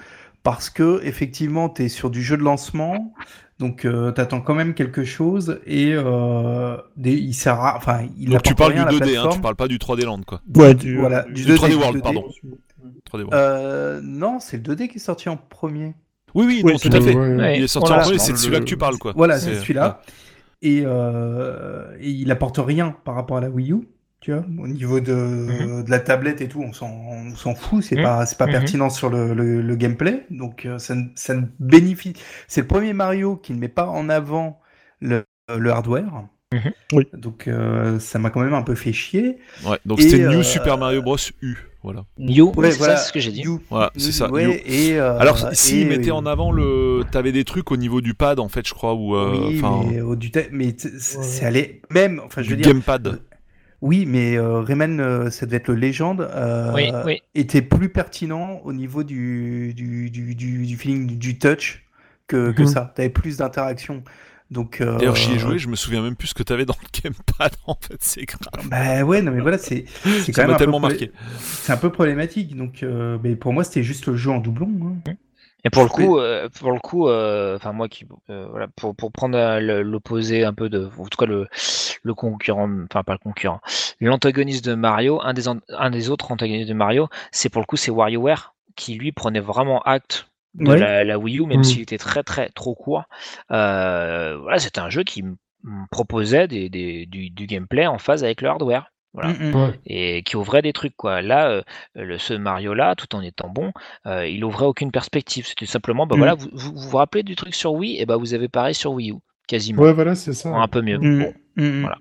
parce 0.44 0.69
que 0.69 1.02
effectivement, 1.03 1.69
t'es 1.69 1.89
sur 1.89 2.10
du 2.10 2.23
jeu 2.23 2.38
de 2.38 2.44
lancement, 2.44 3.14
donc 3.59 3.85
euh, 3.85 4.11
t'attends 4.11 4.41
quand 4.41 4.53
même 4.53 4.73
quelque 4.73 5.03
chose 5.03 5.59
et 5.65 5.91
euh, 5.93 6.77
des... 6.95 7.13
il 7.13 7.34
sert 7.34 7.59
à. 7.59 7.75
Enfin, 7.77 8.01
il 8.17 8.29
Donc 8.29 8.43
tu 8.43 8.53
parles 8.55 8.73
rien 8.73 8.85
du 8.85 8.95
à 8.97 8.99
la 8.99 9.05
2D, 9.05 9.17
hein, 9.17 9.29
tu 9.31 9.39
parles 9.41 9.55
pas 9.55 9.67
du 9.67 9.77
3D 9.77 10.05
Land, 10.05 10.21
quoi. 10.25 10.41
Ouais, 10.55 10.73
du, 10.75 10.97
Voilà, 10.97 11.23
du- 11.23 11.34
du 11.34 11.45
Du 11.45 11.51
3D 11.53 11.69
2D, 11.71 11.75
World, 11.75 11.97
2D. 11.97 12.01
pardon. 12.03 12.23
3D 13.09 13.17
World. 13.23 13.34
Euh, 13.34 13.99
non, 14.03 14.39
c'est 14.39 14.57
le 14.57 14.63
2D 14.75 14.88
qui 14.89 14.97
est 14.97 14.99
sorti 14.99 15.29
en 15.29 15.38
premier. 15.38 15.95
Oui, 16.35 16.45
oui, 16.45 16.61
oui, 16.63 16.73
non, 16.73 16.77
tout 16.77 16.89
à 16.91 17.01
fait. 17.01 17.15
Ouais. 17.15 17.57
Il 17.57 17.63
est 17.63 17.67
sorti 17.67 17.88
Voilà. 17.88 18.03
en 18.03 18.05
premier, 18.05 18.19
c'est 18.19 18.31
de 18.31 18.38
Le- 18.38 18.41
celui-là 18.41 18.59
que 18.59 18.65
tu 18.65 18.77
parles, 18.77 18.97
quoi. 18.97 19.13
Voilà, 19.15 19.39
C'est- 19.39 19.55
celui-là. 19.55 20.01
Et, 20.61 20.84
euh, 20.85 21.95
et 21.99 22.09
il 22.09 22.31
apporte 22.31 22.57
rien 22.59 22.95
par 23.05 23.15
rapport 23.15 23.38
à 23.38 23.41
la 23.41 23.49
Wii 23.49 23.71
U. 23.71 23.88
Tu 24.19 24.31
vois, 24.34 24.44
au 24.60 24.68
niveau 24.68 24.99
de, 24.99 25.14
Mhm. 25.14 25.84
de 25.84 25.91
la 25.91 25.99
tablette 25.99 26.41
et 26.41 26.48
tout, 26.48 26.61
on 26.61 26.73
s'en, 26.73 26.89
on 26.89 27.35
s'en 27.35 27.53
fout, 27.53 27.84
c'est 27.84 28.02
pas, 28.02 28.26
c'est 28.26 28.38
pas 28.38 28.48
Mhm. 28.48 28.52
pertinent 28.52 28.89
sur 28.89 29.10
le, 29.10 29.34
le, 29.35 29.61
le 29.61 29.76
gameplay. 29.76 30.26
Donc, 30.31 30.65
euh, 30.65 30.80
ça, 30.80 30.95
ne- 30.95 31.06
ça 31.15 31.35
ne 31.35 31.44
bénéficie. 31.60 32.15
C'est 32.48 32.61
le 32.61 32.68
premier 32.68 32.94
Mario 32.94 33.35
qui 33.35 33.53
ne 33.53 33.60
met 33.60 33.68
pas 33.68 33.85
en 33.88 34.10
avant 34.10 34.60
le, 35.02 35.23
le 35.56 35.69
hardware. 35.72 36.26
Mhm. 36.52 36.72
Oui. 36.94 37.07
Donc, 37.14 37.48
euh, 37.48 37.99
ça 37.99 38.18
m'a 38.19 38.30
quand 38.31 38.39
même 38.41 38.56
un 38.56 38.64
peu 38.64 38.73
fait 38.73 38.91
chier. 38.94 39.38
Ouais, 39.65 39.77
donc 39.85 40.02
c'était 40.02 40.27
New 40.27 40.39
euh, 40.39 40.44
Super 40.44 40.77
Mario 40.80 41.02
Bros. 41.03 41.18
U. 41.44 41.56
Voilà. 41.84 42.03
You, 42.18 42.52
Ouais, 42.57 42.72
c'est 42.72 42.77
voilà. 42.80 42.98
ça, 42.98 43.03
ce 43.03 43.14
que 43.14 43.19
j'ai 43.19 43.31
dit. 43.31 43.41
You. 43.41 43.61
Voilà, 43.69 43.91
c'est 43.98 44.11
ça, 44.11 44.30
Ouais, 44.31 44.61
et, 44.65 44.98
euh, 44.99 45.18
Alors, 45.19 45.49
si 45.53 45.77
et- 45.77 45.81
il 45.81 45.88
mettait 45.88 46.11
en 46.11 46.26
avant 46.26 46.52
le. 46.52 47.02
T'avais 47.11 47.31
des 47.31 47.44
trucs 47.44 47.72
au 47.72 47.77
niveau 47.77 48.02
du 48.02 48.14
pad, 48.15 48.39
en 48.39 48.49
fait, 48.49 48.68
je 48.68 48.73
crois, 48.73 48.94
ou. 48.95 49.15
euh, 49.15 49.48
oui, 49.49 49.61
mais, 49.91 50.02
au 50.02 50.15
du 50.15 50.31
ta- 50.31 50.49
mais 50.52 50.73
t- 50.73 50.89
c'est 50.99 51.18
Ouais. 51.19 51.23
c'est 51.23 51.45
allé 51.45 51.81
même, 51.91 52.19
enfin, 52.26 52.41
je 52.41 52.48
du 52.48 52.57
dire, 52.57 52.73
gamepad. 52.73 53.22
Oui, 53.81 54.05
mais 54.07 54.37
euh, 54.37 54.59
Rayman, 54.61 54.99
euh, 54.99 55.29
ça 55.29 55.45
devait 55.45 55.57
être 55.57 55.67
le 55.67 55.75
légende, 55.75 56.21
euh, 56.21 56.73
Oui, 56.73 56.89
oui. 57.05 57.21
était 57.35 57.61
plus 57.61 57.89
pertinent 57.89 58.59
au 58.63 58.73
niveau 58.73 59.03
du, 59.03 59.73
du, 59.75 60.09
du, 60.09 60.33
du, 60.35 60.65
du 60.65 60.77
feeling 60.77 61.05
du, 61.07 61.15
du 61.15 61.37
touch 61.37 61.83
que, 62.27 62.51
que 62.51 62.63
Mhm. 62.63 62.67
ça. 62.67 62.91
T'avais 62.95 63.09
plus 63.09 63.37
d'interaction. 63.37 64.03
Donc, 64.49 64.81
euh, 64.81 64.97
D'ailleurs, 64.97 65.15
j'y 65.15 65.33
ai 65.33 65.39
joué, 65.39 65.59
je 65.59 65.67
me 65.67 65.75
souviens 65.75 66.01
même 66.01 66.15
plus 66.15 66.29
ce 66.29 66.33
que 66.33 66.41
t'avais 66.41 66.65
dans 66.65 66.75
le 66.81 67.01
gamepad, 67.03 67.51
en 67.67 67.75
fait, 67.79 67.97
c'est 67.99 68.25
grave. 68.25 68.65
Bah 68.69 69.03
ouais, 69.03 69.21
non 69.21 69.31
mais 69.33 69.41
voilà, 69.41 69.57
c'est 69.57 69.85
c'est 70.03 70.31
Ça 70.31 70.31
quand 70.31 70.41
même 70.43 70.47
m'a 70.47 70.53
un 70.53 70.57
peu 70.57 70.63
tellement 70.63 70.79
prolé- 70.79 70.93
marqué. 70.93 71.11
C'est 71.37 71.73
un 71.73 71.77
peu 71.77 71.91
problématique. 71.91 72.55
Donc, 72.55 72.81
euh, 72.81 73.17
mais 73.23 73.35
pour 73.35 73.53
moi, 73.53 73.63
c'était 73.63 73.83
juste 73.83 74.07
le 74.07 74.15
jeu 74.15 74.31
en 74.31 74.39
doublon. 74.39 74.71
hein. 75.05 75.11
Et 75.68 75.69
pour 75.69 75.84
le 75.84 75.89
coup, 75.89 76.18
euh, 76.18 76.48
pour 76.49 76.72
le 76.72 76.80
coup, 76.80 77.10
euh, 77.10 77.57
enfin 77.57 77.73
moi 77.73 77.89
qui, 77.89 78.06
euh, 78.30 78.48
voilà, 78.49 78.68
pour, 78.69 78.95
pour 78.95 79.11
prendre 79.11 79.38
l'opposé 79.81 80.45
un 80.45 80.53
peu 80.53 80.69
de, 80.69 80.89
en 80.98 81.06
tout 81.07 81.18
cas 81.18 81.26
le, 81.26 81.48
le 82.03 82.14
concurrent, 82.14 82.69
enfin 82.89 83.03
pas 83.03 83.11
le 83.14 83.19
concurrent, 83.19 83.60
l'antagoniste 83.99 84.64
de 84.65 84.76
Mario, 84.76 85.19
un 85.22 85.34
des, 85.34 85.49
un 85.49 85.89
des 85.89 86.10
autres 86.10 86.31
antagonistes 86.31 86.69
de 86.69 86.73
Mario, 86.73 87.10
c'est 87.31 87.49
pour 87.49 87.61
le 87.61 87.65
coup 87.65 87.76
c'est 87.76 87.91
WarioWare 87.91 88.56
qui 88.77 88.95
lui 88.95 89.11
prenait 89.11 89.41
vraiment 89.41 89.81
acte 89.81 90.30
de 90.53 90.72
la, 90.73 91.03
la 91.03 91.19
Wii 91.19 91.39
U, 91.39 91.45
même 91.48 91.60
Mm. 91.60 91.64
s'il 91.64 91.81
était 91.81 91.98
très 91.98 92.23
très 92.23 92.49
trop 92.49 92.73
court. 92.73 93.03
Voilà, 93.49 94.60
c'était 94.60 94.80
un 94.80 94.89
jeu 94.89 95.03
qui 95.03 95.23
proposait 95.91 96.48
des, 96.48 96.69
des- 96.69 97.06
du, 97.06 97.30
du 97.30 97.45
gameplay 97.45 97.88
en 97.88 97.98
phase 97.98 98.23
avec 98.23 98.41
le 98.41 98.48
hardware. 98.48 98.89
Voilà 99.13 99.29
Mm, 99.34 99.49
mm. 99.51 99.55
Ouais. 99.55 99.79
et 99.88 100.23
qui 100.23 100.35
ouvrait 100.38 100.61
des 100.61 100.73
trucs 100.73 100.95
quoi. 100.95 101.21
Là, 101.21 101.49
euh, 101.49 101.61
le, 101.95 102.17
ce 102.17 102.34
Mario 102.34 102.73
là, 102.73 102.93
tout 102.95 103.15
en 103.15 103.21
étant 103.21 103.49
bon, 103.49 103.71
euh, 104.05 104.27
il 104.27 104.43
ouvrait 104.43 104.65
aucune 104.65 104.91
perspective. 104.91 105.47
C'était 105.47 105.65
simplement, 105.65 106.05
bah 106.05 106.15
Mm. 106.15 106.19
voilà, 106.19 106.35
vous, 106.35 106.49
vous 106.53 106.73
vous 106.75 106.97
rappelez 106.97 107.23
du 107.23 107.35
truc 107.35 107.55
sur 107.55 107.73
Wii, 107.73 107.99
et 107.99 108.05
bah 108.05 108.17
vous 108.17 108.34
avez 108.34 108.47
pareil 108.49 108.75
sur 108.75 108.91
Wii 108.91 109.11
U, 109.11 109.15
quasiment, 109.47 109.81
Ouais, 109.81 109.93
voilà, 109.93 110.13
c'est 110.15 110.34
ça. 110.34 110.49
un 110.49 110.67
peu 110.67 110.81
mieux. 110.81 110.97
Mm, 110.99 111.19
Bon, 111.23 111.34
mm, 111.55 111.63
mm. 111.65 111.81
voilà. 111.81 111.97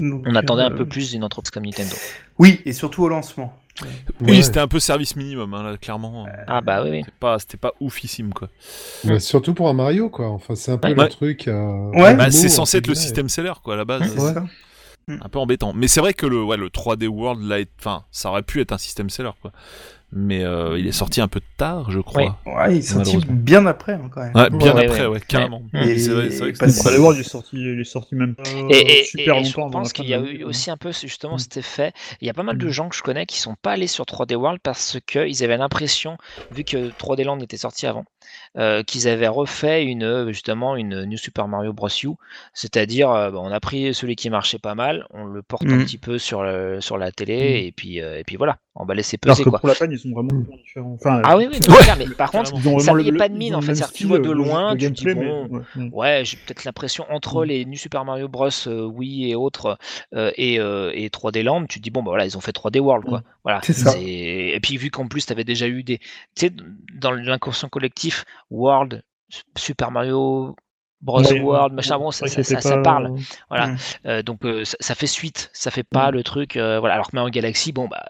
Donc, 0.00 0.24
On 0.26 0.34
attendait 0.34 0.62
un 0.62 0.72
euh, 0.72 0.76
peu 0.76 0.86
plus 0.88 1.10
d'une 1.12 1.22
entreprise 1.22 1.50
comme 1.50 1.64
Nintendo. 1.64 1.94
Oui, 2.38 2.60
et 2.64 2.72
surtout 2.72 3.04
au 3.04 3.08
lancement. 3.08 3.56
Oui, 4.20 4.32
Ouais. 4.36 4.42
c'était 4.42 4.58
un 4.60 4.66
peu 4.68 4.80
service 4.80 5.16
minimum, 5.16 5.54
hein, 5.54 5.62
là, 5.62 5.76
clairement. 5.76 6.26
Ah 6.46 6.60
bah 6.60 6.82
oui, 6.82 6.90
oui. 6.90 6.98
C'était 7.04 7.16
pas, 7.20 7.38
c'était 7.38 7.56
pas 7.56 7.72
oufissime, 7.80 8.32
quoi. 8.34 8.48
Surtout 9.20 9.54
pour 9.54 9.68
un 9.68 9.72
Mario, 9.74 10.10
quoi. 10.10 10.28
Enfin, 10.28 10.54
c'est 10.56 10.72
un 10.72 10.78
peu 10.78 10.88
Ouais. 10.88 10.94
le 10.94 11.08
truc. 11.08 11.46
euh, 11.48 11.90
Ouais. 11.92 12.14
Bah, 12.14 12.30
c'est 12.30 12.48
censé 12.48 12.78
être 12.78 12.86
le 12.88 12.94
système 12.94 13.28
seller, 13.28 13.52
quoi, 13.62 13.74
à 13.74 13.76
la 13.76 13.84
base. 13.84 14.14
Ça. 15.08 15.14
un 15.20 15.28
peu 15.28 15.38
embêtant. 15.38 15.72
Mais 15.74 15.88
c'est 15.88 16.00
vrai 16.00 16.14
que 16.14 16.26
le, 16.26 16.42
ouais, 16.42 16.56
le 16.56 16.68
3D 16.70 17.06
World, 17.08 17.42
là, 17.42 17.58
enfin, 17.78 18.04
ça 18.10 18.30
aurait 18.30 18.42
pu 18.42 18.60
être 18.60 18.72
un 18.72 18.78
système 18.78 19.10
seller, 19.10 19.30
quoi. 19.40 19.52
Mais 20.14 20.44
euh, 20.44 20.78
il 20.78 20.86
est 20.86 20.92
sorti 20.92 21.22
un 21.22 21.28
peu 21.28 21.40
tard, 21.56 21.90
je 21.90 21.98
crois. 21.98 22.38
Ouais, 22.44 22.72
il 22.74 22.78
est 22.78 22.82
sorti 22.82 23.16
bien 23.30 23.64
après, 23.64 23.94
hein, 23.94 24.10
quand 24.12 24.20
même. 24.20 24.34
Ouais, 24.34 24.50
bien 24.50 24.74
Ouais, 24.74 24.84
après, 24.84 25.00
ouais. 25.02 25.06
ouais, 25.06 25.20
carrément. 25.26 25.62
Et- 25.72 25.98
C'est 25.98 26.10
vrai, 26.10 26.28
vrai 26.28 26.52
que 26.52 26.64
Enfin, 26.66 26.90
les 26.90 26.98
World, 26.98 27.16
il 27.18 27.22
est 27.22 27.28
sorti, 27.28 27.56
il 27.56 27.80
est 27.80 27.84
sorti 27.84 28.14
même 28.14 28.34
pas 28.34 28.42
Et, 28.68 29.00
et- 29.00 29.04
super 29.04 29.36
et 29.38 29.44
je 29.44 29.56
longtemps. 29.56 29.66
la 29.68 29.72
pense 29.72 29.94
qu'il 29.94 30.06
y 30.06 30.12
a 30.12 30.18
eu 30.20 30.44
aussi 30.44 30.70
un 30.70 30.76
peu 30.76 30.92
justement 30.92 31.36
Mm. 31.36 31.38
cet 31.38 31.56
effet. 31.56 31.92
Il 32.20 32.26
y 32.26 32.30
a 32.30 32.34
pas 32.34 32.42
mal 32.42 32.58
de 32.58 32.66
Mm. 32.66 32.70
gens 32.70 32.88
que 32.90 32.96
je 32.96 33.02
connais 33.02 33.24
qui 33.24 33.38
sont 33.40 33.54
pas 33.62 33.72
allés 33.72 33.86
sur 33.86 34.04
3D 34.04 34.34
World 34.34 34.60
parce 34.62 34.98
qu'ils 35.06 35.42
avaient 35.44 35.56
l'impression, 35.56 36.18
vu 36.50 36.62
que 36.64 36.90
3D 36.98 37.24
Land 37.24 37.40
était 37.40 37.56
sorti 37.56 37.86
avant, 37.86 38.04
euh, 38.58 38.82
qu'ils 38.82 39.08
avaient 39.08 39.28
refait 39.28 39.84
une 39.84 40.02
euh, 40.04 40.28
justement 40.32 40.76
une 40.76 41.04
New 41.04 41.16
Super 41.18 41.48
Mario 41.48 41.72
Bros. 41.72 41.88
U, 42.04 42.08
c'est-à-dire 42.54 43.10
euh, 43.10 43.30
bah, 43.30 43.38
on 43.40 43.50
a 43.50 43.60
pris 43.60 43.94
celui 43.94 44.16
qui 44.16 44.30
marchait 44.30 44.58
pas 44.58 44.74
mal, 44.74 45.06
on 45.10 45.24
le 45.24 45.42
porte 45.42 45.64
un 45.66 45.76
Mm. 45.76 45.84
petit 45.84 45.98
peu 45.98 46.18
sur 46.18 46.42
le, 46.42 46.80
sur 46.80 46.98
la 46.98 47.12
télé 47.12 47.64
et 47.66 47.72
puis 47.72 48.00
euh, 48.00 48.18
et 48.18 48.24
puis 48.24 48.36
voilà, 48.36 48.58
on 48.74 48.84
va 48.84 48.94
laisser 48.94 49.18
Alors 49.24 49.34
peser 49.36 49.44
que 49.44 49.50
quoi. 49.50 49.58
pour 49.58 49.68
la 49.68 49.74
peine, 49.74 49.90
ils 49.92 49.98
sont 49.98 50.10
vraiment 50.10 50.42
différents. 50.56 50.92
Enfin, 51.00 51.22
Ah 51.24 51.36
oui 51.36 51.48
oui, 51.50 51.58
non, 51.68 51.74
Ouais. 51.74 51.80
mais 51.98 52.06
par 52.14 52.30
contre 52.30 52.50
ça 52.80 52.94
n'y 52.94 53.12
pas 53.12 53.28
de 53.28 53.34
mine 53.36 53.54
en 53.54 53.60
fait, 53.62 53.74
tu 53.94 54.06
vois 54.06 54.18
de 54.18 54.30
loin, 54.30 54.76
tu 54.76 54.90
dis 54.90 55.02
gameplay, 55.04 55.14
mais- 55.14 55.48
bon. 55.48 55.62
ouais. 55.76 55.90
Ouais, 55.92 56.22
j'ai 56.24 56.36
peut-être 56.36 56.64
l'impression 56.64 57.04
entre 57.10 57.42
Mm. 57.42 57.48
les 57.48 57.64
New 57.64 57.76
Super 57.78 58.04
Mario 58.04 58.28
Bros. 58.28 58.48
euh, 58.66 58.84
Wii 58.84 59.30
et 59.30 59.34
autres 59.34 59.78
euh, 60.14 60.30
et, 60.36 60.58
euh, 60.60 60.90
et 60.94 61.08
3D 61.08 61.42
Land, 61.42 61.66
tu 61.66 61.78
te 61.78 61.84
dis 61.84 61.90
bon 61.90 62.02
bah 62.02 62.10
voilà, 62.10 62.26
ils 62.26 62.36
ont 62.36 62.40
fait 62.40 62.52
3D 62.52 62.78
World 62.80 63.04
quoi. 63.06 63.22
Voilà. 63.44 63.60
C'est 63.62 63.72
ça. 63.72 63.92
c'est- 63.92 64.02
Et 64.02 64.60
puis 64.60 64.76
vu 64.76 64.90
qu'en 64.90 65.08
plus 65.08 65.24
tu 65.26 65.32
avais 65.32 65.44
déjà 65.44 65.66
eu 65.68 65.82
des 65.82 65.98
tu 65.98 66.06
sais 66.36 66.52
dans 66.94 67.10
l'inconscient 67.12 67.68
collectif 67.68 68.11
World 68.50 69.02
Super 69.56 69.90
Mario 69.90 70.54
Bros 71.00 71.20
Ouais, 71.22 71.40
World 71.40 71.72
ouais, 71.72 71.76
machin 71.76 71.98
bon 71.98 72.10
ça, 72.12 72.26
ça, 72.28 72.78
parle. 72.82 73.14
Voilà. 73.48 73.68
Mm. 73.68 73.76
Euh, 74.06 74.22
donc 74.22 74.44
euh, 74.44 74.64
ça, 74.64 74.76
ça 74.80 74.94
fait 74.94 75.06
suite, 75.08 75.50
ça 75.52 75.70
fait 75.70 75.82
pas 75.82 76.10
Mm. 76.10 76.14
le 76.14 76.22
truc 76.22 76.56
euh, 76.56 76.78
voilà 76.80 76.94
alors 76.94 77.10
que 77.10 77.16
Mario 77.16 77.30
Galaxy 77.30 77.72
bon 77.72 77.88
bah 77.88 78.04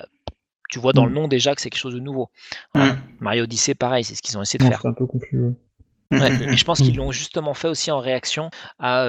tu 0.69 0.79
vois 0.79 0.93
dans 0.93 1.05
le 1.07 1.13
nom 1.13 1.29
déjà 1.29 1.55
que 1.55 1.61
c'est 1.61 1.69
quelque 1.71 1.81
chose 1.81 1.95
de 1.95 2.01
nouveau. 2.01 2.31
Mario 3.21 3.45
Odyssey 3.45 3.75
pareil, 3.75 4.05
c'est 4.05 4.15
ce 4.15 4.23
qu'ils 4.23 4.37
ont 4.39 4.43
essayé 4.43 4.59
de 4.59 4.65
Non, 4.65 4.71
faire. 4.71 4.81
c'est 4.83 4.89
un 4.89 4.93
peu 4.95 5.07
confus. 5.07 5.39
ouais. 5.39 5.53
Ouais, 6.19 6.53
et 6.53 6.57
je 6.57 6.65
pense 6.65 6.81
qu'ils 6.81 6.97
l'ont 6.97 7.11
justement 7.13 7.55
fait 7.55 7.69
aussi 7.69 7.91
en 7.91 7.99
réaction 7.99 8.51
à, 8.79 9.03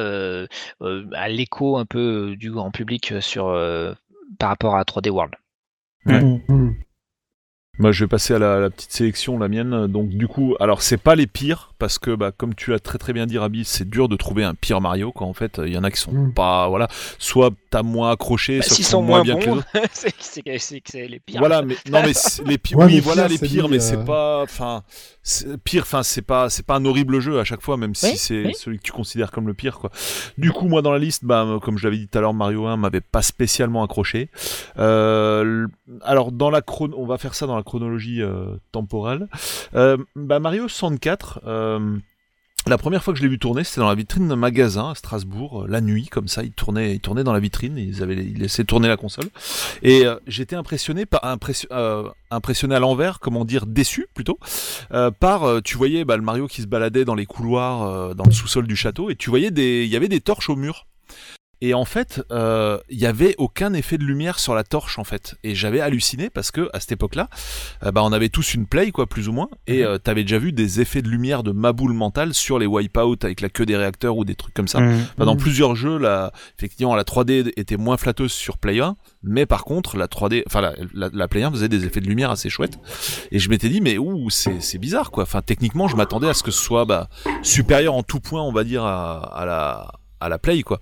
à 1.14 1.28
l'écho 1.30 1.78
un 1.78 1.86
peu 1.86 2.36
du 2.38 2.52
grand 2.52 2.72
public 2.72 3.14
sur, 3.22 3.48
euh, 3.48 3.94
par 4.40 4.50
rapport 4.50 4.76
à 4.76 4.84
3D 4.84 5.10
World. 5.10 5.34
Hmm. 6.06 6.72
Moi, 7.80 7.92
je 7.92 8.04
vais 8.04 8.08
passer 8.08 8.36
à 8.36 8.40
la, 8.40 8.60
la 8.60 8.70
petite 8.70 8.92
sélection, 8.92 9.40
la 9.40 9.48
mienne. 9.48 9.88
Donc, 9.88 10.10
du 10.10 10.28
coup, 10.28 10.56
alors, 10.60 10.84
c'est 10.84 10.98
pas 10.98 11.16
les 11.16 11.26
pires, 11.26 11.74
parce 11.80 11.98
que, 11.98 12.14
bah, 12.14 12.32
comme 12.32 12.54
tu 12.54 12.70
l'as 12.70 12.78
très 12.80 13.00
très 13.00 13.14
bien 13.14 13.26
dit, 13.26 13.40
Rabi, 13.40 13.66
c'est 13.66 13.90
dur 13.90 14.08
de 14.10 14.16
trouver 14.16 14.44
un 14.44 14.54
pire 14.54 14.80
Mario, 14.80 15.12
quand 15.12 15.26
en 15.26 15.34
fait, 15.34 15.60
il 15.66 15.74
y 15.74 15.78
en 15.78 15.84
a 15.84 15.90
qui 15.90 16.00
sont 16.00 16.12
Mm. 16.12 16.34
pas, 16.36 16.68
voilà, 16.68 16.88
soit 17.18 17.50
t'as 17.72 17.82
moins 17.82 18.12
accroché, 18.12 18.60
Bah, 18.60 18.64
soit 18.66 18.76
qui 18.76 18.84
sont 18.84 19.02
moins 19.02 19.24
bien 19.24 19.38
que 19.40 19.46
les 19.46 19.52
autres. 19.54 19.66
c'est 19.92 20.14
c'est 20.60 20.82
que 20.82 20.92
c'est 20.92 21.08
les 21.08 21.20
pires. 21.20 21.40
Voilà, 21.40 21.64
mais 21.64 21.76
non, 21.90 22.02
mais 22.06 22.14
c'est- 22.14 22.48
les 22.48 22.60
pires, 22.60 22.78
Ouais, 22.84 22.86
oui, 22.86 23.00
voilà 23.00 23.28
les 23.28 23.40
pires, 23.40 23.68
mais 23.68 23.78
euh, 23.78 23.80
c'est 23.80 24.06
pas, 24.06 24.44
enfin, 24.44 24.84
pire, 25.64 25.82
enfin, 25.82 26.04
c'est 26.04 26.22
pas, 26.22 26.52
c'est 26.52 26.64
pas 26.68 26.76
un 26.76 26.86
horrible 26.86 27.22
jeu 27.22 27.40
à 27.40 27.44
chaque 27.44 27.62
fois, 27.64 27.76
même 27.78 27.96
si 27.96 28.06
Oui, 28.06 28.18
c'est 28.18 28.46
oui. 28.46 28.54
celui 28.54 28.78
que 28.78 28.84
tu 28.84 28.92
considères 28.92 29.32
comme 29.32 29.48
le 29.48 29.56
pire, 29.56 29.80
quoi. 29.80 29.90
Du 30.38 30.52
coup, 30.52 30.68
moi, 30.68 30.84
dans 30.84 30.92
la 30.92 31.00
liste, 31.00 31.26
bah, 31.26 31.58
comme 31.64 31.80
je 31.80 31.86
l'avais 31.88 31.98
dit 31.98 32.08
tout 32.08 32.20
à 32.20 32.22
l'heure, 32.22 32.36
Mario 32.36 32.68
1 32.68 32.78
m'avait 32.78 33.02
pas 33.02 33.24
spécialement 33.24 33.84
accroché. 33.84 34.30
Euh, 34.78 35.66
alors, 36.04 36.32
dans 36.32 36.52
la 36.52 36.62
chrono, 36.62 36.96
on 37.00 37.08
va 37.08 37.18
faire 37.18 37.34
ça 37.34 37.48
dans 37.48 37.56
la 37.56 37.63
chronologie 37.64 38.22
euh, 38.22 38.58
temporelle. 38.72 39.28
Euh, 39.76 39.98
bah, 40.16 40.40
Mario 40.40 40.68
64. 40.68 41.42
Euh, 41.46 41.98
la 42.66 42.78
première 42.78 43.04
fois 43.04 43.14
que 43.14 43.18
je 43.20 43.24
l'ai 43.24 43.30
vu 43.30 43.40
tourner, 43.40 43.66
c'était 43.66 43.82
dans 43.82 43.90
la 43.90 43.96
vitrine 43.96 44.30
d'un 44.30 44.38
magasin 44.38 44.92
à 44.92 44.96
Strasbourg, 44.96 45.66
la 45.68 45.82
nuit, 45.82 46.08
comme 46.08 46.30
ça, 46.30 46.44
il 46.44 46.54
tournait, 46.54 46.98
dans 46.98 47.34
la 47.34 47.40
vitrine, 47.42 47.78
ils 47.78 48.02
avaient, 48.02 48.16
ils 48.16 48.38
laissaient 48.38 48.64
tourner 48.64 48.88
la 48.88 48.96
console. 48.96 49.26
Et 49.82 50.06
j'étais 50.28 50.56
impressionné 50.56 51.04
impressionné 52.32 52.76
à 52.76 52.80
l'envers, 52.80 53.20
comment 53.20 53.44
dire, 53.44 53.66
déçu 53.66 54.08
plutôt, 54.14 54.40
par 55.20 55.62
tu 55.62 55.76
voyais 55.76 56.06
bah, 56.06 56.16
le 56.16 56.24
Mario 56.24 56.48
qui 56.48 56.62
se 56.62 56.68
baladait 56.68 57.04
dans 57.04 57.16
les 57.16 57.26
couloirs, 57.26 58.16
dans 58.16 58.24
le 58.24 58.32
sous-sol 58.32 58.66
du 58.66 58.78
château, 58.78 59.10
et 59.10 59.18
tu 59.18 59.30
voyais 59.30 59.50
il 59.50 59.90
y 59.90 59.98
avait 59.98 60.08
des 60.08 60.22
torches 60.22 60.50
au 60.50 60.56
mur. 60.56 60.88
Et 61.66 61.74
en 61.74 61.86
fait, 61.86 62.22
euh, 62.30 62.78
il 62.90 63.00
y 63.00 63.06
avait 63.06 63.36
aucun 63.38 63.74
effet 63.74 63.98
de 63.98 64.04
lumière 64.04 64.38
sur 64.38 64.54
la 64.54 64.66
torche 64.66 65.00
en 65.00 65.06
fait. 65.06 65.36
Et 65.46 65.56
j'avais 65.56 65.80
halluciné 65.80 66.30
parce 66.30 66.52
que 66.52 66.70
à 66.74 66.82
cette 66.82 66.92
époque-là, 66.92 67.30
euh, 67.86 67.92
bah, 67.94 68.02
on 68.04 68.12
avait 68.12 68.28
tous 68.28 68.54
une 68.54 68.66
play 68.68 68.92
quoi, 68.92 69.08
plus 69.08 69.30
ou 69.30 69.32
moins, 69.32 69.48
et 69.66 69.86
euh, 69.86 69.98
t'avais 69.98 70.24
déjà 70.24 70.40
vu 70.40 70.52
des 70.52 70.82
effets 70.82 71.02
de 71.02 71.08
lumière 71.08 71.42
de 71.42 71.54
maboule 71.54 71.94
mentale 71.94 72.34
sur 72.34 72.60
les 72.60 72.66
wipeouts 72.66 73.16
avec 73.24 73.40
la 73.40 73.48
queue 73.48 73.66
des 73.66 73.78
réacteurs 73.78 74.18
ou 74.18 74.26
des 74.26 74.36
trucs 74.36 74.54
comme 74.54 74.68
ça. 74.68 74.82
Mm. 74.82 75.06
Bah, 75.18 75.24
dans 75.24 75.36
Mhm. 75.36 75.40
plusieurs 75.40 75.74
jeux, 75.78 75.98
là, 75.98 76.34
effectivement, 76.60 76.96
la 76.96 77.06
3D 77.06 77.54
était 77.56 77.78
moins 77.78 77.96
flatteuse 77.96 78.34
sur 78.34 78.58
Play 78.58 78.82
1, 78.82 78.98
mais 79.24 79.46
par 79.46 79.64
contre, 79.64 79.96
la 79.96 80.08
3D, 80.10 80.44
enfin, 80.48 80.60
la, 80.60 80.74
la, 80.94 81.10
la 81.14 81.28
Play 81.30 81.44
1 81.44 81.52
faisait 81.52 81.70
des 81.70 81.86
effets 81.86 82.02
de 82.02 82.08
lumière 82.08 82.30
assez 82.30 82.50
chouettes. 82.50 82.78
Et 83.32 83.40
je 83.40 83.50
m'étais 83.50 83.70
dit, 83.70 83.80
mais 83.80 83.98
ouh, 83.98 84.30
c'est, 84.30 84.60
c'est 84.62 84.80
bizarre, 84.80 85.12
quoi. 85.12 85.24
Enfin, 85.24 85.42
techniquement, 85.42 85.88
je 85.88 85.96
m'attendais 85.96 86.28
à 86.28 86.34
ce 86.34 86.44
que 86.44 86.52
ce 86.52 86.62
soit, 86.62 86.84
bah, 86.84 87.08
supérieur 87.42 87.94
en 87.94 88.04
tout 88.04 88.20
point, 88.20 88.42
on 88.42 88.52
va 88.52 88.66
dire, 88.66 88.84
à, 88.84 89.20
à 89.40 89.46
la, 89.46 89.92
à 90.24 90.30
la 90.30 90.40
Play, 90.40 90.64
quoi. 90.64 90.82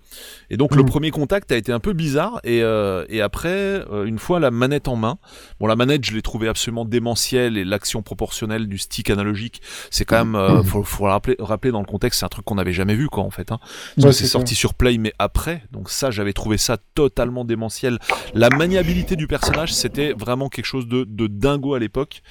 Et 0.50 0.58
donc, 0.58 0.76
le 0.76 0.84
Mhm. 0.84 0.90
premier 0.90 1.12
contact 1.12 1.52
a 1.52 1.58
été 1.58 1.72
un 1.72 1.80
peu 1.80 1.94
bizarre, 1.94 2.40
et, 2.44 2.62
euh, 2.64 3.06
et 3.10 3.22
après, 3.22 3.50
euh, 3.50 4.06
une 4.06 4.20
fois 4.20 4.40
la 4.40 4.52
manette 4.52 4.88
en 4.88 4.96
main, 4.96 5.18
bon, 5.60 5.68
la 5.68 5.76
manette, 5.76 6.06
je 6.06 6.14
l'ai 6.14 6.22
trouvée 6.22 6.48
absolument 6.48 6.86
démentielle, 6.86 7.58
et 7.58 7.66
l'action 7.66 8.02
proportionnelle 8.02 8.68
du 8.68 8.78
stick 8.78 9.10
analogique, 9.10 9.62
c'est 9.90 10.06
quand 10.06 10.18
même, 10.18 10.36
euh, 10.36 10.64
faut, 10.64 10.84
faut 10.84 11.06
le 11.06 11.12
rappeler, 11.12 11.36
rappeler 11.40 11.72
dans 11.72 11.80
le 11.80 11.86
contexte, 11.86 12.20
c'est 12.20 12.26
un 12.26 12.30
truc 12.30 12.46
qu'on 12.46 12.56
n'avait 12.56 12.74
jamais 12.74 12.96
vu, 12.96 13.08
quoi, 13.10 13.24
en 13.24 13.32
fait, 13.32 13.52
hein. 13.52 13.60
Parce 13.62 13.96
Ouais, 13.98 14.04
que 14.10 14.12
c'est 14.12 14.28
sorti 14.28 14.56
sur 14.56 14.74
Play 14.74 14.98
mais 14.98 15.14
après, 15.20 15.64
donc 15.72 15.90
ça 15.90 16.12
j'avais 16.12 16.34
trouvé 16.34 16.58
ça 16.58 16.78
totalement 16.96 17.46
démentiel. 17.46 17.98
La 18.34 18.50
maniabilité 18.50 19.16
du 19.16 19.28
personnage 19.28 19.74
c'était 19.74 20.14
vraiment 20.14 20.50
quelque 20.50 20.66
chose 20.66 20.88
de, 20.88 21.04
de 21.04 21.28
dingo 21.28 21.74
à 21.74 21.80
l'époque 21.80 22.22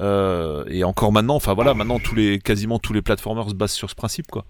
et 0.00 0.84
encore 0.84 1.12
maintenant, 1.12 1.34
enfin 1.36 1.54
voilà, 1.54 1.74
maintenant 1.74 1.98
tous 1.98 2.14
les 2.14 2.38
quasiment 2.38 2.78
tous 2.78 2.92
les 2.92 3.02
platformers 3.02 3.48
se 3.50 3.54
basent 3.54 3.72
sur 3.72 3.90
ce 3.90 3.94
principe 3.94 4.26
quoi. 4.30 4.44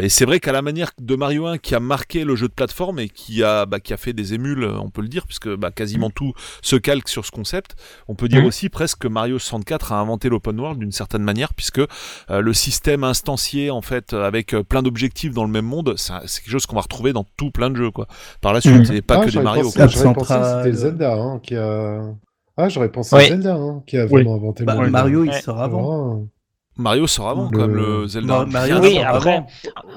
Et 0.00 0.08
c'est 0.08 0.24
vrai 0.24 0.40
qu'à 0.40 0.52
la 0.52 0.62
manière 0.62 0.90
de 1.00 1.14
Mario 1.24 1.46
1 1.46 1.56
qui 1.58 1.74
a 1.74 1.80
marqué 1.80 2.22
le 2.24 2.36
jeu 2.36 2.48
de 2.48 2.52
plateforme 2.52 2.98
et 2.98 3.08
qui 3.08 3.42
a 3.42 3.64
bah, 3.64 3.80
qui 3.80 3.94
a 3.94 3.96
fait 3.96 4.12
des 4.12 4.34
émules, 4.34 4.64
on 4.64 4.90
peut 4.90 5.00
le 5.00 5.08
dire 5.08 5.26
puisque 5.26 5.48
bah, 5.56 5.70
quasiment 5.70 6.10
tout 6.10 6.34
se 6.60 6.76
calque 6.76 7.08
sur 7.08 7.24
ce 7.24 7.30
concept. 7.30 7.76
On 8.08 8.14
peut 8.14 8.28
dire 8.28 8.40
Mhm. 8.42 8.46
aussi 8.46 8.68
presque 8.68 8.98
que 8.98 9.08
Mario 9.08 9.38
64 9.38 9.92
a 9.92 9.96
inventé 10.00 10.28
l'open 10.28 10.60
world 10.60 10.78
d'une 10.78 10.92
certaine 10.92 11.22
manière 11.22 11.54
puisque 11.54 11.78
euh, 11.78 12.40
le 12.40 12.52
système 12.52 13.04
instancié 13.04 13.70
en 13.70 13.80
fait 13.80 14.12
avec 14.12 14.52
euh, 14.54 14.62
plein 14.62 14.82
d'objectifs 14.82 15.32
dans 15.32 15.44
le 15.44 15.50
même 15.50 15.64
monde, 15.64 15.94
c'est 15.96 16.12
quelque 16.42 16.50
chose 16.50 16.66
qu'on 16.66 16.76
va 16.76 16.82
retrouver 16.82 17.14
dans 17.14 17.24
tout 17.38 17.50
plein 17.50 17.70
de 17.70 17.76
jeux 17.76 17.90
quoi. 17.90 18.06
Par 18.42 18.52
la 18.52 18.60
suite, 18.60 18.84
c'est 18.86 19.00
pas 19.00 19.20
Ah, 19.22 19.24
que 19.24 19.30
des 19.30 19.40
Mario. 19.40 19.62
pensé- 19.64 19.76
quoi. 19.78 19.86
Cap 19.86 19.94
J'aurais 19.94 20.14
pensé 20.14 20.20
que 20.20 20.26
Central. 20.34 20.64
c'était 20.64 20.76
Zelda 20.76 21.14
hein, 21.14 21.40
qui 21.42 21.56
a. 21.56 22.02
Ah, 22.58 22.68
j'aurais 22.68 22.90
pensé 22.92 23.16
Oui. 23.16 23.24
à 23.24 23.28
Zelda 23.28 23.54
hein, 23.54 23.82
qui 23.86 23.96
a 23.96 24.04
Oui. 24.04 24.10
vraiment 24.10 24.34
inventé 24.34 24.64
Bah, 24.64 24.74
le 24.74 24.80
monde. 24.82 24.90
Mario, 24.90 25.24
il 25.24 25.32
sort 25.32 25.60
avant. 25.60 26.26
Mario 26.76 27.06
sort 27.06 27.28
avant 27.28 27.50
Le- 27.52 27.58
même 27.58 27.76
le 27.76 28.06
Zelda. 28.08 28.38
Ma- 28.40 28.46
Mario, 28.46 28.78
Oui, 28.80 28.98
après, 28.98 29.44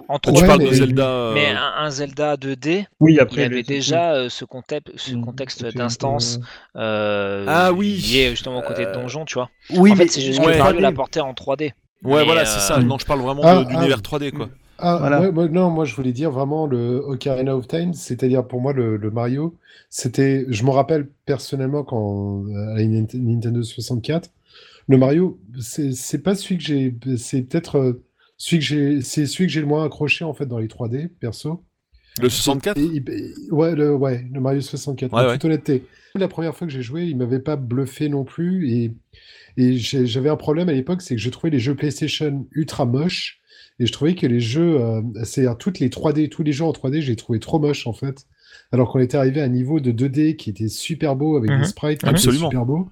entre 0.09 0.31
Tu 0.31 0.41
Ouais, 0.41 0.47
parles 0.47 0.59
mais- 0.61 0.69
de 0.69 0.73
Zelda. 0.75 1.07
euh, 1.07 1.33
mais 1.33 1.47
un, 1.47 1.85
un 1.85 1.89
Zelda 1.89 2.35
2D, 2.37 2.85
Oui, 2.99 3.13
il 3.13 3.15
y 3.15 3.19
après. 3.19 3.43
avait 3.45 3.55
les- 3.55 3.63
déjà 3.63 4.13
euh, 4.13 4.29
ce, 4.29 4.45
contexte, 4.45 4.91
ce 4.95 5.15
Mm. 5.15 5.25
contexte 5.25 5.65
d'instance 5.75 6.39
euh, 6.75 6.79
euh, 6.81 7.45
Ah 7.47 7.73
oui. 7.73 7.93
lié 7.95 8.29
justement 8.29 8.59
au 8.59 8.61
côté 8.61 8.83
de 8.83 8.89
Euh, 8.89 8.93
donjon, 8.93 9.25
tu 9.25 9.33
vois. 9.35 9.49
Oui, 9.71 9.91
en 9.91 9.95
mais 9.95 10.03
fait, 10.03 10.09
c'est 10.09 10.21
juste 10.21 10.39
que 10.39 10.45
ouais. 10.45 10.57
Mario 10.59 10.79
l'a 10.79 10.91
porté 10.91 11.19
en 11.19 11.33
3D. 11.33 11.73
Ouais, 12.03 12.19
mais, 12.19 12.25
voilà, 12.25 12.41
euh, 12.41 12.45
c'est 12.45 12.59
ça. 12.59 12.79
Non, 12.79 12.99
je 12.99 13.05
parle 13.07 13.21
vraiment 13.21 13.41
Ah, 13.43 13.63
de- 13.63 13.69
d'univers 13.69 13.97
ah. 13.99 14.01
3D 14.03 14.31
quoi. 14.31 14.49
Ah, 14.79 14.97
Voilà. 14.99 15.21
ouais, 15.21 15.31
moi, 15.31 15.47
non, 15.47 15.71
moi 15.71 15.85
je 15.85 15.95
voulais 15.95 16.11
dire 16.11 16.29
vraiment 16.29 16.67
le 16.67 16.97
Ocarina 17.03 17.55
of 17.57 17.67
Time, 17.67 17.93
c'est-à-dire 17.95 18.45
pour 18.45 18.61
moi 18.61 18.73
le, 18.73 18.97
le 18.97 19.09
Mario, 19.09 19.55
c'était, 19.89 20.45
je 20.49 20.63
me 20.63 20.69
rappelle 20.69 21.07
personnellement 21.25 21.81
quand 21.83 22.43
à 22.55 22.75
la 22.77 22.83
Nintendo 22.85 23.63
64, 23.63 24.29
le 24.87 24.97
Mario, 24.97 25.39
c'est 25.59 26.23
pas 26.23 26.35
celui 26.35 26.57
que 26.57 26.63
j'ai, 26.63 26.95
c'est 27.17 27.43
peut-être 27.43 27.75
euh, 27.77 28.05
celui 28.37 28.59
que 28.59 28.65
j'ai, 28.65 29.01
c'est 29.01 29.25
celui 29.25 29.47
que 29.47 29.53
j'ai 29.53 29.61
le 29.61 29.67
moins 29.67 29.85
accroché 29.85 30.23
en 30.25 30.33
fait 30.33 30.45
dans 30.45 30.59
les 30.59 30.67
3D 30.67 31.09
perso. 31.19 31.63
Le 32.21 32.29
64 32.29 32.77
Et- 32.79 32.97
et- 32.97 33.51
ouais, 33.51 33.75
le, 33.75 33.93
ouais, 33.95 34.25
le 34.33 34.39
Mario 34.41 34.61
64. 34.61 35.13
Ouais, 35.13 35.21
en 35.21 35.27
ouais. 35.27 35.33
toute 35.33 35.45
honnêteté, 35.45 35.83
la 36.15 36.27
première 36.27 36.55
fois 36.55 36.65
que 36.65 36.73
j'ai 36.73 36.81
joué, 36.81 37.05
il 37.05 37.15
m'avait 37.17 37.39
pas 37.39 37.55
bluffé 37.55 38.09
non 38.09 38.23
plus 38.23 38.69
et 38.71 38.93
et 39.59 39.75
j'ai- 39.77 40.05
j'avais 40.05 40.29
un 40.29 40.35
problème 40.35 40.69
à 40.69 40.73
l'époque, 40.73 41.01
c'est 41.01 41.15
que 41.15 41.21
je 41.21 41.29
trouvais 41.31 41.49
les 41.49 41.59
jeux 41.59 41.75
PlayStation 41.75 42.47
ultra 42.51 42.85
moches. 42.85 43.39
Et 43.79 43.85
je 43.87 43.91
trouvais 43.91 44.15
que 44.15 44.25
les 44.27 44.39
jeux, 44.39 44.79
euh, 44.81 45.01
c'est-à-dire 45.23 45.57
toutes 45.57 45.79
les 45.79 45.89
3D, 45.89 46.29
tous 46.29 46.43
les 46.43 46.51
jeux 46.51 46.65
en 46.65 46.71
3D, 46.73 47.01
je 47.01 47.09
les 47.09 47.15
trouvais 47.15 47.39
trop 47.39 47.59
moches 47.59 47.87
en 47.87 47.93
fait. 47.93 48.25
Alors 48.71 48.91
qu'on 48.91 48.99
était 48.99 49.17
arrivé 49.17 49.41
à 49.41 49.45
un 49.45 49.49
niveau 49.49 49.79
de 49.79 49.91
2D 49.91 50.35
qui 50.35 50.49
était 50.49 50.67
super 50.67 51.15
beau 51.15 51.37
avec 51.37 51.49
Mhm. 51.51 51.61
des 51.61 51.67
sprites 51.67 51.99
qui 52.01 52.09
Absolument. 52.09 52.47
étaient 52.49 52.55
super 52.57 52.65
beaux. 52.65 52.89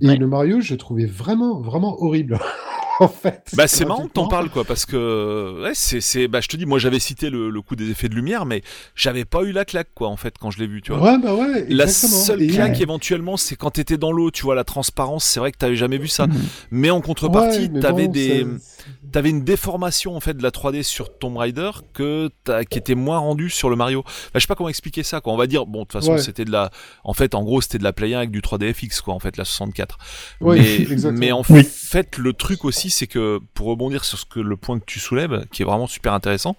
Et 0.00 0.08
Ouais. 0.08 0.16
le 0.16 0.26
Mario, 0.26 0.60
je 0.60 0.74
trouvais 0.74 1.06
vraiment, 1.06 1.60
vraiment 1.60 2.00
horrible. 2.02 2.38
en 3.00 3.06
fait. 3.06 3.52
Bah 3.56 3.68
c'est 3.68 3.84
marrant 3.84 4.08
que 4.08 4.12
t'en 4.12 4.26
parles 4.26 4.50
quoi 4.50 4.64
parce 4.64 4.84
que 4.84 5.62
ouais, 5.62 5.70
c'est 5.74 6.00
c'est 6.00 6.26
bah 6.26 6.40
je 6.40 6.48
te 6.48 6.56
dis 6.56 6.66
moi 6.66 6.80
j'avais 6.80 6.98
cité 6.98 7.30
le, 7.30 7.48
le 7.48 7.62
coup 7.62 7.76
des 7.76 7.90
effets 7.92 8.08
de 8.08 8.14
lumière 8.16 8.44
mais 8.44 8.60
j'avais 8.96 9.24
pas 9.24 9.42
eu 9.44 9.52
la 9.52 9.64
claque 9.64 9.90
quoi 9.94 10.08
en 10.08 10.16
fait 10.16 10.34
quand 10.36 10.50
je 10.50 10.58
l'ai 10.58 10.66
vu 10.66 10.82
tu 10.82 10.90
vois. 10.92 11.12
Ouais, 11.12 11.18
bah 11.22 11.32
ouais, 11.32 11.64
La 11.68 11.86
seule 11.86 12.42
Et- 12.42 12.48
claque 12.48 12.80
éventuellement 12.80 13.36
c'est 13.36 13.54
quand 13.54 13.70
t'étais 13.70 13.98
dans 13.98 14.10
l'eau 14.10 14.32
tu 14.32 14.42
vois 14.42 14.56
la 14.56 14.64
transparence 14.64 15.24
c'est 15.24 15.38
vrai 15.38 15.52
que 15.52 15.58
t'avais 15.58 15.76
jamais 15.76 15.98
vu 15.98 16.08
ça 16.08 16.26
mais 16.72 16.90
en 16.90 17.00
contrepartie 17.00 17.60
Ouais, 17.66 17.70
mais 17.74 17.78
t'avais 17.78 18.06
bon, 18.06 18.12
des 18.12 18.40
ça- 18.58 18.77
t'avais 19.12 19.30
une 19.30 19.42
déformation 19.44 20.16
en 20.16 20.20
fait 20.20 20.34
de 20.34 20.42
la 20.42 20.50
3D 20.50 20.82
sur 20.82 21.16
Tomb 21.18 21.36
Raider 21.36 21.70
que 21.94 22.30
qui 22.70 22.78
était 22.78 22.94
moins 22.94 23.18
rendue 23.18 23.50
sur 23.50 23.70
le 23.70 23.76
Mario. 23.76 24.02
Bah, 24.04 24.10
je 24.34 24.40
sais 24.40 24.46
pas 24.46 24.54
comment 24.54 24.68
expliquer 24.68 25.02
ça 25.02 25.20
quoi. 25.20 25.32
On 25.32 25.36
va 25.36 25.46
dire 25.46 25.66
bon 25.66 25.80
de 25.80 25.84
toute 25.84 25.92
façon 25.92 26.12
Ouais. 26.12 26.18
c'était 26.22 26.44
de 26.44 26.50
la 26.50 26.70
en 27.04 27.12
fait 27.14 27.34
en 27.34 27.42
gros 27.44 27.60
c'était 27.60 27.78
de 27.78 27.84
la 27.84 27.92
Play 27.92 28.14
1 28.14 28.18
avec 28.18 28.30
du 28.30 28.40
3DFX 28.40 29.00
quoi 29.02 29.14
en 29.14 29.18
fait 29.18 29.36
la 29.36 29.44
64. 29.44 29.98
Ouais, 30.40 30.58
mais 30.58 30.74
exactement. 30.92 31.18
mais 31.18 31.32
en 31.32 31.42
Oui. 31.48 31.64
fait 31.64 32.18
le 32.18 32.32
truc 32.32 32.64
aussi 32.64 32.90
c'est 32.90 33.06
que 33.06 33.40
pour 33.54 33.66
rebondir 33.68 34.04
sur 34.04 34.18
ce 34.18 34.24
que 34.24 34.40
le 34.40 34.56
point 34.56 34.78
que 34.78 34.84
tu 34.84 35.00
soulèves 35.00 35.46
qui 35.52 35.62
est 35.62 35.64
vraiment 35.66 35.86
super 35.86 36.12
intéressant, 36.12 36.56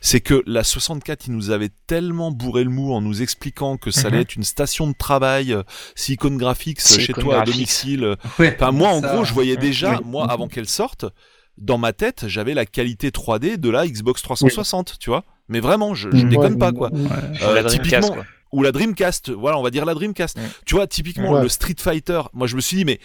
c'est 0.00 0.20
que 0.20 0.42
la 0.46 0.64
64 0.64 1.26
il 1.26 1.32
nous 1.34 1.50
avait 1.50 1.70
tellement 1.86 2.30
bourré 2.30 2.64
le 2.64 2.70
mou 2.70 2.92
en 2.92 3.00
nous 3.00 3.22
expliquant 3.22 3.76
que 3.76 3.90
ça 3.90 4.08
allait 4.08 4.16
Mhm. 4.16 4.22
être 4.22 4.36
une 4.36 4.44
station 4.44 4.86
de 4.88 4.94
travail 4.96 5.52
euh, 5.52 5.62
Silicon 5.94 6.30
Graphics 6.36 6.80
euh, 6.90 6.98
chez 6.98 7.12
toi 7.12 7.40
à 7.42 7.44
domicile 7.44 8.16
Ouais, 8.38 8.54
Enfin, 8.54 8.72
moi, 8.72 8.88
en 8.90 9.00
ça- 9.00 9.14
gros, 9.14 9.24
je 9.24 9.32
voyais 9.32 9.56
déjà, 9.56 10.00
moi, 10.04 10.26
avant 10.30 10.48
qu'elle 10.48 10.68
sorte, 10.68 11.04
dans 11.58 11.78
ma 11.78 11.92
tête, 11.92 12.26
j'avais 12.28 12.54
la 12.54 12.66
qualité 12.66 13.10
3D 13.10 13.56
de 13.56 13.70
la 13.70 13.86
Xbox 13.86 14.22
360, 14.22 14.98
tu 14.98 15.10
vois. 15.10 15.24
Mais 15.48 15.60
vraiment, 15.60 15.94
je, 15.94 16.08
je 16.12 16.24
Mm. 16.26 16.28
déconne 16.30 16.58
pas, 16.58 16.72
quoi. 16.72 16.90
Ouais. 16.92 17.08
Euh, 17.42 17.54
la 17.54 17.62
Dreamcast, 17.62 17.82
typiquement, 17.84 18.14
quoi. 18.14 18.24
ou 18.52 18.62
la 18.62 18.72
Dreamcast, 18.72 19.30
voilà, 19.30 19.58
on 19.58 19.62
va 19.62 19.70
dire 19.70 19.84
la 19.84 19.94
Dreamcast. 19.94 20.38
Mm. 20.38 20.42
Tu 20.66 20.74
vois, 20.74 20.86
typiquement, 20.86 21.32
Ouais. 21.32 21.42
le 21.42 21.48
Street 21.48 21.74
Fighter, 21.78 22.22
moi, 22.32 22.46
je 22.46 22.56
me 22.56 22.60
suis 22.60 22.76
dit, 22.78 22.84
mais 22.84 23.00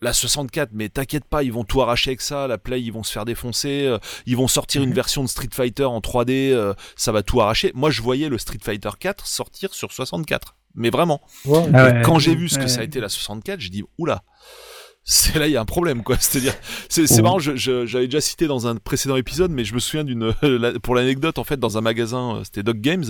la 0.00 0.12
64, 0.12 0.70
mais 0.72 0.88
t'inquiète 0.88 1.24
pas, 1.24 1.42
ils 1.44 1.52
vont 1.52 1.64
tout 1.64 1.80
arracher 1.80 2.10
avec 2.10 2.20
ça, 2.20 2.46
la 2.46 2.58
Play, 2.58 2.82
ils 2.82 2.92
vont 2.92 3.02
se 3.04 3.12
faire 3.12 3.24
défoncer, 3.24 3.86
euh, 3.86 3.98
ils 4.26 4.36
vont 4.36 4.48
sortir 4.48 4.82
une 4.82 4.92
version 4.92 5.22
de 5.22 5.28
Street 5.28 5.48
Fighter 5.52 5.84
en 5.84 6.00
3D, 6.00 6.50
euh, 6.52 6.74
ça 6.96 7.10
va 7.12 7.22
tout 7.22 7.40
arracher. 7.40 7.70
Moi, 7.74 7.90
je 7.90 8.02
voyais 8.02 8.28
le 8.28 8.36
Street 8.38 8.58
Fighter 8.60 8.90
4 8.98 9.26
sortir 9.26 9.72
sur 9.72 9.92
64. 9.92 10.56
Mais 10.74 10.90
vraiment. 10.90 11.20
Ouais. 11.44 11.62
Ah 11.72 12.00
quand 12.02 12.18
j'ai 12.18 12.34
vu 12.34 12.48
ce 12.48 12.56
que 12.56 12.62
Ouais. 12.62 12.68
ça 12.68 12.80
a 12.80 12.82
été 12.84 12.98
la 13.00 13.08
64, 13.08 13.60
j'ai 13.60 13.70
dit 13.70 13.84
oula. 13.96 14.24
C'est 15.06 15.38
là 15.38 15.46
il 15.46 15.52
y 15.52 15.56
a 15.56 15.60
un 15.60 15.66
problème 15.66 16.02
quoi. 16.02 16.16
C'est 16.20 16.40
c'est 16.88 17.20
Oh. 17.20 17.22
marrant, 17.22 17.38
j'avais 17.38 18.06
déjà 18.06 18.20
cité 18.22 18.46
dans 18.46 18.66
un 18.66 18.76
précédent 18.76 19.16
épisode 19.16 19.50
mais 19.50 19.64
je 19.64 19.74
me 19.74 19.78
souviens 19.78 20.02
d'une 20.04 20.32
pour 20.82 20.94
l'anecdote 20.94 21.38
en 21.38 21.44
fait 21.44 21.58
dans 21.60 21.76
un 21.76 21.82
magasin, 21.82 22.36
euh, 22.36 22.40
c'était 22.44 22.62
Dog 22.62 22.80
Games, 22.80 23.04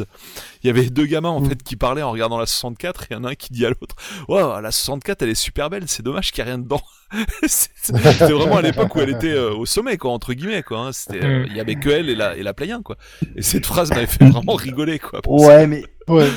il 0.63 0.67
y 0.67 0.71
avait 0.71 0.91
deux 0.91 1.07
gamins 1.07 1.29
en 1.29 1.41
Mm. 1.41 1.49
fait 1.51 1.63
qui 1.63 1.77
parlaient 1.77 2.03
en 2.03 2.11
regardant 2.11 2.39
la 2.39 2.47
64 2.47 3.03
et 3.03 3.07
il 3.11 3.15
y 3.15 3.17
en 3.17 3.25
a 3.25 3.31
un 3.31 3.35
qui 3.37 3.53
dit 3.53 3.65
à 3.65 3.69
l'autre 3.69 3.95
"Waouh, 4.29 4.61
la 4.61 4.73
64 4.73 5.23
elle 5.23 5.29
est 5.29 5.35
super 5.37 5.71
belle, 5.71 5.85
c'est 5.87 6.03
dommage 6.03 6.33
qu'il 6.33 6.39
y 6.39 6.43
a 6.43 6.47
rien 6.47 6.59
dedans." 6.59 6.81
C'était 7.47 8.33
vraiment 8.33 8.57
à 8.57 8.63
l'époque 8.63 8.93
où 8.97 9.01
elle 9.01 9.11
était 9.11 9.29
euh, 9.31 9.55
au 9.55 9.67
sommet 9.67 9.97
quoi 9.97 10.11
entre 10.11 10.33
guillemets 10.35 10.65
quoi, 10.65 10.79
hein. 10.81 10.93
C'était 10.93 11.25
euh, 11.25 11.45
il 11.49 11.57
y 11.57 11.61
avait 11.61 11.77
que 11.77 11.91
elle 11.91 12.09
et 12.11 12.17
la 12.17 12.37
et 12.37 12.43
la 12.43 12.55
Play 12.55 12.73
1 12.73 12.83
quoi. 12.83 12.97
Et 13.37 13.43
cette 13.43 13.67
phrase 13.67 13.91
m'avait 13.91 14.07
fait 14.09 14.25
vraiment 14.25 14.55
rigoler 14.55 14.99
quoi. 14.99 15.21
Ouais, 15.27 15.67
mais 15.69 15.85
Ouais. 16.09 16.29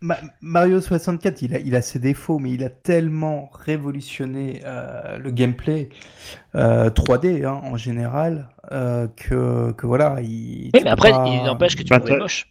Ma- 0.00 0.18
Mario 0.42 0.80
64, 0.82 1.40
il 1.42 1.54
a, 1.54 1.58
il 1.58 1.74
a 1.74 1.80
ses 1.80 1.98
défauts, 1.98 2.38
mais 2.38 2.50
il 2.52 2.62
a 2.62 2.68
tellement 2.68 3.48
révolutionné 3.54 4.60
euh, 4.66 5.16
le 5.18 5.30
gameplay 5.30 5.88
euh, 6.54 6.90
3D 6.90 7.44
hein, 7.46 7.60
en 7.62 7.76
général 7.76 8.48
euh, 8.72 9.08
que, 9.16 9.72
que 9.72 9.86
voilà. 9.86 10.18
Il, 10.20 10.70
Oui, 10.74 10.80
mais 10.84 10.90
après, 10.90 11.10
pas- 11.10 11.24
il 11.26 11.44
n'empêche 11.44 11.76
que 11.76 11.82
tu 11.82 11.88
Bah, 11.88 12.00
peux 12.00 12.08
t'as- 12.08 12.18
moche. 12.18 12.46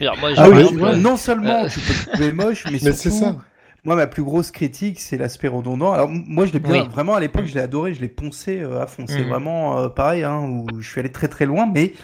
Alors, 0.00 0.18
moi, 0.18 0.30
Ah 0.36 0.48
oui, 0.50 0.60
exemple, 0.60 0.96
non 0.96 1.16
seulement 1.16 1.64
euh, 1.64 1.68
tu 1.68 1.80
peux 1.80 1.94
te 1.94 2.10
trouver 2.12 2.32
moche, 2.32 2.64
mais, 2.66 2.72
Mais 2.72 2.78
c'est 2.78 2.92
surtout, 3.10 3.18
ça. 3.18 3.36
moi 3.84 3.96
ma 3.96 4.06
plus 4.06 4.22
grosse 4.22 4.50
critique, 4.50 5.00
c'est 5.00 5.16
l'aspect 5.16 5.48
redondant. 5.48 5.92
Alors 5.92 6.08
moi 6.10 6.44
je 6.44 6.52
l'ai 6.52 6.58
bien, 6.60 6.82
Oui. 6.82 6.88
vraiment 6.90 7.14
à 7.14 7.20
l'époque, 7.20 7.46
je 7.46 7.54
l'ai 7.54 7.60
adoré, 7.60 7.94
je 7.94 8.00
l'ai 8.02 8.08
poncé 8.08 8.60
euh, 8.60 8.82
à 8.82 8.86
fond. 8.86 9.04
C'est 9.06 9.22
Mhm. 9.22 9.28
vraiment 9.28 9.78
euh, 9.78 9.88
pareil, 9.88 10.22
hein, 10.24 10.40
où 10.42 10.80
je 10.80 10.88
suis 10.90 11.00
allé 11.00 11.10
très 11.12 11.28
très 11.28 11.46
loin, 11.46 11.66
mais 11.72 11.94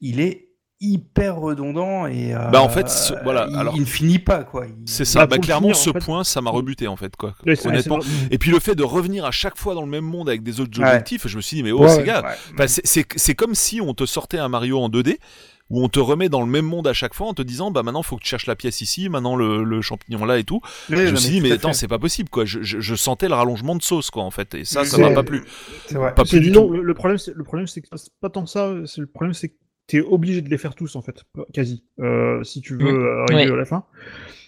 il 0.00 0.20
est 0.20 0.47
hyper 0.80 1.36
redondant 1.36 2.06
et 2.06 2.34
euh, 2.34 2.48
Bah, 2.50 2.62
en 2.62 2.68
fait, 2.68 2.88
ce- 2.88 3.12
voilà, 3.24 3.46
il, 3.50 3.56
alors- 3.56 3.74
il 3.74 3.80
ne 3.80 3.86
finit 3.86 4.18
pas 4.20 4.44
quoi. 4.44 4.66
C'est 4.86 5.04
ça, 5.04 5.26
Bah, 5.26 5.38
clairement 5.38 5.68
finir, 5.68 5.76
ce 5.76 5.90
fait- 5.90 5.98
point 5.98 6.22
ça 6.24 6.40
m'a 6.40 6.50
rebuté 6.50 6.86
en 6.86 6.96
fait 6.96 7.16
quoi. 7.16 7.34
Honnêtement. 7.64 7.98
Et 8.30 8.38
puis 8.38 8.50
le 8.50 8.60
fait 8.60 8.74
de 8.74 8.84
revenir 8.84 9.24
à 9.24 9.30
chaque 9.32 9.58
fois 9.58 9.74
dans 9.74 9.82
le 9.82 9.88
même 9.90 10.04
monde 10.04 10.28
avec 10.28 10.42
des 10.42 10.60
autres 10.60 10.78
Ouais. 10.80 10.86
objectifs, 10.86 11.26
je 11.26 11.36
me 11.36 11.42
suis 11.42 11.56
dit 11.56 11.62
mais 11.62 11.72
oh 11.72 11.82
Ouais, 11.82 11.88
ces 11.88 12.04
gars, 12.04 12.22
Ouais. 12.58 12.66
c'est- 12.68 13.34
comme 13.34 13.54
si 13.54 13.80
on 13.80 13.94
te 13.94 14.06
sortait 14.06 14.38
un 14.38 14.48
Mario 14.48 14.78
en 14.80 14.88
2D 14.88 15.18
où 15.70 15.82
on 15.84 15.88
te 15.90 15.98
remet 16.00 16.28
dans 16.30 16.40
le 16.40 16.46
même 16.46 16.64
monde 16.64 16.86
à 16.86 16.92
chaque 16.94 17.12
fois 17.12 17.26
en 17.26 17.34
te 17.34 17.42
disant 17.42 17.70
bah 17.70 17.82
maintenant 17.82 18.02
faut 18.02 18.16
que 18.16 18.22
tu 18.22 18.28
cherches 18.30 18.46
la 18.46 18.56
pièce 18.56 18.80
ici, 18.80 19.08
maintenant 19.10 19.36
le, 19.36 19.64
le 19.64 19.82
champignon 19.82 20.24
là 20.24 20.38
et 20.38 20.44
tout. 20.44 20.60
Oui, 20.90 20.96
je 21.06 21.10
me 21.10 21.16
suis 21.16 21.30
dit 21.30 21.40
mais 21.42 21.52
attends 21.52 21.72
c'est 21.74 21.88
pas 21.88 21.98
possible 21.98 22.30
quoi. 22.30 22.44
Je, 22.46 22.62
je, 22.62 22.80
je 22.80 22.94
sentais 22.94 23.28
le 23.28 23.34
rallongement 23.34 23.74
de 23.76 23.82
sauce 23.82 24.10
quoi 24.10 24.22
en 24.22 24.30
fait 24.30 24.54
et 24.54 24.64
ça 24.64 24.84
ça 24.84 24.96
m'a 24.98 25.10
pas 25.10 25.24
plu. 25.24 25.44
C'est 25.86 25.96
vrai. 25.96 26.14
Pas 26.14 26.24
plus 26.24 26.40
du 26.40 26.52
tout. 26.52 26.70
le, 26.70 26.82
le 26.82 26.94
problème, 26.94 27.18
c'est 27.18 27.34
le 27.34 27.44
problème, 27.44 27.66
c'est 27.66 27.80
que 27.82 27.88
c'est 27.96 28.12
pas 28.20 28.30
tant 28.30 28.46
ça. 28.46 28.72
C'est 28.86 29.00
le 29.02 29.06
problème, 29.08 29.34
c'est 29.34 29.48
que 29.48 29.54
t'es 29.88 30.00
obligé 30.00 30.40
de 30.42 30.48
les 30.48 30.58
faire 30.58 30.74
tous 30.76 30.94
en 30.94 31.02
fait, 31.02 31.24
quasi, 31.52 31.82
euh, 31.98 32.44
si 32.44 32.60
tu 32.60 32.74
veux 32.76 32.92
Mm. 32.92 33.24
arriver 33.30 33.50
Oui. 33.50 33.52
à 33.52 33.56
la 33.56 33.64
fin. 33.64 33.84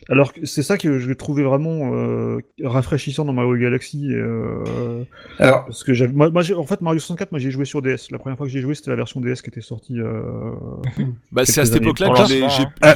Alors 0.09 0.32
c'est 0.44 0.62
ça 0.62 0.78
que 0.78 0.98
je 0.98 1.12
trouvais 1.12 1.43
vraiment 1.43 1.94
euh, 1.94 2.39
rafraîchissant 2.62 3.24
dans 3.24 3.32
Mario 3.32 3.56
Galaxy. 3.56 4.09
euh, 4.12 5.05
Alors 5.39 5.66
parce 5.66 5.85
que 5.85 5.93
j'avais, 5.94 6.12
moi, 6.12 6.31
en 6.56 6.64
fait, 6.66 6.81
Mario 6.81 6.98
64, 6.98 7.32
moi 7.32 7.39
j'ai 7.39 7.51
joué 7.51 7.64
sur 7.64 7.82
DS. 7.82 8.10
La 8.10 8.18
première 8.18 8.36
fois 8.36 8.47
que 8.47 8.52
j'ai 8.52 8.60
joué, 8.60 8.74
c'était 8.74 8.90
la 8.90 8.97
version 8.97 9.20
DS 9.20 9.43
qui 9.43 9.51
était 9.51 9.60
sortie. 9.60 10.01
euh, 10.01 10.22
Bah 11.32 11.44
c'est 11.44 11.60
à 11.60 11.64
cette 11.66 11.77
époque-là 11.82 12.10
que 12.10 12.27
j'ai- 12.28 12.44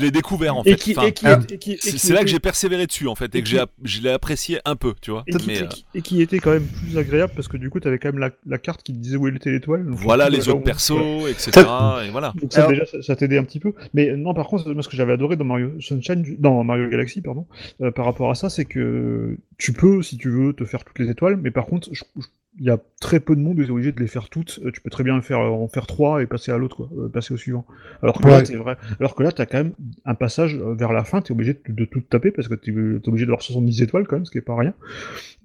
l'ai 0.00 0.10
découvert 0.10 0.56
en 0.56 0.64
fait. 0.64 0.72
Enfin, 0.96 1.10
ah, 1.24 1.38
c'est 1.78 2.12
là 2.12 2.22
que 2.22 2.28
j'ai 2.28 2.40
persévéré 2.40 2.86
dessus 2.86 3.06
en 3.08 3.14
fait 3.14 3.34
et 3.34 3.38
et 3.38 3.42
que 3.42 3.48
qui- 3.48 3.54
j'ai 3.56 3.62
je 3.82 4.00
l'ai 4.02 4.10
apprécié 4.10 4.58
un 4.64 4.76
peu 4.76 4.94
tu 5.00 5.10
vois. 5.10 5.24
et 5.26 5.32
qui, 5.34 5.46
Mais, 5.46 5.54
et 5.58 5.62
euh, 5.62 5.66
qui- 5.66 5.84
et 5.94 6.02
qui 6.02 6.22
était 6.22 6.38
quand 6.38 6.52
même 6.52 6.66
plus 6.66 6.98
agréable 6.98 7.32
parce 7.36 7.48
que 7.48 7.56
du 7.56 7.70
coup, 7.70 7.80
t'avais 7.80 7.98
quand 7.98 8.08
même 8.08 8.18
la, 8.20 8.30
la 8.46 8.58
carte 8.58 8.82
qui 8.82 8.92
te 8.92 8.98
disait 8.98 9.16
où 9.16 9.28
était 9.28 9.50
l'étoile. 9.50 9.84
voilà 9.88 10.28
les 10.30 10.48
autres 10.48 10.62
persos 10.62 11.28
etc. 11.28 11.66
Et 12.06 12.10
voilà. 12.10 12.32
Donc 12.40 12.52
ça 12.52 12.60
Alors- 12.60 12.70
déjà 12.70 12.86
ça, 12.86 13.02
ça 13.02 13.16
t'aidait 13.16 13.38
un 13.38 13.44
petit 13.44 13.60
peu. 13.60 13.72
Mais 13.92 14.16
non 14.16 14.34
par 14.34 14.46
contre 14.46 14.70
moi 14.72 14.82
ce 14.82 14.88
que 14.88 14.96
j'avais 14.96 15.12
adoré 15.12 15.36
dans 15.36 15.44
Mario 15.44 15.72
Sunshine, 15.80 16.24
dans 16.38 16.64
Mario 16.64 16.88
Galaxy 16.96 17.20
pardon, 17.20 17.46
euh, 17.80 17.90
par 17.90 18.04
rapport 18.06 18.30
à 18.30 18.34
ça 18.34 18.48
c'est 18.48 18.64
que 18.64 19.36
tu 19.58 19.72
peux 19.72 20.02
si 20.02 20.16
tu 20.16 20.30
veux 20.30 20.52
te 20.52 20.64
faire 20.64 20.84
toutes 20.84 20.98
les 20.98 21.10
étoiles, 21.10 21.36
mais 21.36 21.50
par 21.50 21.66
contre 21.66 21.90
il 22.60 22.66
y 22.66 22.70
a 22.70 22.78
très 23.00 23.18
peu 23.18 23.34
de 23.34 23.40
monde 23.40 23.58
où 23.58 23.62
tu 23.64 23.68
es 23.68 23.72
obligé 23.72 23.90
de 23.90 23.98
les 24.00 24.06
faire 24.06 24.28
toutes. 24.28 24.60
Euh, 24.64 24.70
Tu 24.70 24.80
peux 24.80 24.88
très 24.88 25.02
bien 25.02 25.20
faire 25.22 25.40
en 25.40 25.66
faire 25.66 25.88
trois 25.88 26.22
et 26.22 26.26
passer 26.26 26.52
à 26.52 26.56
l'autre 26.56 26.76
quoi, 26.76 26.88
euh, 26.96 27.08
passer 27.08 27.34
au 27.34 27.36
suivant. 27.36 27.66
Alors 28.00 28.20
que 28.20 28.28
là 28.28 28.42
t'es 28.42 28.54
vrai. 28.54 28.76
Alors 29.00 29.16
que 29.16 29.24
là 29.24 29.32
t'as 29.32 29.44
quand 29.44 29.58
même 29.58 29.72
un 30.04 30.14
passage 30.14 30.54
euh, 30.54 30.72
vers 30.74 30.92
la 30.92 31.02
fin, 31.02 31.20
t'es 31.20 31.32
obligé 31.32 31.54
de, 31.54 31.72
de 31.72 31.84
tout 31.84 32.00
taper 32.00 32.30
parce 32.30 32.46
que 32.46 32.54
t'es 32.54 32.70
es 32.70 33.08
obligé 33.08 33.26
d'avoir 33.26 33.42
70 33.42 33.82
étoiles 33.82 34.06
quand 34.06 34.14
même, 34.14 34.24
ce 34.24 34.30
qui 34.30 34.38
est 34.38 34.40
pas 34.40 34.54
rien. 34.56 34.72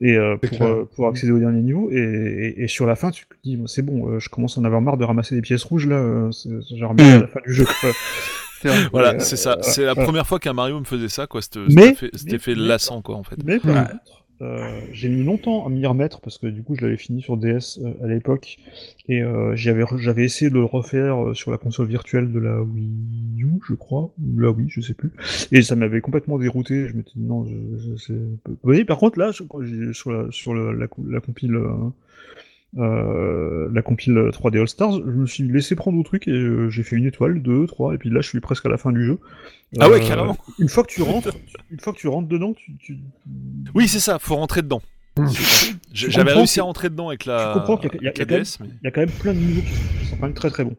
Et 0.01 0.17
euh, 0.17 0.37
C'est 0.43 0.49
pour, 0.59 0.67
euh, 0.67 1.09
accéder 1.09 1.31
au 1.31 1.39
dernier 1.39 1.63
niveau 1.63 1.89
et, 1.91 1.97
et, 1.97 2.61
et 2.63 2.67
sur 2.67 2.85
la 2.85 2.95
fin 2.95 3.09
tu 3.09 3.25
te 3.25 3.33
dis 3.43 3.59
c'est 3.65 3.81
bon, 3.81 4.07
euh, 4.11 4.19
je 4.19 4.29
commence 4.29 4.59
à 4.59 4.61
en 4.61 4.63
avoir 4.63 4.79
marre 4.81 4.97
de 4.97 5.03
ramasser 5.03 5.33
des 5.33 5.41
pièces 5.41 5.63
rouges 5.63 5.87
là. 5.87 5.95
euh, 5.95 6.31
c'est- 6.31 6.49
remis 6.85 7.01
à 7.01 7.21
la 7.21 7.27
fin 7.27 7.39
du 7.43 7.53
jeu. 7.53 7.65
Voilà, 8.91 9.13
euh, 9.15 9.19
c'est 9.19 9.37
ça. 9.37 9.53
euh, 9.53 9.61
C'est 9.61 9.83
la 9.85 9.95
première 9.95 10.27
fois 10.27 10.39
qu'un 10.39 10.53
Mario 10.53 10.79
me 10.79 10.85
faisait 10.85 11.09
ça, 11.09 11.27
quoi. 11.27 11.41
Cet, 11.41 11.57
Mais- 11.57 11.67
cet 11.67 11.77
effet, 11.93 12.09
cet 12.13 12.25
mais- 12.27 12.33
effet 12.35 12.55
mais- 12.55 12.67
lassant, 12.67 13.01
quoi, 13.01 13.15
en 13.15 13.23
fait. 13.23 13.37
Mais 13.45 13.59
par 13.59 13.71
Ouais. 13.75 13.81
contre, 13.91 14.23
euh, 14.41 14.79
j'ai 14.93 15.09
mis 15.09 15.23
longtemps 15.23 15.65
à 15.65 15.69
m'y 15.69 15.85
remettre 15.85 16.21
parce 16.21 16.37
que 16.37 16.47
du 16.47 16.63
coup 16.63 16.73
je 16.73 16.81
l'avais 16.81 16.95
fini 16.95 17.21
sur 17.21 17.35
DS 17.35 17.77
euh, 17.83 17.91
à 18.05 18.07
l'époque 18.07 18.57
et 19.09 19.21
euh, 19.21 19.53
j'avais 19.53 19.83
j'avais 19.97 20.23
essayé 20.23 20.49
de 20.49 20.55
le 20.55 20.63
refaire 20.63 21.17
sur 21.33 21.51
la 21.51 21.57
console 21.57 21.87
virtuelle 21.87 22.31
de 22.31 22.39
la 22.39 22.61
Wii 22.61 23.41
U, 23.43 23.47
je 23.67 23.73
crois, 23.73 24.11
ou 24.17 24.39
la 24.39 24.49
Wii, 24.51 24.69
je 24.69 24.79
sais 24.79 24.93
plus. 24.93 25.11
Et 25.51 25.61
ça 25.61 25.75
m'avait 25.75 25.99
complètement 25.99 26.37
dérouté. 26.37 26.87
Je 26.87 26.93
m'étais 26.95 27.11
dit 27.17 27.21
non, 27.23 27.45
je, 27.45 27.53
je, 27.79 27.95
c'est- 27.97 28.13
Vous 28.13 28.55
voyez, 28.63 28.85
par 28.85 28.97
contre 28.97 29.19
là, 29.19 29.31
je- 29.31 29.91
sur 29.91 30.11
la 30.13 30.31
sur 30.31 30.53
le- 30.53 30.71
la, 30.71 30.87
la 31.09 31.19
compile. 31.19 31.59
La 32.77 33.81
compile 33.81 34.13
3D 34.31 34.59
All 34.59 34.67
Stars, 34.67 34.93
je 34.99 35.11
me 35.11 35.25
suis 35.25 35.43
laissé 35.47 35.75
prendre 35.75 35.97
au 35.99 36.03
truc 36.03 36.27
et 36.27 36.31
euh, 36.31 36.69
j'ai 36.69 36.83
fait 36.83 36.95
une 36.95 37.05
étoile, 37.05 37.41
deux, 37.41 37.65
trois, 37.67 37.93
et 37.93 37.97
puis 37.97 38.09
là 38.09 38.21
je 38.21 38.27
suis 38.29 38.39
presque 38.39 38.65
à 38.65 38.69
la 38.69 38.77
fin 38.77 38.91
du 38.91 39.03
jeu. 39.05 39.19
Ah 39.79 39.89
ouais, 39.89 40.03
Euh, 40.03 40.07
carrément. 40.07 40.37
Une 40.59 40.69
fois 40.69 40.83
que 40.83 40.91
tu 40.91 41.01
rentres, 41.01 41.29
une 41.71 41.79
fois 41.79 41.93
que 41.93 41.97
tu 41.99 42.07
rentres 42.07 42.27
dedans, 42.27 42.53
tu, 42.53 42.71
tu... 42.77 42.97
Oui, 43.75 43.87
c'est 43.87 43.99
ça. 43.99 44.17
Faut 44.19 44.35
rentrer 44.35 44.61
dedans. 44.61 44.81
Mm. 45.17 45.27
Je- 45.27 45.71
Tu 45.91 46.11
J'avais 46.11 46.33
réussi 46.33 46.59
à 46.59 46.63
rentrer 46.63 46.89
dedans 46.89 47.07
avec 47.09 47.25
la, 47.25 47.51
tu 47.53 47.59
comprends 47.59 47.77
qu'il 47.77 47.89
y 48.03 48.07
a- 48.07 48.11
y 48.11 48.25
mais... 48.61 48.89
y 48.89 48.91
quand 48.91 49.01
même 49.01 49.09
plein 49.09 49.33
de 49.33 49.39
niveaux 49.39 49.61
qui 49.61 50.05
sont, 50.07 50.15
quand 50.17 50.25
même 50.27 50.33
très 50.35 50.49
très 50.51 50.63
bons. 50.63 50.75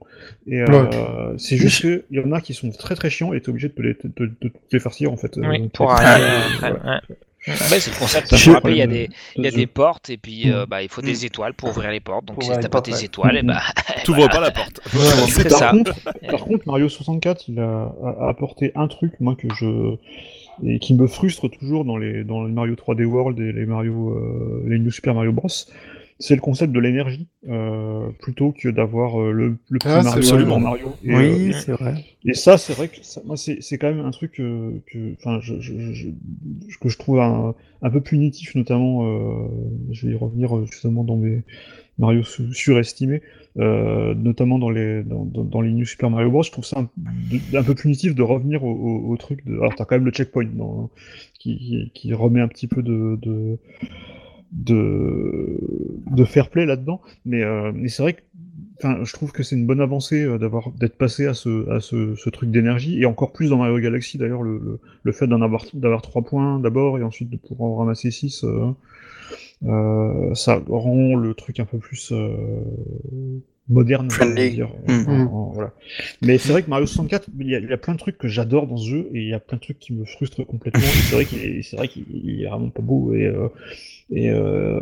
Et 0.47 0.61
euh, 0.63 1.37
c'est 1.37 1.57
juste 1.57 1.81
qu'il 1.81 2.03
y 2.13 2.21
en 2.21 2.31
a 2.33 2.41
qui 2.41 2.55
sont 2.55 2.71
très 2.71 2.95
très 2.95 3.11
chiants 3.11 3.33
et 3.33 3.41
t'es 3.41 3.49
obligé 3.51 3.69
de, 3.69 3.75
te 3.75 3.83
les, 3.83 3.95
de, 3.95 4.09
de, 4.17 4.27
de 4.41 4.49
te 4.49 4.55
les 4.73 4.79
farcir 4.79 5.13
en 5.13 5.17
fait. 5.17 5.37
euh, 5.37 5.43
Oui, 5.49 5.69
pour 5.75 5.89
pour- 5.89 5.91
euh. 6.01 6.99
Ouais. 7.47 7.53
Ouais, 7.71 7.81
c'est 7.81 7.91
le 7.93 7.99
concept. 7.99 8.29
Ça, 8.29 8.37
Je 8.37 8.51
rappelle, 8.51 8.73
il 8.73 8.79
y 8.79 8.83
a 8.83 8.87
des, 8.87 9.09
de 9.09 9.13
il 9.37 9.45
y 9.45 9.49
a 9.49 9.51
des 9.51 9.67
portes 9.67 10.11
et 10.11 10.17
puis 10.19 10.51
euh, 10.51 10.65
Mm. 10.65 10.67
bah, 10.69 10.83
il 10.83 10.89
faut 10.89 11.03
des 11.03 11.25
étoiles 11.25 11.55
pour 11.55 11.71
ouvrir 11.71 11.91
les 11.91 12.01
portes. 12.01 12.25
Donc 12.27 12.37
Pour 12.37 12.45
si 12.45 12.51
t'as 12.59 12.69
pas 12.69 12.83
tes 12.83 13.05
étoiles, 13.05 13.37
et 13.39 13.43
bah, 13.43 13.61
T'ouvres 14.05 14.29
pas 14.29 14.41
la 14.41 14.51
porte. 14.51 14.81
c'est 15.29 15.49
Par 15.49 15.59
ça. 15.59 15.71
contre, 15.71 15.95
par 16.31 16.41
contre, 16.45 16.67
Mario 16.67 16.89
64, 16.89 17.49
il 17.49 17.61
a, 17.61 17.93
a 18.21 18.29
apporté 18.29 18.73
un 18.75 18.89
truc, 18.89 19.15
moi, 19.21 19.35
que 19.37 19.49
je. 19.55 19.97
et 20.65 20.79
qui 20.79 20.95
me 20.95 21.07
frustre 21.07 21.49
toujours 21.49 21.85
dans 21.85 21.97
les, 21.97 22.25
dans 22.25 22.45
les 22.45 22.53
Mario 22.53 22.75
3D 22.75 23.05
World 23.05 23.39
et 23.41 23.53
les 23.53 23.67
Mario, 23.67 24.11
euh, 24.11 24.63
les 24.67 24.79
New 24.79 24.91
Super 24.91 25.15
Mario 25.15 25.33
Bros. 25.33 25.49
C'est 26.21 26.35
le 26.37 26.41
concept 26.41 26.73
de 26.73 26.79
l'énergie 26.81 27.27
euh, 27.49 28.09
plutôt 28.21 28.53
que 28.53 28.69
d'avoir 28.69 29.21
euh, 29.21 29.33
le, 29.33 29.57
le 29.71 29.79
petit 29.79 29.89
Ah, 29.89 30.03
Mario 30.03 30.19
absolument. 30.19 30.55
en 30.57 30.61
Mario. 30.61 30.87
Et, 31.03 31.15
Oui, 31.17 31.49
euh, 31.49 31.53
c'est 31.53 31.73
vrai. 31.73 32.05
et 32.25 32.35
ça, 32.35 32.59
c'est 32.59 32.75
vrai 32.75 32.89
que 32.89 32.97
ça, 33.03 33.21
moi, 33.25 33.37
c'est 33.37 33.59
c'est 33.63 33.79
quand 33.79 33.89
même 33.93 34.05
un 34.05 34.11
truc 34.13 34.33
que, 34.33 34.81
enfin, 35.19 35.41
je, 35.41 35.61
je, 35.61 35.73
je- 35.93 36.09
je- 36.69 36.79
que 36.79 36.89
je 36.89 36.99
trouve 36.99 37.21
un, 37.21 37.55
un 37.83 37.91
peu 37.91 38.01
punitif, 38.01 38.55
notamment. 38.55 39.03
je 39.91 40.07
vais 40.07 40.13
y 40.13 40.17
revenir 40.17 40.65
justement 40.67 41.05
dans 41.05 41.17
mes 41.17 41.43
Mario 41.99 42.23
su- 42.25 42.55
surestimés, 42.55 43.23
notamment 43.57 44.59
dans 44.59 44.71
les 44.71 45.03
dans, 45.03 45.25
dans, 45.25 45.45
dans 45.45 45.61
les 45.63 45.71
New 45.73 45.85
Super 45.87 46.11
Mario 46.11 46.31
Bros. 46.31 46.43
Je 46.43 46.51
trouve 46.53 46.65
ça 46.65 46.81
un, 46.81 46.89
de- 46.97 47.57
un 47.59 47.63
peu 47.63 47.75
punitif 47.75 48.15
de 48.15 48.23
revenir 48.23 48.65
au, 48.65 48.71
au, 48.73 49.11
au 49.13 49.17
truc. 49.17 49.45
De, 49.47 49.55
alors, 49.59 49.75
t'as 49.75 49.85
quand 49.85 49.97
même 49.97 50.05
le 50.07 50.13
checkpoint 50.13 50.47
dans, 50.55 50.91
qui, 51.39 51.91
qui 51.95 52.15
remet 52.15 52.41
un 52.41 52.49
petit 52.49 52.67
peu 52.69 52.83
de, 52.83 53.19
de 53.23 53.59
de, 54.53 55.59
de 56.11 56.25
fair 56.25 56.49
play 56.51 56.67
là-dedans, 56.67 57.01
mais, 57.25 57.43
euh, 57.43 57.73
mais 57.75 57.89
c'est 57.89 58.03
vrai 58.03 58.15
que 58.15 58.21
enfin, 58.79 59.05
je 59.05 59.13
trouve 59.13 59.31
que 59.33 59.43
c'est 59.43 59.57
une 59.57 59.67
bonne 59.67 59.81
avancée 59.81 60.23
euh, 60.25 60.39
d'avoir 60.39 60.71
d'être 60.73 60.97
passé 60.97 61.27
à 61.27 61.35
ce, 61.35 61.69
à 61.71 61.81
ce, 61.81 62.15
ce 62.17 62.31
truc 62.31 62.51
d'énergie, 62.51 63.01
et 63.01 63.07
encore 63.07 63.33
plus 63.33 63.51
dans 63.51 63.59
Mario 63.59 63.79
Galaxy 63.79 64.19
d'ailleurs, 64.19 64.43
le, 64.43 64.59
le, 64.59 64.81
le 65.03 65.13
fait 65.13 65.27
d'en 65.27 65.43
avoir 65.43 65.65
d'avoir 65.75 66.03
trois 66.03 66.23
points 66.23 66.59
d'abord 66.59 66.99
et 66.99 67.03
ensuite 67.03 67.31
de 67.31 67.37
pouvoir 67.37 67.71
en 67.71 67.77
ramasser 67.77 68.11
six, 68.11 68.43
euh, 68.45 68.71
euh, 69.67 70.35
ça 70.35 70.63
rend 70.69 71.15
le 71.17 71.35
truc 71.35 71.61
un 71.61 71.65
peu 71.67 71.79
plus 71.79 72.13
euh, 72.13 72.35
moderne, 73.69 74.09
dire. 74.09 74.71
Mm. 74.89 75.09
En- 75.09 75.21
en- 75.37 75.51
voilà. 75.53 75.73
Mais 76.23 76.39
c'est 76.39 76.53
vrai 76.53 76.63
que 76.63 76.71
Mario 76.71 76.87
64, 76.87 77.29
il 77.39 77.49
y, 77.49 77.55
a, 77.55 77.59
il 77.59 77.69
y 77.69 77.73
a 77.73 77.77
plein 77.77 77.93
de 77.95 77.99
trucs 77.99 78.19
que 78.19 78.29
j'adore 78.29 78.67
dans 78.67 78.77
ce 78.79 78.89
jeu 78.89 79.11
et 79.15 79.21
il 79.23 79.29
y 79.29 79.35
a 79.35 79.41
plein 79.41 79.59
de 79.59 79.63
trucs 79.63 79.79
qui 79.79 79.93
me 79.93 80.05
frustrent 80.05 80.45
complètement. 80.45 80.81
C'est 80.81 81.15
vrai 81.15 81.25
qu'il 81.27 81.39
est, 81.45 81.63
c'est 81.63 81.77
vrai 81.77 81.89
qu'il 81.89 82.05
il 82.11 82.43
est 82.43 82.49
vraiment 82.49 82.71
pas 82.71 82.83
beau 82.83 83.13
et 83.15 83.27
euh, 83.27 83.49
et, 84.11 84.31
euh, 84.31 84.81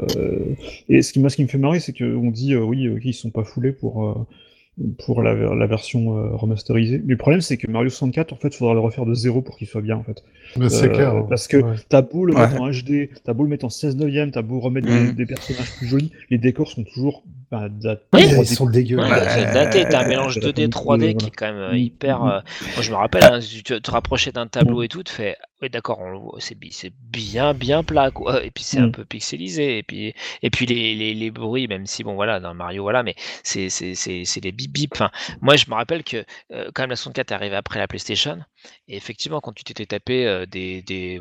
et 0.88 1.02
ce 1.02 1.12
qui 1.12 1.20
moi 1.20 1.30
ce 1.30 1.36
qui 1.36 1.42
me 1.42 1.48
fait 1.48 1.58
marrer, 1.58 1.80
c'est 1.80 1.92
qu'on 1.96 2.30
dit 2.30 2.54
euh, 2.54 2.62
oui, 2.62 2.86
euh, 2.86 2.98
ils 3.04 3.14
sont 3.14 3.30
pas 3.30 3.44
foulés 3.44 3.72
pour 3.72 4.08
euh, 4.08 4.14
pour 5.04 5.22
la, 5.22 5.34
la 5.34 5.66
version 5.66 6.16
euh, 6.18 6.36
remasterisée. 6.36 7.02
Mais 7.04 7.12
le 7.14 7.16
problème, 7.18 7.40
c'est 7.40 7.56
que 7.56 7.68
Mario 7.68 7.88
64, 7.90 8.32
en 8.32 8.36
fait, 8.36 8.48
il 8.48 8.56
faudra 8.56 8.74
le 8.74 8.80
refaire 8.80 9.06
de 9.06 9.14
zéro 9.14 9.42
pour 9.42 9.56
qu'il 9.58 9.66
soit 9.66 9.80
bien, 9.82 9.96
en 9.96 10.04
fait. 10.04 10.22
Mais 10.56 10.68
c'est 10.68 10.90
clair. 10.92 11.16
hein. 11.16 11.26
Parce 11.28 11.48
que 11.48 11.56
Ouais. 11.56 11.74
t'as 11.88 12.02
beau 12.02 12.24
le 12.24 12.32
Ouais. 12.34 12.40
mettre 12.42 12.60
en 12.60 12.70
HD, 12.70 13.10
t'as 13.24 13.32
beau 13.34 13.42
le 13.42 13.48
mettre 13.48 13.64
en 13.64 13.70
16 13.70 13.96
neuvième, 13.96 14.30
t'as 14.30 14.42
beau 14.42 14.60
remettre 14.60 14.86
Mm. 14.86 15.06
des, 15.08 15.12
des 15.14 15.26
personnages 15.26 15.74
plus 15.76 15.86
jolis, 15.88 16.12
les 16.30 16.38
décors 16.38 16.68
sont 16.68 16.84
toujours 16.84 17.24
bah, 17.50 17.68
dat- 17.70 18.00
Oui. 18.12 18.22
Ils 18.24 18.34
3D. 18.34 18.44
sont 18.54 18.66
dégueux. 18.66 18.98
Ouais, 18.98 19.28
c'est 19.30 19.52
daté, 19.52 19.84
t'as 19.88 20.00
un 20.02 20.04
mélange 20.08 20.34
c'est 20.34 20.40
la 20.40 20.46
2D, 20.48 20.54
famille 20.56 20.68
3D 20.70 21.14
de- 21.14 21.18
qui 21.18 21.26
est 21.26 21.30
quand 21.30 21.46
même 21.46 21.56
euh, 21.62 21.76
hyper. 21.78 22.22
Euh, 22.24 22.40
Moi, 22.74 22.82
je 22.82 22.90
me 22.90 22.96
rappelle, 22.96 23.24
hein, 23.24 23.40
si 23.40 23.62
tu 23.62 23.80
te 23.80 23.90
rapprochais 23.90 24.32
d'un 24.32 24.46
tableau 24.46 24.82
et 24.82 24.88
tout, 24.88 25.02
tu 25.02 25.12
fais. 25.12 25.36
Oui, 25.60 25.70
d'accord, 25.70 25.98
c'est 26.38 26.54
bi- 26.56 26.70
c'est 26.72 26.92
bien, 27.10 27.52
bien 27.52 27.82
plat, 27.82 28.10
quoi. 28.12 28.44
Et 28.44 28.50
puis 28.52 28.62
c'est 28.62 28.78
un 28.78 28.86
Mm. 28.88 28.92
peu 28.92 29.04
pixelisé. 29.04 29.78
Et 29.78 29.82
puis, 29.82 30.14
et 30.42 30.50
puis 30.50 30.66
les, 30.66 30.94
les, 30.94 31.14
les 31.14 31.30
bruits, 31.32 31.66
même 31.66 31.84
si, 31.86 32.04
bon, 32.04 32.14
voilà, 32.14 32.38
dans 32.38 32.54
Mario, 32.54 32.82
voilà, 32.84 33.02
mais 33.02 33.14
c'est 33.42 33.68
c'est- 33.70 33.94
c'est- 33.96 34.24
c'est 34.24 34.40
les 34.44 34.52
bip 34.52 34.70
bip. 34.70 34.92
Enfin, 34.94 35.10
moi, 35.40 35.56
je 35.56 35.64
me 35.68 35.74
rappelle 35.74 36.04
que 36.04 36.24
euh, 36.52 36.70
quand 36.74 36.82
même 36.84 36.90
la 36.90 36.96
64 36.96 37.32
est 37.32 37.34
arrivée 37.34 37.56
après 37.56 37.78
la 37.80 37.88
PlayStation. 37.88 38.38
Et 38.88 38.96
effectivement, 38.96 39.40
quand 39.40 39.52
tu 39.52 39.64
t'étais 39.64 39.86
tapé 39.86 40.26
euh, 40.26 40.44
des, 40.46 40.82
des 40.82 41.20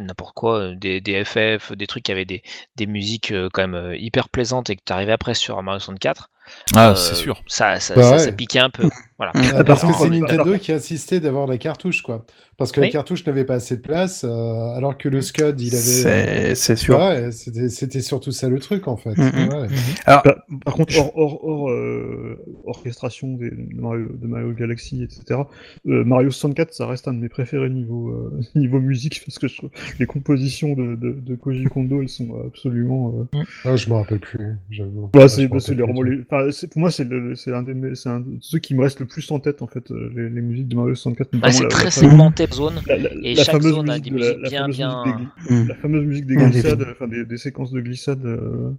n'importe 0.00 0.34
quoi, 0.34 0.74
des, 0.74 1.00
des 1.00 1.24
FF, 1.24 1.70
des 1.72 1.86
trucs 1.86 2.02
qui 2.02 2.10
avaient 2.12 2.24
des, 2.24 2.42
des 2.76 2.86
musiques 2.86 3.30
euh, 3.30 3.48
quand 3.52 3.62
même 3.62 3.74
euh, 3.76 3.96
hyper 3.96 4.28
plaisantes 4.28 4.70
et 4.70 4.76
que 4.76 4.82
tu 4.84 4.92
arrivais 4.92 5.12
après 5.12 5.34
sur 5.34 5.62
Mario 5.68 5.80
64, 5.80 6.30
Ah, 6.74 6.90
euh, 6.90 6.94
c'est 6.94 7.14
sûr. 7.14 7.42
Ça, 7.46 7.78
ça, 7.80 7.94
Bah 7.94 8.02
ça, 8.02 8.12
ouais. 8.12 8.18
ça 8.18 8.32
piquait 8.32 8.58
un 8.60 8.70
peu. 8.70 8.88
Voilà. 9.18 9.32
Ah, 9.56 9.64
parce 9.64 9.82
que 9.82 9.92
c'est 9.92 10.10
Nintendo 10.10 10.56
qui 10.58 10.72
a 10.72 10.76
insisté 10.76 11.18
d'avoir 11.20 11.46
la 11.46 11.58
cartouche, 11.58 12.02
quoi. 12.02 12.24
Parce 12.56 12.72
que 12.72 12.80
Oui. 12.80 12.86
la 12.86 12.92
cartouche 12.92 13.24
n'avait 13.24 13.44
pas 13.44 13.54
assez 13.54 13.76
de 13.76 13.82
place, 13.82 14.24
euh, 14.24 14.30
alors 14.76 14.98
que 14.98 15.08
le 15.08 15.20
SCUD, 15.20 15.60
il 15.60 15.74
avait. 15.74 15.78
C'est 15.82 16.54
c'est 16.56 16.74
sûr. 16.76 16.98
Ouais, 16.98 17.30
c'était 17.30 17.68
c'était 17.68 18.00
surtout 18.00 18.32
ça 18.32 18.48
le 18.48 18.58
truc, 18.58 18.88
en 18.88 18.96
fait. 18.96 19.16
Mhm. 19.16 19.48
Ouais. 19.52 19.68
Alors, 20.06 20.22
Bah, 20.24 20.36
par 20.64 20.74
contre, 20.74 20.98
hors, 20.98 21.16
hors, 21.16 21.44
hors, 21.44 21.70
euh, 21.70 22.36
orchestration 22.66 23.34
des, 23.34 23.50
de, 23.50 23.80
Mario, 23.80 24.08
de 24.12 24.26
Mario 24.26 24.52
Galaxy, 24.54 25.02
etc., 25.04 25.40
euh, 25.86 26.04
Mario 26.04 26.30
64, 26.30 26.72
ça 26.74 26.86
reste 26.86 27.06
un 27.08 27.12
de 27.12 27.18
mes 27.20 27.28
préférés 27.28 27.70
niveau, 27.70 28.08
euh, 28.10 28.40
niveau 28.56 28.80
musique, 28.80 29.22
parce 29.26 29.38
que 29.38 29.46
je 29.48 29.56
trouve 29.56 29.70
les 30.00 30.06
compositions 30.06 30.74
de, 30.74 30.96
de, 30.96 31.12
de 31.12 31.34
Koji 31.36 31.64
Kondo, 31.64 32.02
elles 32.02 32.08
sont 32.08 32.28
absolument... 32.46 33.14
Euh... 33.34 33.42
Ah, 33.64 33.76
je 33.76 33.88
me 33.88 33.94
rappelle 33.94 34.20
plus, 34.20 34.56
j'avoue. 34.70 35.08
Bah, 35.12 35.20
Ah, 35.24 35.28
c'est 35.28 35.46
bah, 35.46 35.58
les- 35.58 36.24
enfin, 36.46 36.66
pour 36.68 36.80
moi, 36.80 36.90
c'est 36.90 37.04
le- 37.04 37.34
c'est 37.34 37.52
un, 37.52 37.62
un 38.06 38.20
de 38.20 38.36
ceux 38.40 38.58
qui 38.58 38.74
me 38.74 38.82
reste 38.82 39.00
le 39.00 39.06
plus 39.06 39.30
en 39.30 39.40
tête, 39.40 39.62
en 39.62 39.66
fait, 39.66 39.90
euh, 39.90 40.10
les, 40.14 40.28
les 40.30 40.40
musiques 40.40 40.68
de 40.68 40.76
Mario 40.76 40.94
64. 40.94 41.32
Ouais, 41.32 41.38
notamment 41.40 41.58
c'est 41.58 41.68
très 41.68 41.90
segmenté 41.90 42.46
par 42.46 42.56
zone. 42.56 42.80
la, 42.86 42.96
la- 42.96 43.10
et 43.22 43.34
la 43.34 43.44
chaque 43.44 43.56
fameuse 43.56 43.74
zone 43.74 43.90
a 43.90 43.98
musique 43.98 44.04
des 44.04 44.10
de 44.10 44.24
la- 44.24 44.26
musiques 44.26 44.42
la 44.42 44.48
bien- 44.48 44.68
bien- 44.68 45.04
musique 45.04 45.28
des 45.48 45.54
gli- 45.54 45.62
Mm. 45.64 45.68
la 45.68 45.74
fameuse 45.76 46.04
musique 46.06 46.26
des 46.26 46.36
glissades, 46.36 46.86
enfin 46.90 47.08
des, 47.08 47.24
des 47.24 47.36
séquences 47.38 47.72
de 47.72 47.80
glissades, 47.80 48.24
euh, 48.26 48.70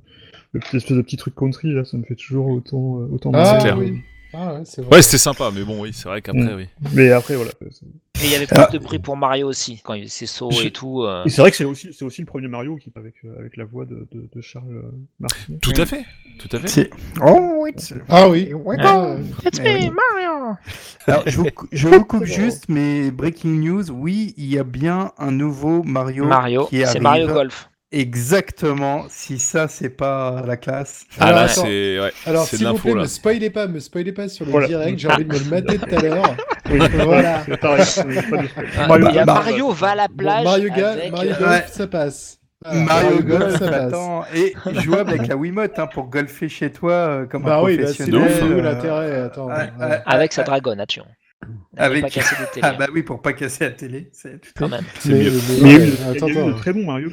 le 0.54 0.60
petit 0.60 0.78
espèce 0.78 0.98
de 0.98 1.02
petit 1.02 1.18
truc 1.18 1.36
country 1.36 1.74
là, 1.74 1.86
ça 1.86 1.98
me 1.98 2.04
fait 2.04 2.16
toujours 2.16 2.48
autant, 2.48 3.02
euh, 3.02 3.08
autant 3.12 3.32
Ah, 3.34 3.46
C'est 3.46 3.52
marrer. 3.52 3.62
clair. 3.64 3.78
oui. 3.78 4.00
Ah, 4.34 4.54
ouais, 4.56 4.62
c'est 4.66 4.82
vrai. 4.82 4.96
Ouais, 4.98 5.02
c'était 5.02 5.18
sympa, 5.18 5.50
mais 5.54 5.64
bon, 5.64 5.82
oui, 5.82 5.92
c'est 5.94 6.08
vrai 6.08 6.22
qu'après, 6.22 6.42
Mm. 6.42 6.56
oui. 6.56 6.68
Mais 6.94 7.12
après 7.12 7.36
voilà. 7.36 7.52
Mais 7.62 8.26
il 8.26 8.32
y 8.32 8.36
avait 8.36 8.48
plus 8.48 8.58
Ah. 8.60 8.70
de 8.72 8.78
bruit 8.78 9.00
pour 9.00 9.16
Mario 9.18 9.48
aussi, 9.48 9.82
quand 9.84 9.94
il 9.94 10.10
ses 10.10 10.26
sauts 10.26 10.52
et 10.52 10.72
tout. 10.72 11.04
euh. 11.04 11.24
Et 11.26 11.30
c'est 11.30 11.42
vrai 11.42 11.52
que 11.52 11.58
c'est 11.58 11.64
aussi, 11.66 11.94
c'est 11.94 12.04
aussi 12.06 12.22
le 12.22 12.28
premier 12.28 12.48
Mario 12.48 12.76
qui 12.76 12.92
avec 12.96 13.16
euh, 13.26 13.40
avec 13.40 13.56
la 13.58 13.64
voix 13.66 13.86
de, 13.86 14.08
de, 14.12 14.30
de 14.34 14.42
Charles 14.42 14.66
euh, 14.76 14.92
Martinet. 15.20 15.58
Tout 15.60 15.74
à 15.78 15.86
fait, 15.86 16.04
tout 16.38 16.50
à 16.56 16.60
fait. 16.60 16.68
c'est- 16.68 16.90
Oh, 17.26 17.66
it's- 17.68 17.94
Ah 18.10 18.28
oui. 18.30 18.54
Ouais. 18.54 18.76
Ah, 18.80 19.16
It's 19.46 19.60
oui. 19.60 19.66
me, 19.66 19.92
Mario 19.96 20.58
Alors, 21.08 21.24
je 21.26 21.38
vous, 21.38 21.48
je 21.72 21.88
vous 21.88 22.04
coupe 22.06 22.26
juste, 22.26 22.66
mais 22.70 23.10
breaking 23.12 23.62
news, 23.62 23.90
oui, 23.90 24.34
il 24.38 24.46
y 24.48 24.60
a 24.60 24.64
bien 24.64 25.12
un 25.18 25.32
nouveau 25.32 25.82
Mario, 25.84 26.26
Mario, 26.26 26.66
qui 26.68 26.78
c'est 26.78 26.84
arrive. 26.86 27.02
Mario 27.02 27.28
Golf. 27.28 27.70
Exactement. 27.92 29.06
Si 29.10 29.40
ça, 29.40 29.68
c'est 29.68 29.90
pas 29.90 30.44
la 30.46 30.58
classe. 30.58 31.06
Ah 31.20 31.26
Alors, 31.28 31.36
là, 31.38 31.42
attends. 31.46 31.62
c'est 31.64 32.00
ouais, 32.00 32.12
Alors, 32.28 32.46
c'est 32.46 32.58
de 32.58 32.60
s'il 32.60 32.68
vous 32.68 32.78
plaît, 32.78 32.94
là. 32.94 33.02
me 33.02 33.08
spoilez 33.08 33.50
pas, 33.50 33.68
me 33.68 33.80
spoilez 33.80 34.12
pas 34.12 34.28
sur 34.28 34.46
le 34.46 34.52
Voilà. 34.52 34.68
direct, 34.68 35.00
j'ai 35.00 35.08
envie 35.08 35.26
de 35.26 35.34
me 35.34 35.40
le 35.40 35.46
mater 35.46 35.78
tout 35.80 35.96
à 35.96 36.02
l'heure. 36.02 36.36
Voilà. 37.04 37.44
c'est 37.46 37.86
c'est 37.86 38.06
Ah, 38.78 38.88
Mario- 38.88 39.08
il 39.10 39.16
y 39.16 39.20
a 39.20 39.26
Bah, 39.26 39.34
Mario 39.34 39.72
va 39.72 39.90
à 39.90 39.96
la 39.96 40.08
Bon, 40.08 40.16
plage. 40.18 40.44
Mario, 40.44 40.72
avec, 40.72 41.12
Mario 41.12 41.32
euh, 41.32 41.40
Golf, 41.40 41.50
Ouais. 41.50 41.66
ça 41.68 41.88
passe. 41.88 42.40
Mario 42.72 43.24
Golf, 43.24 43.52
ça 43.58 43.68
passe. 43.72 43.74
attends, 43.88 44.24
et 44.36 44.54
jouable 44.82 45.10
avec 45.12 45.28
la 45.28 45.36
Wiimote 45.36 45.80
hein, 45.80 45.88
pour 45.88 46.10
golfer 46.10 46.48
chez 46.50 46.72
toi 46.72 46.92
euh, 46.92 47.26
comme 47.26 47.42
Bah 47.44 47.58
un 47.58 47.64
oui, 47.64 47.78
bah, 47.78 47.88
c'est 47.88 48.04
professionnel. 48.12 48.30
De 48.30 48.34
ouf, 48.36 48.42
où 48.44 48.60
euh, 48.60 48.62
l'intérêt. 48.62 49.32
Avec 50.06 50.34
sa 50.34 50.44
dragonne, 50.44 50.80
attention. 50.80 51.06
Avec... 51.78 52.20
Ah 52.62 52.74
bah 52.74 52.88
oui, 52.94 53.04
pour 53.04 53.22
pas 53.22 53.32
casser 53.32 53.64
la 53.64 53.72
télé. 53.72 54.10
c'est 54.12 54.42
tout 54.42 54.50
quand 54.58 54.68
même. 54.68 54.84
Mais- 55.06 55.30
de 55.30 56.52
très 56.58 56.74
bon 56.74 56.86
Mario 56.86 57.10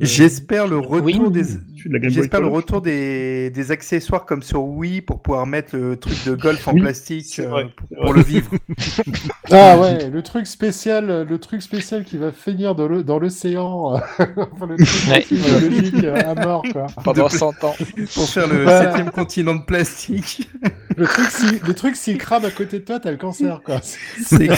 J'espère 0.00 0.66
le 0.66 0.78
retour 0.78 1.04
Oui. 1.04 1.30
des 1.30 1.42
de 1.44 2.08
j'espère 2.08 2.40
le 2.40 2.48
retour 2.48 2.80
des... 2.80 3.50
des 3.50 3.70
accessoires 3.70 4.24
comme 4.26 4.42
sur 4.42 4.64
Wii 4.64 5.00
pour 5.02 5.22
pouvoir 5.22 5.46
mettre 5.46 5.76
le 5.76 5.96
truc 5.96 6.16
de 6.26 6.34
golf 6.34 6.66
en 6.66 6.72
Oui, 6.72 6.80
plastique 6.80 7.38
euh, 7.38 7.64
pour, 8.02 8.12
le 8.12 8.22
vivre. 8.22 8.50
Ah 9.50 9.78
ouais, 9.78 10.08
le 10.10 10.22
truc 10.22 10.46
spécial, 10.46 11.26
le 11.28 11.38
truc 11.38 11.62
spécial 11.62 12.04
qui 12.04 12.16
va 12.16 12.32
finir 12.32 12.74
dans 12.74 13.18
l'océan, 13.18 13.94
enfin, 14.18 14.66
le 14.66 14.76
truc 14.76 15.08
Ouais. 15.08 16.04
euh, 16.04 16.20
à 16.24 16.34
mort 16.34 16.64
quoi. 16.72 16.86
Pendant 17.04 17.26
De- 17.26 17.30
100 17.32 17.64
ans. 17.64 17.74
pour 18.14 18.28
faire 18.28 18.48
le 18.48 18.66
septième 18.66 19.10
continent 19.10 19.54
de 19.54 19.64
plastique. 19.64 20.48
Le 20.96 21.06
truc 21.06 21.26
si 21.30 21.58
le 21.66 21.74
truc 21.74 21.96
s'il 21.96 22.18
crame 22.18 22.44
à 22.44 22.50
côté 22.50 22.78
de 22.80 22.84
toi, 22.84 22.98
t'as 23.00 23.10
le 23.10 23.16
cancer 23.16 23.51
quoi. 23.60 23.80
C'est 23.82 24.38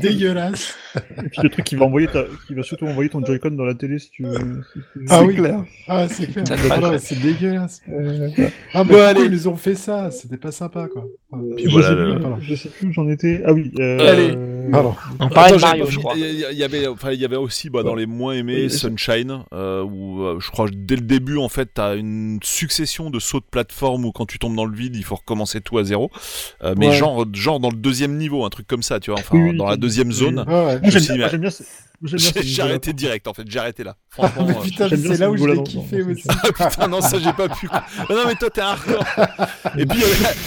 dégueulasse. 0.00 0.74
Et 0.96 1.28
puis 1.28 1.42
le 1.42 1.48
truc 1.50 1.64
qui 1.64 1.76
va 1.76 1.86
envoyer 1.86 2.08
ta... 2.08 2.24
qui 2.46 2.54
va 2.54 2.62
surtout 2.62 2.86
envoyer 2.86 3.10
ton 3.10 3.24
Joy-Con 3.24 3.50
dans 3.52 3.64
la 3.64 3.74
télé 3.74 3.98
si 3.98 4.10
tu 4.10 4.24
veux. 4.24 4.62
Ah 5.08 5.22
oui. 5.22 5.36
clair. 5.36 5.64
Ah 5.88 6.06
c'est 6.08 6.26
clair. 6.26 6.44
Ah 6.70 6.98
c'est 6.98 7.20
dégueulasse. 7.20 7.80
Euh, 7.88 8.28
Ah 8.74 8.84
pourquoi 8.84 9.08
allez. 9.08 9.24
ils 9.24 9.30
nous 9.30 9.48
ont 9.48 9.56
fait 9.56 9.74
ça? 9.74 10.10
C'était 10.10 10.36
pas 10.36 10.52
sympa 10.52 10.88
quoi. 10.92 11.06
Puis 11.56 11.64
je, 11.64 11.70
voilà, 11.70 11.88
sais 11.88 12.36
plus, 12.38 12.44
je 12.46 12.54
sais 12.54 12.68
plus 12.68 12.88
où 12.88 12.92
j'en 12.92 13.08
étais. 13.08 13.42
Ah 13.44 13.52
oui. 13.52 13.72
euh, 13.80 13.98
Allez. 14.12 14.30
euh, 14.36 14.70
Pardon. 14.70 14.94
On 15.18 15.28
parlait 15.28 15.56
de 15.56 15.60
Mario, 15.60 15.86
je 15.88 15.98
crois. 15.98 16.14
Il 16.16 16.24
y, 16.56 16.62
avait, 16.62 16.86
enfin, 16.86 17.10
il 17.10 17.20
y 17.20 17.24
avait 17.24 17.36
aussi, 17.36 17.68
bah, 17.68 17.82
dans 17.82 17.96
les 17.96 18.06
moins 18.06 18.34
aimés, 18.34 18.62
Oui, 18.64 18.70
Sunshine, 18.70 19.40
euh, 19.52 19.82
où 19.82 20.22
euh, 20.22 20.38
je 20.40 20.50
crois 20.52 20.68
que 20.68 20.74
dès 20.74 20.94
le 20.94 21.02
début, 21.02 21.36
en 21.38 21.48
fait, 21.48 21.68
t'as 21.74 21.96
une 21.96 22.38
succession 22.44 23.10
de 23.10 23.18
sauts 23.18 23.40
de 23.40 23.44
plateforme 23.50 24.04
où 24.04 24.12
quand 24.12 24.26
tu 24.26 24.38
tombes 24.38 24.54
dans 24.56 24.64
le 24.64 24.74
vide, 24.76 24.94
il 24.94 25.04
faut 25.04 25.16
recommencer 25.16 25.60
tout 25.60 25.78
à 25.78 25.84
zéro. 25.84 26.10
Euh, 26.62 26.74
mais 26.78 26.88
Ouais. 26.88 26.96
genre, 26.96 27.24
genre 27.32 27.58
dans 27.58 27.70
le 27.70 27.76
deuxième 27.76 28.16
niveau, 28.16 28.44
un 28.44 28.50
truc 28.50 28.68
comme 28.68 28.82
ça, 28.84 29.00
tu 29.00 29.10
vois, 29.10 29.18
enfin, 29.18 29.36
Oui, 29.36 29.50
oui, 29.50 29.56
dans 29.56 29.66
la 29.66 29.76
deuxième 29.76 30.08
Oui. 30.08 30.14
zone. 30.14 30.44
Ah 30.46 30.66
ouais. 30.66 30.80
J'aime 30.90 31.16
bien, 31.40 31.50
J'ai 32.02 32.60
arrêté 32.62 32.92
direct, 32.92 33.26
en 33.26 33.32
fait, 33.32 33.44
j'ai 33.48 33.58
arrêté 33.58 33.82
là. 33.82 33.96
Ah, 34.18 34.28
Franchement, 34.28 34.48
euh, 34.58 34.62
putain, 34.62 34.88
c'est 34.88 34.96
ce 34.96 35.20
là 35.20 35.30
où 35.30 35.36
je 35.36 35.44
l'ai 35.46 35.62
kiffé 35.62 36.02
aussi. 36.02 36.24
Ah 36.58 36.68
putain, 36.70 36.88
non, 36.88 37.00
ça 37.02 37.18
j'ai 37.18 37.32
pas 37.34 37.48
pu. 37.50 37.68
Ah 37.72 37.84
non, 38.10 38.22
mais 38.26 38.34
toi 38.34 38.48
t'es 38.50 38.60
hardcore. 38.62 39.04
Et 39.78 39.84
puis 39.86 39.98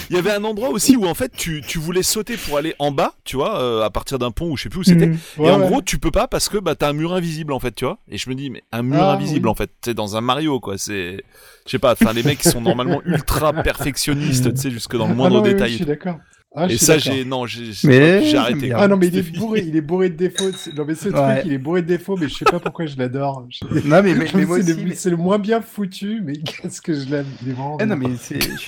il 0.10 0.16
y 0.16 0.20
avait- 0.20 0.32
un 0.32 0.44
endroit 0.44 0.70
aussi 0.80 0.96
où 0.96 1.06
en 1.06 1.14
fait 1.14 1.32
tu, 1.36 1.62
tu 1.68 1.78
voulais 1.78 2.04
sauter 2.04 2.38
pour 2.38 2.58
aller 2.58 2.74
en 2.80 2.92
bas, 2.92 3.14
tu 3.26 3.36
vois, 3.36 3.60
euh, 3.62 3.84
à 3.84 3.90
partir 3.90 4.18
d'un 4.18 4.32
pont 4.32 4.50
ou 4.50 4.56
je 4.58 4.64
sais 4.64 4.70
plus 4.70 4.80
où 4.80 4.84
c'était. 4.84 5.08
Mhm. 5.08 5.18
et 5.40 5.50
en 5.52 5.60
ouais. 5.60 5.68
gros, 5.68 5.82
tu 5.82 6.00
peux 6.00 6.10
pas 6.12 6.28
parce 6.30 6.48
que 6.48 6.58
bah 6.58 6.76
t'as 6.76 6.90
un 6.90 6.94
mur 6.94 7.14
invisible 7.14 7.52
en 7.52 7.60
fait, 7.60 7.74
tu 7.76 7.84
vois. 7.84 8.00
Et 8.08 8.18
je 8.18 8.30
me 8.30 8.36
dis 8.36 8.50
mais 8.50 8.64
un 8.72 8.82
mur 8.82 9.02
Ah, 9.02 9.14
invisible 9.14 9.48
oui. 9.48 9.52
en 9.52 9.56
fait, 9.56 9.72
c'est 9.84 9.94
dans 9.94 10.16
un 10.16 10.22
Mario 10.22 10.60
quoi. 10.62 10.78
C'est, 10.78 11.24
je 11.66 11.72
sais 11.72 11.80
pas. 11.80 11.92
Enfin 11.94 12.14
les 12.14 12.24
mecs 12.24 12.40
qui 12.40 12.48
sont 12.50 12.62
normalement 12.62 13.02
ultra 13.06 13.52
perfectionnistes, 13.52 14.54
tu 14.54 14.60
sais 14.62 14.72
jusque 14.72 14.96
dans 14.96 15.06
le 15.08 15.12
Ah 15.12 15.16
moindre 15.16 15.42
oui, 15.42 15.48
oui, 15.50 15.54
détail. 15.54 15.72
je 15.72 15.76
suis 15.76 15.86
d'accord. 15.86 16.18
Ah, 16.56 16.66
Et 16.68 16.78
ça, 16.80 16.98
j'ai 16.98 17.26
non, 17.26 17.46
j'ai 17.46 17.72
Mais 17.84 18.36
arrêté. 18.36 18.72
Ah 18.74 18.88
non, 18.88 18.98
mais 18.98 19.08
il 19.08 19.18
est 19.20 19.38
bourré, 19.38 19.64
il 19.68 19.76
est 19.76 19.82
bourré 19.82 20.10
de 20.10 20.16
défauts. 20.16 20.50
Non, 20.76 20.84
mais 20.84 20.96
ce 20.96 21.10
Ouais. 21.10 21.14
truc, 21.36 21.46
il 21.46 21.54
est 21.54 21.58
bourré 21.60 21.84
de 21.84 21.88
défauts, 21.88 22.18
mais 22.18 22.28
je 22.28 22.34
sais 22.34 22.46
pas 22.46 22.60
pourquoi 22.60 22.88
je 22.88 22.98
l'adore. 22.98 23.46
Je- 23.50 23.66
Non, 23.88 24.02
mais, 24.02 24.16
mais, 24.16 24.26
mais 24.34 24.46
moi 24.46 24.58
c'est 24.64 24.74
le, 24.76 24.84
mais- 24.84 24.96
c'est 24.96 25.10
le 25.12 25.18
moins 25.18 25.38
bien 25.38 25.62
foutu, 25.62 26.22
mais 26.26 26.34
qu'est-ce 26.44 26.82
que 26.82 26.94
je 26.96 27.08
l'aime. 27.08 27.28
Il 27.44 27.50
est 27.50 27.54
vraiment. 27.54 27.78
Ah 27.80 27.86
non, 27.86 27.96
mais 27.96 28.08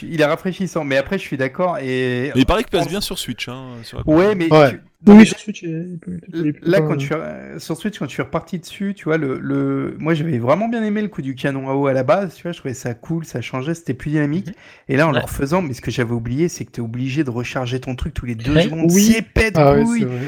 il 0.03 0.21
est 0.21 0.25
rafraîchissant. 0.25 0.83
Mais 0.83 0.97
après, 0.97 1.17
je 1.17 1.23
suis 1.23 1.37
d'accord. 1.37 1.79
Et 1.79 2.31
Mais 2.35 2.41
il 2.41 2.45
paraît 2.45 2.63
qu'il 2.63 2.71
passe 2.77 2.87
bien 2.87 3.01
sur 3.01 3.17
Switch. 3.17 3.47
Hein, 3.49 3.77
sur 3.83 3.97
la 3.97 4.03
ouais, 4.13 4.35
mais 4.35 4.51
Ouais. 4.53 4.69
tu- 4.71 4.81
Oui, 5.07 5.15
mais- 5.17 5.25
sur 5.25 5.39
Switch, 5.39 5.63
Là, 6.61 6.79
pas- 6.79 6.87
quand 6.87 6.97
tu 6.97 7.11
euh, 7.13 7.57
sur 7.59 7.75
Switch, 7.75 7.97
quand 7.97 8.05
tu 8.07 8.21
es 8.21 8.23
reparti 8.23 8.59
dessus, 8.59 8.93
tu 8.95 9.05
vois, 9.05 9.17
le, 9.17 9.39
le... 9.39 9.95
moi 9.99 10.13
j'avais 10.13 10.37
vraiment 10.37 10.67
bien 10.67 10.83
aimé 10.83 11.01
le 11.01 11.07
coup 11.07 11.21
du 11.23 11.33
canon 11.35 11.69
à 11.69 11.73
eau 11.73 11.87
à 11.87 11.93
la 11.93 12.03
base, 12.03 12.35
tu 12.35 12.43
vois, 12.43 12.51
je 12.51 12.59
trouvais 12.59 12.73
ça 12.75 12.93
cool, 12.93 13.25
ça 13.25 13.41
changeait, 13.41 13.73
c'était 13.73 13.93
plus 13.95 14.11
dynamique. 14.11 14.49
Et 14.89 14.97
là, 14.97 15.07
en 15.07 15.11
le 15.11 15.19
refaisant, 15.19 15.61
mais 15.63 15.73
ce 15.73 15.81
que 15.81 15.89
j'avais 15.91 16.13
oublié, 16.13 16.49
c'est 16.49 16.65
que 16.65 16.71
tu 16.71 16.81
es 16.81 16.83
obligé 16.83 17.23
de 17.23 17.29
recharger 17.31 17.79
ton 17.79 17.95
truc 17.95 18.13
tous 18.13 18.25
les 18.25 18.35
deux 18.35 18.53
Ouais. 18.53 18.63
secondes. 18.63 18.91
Oui. 18.91 19.11
C'est 19.15 19.21
pète 19.23 19.53
Ah 19.57 19.73
vrai. 19.73 19.83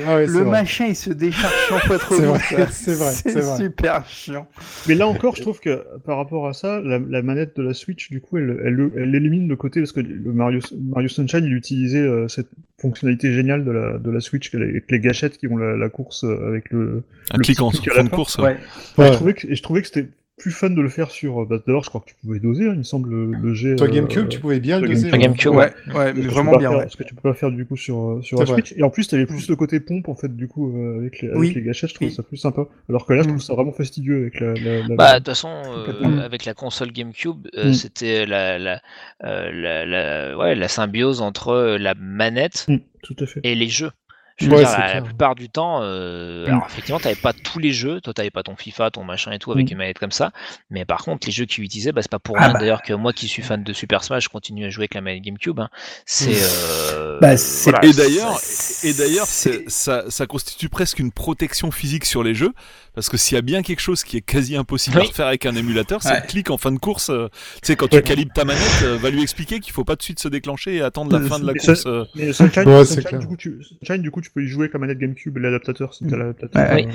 Ah 0.08 0.20
le 0.22 0.26
vrai. 0.26 0.44
machin, 0.46 0.86
il 0.88 0.96
se 0.96 1.12
décharge 1.12 1.54
100 1.70 1.78
fois 1.80 2.00
trop 2.00 2.16
C'est 2.16 2.22
vrai, 2.26 2.40
c'est 2.72 2.94
vrai, 2.96 3.12
c'est 3.12 3.40
vrai. 3.40 3.58
super 3.58 4.06
chiant. 4.08 4.48
Mais 4.88 4.96
là 4.96 5.08
encore, 5.08 5.36
je 5.36 5.42
trouve 5.42 5.60
que 5.60 5.84
par 6.06 6.18
rapport 6.18 6.48
à 6.48 6.54
ça, 6.54 6.82
la, 6.82 6.98
la 7.00 7.22
manette 7.22 7.56
de 7.58 7.62
la 7.64 7.74
Switch, 7.74 8.10
du 8.10 8.22
coup, 8.22 8.38
elle, 8.38 8.60
elle, 8.66 8.90
elle 8.98 9.14
élimine 9.16 9.48
le 9.48 9.56
côté 9.56 9.82
parce 9.82 9.92
que 9.92 10.00
le 10.02 10.34
Mario, 10.34 10.60
Mario 10.90 11.10
Sunshine, 11.10 11.44
il 11.46 11.54
utilisait 11.54 12.00
euh, 12.00 12.28
cette 12.28 12.48
fonctionnalité 12.84 13.32
géniale 13.34 13.64
de 13.64 13.72
la, 13.72 13.98
de 13.98 14.12
la 14.12 14.20
Switch 14.20 14.54
avec 14.54 14.92
les 14.92 15.00
gâchettes 15.00 15.38
qui 15.38 15.48
ont 15.48 15.58
la, 15.58 15.76
la 15.78 15.90
course 15.90 16.24
euh, 16.24 16.48
avec 16.48 16.70
le. 16.70 17.04
Un 17.32 17.38
le 17.38 17.44
clic 17.44 17.62
en 17.62 17.72
la 17.96 18.04
de 18.04 18.10
course. 18.10 18.38
Ouais. 18.38 18.58
Et 18.98 19.02
Ouais. 19.02 19.08
je 19.08 19.14
trouvais 19.14 19.34
que, 19.34 19.48
et 19.48 19.56
je 19.56 19.64
trouvais 19.64 19.82
que 19.82 19.88
c'était 19.88 20.08
plus 20.38 20.52
fun 20.52 20.70
de 20.72 20.82
le 20.82 20.90
faire 20.90 21.12
sur. 21.12 21.46
Bah, 21.46 21.58
D'ailleurs, 21.66 21.84
je 21.84 21.90
crois 21.90 22.02
que 22.02 22.08
tu 22.08 22.16
pouvais 22.16 22.40
doser, 22.40 22.66
hein, 22.68 22.72
il 22.74 22.80
me 22.80 22.84
semble, 22.84 23.10
le, 23.10 23.32
le 23.34 23.54
jet. 23.54 23.76
Toi, 23.76 23.88
euh, 23.88 23.92
GameCube, 23.92 24.28
tu 24.30 24.40
pouvais 24.40 24.60
bien 24.60 24.80
le 24.80 24.88
sur 24.88 24.96
doser. 24.96 25.10
Sur 25.10 25.18
GameCube, 25.18 25.52
Ouais, 25.54 25.72
ouais, 25.96 26.14
mais 26.14 26.22
tu 26.22 26.28
vraiment 26.28 26.58
bien. 26.58 26.70
faire- 26.72 26.80
ouais. 26.80 26.90
Ce 26.90 26.98
que 26.98 27.04
tu 27.04 27.14
peux 27.16 27.22
pas 27.22 27.34
faire 27.36 27.52
du 27.52 27.66
coup 27.66 27.78
sur, 27.78 28.20
sur 28.24 28.40
la 28.40 28.46
vrai. 28.46 28.56
Switch. 28.56 28.74
Et 28.78 28.84
en 28.84 28.90
plus, 28.90 29.08
t'avais 29.08 29.26
plus 29.28 29.48
le 29.48 29.56
côté 29.56 29.80
pompe 29.80 30.10
en 30.10 30.16
fait, 30.16 30.36
du 30.36 30.48
coup, 30.48 30.76
euh, 30.78 31.00
avec, 31.00 31.22
les, 31.22 31.28
avec 31.30 31.40
Oui. 31.40 31.54
les 31.54 31.62
gâchettes, 31.62 31.92
je 31.92 31.96
trouve 31.96 32.08
Oui. 32.08 32.14
ça 32.14 32.24
plus 32.24 32.38
sympa. 32.38 32.66
Alors 32.90 33.06
que 33.06 33.14
là, 33.14 33.22
je 33.22 33.28
Mm. 33.28 33.32
trouve 33.32 33.42
ça 33.42 33.54
vraiment 33.54 33.72
fastidieux 33.74 34.18
avec 34.18 34.40
la. 34.40 34.54
la, 34.56 34.88
la- 34.88 34.96
Bah, 34.96 35.14
de 35.14 35.18
toute 35.20 35.28
façon, 35.28 35.50
euh, 35.50 35.86
Complètement. 35.86 36.18
avec 36.18 36.46
la 36.46 36.54
console 36.54 36.92
GameCube, 36.92 37.48
euh, 37.58 37.70
Mm. 37.70 37.74
c'était 37.74 38.26
la, 38.26 38.58
la, 38.60 38.82
euh, 39.24 39.52
la, 39.52 39.86
la- 39.86 40.38
ouais, 40.38 40.56
la 40.56 40.68
symbiose 40.68 41.22
entre 41.22 41.50
euh, 41.50 41.78
la 41.78 41.94
manette 41.96 42.66
Mm, 42.68 42.78
tout 43.04 43.16
à 43.20 43.26
fait. 43.28 43.40
et 43.44 43.56
les 43.56 43.68
jeux. 43.70 43.92
Je 44.38 44.46
veux 44.48 44.52
Ouais, 44.54 44.64
dire, 44.64 44.72
la, 44.72 44.90
clair. 44.92 45.04
plupart 45.04 45.36
du 45.36 45.48
temps, 45.50 45.80
euh, 45.84 46.46
Mm. 46.46 46.50
alors 46.50 46.66
effectivement, 46.68 47.00
t'avais 47.00 47.16
pas 47.16 47.34
tous 47.34 47.60
les 47.60 47.72
jeux, 47.72 48.02
toi 48.02 48.14
t'avais 48.14 48.32
pas 48.32 48.42
ton 48.44 48.56
FIFA, 48.56 48.90
ton 48.92 49.04
machin 49.04 49.32
et 49.32 49.38
tout 49.40 49.52
avec 49.52 49.68
Mm. 49.68 49.72
une 49.74 49.78
manette 49.78 50.00
comme 50.00 50.12
ça, 50.12 50.32
mais 50.72 50.86
par 50.86 51.04
contre, 51.04 51.28
les 51.28 51.32
jeux 51.32 51.46
qu'ils 51.46 51.64
utilisaient, 51.64 51.92
bah, 51.92 52.02
c'est 52.02 52.10
pas 52.12 52.18
pour 52.20 52.36
Ah 52.40 52.46
rien 52.46 52.54
bah. 52.54 52.60
d'ailleurs 52.60 52.82
que 52.82 52.94
moi 52.94 53.14
qui 53.14 53.28
suis 53.28 53.44
fan 53.44 53.64
de 53.64 53.74
Super 53.74 54.04
Smash, 54.04 54.24
je 54.24 54.30
continue 54.30 54.66
à 54.66 54.70
jouer 54.70 54.84
avec 54.84 54.96
la 54.96 55.02
manette 55.02 55.22
GameCube. 55.24 55.60
hein. 55.60 55.70
C'est. 56.06 56.32
euh, 56.34 57.20
Bah, 57.22 57.38
c'est- 57.38 57.70
voilà, 57.70 57.88
Et 57.88 57.94
d'ailleurs, 57.94 58.40
et 58.84 58.94
d'ailleurs, 58.94 59.28
ça, 59.28 60.04
ça 60.10 60.26
constitue 60.26 60.68
presque 60.70 61.00
une 61.00 61.12
protection 61.12 61.70
physique 61.72 62.06
sur 62.06 62.24
les 62.24 62.34
jeux, 62.34 62.54
parce 62.96 63.10
que 63.10 63.18
s'il 63.18 63.36
y 63.36 63.38
a 63.38 63.42
bien 63.42 63.62
quelque 63.62 63.80
chose 63.82 64.04
qui 64.04 64.18
est 64.18 64.22
quasi 64.22 64.56
impossible 64.56 64.98
à 64.98 65.02
Oui. 65.02 65.08
refaire 65.08 65.28
avec 65.28 65.46
un 65.46 65.56
émulateur, 65.56 66.02
c'est 66.02 66.10
Ouais. 66.10 66.22
le 66.22 66.28
clic 66.28 66.50
en 66.50 66.58
fin 66.58 66.72
de 66.72 66.80
course. 66.80 67.10
euh, 67.12 67.28
tu 67.62 67.68
sais, 67.68 67.76
quand 67.76 67.88
tu 67.88 68.02
calibres 68.02 68.34
ta 68.34 68.46
manette, 68.46 68.62
euh, 68.84 68.98
va 68.98 69.10
lui 69.10 69.22
expliquer 69.22 69.60
qu'il 69.60 69.74
faut 69.74 69.84
pas 69.84 69.94
tout 69.94 70.00
de 70.00 70.04
suite 70.04 70.20
se 70.20 70.28
déclencher 70.28 70.76
et 70.76 70.82
attendre 70.82 71.18
la 71.18 71.28
fin 71.28 71.40
de 71.40 71.46
la 71.46 71.54
course. 71.54 71.84
euh. 71.86 72.06
Mais 72.16 72.34
Sunshine, 72.34 72.68
Ouais, 72.68 72.86
Sunshine, 72.86 73.20
du, 73.20 73.28
coup, 73.28 73.38
tu, 73.38 73.60
Sunshine, 73.84 74.02
du 74.02 74.10
coup, 74.12 74.22
tu 74.24 74.32
peux 74.32 74.44
y 74.44 74.48
jouer 74.48 74.70
la 74.74 74.80
manette 74.80 74.98
GameCube 74.98 75.38
et 75.38 75.42
l'adaptateur 75.42 75.94
si 75.94 76.06
t'as 76.06 76.16
Mm. 76.16 76.20
l'adaptateur. 76.20 76.62
Ouais. 76.76 76.86
euh, 76.88 76.92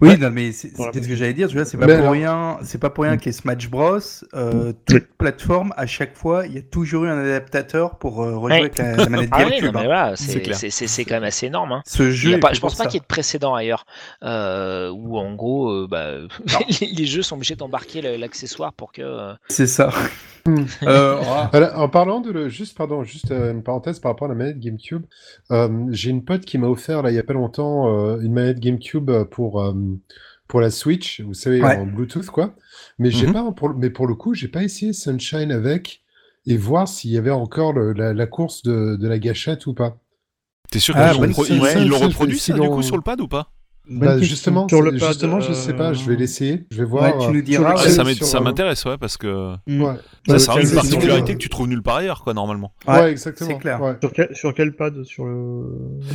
Oui, 0.00 0.18
non, 0.18 0.30
mais 0.30 0.52
c'est 0.52 0.68
ce 0.76 1.08
que 1.08 1.16
j'allais 1.16 1.32
dire. 1.34 1.48
Tu 1.48 1.56
vois, 1.56 1.64
c'est 1.64 1.76
pas 1.78 1.86
Mais 1.86 1.98
pour 1.98 2.10
rien. 2.10 2.58
C'est 2.62 2.78
pas 2.80 2.90
pour 2.90 3.04
rien 3.04 3.16
Mm. 3.16 3.32
Smash 3.32 3.68
Bros. 3.70 3.98
euh, 4.34 4.66
Oui. 4.68 4.74
toute 4.86 5.06
plateforme, 5.18 5.72
à 5.76 5.86
chaque 5.86 6.16
fois, 6.16 6.46
il 6.46 6.54
y 6.54 6.58
a 6.58 6.62
toujours 6.62 7.04
eu 7.04 7.08
un 7.08 7.18
adaptateur 7.18 7.98
pour 7.98 8.22
euh, 8.22 8.36
rejouer 8.36 8.46
Ouais. 8.52 8.60
avec 8.60 8.78
la, 8.78 8.96
la 8.96 9.08
manette 9.08 9.30
Ah 9.32 9.44
oui, 9.44 9.50
GameCube. 9.58 9.76
hein. 9.76 9.82
voilà, 9.84 10.12
C'est 10.16 11.04
quand 11.04 11.14
même 11.14 11.24
assez 11.24 11.46
énorme. 11.46 11.72
hein. 11.72 11.82
Ce 11.86 12.10
jeu, 12.10 12.34
a 12.34 12.38
pas, 12.38 12.52
je 12.52 12.60
pense 12.60 12.74
pas 12.76 12.84
qu'il 12.86 12.94
y 12.94 12.96
ait 12.98 13.00
de 13.00 13.06
précédent 13.06 13.54
ailleurs 13.54 13.86
euh, 14.22 14.90
où 14.90 15.18
en 15.18 15.34
gros 15.34 15.70
euh, 15.70 15.86
bah, 15.90 16.12
les, 16.80 16.86
les 16.88 17.06
jeux 17.06 17.22
sont 17.22 17.36
obligés 17.36 17.56
d'embarquer 17.56 18.16
l'accessoire 18.18 18.72
pour 18.72 18.92
que. 18.92 19.02
euh, 19.02 19.32
C'est 19.48 19.66
ça. 19.66 19.90
Euh, 20.84 21.20
ah, 21.24 21.50
en 21.80 21.88
parlant 21.88 22.20
de 22.20 22.30
le, 22.30 22.48
juste 22.48 22.76
pardon, 22.76 23.02
juste 23.02 23.30
euh, 23.30 23.52
une 23.52 23.62
parenthèse 23.62 23.98
par 23.98 24.12
rapport 24.12 24.26
à 24.26 24.28
la 24.28 24.34
manette 24.34 24.58
GameCube, 24.60 25.04
euh, 25.50 25.68
j'ai 25.90 26.10
une 26.10 26.24
pote 26.24 26.44
qui 26.44 26.58
m'a 26.58 26.68
offert 26.68 27.02
là 27.02 27.10
il 27.10 27.14
y 27.14 27.18
a 27.18 27.22
pas 27.24 27.32
longtemps 27.32 27.88
euh, 27.88 28.20
une 28.20 28.32
manette 28.32 28.60
GameCube 28.60 29.10
pour 29.30 29.60
euh, 29.62 29.72
pour 30.48 30.60
la 30.60 30.70
Switch, 30.70 31.20
vous 31.22 31.34
savez 31.34 31.62
Ouais. 31.62 31.76
en 31.76 31.86
Bluetooth 31.86 32.26
quoi. 32.26 32.54
Mais 32.98 33.10
j'ai 33.10 33.26
Mhm. 33.26 33.32
pas 33.32 33.52
pour 33.52 33.68
le- 33.70 33.74
mais 33.76 33.90
pour 33.90 34.06
le 34.06 34.14
coup 34.14 34.34
j'ai 34.34 34.48
pas 34.48 34.62
essayé 34.62 34.92
Sunshine 34.92 35.50
avec 35.50 36.02
et 36.46 36.56
voir 36.56 36.86
s'il 36.86 37.10
y 37.10 37.18
avait 37.18 37.30
encore 37.32 37.72
le- 37.72 37.92
la, 37.92 38.12
la 38.14 38.26
course 38.26 38.62
de, 38.62 38.96
de 38.96 39.08
la 39.08 39.18
gâchette 39.18 39.66
ou 39.66 39.74
pas. 39.74 39.98
T'es 40.70 40.78
sûr 40.78 40.94
Ah, 40.96 41.10
qu'ils 41.10 41.20
bonne 41.20 41.30
l'ont 41.88 41.98
reproduit 41.98 42.38
ça 42.38 42.52
du 42.54 42.68
coup 42.68 42.82
sur 42.82 42.96
le 42.96 43.02
pad 43.02 43.20
ou 43.20 43.28
pas? 43.28 43.50
Bah, 43.88 44.18
justement, 44.20 44.66
Sur 44.68 44.82
le 44.82 44.90
pad, 44.98 45.08
justement, 45.10 45.38
je 45.40 45.52
sais 45.52 45.72
pas, 45.72 45.92
je 45.92 46.04
vais 46.06 46.14
euh, 46.14 46.16
l'essayer, 46.16 46.64
je 46.72 46.78
vais 46.78 46.82
ouais, 46.82 46.88
voir. 46.88 47.18
tu 47.18 47.26
euh, 47.28 47.30
nous 47.32 47.42
diras. 47.42 47.74
Ah, 47.76 47.88
ça 47.88 48.02
euh, 48.02 48.14
sur, 48.14 48.36
euh, 48.36 48.40
m'intéresse, 48.42 48.84
ouais, 48.84 48.98
parce 48.98 49.16
que 49.16 49.54
mm. 49.68 49.80
Ouais. 49.82 49.94
ça, 50.26 50.32
Ouais, 50.32 50.38
ça 50.40 50.52
a 50.52 50.54
quel- 50.54 50.62
une 50.64 50.68
c'est- 50.70 50.74
particularité 50.74 51.32
que 51.34 51.38
tu 51.38 51.48
trouves 51.48 51.68
nulle 51.68 51.82
part 51.82 51.96
ailleurs, 51.96 52.24
quoi, 52.24 52.34
normalement. 52.34 52.72
Ouais, 52.88 52.94
Ouais, 52.94 53.10
exactement. 53.12 53.50
c'est 53.50 53.58
clair. 53.58 53.80
ouais. 53.80 53.94
Sur 54.00 54.12
quel, 54.12 54.28
sur 54.34 54.54
quel 54.54 54.72
pad 54.74 55.04
Sur 55.04 55.24
le. 55.26 55.32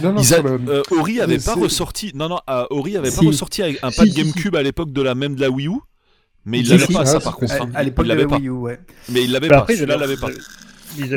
Non, 0.03 0.11
non, 0.11 0.15
Ils 0.18 0.26
sur 0.26 0.38
a- 0.39 0.41
le- 0.41 0.60
euh, 0.69 0.81
Ori 0.99 1.22
avait 1.22 1.38
pas 1.38 1.53
ressorti. 1.56 2.11
Non, 2.14 2.27
non, 2.27 2.39
euh, 2.49 2.65
Ori 2.72 2.98
avait 2.98 3.10
Si. 3.10 3.19
pas 3.22 3.26
ressorti 3.27 3.64
avec 3.64 3.80
un 3.84 3.89
Si, 3.91 3.98
pad 3.99 4.07
si, 4.07 4.14
si. 4.14 4.18
GameCube 4.22 4.56
à 4.57 4.64
l'époque 4.64 4.91
de 4.91 5.02
la 5.02 5.15
même 5.15 5.35
de 5.35 5.41
la 5.41 5.49
Wii 5.49 5.68
U. 5.68 5.72
Mais 6.45 6.60
il 6.60 6.65
Si, 6.65 6.72
l'avait 6.72 6.85
si. 6.88 6.93
pas, 6.93 7.06
ça 7.06 7.18
Ah, 7.18 7.23
par 7.23 7.38
contre. 7.38 7.53
À, 7.53 7.64
hein. 7.64 7.69
à 7.73 7.84
l'époque 7.84 8.06
Il 8.06 8.10
de 8.10 8.14
l'avait 8.15 8.23
la 8.23 8.27
pas. 8.30 8.35
Wii 8.38 8.48
U, 8.48 8.52
ouais. 8.52 8.80
Mais 9.10 9.23
il 9.23 9.31
l'avait 9.31 9.48
Bah, 9.48 9.61
pas. 9.61 9.73
Celui-là 9.73 9.93
avaient- 9.93 10.07
l'avait 10.07 10.18
pas. 10.18 10.27
Ils 10.98 11.14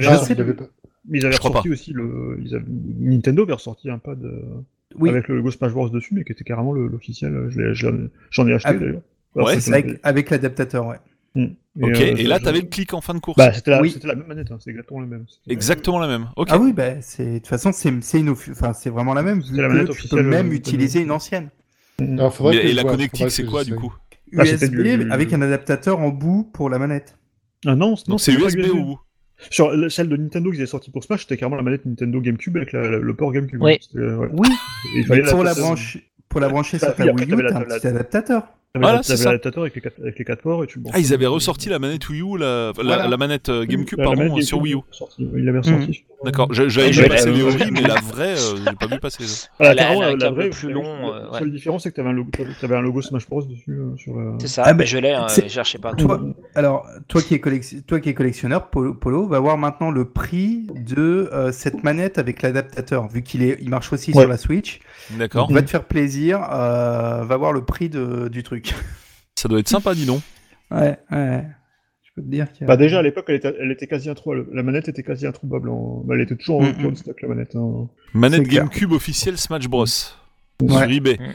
avaient 1.26 1.34
ressorti, 1.36 1.70
aussi 1.70 1.92
le. 1.92 2.38
Nintendo 3.00 3.42
avait 3.42 3.54
ressorti 3.54 3.90
un 3.90 3.98
pad 3.98 4.18
Oui, 4.98 5.10
avec 5.10 5.28
le 5.28 5.36
logo 5.36 5.50
Smash 5.50 5.72
Bros 5.72 5.88
dessus, 5.88 6.14
mais 6.14 6.24
qui 6.24 6.32
était 6.32 6.44
carrément 6.44 6.72
l'officiel. 6.72 7.46
Je 7.50 7.60
l'ai- 7.60 7.74
je 7.74 7.88
l'ai- 7.88 8.08
J'en 8.30 8.46
ai 8.46 8.54
acheté 8.54 8.70
Ah, 8.70 8.74
d'ailleurs. 8.74 9.02
ouais, 9.36 9.56
avec, 9.74 10.00
avec 10.02 10.30
l'adaptateur, 10.30 10.86
ouais. 10.86 10.96
Ok, 11.82 12.00
et 12.00 12.22
là, 12.22 12.38
t'avais 12.38 12.60
le 12.60 12.66
clic 12.68 12.94
en 12.94 13.00
fin 13.00 13.12
de 13.14 13.18
course. 13.18 13.36
Bah, 13.36 13.52
c'était 13.52 13.72
la, 13.72 13.80
Oui. 13.82 13.90
c'était 13.90 14.06
la 14.06 14.14
même 14.14 14.28
manette, 14.28 14.52
hein, 14.52 14.58
c'est 14.60 14.70
exactement 14.70 15.00
la 15.00 15.06
même. 15.06 15.24
Exactement 15.48 15.98
la 15.98 16.06
même. 16.06 16.28
Ok. 16.36 16.48
Ah 16.52 16.58
oui, 16.58 16.72
bah, 16.72 17.00
c'est 17.00 17.24
de 17.26 17.38
toute 17.38 17.48
façon, 17.48 17.72
c'est 17.72 17.92
c'est 18.02 18.20
une 18.20 18.28
offi- 18.30 18.52
enfin, 18.52 18.72
c'est 18.72 18.90
vraiment 18.90 19.14
la 19.14 19.22
même. 19.22 19.40
Vu 19.40 19.56
que 19.56 19.92
tu 19.92 20.08
peux 20.08 20.22
même 20.22 20.50
euh, 20.50 20.54
utiliser 20.54 21.00
une 21.00 21.10
ancienne. 21.10 21.48
Alors, 22.00 22.32
faudrait 22.34 22.54
Mais- 22.56 22.62
que 22.62 22.66
et 22.68 22.72
la 22.74 22.82
vois, 22.82 22.92
connectique, 22.92 23.30
c'est 23.30 23.44
quoi 23.44 23.64
du 23.64 23.74
coup 23.74 23.92
Bah, 24.32 24.44
c'était 24.44 24.66
USB 24.68 25.02
du- 25.04 25.10
avec 25.10 25.32
un 25.32 25.42
adaptateur 25.42 25.98
en 26.00 26.10
bout 26.10 26.48
pour 26.52 26.70
la 26.70 26.78
manette. 26.78 27.18
Ah 27.66 27.74
non, 27.74 27.96
c'est 27.96 28.36
pas 28.36 28.40
USB 28.44 28.70
ou 28.72 28.98
Sur 29.50 29.70
le- 29.76 29.88
celle 29.88 30.08
de 30.08 30.16
Nintendo 30.16 30.50
qu'ils 30.50 30.60
avaient 30.60 30.66
sorti 30.66 30.90
pour 30.90 31.02
Smash, 31.04 31.22
c'était 31.22 31.36
carrément 31.36 31.56
la 31.56 31.62
manette 31.62 31.84
Nintendo 31.86 32.20
GameCube 32.20 32.56
avec 32.56 32.72
la- 32.72 32.88
la- 32.90 32.98
le 32.98 33.14
port 33.14 33.32
GameCube. 33.32 33.60
Oui. 33.62 33.78
C'était, 33.80 33.98
ouais. 34.04 34.28
Oui, 34.32 34.48
Et 34.94 35.00
il 35.00 35.06
fallait 35.06 35.22
pour 35.22 35.44
la 35.44 35.54
brancher, 35.54 36.04
pour 36.28 36.40
la 36.40 36.48
brancher 36.48 36.78
sur 36.78 36.94
ta 36.94 37.04
oui, 37.04 37.10
après, 37.10 37.24
Wii 37.24 37.32
U, 37.32 37.36
t'avais 37.36 37.42
la- 37.42 37.50
t'as 37.50 37.56
un 37.58 37.64
la- 37.68 37.76
petit 37.78 37.86
adaptateur. 37.86 38.48
T'avais 38.74 38.86
Voilà, 38.86 38.96
la- 38.96 39.02
c'est 39.04 39.12
t'avais 39.12 39.22
ça. 39.22 39.28
l'adaptateur 39.28 39.62
avec 39.62 39.74
les 39.76 39.80
quatre, 39.80 40.00
avec 40.02 40.18
les 40.18 40.24
quatre 40.24 40.42
ports 40.42 40.64
et 40.64 40.66
tu 40.66 40.80
le 40.80 40.84
Ah, 40.92 40.98
ils 40.98 41.14
avaient 41.14 41.26
ressorti 41.28 41.68
la 41.68 41.78
manette 41.78 42.08
Wii 42.08 42.22
U, 42.22 42.36
la, 42.38 42.72
la, 42.76 42.82
Voilà. 42.82 43.06
la 43.06 43.16
manette 43.16 43.48
euh, 43.48 43.64
GameCube, 43.64 43.98
La- 44.00 44.04
la 44.06 44.10
pardon, 44.10 44.28
manette 44.32 44.42
sur 44.42 44.60
Wii 44.60 44.74
U. 44.74 44.78
Sorti- 44.90 45.28
Il 45.36 45.44
l'avait 45.44 45.58
ressorti. 45.60 46.04
D'accord, 46.24 46.48
Je- 46.52 46.68
j'avais 46.68 46.88
vu 46.88 46.94
je- 46.94 47.02
passer 47.06 47.30
les 47.30 47.70
mais 47.70 47.82
la 47.82 48.00
vraie, 48.00 48.32
euh, 48.32 48.56
j'ai 48.66 48.74
pas 48.74 48.86
vu 48.92 48.98
passer. 48.98 49.24
ça. 49.26 49.46
Elle 49.60 49.66
a- 49.68 49.74
carrément, 49.76 50.02
elle 50.02 50.08
a 50.08 50.08
un 50.08 50.12
la 50.16 50.18
câble 50.24 50.36
vraie, 50.36 50.50
plus 50.50 50.68
la- 50.68 50.74
long, 50.74 51.12
La 51.30 51.38
seule 51.38 51.52
différence, 51.52 51.82
c'est 51.84 51.90
que 51.90 51.96
t'avais 51.96 52.08
un, 52.08 52.12
logo, 52.14 52.30
t'avais 52.60 52.74
un 52.76 52.80
logo 52.80 53.00
Smash 53.02 53.28
Bros 53.28 53.42
dessus. 53.42 53.62
euh, 53.70 53.96
sur 53.96 54.16
la... 54.16 54.32
C'est 54.40 54.48
ça, 54.48 54.62
Ah, 54.66 54.74
mais 54.74 54.86
je 54.86 54.98
l'ai, 54.98 55.12
hein, 55.12 55.28
c'est- 55.28 55.48
cherchez 55.48 55.78
pas. 55.78 55.92
Toi, 55.94 56.20
alors, 56.56 56.84
toi 57.06 57.20
qui 57.22 57.34
es, 57.34 57.38
collection- 57.40 57.78
toi 57.86 58.00
qui 58.00 58.08
es 58.08 58.14
collectionneur, 58.14 58.70
Polo, 58.70 58.94
Polo, 58.94 59.28
va 59.28 59.38
voir 59.38 59.56
maintenant 59.56 59.90
le 59.92 60.06
prix 60.06 60.66
de 60.74 61.28
euh, 61.32 61.52
cette 61.52 61.84
manette 61.84 62.18
avec 62.18 62.42
l'adaptateur, 62.42 63.06
vu 63.06 63.22
qu'il 63.22 63.42
est, 63.42 63.58
il 63.60 63.68
marche 63.70 63.92
aussi 63.92 64.10
sur 64.12 64.26
la 64.26 64.36
Switch. 64.38 64.80
D'accord. 65.10 65.52
Va 65.52 65.62
te 65.62 65.70
faire 65.70 65.84
plaisir, 65.84 66.38
va 66.40 67.36
voir 67.36 67.52
le 67.52 67.62
prix 67.64 67.88
de, 67.88 68.26
du 68.28 68.42
truc. 68.42 68.63
Ça 69.36 69.48
doit 69.48 69.58
être 69.58 69.68
sympa, 69.68 69.94
dis 69.94 70.06
donc. 70.06 70.22
Ouais, 70.70 70.98
ouais. 71.10 71.44
Je 72.02 72.10
peux 72.16 72.22
te 72.22 72.30
dire 72.30 72.50
qu'il 72.52 72.62
y 72.62 72.64
a- 72.64 72.66
Bah 72.68 72.76
déjà 72.76 73.00
à 73.00 73.02
l'époque 73.02 73.24
elle 73.28 73.34
était, 73.36 73.54
elle 73.60 73.70
était 73.72 73.86
quasi 73.86 74.08
introuvable. 74.08 74.46
La 74.52 74.62
manette 74.62 74.88
était 74.88 75.02
quasi 75.02 75.26
introuvable. 75.26 75.68
En... 75.68 76.02
bah, 76.04 76.14
elle 76.14 76.22
était 76.22 76.36
toujours 76.36 76.60
en 76.60 76.64
Mm, 76.64 76.74
mm. 76.78 76.90
de 76.90 76.94
stock 76.96 77.22
la 77.22 77.28
manette. 77.28 77.56
hein. 77.56 77.88
Manette. 78.14 78.42
GameCube 78.42 78.92
officielle 78.92 79.36
Smash 79.36 79.68
Bros. 79.68 79.84
Ouais. 80.62 80.68
Sur 80.68 80.82
eBay. 80.90 81.14
Mm. 81.18 81.34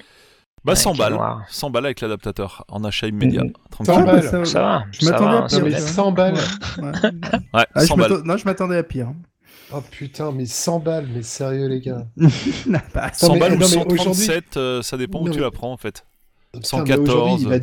Bah 0.65 0.73
Ouais, 0.73 0.75
100 0.75 0.91
qui 0.93 0.97
est 0.97 1.03
balles. 1.03 1.13
noir. 1.13 1.45
100 1.49 1.69
balles 1.69 1.85
avec 1.85 2.01
l'adaptateur 2.01 2.65
en 2.69 2.83
achat 2.83 3.07
immédiat. 3.07 3.43
Mhm. 3.43 3.53
Tranquille. 3.71 3.93
100 3.93 3.99
Ah, 4.01 4.05
bah, 4.05 4.11
balles. 4.13 4.23
ça, 4.23 4.45
Ça 4.45 4.61
va. 4.61 4.83
Je 4.91 5.05
m'attendais 5.05 5.37
à 5.37 5.41
pire. 5.47 5.59
Non, 5.59 5.65
mais 5.65 5.71
c'est- 5.71 5.79
100 5.79 6.11
balles. 6.11 6.33
Ouais. 6.33 6.83
Ouais, 6.83 6.91
Ah, 7.53 7.65
je 7.81 7.85
100 7.85 7.97
balles. 7.97 8.21
non, 8.25 8.37
je 8.37 8.45
m'attendais 8.45 8.77
à 8.77 8.83
pire. 8.83 9.13
Oh 9.71 9.81
putain, 9.91 10.31
mais 10.31 10.45
100 10.45 10.79
balles, 10.79 11.07
mais 11.13 11.21
sérieux 11.21 11.67
les 11.67 11.79
gars. 11.81 12.07
Bah, 12.67 12.79
Attends, 12.95 13.27
100 13.27 13.33
mais- 13.33 13.39
balles 13.39 13.51
non, 13.51 13.57
ou 13.57 13.59
mais 13.59 13.97
137, 13.97 14.57
euh, 14.57 14.81
ça 14.81 14.97
dépend 14.97 15.19
où 15.21 15.25
Non, 15.25 15.31
tu 15.31 15.37
mais- 15.37 15.43
la 15.45 15.51
prends 15.51 15.71
en 15.71 15.77
fait. 15.77 16.05
Putain, 16.53 16.83
mais 16.83 16.97
aujourd'hui, 16.97 17.43
114. 17.43 17.43
il 17.43 17.53
a- 17.53 17.59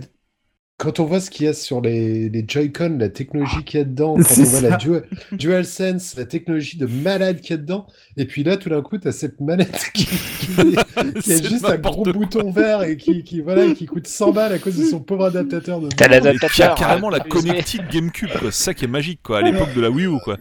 Quand 0.78 1.00
on 1.00 1.06
voit 1.06 1.20
ce 1.20 1.30
qu'il 1.30 1.46
y 1.46 1.48
a 1.48 1.54
sur 1.54 1.80
les, 1.80 2.28
les 2.28 2.44
Joy-Con, 2.46 2.98
la 3.00 3.08
technologie 3.08 3.64
qu'il 3.64 3.78
y 3.78 3.80
a 3.80 3.84
dedans, 3.84 4.14
quand 4.16 4.38
on 4.38 4.42
voit 4.44 4.60
la. 4.60 4.76
Dual, 4.76 5.08
DualSense, 5.32 6.16
la 6.16 6.26
technologie 6.26 6.76
de 6.76 6.84
malade 6.86 7.40
qu'il 7.40 7.50
y 7.50 7.54
a 7.54 7.56
dedans, 7.56 7.86
et 8.18 8.26
puis 8.26 8.44
là, 8.44 8.58
tout 8.58 8.68
d'un 8.68 8.82
coup, 8.82 8.98
tu 8.98 9.08
as 9.08 9.12
cette 9.12 9.40
manette 9.40 9.90
qui, 9.94 10.04
qui- 10.04 10.16
qui 10.54 10.78
a 10.96 11.04
C'est 11.22 11.48
juste 11.48 11.64
un 11.64 11.78
gros 11.78 12.02
quoi. 12.02 12.12
bouton 12.12 12.50
vert 12.50 12.82
et 12.82 12.96
qui, 12.98 13.24
qui, 13.24 13.40
voilà, 13.40 13.72
qui 13.72 13.86
coûte 13.86 14.06
100 14.06 14.32
balles 14.32 14.52
à 14.52 14.58
cause 14.58 14.76
de 14.76 14.84
son 14.84 15.00
pauvre 15.00 15.24
adaptateur. 15.24 15.80
De... 15.80 15.88
T'as 15.88 16.04
a 16.04 16.08
l'adaptateur. 16.08 16.74
carrément 16.74 17.08
la 17.08 17.20
connectique 17.20 17.82
GameCube, 17.90 18.28
quoi. 18.38 18.52
C'est 18.52 18.64
ça 18.64 18.74
qui 18.74 18.84
est 18.84 18.88
magique, 18.88 19.20
quoi. 19.22 19.38
À 19.38 19.42
l'époque 19.42 19.72
de 19.74 19.80
la 19.80 19.90
Wii 19.90 20.06
U, 20.06 20.18
quoi. 20.22 20.36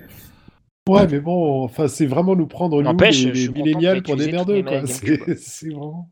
Ouais, 0.90 1.08
mais 1.10 1.20
bon, 1.22 1.64
enfin, 1.64 1.88
c'est 1.88 2.06
vraiment 2.06 2.36
nous 2.36 2.46
prendre, 2.46 2.84
nous, 2.84 2.98
les, 3.00 3.32
les 3.32 3.48
millénials, 3.50 4.04
pour 4.04 4.18
des 4.18 4.32
merdeux, 4.32 4.62
quoi. 4.64 4.82
c'est 4.86 5.70
vraiment... 5.70 6.12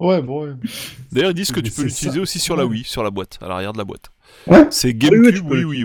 Ouais, 0.00 0.22
bon, 0.22 0.44
ouais. 0.46 0.52
D'ailleurs, 1.12 1.30
ils 1.30 1.34
disent 1.34 1.50
que 1.52 1.56
Mais 1.60 1.68
tu 1.68 1.70
peux 1.72 1.82
l'utiliser 1.82 2.16
ça. 2.16 2.20
aussi 2.22 2.38
sur 2.38 2.56
la. 2.56 2.64
Wii, 2.66 2.84
sur 2.84 3.02
la 3.04 3.10
boîte, 3.10 3.38
à 3.42 3.48
l'arrière 3.48 3.72
de 3.72 3.78
la 3.78 3.84
boîte. 3.84 4.06
Ouais. 4.46 4.66
C'est 4.70 4.94
GameCube, 4.94 5.44
oui, 5.50 5.64
oui, 5.64 5.84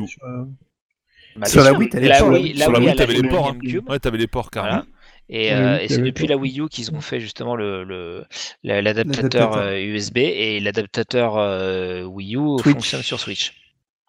Bah, 1.36 1.48
Sur 1.48 1.64
la. 1.64 1.74
Wii, 1.74 1.90
t'as 1.90 2.00
les 2.00 2.08
la 2.08 2.20
ports. 2.20 2.30
Wii, 2.32 2.58
Sur 2.58 2.72
la 2.72 2.80
Wii, 2.80 2.96
t'avais 2.96 3.14
les 3.14 3.22
le 3.22 3.30
ports. 3.30 3.50
hein. 3.50 3.58
GameCube. 3.62 3.90
Ouais, 3.90 4.00
t'avais 4.00 4.18
les 4.18 4.28
ports 4.28 4.50
carrément. 4.50 4.76
Voilà. 4.78 4.86
Et, 5.28 5.48
Oui, 5.50 5.54
euh, 5.54 5.78
oui, 5.78 5.84
et 5.84 5.88
c'est 5.90 5.96
t'avais 5.98 6.08
depuis 6.12 6.28
la 6.28 6.38
Wii 6.38 6.60
U 6.62 6.68
qu'ils 6.70 6.92
ont 6.94 7.02
fait 7.02 7.20
justement 7.20 7.56
le, 7.56 7.84
le- 7.84 8.26
la- 8.64 8.82
l'adaptateur 8.82 9.52
L'adaptateur. 9.52 9.58
euh, 9.58 9.80
USB 9.82 10.18
et 10.20 10.60
l'adaptateur 10.60 11.38
euh, 11.38 12.04
Wii 12.04 12.36
U 12.38 12.60
Switch. 12.60 12.74
fonctionne 12.76 13.02
sur 13.02 13.20
Switch. 13.20 13.54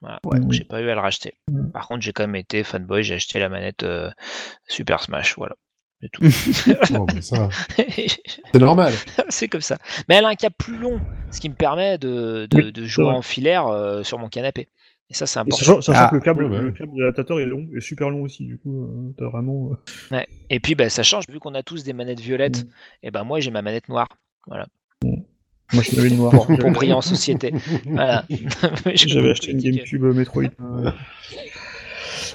Voilà. 0.02 0.20
Ouais. 0.24 0.38
Donc 0.38 0.52
j'ai 0.52 0.64
pas 0.64 0.80
eu 0.82 0.88
à 0.90 0.94
le 0.94 1.00
racheter. 1.00 1.32
Mm. 1.50 1.70
Par 1.72 1.88
contre, 1.88 2.02
j'ai 2.02 2.12
quand 2.12 2.24
même 2.24 2.36
été 2.36 2.62
fanboy, 2.62 3.02
j'ai 3.02 3.14
acheté 3.14 3.38
la 3.40 3.48
manette 3.48 3.82
euh, 3.82 4.10
Super 4.68 5.02
Smash, 5.02 5.36
voilà. 5.36 5.56
C'est 6.02 6.10
tout. 6.12 6.22
Bon, 6.92 7.06
mais 7.14 7.22
ça, 7.22 7.48
c'est 7.76 8.58
normal. 8.58 8.92
c'est 9.30 9.48
comme 9.48 9.60
ça. 9.62 9.78
Mais 10.08 10.16
elle 10.16 10.24
a 10.24 10.28
un 10.28 10.34
cap 10.34 10.52
plus 10.58 10.76
long, 10.78 11.00
ce 11.30 11.40
qui 11.40 11.48
me 11.48 11.54
permet 11.54 11.96
de, 11.98 12.46
de, 12.50 12.56
Oui, 12.56 12.72
de 12.72 12.82
c'est 12.82 12.88
jouer 12.88 13.06
en 13.06 13.22
filaire 13.22 13.66
euh, 13.68 14.02
sur 14.02 14.18
mon 14.18 14.28
canapé. 14.28 14.68
Et 15.08 15.14
ça, 15.14 15.26
c'est 15.26 15.38
important. 15.38 15.56
sachant, 15.64 15.80
sachant 15.80 16.00
Ah, 16.04 16.08
que 16.10 16.16
le 16.16 16.20
câble, 16.20 16.44
ouais, 16.44 16.60
le 16.60 16.72
câble 16.72 16.92
de 16.96 17.00
l'adaptateur 17.00 17.38
est 17.40 17.46
long, 17.46 17.66
est 17.76 17.80
super 17.80 18.10
long 18.10 18.22
aussi, 18.22 18.44
du 18.44 18.58
coup, 18.58 18.84
euh, 18.84 19.14
t'as 19.16 19.28
vraiment. 19.28 19.70
euh, 19.72 20.16
Ouais. 20.16 20.26
Et 20.50 20.58
puis, 20.60 20.74
bah, 20.74 20.88
ça 20.90 21.02
change, 21.04 21.24
vu 21.30 21.38
qu'on 21.38 21.54
a 21.54 21.62
tous 21.62 21.84
des 21.84 21.92
manettes 21.92 22.20
violettes, 22.20 22.64
Mm. 22.64 22.68
et 23.04 23.10
ben 23.12 23.22
moi, 23.24 23.38
j'ai 23.40 23.50
ma 23.52 23.62
manette 23.62 23.88
noire. 23.88 24.08
Voilà. 24.48 24.66
Moi, 25.04 25.82
je 25.82 25.96
l'avais 25.96 26.08
une 26.08 26.16
noire. 26.16 26.32
Pour, 26.32 26.70
briller 26.72 26.92
en 26.92 27.00
société. 27.00 27.52
Voilà. 27.86 28.24
J'avais 28.94 29.30
acheté 29.32 29.52
une. 29.52 29.58
GameCube 29.60 30.02
Metroid. 30.02 30.44
Euh, 30.60 30.90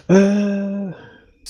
euh, 0.09 0.91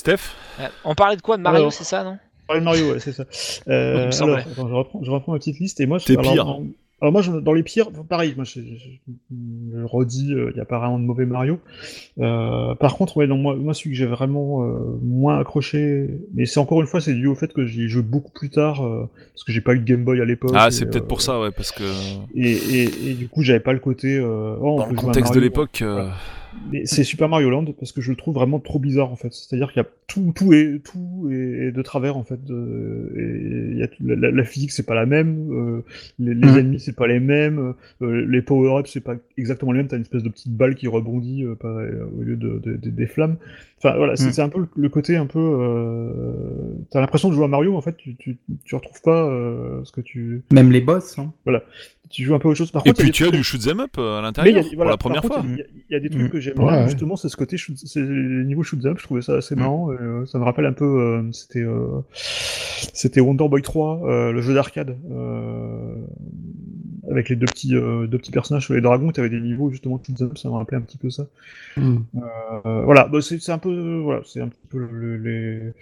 Steph 0.01 0.33
Ouais. 0.59 0.65
On 0.83 0.95
parlait 0.95 1.15
de 1.15 1.21
quoi 1.21 1.37
De 1.37 1.43
Mario, 1.43 1.69
c'est 1.69 1.83
ça, 1.83 2.03
non? 2.03 2.17
de 2.53 2.59
Mario, 2.59 2.91
ouais, 2.93 2.99
c'est 2.99 3.11
ça. 3.13 3.23
Euh, 3.67 4.09
alors, 4.21 4.37
attends, 4.39 4.67
je, 4.67 4.73
reprends, 4.73 5.03
je 5.03 5.11
reprends 5.11 5.31
ma 5.33 5.37
petite 5.37 5.59
liste 5.59 5.79
et 5.79 5.85
moi, 5.85 5.99
je- 5.99 6.05
T'es 6.07 6.17
alors, 6.17 6.33
pire. 6.33 6.45
dans- 6.45 6.63
alors 7.01 7.11
moi, 7.13 7.21
je- 7.21 7.31
dans 7.31 7.53
les 7.53 7.61
pires, 7.63 7.91
pareil, 8.09 8.33
moi, 8.35 8.43
je, 8.43 8.61
je, 8.61 8.75
je- 8.75 9.77
je 9.77 9.83
redis, 9.85 10.27
il 10.31 10.53
n'y 10.55 10.59
a 10.59 10.65
pas 10.65 10.79
vraiment 10.79 10.97
de 10.99 11.03
mauvais 11.03 11.25
Mario. 11.27 11.59
Euh, 12.19 12.73
par 12.75 12.95
contre, 12.97 13.15
ouais, 13.17 13.27
non, 13.27 13.37
moi, 13.37 13.55
moi, 13.55 13.73
celui 13.75 13.91
que 13.91 13.95
j'ai 13.95 14.05
vraiment 14.07 14.63
euh, 14.65 14.97
moins 15.03 15.39
accroché, 15.39 16.09
mais 16.33 16.45
c'est 16.47 16.59
encore 16.59 16.81
une 16.81 16.87
fois, 16.87 16.99
c'est 16.99 17.13
dû 17.13 17.27
au 17.27 17.35
fait 17.35 17.53
que 17.53 17.65
j'y 17.67 17.83
ai 17.83 17.87
joué 17.87 18.01
beaucoup 18.01 18.31
plus 18.31 18.49
tard, 18.49 18.83
euh, 18.85 19.07
parce 19.33 19.43
que 19.43 19.51
j'ai 19.51 19.61
pas 19.61 19.73
eu 19.75 19.79
de 19.79 19.85
Game 19.85 20.03
Boy 20.03 20.19
à 20.19 20.25
l'époque. 20.25 20.51
Ah, 20.55 20.71
c'est 20.71 20.87
peut-être 20.87 21.03
euh, 21.05 21.07
pour 21.07 21.21
ça, 21.21 21.39
ouais, 21.39 21.51
parce 21.51 21.71
que 21.71 21.83
Et, 22.35 22.51
et, 22.51 22.83
et 23.11 23.13
du 23.13 23.29
coup, 23.29 23.43
j'avais 23.43 23.59
pas 23.61 23.73
le 23.73 23.79
côté. 23.79 24.17
euh, 24.17 24.55
oh, 24.59 24.73
on 24.73 24.77
dans 24.79 24.83
peut 24.85 24.89
le 24.93 24.97
jouer 24.99 25.09
à 25.09 25.13
contexte 25.13 25.33
de 25.35 25.39
l'époque, 25.39 25.81
euh, 25.83 26.09
c'est 26.85 27.03
Super 27.03 27.27
Mario 27.29 27.49
Land 27.49 27.65
parce 27.79 27.91
que 27.91 28.01
je 28.01 28.09
le 28.11 28.15
trouve 28.17 28.35
vraiment 28.35 28.59
trop 28.59 28.79
bizarre 28.79 29.11
en 29.11 29.15
fait. 29.15 29.31
C'est-à-dire 29.33 29.71
qu'il 29.71 29.81
y 29.81 29.85
a 29.85 29.89
tout, 30.07 30.31
tout 30.35 30.53
est 30.53 30.79
tout 30.83 31.29
est 31.31 31.71
de 31.71 31.81
travers 31.81 32.17
en 32.17 32.23
fait. 32.23 32.43
de- 32.43 33.11
et 33.17 33.71
il 33.71 33.77
y 33.77 33.83
a 33.83 33.87
tout- 33.87 34.03
la, 34.05 34.43
physique 34.43 34.71
c'est 34.71 34.85
pas 34.85 34.95
la 34.95 35.05
même, 35.05 35.51
euh, 35.51 35.81
les, 36.19 36.33
les 36.33 36.47
Mhm. 36.47 36.57
ennemis 36.57 36.79
c'est 36.79 36.95
pas 36.95 37.07
les 37.07 37.19
mêmes, 37.19 37.73
euh, 38.01 38.25
les 38.25 38.41
power-ups 38.41 38.89
c'est 38.91 39.01
pas 39.03 39.15
exactement 39.37 39.71
les 39.71 39.79
mêmes. 39.79 39.87
T'as 39.87 39.95
une 39.97 40.01
espèce 40.03 40.23
de 40.23 40.29
petite 40.29 40.55
balle 40.55 40.75
qui 40.75 40.87
rebondit 40.87 41.43
euh, 41.45 41.55
pareil, 41.55 41.89
euh, 41.91 42.05
au 42.17 42.21
lieu 42.23 42.35
de, 42.35 42.59
de- 42.59 42.75
de- 42.77 42.89
des 42.89 43.07
flammes. 43.07 43.37
Enfin 43.77 43.95
voilà, 43.97 44.15
c'est 44.15 44.31
c'est 44.31 44.41
un 44.43 44.49
peu 44.49 44.65
le, 44.75 44.89
côté 44.89 45.15
un 45.17 45.25
peu. 45.25 45.39
Euh, 45.39 46.11
T'as 46.91 46.99
l'impression 47.01 47.29
de 47.29 47.33
jouer 47.33 47.45
à 47.45 47.47
Mario 47.47 47.75
en 47.75 47.81
fait. 47.81 47.97
Tu 47.97 48.15
tu, 48.15 48.37
tu 48.63 48.75
retrouves 48.75 49.01
pas 49.01 49.25
euh, 49.27 49.81
ce 49.83 49.91
que 49.91 50.01
tu 50.01 50.43
Même 50.51 50.71
les 50.71 50.81
boss. 50.81 51.17
hein. 51.17 51.33
Tu 52.11 52.23
joues 52.23 52.35
un 52.35 52.39
peu 52.39 52.47
autre 52.49 52.57
chose. 52.57 52.71
Par 52.71 52.81
Et 52.85 52.89
contre, 52.89 53.01
puis 53.01 53.11
tu 53.11 53.23
as 53.23 53.27
trucs- 53.27 53.37
du 53.37 53.43
shoot 53.43 53.65
'em 53.67 53.79
up 53.81 53.91
euh, 53.97 54.19
à 54.19 54.21
l'intérieur 54.21 54.63
a- 54.65 54.75
pour 54.75 54.85
la 54.85 54.97
première 54.97 55.21
contre, 55.21 55.35
fois. 55.35 55.45
Il 55.47 55.57
y, 55.57 55.61
a- 55.61 55.65
il 55.89 55.93
y 55.93 55.95
a 55.95 55.99
des 55.99 56.09
trucs 56.09 56.23
Mm. 56.23 56.29
que 56.29 56.39
j'aime 56.39 56.59
Ouais, 56.59 56.65
bien, 56.71 56.77
ouais. 56.81 56.85
justement, 56.89 57.15
c'est 57.15 57.29
ce 57.29 57.37
côté 57.37 57.57
shoot, 57.57 57.75
c'est 57.77 58.01
les 58.01 58.43
niveaux 58.45 58.63
shoot 58.63 58.79
'em 58.85 58.91
up, 58.91 58.97
je 58.99 59.03
trouvais 59.03 59.21
ça 59.21 59.35
assez 59.35 59.55
Mm. 59.55 59.59
marrant. 59.59 59.91
euh, 59.91 60.25
ça 60.25 60.37
me 60.39 60.43
rappelle 60.43 60.65
un 60.65 60.73
peu, 60.73 60.85
euh, 60.85 61.31
c'était 61.31 61.63
euh, 61.63 62.01
c'était 62.13 63.19
Wonder 63.21 63.47
Boy 63.47 63.61
3, 63.61 64.01
euh, 64.05 64.31
le 64.31 64.41
jeu 64.41 64.53
d'arcade, 64.53 64.97
euh, 65.11 65.95
avec 67.09 67.29
les 67.29 67.35
deux 67.35 67.45
petits 67.47 67.75
euh, 67.75 68.07
deux 68.07 68.17
petits 68.17 68.31
personnages 68.31 68.65
sur 68.65 68.73
les 68.73 68.81
dragons, 68.81 69.11
tu 69.11 69.19
avais 69.19 69.29
des 69.29 69.39
niveaux 69.41 69.69
justement 69.71 69.99
shoot 70.05 70.21
'em 70.21 70.25
up, 70.27 70.37
ça 70.37 70.49
me 70.49 70.53
rappelait 70.55 70.77
un 70.77 70.81
petit 70.81 70.97
peu 70.97 71.09
ça. 71.09 71.25
Euh, 71.77 72.83
voilà, 72.85 73.07
bah, 73.07 73.21
c'est 73.21 73.39
c'est 73.39 73.51
un 73.51 73.57
peu, 73.57 73.99
voilà, 73.99 74.21
c'est 74.25 74.41
un 74.41 74.47
petit 74.47 74.59
peu 74.71 74.79
le- 74.79 75.17
les. 75.17 75.73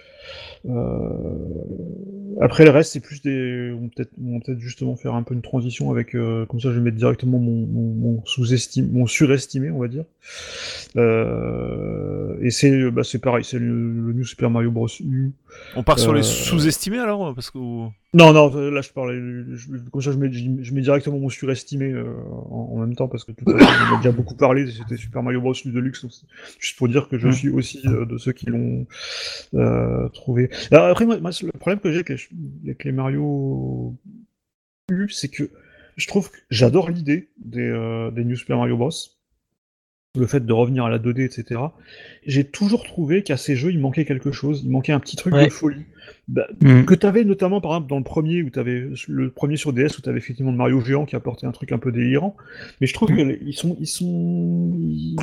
euh, 0.69 2.39
Après 2.41 2.63
le 2.63 2.69
reste, 2.71 2.93
c'est 2.93 2.99
plus 3.01 3.21
des, 3.21 3.71
on 3.77 3.89
peut-être, 3.89 4.11
on 4.23 4.33
va 4.33 4.39
peut-être 4.45 4.59
justement 4.59 4.95
faire 4.95 5.13
un 5.15 5.23
peu 5.23 5.33
une 5.33 5.41
transition 5.41 5.91
avec, 5.91 6.15
euh, 6.15 6.45
comme 6.45 6.59
ça, 6.61 6.69
je 6.71 6.75
vais 6.75 6.81
mettre 6.81 6.97
directement 6.97 7.37
mon, 7.37 7.65
mon, 7.67 7.93
mon 7.93 8.25
sous-estimé, 8.25 8.87
mon 8.91 9.07
surestimé, 9.07 9.71
on 9.71 9.79
va 9.79 9.87
dire. 9.89 10.05
Euh, 10.97 12.35
et 12.41 12.51
c'est, 12.51 12.91
bah, 12.91 13.03
c'est 13.03 13.19
pareil, 13.19 13.43
c'est 13.43 13.59
le, 13.59 13.65
le 13.67 14.13
New 14.13 14.23
Super 14.23 14.49
Mario 14.49 14.71
Bros. 14.71 14.87
U. 15.01 15.31
On 15.75 15.83
part 15.83 15.99
sur 15.99 16.13
les 16.13 16.23
sous-estimés 16.23 16.99
alors 16.99 17.33
parce 17.33 17.49
que 17.51 17.57
Non, 17.57 18.33
non, 18.33 18.49
là 18.71 18.81
je 18.81 18.89
parle, 18.91 19.13
je- 19.55 19.67
comme 19.91 20.01
ça 20.01 20.11
je 20.11 20.17
mets, 20.17 20.31
je 20.31 20.73
mets 20.73 20.81
directement 20.81 21.17
mon 21.19 21.29
surestimé 21.29 21.91
euh, 21.91 22.05
en, 22.51 22.69
en 22.73 22.77
même 22.79 22.95
temps 22.95 23.07
parce 23.07 23.23
que 23.23 23.31
tout 23.31 23.49
à 23.49 23.53
l'heure 23.53 23.67
on 23.91 23.95
a 23.95 23.97
déjà 23.97 24.11
beaucoup 24.11 24.35
parlé, 24.35 24.69
c'était 24.71 24.97
Super 24.97 25.23
Mario 25.23 25.41
Bros. 25.41 25.53
U 25.65 25.71
Deluxe, 25.71 26.03
donc 26.03 26.11
juste 26.59 26.77
pour 26.77 26.87
dire 26.87 27.07
que 27.09 27.17
je 27.17 27.27
Mm. 27.27 27.31
suis 27.33 27.49
aussi 27.49 27.81
euh, 27.85 28.05
de 28.05 28.17
ceux 28.17 28.31
qui 28.31 28.45
l'ont 28.47 28.78
euh, 29.53 30.07
trouvé. 30.09 30.49
Alors 30.71 30.85
après, 30.85 31.05
moi, 31.05 31.19
moi, 31.19 31.31
le 31.41 31.51
problème 31.59 31.79
que 31.79 31.89
j'ai 31.91 31.97
avec 31.97 32.09
les, 32.09 32.17
avec 32.65 32.83
les 32.83 32.91
Mario 32.91 33.95
U, 34.91 35.09
c'est 35.09 35.29
que 35.29 35.49
je 35.97 36.07
trouve 36.07 36.31
que 36.31 36.37
j'adore 36.49 36.89
l'idée 36.89 37.29
des, 37.37 37.61
euh, 37.67 38.11
des 38.11 38.23
New 38.23 38.35
Super 38.35 38.57
Mario 38.57 38.77
Bros. 38.77 38.89
Le 40.17 40.25
fait 40.25 40.43
de 40.43 40.53
revenir 40.53 40.85
à 40.85 40.89
la 40.89 40.97
2D, 40.97 41.23
etc. 41.23 41.61
J'ai 42.25 42.43
toujours 42.43 42.83
trouvé 42.83 43.21
qu'à 43.21 43.37
ces 43.37 43.55
jeux, 43.55 43.71
il 43.71 43.79
manquait 43.79 44.05
quelque 44.05 44.31
chose, 44.31 44.61
il 44.65 44.71
manquait 44.71 44.91
un 44.91 44.99
petit 44.99 45.15
truc 45.15 45.35
Ouais. 45.35 45.45
de 45.45 45.51
folie. 45.51 45.85
Bah, 46.27 46.47
Mm. 46.61 46.85
que 46.85 46.95
tu 46.95 47.05
avais 47.05 47.23
notamment 47.23 47.61
par 47.61 47.71
exemple 47.73 47.89
dans 47.89 47.97
le 47.99 48.03
premier 48.03 48.41
où 48.41 48.49
tu 48.49 48.57
avais 48.57 48.87
le 49.07 49.29
premier 49.29 49.55
sur 49.55 49.71
DS 49.71 49.99
où 49.99 50.01
tu 50.01 50.09
avais 50.09 50.17
effectivement 50.17 50.49
le 50.51 50.57
Mario 50.57 50.81
géant 50.81 51.05
qui 51.05 51.15
apportait 51.15 51.45
un 51.45 51.51
truc 51.51 51.71
un 51.71 51.77
peu 51.77 51.91
délirant 51.91 52.35
mais 52.81 52.87
je 52.87 52.93
trouve 52.95 53.11
Mm. 53.11 53.37
qu'ils 53.37 53.53
sont 53.53 53.77
ils 53.79 53.85
sont 53.87 54.73
ils- 54.79 55.15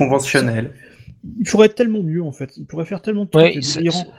Ils 1.38 1.44
pourraient 1.48 1.66
être 1.66 1.74
tellement 1.74 2.02
mieux 2.02 2.22
en 2.22 2.30
fait 2.32 2.56
ils 2.56 2.66
pourraient 2.66 2.84
faire 2.84 3.02
tellement 3.02 3.24
de 3.24 3.30
trucs 3.30 3.42
Ouais, 3.42 3.58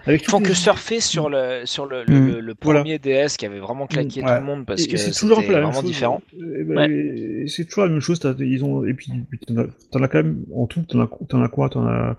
avec 0.06 0.22
Ils 0.24 0.30
font 0.30 0.40
les- 0.40 0.46
que 0.46 0.54
surfer 0.54 1.00
sur 1.00 1.30
le, 1.30 1.62
sur 1.66 1.86
le, 1.86 2.04
le, 2.04 2.20
Mm. 2.20 2.28
le- 2.28 2.40
le 2.42 2.56
Voilà. 2.62 2.80
premier 2.82 3.00
DS 3.00 3.38
qui 3.38 3.46
avait 3.46 3.60
vraiment 3.60 3.88
claqué 3.88 4.22
Ouais. 4.22 4.28
tout 4.28 4.34
le 4.42 4.46
monde 4.46 4.66
parce 4.66 4.84
et, 4.84 4.88
que 4.88 4.98
c'est 4.98 5.12
toujours 5.12 5.38
un 5.38 5.42
c'était 5.42 5.54
peu 5.54 5.60
la 5.60 5.66
même 5.66 5.74
chose 5.74 5.84
différent. 5.86 6.22
C'est 7.48 7.66
toujours 7.66 7.84
la 7.86 7.90
même 7.92 8.02
chose 8.02 8.20
ils 8.40 8.64
ont 8.66 8.86
et 8.86 8.94
puis 8.94 9.12
t'en 9.92 10.04
as, 10.04 10.08
quand 10.08 10.18
même 10.24 10.44
en 10.54 10.68
tout 10.68 10.82
t'en 10.82 11.00
as, 11.00 11.46
as 11.46 11.50
quoi? 11.50 11.70
T'en 11.70 11.86
as 11.88 12.18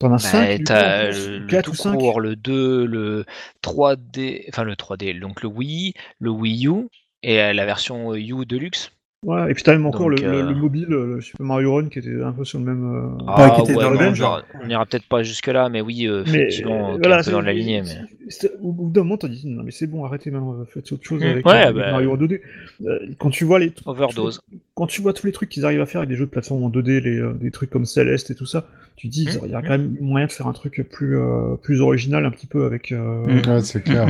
t'en 0.00 0.08
as 0.08 0.10
Bah, 0.10 0.18
5 0.18 0.64
t'as 0.64 1.10
le, 1.10 1.38
le 1.38 1.46
4 1.46 1.64
tout 1.66 1.70
ou 1.72 1.74
5 1.74 1.96
court, 1.96 2.20
le 2.20 2.36
2, 2.36 2.84
le 2.86 3.24
3D, 3.62 4.44
enfin 4.48 4.64
le 4.64 4.74
3D, 4.74 5.18
donc 5.20 5.42
le 5.42 5.48
Wii, 5.48 5.94
le 6.20 6.30
Wii 6.30 6.66
U 6.68 6.88
et 7.22 7.40
euh, 7.40 7.52
la 7.52 7.64
version 7.66 8.12
euh, 8.12 8.18
U 8.18 8.44
Deluxe. 8.46 8.92
Ouais, 9.24 9.50
et 9.50 9.54
puis 9.54 9.62
t'as 9.62 9.72
même 9.72 9.86
encore 9.86 10.08
Donc, 10.10 10.20
le, 10.20 10.26
euh, 10.26 10.48
le 10.48 10.54
mobile 10.54 10.86
le 10.88 11.20
Super 11.20 11.44
Mario 11.46 11.74
Run 11.74 11.88
qui 11.88 11.98
était 11.98 12.22
un 12.22 12.32
peu 12.32 12.44
sur 12.44 12.58
le 12.58 12.64
même 12.64 12.94
euh, 12.94 13.24
Ah 13.26 13.52
qui 13.56 13.62
était 13.62 13.74
ouais, 13.76 13.82
dans 13.84 13.90
le 13.90 13.96
on 13.96 14.00
même 14.00 14.14
ira- 14.14 14.42
on 14.64 14.68
ira 14.68 14.86
peut-être 14.86 15.06
pas 15.08 15.22
jusque 15.22 15.46
là, 15.48 15.68
mais 15.68 15.80
oui, 15.80 16.06
euh, 16.06 16.22
Mais 16.26 16.38
effectivement, 16.42 16.94
euh, 16.94 16.98
voilà, 16.98 17.16
dans 17.18 17.22
c'est- 17.22 17.42
la 17.42 17.52
lignée. 17.52 17.82
Mais... 17.82 18.48
Au 18.62 18.72
bout 18.72 18.90
d'un 18.90 19.02
moment, 19.02 19.16
t'as 19.16 19.28
dit 19.28 19.46
non 19.46 19.62
mais 19.62 19.70
c'est 19.70 19.86
bon, 19.86 20.04
arrêtez 20.04 20.30
maintenant, 20.30 20.64
faites 20.72 20.90
autre 20.92 21.04
chose 21.04 21.20
Mm. 21.22 21.26
avec, 21.26 21.46
Ouais, 21.46 21.52
avec 21.54 21.76
bah, 21.76 21.90
Mario 21.92 22.16
2D. 22.16 22.40
Euh, 22.86 22.98
quand 23.18 23.30
tu 23.30 23.44
vois 23.44 23.58
les 23.58 23.72
Overdose. 23.86 24.40
quand 24.74 24.86
tu 24.86 25.00
vois 25.02 25.12
tous 25.12 25.26
les 25.26 25.32
trucs 25.32 25.48
qu'ils 25.48 25.64
arrivent 25.64 25.80
à 25.80 25.86
faire 25.86 26.00
avec 26.00 26.10
des 26.10 26.16
jeux 26.16 26.26
de 26.26 26.30
plateforme 26.30 26.62
en 26.64 26.70
2D, 26.70 27.00
les, 27.00 27.18
euh, 27.18 27.32
des 27.34 27.50
trucs 27.50 27.70
comme 27.70 27.86
Celeste 27.86 28.30
et 28.30 28.34
tout 28.34 28.46
ça, 28.46 28.66
tu 28.98 29.08
te 29.08 29.12
dis 29.14 29.26
Mm. 29.26 29.40
il 29.46 29.50
y 29.52 29.54
a 29.54 29.62
quand 29.62 29.70
même 29.70 29.96
moyen 30.00 30.26
de 30.26 30.32
faire 30.32 30.46
un 30.48 30.52
truc 30.52 30.86
plus 30.90 31.16
euh, 31.16 31.54
plus 31.62 31.80
original 31.80 32.26
un 32.26 32.30
petit 32.30 32.46
peu 32.46 32.66
avec 32.66 32.92
euh, 32.92 33.24
Mm. 33.26 33.48
Ouais, 33.50 33.60
c'est 33.62 33.82
clair. 33.82 34.06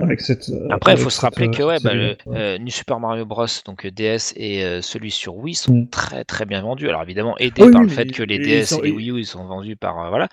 avec 0.00 0.20
cette. 0.20 0.48
euh, 0.50 0.66
Après, 0.70 0.92
il 0.92 0.98
faut 0.98 1.10
se 1.10 1.20
rappeler 1.20 1.48
que 1.50 1.62
ouais, 1.62 1.76
bah, 1.82 1.94
le 1.94 2.16
euh, 2.28 2.58
New 2.58 2.70
Super 2.70 3.00
Mario 3.00 3.24
Bros, 3.24 3.46
donc 3.64 3.86
DS 3.86 4.32
et 4.36 4.64
euh, 4.64 4.82
celui 4.82 5.10
sur 5.10 5.36
Wii 5.36 5.54
sont 5.54 5.72
Mm. 5.74 5.88
très 5.88 6.24
très 6.24 6.44
bien 6.44 6.60
vendus. 6.60 6.88
Alors 6.88 7.02
évidemment 7.02 7.36
aidés 7.38 7.62
Oui, 7.62 7.70
par 7.72 7.82
le 7.82 7.88
fait 7.88 8.06
que 8.12 8.22
les 8.22 8.34
et- 8.34 8.38
DS 8.62 8.72
et- 8.72 8.82
les 8.82 8.90
Wii 8.90 9.10
U 9.12 9.18
ils 9.20 9.26
sont 9.26 9.44
vendus 9.46 9.76
par 9.76 9.98
euh, 10.04 10.08
voilà 10.10 10.28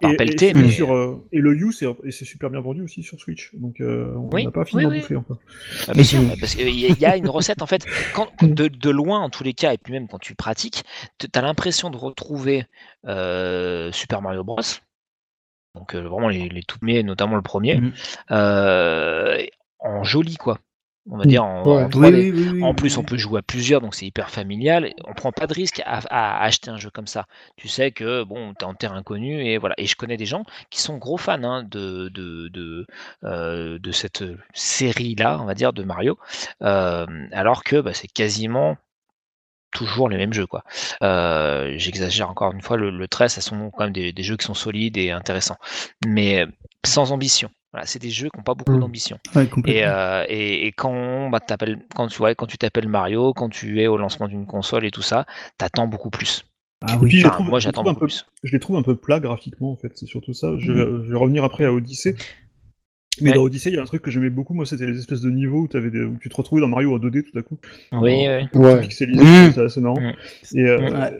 par 0.00 0.10
Et, 0.12 0.16
pelleté, 0.16 0.48
et, 0.50 0.54
mais 0.54 0.68
sur, 0.70 0.92
euh, 0.94 1.24
et 1.32 1.38
le 1.38 1.54
U, 1.54 1.72
c'est 1.72 2.24
super 2.24 2.50
bien 2.50 2.60
vendu 2.60 2.82
aussi 2.82 3.02
sur 3.02 3.18
Switch. 3.20 3.50
Donc 3.54 3.80
euh, 3.80 4.12
on 4.16 4.28
Oui, 4.34 4.44
n'a 4.44 4.50
pas 4.50 4.64
fini 4.64 4.80
oui, 4.80 4.84
d'en 4.84 4.90
oui. 4.90 5.00
bouffer 5.00 5.16
encore. 5.16 5.38
Ah, 5.86 5.92
bien 5.94 6.04
sûr, 6.04 6.20
parce 6.40 6.54
qu'il 6.56 6.68
y, 6.68 6.86
a- 6.86 6.88
il 6.88 6.98
y 6.98 7.06
a 7.06 7.16
une 7.16 7.28
recette 7.28 7.62
en 7.62 7.66
fait, 7.66 7.84
quand, 8.14 8.28
de, 8.42 8.68
de 8.68 8.90
loin 8.90 9.20
en 9.20 9.30
tous 9.30 9.44
les 9.44 9.54
cas, 9.54 9.72
et 9.72 9.78
puis 9.78 9.92
même 9.92 10.08
quand 10.08 10.18
tu 10.18 10.34
pratiques, 10.34 10.82
tu 11.18 11.26
as 11.34 11.40
l'impression 11.42 11.90
de 11.90 11.96
retrouver 11.96 12.66
Super 13.92 14.22
Mario 14.22 14.44
Bros. 14.44 14.60
Donc 15.74 15.94
euh, 15.94 16.00
vraiment 16.08 16.28
les, 16.28 16.48
les 16.48 16.62
tout 16.62 16.78
premiers, 16.78 17.02
notamment 17.02 17.36
le 17.36 17.42
premier, 17.42 17.76
Mhm. 17.76 17.92
euh, 18.32 19.44
en 19.78 20.02
joli 20.02 20.36
quoi. 20.36 20.58
On 21.10 21.16
va 21.16 21.24
dire 21.24 21.42
en, 21.44 21.62
Ouais. 21.64 21.84
en 21.84 21.84
Oui, 21.84 21.90
3D. 21.90 22.32
oui, 22.32 22.32
oui, 22.32 22.48
oui, 22.54 22.62
En 22.62 22.74
plus, 22.74 22.98
on 22.98 23.02
peut 23.02 23.16
jouer 23.16 23.38
à 23.38 23.42
plusieurs, 23.42 23.80
donc 23.80 23.94
c'est 23.94 24.04
hyper 24.04 24.28
familial. 24.28 24.92
On 25.06 25.14
prend 25.14 25.32
pas 25.32 25.46
de 25.46 25.54
risque 25.54 25.80
à, 25.86 26.00
à 26.10 26.42
acheter 26.44 26.70
un 26.70 26.76
jeu 26.76 26.90
comme 26.90 27.06
ça. 27.06 27.24
Tu 27.56 27.66
sais 27.68 27.92
que 27.92 28.24
bon, 28.24 28.52
t'es 28.52 28.64
en 28.66 28.74
terre 28.74 28.92
inconnue 28.92 29.42
et 29.42 29.56
voilà. 29.56 29.74
Et 29.78 29.86
je 29.86 29.96
connais 29.96 30.18
des 30.18 30.26
gens 30.26 30.44
qui 30.70 30.82
sont 30.82 30.98
gros 30.98 31.16
fans 31.16 31.42
hein, 31.44 31.62
de 31.62 32.08
de 32.10 32.48
de, 32.48 32.86
euh, 33.24 33.78
de 33.78 33.90
cette 33.92 34.22
série 34.52 35.14
là, 35.14 35.38
on 35.40 35.46
va 35.46 35.54
dire 35.54 35.72
de 35.72 35.82
Mario, 35.82 36.18
euh, 36.62 37.06
alors 37.32 37.64
que 37.64 37.80
bah, 37.80 37.94
c'est 37.94 38.08
quasiment 38.08 38.76
toujours 39.72 40.08
les 40.08 40.16
mêmes 40.16 40.32
jeux 40.32 40.46
quoi. 40.46 40.64
Euh, 41.02 41.74
J'exagère 41.76 42.30
encore 42.30 42.52
une 42.52 42.62
fois, 42.62 42.76
le, 42.76 42.90
le 42.90 43.08
13, 43.08 43.32
ça 43.32 43.40
sont 43.40 43.70
quand 43.70 43.84
même 43.84 43.92
des, 43.92 44.12
des 44.12 44.22
jeux 44.22 44.36
qui 44.36 44.46
sont 44.46 44.54
solides 44.54 44.96
et 44.96 45.10
intéressants, 45.10 45.56
mais 46.06 46.46
sans 46.86 47.12
ambition. 47.12 47.50
Voilà, 47.72 47.84
c'est 47.86 47.98
des 47.98 48.08
jeux 48.10 48.28
qui 48.30 48.38
n'ont 48.38 48.44
pas 48.44 48.54
beaucoup 48.54 48.72
Mm. 48.72 48.80
d'ambition. 48.80 49.18
Ouais, 49.34 49.46
Et, 49.66 49.84
euh, 49.84 50.24
et, 50.28 50.66
et 50.66 50.72
quand, 50.72 51.28
bah, 51.28 51.38
t'appelles- 51.40 51.78
quand 51.94 52.06
tu 52.08 52.22
ouais, 52.22 52.34
quand 52.34 52.46
tu 52.46 52.56
t'appelles 52.56 52.88
Mario, 52.88 53.34
quand 53.34 53.50
tu 53.50 53.82
es 53.82 53.86
au 53.86 53.98
lancement 53.98 54.26
d'une 54.26 54.46
console 54.46 54.86
et 54.86 54.90
tout 54.90 55.02
ça, 55.02 55.26
t'attends 55.58 55.86
beaucoup 55.86 56.08
plus. 56.10 56.44
Ah 56.80 56.94
Et 56.94 56.96
oui. 56.96 57.08
puis, 57.10 57.18
je 57.18 57.22
les 57.24 57.28
Enfin, 57.28 57.34
trouve- 57.36 57.48
moi 57.50 57.60
j'attends 57.60 57.82
un 57.82 57.84
beaucoup 57.84 58.00
peu- 58.00 58.06
plus. 58.06 58.24
je 58.42 58.52
les 58.52 58.58
trouve 58.60 58.76
un 58.76 58.82
peu 58.82 58.96
plats 58.96 59.20
graphiquement 59.20 59.70
en 59.72 59.76
fait, 59.76 59.92
c'est 59.96 60.06
surtout 60.06 60.32
ça. 60.32 60.52
Je 60.58 60.72
vais, 60.72 60.84
Mm. 60.86 61.04
je 61.04 61.10
vais 61.10 61.18
revenir 61.18 61.44
après 61.44 61.66
à 61.66 61.72
Odyssey. 61.72 62.14
Mais 63.20 63.30
Ouais. 63.30 63.36
dans 63.36 63.42
Odyssey, 63.42 63.70
il 63.70 63.76
y 63.76 63.78
a 63.78 63.82
un 63.82 63.86
truc 63.86 64.02
que 64.02 64.10
j'aimais 64.10 64.30
beaucoup, 64.30 64.54
moi, 64.54 64.66
c'était 64.66 64.86
les 64.86 64.98
espèces 64.98 65.20
de 65.20 65.30
niveaux 65.30 65.68
où, 65.72 65.76
avais 65.76 65.90
des... 65.90 66.00
où 66.02 66.16
tu 66.20 66.28
te 66.28 66.36
retrouvais 66.36 66.60
dans 66.60 66.68
Mario 66.68 66.94
en 66.94 66.98
2D 66.98 67.22
tout 67.24 67.38
à 67.38 67.42
coup. 67.42 67.58
Oui, 67.92 68.26
oui. 68.28 68.60
Ouais. 68.60 68.80
Pixelisé, 68.80 69.22
Mm. 69.22 69.52
c'est 69.54 69.60
assez 69.62 69.80
marrant. 69.80 70.00
Et, 70.54 70.64
euh, 70.64 71.10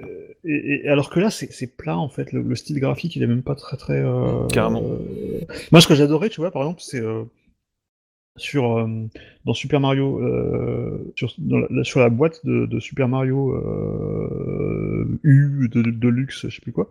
et, 0.45 0.85
et 0.85 0.89
alors 0.89 1.11
que 1.11 1.21
là, 1.21 1.31
c'est 1.31 1.77
plat 1.77 1.99
en 1.99 2.09
fait. 2.09 2.33
Le, 2.33 2.43
le 2.43 2.55
style 2.55 2.79
graphique, 2.81 3.17
il 3.17 3.23
est 3.23 3.27
même 3.27 3.43
pas 3.43 3.55
très 3.55 3.77
très. 3.77 3.99
euh, 4.01 4.47
Carrément. 4.49 4.83
euh, 4.83 5.45
Moi, 5.73 5.81
ce 5.81 5.89
que 5.89 5.95
j'adorais, 5.95 6.29
tu 6.31 6.41
vois, 6.41 6.51
par 6.51 6.63
exemple, 6.63 6.81
c'est 6.83 7.01
euh, 7.01 7.25
sur 8.39 8.79
euh, 8.79 8.87
dans 9.45 9.55
Super 9.55 9.81
Mario, 9.81 10.21
euh, 10.21 11.13
sur, 11.17 11.33
dans 11.39 11.59
la, 11.71 11.85
sur 11.85 12.01
la 12.01 12.09
boîte 12.09 12.41
de, 12.45 12.67
de 12.67 12.81
Super 12.81 13.09
Mario 13.09 13.53
euh, 13.55 15.19
U 15.23 15.69
de, 15.73 15.83
de 15.83 16.09
luxe, 16.09 16.47
je 16.49 16.55
sais 16.55 16.61
plus 16.61 16.73
quoi, 16.73 16.89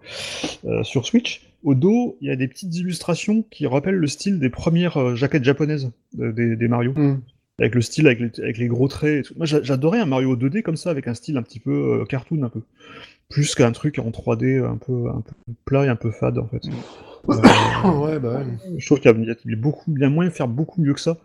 sur 0.84 1.06
Switch. 1.06 1.41
Au 1.64 1.74
dos, 1.74 2.18
il 2.22 2.28
y 2.28 2.32
a 2.32 2.36
des 2.36 2.48
petites 2.48 2.76
illustrations 2.76 3.44
qui 3.49 3.65
rappellent 3.68 3.95
le 3.95 4.07
style 4.07 4.40
des 4.40 4.49
premières 4.49 5.15
jaquettes 5.15 5.44
japonaises 5.44 5.91
des, 6.14 6.56
des 6.56 6.68
Mario 6.68 6.94
Mm. 6.95 7.19
avec 7.60 7.74
le 7.76 7.82
style, 7.82 8.06
avec 8.07 8.19
les, 8.19 8.44
avec 8.44 8.57
les 8.57 8.68
gros 8.68 8.88
traits. 8.88 9.19
Et 9.19 9.28
tout. 9.28 9.34
Moi, 9.38 9.45
j'a- 9.45 9.64
j'adorais 9.64 9.99
un 9.99 10.06
Mario 10.06 10.36
2D 10.36 10.61
comme 10.61 10.78
ça, 10.78 10.91
avec 10.91 11.07
un 11.07 11.14
style 11.15 11.36
un 11.38 11.41
petit 11.41 11.60
peu 11.60 12.06
cartoon, 12.07 12.44
un 12.44 12.49
peu. 12.49 12.61
Plus 13.30 13.56
qu'un 13.56 13.72
truc 13.72 13.99
en 13.99 14.10
3D 14.11 14.64
un 14.64 14.78
peu, 14.78 15.10
un 15.10 15.22
peu 15.22 15.53
plat 15.65 15.86
et 15.86 15.90
un 15.90 15.95
peu 15.98 16.11
fade, 16.11 16.38
en 16.38 16.48
fait. 16.48 16.61
Euh, 17.30 17.91
ouais, 18.06 18.19
bah 18.19 18.38
ouais. 18.40 18.45
je 18.78 18.86
trouve 18.86 18.99
qu'il 19.02 19.11
y 19.11 19.30
a, 19.32 19.36
y 19.45 19.56
beaucoup, 19.56 19.94
a 20.02 20.10
moyen 20.10 20.30
de 20.30 20.36
faire 20.36 20.48
beaucoup 20.48 20.82
mieux 20.82 20.94
que 20.94 21.02
ça. 21.02 21.18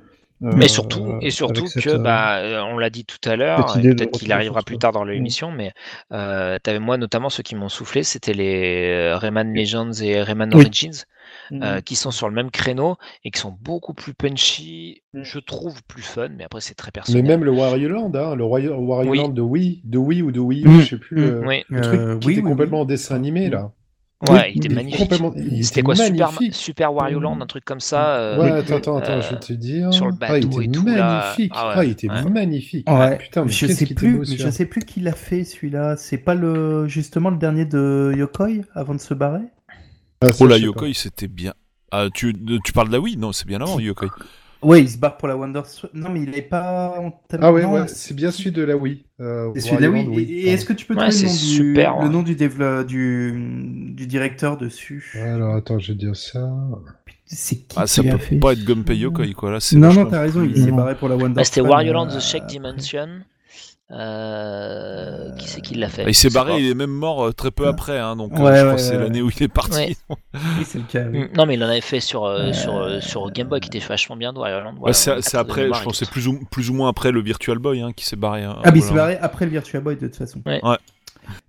Euh, 0.43 0.51
Mais 0.57 0.67
surtout, 0.67 1.19
et 1.21 1.31
surtout 1.31 1.67
cette, 1.67 1.85
que, 1.85 1.91
euh, 1.91 1.99
bah, 1.99 2.39
euh, 2.39 2.61
on 2.63 2.77
l'a 2.79 2.91
dit 2.91 3.05
tout 3.05 3.17
à 3.29 3.37
l'heure, 3.37 3.75
peut-être 3.75 4.19
qu'il 4.19 4.33
arrivera 4.33 4.63
plus 4.63 4.77
tard 4.79 4.91
dans 4.93 5.05
Mm. 5.05 5.11
l'émission, 5.11 5.51
mais 5.53 5.73
euh, 6.13 6.59
moi 6.81 6.97
notamment 6.97 7.31
ceux 7.31 7.43
qui 7.45 7.55
m'ont 7.55 7.69
soufflé, 7.69 8.03
c'était 8.03 8.33
les 8.35 9.13
Rayman 9.15 9.55
Legends 9.55 9.93
et 10.03 10.21
Rayman 10.21 10.51
Oui. 10.55 10.63
Origins, 10.63 11.05
euh, 11.53 11.81
qui 11.81 11.95
sont 11.97 12.11
sur 12.11 12.29
le 12.29 12.35
même 12.35 12.51
créneau 12.51 12.97
et 13.25 13.31
qui 13.31 13.39
sont 13.41 13.57
beaucoup 13.61 13.95
plus 13.95 14.15
punchy, 14.15 15.03
Mm. 15.15 15.23
je 15.23 15.39
trouve 15.39 15.83
plus 15.85 16.03
fun, 16.03 16.29
mais 16.37 16.45
après 16.45 16.61
c'est 16.61 16.75
très 16.75 16.89
Mais 16.89 16.93
personnel. 16.93 17.25
même 17.25 17.45
le 17.45 17.51
Wario 17.53 17.89
Land, 17.89 18.13
hein, 18.15 18.35
le 18.35 18.45
Roy- 18.45 18.69
Wario 18.69 19.11
Oui. 19.11 19.19
Land 19.19 19.29
de 19.29 19.43
Wii, 19.43 19.83
de 19.85 19.99
Wii 19.99 20.23
ou 20.23 20.33
de 20.33 20.41
Wii, 20.41 20.65
Mm. 20.67 20.81
je 20.81 20.87
sais 20.89 20.97
plus. 20.97 21.17
Mm. 21.19 21.21
le, 21.21 21.47
Oui, 21.47 21.65
le 21.69 21.81
truc 21.83 22.01
Euh, 22.01 22.19
qui 22.19 22.27
oui, 22.27 22.33
était 22.35 22.43
oui, 22.43 22.49
complètement 22.49 22.85
dessin 22.85 23.15
animé 23.15 23.49
là. 23.49 23.71
Ouais, 24.31 24.51
il 24.51 24.57
il 24.57 24.67
était 24.67 24.75
magnifique. 24.75 25.13
C'était 25.63 25.81
était 25.81 25.83
quoi, 25.83 25.95
Super, 25.97 26.33
magnifique. 26.33 26.55
Super 26.55 26.95
Wario 26.95 27.21
Land, 27.21 27.41
un 27.41 27.47
truc 27.47 27.65
comme 27.65 27.81
ça 27.81 28.17
euh, 28.17 28.39
Ouais, 28.41 28.51
attends, 28.53 28.77
attends, 28.77 28.97
attends, 28.99 29.13
euh, 29.13 29.21
je 29.23 29.31
vais 29.35 29.41
te 29.41 29.53
dire. 29.53 29.93
sur 29.93 30.07
le 30.07 30.13
ah, 30.21 30.39
il 30.39 30.47
bateau 30.47 30.61
était 30.61 30.69
et 30.69 30.73
tout, 30.73 30.87
là. 30.87 31.21
magnifique. 31.35 31.53
Ah 31.55 31.69
ouais, 31.69 31.75
Ah, 31.77 31.85
il 31.85 31.91
était 31.91 32.09
ouais. 32.11 32.31
magnifique. 32.31 32.91
Ouais. 32.91 33.19
Putain, 33.19 33.45
mais 33.45 33.53
je 33.53 33.67
sais 33.67 33.87
plus, 33.95 34.17
beau, 34.19 34.25
je 34.25 34.51
sais 34.51 34.67
plus 34.67 34.81
qui 34.83 35.01
l'a 35.01 35.13
fait 35.13 35.45
celui-là. 35.45 35.97
C'est 35.97 36.19
pas 36.19 36.35
le 36.35 36.87
justement 36.87 37.31
le 37.31 37.39
dernier 37.39 37.65
de 37.65 38.13
Yokoi 38.17 38.63
avant 38.75 38.95
de 38.95 39.01
se 39.01 39.15
barrer? 39.15 39.43
Ah, 40.21 40.31
ça, 40.33 40.45
Oh 40.45 40.49
sais 40.49 40.61
Yokoi, 40.61 40.95
c'était 40.95 41.29
bien. 41.29 41.55
Ah, 41.91 42.07
tu, 42.15 42.35
tu 42.65 42.73
parles 42.73 42.89
de 42.89 42.93
la 42.93 43.01
Wii? 43.01 43.17
Non, 43.17 43.33
c'est 43.33 43.47
bien 43.47 43.61
avant 43.61 43.79
Yokoi. 43.79 44.09
Ouais, 44.63 44.81
il 44.83 44.89
se 44.89 44.97
barre 44.99 45.17
pour 45.17 45.29
la 45.29 45.37
Wonder. 45.37 45.63
Non, 45.93 46.11
mais 46.11 46.23
il 46.23 46.35
est 46.37 46.43
pas. 46.43 46.95
Ah 47.41 47.53
ouais, 47.53 47.65
ouais, 47.65 47.89
c'est 47.89 48.15
bien 48.15 48.31
celui 48.31 48.53
de 48.53 48.63
la 48.63 48.77
Wii. 48.77 49.05
euh, 49.21 49.51
C'est 49.55 49.61
celui-là, 49.61 49.89
Wario 49.89 49.93
oui. 49.93 50.05
Land, 50.05 50.19
Et, 50.19 50.23
et 50.23 50.49
est-ce 50.53 50.65
que 50.65 50.73
tu 50.73 50.87
peux 50.87 50.95
Ouais, 50.95 51.09
trouver 51.09 51.17
le 51.17 51.23
nom, 51.23 51.37
c'est 51.37 51.37
du, 51.37 51.75
le 51.75 52.09
nom 52.09 52.23
du, 52.23 52.35
dévelop- 52.37 52.85
du, 52.85 53.33
du 53.95 54.07
directeur 54.07 54.57
dessus? 54.57 55.13
Alors 55.15 55.55
attends, 55.57 55.79
je 55.79 55.93
vais 55.93 55.99
dire 55.99 56.17
ça. 56.17 56.51
C'est 57.27 57.57
qui 57.67 57.77
Ah, 57.77 57.87
ça 57.87 58.03
qui 58.03 58.07
l'a 58.09 58.13
peut 58.13 58.19
fait? 58.19 58.37
pas 58.37 58.53
être 58.53 58.65
Gunpei 58.65 58.97
Yokoi, 58.99 59.33
quoi. 59.35 59.51
Là, 59.53 59.59
Non, 59.73 59.93
non, 59.93 60.07
t'as 60.07 60.21
raison, 60.21 60.43
il 60.43 60.57
s'est 60.57 60.71
barré 60.71 60.97
pour 60.97 61.09
la 61.09 61.17
Wonder. 61.17 61.35
Bah, 61.35 61.45
c'était 61.45 61.63
Land 61.93 62.09
euh, 62.09 62.17
The 62.17 62.21
Shake 62.21 62.43
après. 62.43 62.53
Dimension. 62.53 63.09
Euh, 63.91 65.35
qui 65.37 65.49
c'est 65.49 65.61
qui 65.61 65.75
l'a 65.75 65.89
fait? 65.91 66.05
Ah, 66.07 66.09
il 66.09 66.15
s'est 66.15 66.31
barré, 66.31 66.53
pas. 66.53 66.59
il 66.59 66.71
est 66.71 66.75
même 66.75 66.91
mort 66.91 67.27
euh, 67.27 67.33
très 67.33 67.51
peu 67.51 67.67
après, 67.67 67.99
hein, 67.99 68.17
donc 68.17 68.33
euh, 68.33 68.37
Ouais, 68.43 68.57
je 68.57 68.61
crois 68.61 68.71
ouais, 68.71 68.77
que 68.77 68.81
c'est 68.81 68.97
ouais. 68.97 69.03
l'année 69.03 69.21
où 69.21 69.29
il 69.31 69.43
est 69.43 69.49
parti. 69.49 69.75
Ouais. 69.77 69.97
Oui, 70.35 70.65
c'est 70.65 70.79
le 70.79 70.85
cas. 70.85 71.05
oui. 71.13 71.27
Non, 71.37 71.45
mais 71.45 71.55
il 71.55 71.63
en 71.65 71.69
avait 71.69 71.83
fait 71.83 72.01
sur, 72.01 72.25
euh, 72.25 72.53
sur, 72.55 73.03
sur 73.03 73.31
Game 73.31 73.49
Boy 73.49 73.61
qui 73.61 73.69
était 73.69 73.85
vachement 73.87 74.17
bien, 74.17 74.33
Wario. 74.33 74.57
Ouais, 74.81 74.93
c'est 74.95 75.11
Land 75.15 75.21
c'est 75.23 75.33
4 75.33 75.45
de 75.45 75.51
après, 75.51 75.63
je 75.67 75.69
pense 75.85 75.99
que 75.99 76.05
c'est 76.07 76.11
plus 76.11 76.27
ou, 76.27 76.41
plus 76.51 76.71
ou 76.71 76.75
moins 76.75 76.89
après 76.89 77.11
le 77.13 77.21
Virtual 77.21 77.59
Boy 77.59 77.83
hein, 77.83 77.93
qui 77.95 78.07
s'est 78.07 78.17
barré. 78.17 78.45
hein, 78.45 78.57
Ah, 78.65 78.71
mais 78.73 78.79
il 78.79 78.83
voilà. 78.85 78.89
s'est 78.89 78.95
barré 78.95 79.19
après 79.21 79.45
le 79.45 79.51
Virtua 79.51 79.81
Boy 79.81 79.97
de 79.97 80.07
toute 80.07 80.17
façon. 80.17 80.41
Ouais. 80.47 80.61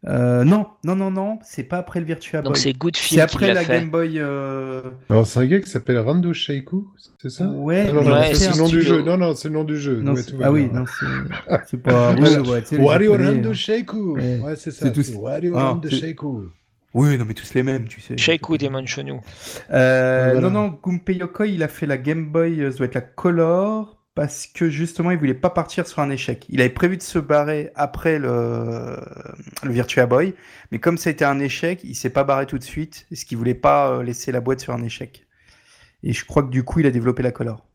Euh, 0.08 0.44
non, 0.44 0.68
non, 0.84 0.96
non, 0.96 1.10
non, 1.12 1.40
c'est 1.44 1.64
pas 1.64 1.78
après 1.78 2.00
le 2.00 2.06
Virtua 2.06 2.42
Donc 2.42 2.54
Boy. 2.54 2.62
c'est 2.62 2.70
C'est 2.70 2.78
Goodfield 2.78 3.10
qui 3.16 3.22
après 3.22 3.48
l'a 3.48 3.54
la 3.56 3.62
fait. 3.64 3.80
Game 3.80 3.90
Boy. 3.90 4.20
euh, 4.20 4.82
Alors, 5.10 5.26
c'est 5.26 5.40
un 5.40 5.46
gars 5.46 5.60
qui 5.60 5.70
s'appelle 5.70 5.98
Rando 6.00 6.34
Shaiku, 6.34 6.88
c'est 7.22 7.30
ça? 7.30 7.46
Ouais, 7.48 7.88
Ah, 7.90 7.94
non, 7.94 8.02
mais 8.02 8.08
non, 8.10 8.16
ouais, 8.16 8.28
ça, 8.28 8.36
c'est 8.36 8.46
c'est 8.46 8.52
le 8.52 8.58
nom 8.58 8.68
du 8.70 8.82
jeu. 8.82 9.02
Non, 9.02 9.18
non, 9.18 9.36
c'est 9.36 9.48
le 9.48 9.54
nom 9.54 9.64
du 9.64 9.78
jeu. 9.78 10.02
non, 10.02 10.14
Ouais, 10.14 10.22
c'est- 10.22 10.34
ah 10.44 10.52
oui, 10.52 10.70
non, 10.72 10.86
c'est 10.86 11.06
c'est 11.68 11.78
pas. 11.82 12.14
Ouais, 12.14 12.78
Wario 12.80 13.14
Rando 13.14 13.50
hein. 13.50 13.54
Shaiku. 13.54 14.16
Ouais. 14.16 14.40
Ouais, 14.44 14.56
c'est 14.56 14.72
ça. 14.72 14.86
C'est 14.86 14.92
tous- 14.94 15.04
c'est 15.04 15.16
Wario 15.16 15.54
Ah, 15.58 15.70
Rando 15.70 15.90
c'est- 15.90 15.96
Shaiku. 15.96 16.44
Oui, 16.96 17.18
non, 17.18 17.26
mais 17.28 17.34
tous 17.34 17.52
les 17.56 17.64
mêmes, 17.64 17.88
tu 17.88 18.02
sais. 18.02 18.16
Shake 18.18 18.44
Demon 18.60 18.86
Shonu. 18.86 19.14
Euh, 19.72 20.30
Voilà. 20.34 20.50
Non, 20.50 20.52
non, 20.52 20.80
Gunpei 20.86 21.16
Yokoi, 21.16 21.48
il 21.48 21.64
a 21.64 21.68
fait 21.68 21.88
la 21.88 21.98
Game 21.98 22.28
Boy, 22.32 22.62
euh, 22.62 22.70
ça 22.72 22.78
doit 22.78 22.86
être 22.86 22.94
la 22.94 23.02
Color, 23.02 23.98
parce 24.16 24.46
que 24.48 24.70
justement, 24.70 25.12
il 25.12 25.18
voulait 25.18 25.34
pas 25.34 25.50
partir 25.50 25.88
sur 25.88 26.00
un 26.00 26.10
échec. 26.10 26.46
Il 26.50 26.62
avait 26.62 26.70
prévu 26.70 26.98
de 26.98 27.02
se 27.02 27.20
barrer 27.20 27.72
après 27.76 28.20
le, 28.20 28.98
le 29.64 29.72
Virtua 29.72 30.06
Boy, 30.06 30.36
mais 30.72 30.80
comme 30.80 30.98
ça 30.98 31.10
a 31.10 31.14
été 31.14 31.26
un 31.26 31.40
échec, 31.40 31.82
il 31.84 31.96
s'est 31.96 32.12
pas 32.12 32.24
barré 32.24 32.46
tout 32.46 32.60
de 32.60 32.64
suite, 32.64 33.08
parce 33.10 33.24
qu'il 33.24 33.38
voulait 33.38 33.56
pas 33.56 33.90
euh, 33.90 34.04
laisser 34.04 34.32
la 34.32 34.40
boîte 34.40 34.60
sur 34.60 34.74
un 34.74 34.84
échec. 34.84 35.26
Et 36.04 36.14
je 36.14 36.26
crois 36.26 36.44
que 36.44 36.50
du 36.50 36.64
coup, 36.64 36.80
il 36.80 36.86
a 36.86 36.92
développé 36.92 37.24
la 37.24 37.32
Color, 37.32 37.66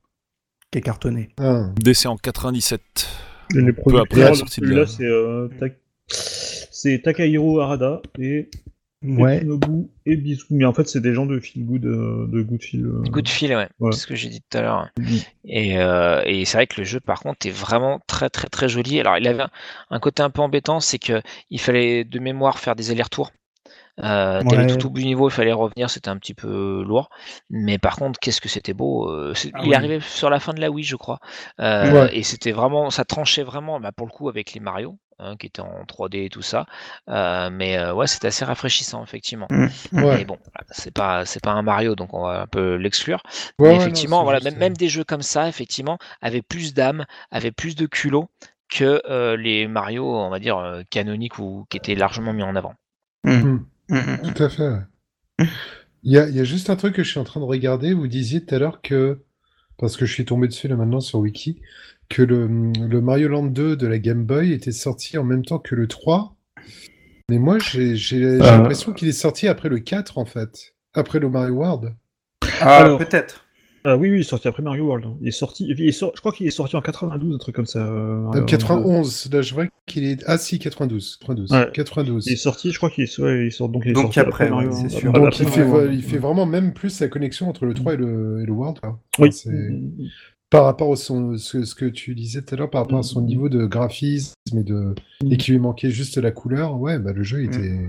qui 0.71 0.79
est 0.79 0.83
cartonnée. 0.83 1.31
Ah. 1.39 1.71
DC 1.77 2.07
en 2.07 2.17
97. 2.17 2.81
Et 3.55 3.61
les 3.61 3.73
peu 3.73 3.99
après 3.99 4.21
la 4.21 4.31
de 4.31 4.35
sortie 4.35 4.61
c'est 4.61 5.05
euh, 5.05 5.49
c'est 6.09 7.03
Takahiro 7.03 7.61
Harada 7.61 8.03
et 8.19 8.51
Ouais. 9.03 9.45
Nobu 9.45 9.89
et 10.07 10.17
Bisou. 10.17 10.47
Mais 10.51 10.65
en 10.65 10.73
fait, 10.73 10.89
c'est 10.89 11.01
des 11.01 11.15
gens 11.15 11.25
de 11.25 11.39
Feel 11.39 11.65
Good, 11.65 11.87
euh, 11.87 12.27
de 12.27 12.43
Good 12.43 12.63
Feel. 12.63 12.85
euh. 12.87 13.03
Goodfield, 13.09 13.53
ouais. 13.55 13.69
Ouais. 13.79 13.93
C'est 13.93 14.01
ce 14.01 14.07
que 14.09 14.17
j'ai 14.17 14.29
dit 14.29 14.41
tout 14.41 14.59
à 14.59 14.63
l'heure. 14.63 14.89
Et, 15.45 15.79
euh, 15.79 16.23
et 16.27 16.45
c'est 16.45 16.57
vrai 16.57 16.67
que 16.67 16.81
le 16.81 16.85
jeu, 16.85 16.99
par 16.99 17.21
contre, 17.21 17.47
est 17.47 17.51
vraiment 17.51 18.01
très, 18.09 18.29
très, 18.29 18.49
très 18.49 18.69
joli. 18.69 18.99
Alors, 18.99 19.17
il 19.17 19.27
avait 19.29 19.43
un, 19.45 19.51
un 19.91 20.01
côté 20.01 20.23
un 20.23 20.31
peu 20.31 20.43
embêtant, 20.43 20.81
c'est 20.81 20.99
que 20.99 21.23
il 21.51 21.61
fallait 21.61 22.05
de 22.05 22.19
mémoire 22.19 22.59
faire 22.59 22.75
des 22.75 22.91
allers-retours. 22.91 23.31
Euh, 24.03 24.43
Ouais. 24.45 24.67
tout 24.67 24.87
au 24.87 24.91
bout 24.91 25.01
du 25.01 25.07
niveau, 25.07 25.29
il 25.29 25.33
fallait 25.33 25.53
revenir, 25.53 25.91
c'était 25.91 26.09
un 26.09 26.17
petit 26.19 26.35
peu 26.35 26.83
lourd. 26.87 27.11
Mais 27.51 27.79
par 27.79 27.97
contre, 27.97 28.19
qu'est-ce 28.21 28.41
que 28.41 28.49
c'était 28.49 28.75
beau. 28.75 29.11
euh, 29.11 29.33
Ah 29.55 29.61
il 29.63 29.69
oui. 29.69 29.73
est 29.73 29.77
arrivé 29.77 30.01
sur 30.01 30.31
la 30.31 30.39
fin 30.41 30.53
de 30.55 30.61
la 30.61 30.71
Wii, 30.71 30.85
je 30.85 30.97
crois. 30.97 31.19
Euh, 31.61 31.91
Ouais. 32.05 32.17
Et 32.17 32.23
c'était 32.23 32.53
vraiment, 32.53 32.91
ça 32.91 33.05
tranchait 33.05 33.43
vraiment, 33.43 33.81
bah, 33.81 33.93
pour 33.93 34.07
le 34.07 34.13
coup, 34.13 34.29
avec 34.29 34.53
les 34.53 34.61
Mario, 34.61 34.97
hein, 35.19 35.37
qui 35.37 35.47
étaient 35.47 35.61
en 35.63 35.85
3D 35.87 36.25
et 36.27 36.29
tout 36.29 36.43
ça. 36.43 36.67
Euh, 37.09 37.51
mais 37.51 37.77
euh, 37.77 37.93
ouais, 37.93 38.07
c'était 38.07 38.29
assez 38.29 38.45
rafraîchissant, 38.45 39.03
effectivement. 39.03 39.49
Ouais. 39.51 39.69
Mais 39.93 40.25
bon, 40.25 40.39
c'est 40.71 40.93
pas 40.95 41.25
c'est 41.25 41.43
pas 41.43 41.51
un 41.53 41.63
Mario, 41.63 41.95
donc 41.97 42.15
on 42.15 42.23
va 42.23 42.43
un 42.43 42.47
peu 42.47 42.77
l'exclure. 42.77 43.23
Ouais, 43.59 43.69
Mais 43.71 43.75
non, 43.75 43.81
effectivement, 43.81 44.23
voilà, 44.23 44.39
juste, 44.39 44.51
même, 44.53 44.59
même 44.61 44.77
des 44.77 44.89
jeux 44.89 45.05
comme 45.05 45.23
ça, 45.23 45.49
effectivement, 45.49 45.99
avaient 46.23 46.43
plus 46.43 46.73
d'âme, 46.75 47.05
avaient 47.33 47.51
plus 47.53 47.75
de 47.75 47.87
culot 47.87 48.29
que 48.71 49.03
euh, 49.11 49.37
les 49.37 49.67
Mario, 49.67 50.07
on 50.15 50.29
va 50.31 50.39
dire 50.39 50.59
euh, 50.59 50.83
canoniques 50.91 51.39
ou 51.39 51.67
qui 51.71 51.79
étaient 51.79 51.95
largement 51.97 52.33
mis 52.33 52.43
en 52.43 52.55
avant. 52.55 52.75
Mm, 53.25 53.57
mm. 53.89 54.33
Tout 54.35 54.43
à 54.43 54.49
fait. 54.49 54.69
ouais. 54.69 55.47
Il 56.05 56.13
y 56.13 56.19
a, 56.19 56.29
il 56.29 56.37
y 56.37 56.41
a 56.41 56.45
juste 56.45 56.71
un 56.71 56.77
truc 56.77 56.95
que 56.95 57.03
je 57.03 57.11
suis 57.11 57.19
en 57.21 57.25
train 57.25 57.41
de 57.41 57.45
regarder. 57.45 57.93
Vous 57.93 58.07
disiez 58.07 58.45
tout 58.45 58.55
à 58.55 58.59
l'heure 58.59 58.81
que, 58.83 59.19
parce 59.79 59.97
que 59.97 60.07
je 60.07 60.13
suis 60.13 60.25
tombé 60.25 60.47
dessus 60.49 60.69
là 60.69 60.77
maintenant 60.77 61.01
sur 61.01 61.19
Wiki, 61.19 61.61
que 62.09 62.23
le, 62.23 62.47
le 62.47 63.01
Mario 63.01 63.29
Land 63.29 63.47
2 63.47 63.77
de 63.77 63.87
la 63.87 63.99
Game 63.99 64.25
Boy 64.25 64.53
était 64.53 64.73
sorti 64.73 65.19
en 65.19 65.25
même 65.25 65.45
temps 65.45 65.59
que 65.59 65.75
le 65.75 65.87
3. 65.89 66.37
Mais 67.31 67.39
moi, 67.39 67.59
j'ai 67.59 67.95
Euh. 68.25 68.39
l'impression 68.39 68.93
qu'il 68.93 69.09
est 69.09 69.13
sorti 69.13 69.49
après 69.49 69.69
le 69.69 69.81
4 69.81 70.19
en 70.19 70.25
fait. 70.25 70.75
Après 70.95 71.19
le 71.19 71.29
Mario 71.29 71.55
World. 71.55 71.95
Ah, 72.61 72.97
peut-être. 72.99 73.45
Ah 73.91 73.97
oui, 73.97 74.11
oui, 74.11 74.17
il 74.19 74.21
est 74.21 74.25
sorti 74.25 74.49
après 74.49 74.63
Mario 74.63 74.85
World. 74.85 75.07
hein. 75.07 75.17
Il 75.23 75.29
est 75.29 75.31
sorti, 75.31 75.67
il 75.67 75.81
est 75.81 75.93
je 75.93 76.21
crois 76.21 76.33
qu'il 76.33 76.47
est 76.47 76.51
sorti 76.51 76.77
en 76.77 76.83
92, 76.83 77.35
un 77.35 77.39
truc 77.39 77.55
comme 77.55 77.65
ça. 77.67 77.79
euh, 77.79 77.89
Euh, 77.91 78.17
Mario 78.17 78.31
World. 78.41 78.49
91. 78.51 79.31
Là, 79.33 79.43
je 79.43 79.55
vois 79.55 79.65
qu'il 79.87 80.05
est. 80.05 80.23
Ah 80.27 80.37
si, 80.37 80.59
92. 80.59 81.17
92. 81.21 81.51
Ouais. 81.53 81.69
92. 81.73 82.27
Il 82.27 82.33
est 82.35 82.37
sorti, 82.37 82.71
je 82.71 82.77
crois 82.77 82.91
qu'il 82.91 83.05
est, 83.05 83.19
ouais, 83.19 83.47
il 83.47 83.53
sort, 83.53 83.69
donc 83.71 83.83
il 83.87 83.91
est 83.91 83.95
Donc 83.95 84.05
sorti 84.15 84.21
après, 84.21 84.51
Mario 84.51 84.69
ouais, 84.69 84.75
c'est 84.75 84.81
World. 84.83 84.91
sûr. 85.01 85.09
Après- 85.11 85.21
Donc 85.21 85.27
après 85.29 85.45
il 85.45 85.51
fait, 85.51 85.95
il 85.95 86.03
fait 86.03 86.19
vraiment 86.19 86.45
même 86.47 86.75
plus 86.75 87.01
la 87.01 87.09
connexion 87.09 87.49
entre 87.49 87.65
le 87.65 87.73
3 87.75 87.95
et 87.95 87.97
le, 87.97 88.41
et 88.43 88.47
le 88.47 88.53
World. 88.53 88.79
Oui. 89.19 89.29
Enfin, 89.29 89.51
par 90.51 90.65
rapport 90.65 90.91
à 90.93 90.97
son, 90.97 91.37
ce, 91.37 91.65
ce 91.65 91.75
que 91.75 91.85
tu 91.85 92.15
disais 92.15 92.41
tout 92.41 92.55
à 92.55 92.59
l'heure, 92.59 92.71
par 92.71 92.83
rapport 92.83 92.99
à 92.99 93.03
son 93.03 93.21
niveau 93.21 93.51
de 93.51 93.67
graphisme 93.67 94.33
et, 94.57 94.63
de, 94.63 94.95
et 95.31 95.37
qu'il 95.37 95.53
lui 95.55 95.61
manquait 95.61 95.91
juste 95.91 96.17
la 96.17 96.31
couleur, 96.31 96.81
ouais, 96.81 96.99
bah, 96.99 97.13
le 97.13 97.23
jeu 97.23 97.43
était. 97.45 97.59
Oui, 97.59 97.89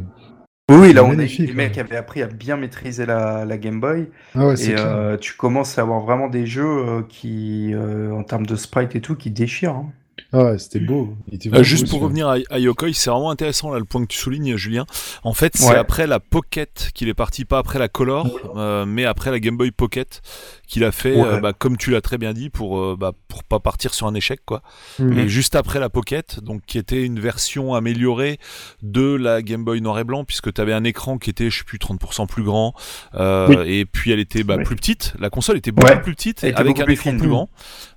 oui, 0.76 0.94
là, 0.94 1.04
on 1.04 1.12
a 1.12 1.16
Magnifique, 1.16 1.48
des 1.48 1.54
mecs 1.54 1.72
qui 1.74 1.80
avaient 1.80 1.96
appris 1.96 2.22
à 2.22 2.28
bien 2.28 2.58
maîtriser 2.58 3.06
la, 3.06 3.46
la 3.46 3.58
Game 3.58 3.80
Boy. 3.80 4.08
Ah 4.36 4.48
ouais, 4.48 4.56
c'est 4.56 4.72
Et 4.72 4.76
euh, 4.78 5.18
tu 5.18 5.34
commences 5.36 5.78
à 5.78 5.82
avoir 5.82 6.02
vraiment 6.02 6.28
des 6.28 6.46
jeux 6.46 6.64
euh, 6.66 7.02
qui, 7.08 7.74
euh, 7.74 8.12
en 8.12 8.24
termes 8.24 8.46
de 8.46 8.56
sprite 8.56 8.96
et 8.96 9.02
tout, 9.02 9.16
qui 9.16 9.32
déchirent. 9.32 9.72
hein. 9.76 9.90
Ah 10.32 10.44
ouais, 10.44 10.60
c'était 10.60 10.80
beau. 10.80 11.16
Il 11.30 11.36
était 11.36 11.48
Euh, 11.48 11.52
vraiment 11.52 11.64
juste 11.64 11.86
beau, 11.86 11.92
pour 11.92 12.02
revenir 12.02 12.28
à, 12.28 12.36
à 12.52 12.60
Yokoi, 12.60 12.90
c'est 12.94 13.10
vraiment 13.10 13.32
intéressant 13.32 13.72
là 13.72 13.80
le 13.80 13.86
point 13.86 14.02
que 14.02 14.08
tu 14.08 14.18
soulignes, 14.18 14.58
Julien. 14.58 14.86
En 15.24 15.34
fait, 15.34 15.56
c'est 15.56 15.70
Ouais. 15.72 15.76
après 15.76 16.06
la 16.08 16.20
Pocket 16.20 16.92
qu'il 16.94 17.08
est 17.10 17.14
parti, 17.16 17.46
pas 17.46 17.58
après 17.58 17.80
la 17.80 17.88
Color, 17.88 18.28
euh, 18.56 18.86
mais 18.86 19.06
après 19.06 19.32
la 19.32 19.40
Game 19.40 19.58
Boy 19.58 19.72
Pocket 19.72 20.22
qu'il 20.70 20.84
a 20.86 20.92
fait, 20.94 21.16
Ouais. 21.16 21.28
euh, 21.28 21.40
bah, 21.40 21.52
comme 21.52 21.76
tu 21.78 21.90
l'as 21.92 22.00
très 22.02 22.18
bien 22.18 22.32
dit, 22.32 22.50
pour 22.50 22.80
euh, 22.80 22.96
bah, 22.98 23.12
pour 23.28 23.44
pas 23.44 23.60
partir 23.60 23.94
sur 23.94 24.08
un 24.08 24.14
échec 24.14 24.40
quoi. 24.46 24.62
Mhm. 25.00 25.18
Et 25.20 25.28
juste 25.28 25.56
après 25.56 25.80
la 25.80 25.90
Pocket, 25.90 26.40
donc 26.44 26.62
qui 26.68 26.78
était 26.78 27.04
une 27.04 27.20
version 27.20 27.74
améliorée 27.74 28.40
de 28.84 29.16
la 29.16 29.42
Game 29.42 29.66
Boy 29.66 29.82
noir 29.82 29.98
et 30.00 30.04
blanc, 30.04 30.24
puisque 30.24 30.54
tu 30.54 30.62
avais 30.62 30.74
un 30.74 30.84
écran 30.84 31.18
qui 31.18 31.30
était, 31.32 31.50
je 31.50 31.58
sais 31.60 31.64
plus, 31.64 31.80
30% 31.80 32.28
plus 32.28 32.44
grand, 32.44 32.74
euh, 33.16 33.48
Oui. 33.50 33.56
et 33.80 33.86
puis 33.86 34.12
elle 34.12 34.20
était 34.20 34.44
bah, 34.44 34.56
Oui. 34.58 34.64
plus 34.64 34.76
petite. 34.76 35.14
La 35.20 35.30
console 35.30 35.58
était 35.58 35.72
beaucoup 35.72 35.90
Ouais. 35.92 36.00
plus 36.02 36.14
petite, 36.14 36.44
était 36.44 36.56
avec 36.56 36.80
un 36.80 36.86
plus 36.86 36.94
écran 36.94 37.10
fine. 37.12 37.20
plus 37.20 37.30
grand, 37.30 37.50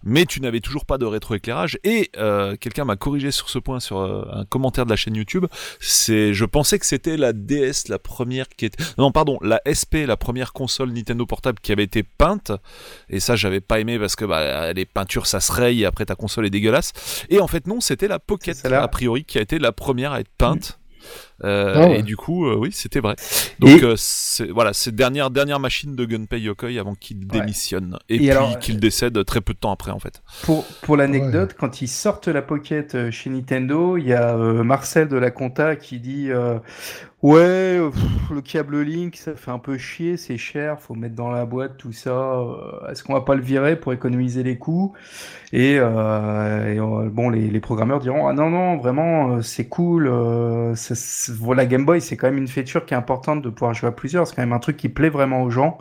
mais 0.03 0.25
tu 0.25 0.41
n'avais 0.41 0.61
toujours 0.61 0.87
pas 0.87 0.97
de 0.99 1.05
rétroéclairage. 1.05 1.79
Et 1.85 2.11
euh, 2.17 2.57
quelqu'un 2.57 2.85
m'a 2.87 2.97
corrigé 2.97 3.31
sur 3.31 3.51
ce 3.51 3.59
point 3.59 3.81
sur 3.81 3.99
euh, 3.99 4.25
un 4.33 4.45
commentaire 4.47 4.87
de 4.87 4.91
la 4.91 4.97
chaîne 4.97 5.15
YouTube. 5.17 5.45
C'est, 5.79 6.33
je 6.33 6.45
pensais 6.47 6.79
que 6.79 6.87
c'était 6.87 7.19
la 7.19 7.33
DS, 7.35 7.89
la 7.89 7.99
première 7.99 8.49
qui 8.49 8.65
était, 8.65 8.83
non 8.97 9.13
pardon, 9.13 9.39
la 9.43 9.61
SP, 9.69 10.07
la 10.07 10.17
première 10.17 10.53
console 10.55 10.91
Nintendo 10.93 11.27
portable 11.27 11.59
qui 11.61 11.71
avait 11.73 11.85
été 11.85 12.03
peinte. 12.03 12.53
Et 13.09 13.21
ça, 13.21 13.37
j'avais 13.37 13.61
pas 13.61 13.81
aimé 13.81 13.99
parce 13.99 14.17
que 14.17 14.25
bah, 14.25 14.73
les 14.73 14.85
peintures, 14.87 15.27
ça 15.27 15.41
se 15.41 15.53
raye 15.53 15.83
et 15.83 15.87
après 15.87 16.05
ta 16.07 16.15
console 16.15 16.47
est 16.47 16.51
dégueulasse. 16.51 16.93
Et 17.29 17.41
en 17.41 17.47
fait, 17.47 17.67
non, 17.67 17.81
c'était 17.81 18.09
la 18.09 18.19
Pocket, 18.19 18.65
a 18.65 18.89
priori, 18.89 19.25
qui 19.25 19.39
a 19.39 19.41
été 19.43 19.59
la 19.59 19.73
première 19.73 20.13
à 20.13 20.21
être 20.21 20.31
peinte. 20.39 20.79
Euh, 21.43 21.73
Ah 21.75 21.89
ouais. 21.89 21.99
Et 21.99 22.03
du 22.05 22.17
coup, 22.17 22.47
euh, 22.47 22.55
oui, 22.55 22.71
c'était 22.71 23.01
vrai. 23.01 23.17
Donc, 23.59 23.83
Et- 23.83 23.85
euh, 23.85 23.97
voilà, 24.53 24.73
c'est 24.73 24.95
dernière 24.95 25.31
dernière 25.31 25.59
machine 25.59 25.97
de 25.97 26.05
Gunpei 26.05 26.41
Yokoi 26.41 26.79
avant 26.79 26.95
qu'il 26.95 27.17
Ouais. 27.19 27.25
démissionne 27.41 27.99
et, 28.09 28.15
Et 28.15 28.19
puis 28.19 28.31
alors, 28.31 28.57
qu'il 28.61 28.79
décède 28.79 29.25
très 29.25 29.41
peu 29.41 29.53
de 29.53 29.59
temps 29.59 29.73
après, 29.73 29.91
en 29.91 29.99
fait. 29.99 30.23
Pour, 30.45 30.65
pour 30.83 30.97
l'anecdote, 30.97 31.57
quand 31.59 31.83
ils 31.83 31.89
sortent 31.89 32.29
la 32.29 32.41
Pocket 32.43 33.11
chez 33.11 33.31
Nintendo, 33.31 33.97
il 33.97 34.07
y 34.07 34.13
a 34.13 34.37
euh, 34.37 34.63
Marcel 34.63 35.09
de 35.09 35.17
la 35.17 35.33
Compta 35.33 35.75
qui 35.75 35.99
dit 35.99 36.31
euh, 36.31 36.61
Ouais, 37.23 37.39
euh, 37.79 37.91
pff, 37.91 38.31
le 38.35 38.41
câble 38.41 38.81
Link, 38.83 39.15
ça 39.15 39.37
fait 39.37 39.53
un 39.53 39.61
peu 39.61 39.79
chier, 39.79 40.17
c'est 40.17 40.37
cher, 40.37 40.81
faut 40.81 40.95
mettre 40.97 41.15
dans 41.15 41.31
la 41.31 41.47
boîte 41.47 41.77
tout 41.77 41.93
ça. 41.93 42.11
euh, 42.11 42.91
Est-ce 42.91 43.05
qu'on 43.05 43.13
va 43.13 43.21
pas 43.21 43.37
le 43.37 43.43
virer 43.43 43.77
pour 43.79 43.93
économiser 43.93 44.43
les 44.43 44.59
coûts? 44.59 44.93
Et, 45.53 45.77
euh, 45.79 46.73
et, 46.75 46.81
euh, 46.81 47.09
bon, 47.11 47.31
les, 47.31 47.49
les 47.49 47.61
programmeurs 47.61 48.01
diront 48.01 48.27
Ah 48.27 48.33
non, 48.33 48.51
non, 48.51 48.77
vraiment, 48.77 49.41
c'est 49.41 49.69
cool. 49.69 50.09
euh, 50.09 50.75
ça- 50.75 51.65
Game 51.67 51.85
Boy, 51.85 52.01
c'est 52.01 52.17
quand 52.17 52.27
même 52.27 52.39
une 52.39 52.49
feature 52.49 52.85
qui 52.87 52.95
est 52.95 52.97
importante 52.97 53.41
de 53.41 53.51
pouvoir 53.51 53.73
jouer 53.73 53.91
à 53.91 53.93
plusieurs. 53.93 54.27
C'est 54.27 54.35
quand 54.35 54.43
même 54.43 54.53
un 54.53 54.59
truc 54.59 54.77
qui 54.77 54.89
plaît 54.89 55.11
vraiment 55.11 55.43
aux 55.45 55.51
gens. 55.51 55.79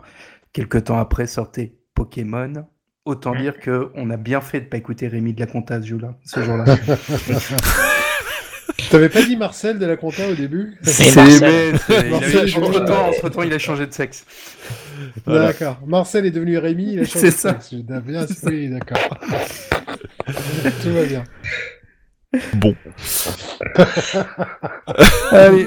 Quelque 0.52 0.78
temps 0.78 0.98
après 0.98 1.26
sortait 1.26 1.74
Pokémon. 1.96 2.52
Autant 3.04 3.34
dire 3.34 3.58
que 3.58 3.90
on 3.96 4.10
a 4.10 4.16
bien 4.16 4.40
fait 4.40 4.60
de 4.60 4.66
pas 4.66 4.76
écouter 4.76 5.08
Rémi 5.08 5.34
de 5.34 5.40
la 5.40 5.46
Compta 5.46 5.82
ce 5.82 5.88
jour-là. 5.88 6.14
Ce 6.24 6.40
jour-là. 6.40 6.64
T'avais 8.92 9.08
pas 9.08 9.22
dit 9.22 9.36
Marcel 9.36 9.78
de 9.78 9.86
la 9.86 9.96
compta 9.96 10.28
au 10.28 10.34
début 10.34 10.76
C'est 10.82 11.14
Marcel. 11.16 11.74
il 11.88 11.94
a- 11.94 12.02
Marcel, 12.10 12.48
vois. 12.78 12.86
temps, 12.86 13.08
entre 13.08 13.28
temps, 13.30 13.42
il 13.42 13.52
a 13.52 13.58
changé 13.58 13.86
de 13.86 13.92
sexe. 13.92 14.24
Voilà. 15.24 15.46
D'accord. 15.46 15.78
Marcel 15.86 16.26
est 16.26 16.30
devenu 16.30 16.58
Rémi, 16.58 16.92
il 16.92 17.00
a 17.00 17.04
changé 17.04 17.18
C'est 17.18 17.26
de 17.30 17.32
ça. 17.32 17.50
sexe. 17.54 17.68
J'ai 17.72 17.82
bien 18.00 18.26
oui, 18.46 18.68
d'accord. 18.68 18.98
Tout 20.82 20.90
va 20.92 21.04
bien. 21.04 21.24
Bon. 22.54 22.74
Allez. 25.32 25.66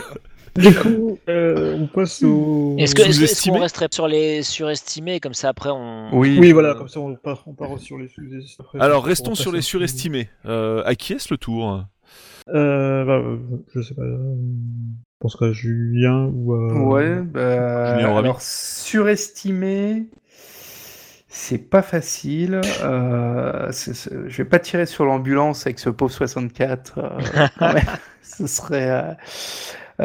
Du 0.56 0.74
coup, 0.74 1.20
euh, 1.28 1.76
on 1.78 1.88
passe 1.88 2.24
au. 2.24 2.76
Est-ce 2.80 2.96
que- 2.96 3.02
est-ce 3.02 3.08
que- 3.08 3.10
est-ce 3.10 3.18
Sous-estimé 3.20 3.58
qu'on 3.58 3.64
resterait 3.64 3.88
sur 3.92 4.08
les 4.08 4.42
surestimés 4.42 5.20
comme 5.20 5.34
ça 5.34 5.50
après 5.50 5.70
on. 5.70 6.08
Oui. 6.18 6.38
Oui, 6.40 6.54
voilà, 6.54 6.76
comme 6.76 6.88
ça 6.88 7.02
on 7.02 7.14
part, 7.16 7.44
on 7.46 7.54
part 7.54 7.78
sur 7.78 7.98
les 7.98 8.08
sous 8.08 8.22
Alors, 8.80 9.04
restons 9.04 9.36
sur 9.36 9.52
les 9.52 9.62
surestimés. 9.62 10.30
Euh, 10.46 10.82
à 10.86 10.96
qui 10.96 11.12
est-ce 11.14 11.28
le 11.34 11.38
tour? 11.38 11.84
Euh, 12.50 13.06
bah, 13.06 13.14
euh, 13.14 13.38
je 13.74 13.82
sais 13.82 13.96
pas. 13.96 14.02
euh, 14.04 14.36
Je 14.38 15.18
pense 15.20 15.36
qu'à 15.36 15.52
Julien 15.52 16.30
ou 16.34 16.54
à. 16.54 16.74
Ouais, 16.74 17.22
bah, 17.22 17.96
Julien 17.96 18.16
alors 18.18 18.42
surestimé, 18.42 20.08
c'est 21.28 21.58
pas 21.70 21.82
facile. 21.82 22.62
Euh, 22.84 23.72
c'est- 23.72 23.94
c'est- 23.94 24.30
je 24.30 24.38
vais 24.38 24.46
pas 24.48 24.60
tirer 24.60 24.86
sur 24.86 25.06
l'ambulance 25.06 25.66
avec 25.66 25.80
ce 25.80 25.90
pauvre 25.90 26.12
64. 26.12 27.00
euh, 27.00 27.10
quand 27.60 27.74
même. 27.74 27.84
ce 28.22 28.48
serait, 28.48 29.18
euh, 30.02 30.04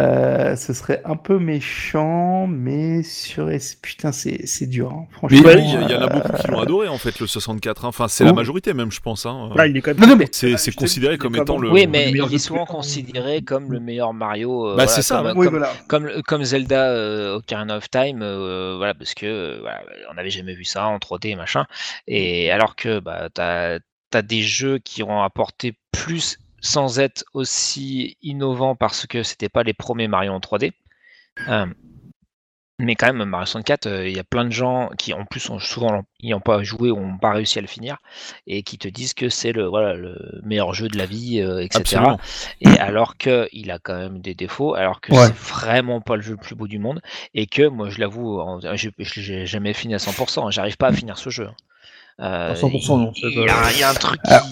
euh, 0.50 0.56
ce 0.56 0.72
serait 0.72 1.02
un 1.04 1.16
peu 1.16 1.38
méchant, 1.38 2.46
mais 2.46 3.02
sur 3.02 3.48
putain, 3.82 4.12
c'est 4.12 4.46
c'est 4.46 4.66
dur, 4.66 4.92
hein, 4.92 5.06
Mais 5.30 5.36
franchement. 5.38 5.50
il 5.56 5.90
y, 5.90 5.94
en 5.94 6.00
a 6.00 6.04
euh, 6.04 6.08
beaucoup 6.08 6.32
qui 6.40 6.46
l'ont 6.48 6.60
adoré 6.60 6.88
en 6.88 6.98
fait, 6.98 7.18
le 7.18 7.26
64. 7.26 7.84
hein. 7.84 7.88
Enfin, 7.88 8.08
c'est 8.08 8.24
la 8.24 8.30
Oh. 8.32 8.34
majorité 8.34 8.72
même, 8.74 8.90
je 8.92 9.00
pense. 9.00 9.26
Hein. 9.26 9.50
Là, 9.56 9.66
il 9.66 9.76
est 9.76 9.80
quand 9.80 9.92
même. 9.92 10.00
Non, 10.00 10.06
non, 10.08 10.16
mais 10.16 10.26
C'est 10.32 10.54
Ah, 10.54 10.70
considéré 10.76 11.14
dis, 11.14 11.18
comme 11.18 11.36
étant 11.36 11.58
le. 11.58 11.70
Oui, 11.70 11.84
le 11.84 11.88
mais 11.90 12.10
meilleur 12.12 12.28
il 12.30 12.34
est 12.34 12.38
souvent 12.38 12.64
considéré 12.66 13.42
comme 13.42 13.72
le 13.72 13.80
meilleur 13.80 14.12
Mario. 14.12 14.66
euh, 14.66 14.70
Bah, 14.70 14.74
voilà, 14.84 14.88
c'est 14.88 15.02
ça, 15.02 15.22
comme. 15.22 15.38
Oui, 15.38 15.46
comme- 15.46 15.58
voilà. 15.58 15.72
comme, 15.88 16.22
comme 16.26 16.44
Zelda 16.44 16.90
euh, 16.90 17.36
Ocarina 17.36 17.76
of 17.76 17.90
Time, 17.90 18.20
euh, 18.22 18.74
voilà, 18.76 18.94
parce 18.94 19.14
que 19.14 19.26
euh, 19.26 19.58
voilà, 19.60 19.82
on 20.10 20.14
n'avait 20.14 20.30
jamais 20.30 20.54
vu 20.54 20.64
ça 20.64 20.86
en 20.86 20.98
3D 20.98 21.28
et 21.30 21.36
machin. 21.36 21.66
Et 22.06 22.50
alors 22.50 22.76
que 22.76 23.00
bah, 23.00 23.28
tu 23.34 23.40
as, 23.40 23.78
des 24.22 24.42
jeux 24.42 24.78
qui 24.78 25.02
ont 25.02 25.22
apporté 25.22 25.74
plus 25.92 26.38
sans 26.60 26.98
être 26.98 27.24
aussi 27.34 28.16
innovants 28.22 28.76
parce 28.76 29.06
que 29.06 29.22
c'était 29.22 29.48
pas 29.48 29.62
les 29.62 29.74
premiers 29.74 30.08
Mario 30.08 30.32
en 30.32 30.40
3D. 30.40 30.72
Euh, 31.48 31.66
mais 32.82 32.94
quand 32.96 33.12
même, 33.12 33.28
Mario 33.28 33.44
64, 33.44 33.86
euh, 33.86 34.08
il 34.08 34.16
y 34.16 34.18
a 34.18 34.24
plein 34.24 34.44
de 34.44 34.52
gens 34.52 34.88
qui, 34.96 35.12
en 35.12 35.26
plus, 35.26 35.50
ont 35.50 35.58
souvent 35.58 36.02
n'y 36.22 36.32
ont 36.32 36.40
pas 36.40 36.62
joué 36.62 36.90
ou 36.90 36.98
n'ont 36.98 37.18
pas 37.18 37.32
réussi 37.32 37.58
à 37.58 37.62
le 37.62 37.66
finir, 37.66 37.98
et 38.46 38.62
qui 38.62 38.78
te 38.78 38.88
disent 38.88 39.12
que 39.12 39.28
c'est 39.28 39.52
le, 39.52 39.66
voilà, 39.66 39.92
le 39.94 40.40
meilleur 40.44 40.72
jeu 40.72 40.88
de 40.88 40.96
la 40.96 41.04
vie, 41.04 41.40
euh, 41.42 41.62
etc. 41.62 41.80
Absolument. 41.80 42.18
Et 42.62 42.78
alors 42.78 43.18
qu'il 43.18 43.70
a 43.70 43.78
quand 43.78 43.96
même 43.96 44.20
des 44.20 44.34
défauts, 44.34 44.74
alors 44.74 45.02
que 45.02 45.12
Ouais. 45.12 45.26
c'est 45.26 45.36
vraiment 45.36 46.00
pas 46.00 46.16
le 46.16 46.22
jeu 46.22 46.32
le 46.32 46.38
plus 46.38 46.54
beau 46.54 46.66
du 46.66 46.78
monde, 46.78 47.02
et 47.34 47.46
que 47.46 47.66
moi 47.68 47.90
je 47.90 48.00
l'avoue, 48.00 48.40
je 48.62 49.32
l'ai 49.32 49.46
jamais 49.46 49.74
fini 49.74 49.94
à 49.94 49.98
100%, 49.98 50.46
hein, 50.46 50.50
j'arrive 50.50 50.78
pas 50.78 50.88
à 50.88 50.92
finir 50.92 51.18
ce 51.18 51.28
jeu. 51.28 51.48
Euh, 52.20 52.50
À 52.50 52.54
100%, 52.54 52.98
non, 52.98 53.12
Il 53.16 53.30
y, 53.32 53.38
a 53.48 53.72
il 53.72 53.78
y 53.78 53.82
a 53.82 53.88
un 53.90 53.94
truc 53.94 54.20
Ah. 54.26 54.42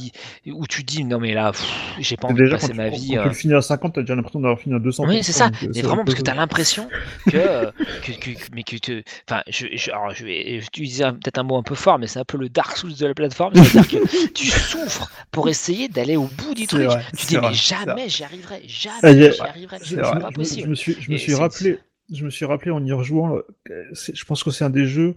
qui, 0.43 0.51
où 0.53 0.67
tu 0.67 0.83
dis 0.85 1.05
non 1.05 1.19
mais 1.19 1.35
là, 1.35 1.53
j'ai 1.99 2.17
pas 2.17 2.29
envie 2.29 2.37
de 2.39 2.45
déjà, 2.45 2.57
quand 2.57 2.61
passer 2.63 2.73
tu, 2.73 2.79
ma 2.79 2.89
quand- 2.89 2.97
vie. 2.97 3.09
quand 3.11 3.19
euh, 3.19 3.23
tu 3.25 3.29
le 3.29 3.35
finis 3.35 3.55
à 3.55 3.61
50, 3.61 3.95
t'as 3.95 4.01
déjà 4.01 4.15
l'impression 4.15 4.41
d'avoir 4.41 4.59
fini 4.59 4.75
à 4.75 4.79
200. 4.79 5.05
oui, 5.07 5.23
c'est 5.23 5.33
ça. 5.33 5.47
euh, 5.49 5.51
Mais 5.61 5.69
c'est 5.75 5.83
vraiment 5.83 6.03
parce 6.05 6.15
que 6.17 6.23
tu 6.23 6.31
as 6.31 6.35
l'impression 6.35 6.89
que, 7.31 7.37
euh, 7.37 7.71
que, 8.03 8.13
que- 8.13 8.31
mais 8.55 8.63
que 8.63 8.77
te, 8.77 9.03
enfin, 9.29 9.43
je, 9.49 9.67
je, 9.75 9.91
alors 9.91 10.15
je 10.15 10.25
vais 10.25 10.57
utiliser 10.57 11.05
peut-être 11.05 11.37
un 11.39 11.43
mot 11.43 11.57
un 11.59 11.63
peu 11.63 11.75
fort, 11.75 11.99
mais 11.99 12.07
c'est 12.07 12.19
un 12.21 12.25
peu 12.25 12.39
le 12.39 12.49
Dark 12.49 12.75
Souls 12.75 12.95
de 12.95 13.07
la 13.07 13.13
plateforme, 13.13 13.53
c'est-à-dire 13.57 14.01
que 14.01 14.27
tu 14.33 14.47
souffres 14.47 15.11
pour 15.31 15.51
essayer 15.51 15.89
d'aller 15.89 16.17
au 16.17 16.25
bout 16.39 16.55
du 16.55 16.67
truc. 16.67 16.85
vrai, 16.85 17.05
tu 17.19 17.27
dis 17.27 17.35
mais 17.35 17.41
vrai, 17.41 17.51
c'est 17.55 17.77
jamais 17.77 18.09
j'y 18.09 18.25
arriverai, 18.25 18.63
jamais 18.67 19.33
j'y 19.33 19.41
arriverai, 19.43 19.77
c'est 19.85 19.97
pas 20.01 20.31
possible. 20.35 20.65
je 20.65 20.71
me 20.71 20.75
suis, 20.75 20.97
je 20.99 21.11
me 21.13 21.19
suis 21.19 21.35
rappelé, 21.35 21.79
je 22.11 22.25
me 22.25 22.31
suis 22.31 22.47
rappelé 22.47 22.71
en 22.71 22.83
y 22.83 22.93
rejouant. 22.93 23.37
Je 23.69 24.25
pense 24.25 24.43
que 24.43 24.51
c'est 24.51 24.65
un 24.65 24.71
des 24.71 24.87
jeux. 24.87 25.17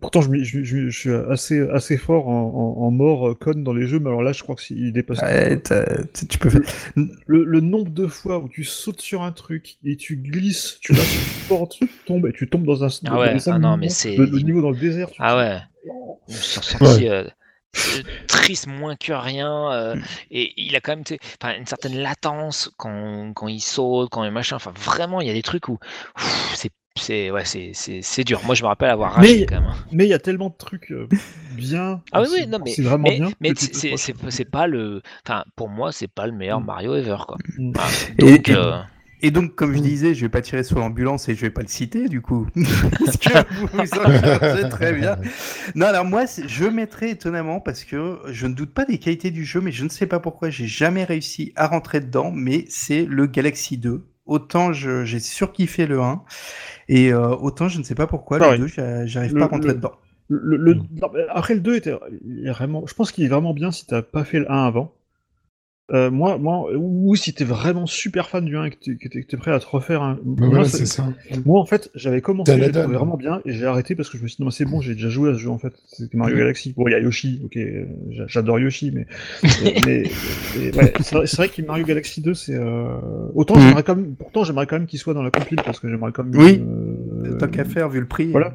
Pourtant, 0.00 0.22
je, 0.22 0.30
m'y- 0.30 0.44
je, 0.44 0.64
je- 0.64 0.88
je 0.88 0.98
suis 0.98 1.12
assez, 1.12 1.60
assez 1.68 1.98
fort 1.98 2.28
en, 2.28 2.76
en, 2.80 2.86
en 2.86 2.90
mort 2.90 3.28
euh, 3.28 3.34
con 3.34 3.52
dans 3.56 3.74
les 3.74 3.86
jeux, 3.86 3.98
mais 3.98 4.08
alors 4.08 4.22
là, 4.22 4.32
je 4.32 4.42
crois 4.42 4.56
qu'il 4.56 4.92
dépasse. 4.94 5.20
Ouais, 5.20 5.60
tu 6.14 6.26
tu 6.26 6.38
peux 6.38 6.48
faire. 6.50 6.62
Le, 6.96 7.44
le 7.44 7.60
nombre 7.60 7.90
de 7.90 8.06
fois 8.06 8.38
où 8.38 8.48
tu 8.48 8.64
sautes 8.64 9.02
sur 9.02 9.22
un 9.22 9.32
truc 9.32 9.76
et 9.84 9.96
tu 9.96 10.16
glisses, 10.16 10.78
tu 10.80 10.94
vas 10.94 11.02
sur 11.02 11.20
une 11.20 11.48
porte, 11.48 11.72
tu 11.78 11.88
tombes 12.06 12.26
et 12.26 12.32
tu 12.32 12.48
tombes 12.48 12.64
dans 12.64 12.82
un. 12.82 12.88
Ah 12.88 13.10
dans 13.10 13.18
ouais, 13.20 13.36
ah 13.46 13.58
non, 13.58 13.76
mais 13.76 13.90
c'est- 13.90 14.16
Le, 14.16 14.24
le 14.24 14.38
niveau 14.40 14.62
dans 14.62 14.70
le 14.70 14.78
désert. 14.78 15.10
tu 15.10 15.16
Ah 15.20 15.36
ouais. 15.36 15.58
Je 16.28 16.32
me 16.32 16.38
suis 16.38 16.60
senti 16.62 17.08
euh, 17.10 17.24
euh, 17.24 18.02
triste 18.26 18.66
moins 18.66 18.96
que 18.96 19.12
rien. 19.12 19.70
euh, 19.72 19.96
et 20.30 20.54
il 20.56 20.74
a 20.76 20.80
quand 20.80 20.96
même 20.96 21.04
une 21.58 21.66
certaine 21.66 21.98
latence 21.98 22.70
quand, 22.78 23.32
quand 23.34 23.48
il 23.48 23.60
saute, 23.60 24.08
quand 24.10 24.24
il 24.24 24.30
machin. 24.30 24.56
Enfin, 24.56 24.72
vraiment, 24.74 25.20
il 25.20 25.26
y 25.26 25.30
a 25.30 25.34
des 25.34 25.42
trucs 25.42 25.68
où 25.68 25.78
c'est 26.54 26.70
c'est 26.96 27.30
ouais, 27.30 27.44
c'est 27.44 27.72
c'est 27.74 28.00
c'est 28.02 28.22
dur. 28.24 28.40
Moi, 28.44 28.54
je 28.54 28.62
me 28.62 28.68
rappelle 28.68 28.90
avoir 28.90 29.18
Mais- 29.20 29.26
ragé 29.26 29.46
quand 29.46 29.60
même. 29.60 29.70
hein. 29.70 29.76
Mais 29.90 30.04
il 30.06 30.10
y 30.10 30.14
a 30.14 30.18
tellement 30.18 30.48
de 30.50 30.54
trucs 30.56 30.92
euh, 30.92 31.08
bien. 31.56 32.00
Ah 32.12 32.20
oui, 32.22 32.28
c'est- 32.30 32.42
oui, 32.42 32.46
non, 32.48 32.58
mais, 32.64 32.70
C'est 32.72 32.82
vraiment 32.82 33.08
mais, 33.08 33.18
bien. 33.18 33.30
mais 33.40 33.52
c'est 34.30 34.44
pas 34.44 34.66
le. 34.66 35.02
Enfin, 35.26 35.44
pour 35.56 35.68
moi, 35.68 35.90
c'est 35.92 36.08
pas 36.08 36.26
le 36.26 36.32
meilleur 36.32 36.60
Mm. 36.60 36.66
Mario 36.66 36.94
ever, 36.94 37.16
quoi. 37.26 37.36
Mm. 37.58 37.72
Ah, 37.78 37.88
Et- 38.18 38.22
donc, 38.36 38.48
et- 38.48 38.54
euh, 38.54 38.78
Et 39.22 39.30
donc, 39.30 39.54
comme 39.54 39.74
je 39.74 39.80
disais, 39.80 40.14
je 40.14 40.20
vais 40.20 40.28
pas 40.28 40.42
tirer 40.42 40.62
sur 40.62 40.78
l'ambulance 40.78 41.28
et 41.30 41.34
je 41.34 41.40
vais 41.40 41.50
pas 41.50 41.62
le 41.62 41.68
citer, 41.68 42.08
du 42.08 42.20
coup. 42.20 42.46
parce 42.54 43.16
que 43.16 43.54
vous 43.54 43.66
vous 43.72 44.64
en 44.64 44.68
très 44.68 44.92
bien. 44.92 45.16
Non, 45.74 45.86
alors 45.86 46.04
moi, 46.04 46.24
je 46.46 46.64
mettrais 46.66 47.10
étonnamment 47.10 47.58
parce 47.58 47.84
que 47.84 48.18
je 48.28 48.46
ne 48.46 48.54
doute 48.54 48.72
pas 48.74 48.84
des 48.84 48.98
qualités 48.98 49.30
du 49.32 49.44
jeu, 49.46 49.60
mais 49.62 49.72
je 49.72 49.82
ne 49.84 49.88
sais 49.88 50.06
pas 50.06 50.20
pourquoi 50.20 50.50
j'ai 50.50 50.66
jamais 50.66 51.04
réussi 51.04 51.52
à 51.56 51.66
rentrer 51.68 52.00
dedans, 52.00 52.30
mais 52.32 52.66
c'est 52.68 53.04
le 53.06 53.26
Galaxy 53.26 53.78
2. 53.78 54.04
Autant 54.26 54.72
j'ai 54.72 55.20
surkiffé 55.20 55.86
le 55.86 56.00
1, 56.00 56.22
et 56.88 57.12
euh, 57.12 57.28
autant 57.36 57.68
je 57.68 57.78
ne 57.78 57.82
sais 57.84 57.94
pas 57.94 58.06
pourquoi 58.06 58.38
Pareil. 58.38 58.58
le 58.58 58.66
2, 58.66 58.72
j'a- 58.72 59.06
j'arrive 59.06 59.34
pas 59.34 59.44
à 59.44 59.48
rentrer 59.48 59.68
le- 59.68 59.74
dedans. 59.74 59.92
Le, 60.28 60.56
le- 60.56 60.74
Mm. 60.74 60.86
non, 61.02 61.10
après 61.30 61.54
le 61.54 61.60
2 61.60 61.76
était 61.76 61.94
il 62.26 62.46
est 62.46 62.50
vraiment 62.50 62.84
je 62.86 62.94
pense 62.94 63.12
qu'il 63.12 63.24
est 63.24 63.28
vraiment 63.28 63.52
bien 63.52 63.70
si 63.70 63.86
t'as 63.86 64.00
pas 64.02 64.24
fait 64.24 64.38
le 64.40 64.50
1 64.50 64.64
avant 64.66 64.94
Euh, 65.92 66.10
moi, 66.10 66.38
moi, 66.38 66.70
ou 66.74 67.14
si 67.14 67.34
t'es 67.34 67.44
vraiment 67.44 67.84
super 67.84 68.30
fan 68.30 68.42
du 68.46 68.56
1 68.56 68.64
et 68.64 68.70
que 68.70 68.76
t'es- 68.76 68.96
que 68.96 69.06
t'es 69.06 69.20
que 69.22 69.26
t'es 69.26 69.36
prêt 69.36 69.50
à 69.52 69.58
te 69.60 69.66
refaire 69.66 70.00
un. 70.02 70.18
Bah 70.24 70.46
moi, 70.46 70.64
c'est- 70.64 70.86
ça. 70.86 71.06
moi, 71.44 71.60
en 71.60 71.66
fait, 71.66 71.90
j'avais 71.94 72.22
commencé, 72.22 72.52
j'ai 72.58 72.72
trouvé 72.80 72.96
vraiment 72.96 73.18
bien, 73.18 73.42
et 73.44 73.52
j'ai 73.52 73.66
arrêté 73.66 73.94
parce 73.94 74.08
que 74.08 74.16
je 74.16 74.22
me 74.22 74.28
suis 74.28 74.38
dit, 74.38 74.44
non, 74.44 74.50
c'est 74.50 74.64
bon, 74.64 74.80
j'ai 74.80 74.94
déjà 74.94 75.10
joué 75.10 75.28
à 75.28 75.34
ce 75.34 75.40
jeu, 75.40 75.50
en 75.50 75.58
fait. 75.58 75.74
C'était 75.86 76.16
Mario 76.16 76.36
Galaxy. 76.38 76.72
Bon, 76.74 76.88
il 76.88 76.92
y 76.92 76.94
a 76.94 77.00
Yoshi, 77.00 77.42
ok, 77.44 77.56
euh, 77.58 77.84
j'a- 78.12 78.26
j'adore 78.28 78.58
Yoshi, 78.60 78.92
mais. 78.94 79.06
mais, 79.86 80.04
mais- 80.56 80.74
ouais, 80.74 80.92
c'est 81.00 81.16
vrai, 81.16 81.26
c'est 81.26 81.36
vrai 81.36 81.48
que 81.50 81.60
Mario 81.60 81.84
Galaxy 81.84 82.22
2, 82.22 82.32
c'est. 82.32 82.54
Euh... 82.54 82.86
Autant 83.34 83.56
Mm. 83.56 83.60
j'aimerais 83.60 83.82
quand 83.82 83.96
même. 83.96 84.14
Pourtant, 84.16 84.42
j'aimerais 84.42 84.66
quand 84.66 84.76
même 84.78 84.86
qu'il 84.86 84.98
soit 84.98 85.12
dans 85.12 85.22
la 85.22 85.30
compile, 85.30 85.60
parce 85.62 85.80
que 85.80 85.90
j'aimerais 85.90 86.12
quand 86.12 86.24
même. 86.24 86.40
Oui. 86.40 86.62
euh, 87.26 87.36
Tant 87.36 87.48
qu'à 87.48 87.66
faire, 87.66 87.90
vu 87.90 88.00
le 88.00 88.06
prix. 88.06 88.30
Voilà. 88.30 88.54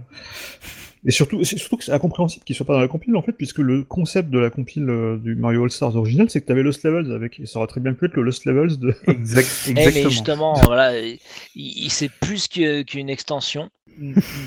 Et 1.05 1.11
surtout, 1.11 1.43
c'est 1.45 1.57
surtout 1.57 1.77
que 1.77 1.83
c'est 1.85 1.93
incompréhensible 1.93 2.43
qu'il 2.43 2.55
soit 2.55 2.65
pas 2.65 2.73
dans 2.73 2.81
la 2.81 2.87
compile 2.89 3.15
en 3.15 3.21
fait, 3.21 3.31
puisque 3.31 3.59
le 3.59 3.83
concept 3.83 4.29
de 4.29 4.39
la 4.39 4.49
compile 4.49 4.89
euh, 4.89 5.17
du 5.17 5.35
Mario 5.35 5.63
All 5.63 5.71
Stars 5.71 5.95
original, 5.95 6.29
c'est 6.29 6.41
que 6.41 6.45
t'avais 6.45 6.61
Lost 6.63 6.83
Levels 6.83 7.11
avec, 7.13 7.39
et 7.39 7.45
ça 7.45 7.59
aurait 7.59 7.67
très 7.67 7.79
bien 7.79 7.93
pu 7.93 8.05
être 8.05 8.15
le 8.15 8.23
Lost 8.23 8.45
Levels 8.45 8.77
de. 8.77 8.93
Exact, 9.07 9.47
Eh, 9.67 9.73
mais 9.73 9.81
exactement. 9.85 10.09
justement, 10.09 10.53
voilà, 10.65 10.99
il, 10.99 11.17
il- 11.55 11.89
c'est 11.89 12.09
plus 12.09 12.47
qu'une 12.49 13.09
extension. 13.09 13.69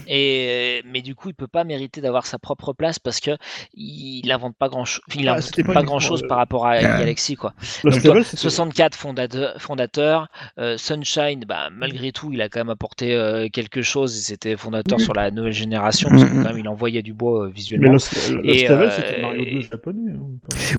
Et 0.08 0.82
mais 0.90 1.02
du 1.02 1.14
coup, 1.14 1.28
il 1.28 1.34
peut 1.34 1.46
pas 1.46 1.64
mériter 1.64 2.00
d'avoir 2.00 2.26
sa 2.26 2.38
propre 2.38 2.72
place 2.72 2.98
parce 2.98 3.20
que 3.20 3.32
il 3.74 4.30
invente 4.32 4.56
pas 4.56 4.68
grand 4.68 4.84
chose. 4.84 5.02
Il 5.14 5.28
Ah, 5.28 5.34
invente 5.34 5.62
pas, 5.74 5.82
grand 5.82 5.98
chose 6.00 6.22
euh, 6.24 6.28
par 6.28 6.38
rapport 6.38 6.66
à 6.66 6.76
euh, 6.76 6.80
Galaxy 6.80 7.34
quoi. 7.36 7.52
Lost 7.84 7.96
Donc, 7.98 8.02
toi, 8.04 8.14
Levels, 8.14 8.24
c'était- 8.24 8.36
64 8.42 8.94
fondateur, 8.96 9.54
fondateur 9.60 10.28
euh, 10.58 10.76
Sunshine, 10.78 11.44
bah, 11.46 11.68
malgré 11.70 12.12
tout, 12.12 12.32
il 12.32 12.40
a 12.40 12.48
quand 12.48 12.60
même 12.60 12.70
apporté 12.70 13.14
euh, 13.14 13.48
quelque 13.52 13.82
chose. 13.82 14.16
et 14.16 14.22
C'était 14.22 14.56
fondateur 14.56 14.98
Oui. 14.98 15.04
sur 15.04 15.12
la 15.14 15.30
nouvelle 15.30 15.52
génération 15.52 16.08
parce 16.08 16.24
que 16.24 16.28
Mhm. 16.30 16.41
Quand 16.42 16.48
même, 16.50 16.58
il 16.58 16.68
envoyait 16.68 17.02
du 17.02 17.12
bois 17.12 17.44
euh, 17.44 17.46
Mais 17.46 17.52
visuellement. 17.52 17.92
Lost, 17.92 18.12
Lost 18.14 18.30
Et, 18.44 18.68
Levels, 18.68 18.88
euh, 18.88 18.90
c'était 18.90 19.22
Mario 19.22 19.44
2 19.44 19.60
japonais. 19.62 20.12
hein. 20.12 20.26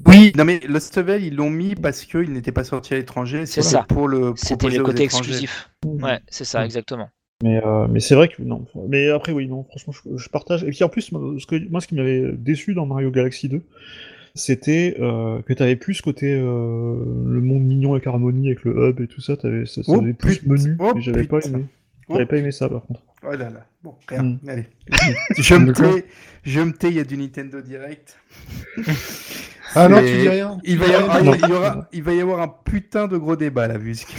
Oui, 0.06 0.32
non 0.38 0.45
mais 0.45 0.59
Lost 0.67 0.95
Level, 0.98 1.24
ils 1.24 1.35
l'ont 1.35 1.50
mis 1.50 1.75
parce 1.75 2.03
qu'il 2.06 2.32
n'était 2.32 2.51
pas 2.51 2.64
sorti 2.64 2.93
à 2.93 2.98
l'étranger. 2.98 3.45
C'est 3.45 3.61
c'était 3.61 3.77
ça. 3.77 3.85
Pour 3.88 4.08
le 4.08 4.33
C'était 4.35 4.69
le 4.69 4.83
côté 4.83 5.03
exclusif. 5.03 5.69
Ouais, 5.85 6.19
c'est 6.27 6.45
ça, 6.45 6.59
Mhm. 6.59 6.66
exactement. 6.66 7.09
Mais, 7.43 7.61
euh, 7.66 7.88
mais 7.90 8.00
c'est 8.00 8.16
vrai 8.16 8.30
que 8.30 8.42
non. 8.42 8.66
Mais 8.88 9.09
après, 9.09 9.32
oui, 9.33 9.48
non, 9.48 9.64
franchement, 9.66 9.92
je, 9.92 10.17
je 10.17 10.30
partage. 10.30 10.64
Et 10.64 10.69
puis 10.69 10.83
en 10.83 10.90
plus, 10.90 11.11
moi, 11.11 11.35
ce, 11.40 11.45
que, 11.45 11.58
moi, 11.69 11.82
ce 11.82 11.88
qui 11.88 11.95
m'avait 11.95 12.32
déçu 12.32 12.74
dans 12.74 12.85
Mario 12.85 13.11
Galaxy 13.11 13.50
2, 13.50 13.61
c'était 14.35 14.95
euh, 15.00 15.42
que 15.42 15.53
t'avais 15.53 15.75
plus 15.75 15.95
ce 15.95 16.01
côté 16.01 16.33
euh, 16.33 16.95
le 17.27 17.42
monde 17.42 17.64
mignon 17.64 17.92
avec 17.93 18.08
harmonie, 18.08 18.48
avec 18.48 18.64
le 18.64 18.90
hub 18.90 19.01
et 19.01 19.08
tout 19.08 19.19
ça. 19.22 19.35
T'avais, 19.35 19.66
ça, 19.66 19.83
ça 19.83 19.92
Oh, 19.93 20.00
avait 20.01 20.14
plus 20.14 20.42
menu. 20.45 20.77
Oh, 20.80 20.93
et 20.95 21.01
j'avais 21.01 21.25
pas 21.25 21.40
aimé. 21.45 21.66
Oh. 22.08 22.14
J'avais 22.14 22.25
pas 22.25 22.38
aimé 22.38 22.51
ça 22.51 22.69
par 22.69 22.83
contre. 22.85 23.01
Oh 23.25 23.31
là 23.31 23.49
là. 23.49 23.65
Bon, 23.83 23.95
rien. 24.07 24.23
Mm. 24.23 24.39
Allez. 24.47 24.67
je 25.37 25.55
me 25.55 25.73
tais. 25.73 26.05
Je 26.43 26.59
me 26.59 26.73
tais. 26.73 26.89
Il 26.89 26.95
y 26.95 26.99
a 26.99 27.03
du 27.03 27.17
Nintendo 27.17 27.61
Direct. 27.61 28.17
Ah 29.75 29.87
non, 29.87 29.99
tu 29.99 30.05
dis 30.05 30.29
rien. 30.29 30.59
Il 30.63 30.77
va, 30.77 30.87
y 30.87 30.93
avoir, 30.93 31.23
Non. 31.23 31.33
il, 31.33 31.49
y 31.49 31.51
aura, 31.51 31.87
il 31.91 32.03
va 32.03 32.13
y 32.13 32.21
avoir 32.21 32.41
un 32.41 32.47
putain 32.47 33.07
de 33.07 33.17
gros 33.17 33.35
débat 33.35 33.67
là, 33.67 33.77
vu 33.77 33.95
ce 33.95 34.05
que- 34.05 34.11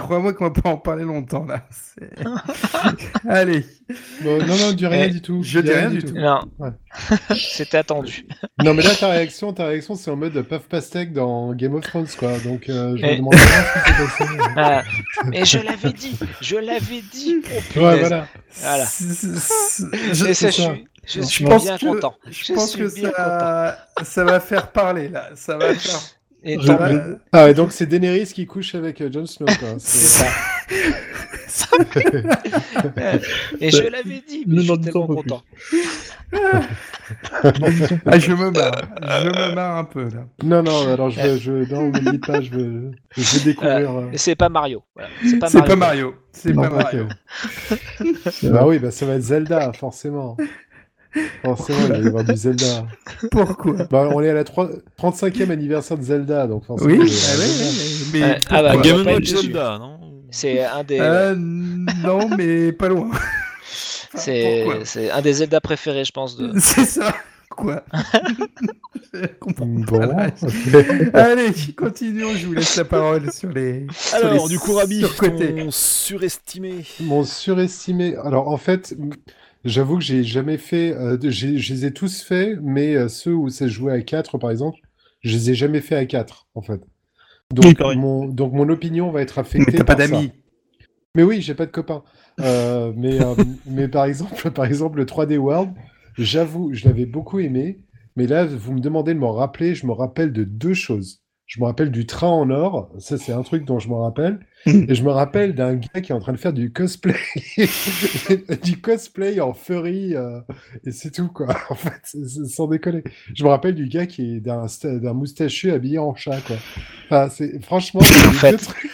Crois-moi 0.00 0.32
qu'on 0.32 0.44
va 0.44 0.50
pas 0.50 0.68
en 0.70 0.76
parler 0.78 1.04
longtemps 1.04 1.44
là. 1.44 1.62
Allez. 3.28 3.64
Bon, 4.22 4.38
non, 4.46 4.56
non, 4.56 4.72
dis 4.72 4.86
rien 4.86 5.04
Eh, 5.04 5.10
du 5.10 5.20
tout. 5.20 5.42
je 5.42 5.60
dis 5.60 5.70
rien 5.72 5.90
du 5.90 6.02
tout. 6.02 6.14
Non, 6.14 6.40
Ouais. 6.58 6.70
c'était 7.36 7.78
attendu. 7.78 8.26
Non, 8.64 8.74
mais 8.74 8.82
là, 8.82 8.94
ta 8.94 9.08
réaction, 9.08 9.52
ta 9.52 9.66
réaction, 9.66 9.94
c'est 9.96 10.10
en 10.10 10.16
mode 10.16 10.40
puff 10.42 10.62
pastèque 10.68 11.12
dans 11.12 11.52
Game 11.54 11.74
of 11.74 11.82
Thrones, 11.84 12.06
quoi. 12.18 12.38
Donc, 12.40 12.68
euh, 12.68 12.96
je 12.96 13.02
me 13.02 13.08
Eh. 13.10 13.16
demande 13.18 13.34
vraiment 13.34 13.68
ce 13.74 14.18
qui 14.18 14.24
s'est 14.24 14.36
passé. 14.36 14.52
Ah, 14.56 14.82
mais 15.26 15.44
je 15.44 15.58
l'avais 15.58 15.92
dit, 15.92 16.18
je 16.40 16.56
l'avais 16.56 17.02
dit. 17.12 17.36
Oh, 17.44 17.48
Ouais, 17.50 17.60
punaise. 17.72 17.98
voilà. 18.00 18.26
Voilà. 18.60 18.84
Et 18.84 20.14
Je, 20.14 20.32
ça, 20.32 20.50
suis, 20.50 20.62
je 21.06 21.20
Non, 21.20 21.26
suis 21.26 21.44
je 21.44 21.50
pense 21.50 21.62
bien 21.64 21.78
que, 21.78 21.86
content. 21.86 22.14
je 22.30 22.44
Je 22.44 22.52
pense 22.54 22.70
suis 22.70 22.80
que 22.80 22.94
bien 22.94 23.10
ça, 23.16 23.78
ça 24.02 24.24
va 24.24 24.40
faire 24.40 24.72
parler 24.72 25.08
là. 25.08 25.30
Ça 25.34 25.56
va 25.56 25.74
faire. 25.74 26.00
Et 26.42 26.58
Je- 26.58 26.72
Ah, 27.32 27.44
ouais, 27.44 27.54
donc 27.54 27.72
c'est 27.72 27.86
Daenerys 27.86 28.26
qui 28.26 28.46
couche 28.46 28.74
avec 28.74 29.00
euh, 29.00 29.10
Jon 29.12 29.26
Snow, 29.26 29.46
quoi. 29.46 29.68
C'est 29.78 30.24
ça. 30.24 30.26
Et 33.60 33.70
je 33.70 33.82
l'avais 33.88 34.22
dit, 34.26 34.44
mais 34.46 34.54
Ne 34.56 34.60
je 34.60 34.62
suis 34.62 34.70
m'en 34.70 34.78
tellement 34.78 35.06
content. 35.06 35.42
Ah, 38.06 38.18
je 38.18 38.32
me 38.32 38.50
marre. 38.50 38.72
Je 39.22 39.28
me 39.28 39.54
marre 39.54 39.76
un 39.78 39.84
peu 39.84 40.04
là. 40.04 40.26
Non, 40.42 40.62
non, 40.62 40.88
alors 40.92 41.10
je 41.10 41.20
veux, 41.20 41.36
je, 41.38 41.52
non, 41.72 41.88
ne 41.90 42.00
me 42.00 42.10
dites 42.12 42.26
pas, 42.26 42.40
je 42.40 42.50
veux, 42.50 42.90
je 43.16 43.36
veux 43.38 43.44
découvrir. 43.44 43.90
euh, 43.90 44.10
Et 44.12 44.18
c'est 44.18 44.36
pas 44.36 44.48
Mario. 44.48 44.82
Voilà. 44.94 45.10
C'est 45.24 45.38
pas 45.38 45.50
pas 45.62 45.76
Mario. 45.76 46.14
C'est 46.32 46.52
non, 46.52 46.62
pas. 46.62 46.70
Mario. 46.70 47.06
Bah 48.44 48.64
oui, 48.66 48.78
bah 48.78 48.90
ça 48.90 49.06
va 49.06 49.14
être 49.14 49.22
Zelda, 49.22 49.72
forcément. 49.72 50.36
Forcément, 51.44 51.78
il 51.86 51.92
va 51.92 51.98
y 51.98 52.06
avoir 52.06 52.24
du 52.24 52.36
Zelda. 52.36 52.86
Pourquoi? 53.30 53.84
Bah, 53.90 54.08
on 54.12 54.22
est 54.22 54.30
à 54.30 54.34
la 54.34 54.44
3... 54.44 54.70
35e 54.98 55.50
anniversaire 55.50 55.98
de 55.98 56.02
Zelda, 56.02 56.46
donc 56.46 56.64
forcément. 56.64 56.90
Oui, 56.90 57.00
ah 57.02 57.38
ouais, 57.38 57.46
mais 58.12 58.22
Ouais, 58.22 58.38
ah 58.48 58.62
bah, 58.62 58.76
Game 58.76 59.06
Watch. 59.06 59.24
Zelda, 59.26 59.78
non? 59.78 59.98
C'est 60.30 60.64
un 60.64 60.84
des, 60.84 61.00
Euh, 61.00 61.34
non, 61.36 62.28
mais 62.36 62.72
pas 62.72 62.88
loin. 62.88 63.10
c'est, 64.14 64.66
c'est 64.84 65.10
un 65.10 65.20
des 65.20 65.32
Zelda 65.34 65.60
préférés, 65.60 66.04
je 66.04 66.12
pense. 66.12 66.36
De... 66.36 66.52
C'est 66.58 66.84
ça. 66.84 67.14
Quoi? 67.50 67.82
Bon. 69.42 70.00
Allez, 71.14 71.52
continuons. 71.76 72.30
Je 72.36 72.46
vous 72.46 72.52
laisse 72.52 72.76
la 72.76 72.84
parole 72.84 73.32
sur 73.32 73.50
les. 73.50 73.86
sur 73.92 74.16
Alors, 74.16 74.46
les 74.46 74.48
du 74.48 74.58
coup, 74.60 74.78
surcotés. 74.88 75.56
ton 75.56 75.70
surestimé. 75.72 76.84
Mon 77.00 77.24
surestimé. 77.24 78.14
Alors, 78.22 78.48
en 78.48 78.56
fait, 78.56 78.94
j'avoue 79.64 79.98
que 79.98 80.04
j'ai 80.04 80.24
jamais 80.24 80.58
fait. 80.58 80.92
euh, 80.94 81.16
de- 81.16 81.30
j'ai- 81.30 81.58
je 81.58 81.74
les 81.74 81.86
ai 81.86 81.92
tous 81.92 82.22
faits, 82.22 82.58
mais 82.62 82.94
euh, 82.96 83.08
ceux 83.08 83.34
où 83.34 83.48
ça 83.50 83.66
se 83.66 83.72
jouait 83.72 83.92
à 83.92 84.02
4, 84.02 84.38
par 84.38 84.50
exemple, 84.50 84.78
je 85.22 85.32
les 85.36 85.50
ai 85.50 85.54
jamais 85.54 85.80
fait 85.80 85.96
à 85.96 86.06
4, 86.06 86.48
en 86.54 86.62
fait. 86.62 86.80
Oui, 87.62 87.74
Donc, 87.74 87.74
pareil. 87.74 87.98
mon, 87.98 88.26
donc 88.28 88.52
mon 88.54 88.68
opinion 88.70 89.10
va 89.12 89.22
être 89.22 89.38
affectée 89.38 89.72
Mais 89.74 89.82
t'as 89.82 89.84
pas 89.84 89.94
par 89.94 90.02
ça. 90.02 90.26
d'amis. 90.26 90.32
Mais 91.16 91.22
oui, 91.24 91.42
j'ai 91.42 91.54
pas 91.54 91.66
de 91.66 91.72
copains. 91.72 92.04
Euh, 92.40 92.92
mais, 92.96 93.20
euh, 93.20 93.36
mais 93.66 93.88
par 93.88 94.04
exemple, 94.06 94.50
par 94.52 94.64
exemple, 94.66 94.98
le 94.98 95.06
3D 95.06 95.38
World, 95.38 95.74
j'avoue, 96.18 96.72
je 96.74 96.86
l'avais 96.86 97.06
beaucoup 97.06 97.40
aimé. 97.40 97.80
Mais 98.16 98.26
là, 98.26 98.46
vous 98.46 98.72
me 98.74 98.80
demandez 98.80 99.14
de 99.14 99.18
m'en 99.20 99.32
rappeler. 99.32 99.74
Je 99.74 99.86
me 99.86 99.92
rappelle 99.92 100.32
de 100.32 100.44
deux 100.44 100.74
choses. 100.74 101.19
Je 101.52 101.58
me 101.60 101.64
rappelle 101.66 101.90
du 101.90 102.06
train 102.06 102.28
en 102.28 102.48
or. 102.50 102.92
Ça, 103.00 103.18
c'est 103.18 103.32
un 103.32 103.42
truc 103.42 103.64
dont 103.64 103.80
je 103.80 103.88
me 103.88 103.94
rappelle. 103.94 104.38
Et 104.66 104.94
je 104.94 105.02
me 105.02 105.10
rappelle 105.10 105.52
d'un 105.56 105.74
gars 105.74 106.00
qui 106.00 106.12
est 106.12 106.14
en 106.14 106.20
train 106.20 106.32
de 106.32 106.36
faire 106.38 106.52
du 106.52 106.72
cosplay. 106.72 107.16
du 108.62 108.80
cosplay 108.80 109.40
en 109.40 109.52
furry. 109.52 110.14
euh, 110.14 110.40
et 110.86 110.92
c'est 110.92 111.10
tout, 111.10 111.26
quoi. 111.26 111.48
En 111.68 111.74
fait, 111.74 112.16
sans 112.46 112.68
déconner. 112.68 113.02
Je 113.34 113.42
me 113.42 113.48
rappelle 113.48 113.74
du 113.74 113.88
gars 113.88 114.06
qui 114.06 114.36
est 114.36 114.40
d'un 114.40 114.66
sta- 114.66 115.00
d'un 115.00 115.12
moustachu 115.12 115.72
habillé 115.72 115.98
en 115.98 116.14
chat, 116.14 116.40
quoi. 116.46 116.56
Enfin, 117.06 117.28
c'est, 117.30 117.60
franchement, 117.64 118.00
c'est 118.02 118.26
En 118.28 118.32
fait. 118.32 118.56
trucs- 118.56 118.90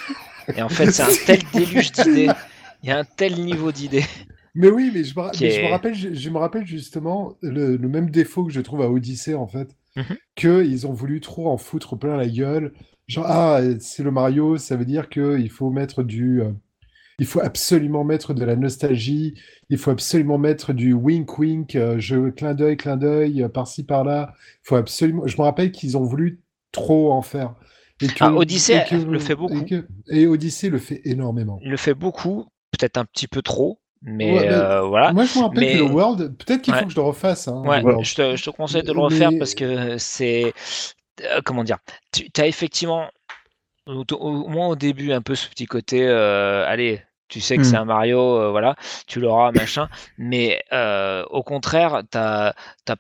Et 0.57 0.63
en 0.63 0.69
fait, 0.71 0.91
c'est 0.93 1.03
un 1.03 1.25
tel 1.27 1.41
déluge 1.53 1.93
d'idées. 1.93 2.31
Il 2.83 2.89
y 2.89 2.93
a 2.93 2.99
un 3.01 3.05
tel 3.05 3.35
niveau 3.45 3.71
d'idées. 3.71 4.05
Mais 4.55 4.69
oui, 4.71 4.91
mais 4.95 5.05
je 5.05 5.15
me, 5.15 5.21
ra- 5.21 5.31
Qui 5.31 5.45
mais 5.45 5.51
je 5.51 5.61
me 5.61 5.65
est- 5.67 5.71
rappelle, 5.73 5.95
je, 5.95 6.15
je 6.15 6.31
me 6.31 6.39
rappelle 6.39 6.65
justement 6.67 7.35
le, 7.43 7.77
le 7.77 7.89
même 7.89 8.09
défaut 8.09 8.45
que 8.47 8.53
je 8.53 8.63
trouve 8.63 8.81
à 8.81 8.89
Odyssey 8.91 9.35
en 9.35 9.47
fait, 9.47 9.69
Mhm. 9.97 10.17
que 10.37 10.65
ils 10.65 10.87
ont 10.87 10.93
voulu 10.93 11.21
trop 11.21 11.49
en 11.49 11.57
foutre 11.57 11.97
plein 11.99 12.17
la 12.17 12.29
gueule. 12.29 12.73
Genre 13.09 13.25
ah 13.27 13.61
c'est 13.81 14.03
le 14.03 14.11
Mario, 14.11 14.59
ça 14.59 14.77
veut 14.77 14.85
dire 14.85 15.09
que 15.09 15.39
il 15.39 15.49
faut 15.51 15.71
mettre 15.71 16.03
du, 16.03 16.43
euh, 16.43 16.53
il 17.19 17.27
faut 17.27 17.41
absolument 17.41 18.05
mettre 18.05 18.35
de 18.35 18.45
la 18.45 18.57
nostalgie, 18.57 19.35
il 19.71 19.79
faut 19.79 19.91
absolument 19.91 20.39
mettre 20.39 20.73
du 20.73 20.93
wink 20.93 21.39
wink, 21.39 21.75
euh, 21.77 21.97
je 21.99 22.29
clin 22.31 22.53
d'œil 22.55 22.77
clin 22.77 22.97
d'œil 22.97 23.43
euh, 23.45 23.49
par-ci 23.49 23.85
par-là. 23.85 24.35
Il 24.65 24.69
faut 24.69 24.77
absolument. 24.77 25.27
Je 25.27 25.37
me 25.39 25.43
rappelle 25.43 25.73
qu'ils 25.73 25.97
ont 25.97 26.03
voulu 26.05 26.41
trop 26.73 27.13
en 27.13 27.23
faire. 27.23 27.55
Et 28.03 28.09
que- 28.09 28.13
Ah, 28.21 28.35
Odyssey 28.35 28.77
et 28.77 28.89
que- 28.91 28.97
le 28.97 29.19
fait 29.19 29.35
beaucoup. 29.35 29.55
Et, 29.57 29.65
que- 29.65 29.87
et 30.11 30.27
Odyssey 30.27 30.69
le 30.69 30.79
fait 30.79 31.01
énormément. 31.05 31.59
Il 31.63 31.71
le 31.71 31.79
fait 31.79 31.95
beaucoup, 31.95 32.45
peut-être 32.73 32.99
un 32.99 33.07
petit 33.07 33.29
peu 33.29 33.41
trop, 33.41 33.79
mais, 34.03 34.33
Ouais, 34.35 34.41
mais 34.49 34.53
euh, 34.55 34.83
voilà. 34.83 35.13
Moi, 35.13 35.25
je 35.25 35.39
me 35.39 35.45
rappelle 35.45 35.61
Mais- 35.61 35.73
que 35.75 35.79
le 35.79 35.85
World, 35.85 36.37
peut-être 36.37 36.63
qu'il 36.63 36.73
Ouais. 36.75 36.81
faut 36.81 36.87
que 36.87 36.91
je 36.93 36.97
le 36.97 37.03
refasse. 37.03 37.49
Hein, 37.49 37.63
Ouais, 37.67 37.83
le 37.83 38.03
je 38.03 38.15
te, 38.15 38.37
je 38.37 38.45
te 38.45 38.51
conseille 38.51 38.83
de 38.83 38.93
le 38.93 39.01
refaire 39.01 39.33
Mais- 39.33 39.39
parce 39.39 39.55
que 39.55 39.99
c'est. 39.99 40.53
euh, 41.23 41.41
comment 41.45 41.65
dire 41.65 41.79
Tu 42.13 42.29
as 42.39 42.47
effectivement, 42.47 43.09
au, 43.87 44.05
au 44.19 44.49
moins 44.49 44.69
au 44.69 44.77
début, 44.77 45.13
un 45.13 45.23
peu 45.23 45.35
ce 45.35 45.49
petit 45.49 45.67
côté. 45.67 46.07
euh, 46.07 46.65
allez, 46.67 47.03
tu 47.29 47.41
sais 47.41 47.57
que 47.57 47.65
c'est 47.65 47.77
un 47.77 47.85
Mario, 47.85 48.21
euh, 48.21 48.51
voilà, 48.51 48.77
tu 49.09 49.19
l'auras, 49.19 49.51
machin. 49.53 49.89
Mais 50.19 50.63
euh, 50.73 51.25
au 51.31 51.43
contraire, 51.43 52.03
tu 52.13 52.19
as, 52.19 52.55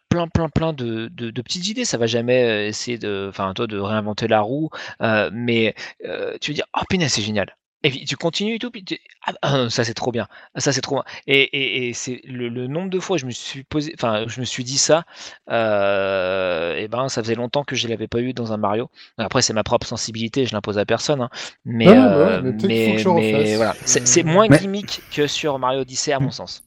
plein, 0.08 0.26
plein, 0.28 0.48
plein 0.48 0.72
de, 0.72 1.08
de- 1.12 1.30
de 1.30 1.42
petites 1.42 1.68
idées. 1.68 1.84
Ça 1.84 1.96
va 1.98 2.06
jamais 2.06 2.42
euh, 2.44 2.66
essayer 2.66 2.98
de, 2.98 3.26
enfin, 3.28 3.52
toi, 3.54 3.66
de 3.68 3.78
réinventer 3.78 4.26
la 4.26 4.40
roue. 4.40 4.70
euh, 5.02 5.30
mais 5.32 5.74
euh, 6.04 6.36
tu 6.40 6.50
veux 6.50 6.54
dire, 6.56 6.66
oh, 6.76 6.82
punaise, 6.88 7.12
c'est 7.12 7.22
génial. 7.22 7.56
Et 7.86 7.90
puis 7.90 8.04
tu 8.04 8.16
continues 8.16 8.54
et 8.54 8.58
tout, 8.58 8.72
puis 8.72 8.82
tu- 8.84 8.98
ah, 9.24 9.32
ah, 9.42 9.66
ça 9.70 9.84
c'est 9.84 9.94
trop 9.94 10.10
bien, 10.10 10.26
ça 10.56 10.72
c'est 10.72 10.80
trop 10.80 10.96
bien. 10.96 11.04
Et, 11.28 11.40
et- 11.42 11.88
et 11.88 11.92
c'est 11.92 12.20
le, 12.24 12.48
le 12.48 12.66
nombre 12.66 12.90
de 12.90 12.98
fois 12.98 13.14
où 13.14 13.18
je 13.18 13.26
me 13.26 13.30
suis 13.30 13.62
posé, 13.62 13.92
enfin 13.94 14.24
je 14.26 14.40
me 14.40 14.44
suis 14.44 14.64
dit 14.64 14.76
ça, 14.78 15.04
euh, 15.50 16.74
et 16.76 16.88
ben 16.88 17.08
ça 17.08 17.22
faisait 17.22 17.34
longtemps 17.36 17.62
que 17.64 17.76
je 17.76 17.86
l'avais 17.88 18.08
pas 18.08 18.20
eu 18.20 18.32
dans 18.32 18.52
un 18.52 18.56
Mario. 18.56 18.88
Après 19.18 19.42
c'est 19.42 19.52
ma 19.52 19.62
propre 19.62 19.86
sensibilité, 19.86 20.46
je 20.46 20.52
l'impose 20.52 20.78
à 20.78 20.84
personne, 20.84 21.20
hein. 21.20 21.30
mais, 21.64 21.86
Ah 21.86 21.94
non, 21.94 22.02
bah 22.02 22.16
ouais, 22.16 22.32
euh, 22.32 22.52
mais 22.64 22.96
le 23.02 23.56
voilà, 23.56 23.74
c'est 23.84 24.06
c'est 24.06 24.22
moins 24.24 24.48
Mais- 24.48 24.58
gimmick 24.58 25.02
que 25.14 25.26
sur 25.26 25.58
Mario 25.58 25.80
Odyssey 25.82 26.12
à 26.12 26.18
mon 26.20 26.30
sens. 26.30 26.62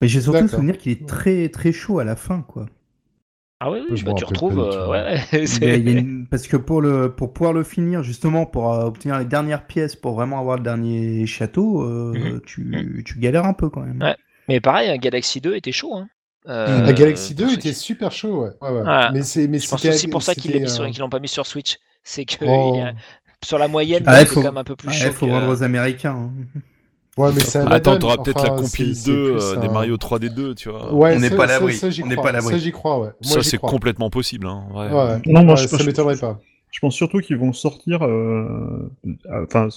Mais 0.00 0.08
j'ai 0.08 0.20
surtout 0.20 0.40
D'accord. 0.40 0.50
souvenir 0.50 0.76
qu'il 0.78 0.90
est 0.92 1.06
très 1.08 1.48
très 1.50 1.72
chaud 1.72 1.98
à 2.00 2.04
la 2.04 2.16
fin, 2.16 2.42
quoi. 2.42 2.66
Ah 3.60 3.70
oui, 3.70 3.80
oui 3.88 3.96
Je 3.96 4.04
bah, 4.04 4.12
tu 4.16 4.24
retrouves. 4.24 4.58
euh, 4.58 4.88
ouais. 4.88 5.18
ouais, 5.32 5.44
il 5.80 5.88
une- 5.88 6.26
Parce 6.28 6.46
que 6.46 6.56
pour, 6.56 6.80
le... 6.82 7.14
pour 7.14 7.32
pouvoir 7.32 7.52
le 7.52 7.62
finir, 7.62 8.02
justement, 8.02 8.46
pour 8.46 8.72
euh, 8.72 8.84
obtenir 8.84 9.18
les 9.18 9.24
dernières 9.24 9.66
pièces, 9.66 9.96
pour 9.96 10.14
vraiment 10.14 10.38
avoir 10.40 10.56
le 10.56 10.62
dernier 10.62 11.24
château, 11.26 11.82
euh, 11.82 12.12
Mhm. 12.14 12.40
tu... 12.44 13.02
tu 13.06 13.18
galères 13.18 13.46
un 13.46 13.54
peu 13.54 13.70
quand 13.70 13.80
même. 13.82 14.02
Ouais. 14.02 14.16
Mais 14.48 14.60
pareil, 14.60 14.90
hein, 14.90 14.96
Galaxy 14.98 15.40
2 15.40 15.54
était 15.56 15.72
chaud. 15.72 15.94
Hein. 15.94 16.08
Euh, 16.46 16.82
La 16.82 16.92
Galaxy 16.92 17.34
2 17.34 17.44
pour 17.44 17.52
ceux 17.52 17.58
était 17.58 17.72
super 17.72 18.12
chaud, 18.12 18.42
ouais. 18.42 18.50
ouais, 18.60 18.68
ouais. 18.68 18.82
Voilà. 18.82 19.10
Mais 19.12 19.22
c'est, 19.22 19.46
mais 19.48 19.58
Je 19.58 19.68
pense 19.68 19.82
aussi 19.84 20.08
pour 20.08 20.22
ça 20.22 20.34
qu'ils 20.34 20.52
c'était, 20.52 20.58
l'ont 20.98 21.06
euh, 21.06 21.08
pas 21.08 21.20
mis 21.20 21.28
sur 21.28 21.46
Switch. 21.46 21.78
C'est 22.02 22.26
que 22.26 22.44
Oh. 22.46 22.72
il 22.76 22.80
a- 22.82 22.92
sur 23.42 23.56
la 23.58 23.68
moyenne, 23.68 24.02
Ah, 24.06 24.20
il 24.20 24.26
c'est 24.26 24.34
faut- 24.34 24.40
quand 24.42 24.48
même 24.48 24.58
un 24.58 24.64
peu 24.64 24.76
plus 24.76 24.88
Ouais, 24.88 24.94
chaud. 24.94 25.12
faut 25.12 25.26
que- 25.26 25.30
vendre 25.30 25.48
aux 25.48 25.62
Américains. 25.62 26.14
hein. 26.16 26.60
Ouais, 27.16 27.30
mais 27.32 27.40
ça 27.40 27.64
Attends, 27.68 27.96
t'auras 27.98 28.16
peut-être 28.18 28.42
la 28.42 28.54
Enfin, 28.54 28.62
compile 28.62 28.96
c'est- 28.96 29.06
2 29.10 29.38
c'est 29.38 29.56
euh, 29.56 29.60
des 29.60 29.68
Mario 29.68 29.96
3D2, 29.96 30.54
tu 30.54 30.68
vois. 30.68 30.92
Ouais, 30.92 31.14
On 31.16 31.20
n'est 31.20 31.28
ça- 31.30 31.36
pas 31.36 31.46
l'abri. 31.46 31.74
Ça, 31.74 31.88
j'y 31.90 32.02
On 32.02 32.06
n'est 32.06 32.14
crois. 32.16 32.24
pas 32.24 32.28
à 32.30 32.32
l'abri. 32.32 32.52
Ça, 32.54 32.58
j'y 32.58 32.72
crois, 32.72 32.98
ouais. 32.98 33.08
Moi, 33.24 33.32
ça, 33.34 33.42
c'est 33.42 33.58
complètement 33.58 34.10
possible. 34.10 34.46
Hein. 34.48 34.64
ouais. 34.74 34.88
Non, 35.32 35.44
moi, 35.44 35.54
Ouais, 35.54 35.62
je- 35.62 35.68
ça 35.68 35.84
m'étonnerait 35.84 36.16
pas. 36.16 36.40
Je 36.72 36.80
pense 36.80 36.94
surtout 36.96 37.20
qu'ils 37.20 37.36
vont 37.36 37.52
sortir. 37.52 38.02
euh, 38.02 38.90
Enfin, 39.44 39.68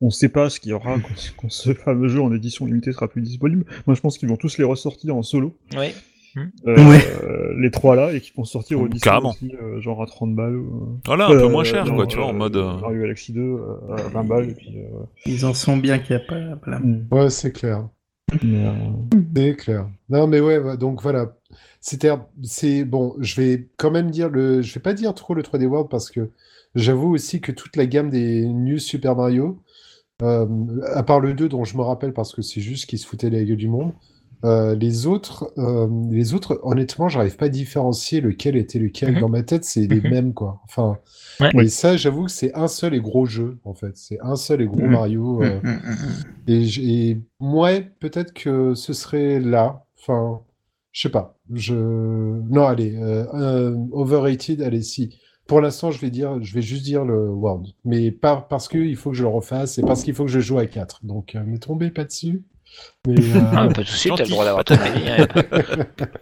on 0.00 0.06
ne 0.06 0.10
sait 0.10 0.30
pas 0.30 0.48
ce 0.48 0.58
qu'il 0.58 0.70
y 0.70 0.72
aura 0.72 0.94
quand, 0.94 1.32
quand 1.36 1.50
ce 1.52 1.74
fameux 1.74 2.08
jeu 2.08 2.22
en 2.22 2.32
édition 2.34 2.64
limitée 2.66 2.92
sera 2.92 3.08
plus 3.08 3.20
disponible. 3.20 3.66
Moi, 3.86 3.94
je 3.94 4.00
pense 4.00 4.16
qu'ils 4.16 4.28
vont 4.28 4.36
tous 4.38 4.56
les 4.58 4.64
ressortir 4.64 5.14
en 5.14 5.22
solo. 5.22 5.54
Oui. 5.76 5.88
Euh, 6.38 6.88
Ouais. 6.88 7.00
euh, 7.24 7.54
les 7.60 7.70
trois 7.70 7.96
là, 7.96 8.12
et 8.12 8.20
qu'ils 8.20 8.34
vont 8.34 8.44
sortir 8.44 8.80
au 8.80 8.88
Carrément. 8.88 9.30
aussi, 9.30 9.52
euh, 9.62 9.80
genre 9.80 10.02
à 10.02 10.06
30 10.06 10.34
balles. 10.34 10.54
euh, 10.56 10.68
Voilà, 11.06 11.26
un 11.26 11.30
peu 11.30 11.48
moins 11.48 11.64
cher, 11.64 11.84
quoi, 11.94 12.06
tu 12.06 12.16
vois, 12.16 12.26
en 12.26 12.30
euh, 12.30 12.38
mode. 12.38 12.56
Mario 12.56 13.00
Galaxy 13.02 13.32
2 13.32 13.40
euh, 13.40 13.96
à 13.96 14.08
20 14.08 14.24
balles. 14.24 14.50
Et 14.50 14.54
puis, 14.54 14.78
euh, 14.78 15.04
Ils 15.26 15.44
en 15.46 15.54
sont 15.54 15.76
bien 15.76 15.98
capables. 15.98 16.58
mm. 16.66 17.06
Ouais, 17.10 17.30
c'est 17.30 17.52
clair. 17.52 17.88
C'est 19.34 19.56
clair. 19.56 19.88
Non, 20.08 20.26
mais 20.26 20.40
ouais, 20.40 20.58
ouais, 20.58 20.76
donc 20.76 21.02
voilà. 21.02 21.36
C'était, 21.80 22.10
c'est 22.42 22.84
bon. 22.84 23.14
Je 23.20 23.40
vais 23.40 23.68
quand 23.76 23.90
même 23.90 24.10
dire 24.10 24.28
le, 24.30 24.62
je 24.62 24.72
vais 24.74 24.80
pas 24.80 24.94
dire 24.94 25.14
trop 25.14 25.34
le 25.34 25.42
3D 25.42 25.66
World 25.66 25.90
parce 25.90 26.10
que 26.10 26.30
j'avoue 26.74 27.12
aussi 27.12 27.40
que 27.40 27.52
toute 27.52 27.76
la 27.76 27.86
gamme 27.86 28.08
des 28.10 28.46
New 28.46 28.78
Super 28.78 29.16
Mario, 29.16 29.60
euh, 30.22 30.46
à 30.94 31.02
part 31.02 31.20
le 31.20 31.34
2 31.34 31.48
dont 31.48 31.64
je 31.64 31.76
me 31.76 31.82
rappelle 31.82 32.12
parce 32.14 32.32
que 32.34 32.40
c'est 32.40 32.60
juste 32.60 32.86
qu'il 32.86 32.98
se 32.98 33.06
foutait 33.06 33.28
la 33.30 33.42
gueule 33.42 33.56
du 33.56 33.68
monde, 33.68 33.92
euh, 34.44 34.74
les 34.74 35.06
autres, 35.06 35.52
euh, 35.58 35.88
les 36.10 36.34
autres, 36.34 36.58
honnêtement, 36.62 37.08
j'arrive 37.08 37.36
pas 37.36 37.46
à 37.46 37.48
différencier 37.48 38.20
lequel 38.20 38.56
était 38.56 38.78
lequel. 38.78 39.14
Mhm. 39.14 39.20
Dans 39.20 39.28
ma 39.28 39.42
tête, 39.42 39.64
c'est 39.64 39.86
les 39.86 40.00
Mhm. 40.00 40.10
mêmes, 40.10 40.34
quoi. 40.34 40.60
Enfin, 40.64 40.98
Ouais. 41.40 41.64
et 41.64 41.68
ça, 41.68 41.96
j'avoue 41.96 42.24
que 42.24 42.30
c'est 42.30 42.54
un 42.54 42.68
seul 42.68 42.94
et 42.94 43.00
gros 43.00 43.24
jeu, 43.26 43.58
en 43.64 43.74
fait. 43.74 43.96
C'est 43.96 44.18
un 44.20 44.36
seul 44.36 44.62
et 44.62 44.66
gros 44.66 44.80
Mhm. 44.82 44.90
Mario. 44.90 45.42
euh, 45.42 45.60
et, 46.46 46.64
et 46.78 47.20
ouais, 47.40 47.90
peut-être 48.00 48.32
que 48.32 48.74
ce 48.74 48.92
serait 48.92 49.38
là. 49.40 49.84
Enfin, 50.00 50.40
je 50.92 51.02
sais 51.02 51.08
pas. 51.12 51.38
Je 51.52 51.74
non, 51.74 52.66
allez, 52.66 52.96
overrated. 53.92 54.62
Allez, 54.62 54.82
si. 54.82 55.16
Pour 55.46 55.60
l'instant, 55.60 55.90
je 55.90 56.00
vais 56.00 56.10
dire, 56.10 56.42
je 56.42 56.54
vais 56.54 56.62
juste 56.62 56.84
dire 56.84 57.04
le 57.04 57.28
World, 57.28 57.66
mais 57.84 58.10
pas 58.12 58.36
parce 58.48 58.68
que 58.68 58.78
il 58.78 58.96
faut 58.96 59.10
que 59.10 59.16
je 59.16 59.22
le 59.22 59.28
refasse, 59.28 59.76
et 59.78 59.82
parce 59.82 60.02
qu'il 60.04 60.14
faut 60.14 60.24
que 60.24 60.30
je 60.30 60.38
joue 60.40 60.58
à 60.58 60.66
4. 60.66 61.00
Donc, 61.04 61.34
ne 61.34 61.56
tombez 61.56 61.90
pas 61.90 62.04
dessus. 62.04 62.44
Mais, 63.06 63.14
euh, 63.36 63.40
Ah, 63.52 63.68
pas 63.68 63.82
de 63.82 63.86
soucis, 63.86 64.10
t'as 64.16 64.24
le 64.24 64.30
droit 64.30 64.44
d'avoir 64.44 64.64
ton 64.64 64.74
avis. 64.76 65.08
hein. 65.08 65.26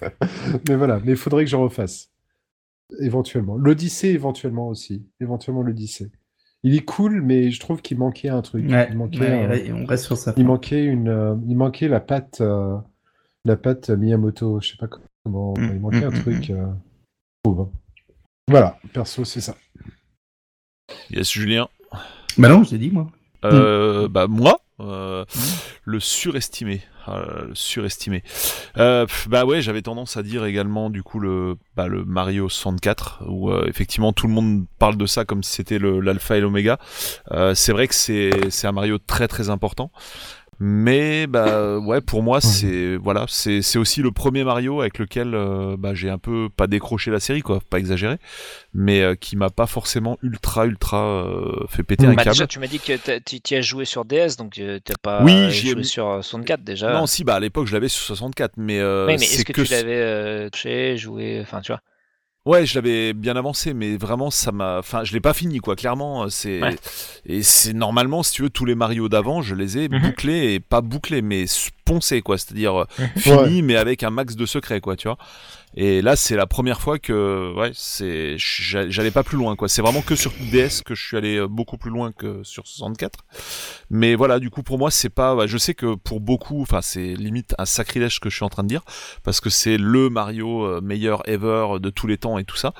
mais 0.68 0.76
voilà, 0.76 1.00
mais 1.04 1.12
il 1.12 1.16
faudrait 1.16 1.44
que 1.44 1.50
je 1.50 1.56
refasse. 1.56 2.10
Éventuellement. 3.00 3.56
L'Odyssée, 3.56 4.08
éventuellement 4.08 4.68
aussi. 4.68 5.06
Éventuellement 5.20 5.62
l'Odyssée. 5.62 6.10
Il 6.62 6.74
est 6.74 6.84
cool, 6.84 7.20
mais 7.22 7.50
je 7.50 7.60
trouve 7.60 7.82
qu'il 7.82 7.98
manquait 7.98 8.28
un 8.30 8.42
truc. 8.42 8.68
Ouais, 8.68 8.88
Il 8.90 8.96
manquait, 8.96 9.20
ouais, 9.46 9.70
un- 9.70 9.74
on 9.82 9.84
reste 9.86 10.04
sur 10.06 10.16
ça. 10.16 10.34
Il 10.36 10.44
manquait 10.46 10.84
une, 10.84 11.08
euh, 11.08 11.34
il 11.46 11.56
manquait 11.56 11.88
la 11.88 12.00
patte, 12.00 12.40
euh, 12.40 12.76
la 13.44 13.56
patte 13.56 13.90
Miyamoto. 13.90 14.60
Je 14.60 14.70
sais 14.70 14.76
pas 14.76 14.88
comment. 14.88 15.54
Mm, 15.58 15.64
il 15.74 15.80
manquait 15.80 16.00
mm, 16.00 16.04
un 16.04 16.10
mm, 16.10 16.20
truc. 16.22 16.50
euh. 16.50 16.66
Voilà, 18.48 18.78
perso, 18.92 19.24
c'est 19.24 19.40
ça. 19.40 19.56
Yes, 21.10 21.30
Julien. 21.30 21.68
Bah 22.38 22.48
non, 22.48 22.62
je 22.64 22.72
l'ai 22.72 22.78
dit 22.78 22.90
moi. 22.90 23.08
Euh, 23.44 24.08
Bah 24.08 24.26
moi, 24.26 24.60
euh, 24.80 25.24
le 25.84 26.00
surestimé, 26.00 26.82
Euh, 27.08 27.46
le 27.48 27.54
surestimé. 27.54 28.22
Euh, 28.76 29.06
bah 29.28 29.46
ouais, 29.46 29.62
j'avais 29.62 29.80
tendance 29.80 30.16
à 30.18 30.22
dire 30.22 30.44
également 30.44 30.90
du 30.90 31.02
coup 31.02 31.20
le, 31.20 31.56
bah, 31.74 31.86
le 31.88 32.04
Mario 32.04 32.48
64 32.50 33.22
où 33.26 33.50
euh, 33.50 33.64
effectivement 33.66 34.12
tout 34.12 34.26
le 34.26 34.34
monde 34.34 34.66
parle 34.78 34.96
de 34.98 35.06
ça 35.06 35.24
comme 35.24 35.42
si 35.42 35.52
c'était 35.52 35.78
l'alpha 35.78 36.36
et 36.36 36.40
l'oméga. 36.40 36.78
Euh, 37.30 37.54
c'est 37.54 37.72
vrai 37.72 37.88
que 37.88 37.94
c'est 37.94 38.30
c'est 38.50 38.66
un 38.66 38.72
Mario 38.72 38.98
très 38.98 39.26
très 39.26 39.48
important. 39.48 39.90
Mais 40.60 41.26
bah 41.26 41.78
ouais 41.78 42.00
pour 42.00 42.22
moi 42.22 42.40
c'est 42.40 42.96
voilà 42.96 43.26
c'est 43.28 43.62
c'est 43.62 43.78
aussi 43.78 44.02
le 44.02 44.10
premier 44.10 44.42
Mario 44.44 44.80
avec 44.80 44.98
lequel 44.98 45.34
euh, 45.34 45.76
bah, 45.78 45.94
j'ai 45.94 46.10
un 46.10 46.18
peu 46.18 46.48
pas 46.54 46.66
décroché 46.66 47.10
la 47.12 47.20
série 47.20 47.42
quoi 47.42 47.60
pas 47.70 47.78
exagéré 47.78 48.16
mais 48.74 49.00
euh, 49.02 49.14
qui 49.14 49.36
m'a 49.36 49.50
pas 49.50 49.66
forcément 49.66 50.18
ultra 50.22 50.66
ultra 50.66 51.04
euh, 51.04 51.64
fait 51.68 51.82
péter 51.84 52.06
un 52.06 52.14
Bah, 52.14 52.24
câble. 52.24 52.30
déjà, 52.34 52.46
tu 52.46 52.58
m'as 52.58 52.66
dit 52.66 52.80
que 52.80 53.18
tu 53.38 53.54
as 53.54 53.60
joué 53.60 53.84
sur 53.84 54.04
DS, 54.04 54.36
donc 54.36 54.60
t'as 54.84 54.94
pas 55.00 55.22
Oui, 55.24 55.50
j'y 55.50 55.68
ai 55.68 55.70
joué 55.72 55.84
sur 55.84 56.08
euh, 56.08 56.22
64 56.22 56.64
déjà. 56.64 56.92
Non, 56.92 57.06
si, 57.06 57.24
bah 57.24 57.36
à 57.36 57.40
l'époque 57.40 57.66
je 57.66 57.72
l'avais 57.74 57.88
sur 57.88 58.02
64, 58.04 58.54
mais, 58.56 58.78
euh, 58.80 59.06
oui, 59.06 59.12
mais 59.12 59.18
c'est 59.18 59.34
est-ce 59.36 59.44
que, 59.44 59.52
que 59.52 59.62
tu 59.62 59.70
l'avais 59.72 59.94
euh, 60.00 60.50
touché, 60.50 60.96
joué, 60.96 61.38
enfin 61.40 61.60
tu 61.60 61.72
vois? 61.72 61.80
Ouais, 62.46 62.64
je 62.64 62.74
l'avais 62.76 63.12
bien 63.12 63.36
avancé, 63.36 63.74
mais 63.74 63.96
vraiment 63.98 64.30
ça 64.30 64.52
m'a. 64.52 64.78
Enfin, 64.78 65.04
je 65.04 65.12
l'ai 65.12 65.20
pas 65.20 65.34
fini, 65.34 65.58
quoi. 65.58 65.76
Clairement, 65.76 66.22
euh, 66.24 66.28
c'est 66.30 66.62
Ouais. 66.62 66.76
et 67.26 67.42
c'est 67.42 67.74
normalement, 67.74 68.22
si 68.22 68.32
tu 68.32 68.42
veux, 68.42 68.48
tous 68.48 68.64
les 68.64 68.74
Mario 68.74 69.08
d'avant, 69.10 69.42
je 69.42 69.54
les 69.54 69.76
ai 69.76 69.88
Mhm. 69.90 70.00
bouclés 70.00 70.54
et 70.54 70.60
pas 70.60 70.80
bouclés, 70.80 71.20
mais 71.20 71.44
poncés, 71.84 72.22
quoi. 72.22 72.38
C'est-à-dire 72.38 72.74
euh, 72.82 72.84
Mhm. 72.98 73.08
fini, 73.16 73.62
mais 73.62 73.76
avec 73.76 74.02
un 74.02 74.10
max 74.10 74.34
de 74.34 74.46
secrets, 74.46 74.80
quoi. 74.80 74.96
Tu 74.96 75.08
vois. 75.08 75.18
Et 75.74 76.02
là, 76.02 76.16
c'est 76.16 76.34
la 76.36 76.46
première 76.46 76.80
fois 76.80 76.98
que, 76.98 77.52
ouais, 77.56 77.70
c'est, 77.74 78.34
j'a- 78.38 78.88
j'allais 78.88 79.10
pas 79.10 79.22
plus 79.22 79.36
loin, 79.36 79.54
quoi. 79.54 79.68
C'est 79.68 79.82
vraiment 79.82 80.02
que 80.02 80.16
sur 80.16 80.32
DS 80.50 80.82
que 80.84 80.94
je 80.94 81.04
suis 81.06 81.16
allé 81.16 81.36
euh, 81.36 81.46
beaucoup 81.48 81.76
plus 81.76 81.90
loin 81.90 82.10
que 82.12 82.42
sur 82.42 82.66
64. 82.66 83.20
Mais 83.90 84.14
voilà, 84.14 84.38
du 84.40 84.50
coup, 84.50 84.62
pour 84.62 84.78
moi, 84.78 84.90
c'est 84.90 85.08
pas. 85.10 85.34
ouais, 85.34 85.46
je 85.48 85.58
sais 85.58 85.74
que 85.74 85.94
pour 85.94 86.20
beaucoup, 86.20 86.62
enfin, 86.62 86.80
c'est 86.82 87.14
limite 87.14 87.54
un 87.58 87.66
sacrilège 87.66 88.18
que 88.20 88.30
je 88.30 88.36
suis 88.36 88.44
en 88.44 88.48
train 88.48 88.62
de 88.64 88.68
dire, 88.68 88.82
parce 89.22 89.40
que 89.40 89.50
c'est 89.50 89.76
le 89.76 90.08
Mario 90.10 90.64
euh, 90.64 90.80
meilleur 90.80 91.28
ever 91.28 91.78
de 91.80 91.90
tous 91.90 92.06
les 92.06 92.18
temps 92.18 92.38
et 92.38 92.44
tout 92.44 92.56
ça. 92.56 92.72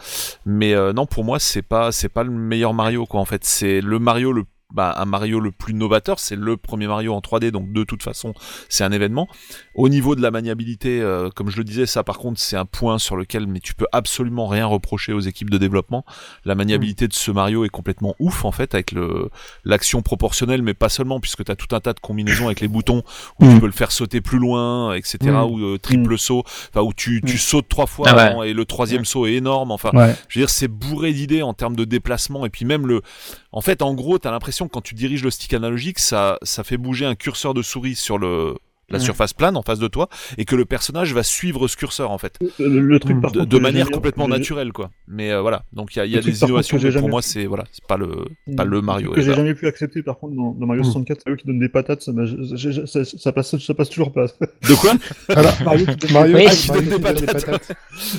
Mais 0.46 0.74
euh, 0.74 0.92
non, 0.92 1.06
pour 1.06 1.24
moi, 1.24 1.38
c'est 1.38 1.62
pas, 1.62 1.92
c'est 1.92 2.08
pas 2.08 2.24
le 2.24 2.30
meilleur 2.30 2.74
Mario, 2.74 3.06
quoi. 3.06 3.20
En 3.20 3.24
fait, 3.26 3.44
c'est 3.44 3.80
le 3.80 3.98
Mario 3.98 4.32
le 4.32 4.44
bah, 4.74 4.94
un 4.98 5.06
Mario 5.06 5.40
le 5.40 5.50
plus 5.50 5.72
novateur, 5.72 6.18
c'est 6.20 6.36
le 6.36 6.56
premier 6.58 6.86
Mario 6.86 7.14
en 7.14 7.20
3D, 7.20 7.50
donc 7.50 7.72
de 7.72 7.84
toute 7.84 8.02
façon, 8.02 8.34
c'est 8.68 8.84
un 8.84 8.92
événement. 8.92 9.26
Au 9.74 9.88
niveau 9.88 10.14
de 10.14 10.20
la 10.20 10.30
maniabilité, 10.30 11.00
euh, 11.00 11.30
comme 11.30 11.48
je 11.50 11.56
le 11.56 11.64
disais, 11.64 11.86
ça 11.86 12.04
par 12.04 12.18
contre, 12.18 12.38
c'est 12.38 12.56
un 12.56 12.66
point 12.66 12.98
sur 12.98 13.16
lequel 13.16 13.46
mais 13.46 13.60
tu 13.60 13.74
peux 13.74 13.86
absolument 13.92 14.46
rien 14.46 14.66
reprocher 14.66 15.12
aux 15.14 15.20
équipes 15.20 15.48
de 15.50 15.56
développement. 15.58 16.04
La 16.44 16.54
maniabilité 16.54 17.08
de 17.08 17.14
ce 17.14 17.30
Mario 17.30 17.64
est 17.64 17.68
complètement 17.70 18.14
ouf 18.20 18.44
en 18.44 18.52
fait, 18.52 18.74
avec 18.74 18.92
le 18.92 19.30
l'action 19.64 20.02
proportionnelle, 20.02 20.62
mais 20.62 20.74
pas 20.74 20.88
seulement, 20.90 21.20
puisque 21.20 21.44
tu 21.44 21.50
as 21.52 21.56
tout 21.56 21.74
un 21.74 21.80
tas 21.80 21.92
de 21.94 22.00
combinaisons 22.00 22.46
avec 22.46 22.60
les 22.60 22.68
boutons 22.68 23.02
où 23.40 23.44
tu 23.44 23.54
Mm. 23.54 23.60
peux 23.60 23.66
le 23.66 23.72
faire 23.72 23.92
sauter 23.92 24.20
plus 24.20 24.38
loin, 24.38 24.92
etc. 24.94 25.16
Mm. 25.22 25.36
Ou 25.50 25.58
euh, 25.64 25.78
triple 25.78 26.18
saut, 26.18 26.42
enfin 26.46 26.82
où 26.82 26.92
tu, 26.92 27.22
tu 27.24 27.34
Mm. 27.36 27.38
sautes 27.38 27.68
trois 27.68 27.86
fois 27.86 28.06
Ah 28.10 28.38
ouais. 28.38 28.50
et 28.50 28.52
le 28.52 28.64
troisième 28.64 29.04
saut 29.04 29.26
est 29.26 29.34
énorme. 29.34 29.70
Enfin, 29.70 29.90
Ouais. 29.94 30.14
je 30.28 30.38
veux 30.38 30.42
dire, 30.44 30.50
c'est 30.50 30.68
bourré 30.68 31.12
d'idées 31.12 31.42
en 31.42 31.54
termes 31.54 31.76
de 31.76 31.84
déplacement 31.84 32.44
et 32.44 32.50
puis 32.50 32.64
même 32.64 32.86
le. 32.86 33.00
En 33.52 33.60
fait, 33.62 33.80
en 33.82 33.94
gros, 33.94 34.18
t'as 34.18 34.30
l'impression 34.30 34.57
que 34.66 34.72
quand 34.72 34.80
tu 34.82 34.94
diriges 34.94 35.22
le 35.22 35.30
stick 35.30 35.54
analogique, 35.54 35.98
ça, 35.98 36.38
ça 36.42 36.64
fait 36.64 36.76
bouger 36.78 37.04
un 37.06 37.14
curseur 37.14 37.54
de 37.54 37.62
souris 37.62 37.94
sur 37.94 38.18
le 38.18 38.56
la 38.90 38.98
surface 38.98 39.34
plane 39.34 39.54
en 39.58 39.60
face 39.60 39.78
de 39.78 39.86
toi 39.86 40.08
et 40.38 40.46
que 40.46 40.56
le 40.56 40.64
personnage 40.64 41.12
va 41.12 41.22
suivre 41.22 41.68
ce 41.68 41.76
curseur 41.76 42.10
en 42.10 42.16
fait 42.16 42.38
Le, 42.58 42.80
le 42.80 42.98
truc, 42.98 43.20
par 43.20 43.32
de, 43.32 43.40
contre, 43.40 43.50
de 43.50 43.56
que 43.58 43.62
manière 43.62 43.90
complètement 43.90 44.28
naturelle 44.28 44.72
quoi. 44.72 44.90
Mais 45.06 45.30
euh, 45.30 45.42
voilà, 45.42 45.62
donc 45.74 45.94
il 45.94 45.98
y 45.98 46.00
a, 46.00 46.06
y 46.06 46.16
a 46.16 46.22
des 46.22 46.30
contre, 46.32 46.46
innovations, 46.46 46.78
pour 47.00 47.10
moi 47.10 47.20
c'est 47.20 47.44
voilà, 47.44 47.64
c'est 47.70 47.84
pas 47.86 47.98
le 47.98 48.24
pas 48.56 48.64
le 48.64 48.80
Mario. 48.80 49.10
que 49.12 49.20
j'ai 49.20 49.34
jamais 49.34 49.54
pu 49.54 49.66
accepter 49.66 50.02
par 50.02 50.18
contre 50.18 50.34
dans, 50.36 50.52
dans 50.52 50.64
Mario 50.66 50.80
Mm. 50.80 50.84
64, 50.86 51.20
c'est 51.22 51.30
eux 51.30 51.36
qui 51.36 51.46
donnent 51.46 51.58
des 51.58 51.68
patates, 51.68 52.00
ça, 52.00 53.32
passe, 53.34 53.58
ça 53.58 53.74
passe 53.74 53.90
toujours 53.90 54.10
pas. 54.10 54.24
De 54.26 54.74
quoi 54.80 54.94
Alors, 55.28 55.52
Mario 55.66 55.84
qui 55.84 55.96
donne 55.96 56.12
Mario, 56.12 56.36
Oui, 56.36 56.46
ah, 56.48 56.54
qui 56.54 56.68
Mario 56.68 56.72
donne 56.72 56.88
des 56.88 56.96
qui 56.96 56.98
donne 57.02 57.14
des 57.14 57.26
patates. 57.26 57.72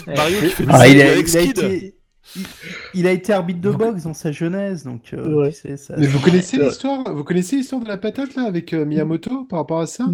Mario 0.05 0.39
qui 0.39 0.49
fait 0.49 0.65
des 0.65 0.71
Ah, 0.71 0.87
il, 0.87 0.97
séries 0.97 1.01
a, 1.01 1.11
avec 1.13 1.27
il 1.27 1.37
a 1.37 1.41
Skid. 1.41 1.57
été, 1.57 1.95
il, 2.35 2.43
il 2.93 3.07
a 3.07 3.11
été 3.11 3.33
arbitre 3.33 3.59
de 3.61 3.71
boxe 3.71 4.03
dans 4.03 4.13
sa 4.13 4.31
jeunesse, 4.31 4.83
donc 4.83 5.13
euh, 5.13 5.33
Ouais. 5.35 5.51
tu 5.51 5.57
sais, 5.59 5.77
ça- 5.77 5.95
Mais 5.97 6.07
vous 6.07 6.19
connaissez 6.19 6.57
l'histoire 6.57 7.03
Vous 7.13 7.23
connaissez 7.23 7.57
l'histoire 7.57 7.81
de 7.81 7.87
la 7.87 7.97
patate 7.97 8.35
là 8.35 8.43
avec 8.43 8.73
euh, 8.73 8.85
Miyamoto 8.85 9.45
par 9.45 9.59
rapport 9.59 9.79
à 9.79 9.87
ça? 9.87 10.05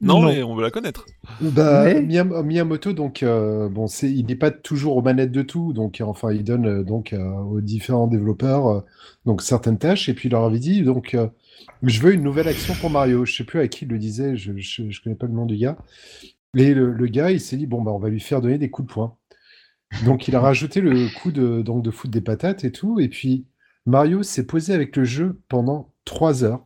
Non, 0.00 0.20
mais 0.26 0.42
on 0.42 0.54
veut 0.56 0.62
la 0.62 0.70
connaître. 0.72 1.06
Bah, 1.40 1.84
Miyamoto, 2.00 2.92
donc, 2.92 3.22
euh, 3.22 3.68
bon, 3.68 3.86
c'est, 3.86 4.10
il 4.10 4.26
n'est 4.26 4.34
pas 4.36 4.50
toujours 4.50 4.96
aux 4.96 5.02
manettes 5.02 5.30
de 5.32 5.42
tout, 5.42 5.72
donc, 5.72 6.02
enfin, 6.04 6.32
il 6.32 6.42
donne 6.44 6.66
euh, 6.66 6.82
donc 6.82 7.12
euh, 7.12 7.22
aux 7.32 7.60
différents 7.60 8.08
développeurs 8.08 8.66
euh, 8.66 8.80
donc 9.26 9.42
certaines 9.42 9.78
tâches, 9.78 10.08
et 10.08 10.14
puis 10.14 10.28
il 10.28 10.32
leur 10.32 10.44
avait 10.44 10.58
dit, 10.58 10.82
donc, 10.82 11.14
euh, 11.14 11.28
je 11.84 12.00
veux 12.00 12.12
une 12.14 12.22
nouvelle 12.24 12.48
action 12.48 12.74
pour 12.80 12.90
Mario. 12.90 13.24
Je 13.24 13.36
sais 13.36 13.44
plus 13.44 13.60
à 13.60 13.68
qui 13.68 13.84
il 13.84 13.88
le 13.90 13.98
disait, 13.98 14.36
je, 14.36 14.52
je, 14.56 14.90
je 14.90 15.02
connais 15.02 15.14
pas 15.14 15.26
le 15.26 15.32
nom 15.34 15.46
du 15.46 15.56
gars. 15.56 15.76
Et 16.56 16.74
le, 16.74 16.92
le 16.92 17.06
gars, 17.06 17.30
il 17.30 17.40
s'est 17.40 17.56
dit, 17.56 17.66
bon, 17.66 17.80
bah, 17.82 17.92
on 17.92 17.98
va 17.98 18.08
lui 18.08 18.20
faire 18.20 18.40
donner 18.40 18.58
des 18.58 18.68
coups 18.70 18.88
de 18.88 18.92
poing. 18.92 19.16
Donc, 20.04 20.28
il 20.28 20.36
a 20.36 20.40
rajouté 20.40 20.80
le 20.80 21.08
coup 21.20 21.32
de, 21.32 21.62
donc, 21.62 21.82
de 21.82 21.90
foutre 21.90 22.12
des 22.12 22.20
patates 22.20 22.64
et 22.64 22.72
tout, 22.72 22.98
et 23.00 23.08
puis 23.08 23.46
Mario 23.86 24.22
s'est 24.22 24.46
posé 24.46 24.72
avec 24.74 24.96
le 24.96 25.04
jeu 25.04 25.40
pendant 25.48 25.92
trois 26.04 26.44
heures. 26.44 26.64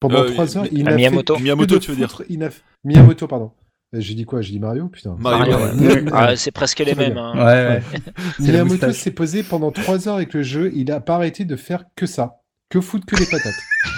Pendant 0.00 0.22
Euh, 0.24 0.30
trois 0.30 0.56
heures, 0.56 0.64
Mi- 0.64 0.70
il 0.72 0.84
n'a 0.84 0.94
Miyamoto. 0.94 1.36
fait 1.36 1.42
Miyamoto, 1.42 1.78
tu 1.78 1.90
veux 1.90 1.96
dire. 1.96 2.08
foutre- 2.10 2.24
n'a- 2.38 2.50
Miyamoto, 2.84 3.26
pardon. 3.26 3.52
Euh, 3.94 4.00
J'ai 4.00 4.14
dit 4.14 4.24
quoi? 4.24 4.40
J'ai 4.42 4.52
dit 4.52 4.58
Mario 4.60 4.88
Putain. 4.88 5.16
Mario, 5.18 5.52
Mario, 5.58 5.78
ouais. 5.78 6.02
ouais. 6.02 6.10
Ah, 6.12 6.34
c'est 6.36 6.50
presque 6.50 6.80
les 6.80 6.94
mêmes. 6.94 7.16
hein. 7.16 7.32
Ouais, 7.34 7.42
ouais. 7.44 7.82
Miyamoto 8.40 8.92
s'est 8.92 9.10
posé 9.12 9.42
pendant 9.42 9.70
3 9.70 10.08
heures 10.08 10.16
avec 10.16 10.34
le 10.34 10.42
jeu. 10.42 10.70
Il 10.74 10.90
a 10.92 11.00
pas 11.00 11.14
arrêté 11.16 11.44
de 11.44 11.56
faire 11.56 11.84
que 11.94 12.04
ça. 12.06 12.40
Que 12.68 12.80
foutre 12.80 13.06
que 13.06 13.16
des 13.16 13.26
patates. 13.26 13.54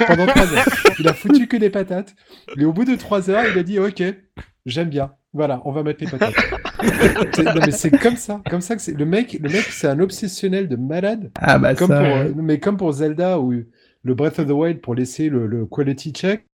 pendant 0.06 0.26
3 0.26 0.52
heures. 0.54 0.66
Il 0.98 1.08
a 1.08 1.14
foutu 1.14 1.46
que 1.48 1.56
des 1.56 1.70
patates. 1.70 2.14
Et 2.58 2.64
au 2.64 2.72
bout 2.72 2.84
de 2.84 2.94
3 2.96 3.30
heures, 3.30 3.44
il 3.50 3.58
a 3.58 3.62
dit 3.62 3.78
Ok, 3.78 4.02
j'aime 4.66 4.90
bien. 4.90 5.12
Voilà, 5.32 5.60
on 5.64 5.72
va 5.72 5.82
mettre 5.82 6.04
les 6.04 6.10
patates. 6.10 6.34
C'est- 7.34 7.42
non, 7.44 7.60
mais 7.65 7.70
c'est 7.73 7.90
comme 7.90 8.16
ça. 8.16 8.40
Comme 8.48 8.60
ça 8.60 8.76
que 8.76 8.82
c'est. 8.82 8.92
Le 8.92 9.05
mec, 9.05 9.39
le 9.40 9.48
mec 9.48 9.62
c'est 9.70 9.89
un 9.89 9.98
obsessionnel 10.00 10.68
de 10.68 10.76
malade. 10.76 11.31
Ah 11.36 11.58
bah 11.58 11.74
Comme 11.74 11.89
ça, 11.89 11.98
pour, 11.98 12.07
ouais. 12.08 12.32
mais 12.36 12.60
comme 12.60 12.76
pour 12.76 12.92
Zelda 12.92 13.40
ou 13.40 13.52
le 14.05 14.15
Breath 14.15 14.39
of 14.39 14.47
the 14.47 14.50
Wild 14.52 14.81
pour 14.81 14.94
laisser 14.94 15.28
le, 15.28 15.47
le 15.47 15.66
quality 15.66 16.12
check, 16.12 16.47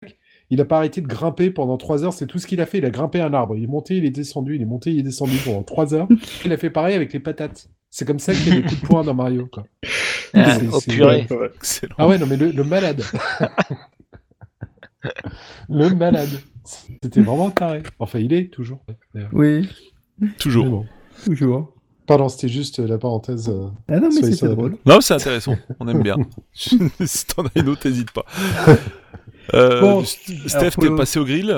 il 0.50 0.60
a 0.60 0.64
pas 0.64 0.78
arrêté 0.78 1.00
de 1.00 1.06
grimper 1.06 1.50
pendant 1.50 1.76
3 1.76 2.04
heures. 2.04 2.12
C'est 2.12 2.26
tout 2.26 2.38
ce 2.38 2.46
qu'il 2.46 2.60
a 2.60 2.66
fait. 2.66 2.78
Il 2.78 2.84
a 2.84 2.90
grimpé 2.90 3.20
un 3.20 3.32
arbre. 3.34 3.56
Il 3.56 3.64
est 3.64 3.68
monté, 3.68 3.96
il 3.96 4.04
est 4.04 4.10
descendu, 4.10 4.56
il 4.56 4.62
est 4.62 4.66
monté, 4.66 4.90
il 4.92 5.00
est 5.00 5.02
descendu 5.02 5.36
pendant 5.44 5.62
3 5.62 5.94
heures. 5.94 6.08
Il 6.44 6.52
a 6.52 6.56
fait 6.56 6.70
pareil 6.70 6.94
avec 6.94 7.12
les 7.12 7.20
patates. 7.20 7.68
C'est 7.90 8.06
comme 8.06 8.18
ça 8.18 8.32
qu'il 8.34 8.48
y 8.48 8.52
a 8.52 8.60
des 8.60 8.62
coups 8.62 8.80
de 8.80 8.86
poing 8.86 9.04
dans 9.04 9.14
Mario. 9.14 9.46
Quoi. 9.52 9.64
Ah, 10.34 10.58
C'est- 10.58 10.66
oh 10.72 10.80
c'est- 10.80 10.90
purée. 10.92 11.26
Ouais. 11.30 11.50
Ah 11.98 12.08
ouais, 12.08 12.18
non, 12.18 12.26
mais 12.26 12.36
le, 12.36 12.50
le 12.50 12.64
malade. 12.64 13.02
le 15.68 15.90
malade. 15.94 16.28
C'était 16.64 17.20
vraiment 17.20 17.50
taré. 17.50 17.82
Enfin, 17.98 18.18
il 18.18 18.32
est 18.32 18.52
toujours. 18.52 18.84
d'ailleurs. 19.14 19.30
Oui, 19.32 19.68
Toujours. 20.38 20.66
bon. 20.66 20.86
toujours. 21.24 21.70
Pardon, 22.06 22.28
c'était 22.28 22.48
juste 22.48 22.78
la 22.80 22.98
parenthèse. 22.98 23.48
euh, 23.48 23.68
Ah 23.88 23.98
non, 23.98 24.10
mais 24.14 24.30
c'était 24.32 24.48
drôle. 24.48 24.76
Non, 24.84 25.00
c'est 25.00 25.14
intéressant. 25.14 25.56
On 25.80 25.88
aime 25.88 26.02
bien. 26.02 26.16
si 26.52 26.78
t'en 27.26 27.44
as 27.46 27.50
une 27.56 27.68
autre, 27.70 27.88
n'hésite 27.88 28.10
pas. 28.10 28.24
Euh, 29.52 29.80
Bon, 29.80 30.04
Steph, 30.04 30.70
t'es 30.80 30.90
passé 30.96 31.18
au 31.18 31.24
grill? 31.24 31.54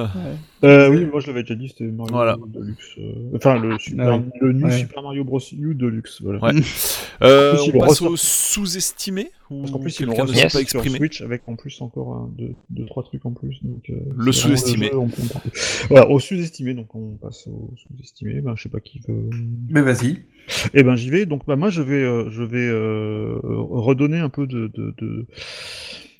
Euh, 0.64 0.88
oui, 0.90 1.04
moi 1.06 1.20
je 1.20 1.28
l'avais 1.28 1.42
déjà 1.42 1.54
dit, 1.54 1.68
c'était 1.68 1.84
Mario 1.84 2.12
Voilà. 2.14 2.36
Deluxe. 2.48 2.84
euh, 2.98 3.12
Enfin, 3.36 3.58
le, 3.60 3.78
super, 3.78 4.16
Ouais. 4.16 4.22
le 4.40 4.52
New 4.52 4.66
Ouais. 4.66 4.78
Super 4.78 5.02
Mario 5.02 5.22
Bros. 5.24 5.40
U 5.52 5.74
Deluxe. 5.74 6.20
Voilà. 6.22 6.40
Ouais. 6.42 6.52
Euh, 7.22 7.56
on 7.74 7.78
passe 7.78 8.02
au 8.02 8.14
sous-estimé? 8.14 9.30
Ou 9.50 9.60
Parce 9.60 9.70
qu'en 9.72 9.78
plus, 9.78 10.00
ils 10.00 10.06
l'ont 10.06 10.14
s'est 10.26 10.42
pas 10.42 10.48
sur 10.50 10.60
exprimé 10.60 10.96
Switch 10.98 11.20
avec 11.22 11.42
en 11.46 11.56
plus 11.56 11.80
encore 11.80 12.14
un, 12.14 12.30
deux, 12.36 12.54
deux, 12.70 12.84
trois 12.86 13.02
trucs 13.02 13.24
en 13.26 13.32
plus. 13.32 13.58
Donc, 13.62 13.88
euh, 13.90 13.94
Le 14.16 14.32
sous-estimé. 14.32 14.92
on. 14.94 15.08
Voilà, 15.88 16.10
au 16.10 16.18
sous-estimé, 16.18 16.74
donc 16.74 16.94
on 16.94 17.16
passe 17.16 17.46
au 17.46 17.72
sous-estimé. 17.76 18.40
Ben, 18.40 18.54
je 18.56 18.62
sais 18.64 18.68
pas 18.68 18.80
qui 18.80 19.00
veut. 19.06 19.30
Mais 19.68 19.82
vas-y. 19.82 20.24
Eh 20.74 20.82
ben 20.84 20.94
j'y 20.94 21.10
vais. 21.10 21.26
Donc 21.26 21.44
bah 21.46 21.56
moi 21.56 21.70
je 21.70 21.82
vais 21.82 22.02
euh, 22.02 22.30
je 22.30 22.42
vais 22.44 22.68
euh, 22.68 23.38
redonner 23.42 24.18
un 24.18 24.28
peu 24.28 24.46
de 24.46 24.68
de 24.74 24.94
de, 24.98 25.26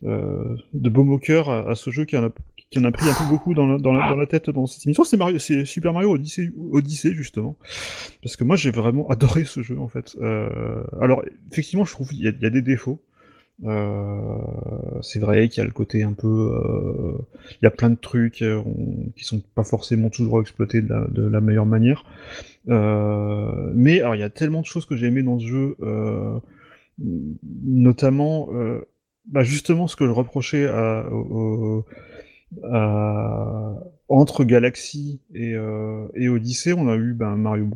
euh, 0.05 0.57
de 0.75 0.89
baume 0.89 1.11
au 1.13 1.19
cœur 1.19 1.49
à, 1.49 1.71
à 1.71 1.75
ce 1.75 1.91
jeu 1.91 2.05
qui 2.05 2.17
en 2.17 2.25
a 2.25 2.31
qui 2.71 2.81
en 2.81 2.85
a 2.85 2.91
pris 2.91 3.09
un 3.09 3.15
peu 3.15 3.25
beaucoup 3.29 3.55
dans 3.55 3.69
la, 3.69 3.79
dans 3.79 3.93
la, 3.93 4.09
dans 4.09 4.17
la 4.17 4.27
tête 4.27 4.51
dans 4.51 4.67
cette 4.67 4.85
émission. 4.85 5.05
C'est 5.05 5.17
Mario, 5.17 5.39
c'est 5.39 5.65
Super 5.65 5.93
Mario 5.93 6.11
Odyssey, 6.15 6.51
Odyssey 6.73 7.15
justement, 7.15 7.57
parce 8.23 8.35
que 8.37 8.43
moi 8.43 8.57
j'ai 8.57 8.73
vraiment 8.73 9.07
adoré 9.09 9.45
ce 9.45 9.63
jeu 9.63 9.79
en 9.79 9.87
fait. 9.89 10.17
Euh, 10.21 10.83
alors 11.01 11.23
effectivement 11.53 11.85
je 11.85 11.93
trouve 11.93 12.13
y, 12.13 12.27
a- 12.27 12.33
il 12.37 12.43
y 12.43 12.47
a 12.47 12.51
des 12.51 12.63
défauts. 12.63 13.01
Euh, 13.65 15.01
c'est 15.03 15.19
vrai 15.19 15.49
qu'il 15.49 15.63
y 15.63 15.65
a 15.65 15.67
le 15.67 15.73
côté 15.73 16.03
un 16.03 16.13
peu, 16.13 16.27
euh, 16.29 17.19
il 17.51 17.65
y 17.65 17.67
a 17.67 17.71
plein 17.71 17.89
de 17.91 17.97
trucs 17.97 18.43
euh, 18.43 18.63
qui 19.17 19.25
sont 19.25 19.41
pas 19.55 19.65
forcément 19.65 20.11
toujours 20.11 20.41
exploités 20.41 20.83
de 20.83 21.23
la, 21.23 21.41
meilleure 21.41 21.67
manière. 21.67 22.05
Mais 22.67 24.01
alors 24.01 24.15
il 24.15 24.21
y 24.21 24.25
a 24.25 24.31
tellement 24.31 24.61
de 24.61 24.67
choses 24.67 24.87
que 24.87 24.97
j'ai 24.97 25.07
aimé 25.07 25.23
dans 25.23 25.39
ce 25.39 25.47
jeu, 25.47 25.77
notamment 26.99 28.49
bah, 29.27 29.43
justement 29.43 29.87
ce 29.89 29.97
que 29.97 30.07
je 30.07 30.11
reprochais 30.11 30.67
à, 30.67 31.07
à- 32.65 33.75
entre 34.09 34.45
Galaxy 34.45 35.21
et, 35.35 35.55
euh, 35.55 36.07
Odyssey, 36.17 36.73
on 36.73 36.89
a 36.89 36.97
eu 36.97 37.13
ben, 37.13 37.37
Mario, 37.37 37.71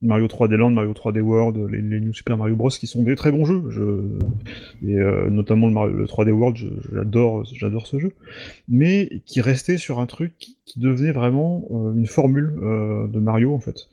Mario 0.00 0.26
3D 0.28 0.56
Land, 0.56 0.70
Mario 0.70 0.92
3D 0.92 1.20
World, 1.20 1.56
les, 1.70 1.80
les 1.82 2.00
New 2.00 2.12
Super 2.14 2.36
Mario 2.36 2.54
Bros 2.56 2.68
qui 2.70 2.86
sont 2.86 3.02
des 3.02 3.16
très 3.16 3.32
bons 3.32 3.44
jeux. 3.44 3.64
Je, 3.70 3.82
et 4.86 4.96
euh, 4.98 5.28
notamment 5.30 5.66
le, 5.66 5.72
Mario- 5.72 5.96
le 5.96 6.06
3D 6.06 6.30
World, 6.30 6.56
j'adore, 6.92 7.44
j'adore 7.52 7.86
ce 7.86 7.98
jeu, 7.98 8.12
mais 8.68 9.22
qui 9.26 9.40
restait 9.40 9.76
sur 9.78 9.98
un 10.00 10.06
truc 10.06 10.34
qui, 10.38 10.56
qui 10.64 10.80
devenait 10.80 11.12
vraiment 11.12 11.64
euh, 11.70 11.94
une 11.94 12.06
formule 12.06 12.54
euh, 12.62 13.08
de 13.08 13.18
Mario 13.18 13.54
en 13.54 13.60
fait. 13.60 13.88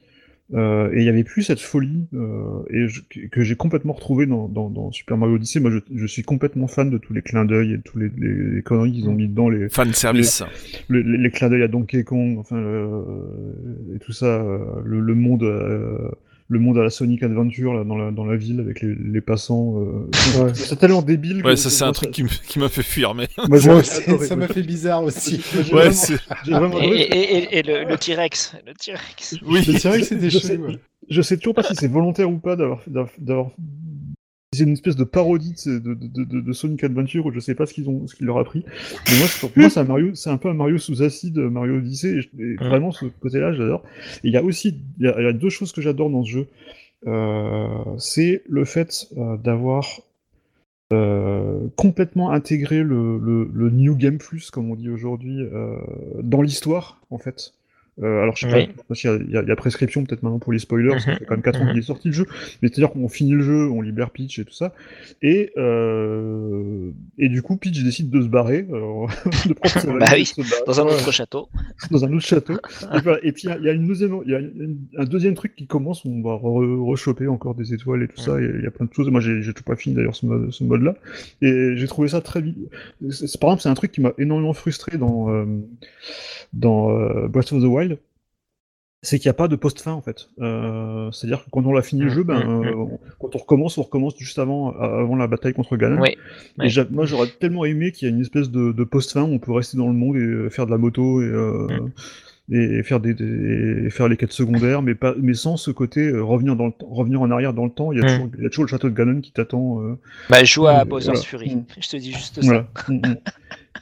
Euh, 0.54 0.92
et 0.94 1.00
il 1.00 1.04
y 1.06 1.10
avait 1.10 1.24
plus 1.24 1.42
cette 1.42 1.60
folie 1.60 2.06
euh, 2.14 2.60
et 2.70 2.88
je- 2.88 3.02
que 3.32 3.42
j'ai 3.42 3.56
complètement 3.56 3.94
retrouvé 3.94 4.28
dans, 4.28 4.48
dans, 4.48 4.70
dans 4.70 4.92
Super 4.92 5.18
Mario 5.18 5.36
Odyssey. 5.38 5.60
Moi, 5.60 5.72
je, 5.72 5.80
je 5.96 6.06
suis 6.06 6.22
complètement 6.22 6.68
fan 6.68 6.92
de 6.92 7.00
tous 7.00 7.14
les 7.14 7.24
clins 7.24 7.46
d'œil 7.46 7.74
et 7.74 7.78
de 7.78 7.82
tous 7.82 7.98
les, 7.98 8.10
les, 8.16 8.34
les 8.52 8.62
conneries 8.62 8.92
qu'ils 8.94 9.10
ont 9.10 9.14
mis 9.14 9.28
dedans, 9.28 9.50
les, 9.50 9.70
Fan 9.70 9.92
service. 9.92 10.44
le- 10.88 11.02
les, 11.02 11.18
les 11.18 11.32
clins 11.32 11.50
d'œil 11.50 11.64
à 11.64 11.68
Donkey 11.68 12.04
Kong, 12.04 12.38
enfin 12.38 12.58
euh, 12.58 13.02
et 13.96 14.00
tout 14.00 14.12
ça, 14.12 14.28
euh, 14.44 14.60
le, 14.84 15.00
le 15.00 15.16
monde, 15.16 15.42
euh, 15.42 16.10
le 16.48 16.60
monde 16.60 16.78
à 16.78 16.84
la 16.84 16.90
Sonic 16.92 17.24
Adventure 17.24 17.74
là, 17.74 17.84
dans 17.84 17.96
la 17.98 18.12
dans 18.12 18.26
la 18.26 18.36
ville 18.38 18.60
avec 18.60 18.82
les, 18.82 18.94
les 18.94 19.22
passants. 19.22 19.80
euh, 19.82 20.44
Ouais. 20.44 20.52
C'est 20.54 20.76
tellement 20.78 21.02
débile. 21.02 21.42
que- 21.42 21.48
Ouais, 21.48 21.56
ça 21.56 21.70
c'est 21.72 21.84
un 21.86 21.92
truc 21.92 22.12
qui 22.12 22.60
m'a 22.60 22.70
fait 22.70 22.84
fuir, 22.84 23.16
mais. 23.16 23.28
Moi, 23.50 23.58
adoré. 23.58 23.80
aussi, 23.80 24.02
ça 24.28 24.36
m'a 24.36 24.48
fait 24.48 24.62
bizarre 24.62 25.04
aussi. 25.04 25.42
Ouais, 25.56 25.62
vraiment- 25.64 25.92
c'est. 25.92 26.18
j'ai 26.46 26.52
vraiment 26.52 26.80
Et, 26.82 26.86
et- 26.88 27.38
et- 27.38 27.58
et 27.60 27.64
le, 27.64 27.90
le 27.90 27.98
T-Rex. 27.98 28.56
Le 28.66 28.74
T-Rex. 28.74 29.36
Oui. 29.48 29.64
C'était 29.64 30.30
Je 30.30 30.38
sais- 30.38 30.48
chelou. 30.56 30.68
ouais. 30.68 30.80
Je 31.10 31.22
sais 31.22 31.38
toujours 31.38 31.54
pas 31.56 31.64
si 31.64 31.76
c'est 31.76 31.88
volontaire 31.88 32.30
ou 32.30 32.38
pas 32.40 32.56
d'avoir 32.56 32.80
d'avoir- 32.88 33.12
d'avoir 33.20 33.52
c'est 34.56 34.64
une 34.64 34.74
espèce 34.74 34.96
de 34.96 35.04
parodie 35.04 35.54
de, 35.66 35.78
de, 35.80 35.94
de, 35.94 36.24
de- 36.24 36.42
de 36.42 36.54
Sonic 36.54 36.84
Adventure 36.84 37.26
où 37.28 37.32
je 37.32 37.40
sais 37.40 37.56
pas 37.56 37.66
ce 37.66 37.74
qu'ils 37.74 37.88
ont 37.90 38.08
ce 38.08 38.16
qu'il 38.16 38.26
leur 38.26 38.38
a 38.40 38.44
pris. 38.44 38.64
Mais 38.66 39.18
moi 39.20 39.28
c'est- 39.28 39.40
pour 39.40 39.52
moi 39.56 39.70
c'est 39.70 39.80
un 39.80 39.84
Mario 39.84 40.16
c'est 40.16 40.30
un 40.32 40.38
peu 40.38 40.50
un 40.50 40.54
Mario 40.54 40.78
sous 40.78 41.04
acide 41.04 41.38
Mario 41.38 41.78
Odyssey 41.78 42.20
et, 42.40 42.56
vraiment 42.56 42.92
ce 42.92 43.06
côté 43.06 43.40
là 43.40 43.54
j'adore. 43.54 43.84
Et 44.24 44.30
il 44.30 44.34
y 44.34 44.38
a 44.38 44.44
aussi 44.44 44.80
il 45.00 45.06
y 45.06 45.08
a, 45.08 45.20
il 45.20 45.24
y 45.24 45.28
a 45.28 45.34
deux 45.34 45.50
choses 45.50 45.72
que 45.72 45.82
j'adore 45.82 46.10
dans 46.10 46.24
ce 46.24 46.30
jeu. 46.32 46.48
Euh, 47.08 47.68
c'est 48.00 48.42
le 48.50 48.66
fait 48.66 49.08
euh, 49.18 49.38
d'avoir 49.38 50.02
euh, 50.94 51.68
complètement 51.76 52.32
intégré 52.32 52.84
le, 52.84 53.18
le, 53.20 53.50
le 53.54 53.70
New 53.70 53.96
Game 53.96 54.18
Plus, 54.18 54.52
comme 54.52 54.70
on 54.72 54.76
dit 54.76 54.90
aujourd'hui, 54.90 55.40
dans 56.22 56.42
l'histoire, 56.42 57.02
en 57.10 57.18
fait. 57.18 57.54
Euh, 58.04 58.22
alors, 58.24 58.36
je 58.36 58.46
sais 58.46 58.54
Oui. 58.54 58.68
pas, 58.90 58.94
qu'il 58.94 59.28
y 59.30 59.34
y, 59.34 59.38
a- 59.52 59.56
prescription 59.56 60.04
peut-être 60.04 60.22
maintenant 60.22 60.40
pour 60.40 60.52
les 60.52 60.60
spoilers, 60.60 60.90
parce 60.90 61.06
que 61.06 61.12
ça 61.14 61.18
fait 61.18 61.24
quand 61.26 61.36
même 61.36 61.42
4 61.44 61.62
ans 61.62 61.68
qu'il 61.70 61.78
est 61.80 61.82
sorti 61.82 62.10
le 62.10 62.14
jeu, 62.14 62.26
mais 62.62 62.68
c'est-à-dire 62.68 62.92
qu'on 62.92 63.08
finit 63.08 63.32
le 63.32 63.42
jeu, 63.42 63.70
on 63.70 63.82
libère 63.82 64.10
Peach 64.10 64.38
et 64.38 64.44
tout 64.44 64.54
ça, 64.54 64.74
et, 65.22 65.52
euh, 65.58 66.92
et 67.18 67.30
du 67.30 67.42
coup, 67.42 67.56
Peach 67.58 67.82
décide 67.84 68.10
de 68.10 68.22
se 68.22 68.28
barrer, 68.28 68.64
de 68.64 69.54
prendre 69.54 69.70
sa 69.82 69.94
Bah 69.98 70.08
oui. 70.14 70.30
Dans 70.68 70.82
un 70.82 70.86
autre 70.86 71.12
château. 71.14 71.48
dans 71.90 72.04
un 72.04 72.12
autre 72.12 72.26
château. 72.26 72.54
Et, 72.94 73.00
voilà. 73.02 73.20
Et 73.24 73.32
puis 73.32 73.44
il 73.48 73.64
y 73.64 73.70
a- 73.70 73.72
une 73.74 73.88
deuxième, 73.88 74.20
y 74.26 74.36
a 74.36 74.40
une- 74.40 74.78
un 74.98 75.06
deuxième 75.06 75.34
truc 75.36 75.56
qui 75.56 75.66
commence, 75.68 76.04
on 76.06 76.22
va 76.22 76.32
re- 76.36 76.86
rechoper 76.86 77.28
encore 77.28 77.56
des 77.56 77.74
étoiles 77.74 78.04
et 78.04 78.08
tout 78.10 78.20
ça. 78.20 78.40
Et 78.42 78.44
il 78.58 78.64
y 78.64 78.68
a 78.68 78.72
plein 78.72 78.88
de 78.88 78.94
choses. 78.94 79.10
Moi, 79.10 79.22
j'ai 79.22 79.54
tout 79.54 79.64
pas 79.64 79.76
fini 79.78 79.96
d'ailleurs 79.96 80.16
ce 80.16 80.26
mode, 80.26 80.52
ce 80.52 80.64
mode-là. 80.66 80.96
Et 81.42 81.78
j'ai 81.78 81.88
trouvé 81.88 82.08
ça 82.10 82.20
très 82.22 82.42
vite. 82.42 82.58
Par 83.40 83.52
exemple, 83.52 83.62
c'est 83.62 83.70
un 83.70 83.74
truc 83.74 83.92
qui 83.92 84.02
m'a 84.02 84.12
énormément 84.18 84.54
frustré 84.54 84.98
dans 84.98 85.30
euh, 85.30 85.46
dans 86.54 86.90
Breath 87.28 87.54
of 87.54 87.62
the 87.62 87.66
Wild. 87.66 87.85
C'est 89.06 89.20
qu'il 89.20 89.28
n'y 89.30 89.32
a 89.32 89.36
pas 89.36 89.48
de 89.48 89.56
post-fin 89.56 89.92
en 89.94 90.02
fait. 90.02 90.30
Euh, 90.42 91.12
C'est-à-dire 91.12 91.44
que 91.46 91.50
quand 91.52 91.64
on 91.66 91.76
a 91.78 91.82
fini 91.82 92.02
le 92.02 92.08
Mm, 92.08 92.10
jeu, 92.14 92.24
ben, 92.24 92.40
mm, 92.40 92.66
euh, 92.66 92.76
on- 92.76 93.00
quand 93.20 93.36
on 93.36 93.38
recommence, 93.38 93.78
on 93.78 93.84
recommence 93.84 94.16
juste 94.18 94.40
avant, 94.40 94.72
avant 94.72 95.16
la 95.16 95.28
bataille 95.28 95.54
contre 95.54 95.78
Ganon. 95.78 96.02
Oui. 96.02 96.18
Et 96.66 96.70
moi, 96.92 97.06
j'aurais 97.06 97.28
tellement 97.40 97.66
aimé 97.66 97.92
qu'il 97.92 98.08
y 98.08 98.12
ait 98.12 98.14
une 98.16 98.22
espèce 98.22 98.50
de, 98.50 98.72
de 98.72 98.84
post-fin 98.84 99.22
où 99.24 99.28
on 99.34 99.40
peut 99.40 99.52
rester 99.52 99.78
dans 99.78 99.88
le 99.88 99.94
monde 99.94 100.16
et 100.16 100.20
euh, 100.20 100.50
faire 100.50 100.66
de 100.66 100.72
la 100.72 100.78
moto 100.78 101.22
et, 101.22 101.26
euh, 101.26 101.68
et 102.52 102.84
faire 102.84 103.00
des, 103.00 103.14
des- 103.16 103.86
et 103.88 103.90
faire 103.90 104.08
les 104.08 104.18
quêtes 104.18 104.32
secondaires, 104.32 104.82
mais 104.84 104.94
pas, 104.94 105.16
mais 105.20 105.34
sans 105.34 105.58
ce 105.58 105.72
côté 105.72 106.02
euh, 106.08 106.22
revenir 106.22 106.56
dans 106.56 106.68
le 106.68 106.72
temps- 106.74 106.88
revenir 106.90 107.22
en 107.22 107.32
arrière 107.32 107.54
dans 107.54 107.66
le 107.66 107.72
temps. 107.72 107.92
Il 107.92 107.98
y 107.98 108.02
a, 108.02 108.04
Mm. 108.06 108.08
toujours, 108.08 108.30
il 108.38 108.44
y 108.44 108.46
a 108.46 108.50
toujours 108.50 108.64
le 108.66 108.70
château 108.70 108.90
de 108.90 108.96
Ganon 108.96 109.22
qui 109.22 109.32
t'attend. 109.32 109.82
euh, 109.82 109.96
Bah, 110.30 110.44
joue 110.44 110.68
à 110.68 110.82
Euh, 110.82 110.86
Bowser's 110.86 111.26
voilà. 111.28 111.48
Fury. 111.48 111.56
Mm. 111.56 111.66
Je 111.82 111.90
te 111.90 111.98
dis 111.98 112.12
juste 112.12 112.36
ça. 112.42 112.46
voilà. 112.46 112.68
Mm, 112.88 112.94
mm. 112.98 113.16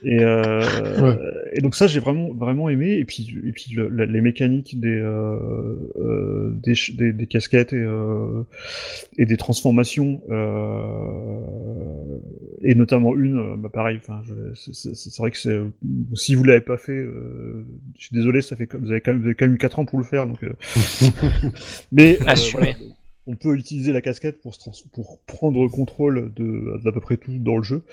Et, 0.06 0.20
euh, 0.22 1.32
et 1.54 1.62
donc 1.62 1.76
ça 1.76 1.88
j'ai 1.88 2.00
vraiment 2.00 2.34
vraiment 2.34 2.68
aimé 2.68 2.94
et 2.98 3.06
puis 3.06 3.38
et 3.46 3.52
puis 3.52 3.74
le- 3.76 3.88
la- 3.90 4.06
les 4.08 4.22
mécaniques 4.22 4.78
des 4.80 4.90
euh, 4.98 5.38
euh, 5.98 6.52
des, 6.64 6.74
des, 6.98 7.14
des 7.14 7.28
casquettes 7.28 7.74
et 7.74 7.78
euh, 7.78 8.42
et 9.18 9.26
des 9.26 9.38
transformations 9.38 10.20
euh, 10.30 11.40
et 12.64 12.76
notamment 12.76 13.16
une 13.16 13.38
euh, 13.40 13.56
bah 13.58 13.70
pareil 13.72 14.00
c'est- 14.56 15.18
vrai 15.18 15.32
que 15.32 15.38
c'est 15.38 15.60
si 16.16 16.36
vous 16.36 16.44
l'avez 16.44 16.62
pas 16.62 16.78
fait 16.78 16.94
euh, 16.94 17.66
je 17.98 18.06
suis 18.06 18.16
désolé 18.16 18.42
ça 18.42 18.56
fait 18.56 18.68
vous 18.74 18.92
avez 18.92 19.02
quand 19.02 19.12
même 19.12 19.22
vous 19.22 19.28
avez 19.28 19.36
quand 19.36 19.46
même 19.46 19.56
eu 19.56 19.58
4 19.58 19.80
ans 19.80 19.86
pour 19.86 20.00
le 20.00 20.06
faire 20.06 20.26
donc 20.28 20.44
euh, 20.44 20.54
mais 21.92 22.18
euh, 22.22 22.34
voilà. 22.52 22.68
On 23.26 23.36
peut 23.36 23.56
utiliser 23.56 23.94
la 23.94 24.02
casquette 24.02 24.42
pour, 24.42 24.54
se 24.54 24.60
trans- 24.60 24.72
pour 24.92 25.20
prendre 25.26 25.66
contrôle 25.70 26.34
de 26.36 26.78
d'à 26.84 26.92
peu 26.92 27.00
près 27.00 27.16
tout 27.18 27.32
dans 27.40 27.56
le 27.56 27.64
jeu. 27.64 27.84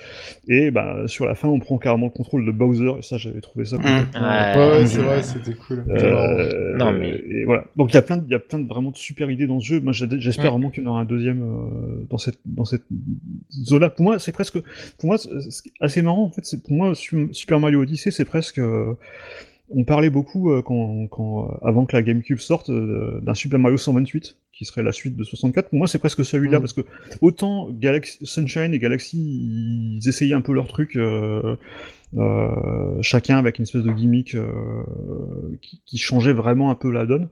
Et 0.49 0.71
bah, 0.73 1.05
sur 1.07 1.25
la 1.27 1.35
fin, 1.37 1.47
on 1.49 1.61
prend 1.61 1.79
carrément 1.79 2.07
le 2.07 2.13
contrôle 2.13 2.45
de 2.45 2.51
Bowser, 2.51 2.99
et 2.99 3.03
ça, 3.03 3.17
j'avais 3.17 3.41
trouvé 3.41 3.65
ça 3.65 3.77
complètement. 3.77 4.21
Ouais. 4.21 4.29
Ouais, 4.29 4.57
ouais, 4.57 4.83
euh, 4.83 4.87
c'est 4.87 4.99
vrai, 5.03 5.23
c'était 5.23 5.55
cool. 5.55 5.85
Euh, 5.89 6.77
Non, 6.77 6.93
mais- 6.93 7.11
et 7.29 7.45
voilà. 7.45 7.65
Donc 7.77 7.91
il 7.93 7.95
y 7.95 7.99
a 7.99 8.03
plein, 8.03 8.17
de, 8.17 8.25
il 8.27 8.31
y 8.33 8.35
a 8.35 8.39
plein 8.41 8.59
de 8.59 8.67
vraiment 8.67 8.91
de 8.91 8.97
super 8.97 9.31
idées 9.31 9.47
dans 9.47 9.61
ce 9.61 9.67
jeu. 9.67 9.81
Moi, 9.81 9.93
j'espère 9.93 10.47
Ouais. 10.47 10.51
vraiment 10.51 10.71
qu'il 10.71 10.83
y 10.83 10.87
en 10.87 10.91
aura 10.91 11.01
un 11.01 11.05
deuxième 11.05 11.43
euh, 11.43 12.05
dans 12.11 12.19
cette 12.19 12.39
dans 12.45 12.65
cette 12.65 12.85
zone-là. 13.53 13.91
Pour 13.91 14.05
moi, 14.05 14.19
c'est 14.19 14.33
presque, 14.33 14.59
pour 14.99 15.07
moi, 15.07 15.17
assez 15.81 16.03
marrant 16.03 16.25
en 16.25 16.31
fait. 16.31 16.45
C'est 16.45 16.63
pour 16.63 16.73
moi 16.73 16.95
Su- 16.95 17.29
Super 17.33 17.61
Mario 17.61 17.83
Odyssey, 17.83 18.11
c'est 18.11 18.25
presque 18.25 18.59
euh, 18.59 18.95
on 19.71 19.85
parlait 19.85 20.11
beaucoup 20.11 20.51
euh, 20.51 20.63
quand, 20.63 21.07
quand, 21.09 21.45
euh, 21.45 21.69
avant 21.69 21.87
que 21.87 21.97
la 21.97 22.03
GameCube 22.03 22.39
sorte 22.39 22.71
euh, 22.71 23.21
d'un 23.21 23.35
Super 23.35 23.59
Mario 23.59 23.77
128 23.77 24.37
qui 24.53 24.65
serait 24.65 24.83
la 24.83 24.93
suite 24.93 25.17
de 25.17 25.25
64. 25.25 25.71
Pour 25.71 25.79
moi, 25.79 25.87
c'est 25.87 25.99
presque 25.99 26.25
celui-là 26.25 26.59
Mm. 26.59 26.61
parce 26.61 26.73
que 26.73 26.83
autant 27.21 27.71
Galaxy, 27.71 28.19
Sunshine 28.23 28.75
et 28.75 28.79
Galaxy, 28.79 29.17
ils 29.19 30.09
essayaient 30.09 30.35
un 30.35 30.41
peu 30.41 30.53
leur 30.53 30.67
truc, 30.67 30.97
euh, 30.97 31.57
chacun 33.01 33.39
avec 33.39 33.59
une 33.59 33.63
espèce 33.63 33.85
de 33.85 33.93
gimmick 33.93 34.37
qui, 35.63 35.81
qui 35.87 35.99
changeait 35.99 36.33
vraiment 36.33 36.71
un 36.71 36.75
peu 36.75 36.91
la 36.91 37.07
donne. 37.07 37.29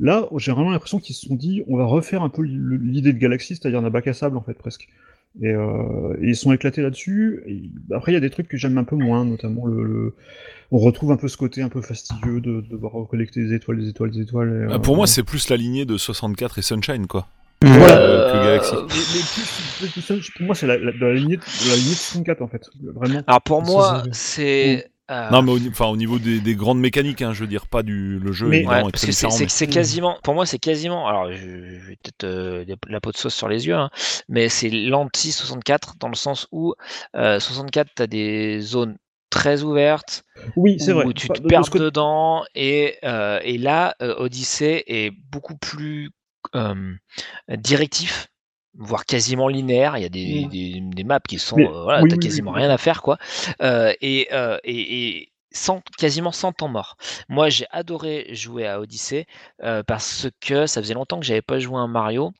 Là, 0.00 0.26
j'ai 0.38 0.50
vraiment 0.50 0.70
l'impression 0.70 0.98
qu'ils 0.98 1.14
se 1.14 1.26
sont 1.26 1.36
dit, 1.36 1.62
on 1.68 1.76
va 1.76 1.84
refaire 1.84 2.22
un 2.22 2.30
peu 2.30 2.42
l'idée 2.42 3.12
de 3.12 3.18
Galaxy, 3.18 3.54
c'est-à-dire 3.54 3.84
un 3.84 3.90
bac 3.90 4.08
à 4.08 4.14
sable 4.14 4.36
en 4.36 4.42
fait 4.42 4.54
presque. 4.54 4.88
Et, 5.40 5.48
euh, 5.48 6.14
et 6.20 6.28
ils 6.28 6.36
sont 6.36 6.52
éclatés 6.52 6.82
là-dessus. 6.82 7.42
Et 7.46 7.62
Après, 7.94 8.12
il 8.12 8.14
y 8.14 8.18
a 8.18 8.20
des 8.20 8.28
trucs 8.30 8.48
que 8.48 8.56
j'aime 8.58 8.76
un 8.76 8.84
peu 8.84 8.96
moins, 8.96 9.24
notamment 9.24 9.66
le, 9.66 9.82
le- 9.84 10.14
on 10.70 10.78
retrouve 10.78 11.10
un 11.12 11.16
peu 11.16 11.28
ce 11.28 11.36
côté 11.36 11.62
un 11.62 11.68
peu 11.68 11.80
fastidieux 11.82 12.40
de, 12.40 12.60
de 12.60 12.66
devoir 12.70 12.92
collecter 13.08 13.42
des 13.44 13.54
étoiles, 13.54 13.78
des 13.80 13.88
étoiles, 13.88 14.10
des 14.10 14.20
étoiles. 14.22 14.48
et, 14.48 14.52
Euh, 14.72 14.74
euh, 14.74 14.78
Pour 14.78 14.96
moi, 14.96 15.06
c'est 15.06 15.22
plus 15.22 15.48
la 15.48 15.56
lignée 15.56 15.84
de 15.86 15.96
64 15.96 16.58
et 16.58 16.62
Sunshine, 16.62 17.06
quoi. 17.06 17.28
Voilà. 17.64 17.96
Euh, 17.98 18.32
que 18.32 18.44
Galaxy. 18.44 18.74
Mais- 18.74 18.80
mais 18.88 19.90
plus- 19.92 20.02
plus- 20.06 20.30
pour 20.36 20.46
moi, 20.46 20.54
c'est 20.54 20.66
la, 20.66 20.76
la, 20.78 20.90
la 20.92 21.14
lignée 21.14 21.36
de, 21.36 21.42
de 21.42 21.68
la 21.70 21.76
lignée 21.76 21.90
de 21.90 21.96
64 21.96 22.42
en 22.42 22.48
fait, 22.48 22.68
vraiment. 22.82 23.22
Alors 23.26 23.40
pour 23.42 23.62
moi, 23.62 24.02
c'est. 24.12 24.90
Euh, 25.12 25.30
Non, 25.30 25.42
mais 25.42 25.52
au, 25.52 25.58
enfin, 25.68 25.86
au 25.86 25.96
niveau 25.96 26.18
des, 26.18 26.40
des 26.40 26.54
grandes 26.54 26.80
mécaniques, 26.80 27.22
hein, 27.22 27.32
je 27.32 27.40
veux 27.40 27.46
dire, 27.46 27.66
pas 27.66 27.82
du 27.82 28.18
le 28.18 28.32
jeu. 28.32 28.48
Mais- 28.48 28.58
évidemment, 28.58 28.84
Ouais, 28.86 28.90
parce 28.90 29.04
que 29.06 29.12
c'est- 29.12 29.66
mais- 29.66 29.72
quasiment, 29.72 30.18
pour 30.22 30.34
moi, 30.34 30.46
c'est 30.46 30.58
quasiment. 30.58 31.06
Alors, 31.06 31.30
je, 31.32 31.36
je 31.36 31.86
vais 31.88 31.96
peut-être 32.02 32.24
euh, 32.24 32.64
la 32.88 33.00
peau 33.00 33.12
de 33.12 33.16
sauce 33.16 33.34
sur 33.34 33.48
les 33.48 33.66
yeux, 33.66 33.74
hein, 33.76 33.90
mais 34.28 34.48
c'est 34.48 34.70
l'anti 34.70 35.30
64 35.32 35.94
dans 36.00 36.08
le 36.08 36.14
sens 36.16 36.48
où 36.52 36.74
euh, 37.14 37.38
64, 37.38 37.90
tu 37.94 38.02
as 38.02 38.06
des 38.06 38.60
zones 38.60 38.96
très 39.30 39.62
ouvertes 39.62 40.24
Oui, 40.56 40.76
c'est 40.78 40.92
où 40.92 40.96
vrai. 40.96 41.12
tu 41.14 41.28
te 41.28 41.40
de- 41.40 41.46
perds 41.48 41.70
dedans, 41.70 42.44
et, 42.54 42.96
euh, 43.04 43.38
et 43.42 43.56
là, 43.58 43.94
euh, 44.02 44.14
Odyssey 44.18 44.82
est 44.86 45.10
beaucoup 45.30 45.56
plus 45.56 46.10
euh, 46.54 46.94
directif 47.48 48.28
voire 48.74 49.04
quasiment 49.04 49.48
linéaire. 49.48 49.96
Il 49.98 50.02
y 50.02 50.06
a 50.06 50.08
des, 50.08 50.46
Mm. 50.46 50.48
des, 50.48 50.80
des 50.80 51.04
maps 51.04 51.20
qui 51.20 51.38
sont, 51.38 51.56
Mais- 51.56 51.66
euh, 51.68 51.82
voilà, 51.84 52.02
oui, 52.02 52.08
t'as 52.08 52.16
oui, 52.16 52.18
quasiment 52.18 52.52
oui. 52.52 52.60
rien 52.60 52.70
à 52.70 52.78
faire, 52.78 53.02
quoi. 53.02 53.18
Euh, 53.62 53.92
et, 54.00 54.28
euh, 54.32 54.58
et, 54.64 55.18
et 55.18 55.32
sans, 55.52 55.82
quasiment 55.98 56.32
sans 56.32 56.52
temps 56.52 56.68
mort. 56.68 56.96
Moi, 57.28 57.48
j'ai 57.50 57.66
adoré 57.70 58.28
jouer 58.34 58.66
à 58.66 58.80
Odyssey 58.80 59.26
euh, 59.62 59.82
parce 59.82 60.28
que 60.40 60.66
ça 60.66 60.80
faisait 60.82 60.94
longtemps 60.94 61.20
que 61.20 61.26
j'avais 61.26 61.42
pas 61.42 61.58
joué 61.58 61.76
à 61.76 61.80
un 61.80 61.88
Mario 61.88 62.32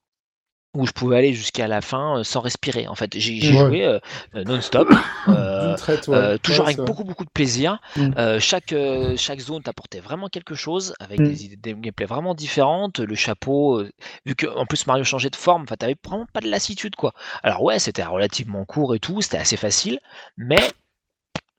où 0.74 0.86
je 0.86 0.92
pouvais 0.92 1.18
aller 1.18 1.34
jusqu'à 1.34 1.68
la 1.68 1.80
fin 1.80 2.18
euh, 2.18 2.24
sans 2.24 2.40
respirer. 2.40 2.88
En 2.88 2.94
fait, 2.94 3.10
j'ai 3.18 3.34
Ouais. 3.52 3.52
joué 3.58 3.84
euh, 3.84 3.98
non-stop, 4.34 4.88
euh, 5.28 5.76
ouais. 5.76 6.02
euh, 6.08 6.38
toujours 6.38 6.66
Ouais, 6.66 6.72
avec 6.72 6.86
beaucoup 6.86 7.04
beaucoup 7.04 7.24
de 7.24 7.30
plaisir. 7.30 7.78
Mm. 7.96 8.10
Euh, 8.18 8.40
chaque 8.40 8.72
euh, 8.72 9.14
chaque 9.16 9.40
zone 9.40 9.62
t'apportait 9.62 10.00
vraiment 10.00 10.28
quelque 10.28 10.54
chose, 10.54 10.94
avec 11.00 11.20
Mm. 11.20 11.24
des 11.24 11.44
idées 11.44 11.56
de 11.74 11.80
gameplay 11.80 12.06
vraiment 12.06 12.34
différentes. 12.34 13.00
Le 13.00 13.14
chapeau, 13.14 13.82
vu 14.26 14.34
que 14.34 14.46
en 14.46 14.64
plus 14.66 14.86
Mario 14.86 15.04
changeait 15.04 15.30
de 15.30 15.36
forme, 15.36 15.62
enfin 15.62 15.76
t'avais 15.76 15.96
vraiment 16.04 16.26
pas 16.32 16.40
de 16.40 16.48
lassitude 16.48 16.96
quoi. 16.96 17.12
Alors 17.42 17.62
ouais, 17.62 17.78
c'était 17.78 18.04
relativement 18.04 18.64
court 18.64 18.94
et 18.94 18.98
tout, 19.00 19.20
c'était 19.22 19.38
assez 19.38 19.56
facile, 19.56 20.00
mais 20.36 20.60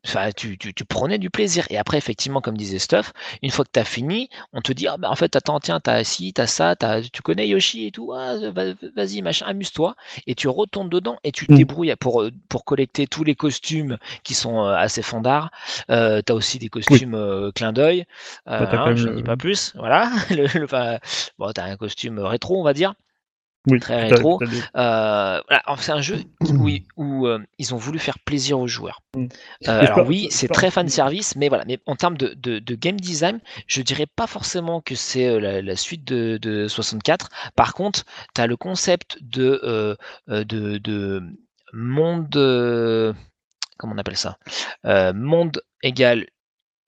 Enfin, 0.06 0.32
tu, 0.35 0.57
tu, 0.57 0.73
tu 0.73 0.83
prenais 0.83 1.17
du 1.17 1.30
plaisir. 1.30 1.65
Et 1.69 1.77
après, 1.77 1.98
effectivement, 1.98 2.41
comme 2.41 2.57
disait 2.57 2.77
Stuff, 2.80 3.14
une 3.41 3.51
fois 3.51 3.64
que 3.64 3.69
tu 3.73 3.80
as 3.80 3.85
fini, 3.85 4.30
on 4.51 4.59
te 4.59 4.73
dit, 4.73 4.85
ah, 4.88 4.98
bah, 4.98 5.09
en 5.09 5.15
fait, 5.15 5.35
attends, 5.38 5.61
tiens, 5.61 5.80
t'as 5.80 6.03
ci, 6.03 6.33
t'as 6.33 6.45
ça, 6.45 6.75
t'as, 6.75 7.01
tu 7.01 7.22
connais 7.22 7.48
Yoshi 7.48 7.85
et 7.88 7.91
tout, 7.91 8.11
ah, 8.14 8.35
va- 8.51 8.73
vas-y, 8.95 9.22
machin, 9.22 9.45
amuse-toi. 9.45 9.95
Et 10.27 10.35
tu 10.35 10.49
retournes 10.49 10.90
dedans 10.90 11.17
et 11.23 11.32
tu 11.32 11.48
te 11.48 11.53
Mm. 11.53 11.56
débrouilles 11.56 11.95
pour, 11.99 12.22
euh, 12.22 12.32
pour 12.49 12.65
collecter 12.65 13.07
tous 13.07 13.23
les 13.23 13.35
costumes 13.35 13.98
qui 14.23 14.33
sont 14.33 14.65
euh, 14.65 14.75
assez 14.75 15.01
fandards. 15.01 15.51
Euh, 15.90 16.22
t'as 16.22 16.33
aussi 16.33 16.59
des 16.59 16.69
costumes 16.69 17.15
euh, 17.15 17.51
clin 17.53 17.72
d'œil. 17.72 18.06
Euh, 18.49 18.65
Bah, 18.67 18.77
hein, 18.77 18.95
je 18.95 19.07
ne 19.07 19.14
dis 19.14 19.23
pas 19.23 19.38
plus. 19.38 19.73
Voilà. 19.75 20.11
Le, 20.30 20.48
le- 20.59 20.65
enfin, 20.65 20.99
bon, 21.38 21.51
t'as 21.53 21.65
un 21.65 21.77
costume 21.77 22.19
rétro, 22.19 22.59
on 22.59 22.64
va 22.64 22.73
dire. 22.73 22.93
Oui, 23.67 23.80
très 23.80 24.09
rétro. 24.09 24.40
Euh, 24.42 25.42
voilà, 25.48 25.64
c'est 25.80 25.92
un 25.93 26.01
jeu 26.01 26.17
où, 26.98 27.27
euh, 27.27 27.40
ils 27.58 27.74
ont 27.74 27.77
voulu 27.77 27.98
faire 27.98 28.19
plaisir 28.19 28.59
aux 28.59 28.67
joueurs. 28.67 29.01
Mm. 29.16 29.25
Euh, 29.69 29.80
alors 29.80 30.06
oui, 30.08 30.27
c'est 30.32 30.50
très 30.50 30.69
fan 30.69 30.90
service, 30.90 31.35
mais 31.38 31.48
voilà. 31.48 31.64
Mais 31.66 31.80
en 31.85 31.95
termes 31.95 32.17
de, 32.17 32.33
de- 32.35 32.59
de 32.59 32.75
game 32.75 33.00
design, 33.00 33.40
je 33.67 33.82
dirais 33.82 34.06
pas 34.06 34.27
forcément 34.27 34.82
que 34.82 34.95
c'est 34.95 35.40
la, 35.40 35.61
la 35.61 35.75
suite 35.77 36.03
de, 36.03 36.38
de 36.42 36.67
64. 36.67 37.30
Par 37.56 37.74
contre, 37.74 38.03
tu 38.35 38.42
as 38.42 38.48
le 38.48 38.58
concept 38.58 39.17
de, 39.22 39.95
de, 40.27 40.77
de 40.77 41.24
monde, 41.72 42.27
comment 43.77 43.93
on 43.95 43.98
appelle 43.98 44.17
ça? 44.17 44.38
Monde 45.14 45.61
égal 45.82 46.27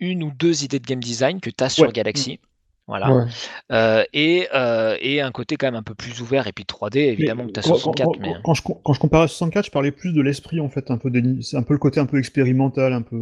une 0.02 0.24
ou 0.24 0.32
deux 0.32 0.66
idées 0.66 0.80
de 0.80 0.86
game 0.86 1.00
design 1.00 1.40
que 1.40 1.50
tu 1.50 1.64
as 1.64 1.70
sur 1.70 1.86
Ouais. 1.86 1.92
Galaxy. 1.94 2.40
Voilà. 2.88 3.12
Ouais. 3.12 3.24
Euh, 3.72 4.04
et, 4.14 4.48
euh, 4.54 4.96
et 5.02 5.20
un 5.22 5.32
côté 5.32 5.56
quand 5.56 5.66
même 5.68 5.76
un 5.76 5.82
peu 5.84 5.96
plus 5.96 6.22
ouvert 6.22 6.46
et 6.46 6.52
puis 6.54 6.66
3D 6.66 6.98
évidemment 7.00 7.44
Mais 7.46 7.52
que 7.52 7.54
tu 7.54 7.60
as 7.62 7.64
quand- 7.64 7.76
64 7.76 8.06
quand, 8.06 8.20
mais 8.20 8.34
quand, 8.34 8.42
quand 8.44 8.54
je, 8.54 8.62
quand 8.84 8.94
je 8.94 9.00
comparais 9.00 9.24
à 9.24 9.28
64, 9.28 9.66
je 9.66 9.72
parlais 9.72 9.92
plus 9.92 10.14
de 10.14 10.22
l'esprit 10.22 10.60
en 10.60 10.70
fait, 10.70 10.92
un 10.92 10.98
peu 10.98 11.10
un 11.10 11.64
peu 11.64 11.74
le 11.74 11.80
côté 11.80 12.00
un 12.00 12.06
peu 12.06 12.20
expérimental, 12.20 12.94
un 12.94 13.02
peu 13.02 13.16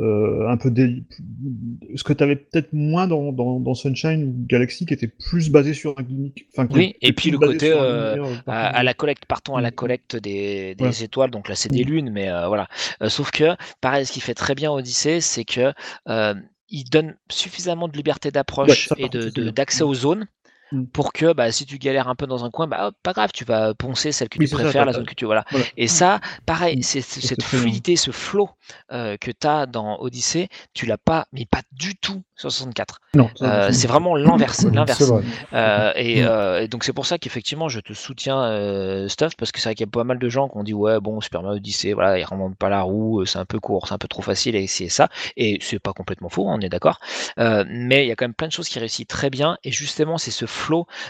euh, 0.00 0.48
un 0.48 0.56
peu 0.58 0.68
déli- 0.70 1.02
ce 1.96 2.04
que 2.04 2.12
tu 2.12 2.22
avais 2.22 2.36
peut-être 2.36 2.72
moins 2.72 3.06
dans, 3.08 3.32
dans, 3.32 3.58
dans 3.58 3.74
Sunshine 3.74 4.22
ou 4.22 4.34
Galaxy 4.46 4.86
qui 4.86 4.94
était 4.94 5.08
plus 5.08 5.50
basé 5.50 5.74
sur 5.74 5.98
un 5.98 6.02
gimmick. 6.02 6.46
Enfin, 6.52 6.68
Oui, 6.70 6.94
et 7.00 7.12
puis 7.12 7.30
le 7.30 7.38
côté, 7.38 7.72
euh, 7.74 8.22
à, 8.46 8.82
la 8.84 8.94
collecte 8.94 9.24
partons 9.26 9.56
à 9.56 9.60
la 9.60 9.70
Mm. 9.70 9.74
collecte 9.74 10.16
des, 10.16 10.74
des 10.76 11.04
étoiles 11.04 11.30
donc 11.30 11.48
là 11.48 11.54
c'est 11.54 11.70
des 11.70 11.84
Mm. 11.84 11.88
lunes 11.88 12.10
mais 12.10 12.28
euh, 12.30 12.48
voilà 12.48 12.68
Euh, 13.02 13.08
sauf 13.08 13.30
que 13.30 13.56
pareil 13.80 14.04
ce 14.06 14.12
qui 14.12 14.20
fait 14.20 14.34
très 14.34 14.54
bien 14.54 14.70
Odyssey 14.70 15.20
c'est 15.20 15.44
que 15.44 15.72
euh, 16.08 16.34
il 16.70 16.84
donne 16.90 17.16
suffisamment 17.30 17.88
de 17.88 17.96
liberté 17.96 18.30
d'approche 18.30 18.88
et 18.96 19.08
par 19.08 19.10
de 19.10 19.50
d'accès 19.50 19.82
aux 19.82 19.94
zones 19.94 20.26
Mm. 20.72 20.84
pour 20.92 21.12
que 21.12 21.32
bah, 21.32 21.50
si 21.52 21.64
tu 21.66 21.78
galères 21.78 22.08
un 22.08 22.14
peu 22.14 22.26
dans 22.26 22.44
un 22.44 22.50
coin, 22.50 22.66
bah, 22.66 22.90
pas 23.02 23.12
grave, 23.12 23.30
tu 23.32 23.44
vas 23.44 23.74
poncer 23.74 24.12
celle 24.12 24.28
que 24.28 24.38
Oui, 24.38 24.46
tu 24.46 24.50
ça, 24.50 24.56
préfères, 24.56 24.84
la 24.84 24.92
zone 24.92 25.06
que 25.06 25.14
tu 25.14 25.24
voilà. 25.24 25.44
voilà. 25.50 25.66
Et 25.76 25.88
ça, 25.88 26.20
pareil, 26.46 26.78
Mm. 26.78 26.82
c'est 26.82 27.00
cette 27.00 27.42
fluidité, 27.42 27.96
ce 27.96 28.10
flow 28.10 28.50
euh, 28.92 29.16
que 29.18 29.30
tu 29.30 29.46
as 29.46 29.66
dans 29.66 29.98
Odyssey, 30.00 30.48
tu 30.74 30.86
l'as 30.86 30.98
pas, 30.98 31.26
mais 31.32 31.46
pas 31.46 31.62
du 31.72 31.96
tout 31.96 32.22
sur 32.36 32.50
64. 32.52 33.00
Non, 33.14 33.30
Euh, 33.42 33.70
c'est 33.72 33.88
vraiment 33.88 34.14
l'inverse, 34.14 34.58
C'est 34.58 34.70
l'inverse. 34.74 35.02
vrai. 35.02 35.22
Euh, 35.54 35.92
et, 35.96 36.22
Mm. 36.22 36.62
et 36.64 36.68
donc 36.68 36.84
c'est 36.84 36.92
pour 36.92 37.06
ça 37.06 37.18
qu'effectivement 37.18 37.68
je 37.68 37.80
te 37.80 37.92
soutiens 37.94 39.08
Stuff 39.08 39.36
parce 39.36 39.52
que 39.52 39.60
c'est 39.60 39.68
vrai 39.70 39.74
qu'il 39.74 39.86
y 39.86 39.88
a 39.88 39.90
pas 39.90 40.04
mal 40.04 40.18
de 40.18 40.28
gens 40.28 40.48
qui 40.48 40.56
ont 40.58 40.62
dit 40.64 40.74
ouais 40.74 41.00
bon 41.00 41.20
Super 41.20 41.42
Mario 41.42 41.56
Odyssey 41.56 41.92
voilà 41.94 42.18
il 42.18 42.24
remonte 42.24 42.56
pas 42.56 42.68
la 42.68 42.82
roue 42.82 43.24
c'est 43.24 43.38
un 43.38 43.44
peu 43.46 43.58
court 43.60 43.88
c'est 43.88 43.94
un 43.94 43.98
peu 43.98 44.08
trop 44.08 44.22
facile 44.22 44.54
et 44.56 44.66
c'est 44.66 44.88
ça 44.88 45.08
et 45.36 45.58
c'est 45.62 45.78
pas 45.78 45.92
complètement 45.92 46.28
faux 46.28 46.48
hein, 46.48 46.56
on 46.58 46.60
est 46.60 46.68
d'accord 46.68 46.98
mais 47.36 48.04
il 48.04 48.08
y 48.08 48.12
a 48.12 48.16
quand 48.16 48.24
même 48.24 48.34
plein 48.34 48.48
de 48.48 48.52
choses 48.52 48.68
qui 48.68 48.78
réussissent 48.78 49.06
très 49.06 49.30
bien 49.30 49.56
et 49.64 49.72
justement 49.72 50.18
c'est 50.18 50.30
ce 50.30 50.46
flow 50.46 50.57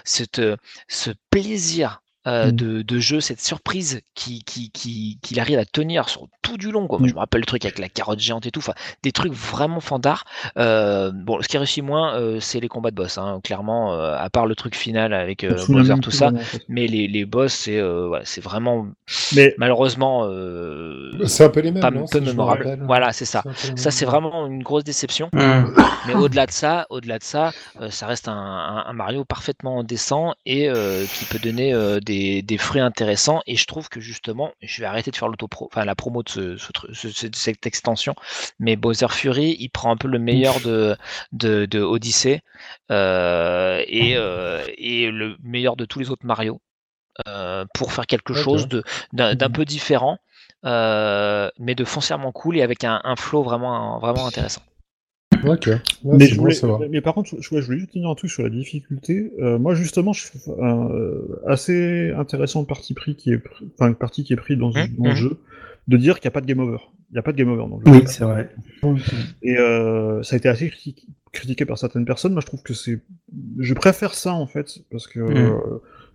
cette, 0.05 0.39
euh, 0.39 0.57
ce 0.89 1.10
plaisir 1.31 2.02
euh, 2.28 2.48
Mm. 2.48 2.52
de, 2.52 2.82
de 2.82 2.98
jeu, 2.98 3.20
cette 3.20 3.40
surprise 3.40 4.00
qui, 4.15 4.42
qui, 4.44 4.70
qui, 4.70 5.18
qu'il 5.23 5.40
arrive 5.40 5.58
à 5.58 5.65
tenir 5.65 6.08
sur 6.08 6.26
tout 6.42 6.57
du 6.57 6.70
long. 6.70 6.86
Quoi. 6.86 6.98
Moi, 6.98 7.07
Mm. 7.07 7.10
je 7.10 7.15
me 7.15 7.18
rappelle 7.20 7.40
le 7.40 7.47
truc 7.47 7.65
avec 7.65 7.78
la 7.78 7.89
carotte 7.89 8.20
géante 8.20 8.47
et 8.47 8.50
tout, 8.50 8.60
enfin, 8.60 8.74
des 9.02 9.12
trucs 9.12 9.32
vraiment 9.32 9.81
fandards. 9.81 10.24
Euh, 10.57 11.10
bon, 11.12 11.40
ce 11.42 11.48
qui 11.48 11.58
réussit 11.58 11.82
moins, 11.84 12.15
euh, 12.15 12.39
c'est 12.40 12.60
les 12.60 12.68
combats 12.68 12.90
de 12.90 12.97
boss, 12.97 13.18
hein, 13.18 13.40
clairement, 13.42 13.94
euh, 13.94 14.15
à 14.16 14.31
part 14.31 14.47
le 14.47 14.55
truc 14.55 14.74
final 14.76 15.12
avec 15.12 15.44
euh, 15.44 15.57
même 15.68 16.00
tout 16.00 16.10
plus 16.10 16.16
ça. 16.16 16.26
vraiment, 16.26 16.40
en 16.40 16.44
fait. 16.44 16.62
Mais 16.68 16.86
les, 16.86 17.08
les 17.08 17.24
boss, 17.24 17.52
c'est 17.52 17.78
euh, 17.78 18.07
voilà, 18.08 18.24
c'est 18.24 18.40
vraiment, 18.42 18.86
Mais 19.34 19.55
malheureusement, 19.58 20.24
euh, 20.26 21.10
C'est 21.26 21.44
un 21.44 21.48
peu 21.50 21.60
les 21.60 21.70
mêmes, 21.70 21.81
pas 21.82 21.90
non, 21.90 22.00
peu 22.07 22.18
si 22.18 22.24
je 22.24 22.31
me 22.31 22.31
mémorable. 22.31 22.65
rappelle. 22.65 22.84
Voilà, 22.86 23.12
c'est 23.12 23.24
ça. 23.24 23.42
Ça, 23.76 23.90
c'est 23.90 24.05
vraiment 24.05 24.47
une 24.47 24.62
grosse 24.62 24.84
déception. 24.84 25.28
Hum. 25.34 25.74
Mais 26.07 26.15
au-delà 26.15 26.47
de 26.47 26.52
ça, 26.52 26.86
au-delà 26.90 27.18
de 27.18 27.24
ça, 27.24 27.52
euh, 27.81 27.90
ça 27.90 28.07
reste 28.07 28.28
un, 28.28 28.32
un- 28.32 28.84
un 28.86 28.92
Mario 28.92 29.24
parfaitement 29.24 29.82
décent 29.84 30.34
et 30.47 30.68
euh, 30.68 31.05
qui 31.18 31.24
peut 31.26 31.39
donner 31.39 31.74
euh, 31.74 32.00
des, 32.42 32.58
intéressants. 32.80 33.40
Et 33.47 33.56
je 33.56 33.66
trouve 33.66 33.88
que 33.88 34.00
justement, 34.00 34.52
je 34.62 34.80
vais 34.80 34.86
arrêter 34.86 35.10
de 35.10 35.16
faire 35.16 35.28
l'auto 35.28 35.48
enfin 35.60 35.84
la 35.84 35.94
promo 35.94 36.22
de 36.22 36.28
ce, 36.30 36.56
ce 36.92 37.28
cette 37.32 37.66
extension. 37.66 38.14
Mais 38.58 38.76
Bowser 38.76 39.08
Fury, 39.10 39.56
il 39.58 39.70
prend 39.70 39.90
un 39.90 39.97
peu 39.97 40.08
le 40.08 40.18
meilleur 40.18 40.60
de 40.60 40.97
de, 41.32 41.66
de 41.66 41.80
Odyssey 41.80 42.42
euh, 42.90 43.82
et, 43.86 44.16
euh, 44.16 44.64
et 44.78 45.10
le 45.10 45.36
meilleur 45.42 45.76
de 45.76 45.84
tous 45.86 45.98
les 46.00 46.10
autres 46.10 46.26
Mario 46.26 46.60
euh, 47.28 47.64
pour 47.74 47.92
faire 47.92 48.06
quelque 48.06 48.34
chose 48.34 48.68
de 48.68 48.82
d'un 49.12 49.34
d'un 49.34 49.50
peu 49.50 49.64
différent. 49.64 50.18
euh, 50.64 51.50
mais 51.58 51.74
de 51.74 51.84
foncièrement 51.84 52.32
cool 52.32 52.56
et 52.58 52.62
avec 52.62 52.84
un, 52.84 53.00
un 53.05 53.16
flow 53.16 53.42
vraiment 53.42 53.98
vraiment 54.00 54.26
intéressant. 54.26 54.62
Ok. 55.44 55.67
Ouais, 55.67 56.17
mais, 56.18 56.26
je 56.26 56.39
voulais, 56.39 57.00
par 57.00 57.15
contre, 57.15 57.31
je, 57.41 57.55
ouais, 57.55 57.60
je 57.60 57.67
voulais 57.67 57.78
juste 57.78 57.92
tenir 57.92 58.08
un 58.08 58.15
truc 58.15 58.31
sur 58.31 58.42
la 58.42 58.50
difficulté. 58.50 59.33
Euh, 59.41 59.58
moi, 59.58 59.75
justement, 59.75 60.12
je 60.12 60.26
trouve 60.26 60.57
euh, 60.60 61.41
assez 61.47 62.12
intéressant 62.12 62.60
le 62.60 62.67
parti 62.67 62.94
pris 62.94 63.17
qui 63.17 63.33
est, 63.33 63.42
enfin, 63.78 63.92
parti 63.92 64.25
qui 64.25 64.33
est 64.33 64.36
pris 64.36 64.57
dans, 64.57 64.70
dans 64.70 64.81
le 64.99 65.10
mhm. 65.10 65.15
jeu, 65.15 65.36
de 65.89 65.97
dire 65.97 66.20
qu'il 66.20 66.28
n'y 66.28 66.33
a 66.33 66.34
pas 66.34 66.41
de 66.41 66.47
game 66.47 66.60
over. 66.60 66.78
Il 67.10 67.15
n'y 67.15 67.18
a 67.18 67.23
pas 67.23 67.33
de 67.33 67.36
game 67.39 67.49
over 67.49 67.68
dans 67.68 67.78
le 67.78 67.84
jeu. 67.86 68.00
Oui, 68.00 68.07
c'est 68.07 68.25
vrai. 68.25 68.50
Et 69.42 69.57
euh, 69.58 70.23
ça 70.23 70.34
a 70.34 70.36
été 70.36 70.49
assez 70.49 70.68
criti- 70.68 71.07
critiqué 71.33 71.65
par 71.65 71.78
certaines 71.78 72.05
personnes. 72.05 72.33
Moi, 72.33 72.42
je 72.42 72.47
trouve 72.47 72.62
que 72.62 72.75
c'est, 72.75 73.00
je 73.58 73.75
préfère 73.75 74.15
ça 74.15 74.33
en 74.33 74.47
fait, 74.47 74.81
parce 74.91 75.07
que 75.07 75.20
Mhm. 75.20 75.60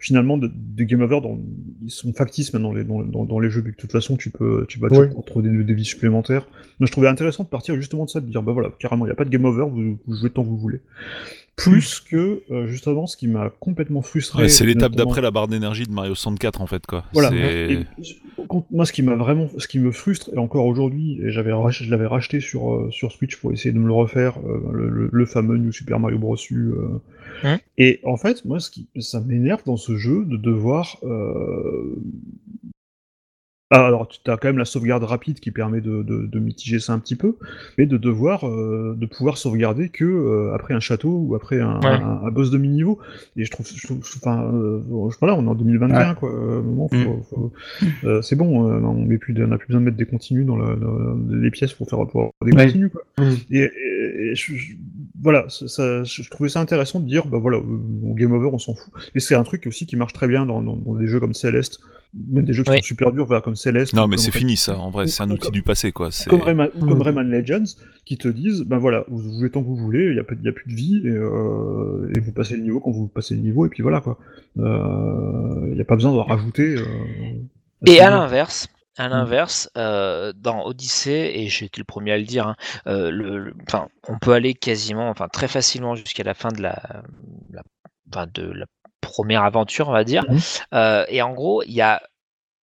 Euh, 0.04 0.06
finalement 0.06 0.38
de, 0.38 0.52
de 0.54 0.84
game 0.84 1.02
over, 1.02 1.22
dans, 1.22 1.40
ils 1.84 1.90
sont 1.92 2.12
factices 2.14 2.54
maintenant 2.54 2.74
les, 2.74 2.84
dans, 2.84 3.02
dans, 3.02 3.26
dans 3.26 3.40
les 3.40 3.50
jeux, 3.50 3.62
vu 3.62 3.72
que 3.72 3.78
de 3.78 3.82
toute 3.82 3.92
façon 3.92 4.18
tu 4.18 4.30
peux, 4.30 4.66
tu 4.68 4.80
vas 4.80 4.88
Oui. 4.92 5.08
trouver 5.26 5.50
des, 5.50 5.64
des 5.64 5.74
vies 5.74 5.86
supplémentaires. 5.86 6.46
Donc 6.80 6.88
je 6.88 6.92
trouvais 6.92 7.08
intéressant 7.08 7.44
de 7.44 7.50
partir 7.50 7.76
justement 7.76 8.06
de 8.06 8.10
ça, 8.10 8.20
de 8.20 8.30
dire 8.30 8.44
bah 8.44 8.52
voilà, 8.52 8.70
carrément, 8.80 9.06
il 9.06 9.10
n'y 9.10 9.14
a 9.14 9.16
pas 9.16 9.26
de 9.26 9.30
game 9.30 9.46
over, 9.46 9.66
vous, 9.70 9.98
vous 10.06 10.16
jouez 10.16 10.30
tant 10.30 10.44
que 10.44 10.48
vous 10.50 10.58
voulez. 10.58 10.80
Plus 11.56 12.00
que 12.00 12.42
euh, 12.50 12.66
justement 12.68 13.06
ce 13.06 13.16
qui 13.16 13.28
m'a 13.28 13.52
complètement 13.60 14.02
frustré. 14.02 14.42
Ouais, 14.44 14.50
c'est 14.50 14.66
l'étape 14.66 14.96
d'après 14.96 15.22
la 15.22 15.30
barre 15.30 15.48
d'énergie 15.48 15.84
de 15.86 15.92
Mario 15.92 16.16
64 16.16 16.62
en 16.62 16.66
fait 16.68 16.86
quoi. 16.88 17.06
Voilà. 17.14 17.32
Et, 17.36 17.80
moi, 18.72 18.86
ce 18.86 18.92
qui 18.92 19.04
m'a 19.04 19.16
vraiment, 19.16 19.48
ce 19.58 19.68
qui 19.68 19.80
me 19.80 19.92
frustre, 19.92 20.30
et 20.34 20.38
encore 20.38 20.66
aujourd'hui, 20.66 21.20
et 21.22 21.32
j'avais, 21.32 21.52
je 21.72 21.90
l'avais 21.90 22.08
racheté 22.08 22.40
sur 22.40 22.74
euh, 22.74 22.90
sur 22.92 23.12
Switch 23.12 23.38
pour 23.38 23.52
essayer 23.54 23.72
de 23.72 23.78
me 23.80 23.86
le 23.88 23.94
refaire, 23.94 24.38
euh, 24.46 24.60
le, 24.74 24.90
le- 24.90 25.10
le 25.12 25.26
fameux 25.26 25.58
New 25.58 25.72
Super 25.72 26.00
Mario 26.00 26.18
Bros. 26.18 26.36
U. 26.50 26.72
Hein 27.44 27.60
et 27.78 28.00
en 28.04 28.18
fait, 28.18 28.46
moi, 28.46 28.60
ce 28.60 28.70
qui, 28.70 28.88
ça 29.00 29.20
m'énerve 29.22 29.64
dans 29.66 29.78
ce 29.78 29.96
jeu 29.96 30.26
de 30.26 30.38
devoir. 30.38 30.98
euh, 31.04 31.96
ah, 33.76 33.88
alors, 33.88 34.08
tu 34.08 34.20
as 34.30 34.38
quand 34.38 34.50
même 34.50 34.60
la 34.60 34.66
sauvegarde 34.66 35.04
rapide 35.04 35.40
qui 35.40 35.50
permet 35.50 35.82
de, 35.82 36.04
de, 36.04 36.28
de 36.28 36.40
mitiger 36.40 36.78
ça 36.80 36.94
un 36.94 37.00
petit 37.00 37.16
peu, 37.16 37.38
mais 37.80 37.88
de 37.88 37.98
devoir, 37.98 38.48
euh, 38.48 38.94
de 38.96 39.06
pouvoir 39.08 39.36
sauvegarder 39.40 39.90
que 39.90 40.06
euh, 40.06 40.54
après 40.54 40.76
un 40.76 40.80
château 40.80 41.10
ou 41.10 41.34
après 41.34 41.60
un, 41.60 41.80
Ouais. 41.80 41.88
un, 41.88 42.22
un 42.24 42.30
boss 42.30 42.52
de 42.52 42.60
mini-niveau. 42.60 43.00
Et 43.36 43.46
je 43.46 43.50
trouve, 43.50 43.66
je 43.74 43.88
trouve- 43.88 43.98
enfin, 44.18 44.44
euh, 44.54 44.80
voilà, 45.20 45.34
on 45.36 45.46
est 45.46 45.50
en 45.50 45.56
2021, 45.56 46.10
Ouais. 46.10 46.16
quoi. 46.20 46.30
euh, 46.32 46.62
Mm. 46.62 47.50
euh, 48.04 48.22
c'est 48.22 48.36
bon, 48.36 48.70
euh, 48.70 48.80
on 48.80 49.06
n'a 49.08 49.18
plus, 49.18 49.34
besoin 49.34 49.58
de 49.58 49.80
mettre 49.80 49.98
des 49.98 50.06
continues 50.06 50.46
dans 50.46 50.58
la- 50.58 50.76
la- 50.76 51.16
les 51.42 51.50
pièces 51.50 51.74
pour 51.74 51.90
faire 51.90 51.98
pour 52.08 52.22
avoir 52.22 52.32
des 52.46 52.52
Ouais. 52.56 52.66
continues, 52.68 52.90
quoi. 52.92 53.02
Mm. 53.18 53.32
Et, 53.50 53.58
et- 53.58 54.30
et 54.32 54.36
je, 54.36 54.54
je- 54.54 54.74
voilà, 55.24 55.46
ça, 55.50 55.68
ça- 55.68 56.04
je 56.04 56.30
trouvais 56.30 56.50
ça 56.50 56.60
intéressant 56.60 57.00
de 57.00 57.08
dire, 57.08 57.26
bah 57.26 57.38
voilà, 57.40 57.58
euh, 57.58 57.62
au 58.10 58.14
game 58.14 58.32
over, 58.34 58.50
on 58.54 58.60
s'en 58.60 58.76
fout. 58.76 58.94
Et 59.16 59.20
c'est 59.20 59.36
un 59.36 59.44
truc 59.44 59.66
aussi 59.68 59.86
qui 59.88 59.96
marche 59.96 60.14
très 60.14 60.28
bien 60.28 60.46
dans, 60.46 60.62
dans- 60.62 60.76
dans 60.76 60.94
des 60.96 61.08
jeux 61.08 61.20
comme 61.20 61.34
Celeste, 61.34 61.80
même 62.30 62.46
des 62.46 62.54
jeux 62.54 62.64
qui 62.64 62.70
Oui. 62.72 62.78
sont 62.78 62.84
super 62.84 63.12
durs, 63.12 63.26
voilà, 63.26 63.42
comme 63.42 63.56
Celeste. 63.56 63.94
Non 63.94 64.08
mais 64.08 64.18
c'est 64.18 64.32
fini 64.32 64.56
ça. 64.58 64.78
En 64.78 64.92
vrai, 64.92 65.08
c'est 65.08 65.24
un 65.24 65.30
ou 65.30 65.34
outil 65.34 65.42
comme- 65.46 65.52
du 65.54 65.64
passé 65.64 65.92
quoi. 65.92 66.12
C'est- 66.12 66.30
Comme 66.30 66.42
Rayman, 66.42 66.70
ou 66.76 66.86
comme 66.86 67.00
Mm. 67.00 67.02
Rayman 67.02 67.30
Legends, 67.32 67.64
qui 68.06 68.18
te 68.18 68.28
disent, 68.28 68.62
ben 68.62 68.78
voilà, 68.78 69.06
vous 69.08 69.22
jouez 69.40 69.50
tant 69.50 69.62
que 69.62 69.68
vous 69.68 69.78
voulez, 69.78 70.08
il 70.08 70.14
n'y 70.14 70.20
a, 70.20 70.24
plus- 70.24 70.38
il 70.40 70.46
y 70.46 70.50
a 70.50 70.52
plus 70.52 70.70
de 70.70 70.76
vie, 70.76 71.02
et, 71.06 71.10
euh, 71.10 72.12
et 72.16 72.20
vous 72.20 72.32
passez 72.34 72.56
le 72.58 72.64
niveau 72.64 72.80
quand 72.82 72.92
vous 72.92 73.08
passez 73.08 73.34
le 73.34 73.42
niveau, 73.42 73.66
et 73.66 73.70
puis 73.70 73.82
voilà, 73.82 74.02
quoi. 74.02 74.18
Euh, 74.60 75.68
Il 75.70 75.76
n'y 75.76 75.82
a 75.82 75.86
pas 75.86 75.96
besoin 75.96 76.12
de 76.12 76.18
rajouter. 76.18 76.76
euh, 76.76 76.84
Et 77.88 78.00
à 78.00 78.10
l'inverse, 78.10 78.68
à 78.98 79.08
Mm. 79.08 79.12
l'inverse, 79.12 79.70
euh, 79.78 80.34
dans 80.36 80.66
Odyssey, 80.66 81.38
et 81.40 81.48
j'ai 81.50 81.66
été 81.66 81.80
le 81.82 81.86
premier 81.86 82.12
à 82.14 82.18
le 82.18 82.24
dire, 82.26 82.48
hein, 82.48 82.56
euh, 82.88 83.12
le, 83.12 83.38
le- 83.40 83.56
enfin, 83.68 83.90
on 84.08 84.20
peut 84.20 84.34
aller 84.34 84.54
quasiment, 84.54 85.10
enfin 85.10 85.28
très 85.30 85.48
facilement 85.48 85.96
jusqu'à 85.96 86.24
la 86.24 86.34
fin 86.34 86.50
de 86.50 86.62
la, 86.62 86.82
la- 87.52 87.64
enfin, 88.10 88.28
de 88.34 88.44
la 88.44 88.66
première 89.02 89.44
aventure, 89.44 89.90
on 89.90 89.94
va 89.94 90.04
dire. 90.04 90.26
Mhm. 90.30 90.40
Euh, 90.76 91.06
et 91.10 91.22
en 91.22 91.34
gros, 91.34 91.64
il 91.64 91.72
y 91.74 91.82
a 91.82 92.02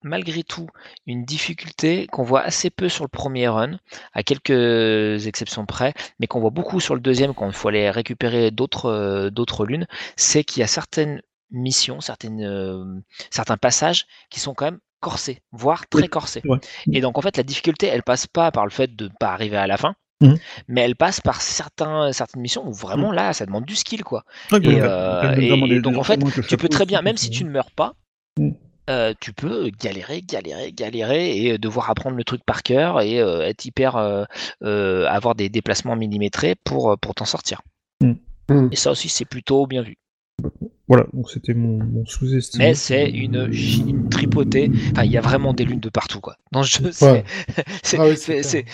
malgré 0.03 0.43
tout 0.45 0.67
une 1.07 1.25
difficulté 1.27 2.07
qu'on 2.07 2.23
voit 2.23 2.41
assez 2.43 2.71
peu 2.71 2.89
sur 2.89 3.05
le 3.05 3.09
premier 3.09 3.49
run, 3.49 3.79
à 4.15 4.23
quelques 4.23 5.27
exceptions 5.27 5.67
près, 5.67 5.93
mais 6.19 6.27
qu'on 6.27 6.41
voit 6.41 6.51
beaucoup 6.51 6.81
sur 6.81 6.95
le 6.95 7.01
deuxième 7.03 7.35
quand 7.35 7.47
il 7.47 7.53
faut 7.53 7.69
aller 7.69 7.91
récupérer 7.91 8.51
d'autres 8.51 9.29
d'autres 9.31 9.67
lunes, 9.67 9.87
c'est 10.17 10.43
qu'il 10.45 10.61
y 10.61 10.65
a 10.65 10.67
certaines 10.69 11.21
missions, 11.51 12.01
certaines, 12.01 12.43
euh, 12.45 12.85
certains 13.31 13.59
passages 13.59 14.07
qui 14.31 14.41
sont 14.41 14.55
quand 14.55 14.67
même 14.67 14.81
corsés, 15.01 15.41
voire 15.53 15.89
très 15.89 16.03
ouais. 16.45 16.59
Et 16.93 17.01
donc 17.01 17.19
en 17.19 17.21
fait 17.23 17.37
la 17.37 17.43
difficulté, 17.43 17.87
elle 17.87 18.03
passe 18.03 18.27
pas 18.27 18.51
par 18.53 18.65
le 18.65 18.71
fait 18.71 18.95
de 18.95 19.05
ne 19.07 19.13
pas 19.19 19.33
arriver 19.33 19.57
à 19.57 19.67
la 19.67 19.77
fin, 19.77 19.95
Mhm. 20.21 20.37
mais 20.69 20.83
elle 20.83 20.97
passe 20.97 21.21
par 21.21 21.41
certains, 21.41 22.13
certaines 22.13 22.43
missions 22.43 22.67
où 22.67 22.73
vraiment 22.73 23.11
là, 23.11 23.33
ça 23.33 23.47
demande 23.47 23.65
du 23.65 23.75
skill 23.77 24.05
quoi. 24.05 24.25
Ouais, 24.53 24.59
Et, 24.59 24.61
donc, 24.63 24.75
euh, 24.75 25.23
même 25.23 25.39
et- 25.41 25.49
notamment 25.49 25.67
et 25.67 25.69
des- 25.71 25.81
donc 25.81 25.95
des 25.95 25.99
en 25.99 26.05
fait, 26.05 26.21
tu 26.49 26.57
peux 26.57 26.69
très 26.69 26.87
bien, 26.87 27.03
même 27.03 27.17
si 27.17 27.31
tu 27.31 27.45
ne 27.45 27.51
meurs 27.51 27.71
pas, 27.71 27.95
Mm. 28.39 28.51
euh, 28.91 29.15
tu 29.21 29.33
peux 29.33 29.71
galérer, 29.81 30.21
galérer, 30.23 30.73
galérer 30.73 31.37
et 31.37 31.53
euh, 31.53 31.59
devoir 31.59 31.91
apprendre 31.91 32.17
le 32.17 32.25
truc 32.25 32.43
par 32.45 32.63
cœur 32.63 33.01
et 33.01 33.21
euh, 33.21 33.41
être 33.43 33.65
hyper, 33.65 33.97
euh, 33.97 34.25
euh, 34.63 35.07
avoir 35.09 35.35
des 35.35 35.49
déplacements 35.49 35.97
millimétrés 35.97 36.55
pour, 36.65 36.97
pour 36.99 37.15
t'en 37.15 37.25
sortir. 37.25 37.63
Et 38.73 38.77
ça 38.77 38.91
aussi, 38.91 39.09
c'est 39.09 39.25
plutôt 39.25 39.67
bien 39.67 39.83
vu. 39.83 39.97
Voilà, 40.91 41.07
donc 41.13 41.31
c'était 41.31 41.55
mon, 41.55 41.79
mon 41.79 42.05
sous-estimé. 42.05 42.65
Mais 42.65 42.75
c'est 42.75 43.09
une, 43.09 43.49
une 43.53 44.09
tripotée. 44.09 44.73
Enfin, 44.91 45.05
il 45.05 45.13
y 45.13 45.17
a 45.17 45.21
vraiment 45.21 45.55
des 45.55 45.65
lunes 45.65 45.79
de 45.79 45.89
partout, 45.89 46.21
quoi. 46.21 46.35
Dans 46.51 46.63
le 46.63 46.67
jeu, 46.67 46.91
c'est, 46.91 47.25
Ah 47.97 48.07
oui. 48.07 48.17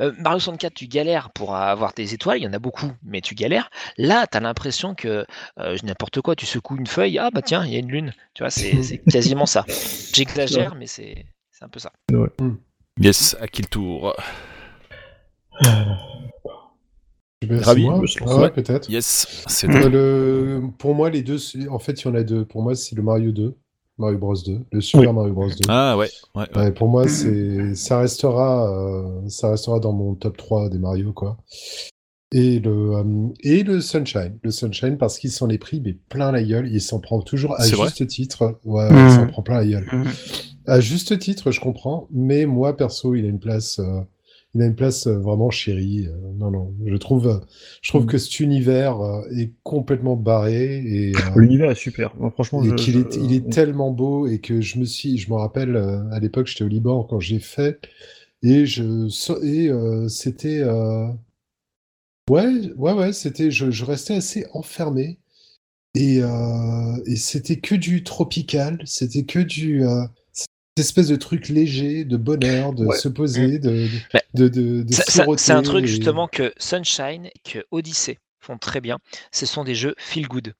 Euh, 0.00 0.10
Mario 0.18 0.40
64, 0.40 0.74
tu 0.74 0.88
galères 0.88 1.30
pour 1.30 1.54
avoir 1.54 1.92
des 1.94 2.12
étoiles, 2.12 2.38
il 2.38 2.42
y 2.42 2.48
en 2.48 2.52
a 2.52 2.58
beaucoup, 2.58 2.90
mais 3.04 3.20
tu 3.20 3.36
galères. 3.36 3.70
Là, 3.98 4.26
tu 4.26 4.36
as 4.36 4.40
l'impression 4.40 4.96
que 4.96 5.24
euh, 5.60 5.76
n'importe 5.84 6.20
quoi, 6.22 6.34
tu 6.34 6.44
secoues 6.44 6.76
une 6.76 6.88
feuille, 6.88 7.18
ah 7.18 7.30
bah 7.32 7.40
tiens, 7.40 7.64
il 7.64 7.72
y 7.72 7.76
a 7.76 7.78
une 7.78 7.90
lune. 7.90 8.12
Tu 8.34 8.42
vois, 8.42 8.50
c'est 8.50 8.98
quasiment 9.12 9.46
ça. 9.46 9.64
J'exagère, 10.12 10.74
mais 10.74 10.88
c'est 10.88 11.24
un 11.60 11.68
peu 11.68 11.78
ça. 11.78 11.92
Yes, 12.98 13.36
à 13.40 13.46
qui 13.46 13.62
le 13.62 13.68
tour? 13.68 14.16
Eh 15.64 15.68
ben, 17.42 17.60
Ravi, 17.60 17.84
moi 17.84 18.06
je 18.06 18.18
pense, 18.18 18.30
Ah 18.30 18.36
ouais, 18.36 18.42
ouais. 18.44 18.50
peut-être. 18.50 18.88
Yes, 18.90 19.44
c'est 19.46 19.68
Euh, 19.68 19.88
le... 19.88 20.62
Pour 20.78 20.94
moi, 20.94 21.10
les 21.10 21.22
deux, 21.22 21.38
en 21.70 21.78
fait, 21.78 22.00
il 22.02 22.04
y 22.06 22.10
en 22.10 22.14
a 22.14 22.22
deux. 22.22 22.44
Pour 22.44 22.62
moi, 22.62 22.74
c'est 22.74 22.96
le 22.96 23.02
Mario 23.02 23.32
2, 23.32 23.54
Mario 23.98 24.18
Bros 24.18 24.34
2, 24.34 24.60
le 24.72 24.80
Super 24.80 25.10
Oui. 25.10 25.14
Mario 25.14 25.34
Bros 25.34 25.48
2. 25.48 25.54
Ah 25.68 25.96
ouais, 25.98 26.08
ouais, 26.34 26.42
ouais. 26.54 26.58
Ouais, 26.58 26.72
pour 26.72 26.88
moi, 26.88 27.06
c'est 27.08 27.74
ça 27.74 27.98
restera, 27.98 28.70
euh, 28.72 29.28
ça 29.28 29.50
restera 29.50 29.78
dans 29.80 29.92
mon 29.92 30.14
top 30.14 30.36
3 30.36 30.68
des 30.70 30.78
Mario, 30.78 31.12
quoi. 31.12 31.36
Et 32.32 32.58
le 32.58 32.96
euh, 32.96 33.04
et 33.44 33.62
le 33.62 33.80
Sunshine, 33.80 34.38
le 34.42 34.50
Sunshine 34.50 34.96
parce 34.98 35.20
qu'il 35.20 35.30
s'en 35.30 35.48
est 35.50 35.58
pris 35.58 35.80
mais 35.80 35.92
plein 36.08 36.32
la 36.32 36.42
gueule. 36.42 36.68
Il 36.72 36.80
s'en 36.80 36.98
prend 36.98 37.20
toujours 37.20 37.54
à 37.60 37.64
juste 37.64 38.04
titre. 38.08 38.58
Ouais, 38.64 38.88
il 38.90 39.10
s'en 39.12 39.26
prend 39.28 39.42
plein 39.42 39.58
la 39.58 39.66
gueule. 39.66 39.86
Mhm. 39.92 40.04
À 40.66 40.80
juste 40.80 41.16
titre, 41.20 41.52
je 41.52 41.60
comprends, 41.60 42.08
mais 42.10 42.46
moi 42.46 42.76
perso, 42.76 43.14
il 43.14 43.24
a 43.24 43.28
une 43.28 43.38
place, 43.38 43.78
euh, 43.78 44.00
il 44.54 44.62
a 44.62 44.66
une 44.66 44.74
place 44.76 45.06
euh, 45.06 45.18
vraiment 45.18 45.50
chérie. 45.50 46.06
euh, 46.08 46.16
non, 46.36 46.50
non, 46.50 46.74
je 46.84 46.96
trouve, 46.96 47.28
euh, 47.28 47.38
je 47.82 47.90
trouve 47.90 48.02
Mhm. 48.02 48.06
que 48.06 48.18
cet 48.18 48.40
univers 48.40 48.98
est 49.36 49.52
complètement 49.62 50.16
barré 50.16 50.76
et 50.84 51.12
L'univers 51.36 51.70
est 51.70 51.74
super. 51.74 52.12
Franchement, 52.34 52.62
et 52.62 52.68
je- 52.70 52.74
qu'il 52.74 52.94
je- 52.94 52.98
est, 52.98 53.16
il 53.16 53.32
est 53.32 53.50
tellement 53.50 53.90
beau 53.90 54.26
et 54.26 54.38
que 54.40 54.60
je 54.60 54.78
me 54.78 54.84
suis, 54.84 55.18
je 55.18 55.30
me 55.30 55.36
rappelle 55.36 55.76
à 55.76 56.18
l'époque 56.20 56.46
j'étais 56.46 56.64
au 56.64 56.68
Liban 56.68 57.04
quand 57.04 57.20
j'ai 57.20 57.38
fait 57.40 57.80
et 58.42 58.66
je 58.66 58.84
et 59.44 59.68
euh, 59.70 60.08
c'était 60.08 60.60
euh, 60.62 61.08
ouais 62.30 62.72
ouais 62.76 62.92
ouais 62.92 63.12
c'était 63.12 63.50
je, 63.50 63.84
restais 63.84 64.14
assez 64.14 64.46
enfermé 64.52 65.18
et 65.94 66.22
euh, 66.22 67.02
et 67.06 67.16
c'était 67.16 67.58
que 67.58 67.74
du 67.76 68.04
tropical 68.04 68.80
c'était 68.86 69.24
que 69.24 69.40
du 69.40 69.84
espèce 70.80 71.08
de 71.08 71.16
truc 71.16 71.48
léger 71.48 72.04
de 72.04 72.16
bonheur 72.16 72.72
de 72.72 72.86
Ouais. 72.86 72.96
se 72.96 73.08
poser 73.08 73.58
de 73.58 73.86
Bah, 74.12 74.20
de 74.34 74.48
de, 74.48 74.84
C'est 75.36 75.52
un 75.52 75.62
truc 75.62 75.84
et- 75.84 75.88
justement 75.88 76.26
que 76.28 76.52
Sunshine, 76.58 77.28
que 77.44 77.60
Odyssey 77.70 78.18
font 78.40 78.58
très 78.58 78.80
bien. 78.80 78.98
Ce 79.32 79.46
sont 79.46 79.64
des 79.64 79.74
jeux 79.74 79.94
feel 79.98 80.26
good. 80.26 80.54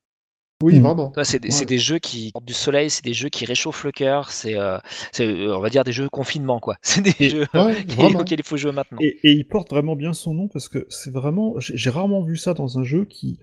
oui 0.63 0.79
Mm. 0.79 0.83
vraiment 0.83 1.13
C'est 1.25 1.41
des, 1.43 1.51
c'est 1.51 1.61
Ouais. 1.61 1.67
des 1.67 1.79
jeux 1.79 1.99
qui 1.99 2.31
portent 2.33 2.45
du 2.45 2.53
soleil, 2.55 2.89
c'est 2.89 3.05
des 3.05 3.13
jeux 3.13 3.29
qui 3.29 3.45
réchauffent 3.45 3.83
le 3.85 3.91
cœur, 3.91 4.31
c'est, 4.31 4.55
euh, 4.57 4.79
on 5.21 5.59
va 5.61 5.69
dire, 5.69 5.83
des 5.83 5.93
jeux 5.93 6.09
confinement, 6.09 6.61
quoi. 6.61 6.77
C'est 6.83 7.03
des 7.03 7.15
Et- 7.19 7.29
jeux 7.31 7.47
ouais 7.55 7.85
qui- 7.87 8.01
auxquels 8.17 8.39
il 8.39 8.45
faut 8.47 8.57
jouer 8.57 8.71
maintenant. 8.73 8.99
Et, 9.01 9.19
et 9.25 9.33
il 9.33 9.47
porte 9.47 9.69
vraiment 9.71 9.97
bien 9.97 10.13
son 10.13 10.33
nom 10.33 10.47
parce 10.49 10.69
que 10.69 10.87
c'est 10.91 11.13
vraiment. 11.13 11.57
J'ai 11.59 11.91
rarement 11.91 12.23
vu 12.23 12.37
ça 12.37 12.55
dans 12.55 12.79
un 12.79 12.85
jeu 12.85 13.05
qui 13.05 13.39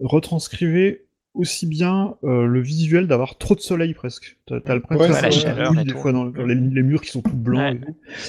retranscrivait 0.00 1.05
aussi 1.36 1.66
bien 1.66 2.14
euh, 2.24 2.46
le 2.46 2.60
visuel 2.60 3.06
d'avoir 3.06 3.36
trop 3.38 3.54
de 3.54 3.60
soleil 3.60 3.94
presque. 3.94 4.36
T'as 4.46 4.56
le 4.74 4.82
Ouais, 4.90 4.96
vrai. 4.96 5.08
peu 5.08 5.12
La 5.22 5.30
chaleur 5.30 5.72
des 5.74 5.84
tout. 5.92 5.98
fois 5.98 6.12
dans, 6.12 6.26
dans 6.26 6.44
les, 6.44 6.54
les 6.54 6.82
murs 6.82 7.00
qui 7.02 7.10
sont 7.10 7.22
tout 7.22 7.36
blancs 7.36 7.60
Ouais. 7.60 7.80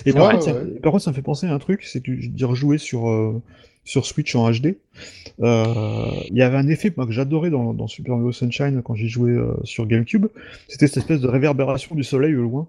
et 0.06 0.14
par, 0.14 0.28
Ouais, 0.28 0.34
contre, 0.34 0.46
ça, 0.46 0.54
ouais. 0.54 0.80
par 0.82 0.92
contre, 0.92 1.04
ça 1.04 1.12
me 1.12 1.16
fait 1.16 1.22
penser 1.22 1.48
à 1.48 1.54
un 1.54 1.60
truc, 1.60 1.84
c'est 1.84 2.02
que 2.02 2.20
je 2.20 2.30
dis 2.30 2.44
rejouer 2.46 2.78
sur 2.78 3.10
euh, 3.10 3.42
sur 3.86 4.06
Switch 4.06 4.36
en 4.36 4.52
HD. 4.52 4.76
Euh, 5.42 6.06
Il 6.30 6.36
y 6.38 6.42
avait 6.42 6.58
un 6.58 6.68
effet 6.68 6.92
moi, 6.98 7.06
que 7.06 7.12
j'adorais 7.12 7.50
dans, 7.50 7.74
dans 7.74 7.88
Super 7.88 8.16
Mario 8.18 8.32
Sunshine 8.32 8.82
quand 8.84 8.96
j'y 8.96 9.08
jouais 9.08 9.32
euh, 9.32 9.54
sur 9.64 9.86
GameCube. 9.86 10.28
C'était 10.68 10.88
cette 10.88 10.98
espèce 10.98 11.22
de 11.22 11.28
réverbération 11.28 11.96
du 11.96 12.04
soleil 12.04 12.36
au 12.36 12.42
loin. 12.44 12.68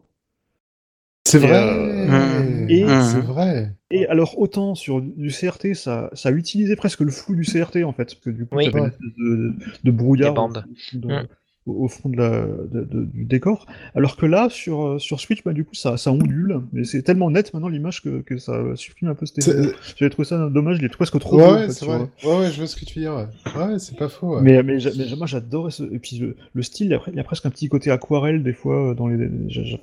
C'est 1.29 1.39
Et, 1.39 1.47
vrai 1.47 1.63
euh, 1.63 2.67
et- 2.69 2.87
c'est 3.03 3.21
vrai 3.21 3.73
Et 3.91 4.07
alors, 4.09 4.39
autant 4.39 4.75
sur 4.75 5.01
du 5.01 5.31
CRT, 5.31 5.75
ça, 5.75 6.11
ça 6.13 6.31
utilisait 6.31 6.77
presque 6.77 7.01
le 7.01 7.11
flou 7.11 7.35
du 7.37 7.43
CRT, 7.45 7.85
en 7.85 7.93
fait, 7.93 8.05
parce 8.05 8.15
que 8.17 8.31
du 8.31 8.47
coup, 8.47 8.57
Oui. 8.57 8.65
t'avais 8.67 8.79
une 8.81 8.87
espèce 8.87 9.15
de, 9.19 9.55
de 9.85 9.91
brouillard 9.91 10.33
Des 10.33 10.37
bandes. 10.37 10.65
au, 10.95 10.99
de-. 10.99 11.29
Au- 11.73 11.89
fond 11.89 12.09
de 12.09 12.17
la, 12.17 12.41
de- 12.41 12.85
de- 12.85 13.05
du 13.05 13.25
décor. 13.25 13.67
Alors 13.95 14.17
que 14.17 14.27
là, 14.27 14.49
sur, 14.51 14.83
euh, 14.87 14.99
sur 14.99 15.21
Switch, 15.21 15.43
bah, 15.45 15.53
du 15.53 15.65
coup, 15.65 15.75
ça, 15.75 15.97
ça 15.97 16.11
ondule, 16.13 16.61
mais 16.73 16.85
c'est 16.85 17.03
tellement 17.03 17.31
net 17.31 17.53
maintenant 17.55 17.69
l'image 17.69 18.03
que, 18.03 18.21
que 18.21 18.39
ça 18.39 18.61
supprime 18.75 19.09
un 19.09 19.15
peu 19.15 19.27
cet 19.27 19.39
effet. 19.39 19.73
J'avais 19.97 20.11
trouvé 20.11 20.27
ça 20.27 20.49
dommage, 20.49 20.79
il 20.79 20.85
est 20.85 20.89
presque 20.89 21.19
trop 21.19 21.37
Ouais, 21.39 21.45
beau, 21.45 21.51
en 21.51 21.55
ouais, 21.57 21.69
fait, 21.71 21.85
vrai. 21.87 21.99
Ouais, 22.25 22.39
ouais, 22.39 22.51
je 22.53 22.59
vois 22.59 22.67
ce 22.67 22.77
que 22.77 22.85
tu 22.85 22.99
veux 22.99 23.05
dire. 23.05 23.15
Ouais, 23.15 23.27
Ouais, 23.57 23.79
c'est 23.79 23.97
pas 23.97 24.09
faux. 24.09 24.37
ouais. 24.37 24.43
Mais, 24.43 24.63
mais, 24.63 24.79
mais 24.97 25.17
moi 25.17 25.27
j'adorais 25.27 25.71
ce. 25.71 25.83
Et 25.85 25.99
puis 25.99 26.19
le, 26.19 26.37
le 26.53 26.63
style, 26.63 26.87
il 26.87 26.91
y, 26.91 26.95
a, 26.95 27.01
il 27.09 27.15
y 27.17 27.21
a 27.21 27.25
presque 27.25 27.47
un 27.47 27.51
petit 27.51 27.69
côté 27.69 27.91
aquarelle 27.91 28.43
des 28.43 28.53
fois 28.53 28.91
euh, 28.91 28.95
dans 28.95 29.07
les. 29.09 29.17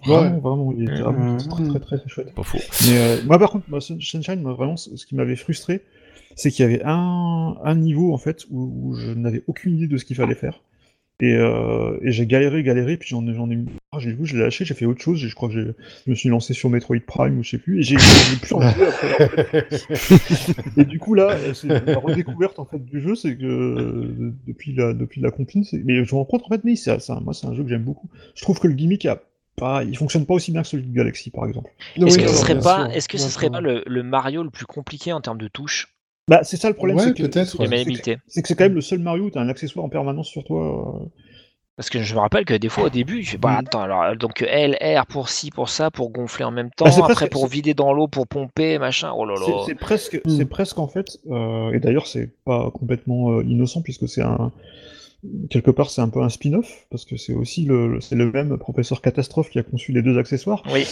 Vraiment, 0.06 0.40
vraiment, 0.40 0.74
il 0.78 0.84
était 0.84 1.02
vraiment 1.02 1.38
très 1.38 1.64
très 1.68 1.80
très, 1.80 1.98
très 2.00 2.10
chouette. 2.10 2.34
Pas 2.34 2.44
faux. 2.44 2.58
Mais 2.88 2.98
euh, 2.98 3.18
moi, 3.26 3.40
par 3.40 3.50
contre, 3.52 3.66
moi, 3.70 3.82
Sun- 3.82 4.00
Sunshine, 4.02 4.42
moi, 4.42 4.54
vraiment, 4.54 4.78
ce 4.78 4.96
ce 4.96 5.06
qui 5.06 5.16
m'avait 5.16 5.36
frustré, 5.36 5.82
c'est 6.36 6.52
qu'il 6.52 6.64
y 6.64 6.68
avait 6.68 6.82
un, 6.86 7.56
un 7.64 7.76
niveau, 7.76 8.14
en 8.14 8.18
fait, 8.18 8.46
où, 8.52 8.72
où 8.90 8.96
je 8.96 9.12
n'avais 9.12 9.44
aucune 9.48 9.76
idée 9.78 9.88
de 9.88 9.98
ce 9.98 10.06
qu'il 10.06 10.16
fallait 10.16 10.36
faire. 10.36 10.62
Et, 11.22 11.34
euh, 11.34 11.98
et 12.02 12.12
j'ai 12.12 12.26
galéré, 12.28 12.62
galéré, 12.62 12.98
puis 12.98 13.08
j'en 13.10 13.26
ai, 13.26 13.34
j'en 13.34 13.50
ai 13.50 13.54
eu 13.54 13.60
marre, 13.64 14.02
j'ai 14.02 14.12
vu, 14.12 14.26
je 14.26 14.36
l'ai 14.36 14.44
lâché, 14.44 14.66
j'ai 14.66 14.74
fait 14.74 14.86
autre 14.86 15.02
chose, 15.02 15.18
je 15.18 15.34
crois 15.34 15.48
que 15.48 15.54
j'ai- 15.56 15.72
je 16.06 16.10
me 16.12 16.16
suis 16.16 16.28
lancé 16.28 16.54
sur 16.54 16.70
Metroid 16.70 16.98
Prime 17.08 17.38
ou 17.40 17.44
je 17.44 17.52
sais 17.52 17.58
plus, 17.58 17.80
et 17.80 17.84
j'ai 17.84 17.96
j'ai 17.98 18.36
plus 18.42 18.54
envie 18.54 18.66
après. 18.84 19.68
Et 20.78 20.84
du 20.84 21.00
coup 21.00 21.14
là, 21.14 21.30
euh, 21.32 21.54
c'est 21.54 21.68
la 21.70 22.00
redécouverte 22.00 22.60
en 22.60 22.66
fait 22.66 22.84
du 22.84 23.00
jeu, 23.02 23.16
c'est 23.16 23.38
que 23.38 23.46
euh, 23.46 24.34
depuis 24.46 24.74
la 24.76 24.94
depuis 24.94 25.22
la 25.22 25.32
compine, 25.32 25.64
c'est- 25.64 25.82
mais 25.86 26.04
je 26.04 26.14
me 26.14 26.20
rends 26.20 26.26
compte 26.26 26.44
en 26.46 26.50
fait, 26.50 26.62
mais 26.66 26.76
c'est 26.76 27.00
c'est 27.00 27.14
un- 27.14 27.22
moi 27.22 27.34
c'est 27.34 27.48
un 27.48 27.54
jeu 27.54 27.64
que 27.64 27.70
j'aime 27.70 27.84
beaucoup. 27.84 28.10
Je 28.36 28.42
trouve 28.42 28.60
que 28.60 28.68
le 28.68 28.74
gimmick 28.74 29.06
a 29.06 29.22
pas, 29.56 29.86
il 29.86 29.96
fonctionne 29.98 30.26
pas 30.26 30.34
aussi 30.34 30.52
bien 30.52 30.64
que 30.64 30.68
celui 30.68 30.84
de 30.84 30.94
Galaxy 30.94 31.30
par 31.30 31.46
exemple. 31.48 31.72
Est-ce 31.96 32.18
Oui, 32.18 32.24
que 32.24 32.28
ce 32.28 32.36
serait 32.36 32.60
pas, 32.60 32.88
sûr. 32.88 32.92
est-ce 32.98 33.08
que 33.08 33.18
ce 33.18 33.30
serait 33.30 33.50
pas 33.50 33.62
le, 33.62 33.84
le 33.88 34.04
Mario 34.04 34.44
le 34.44 34.50
plus 34.50 34.66
compliqué 34.66 35.14
en 35.14 35.22
termes 35.22 35.38
de 35.38 35.48
touches, 35.48 35.95
Bah 36.28 36.40
c'est 36.44 36.58
ça 36.58 36.70
le 36.70 36.76
problème, 36.76 36.98
Ouais, 36.98 37.04
c'est 37.04 37.14
que 37.14 37.22
peut-être, 37.24 37.50
c'est- 38.28 38.42
que 38.42 38.54
quand 38.56 38.64
même 38.64 38.74
le 38.74 38.82
seul 38.82 39.00
Mario 39.00 39.26
où 39.26 39.30
t'as 39.30 39.42
un 39.42 39.50
accessoire 39.50 39.86
en 39.86 39.90
permanence 39.90 40.28
sur 40.28 40.44
toi. 40.44 41.04
euh. 41.04 41.06
Parce 41.78 41.90
que 41.90 42.02
je 42.02 42.16
me 42.16 42.20
rappelle 42.22 42.46
que 42.46 42.54
des 42.54 42.70
fois 42.70 42.86
au 42.86 42.90
début, 42.90 43.22
je 43.22 43.32
fais 43.32 43.38
bah 43.38 43.58
attends 43.60 43.82
alors 43.82 44.16
donc 44.16 44.42
L 44.42 44.78
R 44.82 45.06
pour 45.08 45.28
ci 45.30 45.52
pour 45.52 45.68
ça 45.70 45.92
pour 45.92 46.10
gonfler 46.10 46.46
en 46.46 46.52
même 46.52 46.70
temps, 46.72 46.86
Bah, 46.86 46.92
c'est 46.92 47.02
après 47.02 47.14
presque- 47.16 47.32
pour 47.34 47.48
vider 47.48 47.74
dans 47.74 47.92
l'eau 47.94 48.08
pour 48.08 48.28
pomper 48.28 48.80
machin. 48.80 49.12
Oh 49.16 49.26
là 49.26 49.36
C'est- 49.46 49.52
là. 49.52 49.58
C'est 49.68 49.76
presque, 49.76 50.22
Mm. 50.26 50.30
c'est 50.30 50.46
presque 50.46 50.80
en 50.80 50.88
fait, 50.88 51.18
euh, 51.30 51.74
et 51.74 51.80
d'ailleurs 51.80 52.08
c'est 52.08 52.32
pas 52.46 52.72
complètement 52.72 53.32
euh, 53.34 53.44
innocent 53.44 53.82
puisque 53.82 54.08
c'est 54.08 54.22
un 54.24 54.52
quelque 55.50 55.72
part 55.72 55.90
c'est 55.90 56.02
un 56.02 56.10
peu 56.10 56.22
un 56.22 56.30
spin-off 56.30 56.86
parce 56.90 57.06
que 57.06 57.18
c'est 57.18 57.34
aussi 57.34 57.66
le, 57.66 58.00
c'est 58.02 58.16
le 58.16 58.32
même 58.32 58.58
professeur 58.58 59.02
catastrophe 59.02 59.50
qui 59.50 59.60
a 59.60 59.64
conçu 59.64 59.92
les 59.92 60.02
deux 60.02 60.18
accessoires 60.18 60.64
Oui. 60.72 60.86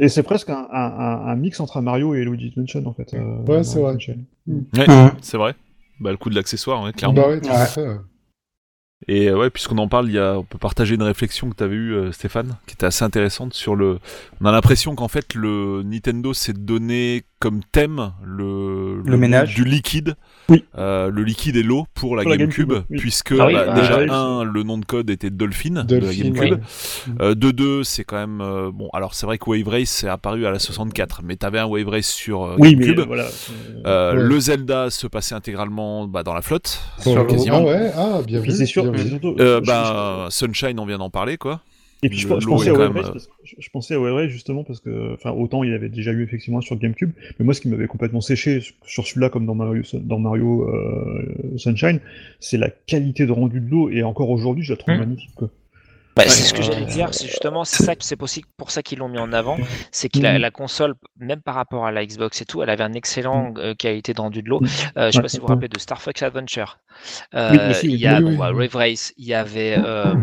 Et 0.00 0.08
c'est 0.08 0.22
presque 0.22 0.50
un, 0.50 0.66
un, 0.72 0.84
un- 0.98 1.26
un 1.26 1.36
mix 1.36 1.60
entre 1.60 1.76
un 1.76 1.82
Mario 1.82 2.14
et 2.14 2.24
Luigi's 2.24 2.56
Mansion 2.56 2.86
en 2.86 2.92
fait. 2.94 3.14
euh, 3.14 3.36
Ouais, 3.46 3.64
c'est 3.64 3.80
vrai. 3.80 3.94
Ouais, 3.94 4.18
Mhm. 4.46 5.10
c'est 5.20 5.36
vrai. 5.36 5.54
Bah, 6.00 6.10
le 6.10 6.16
coup 6.16 6.28
de 6.30 6.34
l'accessoire, 6.34 6.82
ouais, 6.82 6.92
clairement. 6.92 7.14
Bah 7.22 7.28
ouais, 7.28 7.40
tout 7.40 7.48
à 7.48 7.60
Ouais. 7.60 7.66
fait. 7.66 7.86
ouais. 7.86 7.96
Et 9.06 9.30
ouais, 9.30 9.50
puisqu'on 9.50 9.76
en 9.78 9.88
parle, 9.88 10.08
il 10.08 10.14
y 10.14 10.18
a, 10.18 10.38
on 10.38 10.44
peut 10.44 10.56
partager 10.58 10.94
une 10.94 11.02
réflexion 11.02 11.50
que 11.50 11.56
tu 11.56 11.62
avais 11.62 11.74
eue, 11.76 11.92
euh, 11.94 12.12
Stéphane, 12.12 12.56
qui 12.66 12.74
était 12.74 12.86
assez 12.86 13.04
intéressante 13.04 13.52
sur 13.52 13.76
le. 13.76 13.98
On 14.40 14.46
a 14.46 14.52
l'impression 14.52 14.94
qu'en 14.94 15.08
fait, 15.08 15.34
le 15.34 15.82
Nintendo 15.84 16.32
s'est 16.32 16.54
donné 16.54 17.22
comme 17.44 17.60
thème 17.72 18.12
le, 18.24 19.02
Le 19.04 19.16
ménage. 19.18 19.54
du 19.54 19.64
liquide, 19.64 20.14
Oui. 20.48 20.64
Euh, 20.78 21.10
le 21.10 21.22
liquide 21.24 21.56
et 21.56 21.62
l'eau 21.62 21.86
pour 21.92 22.16
la 22.16 22.22
Pour 22.22 22.30
la 22.30 22.38
GameCube, 22.38 22.70
GameCube, 22.70 22.86
oui. 22.88 22.96
puisque 22.98 23.34
Ah 23.38 23.46
oui, 23.48 23.52
bah, 23.52 23.66
bah, 23.66 23.74
déjà 23.80 23.98
un, 24.14 24.44
le 24.44 24.62
nom 24.62 24.78
de 24.78 24.86
code 24.86 25.10
était 25.10 25.28
Dolphin, 25.28 25.84
de 25.84 25.96
la 25.96 26.14
GameCube. 26.14 26.60
Euh, 27.20 27.34
de 27.34 27.50
deux, 27.50 27.84
c'est 27.84 28.02
quand 28.04 28.16
même 28.16 28.40
euh, 28.40 28.70
bon. 28.72 28.88
Alors 28.94 29.14
c'est 29.14 29.26
vrai 29.26 29.36
que 29.36 29.44
Wave 29.50 29.68
Race 29.68 30.04
est 30.04 30.08
apparu 30.08 30.46
à 30.46 30.50
la 30.50 30.58
64, 30.58 31.20
mais 31.22 31.36
t'avais 31.36 31.58
un 31.58 31.66
Wave 31.66 31.86
Race 31.88 32.06
sur 32.08 32.44
euh, 32.44 32.56
mais 32.58 32.72
GameCube. 32.74 33.00
voilà. 33.06 33.26
c'est- 33.28 33.52
Ouais. 33.84 34.14
Le 34.14 34.40
Zelda 34.40 34.88
se 34.88 35.06
passait 35.06 35.34
intégralement 35.34 36.06
bah, 36.06 36.22
dans 36.22 36.32
la 36.32 36.40
flotte, 36.40 36.80
Sur 37.00 37.26
quasiment. 37.26 37.58
Ah 37.58 37.64
ouais, 37.64 37.92
ah, 37.94 38.20
bien 38.26 38.40
vu. 38.40 38.50
c'est 38.52 38.64
sûr, 38.64 38.90
bien 38.90 39.02
c'est 39.04 39.10
vu. 39.22 39.34
Euh, 39.40 39.60
bah, 39.60 40.28
Sunshine, 40.30 40.80
on 40.80 40.86
vient 40.86 40.96
d'en 40.98 41.10
parler, 41.10 41.36
quoi. 41.36 41.60
Et 42.04 42.08
puis 42.08 42.18
je, 42.18 42.28
pensais 42.28 42.70
à 42.70 42.90
parce 42.90 43.10
que 43.10 43.18
je, 43.58 43.70
pensais 43.70 43.96
Race 43.96 44.28
justement 44.28 44.62
parce 44.62 44.80
que, 44.80 45.14
enfin, 45.14 45.30
autant 45.30 45.64
il 45.64 45.72
avait 45.72 45.88
déjà 45.88 46.12
eu 46.12 46.22
effectivement 46.22 46.60
sur 46.60 46.76
GameCube, 46.76 47.12
mais 47.38 47.44
moi 47.44 47.54
ce 47.54 47.60
qui 47.60 47.68
m'avait 47.68 47.86
complètement 47.86 48.20
séché 48.20 48.60
sur 48.84 49.06
celui-là 49.06 49.30
comme 49.30 49.46
dans 49.46 49.54
Mario, 49.54 49.82
dans 49.94 50.18
Mario 50.18 50.68
euh, 50.68 51.56
Sunshine, 51.56 52.00
c'est 52.40 52.58
la 52.58 52.70
qualité 52.70 53.26
de 53.26 53.32
rendu 53.32 53.60
de 53.60 53.68
l'eau 53.68 53.88
et 53.90 54.02
encore 54.02 54.30
aujourd'hui 54.30 54.64
je 54.64 54.72
la 54.72 54.76
trouve 54.76 54.94
Hmm. 54.94 54.98
magnifique. 54.98 55.34
Quoi. 55.34 55.50
Bah, 56.16 56.22
c'est 56.28 56.44
ce 56.44 56.54
que 56.54 56.60
Euh, 56.60 56.62
j'allais 56.62 56.84
dire, 56.86 57.08
c'est 57.12 57.26
justement 57.26 57.64
c'est 57.64 57.82
ça, 57.82 57.94
c'est 57.98 58.16
possible 58.16 58.46
pour 58.56 58.70
ça 58.70 58.82
qu'ils 58.82 59.00
l'ont 59.00 59.08
mis 59.08 59.18
en 59.18 59.32
avant, 59.32 59.56
c'est 59.90 60.08
que 60.08 60.20
la, 60.20 60.34
Mhm. 60.34 60.42
la 60.42 60.50
console, 60.52 60.94
même 61.18 61.40
par 61.40 61.56
rapport 61.56 61.86
à 61.86 61.90
la 61.90 62.06
Xbox 62.06 62.40
et 62.40 62.44
tout, 62.44 62.62
elle 62.62 62.70
avait 62.70 62.84
un 62.84 62.92
excellent 62.92 63.52
euh, 63.56 63.74
qualité 63.74 64.14
de 64.14 64.20
rendu 64.20 64.40
de 64.42 64.48
l'eau. 64.48 64.60
Euh, 64.96 65.06
je 65.06 65.10
sais 65.10 65.22
pas 65.22 65.28
si 65.28 65.38
vous 65.38 65.42
vous 65.42 65.48
rappelez 65.48 65.68
de 65.68 65.78
Star 65.78 66.00
Fox 66.00 66.22
Adventure. 66.22 66.78
Euh, 67.34 67.72
Oui, 67.82 67.88
il 67.94 67.96
y 67.96 68.06
a 68.06 68.18
oui, 68.18 68.22
bon, 68.22 68.30
oui, 68.30 68.36
bah, 68.36 68.52
oui. 68.54 68.66
Rave 68.66 68.76
Race, 68.76 69.12
il 69.16 69.26
y 69.26 69.34
avait, 69.34 69.74
euh, 69.76 70.14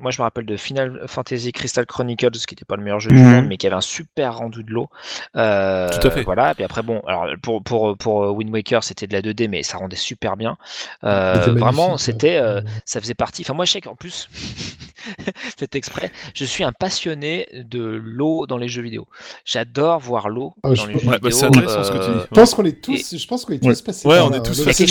moi 0.00 0.10
je 0.10 0.18
me 0.20 0.24
rappelle 0.24 0.46
de 0.46 0.56
Final 0.56 1.02
Fantasy 1.06 1.52
Crystal 1.52 1.86
Chronicles, 1.86 2.30
qui 2.30 2.54
n'était 2.54 2.64
pas 2.64 2.76
le 2.76 2.82
meilleur 2.82 3.00
jeu 3.00 3.10
du 3.10 3.16
Mhm. 3.18 3.30
monde, 3.30 3.46
mais 3.48 3.56
qui 3.56 3.66
avait 3.66 3.76
un 3.76 3.80
super 3.80 4.36
rendu 4.38 4.62
de 4.64 4.70
l'eau. 4.70 4.88
Euh, 5.36 5.88
Tout 5.90 6.06
à 6.06 6.10
fait. 6.10 6.22
Voilà. 6.22 6.54
Puis 6.54 6.64
après 6.64 6.82
bon, 6.82 7.00
alors 7.06 7.26
pour 7.42 7.62
pour 7.62 7.96
pour 7.96 8.24
euh, 8.24 8.30
Wind 8.30 8.50
Waker, 8.52 8.82
c'était 8.84 9.06
de 9.06 9.12
la 9.12 9.22
2D, 9.22 9.48
mais 9.48 9.62
ça 9.62 9.78
rendait 9.78 9.96
super 9.96 10.36
bien. 10.36 10.56
Euh, 11.04 11.52
vraiment, 11.56 11.96
c'était, 11.98 12.36
euh, 12.38 12.60
ça 12.84 13.00
faisait 13.00 13.14
partie. 13.14 13.42
Enfin 13.42 13.54
moi 13.54 13.64
je 13.64 13.72
sais 13.72 13.80
qu'en 13.80 13.94
plus, 13.94 14.28
faites 15.58 15.74
exprès, 15.74 16.10
je 16.34 16.44
suis 16.44 16.64
un 16.64 16.72
passionné 16.72 17.46
de 17.52 17.80
l'eau 17.82 18.46
dans 18.46 18.58
les 18.58 18.68
jeux 18.68 18.82
vidéo. 18.82 19.06
J'adore 19.44 20.00
voir 20.00 20.28
l'eau 20.28 20.54
Ah, 20.62 20.68
dans 20.68 20.74
je 20.74 20.86
les 20.86 20.92
pense- 20.94 21.02
jeux 21.02 21.08
Ouais, 21.08 21.18
bah, 21.18 21.28
vidéo. 21.28 21.38
c'est 21.38 21.46
intéressant 21.46 21.84
ce 21.84 21.90
que 21.92 21.98
tu 22.04 22.10
dis. 22.12 22.18
Je 22.30 22.34
pense 22.34 22.54
qu'on 22.54 22.64
est 22.64 22.80
tous, 22.84 23.16
je 23.16 23.26
pense 23.26 23.44
qu'on 23.44 23.52
est 23.54 23.58
tous 23.58 23.66
Ouais. 23.68 23.74
passés 23.84 24.08
Ouais, 24.08 24.18
on 24.20 24.32
est 24.32 24.42
tous 24.42 24.64
passés 24.64 24.84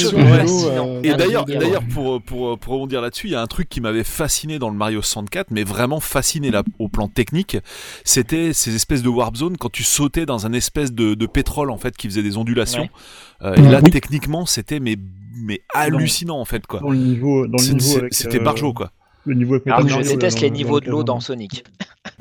Et 1.04 1.14
d'ailleurs, 1.14 1.46
d'ailleurs 1.46 1.84
pour, 1.94 2.22
pour, 2.22 2.58
pour 2.60 2.74
rebondir 2.74 3.02
là-dessus, 3.02 3.28
il 3.28 3.32
y 3.34 3.36
a 3.36 3.42
un 3.42 3.48
truc 3.48 3.70
qui 3.70 3.82
m'avait 3.82 4.04
fasciné 4.04 4.60
dans 4.60 4.70
le 4.70 4.76
Mario 4.80 5.02
64, 5.04 5.52
mais 5.52 5.64
vraiment 5.64 6.00
fasciné 6.00 6.50
là, 6.50 6.64
au 6.80 6.88
plan 6.88 7.08
technique, 7.08 7.58
c'était 8.04 8.54
ces 8.54 8.74
espèces 8.74 9.04
de 9.04 9.10
warp 9.10 9.36
zone 9.36 9.58
quand 9.58 9.72
tu 9.72 9.84
sautais 9.84 10.26
dans 10.26 10.48
un 10.48 10.54
espèce 10.54 10.92
de, 10.92 11.14
de 11.14 11.26
pétrole 11.28 11.70
en 11.70 11.78
fait 11.78 11.96
qui 11.96 12.08
faisait 12.08 12.24
des 12.24 12.38
ondulations. 12.38 12.90
Ouais. 13.42 13.48
Euh, 13.50 13.56
et 13.56 13.62
là, 13.62 13.82
Oui. 13.84 13.92
techniquement, 13.92 14.46
c'était 14.48 14.80
mais, 14.80 14.96
mais 15.36 15.62
hallucinant 15.76 16.40
en 16.40 16.46
fait 16.46 16.66
quoi. 16.66 16.80
Dans 16.80 16.90
le 16.90 16.98
niveau, 16.98 17.46
dans 17.46 17.58
le 17.62 18.10
C'était 18.12 18.40
euh, 18.40 18.44
barjo 18.44 18.74
quoi. 18.74 18.92
Le 19.26 19.36
niveau 19.36 19.58
Alors 19.66 19.82
que 19.82 19.90
je 19.90 20.00
déteste 20.00 20.40
les 20.42 20.50
niveaux 20.50 20.80
de 20.80 20.90
l'eau 20.90 21.04
dans 21.04 21.20
Sonic. 21.20 21.64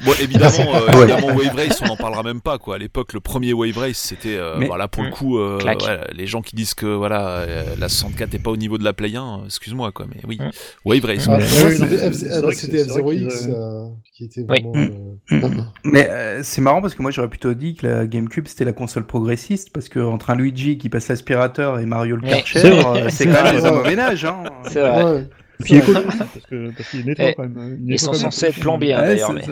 Bon, 0.05 0.12
évidemment, 0.20 0.51
euh, 0.75 0.97
Ouais. 0.99 1.02
évidemment, 1.10 1.28
Wave 1.36 1.55
Race, 1.57 1.81
on 1.83 1.86
en 1.91 1.97
parlera 1.97 2.23
même 2.23 2.41
pas 2.41 2.59
quoi. 2.59 2.75
À 2.75 2.78
l'époque, 2.78 3.12
le 3.15 3.20
premier 3.20 3.52
Wave 3.52 3.78
Race, 3.78 3.97
c'était 3.97 4.36
euh, 4.36 4.57
Mais- 4.59 4.67
voilà 4.67 4.86
pour 4.86 5.02
le 5.02 5.09
Mm. 5.09 5.12
coup, 5.12 5.39
euh, 5.39 5.59
ouais, 5.65 5.77
les 6.15 6.27
gens 6.27 6.43
qui 6.43 6.55
disent 6.57 6.75
que 6.75 6.86
voilà 6.86 7.28
euh, 7.39 7.62
la 7.78 7.89
64 7.89 8.35
est 8.35 8.39
pas 8.39 8.51
au 8.51 8.57
niveau 8.57 8.77
de 8.78 8.85
la 8.85 8.93
Play 8.93 9.17
1, 9.17 9.23
euh, 9.23 9.44
excuse-moi 9.47 9.91
quoi, 9.93 10.07
mais 10.12 10.20
oui, 10.27 10.39
Mm. 10.41 10.51
Wave 10.85 11.05
Race. 11.05 11.28
Ah, 11.28 11.41
c'était 11.41 11.78
non, 11.78 12.10
F- 12.10 12.12
c'est 12.12 12.31
ah, 12.33 12.41
vrai 12.41 12.52
que 12.55 12.59
c'était 12.60 12.78
c'est- 12.78 12.85
c'est 12.91 13.01
vrai 13.01 13.17
F0X 13.17 13.39
qu'ils, 13.39 13.51
euh, 13.51 13.85
qui 14.17 14.25
était 14.25 14.43
vraiment. 14.43 14.73
Mm. 14.75 15.62
Mais 15.85 16.09
c'est 16.43 16.60
marrant 16.60 16.81
parce 16.83 16.94
que 16.94 17.02
moi 17.02 17.10
j'aurais 17.10 17.28
plutôt 17.31 17.55
dit 17.55 17.75
que 17.75 17.86
la 17.86 18.07
GameCube 18.07 18.47
c'était 18.47 18.65
la 18.65 18.73
console 18.73 19.07
progressiste 19.07 19.70
parce 19.73 19.89
que 19.89 20.01
entre 20.01 20.31
un 20.31 20.36
Luigi 20.36 20.77
qui 20.78 20.89
passe 20.89 21.09
l'aspirateur 21.09 21.78
et 21.78 21.86
Mario 21.86 22.17
le. 22.17 22.23
Karcher, 22.28 22.60
C'est 23.10 23.27
quand 23.27 23.43
même 23.44 23.55
des 23.55 23.60
vrai. 23.60 23.70
hommes 23.70 23.78
au 23.81 23.85
ménage. 23.89 24.25
Hein. 24.25 24.43
C'est 24.68 24.81
vrai. 24.81 25.28
Puis 25.65 25.75
économique, 25.77 26.17
parce 26.19 26.47
que 26.49 26.70
parce 26.70 26.89
qu'il 26.91 27.05
nettoie 27.05 27.33
quand 27.33 27.43
même. 27.49 27.78
il 27.85 27.93
Ils 27.95 27.99
sont 27.99 28.12
censés 28.12 28.47
être 28.47 28.61
plombés 28.61 28.93
hein, 28.93 29.01
Ouais, 29.03 29.09
d'ailleurs. 29.09 29.33
mais-. 29.33 29.43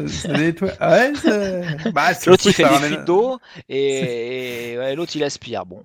Ah 0.81 1.09
bah, 1.93 2.12
L'autre 2.26 2.47
il 2.47 2.52
fait 2.52 2.62
des 2.62 2.68
fuites 2.86 3.05
d'eau 3.05 3.39
et, 3.68 4.73
et 4.73 4.78
ouais, 4.78 4.94
l'autre 4.94 5.12
il 5.17 5.25
aspire. 5.25 5.67
Bon, 5.67 5.83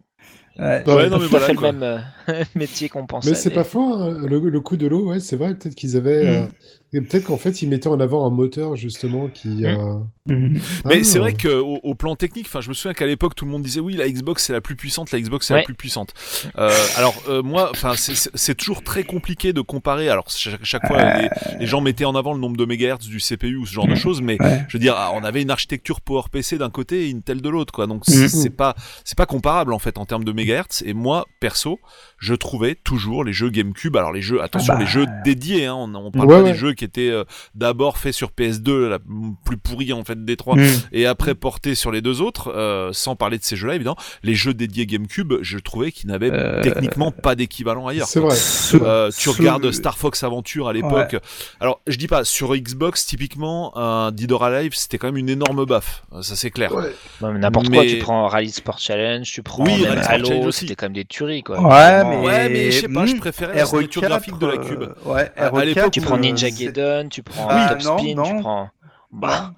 Ouais. 0.59 0.83
Ouais, 0.85 1.09
non, 1.09 1.17
mais 1.17 1.25
voilà, 1.27 1.45
fait 1.47 1.53
le 1.53 1.61
même 1.61 1.81
euh, 1.81 1.97
métier 2.55 2.89
qu'on 2.89 3.07
pensait. 3.07 3.29
Mais 3.31 3.35
c'est 3.35 3.49
pas 3.49 3.63
faux, 3.63 3.93
hein, 3.95 4.17
le, 4.27 4.37
le 4.49 4.59
coup 4.61 4.77
de 4.77 4.85
l'eau, 4.85 5.09
ouais, 5.09 5.19
c'est 5.19 5.37
vrai, 5.37 5.55
peut-être 5.55 5.75
qu'ils 5.75 5.95
avaient. 5.97 6.27
euh, 6.27 6.45
et 6.93 7.01
peut-être 7.01 7.25
qu'en 7.25 7.37
fait, 7.37 7.61
ils 7.61 7.69
mettaient 7.69 7.87
en 7.87 7.99
avant 7.99 8.25
un 8.25 8.29
moteur, 8.29 8.75
justement, 8.75 9.27
qui. 9.27 9.65
euh, 9.65 9.95
Mhm. 10.27 10.59
Mais 10.85 10.99
ah, 10.99 11.03
c'est 11.03 11.17
vrai 11.17 11.33
qu'au 11.33 11.79
au 11.81 11.95
plan 11.95 12.15
technique, 12.15 12.45
enfin, 12.45 12.61
je 12.61 12.69
me 12.69 12.75
souviens 12.75 12.93
qu'à 12.93 13.07
l'époque, 13.07 13.33
tout 13.33 13.43
le 13.45 13.49
monde 13.49 13.63
disait 13.63 13.79
oui, 13.79 13.95
la 13.95 14.07
Xbox 14.07 14.45
c'est 14.45 14.53
la 14.53 14.61
plus 14.61 14.75
puissante, 14.75 15.11
la 15.11 15.19
Xbox 15.19 15.47
c'est 15.47 15.55
la 15.55 15.63
plus 15.63 15.73
puissante. 15.73 16.13
Euh, 16.59 16.69
alors 16.95 17.15
euh, 17.27 17.41
moi, 17.41 17.69
enfin, 17.71 17.93
c'est- 17.95 18.53
toujours 18.55 18.83
très 18.83 19.03
compliqué 19.03 19.51
de 19.51 19.61
comparer. 19.61 20.09
Alors 20.09 20.29
chaque, 20.29 20.63
chaque 20.63 20.85
fois, 20.85 21.17
les, 21.21 21.29
les 21.59 21.65
gens 21.65 21.81
mettaient 21.81 22.05
en 22.05 22.13
avant 22.13 22.33
le 22.33 22.39
nombre 22.39 22.55
de 22.55 22.65
mégahertz 22.65 23.07
du 23.07 23.19
CPU 23.19 23.55
ou 23.55 23.65
ce 23.65 23.73
genre 23.73 23.87
de 23.87 23.95
choses, 23.95 24.21
mais 24.21 24.39
Ouais. 24.39 24.63
je 24.67 24.77
veux 24.77 24.81
dire, 24.81 24.93
ah, 24.95 25.11
on 25.15 25.23
avait 25.23 25.41
une 25.41 25.49
architecture 25.49 26.01
PowerPC 26.01 26.59
d'un 26.59 26.69
côté 26.69 27.09
et 27.09 27.11
Intel 27.11 27.41
de 27.41 27.49
l'autre, 27.49 27.73
quoi. 27.73 27.87
Donc 27.87 28.03
c'est 28.05 28.27
c'est 28.29 28.51
pas 28.51 28.75
c'est 29.03 29.17
pas 29.17 29.25
comparable 29.25 29.73
en 29.73 29.79
fait 29.79 29.97
en 29.97 30.05
termes 30.05 30.23
de 30.23 30.31
mégahertz. 30.33 30.83
Et 30.85 30.93
moi, 30.93 31.25
perso, 31.39 31.79
je 32.21 32.33
trouvais 32.35 32.75
toujours 32.75 33.23
les 33.25 33.33
jeux 33.33 33.49
GameCube. 33.49 33.97
Alors 33.97 34.13
les 34.13 34.21
jeux, 34.21 34.41
attention, 34.43 34.75
bah. 34.75 34.79
les 34.79 34.85
jeux 34.85 35.07
dédiés. 35.25 35.65
Hein, 35.65 35.73
on, 35.75 35.93
on 35.95 36.11
parle 36.11 36.27
Ouais, 36.27 36.35
pas 36.37 36.43
ouais. 36.43 36.51
des 36.53 36.57
jeux 36.57 36.73
qui 36.73 36.85
étaient 36.85 37.09
euh, 37.09 37.23
d'abord 37.55 37.97
faits 37.97 38.13
sur 38.13 38.29
PS2, 38.29 38.87
la 38.87 38.99
plus 39.43 39.57
pourrie 39.57 39.91
en 39.91 40.03
fait 40.03 40.23
des 40.23 40.37
trois 40.37 40.55
Mhm. 40.55 40.67
et 40.91 41.05
après 41.07 41.33
porté 41.35 41.73
sur 41.75 41.91
les 41.91 42.01
deux 42.01 42.21
autres, 42.21 42.53
euh, 42.55 42.91
sans 42.93 43.15
parler 43.15 43.37
de 43.39 43.43
ces 43.43 43.55
jeux-là, 43.55 43.73
évidemment, 43.75 43.97
les 44.23 44.35
jeux 44.35 44.53
dédiés 44.53 44.85
GameCube, 44.85 45.33
je 45.41 45.57
trouvais 45.57 45.91
qu'ils 45.91 46.09
n'avaient 46.09 46.31
Euh, 46.31 46.61
techniquement 46.61 47.11
pas 47.11 47.33
d'équivalent 47.35 47.87
ailleurs. 47.87 48.07
C'est 48.07 48.19
vrai. 48.19 48.35
Ce- 48.35 48.77
Euh, 48.77 49.09
tu 49.09 49.29
ce- 49.31 49.37
regardes 49.37 49.71
Star 49.71 49.97
Fox 49.97 50.23
Adventure 50.23 50.67
à 50.67 50.73
l'époque. 50.73 51.17
Alors, 51.59 51.81
je 51.87 51.97
dis 51.97 52.07
pas, 52.07 52.23
sur 52.23 52.55
Xbox, 52.55 53.05
typiquement, 53.05 53.75
un 53.77 54.11
Dead 54.11 54.31
or 54.31 54.43
Alive, 54.43 54.73
c'était 54.75 54.97
quand 54.99 55.07
même 55.07 55.17
une 55.17 55.29
énorme 55.29 55.65
baffe. 55.65 56.03
Ça, 56.21 56.35
c'est 56.35 56.51
clair. 56.51 56.71
Ouais, 56.75 56.93
mais 57.21 57.39
N'importe 57.39 57.69
quoi, 57.69 57.83
tu 57.85 57.97
prends 57.97 58.27
Rally 58.27 58.51
Sport 58.51 58.77
Challenge, 58.79 59.29
tu 59.29 59.41
prends 59.41 59.63
Oui, 59.63 59.71
même 59.81 59.89
Rally 59.89 60.01
Sport 60.03 60.11
Halo, 60.13 60.25
Challenge 60.25 60.45
aussi. 60.45 60.59
c'était 60.61 60.75
quand 60.75 60.85
même 60.85 60.93
des 60.93 61.05
tueries 61.05 61.41
quoi. 61.43 61.59
Ouais. 61.59 62.03
Mais- 62.19 62.25
Ouais, 62.27 62.49
mais 62.49 62.71
je 62.71 62.81
sais 62.81 62.87
pas, 62.87 63.05
je 63.05 63.15
hmm, 63.15 63.19
préférais 63.19 63.55
la 63.55 63.65
signature 63.65 64.01
RE4, 64.03 64.07
graphique 64.09 64.37
de 64.39 64.47
la 64.47 64.57
Cube. 64.57 64.81
euh, 64.83 65.11
ouais, 65.13 65.31
À- 65.35 65.45
à 65.45 65.49
RE4, 65.49 65.65
l'époque, 65.65 65.91
Tu 65.91 66.01
prends 66.01 66.15
euh, 66.15 66.19
Ninja 66.19 66.49
Gaiden, 66.49 67.09
tu 67.09 67.23
prends 67.23 67.47
Ah, 67.49 67.69
Top 67.69 67.83
non, 67.83 67.97
Spin, 67.97 68.07
tu 68.07 68.15
non. 68.15 68.39
prends. 68.41 68.69
Bah, 69.11 69.51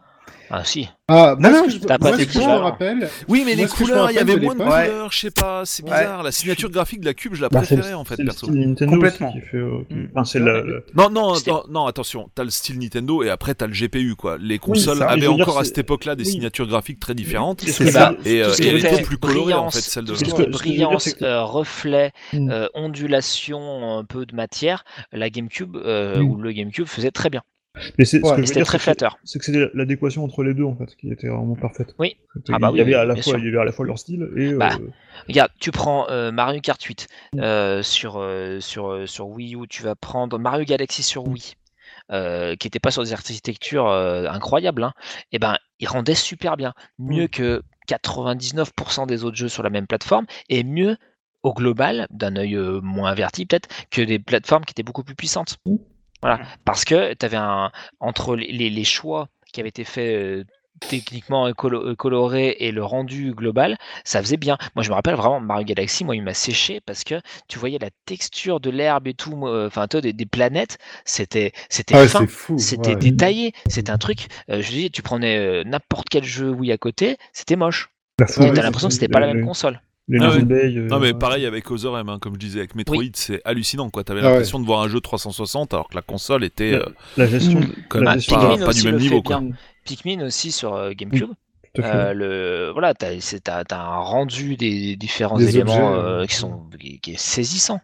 Ah 0.56 0.64
si. 0.64 0.88
Ah, 1.08 1.36
moi, 1.40 1.50
Non, 1.50 1.64
non, 1.64 1.70
je, 1.70 1.80
t'as 1.80 1.98
pas 1.98 2.10
moi, 2.10 2.18
que 2.18 2.32
je 2.32 2.38
me 2.38 2.46
rappelle, 2.46 3.10
Oui, 3.28 3.42
mais 3.44 3.56
Moi, 3.56 3.64
les 3.64 3.68
couleurs, 3.70 4.12
il 4.12 4.16
y 4.16 4.20
avait 4.20 4.38
moins 4.38 4.54
de 4.54 4.60
couleurs, 4.62 5.12
je 5.12 5.18
sais 5.20 5.32
pas, 5.32 5.64
c'est 5.66 5.82
Ouais. 5.84 5.90
bizarre. 5.90 6.22
La 6.22 6.32
signature 6.32 6.70
graphique 6.70 7.00
de 7.02 7.06
la 7.06 7.16
cube, 7.16 7.34
je 7.34 7.42
la 7.42 7.50
Bah, 7.50 7.58
préférais 7.62 7.96
en 7.96 8.04
fait, 8.06 8.18
perso. 8.18 8.46
style 8.46 8.60
Nintendo 8.60 8.92
Complètement. 8.92 9.30
aussi 9.30 9.40
qui 9.42 9.48
fait, 9.48 9.58
euh, 9.58 9.84
qui- 9.90 9.96
Mm. 9.96 10.10
enfin, 10.14 10.26
c'est 10.26 10.38
la- 10.40 10.62
la- 10.62 10.80
Non, 10.94 11.10
non, 11.10 11.34
non, 11.48 11.64
non, 11.70 11.86
attention, 11.88 12.30
t'as 12.36 12.44
le 12.44 12.52
style 12.52 12.78
Nintendo 12.78 13.24
et 13.24 13.32
après 13.32 13.56
t'as 13.56 13.66
le 13.66 13.74
GPU, 13.74 14.16
quoi. 14.16 14.38
Les 14.40 14.60
consoles 14.60 15.00
ça, 15.00 15.10
avaient 15.10 15.22
dire, 15.22 15.34
encore 15.34 15.58
à 15.58 15.64
cette 15.64 15.80
époque-là 15.80 16.16
des 16.16 16.24
oui. 16.24 16.30
signatures 16.30 16.68
graphiques 16.68 17.00
très 17.00 17.16
différentes. 17.16 17.64
Et 17.64 17.72
C'est 17.72 17.90
ça. 17.90 18.14
Et, 18.24 18.44
euh, 18.44 18.50
tout 18.50 18.54
ce 18.54 18.62
et 18.62 18.66
qui 18.66 18.70
elle 18.70 18.78
était 18.86 19.02
plus 19.02 19.18
colorée 19.18 19.40
en 19.40 19.44
brillance, 19.66 19.76
fait, 19.76 19.82
celle 19.82 20.06
de. 20.06 20.52
brillance, 20.52 21.16
euh, 21.24 21.42
reflet, 21.44 22.12
Mm. 22.34 22.50
euh, 22.52 22.68
ondulation, 22.76 23.98
un 23.98 24.04
peu 24.06 24.28
de 24.28 24.36
matière, 24.36 24.86
la 25.12 25.32
GameCube 25.32 25.76
euh, 25.78 26.20
ou 26.22 26.38
le 26.38 26.52
GameCube 26.52 26.86
faisait 26.86 27.10
très 27.12 27.32
bien. 27.32 27.42
Mais 27.98 28.06
c'est 28.06 28.18
ce 28.18 28.22
que 28.22 28.30
je 28.30 28.34
veux 28.36 28.46
C'était 28.46 28.60
dire, 28.60 28.68
très 28.68 28.80
flatteur. 28.80 29.18
C'est 29.24 29.40
que 29.40 29.46
c'était 29.46 29.68
l'adéquation 29.74 30.24
entre 30.24 30.44
les 30.44 30.54
deux 30.54 30.64
en 30.64 30.76
fait 30.76 30.96
qui 30.96 31.12
était 31.12 31.28
vraiment 31.28 31.56
parfaite. 31.56 31.96
Oui. 31.98 32.18
Ah 32.52 32.60
bah 32.60 32.70
il 32.72 32.78
y 32.78 32.82
oui, 32.84 32.94
avait 32.94 32.94
à 32.94 33.06
la 33.06 33.16
fois, 33.16 33.24
sûr. 33.24 33.40
il 33.40 33.46
y 33.46 33.48
avait 33.48 33.58
à 33.58 33.66
la 33.66 33.72
fois 33.72 33.86
leur 33.86 33.98
style 33.98 34.30
et. 34.38 34.54
Bah, 34.54 34.78
euh, 34.80 34.88
Regarde, 35.28 35.52
tu 35.60 35.72
prends 35.72 36.08
euh, 36.10 36.32
Mario 36.32 36.62
Kart 36.62 36.82
8 36.82 37.08
euh, 37.40 37.82
sur, 37.82 38.18
euh, 38.18 38.60
sur, 38.60 38.92
euh, 38.92 39.06
sur 39.08 39.28
Wii 39.28 39.56
U, 39.56 39.68
tu 39.68 39.82
vas 39.82 39.96
prendre 39.96 40.38
Mario 40.38 40.66
Galaxy 40.66 41.02
sur 41.02 41.28
Wii, 41.28 41.56
euh, 42.12 42.56
qui 42.56 42.68
n'était 42.68 42.80
pas 42.80 42.92
sur 42.92 43.04
des 43.04 43.14
architectures 43.14 43.90
incroyables, 43.90 44.84
hein, 44.84 44.94
et 45.32 45.40
ben 45.40 45.58
il 45.80 45.88
rendait 45.88 46.16
super 46.16 46.58
bien, 46.58 46.74
mieux 47.00 47.28
que 47.28 47.64
99% 47.90 49.08
des 49.08 49.24
autres 49.24 49.36
jeux 49.38 49.50
sur 49.50 49.64
la 49.64 49.70
même 49.72 49.88
plateforme, 49.88 50.26
et 50.50 50.64
mieux 50.64 50.96
au 51.42 51.54
global, 51.54 52.08
d'un 52.12 52.36
œil 52.36 52.56
moins 52.84 53.10
averti 53.10 53.46
peut-être, 53.46 53.68
que 53.90 54.02
des 54.02 54.20
plateformes 54.20 54.64
qui 54.64 54.72
étaient 54.72 54.84
beaucoup 54.84 55.04
plus 55.04 55.16
puissantes. 55.16 55.58
Voilà, 56.24 56.40
parce 56.64 56.86
que 56.86 57.14
tu 57.16 57.26
avais 57.26 57.36
un 57.36 57.70
entre 58.00 58.38
les, 58.38 58.84
choix 58.86 59.28
qui 59.52 59.60
avaient 59.60 59.68
été 59.68 59.84
faits 59.84 60.16
euh, 60.16 60.44
techniquement 60.80 61.48
euh, 61.48 61.54
colorés 61.54 62.56
et 62.60 62.72
le 62.72 62.82
rendu 62.82 63.34
global, 63.34 63.78
ça 64.06 64.22
faisait 64.22 64.38
bien. 64.38 64.58
Moi, 64.76 64.84
je 64.84 64.90
me 64.90 64.96
rappelle 64.96 65.16
vraiment 65.16 65.42
Mario 65.42 65.66
Galaxy, 65.66 66.06
moi, 66.06 66.16
il 66.16 66.24
m'a 66.24 66.34
séché 66.34 66.80
parce 66.86 67.04
que 67.04 67.16
tu 67.50 67.60
voyais 67.60 67.78
la 67.78 67.90
texture 68.06 68.62
de 68.62 68.70
l'herbe 68.70 69.08
et 69.08 69.14
tout, 69.14 69.38
euh, 69.46 69.68
enfin, 69.68 69.88
toi, 69.88 70.00
des, 70.00 70.14
des 70.14 70.26
planètes, 70.26 70.78
c'était 71.04 71.52
c'était 71.68 71.96
Ah 71.96 72.08
fin, 72.08 72.26
c'était 72.58 72.92
ouais. 72.92 72.96
détaillé, 72.96 73.54
c'était 73.68 73.92
un 73.92 73.98
truc. 73.98 74.28
euh, 74.50 74.62
je 74.62 74.70
dis, 74.70 74.92
tu 74.92 75.02
prenais 75.02 75.38
euh, 75.38 75.64
n'importe 75.66 76.08
quel 76.10 76.24
jeu 76.24 76.50
Wii 76.50 76.72
à 76.72 76.78
côté, 76.78 77.18
c'était 77.34 77.58
moche. 77.58 77.90
fourrure, 78.30 78.54
t'as 78.54 78.62
l'impression 78.62 78.88
que 78.88 78.94
c'était 78.94 79.10
pas 79.10 79.20
la 79.20 79.34
même 79.34 79.46
console. 79.46 79.82
Les 80.10 80.20
Ah 80.22 80.32
ouais. 80.32 80.42
Bay, 80.44 80.76
euh, 80.78 80.88
Non 80.88 81.00
mais 81.00 81.14
pareil 81.14 81.46
avec 81.46 81.72
Other 81.72 81.98
M, 81.98 82.10
hein, 82.10 82.18
comme 82.20 82.34
je 82.34 82.40
disais, 82.40 82.60
avec 82.60 82.76
Metroid, 82.76 83.04
c'est 83.14 83.42
hallucinant 83.46 83.90
quoi. 83.90 84.04
T'avais 84.04 84.20
Ah 84.20 84.24
ouais. 84.26 84.30
l'impression 84.32 84.60
de 84.60 84.66
voir 84.66 84.82
un 84.82 84.90
jeu 84.90 85.00
360 85.00 85.74
alors 85.74 85.88
que 85.88 85.96
la 85.96 86.02
console 86.02 86.44
était 86.44 86.74
euh, 86.74 86.84
La 87.16 87.26
gestion, 87.26 87.60
Mm. 87.62 87.68
quand 87.90 88.00
la 88.02 88.14
gestion 88.16 88.36
pas, 88.36 88.50
Pikmin 88.50 88.66
pas 88.66 88.70
aussi 88.72 88.82
du 88.82 88.92
même 88.92 89.00
niveau 89.00 89.22
quoi. 89.22 89.42
Pikmin 89.86 90.26
aussi 90.26 90.52
sur 90.52 90.74
euh, 90.74 90.92
GameCube. 90.96 91.30
Euh, 91.80 92.14
le 92.14 92.70
voilà, 92.74 92.94
t'as 92.94 93.12
t'as- 93.44 93.64
t'as 93.64 93.80
un 93.82 93.98
rendu 94.00 94.56
des 94.58 94.96
différents 94.96 95.38
Des 95.40 95.56
éléments 95.56 95.74
objets, 95.94 96.00
euh, 96.08 96.22
euh, 96.22 96.26
qui 96.28 96.36
sont 96.36 96.64
qui, 96.80 97.00
qui 97.00 97.12
est 97.14 97.20
saisissant. 97.20 97.80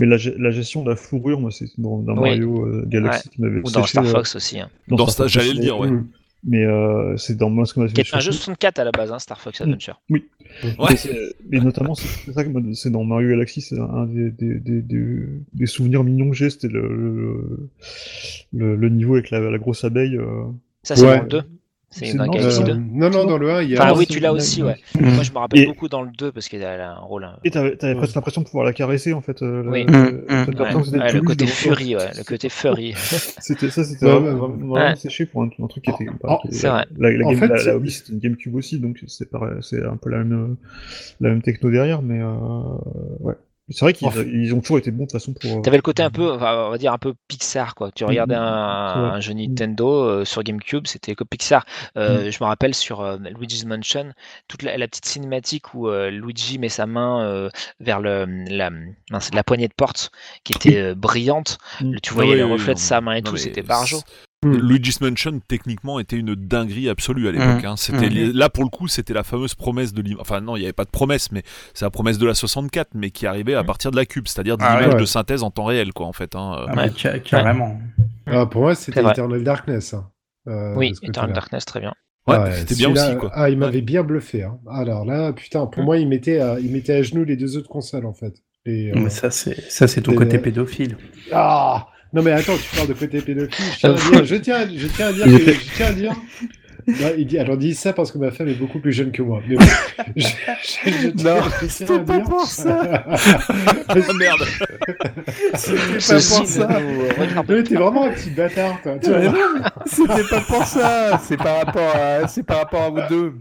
Mais 0.00 0.06
la, 0.06 0.16
la 0.38 0.50
gestion 0.50 0.82
de 0.84 0.90
la 0.90 0.96
fourrure, 0.96 1.40
moi, 1.40 1.50
c'est 1.50 1.66
dans, 1.78 1.98
dans 1.98 2.12
Oui. 2.14 2.30
Mario 2.30 2.66
euh, 2.66 2.84
Galaxy 2.86 3.28
qui 3.30 3.40
m'avait 3.40 3.58
Ou 3.60 3.62
dans 3.62 3.80
séché, 3.82 3.88
Star 3.88 4.04
euh, 4.04 4.10
Fox 4.10 4.36
aussi. 4.36 4.60
hein. 4.60 4.68
Dans 4.88 5.06
Star- 5.06 5.24
Fox 5.26 5.32
j'allais 5.32 5.52
le 5.54 5.60
dire, 5.60 5.78
ouais. 5.78 5.88
Mais 6.46 6.64
euh, 6.64 7.16
c'est 7.16 7.36
dans 7.36 7.48
moi 7.48 7.64
ce 7.64 7.72
que 7.74 7.80
m'a 7.80 7.86
Qui 7.88 7.94
fait 7.94 8.00
est 8.02 8.14
un 8.14 8.20
jeu 8.20 8.32
surtout- 8.32 8.44
64 8.52 8.78
à 8.78 8.84
la 8.84 8.90
base, 8.90 9.10
hein, 9.12 9.18
Star 9.18 9.40
Fox 9.40 9.60
Adventure. 9.62 10.00
Ouais. 10.10 10.22
Mais, 10.90 10.96
c'est- 10.96 11.34
mais 11.48 11.58
notamment, 11.58 11.94
c'est 11.94 12.32
ça 12.32 12.44
que 12.44 12.50
c'est 12.74 12.90
dans 12.90 13.02
Mario 13.04 13.30
Galaxy, 13.30 13.62
c'est 13.62 13.78
un 13.78 14.04
des, 14.06 14.30
des, 14.30 14.58
des, 14.60 14.82
des, 14.82 15.26
des 15.54 15.66
souvenirs 15.66 16.04
mignons 16.04 16.28
que 16.30 16.36
j'ai, 16.36 16.50
c'était 16.50 16.68
le, 16.68 16.86
le, 16.86 17.70
le, 18.52 18.76
le 18.76 18.88
niveau 18.90 19.14
avec 19.14 19.30
la, 19.30 19.40
la 19.40 19.58
grosse 19.58 19.84
abeille. 19.84 20.16
euh. 20.16 20.44
Ça, 20.82 20.96
c'est 20.96 21.06
Ouais. 21.06 21.16
dans 21.16 21.22
le 21.22 21.28
2. 21.28 21.42
C'est 21.96 22.12
2. 22.12 22.20
Euh, 22.72 22.74
non, 22.92 23.08
non, 23.08 23.24
dans 23.24 23.38
le 23.38 23.50
1, 23.52 23.62
il 23.62 23.70
y 23.70 23.76
a. 23.76 23.80
Enfin, 23.82 23.92
non, 23.92 23.98
oui, 23.98 24.06
tu 24.06 24.18
l'as 24.18 24.32
aussi, 24.32 24.62
ouais. 24.64 24.74
Moi, 25.00 25.22
je 25.22 25.30
me 25.32 25.38
rappelle 25.38 25.60
Et- 25.60 25.66
beaucoup 25.66 25.88
dans 25.88 26.02
le 26.02 26.10
2 26.10 26.32
parce 26.32 26.48
qu'elle 26.48 26.64
a 26.64 26.92
un 26.96 26.98
rôle. 26.98 27.22
hein. 27.24 27.38
Et 27.44 27.50
t'avais, 27.52 27.76
t'avais 27.76 27.94
presque 27.94 28.14
l'impression 28.16 28.40
de 28.40 28.46
pouvoir 28.46 28.64
la 28.64 28.72
caresser, 28.72 29.12
en 29.12 29.20
fait. 29.20 29.42
euh, 29.42 29.62
Oui. 29.66 29.84
la- 29.88 29.92
Mm, 30.10 30.24
mm. 30.28 30.46
c'était 30.84 30.98
Ouais, 30.98 31.10
une 31.10 31.16
le 31.18 31.22
côté 31.22 31.46
fury, 31.46 31.94
ouais, 31.96 32.10
le 32.16 32.24
côté 32.24 32.48
furry. 32.48 32.94
C'était 33.38 33.70
ça, 33.70 33.84
c'était 33.84 34.06
Ouais, 34.06 34.18
vraiment, 34.18 34.48
ouais, 34.72 34.80
ouais. 34.82 34.96
séché 34.96 35.26
pour 35.26 35.42
un, 35.42 35.50
un 35.62 35.66
truc 35.68 35.84
qui 35.84 35.90
était. 35.90 36.06
Oh, 36.24 36.38
c'est 36.50 36.68
vrai. 36.68 36.84
La, 36.98 37.10
la, 37.12 37.26
En 37.26 37.30
game- 37.30 37.38
fait, 37.38 37.46
la- 37.48 37.62
la 37.64 37.76
Wii, 37.78 37.90
c'était 37.90 38.12
une 38.12 38.18
GameCube 38.18 38.54
aussi, 38.56 38.78
donc 38.80 39.02
c'est 39.06 39.28
un 39.84 39.96
peu 39.96 40.10
la 40.10 40.18
même, 40.18 40.56
la 41.20 41.28
même 41.30 41.42
techno 41.42 41.70
derrière, 41.70 42.02
mais 42.02 42.20
euh, 42.20 42.34
ouais. 43.20 43.34
C'est 43.70 43.80
vrai 43.80 43.92
qu'ils 43.94 44.54
ont 44.54 44.60
toujours 44.60 44.76
été 44.78 44.90
bons 44.90 45.04
de 45.04 45.08
toute 45.10 45.12
façon 45.12 45.32
pour. 45.32 45.50
euh, 45.58 45.62
T'avais 45.62 45.78
le 45.78 45.82
côté 45.82 46.02
un 46.02 46.10
peu, 46.10 46.32
enfin, 46.32 46.66
on 46.66 46.70
va 46.70 46.76
dire 46.76 46.92
un 46.92 46.98
peu 46.98 47.14
Pixar, 47.28 47.74
quoi. 47.74 47.90
Tu 47.92 48.04
regardais 48.04 48.34
Mm, 48.34 48.38
un, 48.38 49.20
jeu 49.20 49.32
Nintendo 49.32 50.04
euh, 50.04 50.24
sur 50.26 50.42
GameCube, 50.42 50.86
c'était 50.86 51.14
comme 51.14 51.28
Pixar. 51.28 51.64
Euh, 51.96 52.30
Je 52.30 52.38
me 52.42 52.46
rappelle 52.46 52.74
sur 52.74 53.00
euh, 53.00 53.16
Luigi's 53.16 53.64
Mansion, 53.64 54.12
toute 54.48 54.62
la, 54.62 54.76
la 54.76 54.86
petite 54.86 55.06
cinématique 55.06 55.72
où 55.74 55.88
euh, 55.88 56.10
Luigi 56.10 56.58
met 56.58 56.68
sa 56.68 56.84
main 56.86 57.22
euh, 57.24 57.48
vers 57.80 58.00
le, 58.00 58.26
la, 58.50 58.70
poignée 59.44 59.68
de 59.68 59.74
porte 59.74 60.10
qui 60.44 60.52
était 60.52 60.76
euh, 60.78 60.94
brillante. 60.94 61.56
Mm. 61.80 61.96
Tu 62.02 62.12
voyais 62.12 62.32
Ah 62.32 62.34
oui, 62.34 62.38
le 62.40 62.44
oui, 62.46 62.52
reflet 62.52 62.74
de 62.74 62.78
sa 62.78 63.00
main 63.00 63.12
et 63.14 63.22
non, 63.22 63.30
tout, 63.30 63.36
c'était 63.38 63.62
barjo. 63.62 64.00
Mm. 64.46 64.56
Luigi's 64.68 65.00
Mansion 65.00 65.40
techniquement 65.48 65.98
était 66.00 66.16
une 66.16 66.34
dinguerie 66.34 66.88
absolue 66.88 67.28
à 67.28 67.32
l'époque. 67.32 67.64
hein. 67.64 67.76
C'était 67.76 68.08
Mm. 68.10 68.32
là 68.32 68.48
pour 68.48 68.64
le 68.64 68.70
coup, 68.70 68.88
c'était 68.88 69.14
la 69.14 69.22
fameuse 69.24 69.54
promesse 69.54 69.92
de 69.92 70.02
l'im- 70.02 70.16
enfin 70.20 70.40
non, 70.40 70.56
il 70.56 70.60
n'y 70.60 70.66
avait 70.66 70.72
pas 70.72 70.84
de 70.84 70.90
promesse, 70.90 71.30
mais 71.32 71.42
c'est 71.74 71.84
la 71.84 71.90
promesse 71.90 72.18
de 72.18 72.26
la 72.26 72.34
64, 72.34 72.90
mais 72.94 73.10
qui 73.10 73.26
arrivait 73.26 73.54
à 73.54 73.64
partir 73.64 73.90
de 73.90 73.96
la 73.96 74.06
cube, 74.06 74.26
c'est-à-dire 74.28 74.56
de 74.58 74.62
Ah 74.64 74.78
l'image 74.80 74.94
ouais. 74.94 75.00
de 75.00 75.04
synthèse 75.06 75.42
en 75.42 75.50
temps 75.50 75.64
réel 75.64 75.92
quoi 75.92 76.06
en 76.06 76.12
fait. 76.12 76.34
hein. 76.36 76.64
Ah, 76.68 76.72
mais 76.76 76.90
ca- 76.96 77.18
carrément. 77.18 77.78
Ah, 78.26 78.46
pour 78.46 78.62
moi, 78.62 78.74
c'était. 78.74 79.00
Eternal 79.04 79.42
Darkness. 79.44 79.94
hein, 79.94 80.08
euh, 80.48 80.74
Oui, 80.76 80.92
Eternal. 81.02 81.32
Darkness, 81.34 81.64
très 81.64 81.80
bien. 81.80 81.92
Ouais, 82.26 82.36
Ah 82.38 82.52
c'était 82.52 82.74
bien 82.76 82.90
aussi 82.90 83.16
quoi. 83.18 83.30
Ah, 83.34 83.50
il 83.50 83.58
m'avait 83.58 83.82
bien 83.82 84.02
bluffé. 84.02 84.44
hein. 84.44 84.58
Alors 84.70 85.04
là, 85.04 85.34
putain, 85.34 85.66
pour 85.66 85.82
moi, 85.82 85.98
il 85.98 86.08
mettait, 86.08 86.40
à, 86.40 86.58
il 86.58 86.72
mettait 86.72 86.94
à 86.94 87.02
genoux 87.02 87.24
les 87.24 87.36
deux 87.36 87.58
autres 87.58 87.68
consoles, 87.68 88.06
en 88.06 88.14
fait. 88.14 88.32
Et, 88.64 88.90
euh, 88.90 88.94
Mais 88.96 89.10
ça, 89.10 89.30
c'est 89.30 89.60
ça, 89.70 89.86
c'est 89.86 90.00
ton 90.00 90.14
côté 90.14 90.38
pédophile. 90.38 90.96
Ah 91.32 91.86
Non, 92.14 92.22
mais 92.22 92.30
attends, 92.32 92.56
tu 92.56 92.76
parles 92.76 92.88
de 92.88 92.94
côté 92.94 93.20
pédophile. 93.20 93.64
Je 94.24 94.36
tiens 94.36 94.56
à 94.56 94.64
dire, 94.66 94.80
je 94.80 94.86
tiens, 94.86 95.06
à 95.08 95.12
dire, 95.12 95.24
que- 95.24 95.52
je 95.52 95.74
tiens 95.76 95.86
à 95.86 95.92
dire. 95.92 96.12
Il 97.16 97.26
dit, 97.26 97.38
alors, 97.38 97.56
dis 97.56 97.74
ça 97.74 97.94
parce 97.94 98.12
que 98.12 98.18
ma 98.18 98.30
femme 98.30 98.48
est 98.48 98.54
beaucoup 98.54 98.78
plus 98.78 98.92
jeune 98.92 99.10
que 99.10 99.22
moi. 99.22 99.40
Mais 99.48 99.56
bon, 99.56 99.64
je, 100.16 100.26
je- 100.26 100.90
je 100.90 101.24
Non, 101.24 101.36
c'était 101.66 101.98
pas 102.04 102.16
dire- 102.18 102.24
pour 102.24 102.44
ça. 102.46 103.04
Ah, 103.08 103.94
merde. 104.18 104.44
C'était 105.54 105.76
pas 105.76 106.36
pour 106.36 106.46
ça. 106.46 106.68
Ouais, 107.48 107.62
T'es 107.62 107.74
vraiment 107.76 108.04
un 108.04 108.10
petit 108.12 108.30
bâtard, 108.30 108.80
toi. 108.82 108.96
C'était 109.86 110.24
pas 110.28 110.40
pour 110.42 110.64
ça. 110.64 111.20
C'est 111.24 111.36
par 111.38 111.64
rapport 111.64 111.94
à, 111.96 112.28
c'est 112.28 112.42
par 112.42 112.58
rapport 112.58 112.82
à 112.82 112.90
vous 112.90 113.08
deux. 113.08 113.34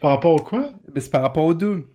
Par 0.00 0.10
rapport 0.12 0.32
au 0.32 0.38
quoi? 0.42 0.70
Mais 0.94 1.00
c'est 1.00 1.10
par 1.10 1.22
rapport 1.22 1.44
aux 1.44 1.54
deux. 1.54 1.86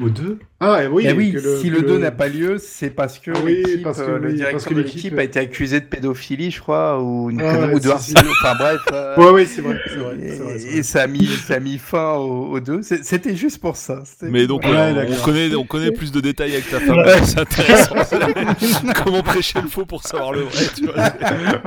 Aux 0.00 0.08
deux 0.08 0.38
Ah, 0.60 0.82
oui. 0.90 1.04
Eh 1.08 1.12
oui, 1.12 1.32
que 1.32 1.56
si 1.58 1.68
le 1.68 1.82
2 1.82 1.98
n'a 1.98 2.10
pas 2.10 2.28
lieu, 2.28 2.58
c'est 2.58 2.90
parce 2.90 3.18
que, 3.18 3.32
Ah 3.34 3.38
oui, 3.44 3.56
l'équipe, 3.56 3.82
parce 3.82 3.98
que 3.98 4.02
euh, 4.02 4.18
le 4.18 4.32
directeur 4.32 4.52
parce 4.52 4.64
que 4.66 4.74
de 4.74 4.80
l'équipe- 4.82 5.18
a 5.18 5.24
été 5.24 5.38
accusé 5.40 5.80
de 5.80 5.84
pédophilie, 5.86 6.50
je 6.50 6.60
crois, 6.60 7.02
ou, 7.02 7.30
une 7.30 7.40
Ah 7.40 7.52
connerie- 7.54 7.68
ouais, 7.68 7.74
ou 7.74 7.80
de 7.80 7.88
harcèlement. 7.88 8.30
Enfin 8.42 8.54
bref. 8.58 8.80
euh, 8.92 9.16
Ouais, 9.16 9.30
oui, 9.32 9.46
c'est 9.46 9.62
vrai. 9.62 9.78
c'est 9.86 9.96
vrai, 9.96 10.16
c'est 10.20 10.36
vrai, 10.38 10.54
Et, 10.78 10.82
ça 10.82 11.02
a 11.02 11.06
mis, 11.06 11.26
ça 11.26 11.54
a 11.54 11.60
mis 11.60 11.78
fin 11.78 12.12
aux, 12.14 12.52
aux 12.52 12.60
deux. 12.60 12.82
C'est- 12.82 13.02
C'était 13.04 13.34
juste 13.34 13.58
pour 13.60 13.76
ça. 13.76 14.02
C'était- 14.04 14.30
Mais 14.30 14.46
donc 14.46 14.62
Ouais, 14.64 14.70
ouais, 14.70 15.06
on- 15.10 15.24
connaît 15.24 15.54
on 15.54 15.64
connaît 15.64 15.92
plus 15.92 16.12
de 16.12 16.20
détails 16.20 16.52
avec 16.52 16.70
ta 16.70 16.78
femme, 16.80 16.98
Ouais. 16.98 17.22
c'est 17.24 17.40
intéressant. 17.40 17.94
Comment 19.04 19.22
prêcher 19.22 19.60
le 19.60 19.68
faux 19.68 19.86
pour 19.86 20.02
savoir 20.02 20.32
le 20.32 20.40
vrai, 20.42 20.64
tu 20.76 20.84
vois. 20.86 20.94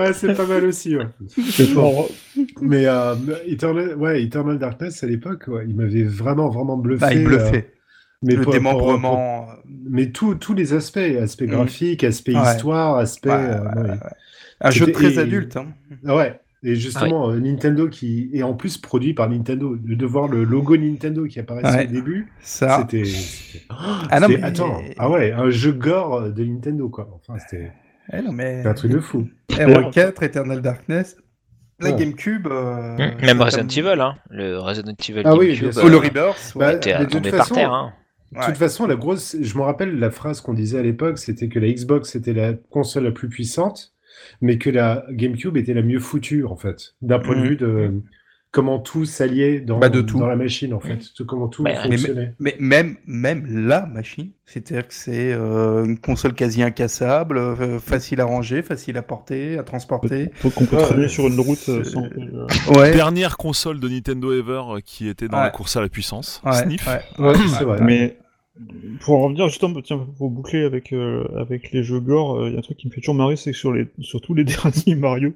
Ouais, 0.05 0.13
c'est 0.13 0.33
pas 0.35 0.45
mal 0.45 0.63
aussi, 0.65 0.95
ouais. 0.95 1.07
c'est 1.51 1.65
fort. 1.67 2.09
Mais 2.61 2.85
euh, 2.85 3.15
Eternal, 3.47 3.95
ouais, 3.95 4.23
Eternal 4.23 4.57
Darkness 4.59 5.03
à 5.03 5.07
l'époque, 5.07 5.43
ouais, 5.47 5.65
il 5.67 5.75
m'avait 5.75 6.03
vraiment, 6.03 6.49
vraiment 6.49 6.77
bluffé. 6.77 7.01
Bah, 7.01 7.13
il 7.13 7.21
euh, 7.21 7.23
bluffait. 7.25 7.69
Mais 8.23 8.35
le 8.35 8.41
pour- 8.43 8.53
démembrement. 8.53 9.45
pour- 9.45 9.55
mais 9.89 10.11
tous 10.11 10.35
tous 10.35 10.53
les 10.53 10.73
aspects, 10.73 10.97
aspect 10.97 11.47
Mm. 11.47 11.51
graphique, 11.51 12.03
aspect 12.03 12.35
Ouais. 12.35 12.41
histoire, 12.51 12.97
aspect. 12.97 13.29
Ouais, 13.29 13.35
euh, 13.35 13.61
ouais, 13.61 13.81
ouais. 13.81 13.89
ouais. 13.91 13.97
Un 14.61 14.69
jeu 14.71 14.91
très 14.91 15.15
et- 15.15 15.19
adulte. 15.19 15.57
Hein. 15.57 15.67
Ouais. 16.03 16.39
Et 16.65 16.75
justement, 16.75 17.29
euh, 17.29 17.39
Nintendo 17.41 17.89
qui 17.89 18.29
est 18.33 18.41
en 18.43 18.53
plus 18.53 18.77
produit 18.77 19.13
par 19.13 19.29
Nintendo, 19.29 19.75
de 19.75 20.05
voir 20.05 20.29
le 20.29 20.45
logo 20.45 20.77
Nintendo 20.77 21.25
qui 21.25 21.37
apparaissait 21.41 21.77
Ouais. 21.79 21.87
au 21.87 21.91
début, 21.91 22.31
Ça. 22.41 22.77
c'était. 22.89 23.03
Ah 24.09 24.19
non, 24.21 24.29
mais- 24.29 24.41
Attends, 24.41 24.81
ah 24.97 25.09
ouais, 25.09 25.33
un 25.33 25.49
jeu 25.49 25.73
gore 25.73 26.29
de 26.31 26.43
Nintendo 26.45 26.87
quoi. 26.87 27.09
Enfin, 27.13 27.37
c'était 27.39 27.71
Eh 28.13 28.21
mais... 28.31 28.65
un 28.65 28.73
truc 28.73 28.91
de 28.91 28.99
fou. 28.99 29.27
RE4, 29.49 30.23
Eternal 30.23 30.61
Darkness. 30.61 31.17
La 31.79 31.89
Ouais. 31.91 31.95
GameCube. 31.99 32.47
euh, 32.49 32.95
Même 33.21 33.41
Resident 33.41 33.67
Evil, 33.67 33.99
hein. 33.99 34.15
le 34.29 34.57
Resident 34.59 34.93
Evil 35.09 35.21
Ah 35.25 35.35
oui, 35.35 35.47
GameCube, 35.47 35.63
bien 35.63 35.71
sûr. 35.73 35.81
Oh, 35.83 35.89
le 35.89 35.95
euh, 35.95 35.99
Rebirth. 35.99 36.53
Bah, 36.55 36.67
ouais. 36.67 36.75
était 36.75 36.97
mais 36.97 37.05
de 37.05 37.09
tombé 37.11 37.29
toute 37.29 37.37
par 37.39 37.49
terre. 37.49 37.73
Hein. 37.73 37.93
De 38.33 38.39
Ouais. 38.39 38.45
toute 38.47 38.57
façon, 38.57 38.87
la 38.87 38.95
grosse, 38.95 39.35
je 39.39 39.57
me 39.57 39.63
rappelle 39.63 39.99
la 39.99 40.11
phrase 40.11 40.41
qu'on 40.41 40.53
disait 40.53 40.79
à 40.79 40.83
l'époque, 40.83 41.17
c'était 41.19 41.47
que 41.49 41.59
la 41.59 41.71
Xbox 41.71 42.09
c'était 42.11 42.33
la 42.33 42.53
console 42.53 43.03
la 43.05 43.11
plus 43.11 43.29
puissante, 43.29 43.93
mais 44.41 44.57
que 44.57 44.69
la 44.69 45.05
GameCube 45.11 45.57
était 45.57 45.73
la 45.73 45.81
mieux 45.83 45.99
foutue 45.99 46.45
en 46.45 46.55
fait, 46.55 46.95
d'un 47.01 47.19
point 47.19 47.35
de 47.35 47.41
Mhm. 47.41 47.47
vue 47.47 47.55
de, 47.57 47.91
comment 48.51 48.77
tout 48.77 49.05
s'alliait 49.05 49.61
dans, 49.61 49.79
Bah, 49.79 49.89
de 49.89 50.01
tout. 50.01 50.19
dans 50.19 50.27
la 50.27 50.35
machine, 50.35 50.75
en 50.75 50.79
fait. 50.79 50.99
Tout- 51.15 51.25
Comment 51.25 51.47
tout 51.47 51.63
Mais- 51.63 51.73
mais- 51.89 51.97
fonctionnait. 51.97 52.33
Mais 52.39 52.55
même, 52.59 52.97
même 53.07 53.47
la 53.67 53.87
machine, 53.87 54.29
c'est-à-dire 54.45 54.87
que 54.87 54.93
c'est 54.93 55.33
euh, 55.33 55.83
une 55.85 55.97
console 55.97 56.33
quasi 56.33 56.61
incassable, 56.61 57.39
euh, 57.39 57.79
facile 57.79 58.21
à 58.21 58.25
ranger, 58.25 58.61
facile 58.61 58.95
à 58.97 59.01
porter, 59.01 59.57
à 59.57 59.63
transporter. 59.63 60.29
Donc 60.43 60.53
qu'on 60.53 60.65
peut 60.65 60.77
traîner 60.77 61.07
sur 61.07 61.25
une 61.27 61.39
route 61.39 61.67
euh, 61.69 61.83
sans. 61.83 62.03
euh, 62.03 62.45
Ouais. 62.77 62.91
Dernière 62.93 63.37
console 63.37 63.79
de 63.79 63.89
Nintendo 63.89 64.31
ever 64.31 64.61
qui 64.85 65.07
était 65.07 65.27
dans 65.27 65.37
Ouais. 65.37 65.43
la 65.45 65.49
course 65.49 65.75
à 65.75 65.81
la 65.81 65.89
puissance. 65.89 66.39
Ouais, 66.45 66.53
Sniff. 66.53 66.85
ouais. 66.87 67.25
Ouais, 67.25 67.33
c'est 67.57 67.63
vrai. 67.63 67.79
Mais 67.83 68.17
pour 69.01 69.15
en 69.17 69.21
revenir 69.23 69.47
justement, 69.47 69.81
tiens, 69.81 70.05
pour 70.17 70.29
boucler 70.29 70.63
avec 70.63 70.93
euh, 70.93 71.23
avec 71.35 71.71
les 71.71 71.83
jeux 71.83 71.99
gore, 71.99 72.47
il 72.47 72.53
y 72.53 72.55
a 72.55 72.59
un 72.59 72.61
truc 72.61 72.77
qui 72.77 72.87
me 72.87 72.91
fait 72.93 73.01
toujours 73.01 73.15
marrer, 73.15 73.35
c'est 73.35 73.51
que 73.51 73.57
sur 73.57 73.73
les 73.73 73.87
sur 73.99 74.21
tous 74.21 74.33
les 74.35 74.43
derniers 74.43 74.95
Mario 74.95 75.33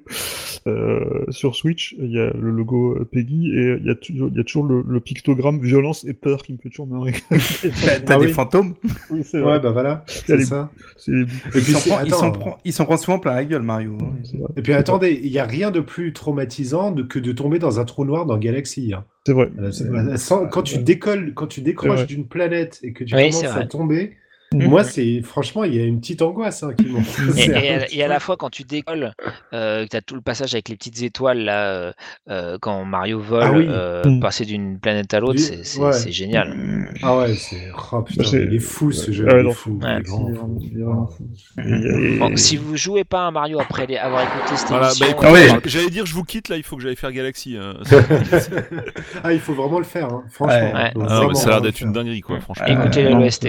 euh, 0.68 1.24
sur 1.30 1.56
Switch, 1.56 1.96
il 1.98 2.12
y 2.12 2.18
a 2.20 2.30
le 2.32 2.50
logo 2.50 2.96
euh, 2.96 3.04
Peggy 3.04 3.48
et 3.56 3.76
il 3.80 3.86
y 3.86 3.90
a 3.90 3.96
toujours 3.96 4.28
il 4.28 4.36
y 4.36 4.40
a 4.40 4.44
toujours 4.44 4.64
le, 4.64 4.84
le 4.86 5.00
pictogramme 5.00 5.60
violence 5.60 6.04
et 6.04 6.14
peur 6.14 6.42
qui 6.44 6.52
me 6.52 6.58
fait 6.58 6.68
toujours 6.68 6.86
marrer. 6.86 7.14
T'as 7.30 8.14
Ah 8.14 8.18
des 8.18 8.26
oui. 8.26 8.32
fantômes? 8.32 8.74
oui, 9.10 9.22
c'est 9.24 9.38
Ouais, 9.38 9.42
vrai. 9.44 9.60
bah 9.60 9.70
voilà, 9.72 10.04
c'est 10.06 10.36
les- 10.36 10.44
ça. 10.44 10.70
C'est 10.96 11.10
les- 11.10 11.22
Et 11.22 11.26
Il 11.56 11.62
puis, 11.62 11.72
s'en 11.72 11.78
c'est- 11.80 11.90
prend, 11.90 12.00
il 12.04 12.10
s'en 12.14 12.30
prend- 12.30 12.58
il 12.64 12.72
s'en 12.72 12.84
prend 12.84 12.96
souvent 12.96 13.18
plein 13.18 13.34
la 13.34 13.44
gueule, 13.44 13.62
Mario. 13.62 13.98
hein. 14.00 14.14
Et 14.56 14.62
puis 14.62 14.72
attendez, 14.74 15.20
il 15.24 15.30
n'y 15.32 15.38
a 15.38 15.44
rien 15.44 15.70
de 15.72 15.80
plus 15.80 16.12
traumatisant 16.12 16.94
que 16.94 17.18
de 17.18 17.32
tomber 17.32 17.58
dans 17.58 17.80
un 17.80 17.84
trou 17.84 18.04
noir 18.04 18.26
dans 18.26 18.38
Galaxy. 18.38 18.92
hein. 18.94 19.04
C'est 19.26 19.32
vrai. 19.32 19.50
Euh, 19.56 20.46
quand 20.50 20.62
tu 20.62 20.78
décolles, 20.78 21.34
quand 21.34 21.46
tu 21.46 21.60
décroches 21.60 22.06
d'une 22.06 22.26
planète 22.26 22.80
et 22.82 22.92
que 22.92 23.04
tu 23.04 23.14
Oui, 23.14 23.30
commences 23.30 23.44
à 23.44 23.66
tomber. 23.66 24.16
Moi 24.54 24.84
c'est 24.84 25.20
franchement 25.22 25.64
il 25.64 25.74
y 25.74 25.80
a 25.80 25.84
une 25.84 26.00
petite 26.00 26.22
angoisse 26.22 26.62
hein, 26.62 26.72
qui 26.76 26.86
monte. 26.86 27.04
Et, 27.36 27.46
et 27.50 27.74
à, 27.74 27.92
et 27.92 28.02
à 28.02 28.08
la 28.08 28.20
fois, 28.20 28.36
quand 28.36 28.50
tu 28.50 28.64
décolles, 28.64 29.12
euh, 29.52 29.84
que 29.84 29.90
tu 29.90 29.96
as 29.96 30.00
tout 30.00 30.14
le 30.14 30.20
passage 30.20 30.54
avec 30.54 30.68
les 30.68 30.76
petites 30.76 31.02
étoiles, 31.02 31.40
là, 31.44 31.66
euh, 31.70 31.92
euh, 32.30 32.58
quand 32.60 32.84
Mario 32.84 33.20
vole, 33.20 33.42
Ah 33.44 33.52
oui. 33.52 33.66
euh, 33.68 34.02
Mm. 34.06 34.20
passer 34.20 34.44
d'une 34.44 34.78
planète 34.78 35.12
à 35.14 35.20
l'autre, 35.20 35.38
c'est 35.38 35.78
ouais. 35.80 36.10
génial. 36.12 36.88
Ah 37.02 37.18
ouais, 37.18 37.34
c'est 37.34 37.68
oh, 37.92 38.04
il 38.32 38.54
est 38.54 38.58
fou 38.58 38.92
ce 38.92 39.10
jeu, 39.12 39.26
Ouais, 39.26 39.42
il 39.42 39.48
est 39.48 39.52
fou. 39.52 39.78
Ouais. 39.82 39.98
est 39.98 42.18
Bon, 42.18 42.36
si 42.36 42.56
vous 42.56 42.76
jouez 42.76 43.04
pas 43.04 43.26
à 43.26 43.30
Mario 43.30 43.60
après 43.60 43.86
les- 43.86 43.96
avoir 43.96 44.22
écouté 44.22 44.56
cette 44.56 44.68
Voilà, 44.68 44.86
émission, 44.88 45.06
bah 45.10 45.16
Ah 45.28 45.32
ouais. 45.32 45.48
j'allais 45.66 45.90
dire 45.90 46.06
je 46.06 46.14
vous 46.14 46.24
quitte 46.24 46.48
là, 46.48 46.56
il 46.56 46.62
faut 46.62 46.76
que 46.76 46.82
j'aille 46.82 46.96
faire 46.96 47.12
Galaxy. 47.12 47.56
euh. 47.56 47.74
ah, 49.24 49.32
il 49.32 49.40
faut 49.40 49.54
vraiment 49.54 49.78
le 49.78 49.84
faire, 49.84 50.06
hein, 50.06 50.24
franchement. 50.30 50.56
Ouais. 50.56 50.72
Ouais. 50.74 50.90
Faut 50.94 51.02
Ah, 51.08 51.16
vraiment 51.16 51.34
ça 51.34 51.48
a 51.48 51.50
l'air 51.52 51.60
d'être 51.62 51.80
une 51.80 51.92
dinguerie 51.92 52.20
quoi, 52.20 52.40
franchement. 52.40 52.66
Écoutez 52.66 53.08
l'OST. 53.08 53.48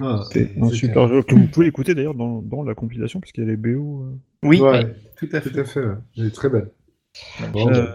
Ah, 0.00 0.22
C'est 0.30 0.52
un 0.60 0.68
c'est 0.68 0.74
super 0.74 1.08
jeu 1.08 1.22
que 1.22 1.34
vous 1.34 1.46
pouvez 1.48 1.66
écouter 1.66 1.94
d'ailleurs 1.94 2.14
dans, 2.14 2.42
dans 2.42 2.62
la 2.62 2.74
compilation 2.74 3.20
parce 3.20 3.32
qu'il 3.32 3.44
y 3.44 3.46
a 3.46 3.50
les 3.50 3.56
BO. 3.56 4.02
euh. 4.04 4.16
Oui, 4.42 4.60
Ouais, 4.60 4.94
tout 5.18 5.28
à 5.32 5.40
tout 5.40 5.48
fait. 5.50 5.60
à 5.60 5.64
fait. 5.64 5.80
ouais. 5.80 5.94
Elle 6.18 6.26
est 6.26 6.34
très 6.34 6.48
belle. 6.50 6.70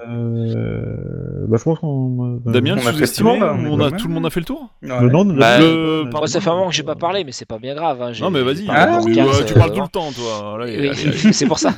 Euh, 0.07 1.45
bah, 1.47 1.57
je 1.57 1.63
pense 1.63 1.79
qu'on. 1.79 2.39
euh, 2.47 2.51
Damien, 2.51 2.73
On 2.73 2.75
le 2.75 2.81
a 2.81 2.83
fait 2.85 2.97
sous-estimé, 2.97 3.33
le 3.33 3.37
tour, 3.39 3.45
là, 3.45 3.53
on 3.57 3.65
est 3.65 3.67
on 3.69 3.77
pas 3.77 3.85
a, 3.85 3.89
mal. 3.91 3.99
tout 3.99 4.07
le 4.07 4.13
monde 4.13 4.25
a 4.25 4.29
fait 4.29 4.39
le 4.39 4.45
tour 4.45 4.69
Ouais. 4.81 4.91
euh, 4.91 5.09
non, 5.09 5.25
Bah, 5.25 5.59
le- 5.59 6.09
Moi, 6.11 6.27
ça 6.27 6.41
fait 6.41 6.49
un 6.49 6.55
moment 6.55 6.69
que 6.69 6.75
j'ai 6.75 6.83
pas 6.83 6.95
parlé, 6.95 7.23
mais 7.23 7.31
c'est 7.31 7.45
pas 7.45 7.59
bien 7.59 7.75
grave. 7.75 8.01
hein, 8.01 8.11
Non 8.19 8.31
mais 8.31 8.41
vas-y, 8.41 8.65
Ah, 8.69 8.87
pour 8.97 9.05
mais, 9.07 9.13
15, 9.15 9.39
ouais, 9.39 9.45
tu 9.45 9.53
euh, 9.53 9.57
parles 9.57 9.73
tout 9.73 9.81
le 9.81 9.87
temps 9.87 10.11
toi. 10.11 10.57
Oui, 10.65 10.89
c'est 11.33 11.45
pour 11.45 11.59
ça. 11.59 11.73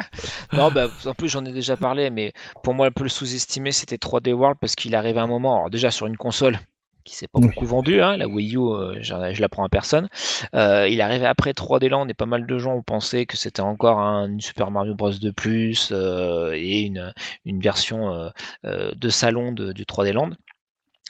non, 0.52 0.70
bah, 0.70 0.88
en 1.06 1.14
plus, 1.14 1.28
j'en 1.28 1.44
ai 1.44 1.52
déjà 1.52 1.76
parlé, 1.76 2.10
mais 2.10 2.32
pour 2.62 2.74
moi, 2.74 2.86
un 2.86 2.90
peu 2.90 3.04
le 3.04 3.08
sous-estimé, 3.08 3.72
c'était 3.72 3.96
3D 3.96 4.32
World 4.32 4.58
parce 4.60 4.74
qu'il 4.74 4.94
arrive 4.94 5.18
à 5.18 5.22
un 5.22 5.26
moment, 5.26 5.56
alors 5.56 5.70
déjà 5.70 5.90
sur 5.90 6.06
une 6.06 6.16
console 6.16 6.58
qui 7.06 7.16
s'est 7.16 7.28
pas 7.28 7.40
beaucoup 7.40 7.64
vendue, 7.66 8.02
hein, 8.02 8.16
la 8.16 8.28
Wii 8.28 8.56
U, 8.56 8.60
euh, 8.60 8.98
je 9.02 9.40
la 9.40 9.48
prends 9.48 9.64
à 9.64 9.68
personne. 9.68 10.08
Euh, 10.54 10.88
il 10.88 11.00
arrivait 11.00 11.26
après 11.26 11.52
3D 11.54 11.88
Land 11.88 12.08
et 12.08 12.14
pas 12.14 12.26
mal 12.26 12.46
de 12.46 12.58
gens 12.58 12.74
ont 12.76 12.82
pensé 12.82 13.26
que 13.26 13.36
c'était 13.36 13.62
encore 13.62 14.00
un, 14.00 14.28
une 14.28 14.40
Super 14.40 14.70
Mario 14.70 14.94
Bros. 14.94 15.12
de 15.12 15.30
plus 15.30 15.90
euh, 15.92 16.52
et 16.54 16.82
une, 16.82 17.12
une 17.44 17.60
version 17.60 18.30
euh, 18.64 18.92
de 18.94 19.08
salon 19.08 19.52
de- 19.52 19.72
du 19.72 19.84
3D 19.86 20.12
Land. 20.12 20.30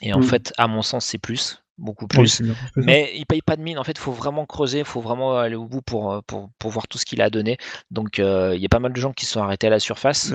Et 0.01 0.13
en 0.13 0.21
Mm. 0.21 0.23
fait, 0.23 0.53
à 0.57 0.67
mon 0.67 0.81
sens, 0.81 1.05
c'est 1.05 1.19
plus, 1.19 1.63
beaucoup 1.77 2.05
Oui, 2.13 2.17
plus. 2.19 2.41
Mais 2.75 3.11
il 3.15 3.25
paye 3.25 3.41
pas 3.41 3.55
de 3.55 3.61
mine. 3.61 3.77
En 3.77 3.83
fait, 3.83 3.91
il 3.91 3.99
faut 3.99 4.11
vraiment 4.11 4.45
creuser, 4.45 4.79
il 4.79 4.85
faut 4.85 5.01
vraiment 5.01 5.37
aller 5.37 5.55
au 5.55 5.65
bout 5.65 5.81
pour, 5.81 6.11
euh, 6.11 6.21
pour, 6.25 6.49
pour 6.59 6.71
voir 6.71 6.87
tout 6.87 6.97
ce 6.97 7.05
qu'il 7.05 7.21
a 7.21 7.29
donné. 7.29 7.57
Donc, 7.91 8.19
euh, 8.19 8.53
il 8.55 8.61
y 8.61 8.65
a 8.65 8.69
pas 8.69 8.79
mal 8.79 8.93
de 8.93 8.99
gens 8.99 9.13
qui 9.13 9.25
sont 9.25 9.41
arrêtés 9.41 9.67
à 9.67 9.69
la 9.69 9.79
surface. 9.79 10.33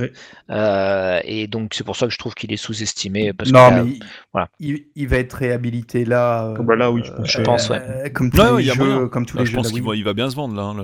Euh, 0.50 1.20
et 1.24 1.46
donc, 1.46 1.74
c'est 1.74 1.84
pour 1.84 1.96
ça 1.96 2.06
que 2.06 2.12
je 2.12 2.18
trouve 2.18 2.34
qu'il 2.34 2.52
est 2.52 2.56
sous-estimé. 2.56 3.32
Parce 3.32 3.50
Non, 3.50 3.70
mais 3.72 3.90
il, 3.90 4.04
voilà. 4.32 4.48
il, 4.60 4.84
il 4.94 5.08
va 5.08 5.18
être 5.18 5.32
réhabilité 5.34 6.04
là. 6.04 6.46
euh, 6.46 6.56
Ah 6.58 6.62
bah 6.62 6.76
là, 6.76 6.90
oui, 6.90 7.02
je 7.04 7.12
pense. 7.12 7.30
Je 7.30 7.40
pense, 7.42 7.70
ouais. 7.70 7.80
euh, 7.82 8.08
Comme 8.10 8.30
tous 8.30 8.56
les 8.58 8.64
y 8.64 8.70
a 8.70 8.74
jeux, 8.74 8.84
moyen. 8.84 9.08
comme 9.08 9.26
tous 9.26 9.36
Là, 9.36 9.42
les 9.42 9.46
je 9.46 9.50
jeux. 9.52 9.56
pense 9.56 9.72
qu'il 9.72 9.82
va, 9.82 9.94
il 9.96 10.04
va 10.04 10.14
bien 10.14 10.30
se 10.30 10.36
vendre 10.36 10.54
là. 10.54 10.62
hein, 10.62 10.74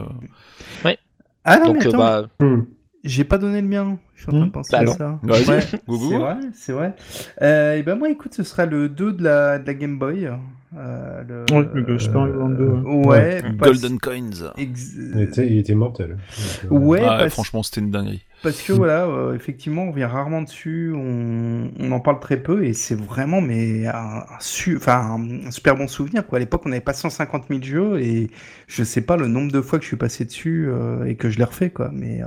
le- 0.85 0.97
Ah 1.45 1.59
non, 1.59 1.67
donc 1.67 1.77
mais 1.79 1.87
euh, 1.87 1.89
attends, 1.89 1.99
bah, 1.99 2.29
Hmm. 2.41 2.63
j'ai 3.05 3.25
pas 3.25 3.39
donné 3.39 3.61
le 3.63 3.69
mien. 3.69 3.99
Je 4.19 4.23
suis 4.25 4.31
en 4.31 4.33
train 4.33 4.41
de 4.41 4.47
Hmm. 4.49 4.51
penser 4.53 4.71
Bah 4.73 4.79
à 4.81 4.83
non. 4.85 4.93
ça. 4.95 5.21
Ouais, 5.23 5.61
c'est 5.61 6.19
vrai, 6.19 6.37
c'est 6.53 6.73
vrai. 6.73 6.95
Euh, 7.41 7.77
et 7.77 7.83
ben 7.85 7.95
moi, 7.95 8.11
écoute, 8.11 8.35
ce 8.35 8.43
sera 8.43 8.67
le 8.67 8.89
2 8.89 9.13
de 9.13 9.23
la, 9.23 9.61
de 9.61 9.67
la 9.67 9.75
Game 9.75 9.97
Boy. 9.97 10.29
Euh, 10.77 11.23
le, 11.27 11.55
Ouais, 11.57 11.67
le 11.73 11.99
Super 11.99 12.21
Mario 12.21 12.35
Land 12.35 12.49
2, 12.51 12.65
ouais. 12.67 13.07
Ouais. 13.07 13.43
parce- 13.59 13.81
Golden 13.81 13.99
Coins. 13.99 14.53
ex- 14.59 14.97
Il 15.15 15.21
était, 15.23 15.47
il 15.47 15.59
était 15.59 15.75
mortel. 15.75 16.19
Donc, 16.65 16.73
euh, 16.73 16.85
Ouais, 16.85 17.01
Ouais, 17.01 17.07
parce, 17.07 17.33
franchement, 17.33 17.63
c'était 17.63 17.81
une 17.81 17.91
dinguerie. 17.91 18.23
parce 18.43 18.61
que 18.61 18.75
voilà, 18.75 19.07
euh, 19.07 19.35
effectivement, 19.35 19.85
on 19.85 19.93
vient 19.93 20.09
rarement 20.09 20.43
dessus, 20.43 20.93
on, 20.95 21.71
on 21.81 21.91
en 21.93 22.01
parle 22.01 22.21
très 22.21 22.37
peu 22.37 22.65
et 22.67 22.75
c'est 22.75 22.95
vraiment 22.95 23.41
mais 23.41 23.87
un, 23.87 23.95
un 23.95 24.25
su- 24.41 24.77
enfin, 24.77 25.17
un, 25.19 25.47
un 25.47 25.51
super 25.51 25.75
bon 25.75 25.89
souvenir. 25.89 26.27
Quoi. 26.27 26.37
À 26.37 26.41
l'époque, 26.41 26.61
on 26.67 26.69
n'avait 26.69 26.83
pas 26.83 26.93
150 26.93 27.45
000 27.49 27.63
jeux 27.63 27.99
et 28.03 28.29
je 28.67 28.85
sais 28.85 29.01
pas 29.01 29.17
le 29.17 29.27
nombre 29.27 29.51
de 29.51 29.63
fois 29.63 29.79
que 29.79 29.85
je 29.85 29.89
suis 29.89 29.97
passé 29.97 30.27
dessus 30.27 30.67
euh, 30.69 31.07
et 31.07 31.15
que 31.15 31.31
je 31.31 31.39
l'ai 31.39 31.45
refait, 31.45 31.71
quoi. 31.71 31.89
Mais 31.95 32.21
euh, 32.23 32.27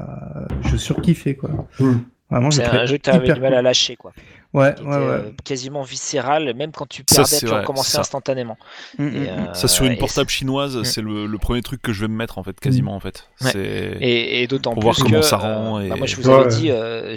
je 0.64 0.78
surkiffais, 0.78 1.36
quoi. 1.36 1.68
Hmm. 1.84 2.04
Vraiment, 2.30 2.50
c'est 2.50 2.64
un 2.64 2.86
jeu 2.86 2.96
que 2.98 3.02
tu 3.04 3.10
avais 3.10 3.26
du 3.34 3.42
mal 3.42 3.50
cool. 3.50 3.58
à 3.58 3.62
lâcher. 3.62 3.98
Quoi. 3.98 4.14
Ouais, 4.54 4.74
Qui 4.74 4.84
ouais, 4.84 4.90
était, 4.90 4.98
ouais. 5.06 5.12
euh, 5.12 5.32
quasiment 5.44 5.82
viscéral. 5.82 6.54
Même 6.56 6.72
quand 6.72 6.88
tu 6.88 7.04
Ça, 7.10 7.18
perdais, 7.18 7.30
c'est 7.30 7.46
tu 7.46 7.52
recommençais 7.52 7.92
ça. 7.92 8.00
instantanément. 8.00 8.58
Mm, 8.98 9.04
mm, 9.04 9.08
Et, 9.16 9.20
mm. 9.20 9.26
euh, 9.50 9.54
Ça 9.54 9.68
sur 9.68 9.84
une 9.86 9.98
portable 9.98 10.30
chinoise, 10.30 10.82
c'est 10.84 11.02
le, 11.02 11.26
le 11.26 11.38
premier 11.38 11.62
truc 11.62 11.82
que 11.82 11.92
je 11.92 12.00
vais 12.00 12.08
me 12.08 12.16
mettre 12.16 12.38
en 12.38 12.44
fait, 12.44 12.58
quasiment 12.58 12.96
en 12.96 13.02
fait. 13.02 13.28
Ouais. 13.42 13.52
Et, 14.00 14.44
et 14.44 14.48
d'autant 14.48 14.72
Pour 14.72 14.80
plus 14.80 14.86
voir 14.86 14.96
comment 14.98 15.20
que, 15.20 15.26
ça 15.26 15.36
euh, 15.36 15.40
rend 15.40 15.82
et- 15.82 15.90
bah, 15.90 15.96
moi 15.98 16.08
je 16.08 16.16
vous 16.16 16.30
Ouais, 16.30 16.36
avais 16.36 16.50
dit, 16.56 16.72
euh, 16.72 17.16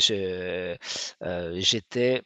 euh, 1.23 1.53
j'étais 1.59 2.23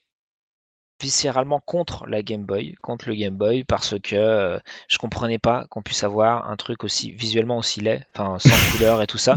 viscéralement 1.01 1.61
contre 1.65 2.07
la 2.07 2.23
Game 2.23 2.45
Boy, 2.45 2.75
contre 2.83 3.09
le 3.09 3.15
Game 3.15 3.35
Boy, 3.37 3.65
parce 3.65 3.95
que 4.03 4.17
euh, 4.17 4.59
je 4.89 4.99
comprenais 4.99 5.39
pas 5.39 5.67
qu'on 5.71 5.83
puisse 5.83 6.03
avoir 6.05 6.51
un 6.51 6.57
truc 6.57 6.85
aussi 6.85 7.13
visuellement 7.13 7.59
aussi 7.59 7.81
laid, 7.81 8.01
enfin 8.15 8.39
sans 8.39 8.57
couleur 8.73 9.03
et 9.03 9.07
tout 9.07 9.19
ça. 9.19 9.37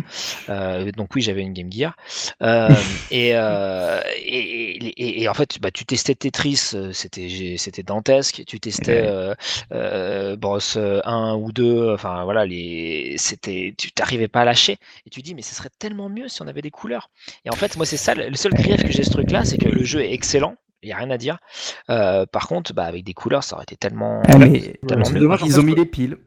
Euh, 0.49 0.91
donc 0.91 1.15
oui, 1.15 1.21
j'avais 1.21 1.41
une 1.41 1.53
Game 1.53 1.71
Gear. 1.71 1.95
Euh, 2.41 2.69
et, 3.11 3.31
euh, 3.35 4.01
et, 4.17 4.77
et- 4.87 5.21
et 5.23 5.27
en 5.29 5.33
fait, 5.33 5.59
bah, 5.61 5.71
tu 5.71 5.85
testais 5.85 6.15
Tetris, 6.15 6.73
c'était 6.93 7.55
c'était 7.57 7.83
dantesque. 7.83 8.43
Tu 8.47 8.59
testais 8.59 9.03
euh, 9.05 9.33
euh, 9.71 10.35
Bros 10.35 10.59
1 10.77 11.35
ou 11.35 11.51
2, 11.51 11.93
enfin 11.93 12.23
voilà, 12.23 12.45
les, 12.45 13.15
c'était, 13.17 13.73
tu 13.77 13.91
t'arrivais 13.91 14.27
pas 14.27 14.41
à 14.41 14.45
lâcher. 14.45 14.77
Et 15.05 15.09
tu 15.09 15.21
dis, 15.21 15.35
mais 15.35 15.41
ce 15.41 15.55
serait 15.55 15.69
tellement 15.79 16.09
mieux 16.09 16.27
si 16.27 16.41
on 16.41 16.47
avait 16.47 16.61
des 16.61 16.71
couleurs. 16.71 17.09
Et 17.45 17.49
en 17.49 17.55
fait, 17.55 17.75
moi, 17.77 17.85
c'est 17.85 17.97
ça, 17.97 18.13
le 18.15 18.29
le 18.29 18.35
seul 18.37 18.53
grief 18.53 18.81
que 18.83 18.91
j'ai 18.91 19.03
ce 19.03 19.09
truc-là, 19.11 19.43
c'est 19.45 19.57
que 19.57 19.67
le 19.69 19.83
jeu 19.83 20.01
est 20.01 20.13
excellent. 20.13 20.55
Il 20.83 20.87
n'y 20.87 20.93
a 20.93 20.97
rien 20.97 21.11
à 21.11 21.17
dire. 21.17 21.37
Euh, 21.89 22.25
par 22.25 22.47
contre, 22.47 22.73
bah, 22.73 22.85
avec 22.85 23.03
des 23.03 23.13
couleurs, 23.13 23.43
ça 23.43 23.55
aurait 23.55 23.63
été 23.63 23.75
tellement. 23.75 24.21
Ah, 24.27 24.37
mais 24.37 24.79
tellement 24.87 25.05
c'est 25.05 25.13
mieux. 25.13 25.19
dommage, 25.19 25.43
en 25.43 25.45
ils 25.45 25.59
ont 25.59 25.63
mis 25.63 25.75
que- 25.75 25.79
les 25.79 25.85
piles. 25.85 26.17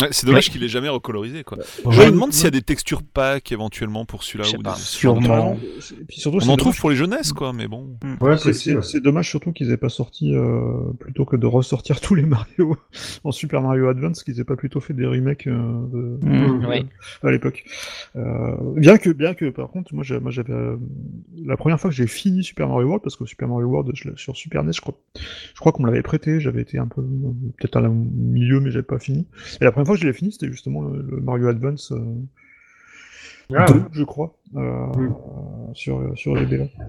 Ouais, 0.00 0.08
c'est 0.10 0.26
dommage 0.26 0.50
qu'il 0.50 0.62
ait 0.64 0.68
jamais 0.68 0.88
recolorisé 0.88 1.44
quoi. 1.44 1.58
Je 1.88 2.00
me 2.02 2.10
demande 2.10 2.32
s'il 2.32 2.44
y 2.44 2.48
a 2.48 2.50
des 2.50 2.62
textures 2.62 3.02
packs 3.02 3.52
éventuellement 3.52 4.04
pour 4.04 4.22
celui-là 4.22 4.48
ou 4.58 4.62
des 4.62 4.70
Sûrement. 4.76 5.56
trucs. 5.56 6.00
Et 6.00 6.04
puis 6.04 6.20
surtout, 6.20 6.38
On 6.38 6.40
en 6.40 6.44
dommage- 6.46 6.56
trouve 6.58 6.78
pour 6.78 6.90
les 6.90 6.96
jeunesses 6.96 7.32
quoi, 7.32 7.52
mais 7.52 7.68
bon. 7.68 7.96
Ouais, 8.20 8.36
C'est- 8.38 9.00
dommage 9.00 9.28
surtout 9.28 9.52
qu'ils 9.52 9.70
aient 9.72 9.76
pas 9.76 9.88
sorti, 9.88 10.34
euh, 10.34 10.92
plutôt 10.98 11.24
que 11.24 11.36
de 11.36 11.46
ressortir 11.46 12.00
tous 12.00 12.14
les 12.14 12.24
Mario 12.24 12.76
en 13.24 13.32
Super 13.32 13.62
Mario 13.62 13.88
Advance, 13.88 14.22
qu'ils 14.24 14.38
aient 14.40 14.44
pas 14.44 14.56
plutôt 14.56 14.80
fait 14.80 14.94
des 14.94 15.06
remakes 15.06 15.46
euh, 15.46 15.52
de- 15.92 16.18
Mm. 16.26 16.88
à 17.22 17.30
l'époque. 17.30 17.64
Euh, 18.16 18.54
bien 18.76 18.98
que, 18.98 19.10
bien 19.10 19.34
que, 19.34 19.50
par 19.50 19.68
contre, 19.70 19.94
moi, 19.94 20.04
j'avais 20.04 20.52
euh, 20.52 20.76
la 21.44 21.56
première 21.56 21.80
fois 21.80 21.90
que 21.90 21.96
j'ai 21.96 22.06
fini 22.06 22.42
Super 22.44 22.68
Mario 22.68 22.86
World, 22.86 23.02
parce 23.02 23.16
que 23.16 23.24
Super 23.26 23.48
Mario 23.48 23.66
World 23.66 23.90
je 23.94 24.10
sur 24.16 24.36
Super 24.36 24.62
NES, 24.64 24.72
je 24.74 24.80
crois, 24.80 24.94
je 25.16 25.60
crois 25.60 25.72
qu'on 25.72 25.82
me 25.82 25.88
l'avait 25.88 26.02
prêté, 26.02 26.40
j'avais 26.40 26.62
été 26.62 26.78
un 26.78 26.86
peu 26.86 27.02
peut-être 27.58 27.76
à 27.76 27.80
la 27.80 27.88
milieu, 27.88 28.60
mais 28.60 28.70
j'avais 28.70 28.82
pas 28.84 28.98
fini. 28.98 29.26
Et 29.60 29.64
la 29.64 29.72
première 29.72 29.86
fois 29.90 29.96
que 29.96 30.02
je 30.02 30.06
l'ai 30.06 30.12
fini, 30.12 30.32
c'était 30.32 30.48
justement 30.50 30.82
le, 30.82 31.02
le 31.02 31.20
Mario 31.20 31.48
Advance. 31.48 31.92
euh, 31.92 32.14
Ah, 33.54 33.66
2, 33.72 33.82
je 33.92 34.04
crois, 34.04 34.36
euh, 34.56 34.86
sur, 35.74 36.16
sur 36.16 36.34
les 36.36 36.46
BA. 36.46 36.64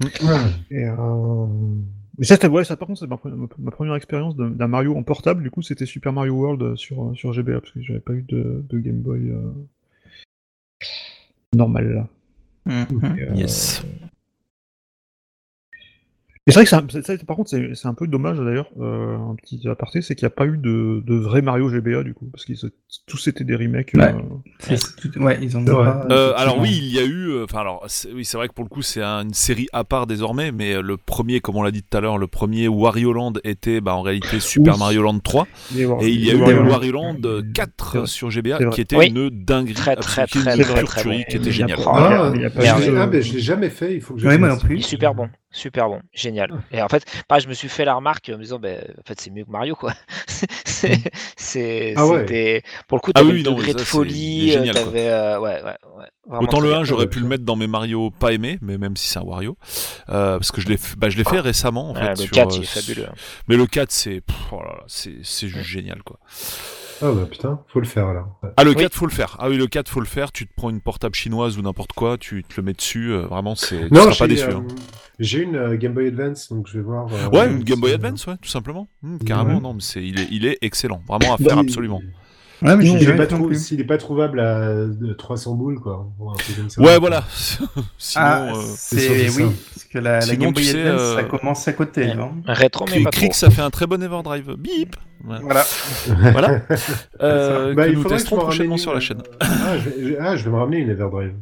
ouais. 0.00 0.50
Et 0.70 0.84
euh... 0.84 1.46
Mais 2.18 2.26
ça, 2.26 2.34
c'était- 2.34 2.48
ouais, 2.48 2.64
ça, 2.64 2.76
par 2.76 2.86
contre, 2.88 3.00
c'est 3.00 3.06
ma, 3.06 3.16
pre- 3.16 3.34
ma 3.58 3.70
première 3.70 3.94
expérience 3.94 4.36
d'un 4.36 4.66
Mario 4.68 4.94
en 4.96 5.02
portable. 5.02 5.42
Du 5.42 5.50
coup, 5.50 5.62
c'était 5.62 5.86
Super 5.86 6.12
Mario 6.12 6.34
World 6.34 6.76
sur, 6.76 7.12
sur 7.16 7.32
GBA, 7.32 7.60
parce 7.60 7.72
que 7.72 7.80
j'avais 7.82 8.00
pas 8.00 8.12
eu 8.12 8.22
de, 8.22 8.62
de 8.68 8.78
Game 8.78 9.00
Boy 9.00 9.30
euh, 9.30 9.50
normal 11.54 11.92
là. 11.94 12.08
Mm, 12.66 12.94
mm. 12.94 13.18
Et, 13.18 13.22
euh, 13.22 13.34
Yes. 13.34 13.82
Et 16.48 16.50
c'est 16.50 16.64
vrai 16.64 17.18
que 17.18 17.24
par 17.24 17.36
contre, 17.36 17.50
c'est 17.50 17.86
un 17.86 17.94
peu 17.94 18.08
dommage 18.08 18.36
d'ailleurs, 18.38 18.68
euh, 18.80 19.16
un 19.16 19.36
petit 19.36 19.62
aparté, 19.68 20.02
c'est 20.02 20.16
qu'il 20.16 20.26
n'y 20.26 20.32
a 20.32 20.34
pas 20.34 20.46
eu 20.46 20.58
de, 20.58 21.00
de 21.06 21.14
vrai 21.14 21.40
Mario 21.40 21.68
GBA 21.68 22.02
du 22.02 22.14
coup, 22.14 22.28
parce 22.32 22.44
qu'ils 22.44 22.58
tous 23.06 23.28
étaient 23.28 23.44
des 23.44 23.54
remakes. 23.54 23.92
Ouais. 23.94 24.12
euh, 24.70 24.76
tout- 25.00 25.20
Ouais, 25.22 25.38
ils 25.40 25.56
ont 25.56 25.64
pas. 25.64 26.04
Euh, 26.10 26.32
alors 26.36 26.58
oui, 26.58 26.70
il 26.76 26.92
y 26.92 26.98
a 26.98 27.04
eu. 27.04 27.28
euh, 27.28 27.44
Enfin 27.44 27.60
alors, 27.60 27.84
c'est- 27.86 28.10
oui, 28.12 28.24
c'est 28.24 28.36
vrai 28.36 28.48
que 28.48 28.54
pour 28.54 28.64
le 28.64 28.68
coup, 28.70 28.82
c'est 28.82 29.00
un- 29.02 29.22
une 29.22 29.34
série 29.34 29.68
à 29.72 29.84
part 29.84 30.08
désormais, 30.08 30.50
mais 30.50 30.82
le 30.82 30.96
premier, 30.96 31.38
comme 31.40 31.54
on 31.54 31.62
l'a 31.62 31.70
dit 31.70 31.84
tout 31.84 31.96
à 31.96 32.00
l'heure, 32.00 32.18
le 32.18 32.26
premier 32.26 32.66
Wario 32.66 33.12
Land 33.12 33.34
était 33.44 33.80
bah, 33.80 33.94
en 33.94 34.02
réalité 34.02 34.40
Super 34.40 34.74
Oui. 34.74 34.78
Mario 34.80 35.02
Land 35.02 35.20
3, 35.20 35.46
mais 35.76 35.84
voilà, 35.84 36.02
et 36.02 36.10
il 36.10 36.24
y 36.24 36.30
a 36.30 36.34
eu 36.34 36.42
ouais. 36.42 36.54
Wario 36.58 36.90
Land 36.92 37.16
C'est 37.22 37.52
4 37.52 37.98
vrai. 37.98 38.06
sur 38.08 38.30
GBA, 38.32 38.58
qui 38.70 38.80
était 38.80 38.96
Oui. 38.96 39.06
une 39.14 39.30
dinguerie, 39.30 39.74
Très, 39.74 39.94
très, 39.94 40.26
très, 40.26 40.56
très, 40.58 40.82
très 40.82 41.04
bon. 41.04 41.22
qui 41.30 41.36
était 41.36 41.52
géniale. 41.52 41.78
Ah, 41.86 42.32
ah, 42.32 43.06
mais 43.06 43.22
je 43.22 43.32
l'ai 43.34 43.38
jamais 43.40 43.70
fait, 43.70 43.94
il 43.94 44.00
faut 44.00 44.14
que 44.14 44.20
je 44.20 44.26
moi 44.26 44.48
fasse. 44.50 44.60
non 44.60 44.66
plus. 44.66 44.76
Il 44.76 44.80
est 44.80 44.82
super 44.82 45.14
bon, 45.14 45.28
super 45.52 45.88
bon, 45.88 46.00
génial. 46.12 46.50
Et 46.72 46.82
en 46.82 46.88
fait, 46.88 47.04
pareil, 47.28 47.42
je 47.44 47.48
me 47.48 47.54
suis 47.54 47.68
fait 47.68 47.84
la 47.84 47.94
remarque 47.94 48.28
en 48.34 48.38
me 48.38 48.42
disant, 48.42 48.58
ben, 48.58 48.82
en 48.98 49.02
fait, 49.06 49.20
c'est 49.20 49.30
mieux 49.30 49.44
que 49.44 49.50
Mario, 49.50 49.74
quoi. 49.76 49.92
C'est, 50.64 51.00
c'est, 51.36 51.94
Ah 51.96 52.06
ouais. 52.08 52.20
c'était, 52.20 52.62
pour 52.88 52.98
le 52.98 53.02
coup, 53.02 53.12
Ah 53.14 53.20
t'avais 53.20 53.30
oui, 53.34 53.42
le 53.44 53.50
non, 53.50 53.56
degré 53.56 53.72
de 53.72 53.78
folie, 53.80 54.50
euh, 54.50 54.54
génial, 54.54 54.76
euh, 54.78 55.38
ouais, 55.38 55.62
ouais, 55.62 55.76
Autant 56.40 56.58
le 56.58 56.70
bien. 56.70 56.78
1, 56.80 56.84
j'aurais 56.84 57.06
pu 57.08 57.20
le 57.20 57.26
mettre 57.28 57.44
dans 57.44 57.54
mes 57.54 57.68
Mario 57.68 58.10
pas 58.10 58.32
aimés, 58.32 58.58
mais 58.62 58.78
même 58.78 58.96
si 58.96 59.06
c'est 59.08 59.20
un 59.20 59.22
Wario, 59.22 59.56
euh, 60.08 60.38
parce 60.38 60.50
que 60.50 60.60
je 60.60 60.66
l'ai, 60.68 60.78
bah, 60.96 61.08
je 61.08 61.16
l'ai 61.18 61.22
fait 61.24 61.38
récemment 61.38 61.90
en 61.90 61.94
Ouais, 61.94 62.00
fait. 62.00 62.10
le 62.10 62.16
sur, 62.16 62.30
4, 62.32 62.52
euh, 62.52 62.56
il 62.56 62.62
est 62.64 62.66
fabuleux. 62.66 63.06
Mais 63.46 63.56
le 63.56 63.66
4, 63.66 63.92
c'est, 63.92 64.22
pff, 64.22 64.36
oh 64.50 64.56
là 64.62 64.72
là, 64.78 64.84
c'est, 64.88 65.18
c'est 65.22 65.46
juste 65.46 65.68
génial 65.68 66.02
quoi. 66.02 66.18
Ah 67.02 67.10
bah 67.12 67.26
putain, 67.30 67.60
faut 67.68 67.80
le 67.80 67.86
faire 67.86 68.06
alors. 68.06 68.38
Ouais. 68.42 68.50
Ah 68.56 68.64
le 68.64 68.70
Oui. 68.70 68.76
4 68.76 68.94
faut 68.94 69.06
le 69.06 69.12
faire. 69.12 69.36
Ah 69.40 69.48
oui 69.48 69.56
le 69.56 69.66
4 69.66 69.88
faut 69.88 70.00
le 70.00 70.06
faire. 70.06 70.30
Tu 70.32 70.46
te 70.46 70.52
prends 70.54 70.70
une 70.70 70.80
portable 70.80 71.14
chinoise 71.14 71.58
ou 71.58 71.62
n'importe 71.62 71.92
quoi, 71.92 72.16
tu 72.18 72.44
te 72.44 72.54
le 72.58 72.62
mets 72.64 72.72
dessus. 72.74 73.10
euh, 73.12 73.22
vraiment 73.26 73.54
c'est. 73.56 73.88
Tu 73.88 73.92
Non, 73.94 74.02
seras 74.02 74.10
pas 74.10 74.12
j'ai 74.12 74.28
déçu. 74.28 74.44
euh, 74.48 74.56
hein. 74.58 74.64
j'ai 75.18 75.40
une 75.42 75.56
euh, 75.56 75.76
Game 75.76 75.94
Boy 75.94 76.06
Advance, 76.08 76.50
donc 76.52 76.66
je 76.68 76.74
vais 76.78 76.84
voir. 76.84 77.08
euh, 77.12 77.28
Ouais, 77.30 77.50
une 77.50 77.64
Game 77.64 77.80
Boy 77.80 77.92
Advance, 77.92 78.26
ouais, 78.26 78.36
tout 78.40 78.48
simplement. 78.48 78.88
Hum, 79.04 79.18
carrément, 79.18 79.54
Ouais. 79.56 79.60
non, 79.60 79.74
mais 79.74 79.80
c'est, 79.80 80.02
il 80.06 80.20
est, 80.20 80.28
il 80.30 80.46
est 80.46 80.58
excellent, 80.62 81.02
vraiment 81.08 81.34
à 81.34 81.36
faire 81.38 81.58
absolument. 81.58 82.00
Ouais, 82.62 82.76
mais 82.76 82.84
S'il 82.84 82.96
est, 82.96 83.00
jamais 83.00 83.16
pas 83.18 83.26
trou- 83.26 83.50
trouvable 83.98 84.40
à 84.40 84.74
de 84.86 85.12
300 85.12 85.54
boules, 85.54 85.80
quoi. 85.80 86.08
Ouais, 86.78 86.98
voilà. 86.98 87.24
Sinon, 87.98 88.24
Ah, 88.24 88.52
euh, 88.54 88.62
c'est 88.76 89.28
oui, 89.30 89.44
parce 89.74 89.84
que 89.84 89.98
la, 89.98 90.12
la 90.14 90.20
Sinon, 90.22 90.44
Game 90.44 90.52
Boy 90.54 90.62
tu 90.64 90.70
sais, 90.70 90.82
Advance, 90.82 91.00
euh, 91.00 91.16
ça 91.16 91.24
commence 91.24 91.68
à 91.68 91.72
côté. 91.72 92.02
Ouais. 92.04 92.10
hein. 92.12 92.30
Rétro, 92.46 92.84
mais 92.90 93.02
pas 93.02 93.10
trop. 93.10 93.20
Crix, 93.20 93.32
ça 93.34 93.50
fait 93.50 93.62
un 93.62 93.70
très 93.70 93.86
bon 93.86 94.02
Everdrive. 94.02 94.54
Bip. 94.56 94.96
Voilà. 95.24 95.64
Voilà. 96.32 96.60
Euh, 97.20 97.74
Bah, 97.74 97.84
que 97.86 97.90
il 97.90 97.98
nous 97.98 98.04
testerons 98.04 98.36
me 98.36 98.40
prochainement 98.42 98.70
ramène 98.74 98.78
sur 98.78 98.90
la 98.90 98.96
une, 98.96 99.00
chaîne. 99.02 99.18
euh, 99.20 99.36
Ah 99.40 99.78
je, 99.78 99.88
vais, 99.88 100.08
je- 100.08 100.14
ah, 100.20 100.36
je 100.36 100.44
vais 100.44 100.50
me 100.50 100.56
ramener 100.56 100.78
une 100.78 100.90
Everdrive. 100.90 101.34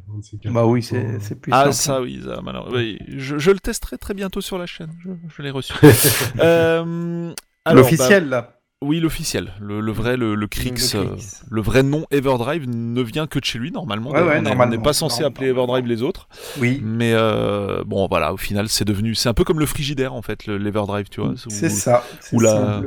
Bah 0.47 0.67
oui, 0.67 0.83
c'est 0.83 1.41
plus 1.41 1.53
Ah 1.55 1.73
simple. 1.73 1.75
ça 1.75 2.03
oui, 2.03 2.21
ça. 2.23 2.41
Oui, 2.73 2.99
je, 3.09 3.39
je 3.39 3.51
le 3.51 3.59
testerai 3.59 3.97
très 3.97 4.13
bientôt 4.15 4.41
sur 4.43 4.59
la 4.59 4.67
chaîne. 4.67 4.91
Je, 5.03 5.11
je 5.35 5.43
l'ai 5.43 5.51
reçu. 5.51 5.73
Euh, 6.41 7.33
L'officiel, 7.73 8.29
là. 8.29 8.60
Oui, 8.83 8.99
l'officiel, 8.99 9.53
le, 9.61 9.81
le 9.81 9.93
vrai, 9.93 10.17
le, 10.17 10.35
le 10.35 10.47
Crix, 10.47 10.95
Le 10.95 11.01
euh, 11.01 11.05
le 11.51 11.61
vrai 11.61 11.83
nom 11.83 12.07
Everdrive 12.11 12.67
ne 12.67 13.03
vient 13.03 13.27
que 13.27 13.39
de 13.39 13.45
chez 13.45 13.59
lui 13.59 13.71
normalement. 13.71 14.09
Ouais, 14.11 14.21
D'ailleurs, 14.21 14.57
ouais, 14.59 14.65
on 14.65 14.67
n'est 14.69 14.79
pas 14.79 14.95
censé 14.95 15.23
appeler 15.23 15.49
Everdrive 15.49 15.87
les 15.87 16.03
autres, 16.03 16.29
Oui, 16.59 16.81
mais 16.83 17.13
euh, 17.13 17.85
bon 17.85 18.07
voilà, 18.09 18.33
au 18.33 18.39
final 18.39 18.69
c'est 18.71 18.87
devenu, 18.87 19.15
c'est 19.15 19.29
un 19.29 19.35
peu 19.35 19.45
comme 19.45 19.61
le 19.61 19.67
frigidaire 19.67 20.15
en 20.15 20.23
fait, 20.23 20.47
le- 20.47 20.57
l'Everdrive, 20.57 21.09
tu 21.11 21.21
vois. 21.21 21.35
c'est 21.49 21.69
ça. 21.69 22.03
Ou 22.33 22.41
la, 22.41 22.81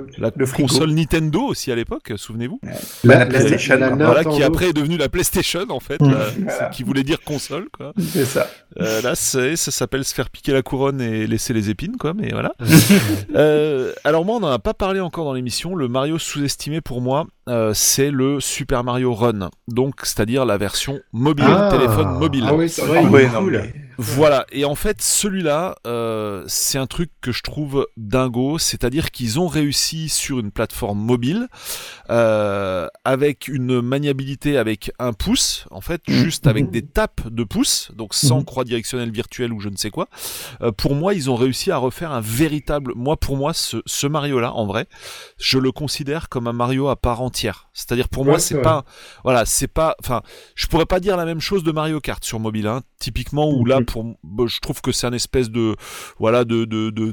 console 0.56 0.92
Nintendo 0.92 1.42
aussi 1.42 1.72
à 1.72 1.76
l'époque, 1.76 2.12
souvenez-vous. 2.16 2.60
La 3.04 3.26
PlayStation, 3.28 3.78
la-. 3.78 3.90
Voilà, 3.92 4.24
qui 4.24 4.42
après 4.42 4.70
est 4.70 4.74
devenue 4.74 4.98
la 4.98 5.10
PlayStation 5.10 5.66
en 5.70 5.80
fait, 5.80 6.02
la- 6.02 6.08
Voilà. 6.44 6.70
qui 6.70 6.82
voulait 6.84 7.04
dire 7.04 7.22
console 7.24 7.68
quoi. 7.72 7.94
C'est 8.00 8.26
ça. 8.26 8.48
Euh, 8.82 9.02
là, 9.02 9.16
ça 9.16 9.56
s'appelle 9.56 10.04
se 10.04 10.14
faire 10.14 10.30
piquer 10.30 10.52
la 10.54 10.62
couronne 10.62 11.00
et 11.02 11.28
laisser 11.28 11.54
les 11.54 11.70
épines, 11.70 11.98
quoi, 11.98 12.14
mais 12.14 12.30
voilà. 12.32 12.54
Euh, 13.36 13.94
alors 14.04 14.26
moi, 14.26 14.38
on 14.38 14.40
n'en 14.42 14.52
a 14.52 14.60
pas 14.60 14.74
parlé 14.74 15.00
encore 15.00 15.26
dans 15.26 15.34
l'émission. 15.34 15.76
Le 15.76 15.88
Mario 15.88 16.20
sous-estimé 16.20 16.82
pour 16.82 17.02
moi, 17.02 17.26
euh, 17.50 17.72
c'est 17.74 18.12
le 18.12 18.40
Super 18.40 18.84
Mario 18.84 19.14
Run, 19.14 19.50
donc 19.68 20.02
c'est-à-dire 20.04 20.46
la 20.46 20.58
version 20.58 21.00
mobile, 21.14 21.46
Ah. 21.48 21.70
téléphone 21.72 22.18
mobile. 22.20 22.46
Ah 22.48 22.54
oui, 22.54 22.70
c'est 22.70 22.84
vrai, 22.84 23.00
Ah 23.00 23.02
il 23.04 23.08
est 23.08 23.12
ouais, 23.12 23.28
non, 23.30 23.40
cool. 23.40 23.52
mais- 23.54 23.74
Voilà, 23.98 24.46
et 24.52 24.66
en 24.66 24.76
fait, 24.76 25.02
celui-là, 25.02 25.76
euh, 25.86 26.44
c'est 26.48 26.78
un 26.78 26.88
truc 26.88 27.12
que 27.22 27.32
je 27.32 27.44
trouve 27.44 27.88
dingo, 27.98 28.58
c'est-à-dire 28.58 29.12
qu'ils 29.12 29.40
ont 29.40 29.48
réussi 29.48 30.10
sur 30.10 30.40
une 30.40 30.52
plateforme 30.52 31.00
mobile, 31.00 31.48
euh, 32.10 32.88
avec 33.06 33.48
une 33.48 33.82
maniabilité 33.82 34.58
avec 34.58 34.92
un 35.00 35.14
pouce, 35.14 35.66
en 35.72 35.82
fait, 35.82 36.02
juste 36.08 36.48
avec 36.48 36.70
des 36.72 36.82
tapes 36.82 37.28
de 37.30 37.44
pouce, 37.44 37.92
donc 37.96 38.14
sans 38.14 38.40
Mhm. 38.40 38.46
croix 38.46 38.64
directionnelle 38.64 39.12
virtuelle 39.12 39.54
ou 39.54 39.60
je 39.60 39.70
ne 39.70 39.76
sais 39.78 39.90
quoi. 39.90 40.08
Euh, 40.62 40.72
pour 40.72 40.96
moi, 40.96 41.14
ils 41.14 41.30
ont 41.30 41.36
réussi 41.36 41.72
à 41.72 41.78
refaire 41.78 42.12
un 42.12 42.22
véritable. 42.22 42.94
Moi, 42.96 43.18
pour 43.18 43.38
moi, 43.38 43.54
ce, 43.54 43.78
ce 43.86 44.08
Mario-là, 44.08 44.54
en 44.54 44.66
vrai, 44.66 44.88
je 45.38 45.58
le 45.60 45.72
considère 45.72 46.30
comme 46.30 46.48
un 46.48 46.54
Mario 46.54 46.88
à 46.88 46.96
part 46.96 47.22
entière. 47.22 47.70
C'est-à-dire, 47.74 48.10
pour 48.10 48.26
moi, 48.26 48.34
Ouais, 48.36 48.40
c'est 48.40 48.62
pas, 48.64 48.86
voilà, 49.24 49.46
c'est 49.46 49.68
pas, 49.68 49.96
enfin, 50.00 50.22
je 50.56 50.68
pourrais 50.68 50.86
pas 50.86 51.00
dire 51.00 51.18
la 51.18 51.26
même 51.26 51.40
chose 51.42 51.64
de 51.64 51.72
Mario 51.72 52.00
Kart 52.00 52.24
sur 52.24 52.40
mobile, 52.40 52.68
hein, 52.68 52.82
typiquement 53.00 53.50
où 53.50 53.66
là, 53.66 53.80
Bah, 54.24 54.46
je 54.48 54.60
trouve 54.60 54.82
que 54.82 54.92
c'est 54.92 55.08
un 55.08 55.14
espèce 55.14 55.50
de, 55.50 55.76
voilà, 56.20 56.46
de, 56.46 56.66
de, 56.66 56.90
de, 56.90 57.12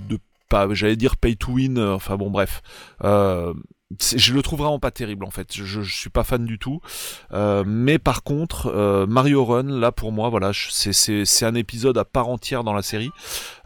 j'allais 0.72 0.96
dire 0.96 1.16
pay 1.16 1.36
to 1.36 1.52
win, 1.52 1.78
euh, 1.78 1.94
enfin 1.94 2.16
bon, 2.16 2.30
bref. 2.30 2.62
Euh, 3.04 3.54
je 3.98 4.34
le 4.34 4.42
trouve 4.42 4.60
vraiment 4.60 4.78
pas 4.78 4.92
terrible 4.92 5.24
en 5.24 5.30
fait. 5.30 5.48
Je, 5.52 5.82
je 5.82 5.94
suis 5.94 6.10
pas 6.10 6.22
fan 6.22 6.44
du 6.44 6.58
tout. 6.58 6.80
Euh, 7.32 7.64
mais 7.66 7.98
par 7.98 8.22
contre, 8.22 8.66
euh, 8.68 9.06
Mario 9.06 9.44
Run, 9.44 9.64
là 9.64 9.90
pour 9.90 10.12
moi, 10.12 10.28
voilà, 10.28 10.52
c'est 10.54 11.44
un 11.44 11.54
épisode 11.54 11.98
à 11.98 12.04
part 12.04 12.28
entière 12.28 12.62
dans 12.62 12.72
la 12.72 12.82
série. 12.82 13.10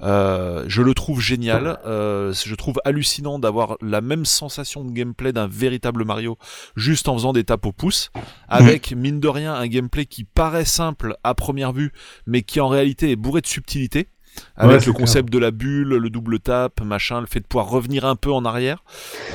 Euh, 0.00 0.64
je 0.66 0.82
le 0.82 0.94
trouve 0.94 1.20
génial. 1.20 1.78
Je 1.84 2.54
trouve 2.54 2.80
hallucinant 2.84 3.38
d'avoir 3.38 3.76
la 3.80 4.00
même 4.00 4.24
sensation 4.24 4.84
de 4.84 4.92
gameplay 4.92 5.32
d'un 5.32 5.46
véritable 5.46 6.04
Mario, 6.04 6.38
juste 6.76 7.08
en 7.08 7.14
faisant 7.14 7.32
des 7.32 7.44
tapes 7.44 7.66
au 7.66 7.72
pouce, 7.72 8.10
avec 8.48 8.92
mine 8.92 9.20
de 9.20 9.28
rien 9.28 9.54
un 9.54 9.66
gameplay 9.66 10.06
qui 10.06 10.24
paraît 10.24 10.64
simple 10.64 11.16
à 11.22 11.34
première 11.34 11.72
vue, 11.72 11.92
mais 12.26 12.42
qui 12.42 12.60
en 12.60 12.68
réalité 12.68 13.10
est 13.10 13.16
bourré 13.16 13.40
de 13.40 13.46
subtilité. 13.46 14.08
Avec 14.56 14.86
le 14.86 14.92
concept 14.92 15.32
de 15.32 15.38
la 15.38 15.50
bulle, 15.50 15.88
le 15.88 16.10
double 16.10 16.38
tap, 16.38 16.80
machin, 16.80 17.20
le 17.20 17.26
fait 17.26 17.40
de 17.40 17.46
pouvoir 17.46 17.68
revenir 17.68 18.04
un 18.04 18.16
peu 18.16 18.32
en 18.32 18.44
arrière 18.44 18.84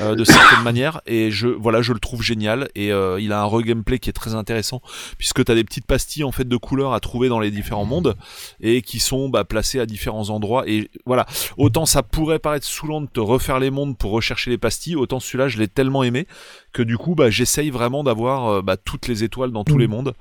euh, 0.00 0.14
de 0.14 0.24
certaines 0.24 0.62
manières. 0.64 1.00
Et 1.06 1.30
je, 1.30 1.48
voilà, 1.48 1.82
je 1.82 1.92
le 1.92 2.00
trouve 2.00 2.22
génial. 2.22 2.68
Et 2.74 2.92
euh, 2.92 3.20
il 3.20 3.32
a 3.32 3.42
un 3.42 3.44
re-gameplay 3.44 3.98
qui 3.98 4.08
est 4.08 4.14
très 4.14 4.34
intéressant 4.34 4.80
puisque 5.18 5.44
tu 5.44 5.52
as 5.52 5.54
des 5.54 5.64
petites 5.64 5.86
pastilles 5.86 6.24
en 6.24 6.32
fait 6.32 6.48
de 6.48 6.56
couleurs 6.56 6.92
à 6.92 7.00
trouver 7.00 7.28
dans 7.28 7.40
les 7.40 7.50
différents 7.50 7.84
mondes 7.84 8.16
et 8.60 8.82
qui 8.82 8.98
sont 8.98 9.28
bah, 9.28 9.44
placées 9.44 9.80
à 9.80 9.86
différents 9.86 10.30
endroits. 10.30 10.64
Et 10.66 10.90
voilà, 11.06 11.26
autant 11.56 11.86
ça 11.86 12.02
pourrait 12.02 12.38
paraître 12.38 12.66
saoulant 12.66 13.00
de 13.00 13.08
te 13.08 13.20
refaire 13.20 13.58
les 13.58 13.70
mondes 13.70 13.96
pour 13.96 14.12
rechercher 14.12 14.50
les 14.50 14.58
pastilles, 14.58 14.96
autant 14.96 15.20
celui-là 15.20 15.48
je 15.48 15.58
l'ai 15.58 15.68
tellement 15.68 16.02
aimé 16.02 16.26
que 16.72 16.82
du 16.82 16.96
coup 16.96 17.14
bah, 17.14 17.30
j'essaye 17.30 17.70
vraiment 17.70 18.04
d'avoir 18.04 18.48
euh, 18.48 18.62
bah, 18.62 18.76
toutes 18.76 19.08
les 19.08 19.24
étoiles 19.24 19.50
dans 19.50 19.64
tous 19.64 19.74
Mhm. 19.74 19.80
les 19.80 19.86
mondes 19.88 20.14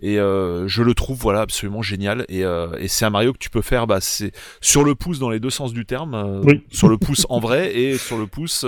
et 0.00 0.18
euh, 0.18 0.66
je 0.68 0.82
le 0.82 0.94
trouve 0.94 1.18
voilà 1.18 1.40
absolument 1.42 1.82
génial 1.82 2.24
et, 2.28 2.44
euh, 2.44 2.68
et 2.78 2.88
c'est 2.88 3.04
un 3.04 3.10
Mario 3.10 3.32
que 3.32 3.38
tu 3.38 3.50
peux 3.50 3.62
faire 3.62 3.86
bah, 3.86 3.98
c'est 4.00 4.32
sur 4.60 4.84
le 4.84 4.94
pouce 4.94 5.18
dans 5.18 5.30
les 5.30 5.38
deux 5.40 5.50
sens 5.50 5.72
du 5.72 5.86
terme 5.86 6.42
Oui. 6.44 6.62
sur 6.72 6.88
le 6.88 6.98
pouce 6.98 7.26
en 7.30 7.38
vrai 7.40 7.76
et 7.76 7.98
sur 7.98 8.18
le 8.18 8.26
pouce 8.26 8.64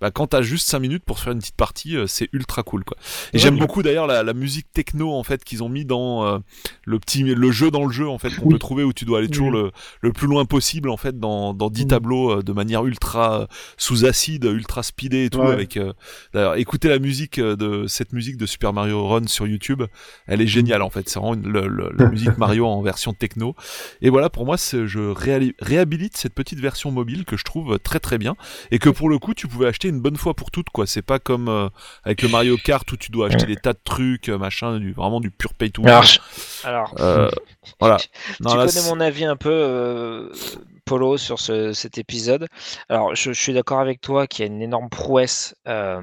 bah, 0.00 0.10
quand 0.10 0.28
t'as 0.28 0.42
juste 0.42 0.68
5 0.68 0.78
minutes 0.80 1.04
pour 1.04 1.18
faire 1.18 1.32
une 1.32 1.38
petite 1.40 1.56
partie 1.56 1.96
c'est 2.06 2.28
ultra 2.32 2.62
cool 2.62 2.84
quoi 2.84 2.96
et 3.32 3.36
Ouais, 3.36 3.42
j'aime 3.42 3.58
beaucoup 3.58 3.82
d'ailleurs 3.82 4.06
la, 4.06 4.22
la 4.22 4.32
musique 4.34 4.66
techno 4.72 5.12
en 5.12 5.22
fait 5.22 5.44
qu'ils 5.44 5.62
ont 5.62 5.68
mis 5.68 5.84
dans 5.84 6.40
le 6.84 6.98
petit 6.98 7.22
le 7.24 7.50
jeu 7.50 7.70
dans 7.70 7.84
le 7.84 7.92
jeu 7.92 8.08
en 8.08 8.18
fait 8.18 8.30
qu'on 8.36 8.46
Oui. 8.46 8.52
peut 8.54 8.58
trouver 8.58 8.84
où 8.84 8.92
tu 8.92 9.04
dois 9.04 9.18
aller 9.18 9.28
toujours 9.28 9.52
Oui. 9.52 9.60
le, 9.64 9.70
le 10.00 10.12
plus 10.12 10.26
loin 10.26 10.44
possible 10.44 10.88
en 10.88 10.96
fait 10.96 11.18
dans, 11.18 11.52
dans 11.54 11.68
10 11.70 11.82
Mhm. 11.84 11.88
tableaux 11.88 12.42
de 12.42 12.52
manière 12.52 12.84
ultra 12.86 13.48
sous 13.76 14.04
acide 14.06 14.44
ultra 14.44 14.82
speedé 14.82 15.24
et 15.26 15.30
tout 15.30 15.40
Ouais. 15.40 15.52
avec 15.52 15.76
euh, 15.76 15.92
d'ailleurs 16.54 16.60
écoutez 16.60 16.88
la 16.88 16.98
musique 16.98 17.38
euh, 17.38 17.56
de 17.56 17.86
cette 17.86 18.12
musique 18.12 18.36
de 18.36 18.46
Super 18.46 18.72
Mario 18.72 19.06
Run 19.06 19.26
sur 19.26 19.46
YouTube. 19.46 19.82
Elle 20.26 20.40
est 20.40 20.46
géniale 20.46 20.82
en 20.82 20.90
fait. 20.90 21.08
C'est 21.08 21.18
vraiment 21.18 21.34
une- 21.34 21.48
le- 21.48 21.66
le- 21.68 21.90
la 21.96 22.06
musique 22.08 22.36
Mario 22.38 22.66
en 22.66 22.82
version 22.82 23.12
techno. 23.12 23.54
Et 24.02 24.10
voilà 24.10 24.30
pour 24.30 24.46
moi 24.46 24.56
je 24.56 25.12
réhabilite 25.60 26.16
cette 26.16 26.34
petite 26.34 26.60
version 26.60 26.90
mobile 26.90 27.24
que 27.24 27.36
je 27.36 27.44
trouve 27.44 27.78
très 27.78 28.00
très 28.00 28.18
bien. 28.18 28.36
Et 28.70 28.78
que 28.78 28.88
pour 28.90 29.08
le 29.08 29.18
coup 29.18 29.34
tu 29.34 29.48
pouvais 29.48 29.66
acheter 29.66 29.88
une 29.88 30.00
bonne 30.00 30.16
fois 30.16 30.34
pour 30.34 30.50
toutes 30.50 30.70
quoi. 30.70 30.86
C'est 30.86 31.02
pas 31.02 31.18
comme 31.18 31.48
euh, 31.48 31.68
avec 32.04 32.22
le 32.22 32.28
Mario 32.28 32.56
Kart 32.56 32.90
où 32.92 32.96
tu 32.96 33.10
dois 33.10 33.28
acheter 33.28 33.46
des 33.46 33.56
tas 33.56 33.72
de 33.72 33.78
trucs 33.84 34.28
euh, 34.28 34.38
machin 34.38 34.78
du, 34.78 34.92
vraiment 34.92 35.20
du 35.20 35.30
pur 35.30 35.54
pay 35.54 35.70
to 35.70 35.82
win. 35.82 35.90
Alors, 36.64 36.94
Euh, 37.00 37.30
voilà. 37.80 37.96
tu 38.36 38.42
Non, 38.42 38.54
là, 38.54 38.66
connais 38.66 38.86
mon 38.88 39.00
avis 39.00 39.24
un 39.24 39.36
peu, 39.36 39.50
euh, 39.50 40.28
Polo, 40.84 41.16
sur 41.16 41.40
ce- 41.40 41.72
cet 41.72 41.98
épisode. 41.98 42.46
Alors, 42.88 43.14
je, 43.14 43.32
je 43.32 43.40
suis 43.40 43.52
d'accord 43.54 43.80
avec 43.80 44.00
toi 44.00 44.26
qu'il 44.26 44.44
y 44.44 44.48
a 44.48 44.52
une 44.52 44.62
énorme 44.62 44.88
prouesse 44.90 45.54
euh, 45.68 46.02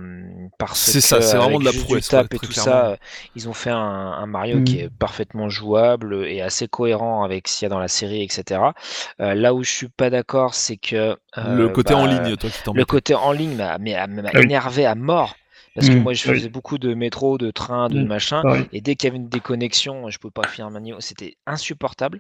parce 0.57 0.93
C'est 0.93 0.99
que 0.99 1.01
ça, 1.01 1.21
c'est 1.21 1.37
vraiment 1.37 1.59
de 1.59 1.65
la 1.65 1.73
prouesse, 1.73 2.09
tap 2.09 2.27
ouais, 2.29 2.29
et 2.33 2.39
tout 2.39 2.51
clairement. 2.51 2.51
ça, 2.53 2.91
euh, 2.91 2.95
ils 3.35 3.47
ont 3.49 3.53
fait 3.53 3.69
un, 3.69 3.77
un 3.77 4.25
Mario 4.25 4.61
qui 4.61 4.77
Mm. 4.77 4.81
est 4.81 4.89
parfaitement 4.89 5.49
jouable 5.49 6.25
et 6.27 6.41
assez 6.41 6.67
cohérent 6.67 7.23
avec 7.23 7.47
ce 7.47 7.59
qu'il 7.59 7.65
y 7.65 7.67
a 7.67 7.69
dans 7.69 7.79
la 7.79 7.87
série, 7.87 8.23
etc. 8.23 8.73
Euh, 9.21 9.33
là 9.35 9.53
où 9.53 9.63
je 9.63 9.71
suis 9.71 9.89
pas 9.89 10.09
d'accord, 10.09 10.53
c'est 10.55 10.77
que 10.77 10.95
euh, 10.95 11.17
le 11.35 11.69
côté 11.69 11.93
en 11.93 12.05
bah, 12.05 12.07
ligne 12.07 12.35
toi 12.37 12.49
qui 12.49 12.61
le 12.71 12.85
côté 12.85 13.13
en 13.15 13.31
ligne 13.31 13.55
m'a 13.55 13.77
m'a- 13.77 14.07
m'a 14.07 14.31
Ah 14.33 14.39
oui. 14.39 14.51
énervé 14.51 14.85
à 14.85 14.95
mort. 14.95 15.39
Parce 15.73 15.89
que 15.89 15.97
Mm, 15.97 15.99
moi, 15.99 16.13
je 16.13 16.23
oui. 16.25 16.33
faisais 16.33 16.49
beaucoup 16.49 16.77
de 16.77 16.93
métro, 16.93 17.37
de 17.37 17.49
train, 17.51 17.89
de 17.89 18.03
Mm, 18.03 18.05
machin. 18.05 18.43
pareil. 18.43 18.71
Et 18.73 18.81
dès 18.81 18.95
qu'il 18.95 19.07
y 19.07 19.09
avait 19.11 19.17
une 19.17 19.29
déconnexion, 19.29 20.09
je 20.09 20.17
pouvais 20.17 20.31
pas 20.31 20.45
finir 20.45 20.69
ma 20.69 20.79
niveau. 20.81 20.99
C'était 20.99 21.37
insupportable, 21.45 22.19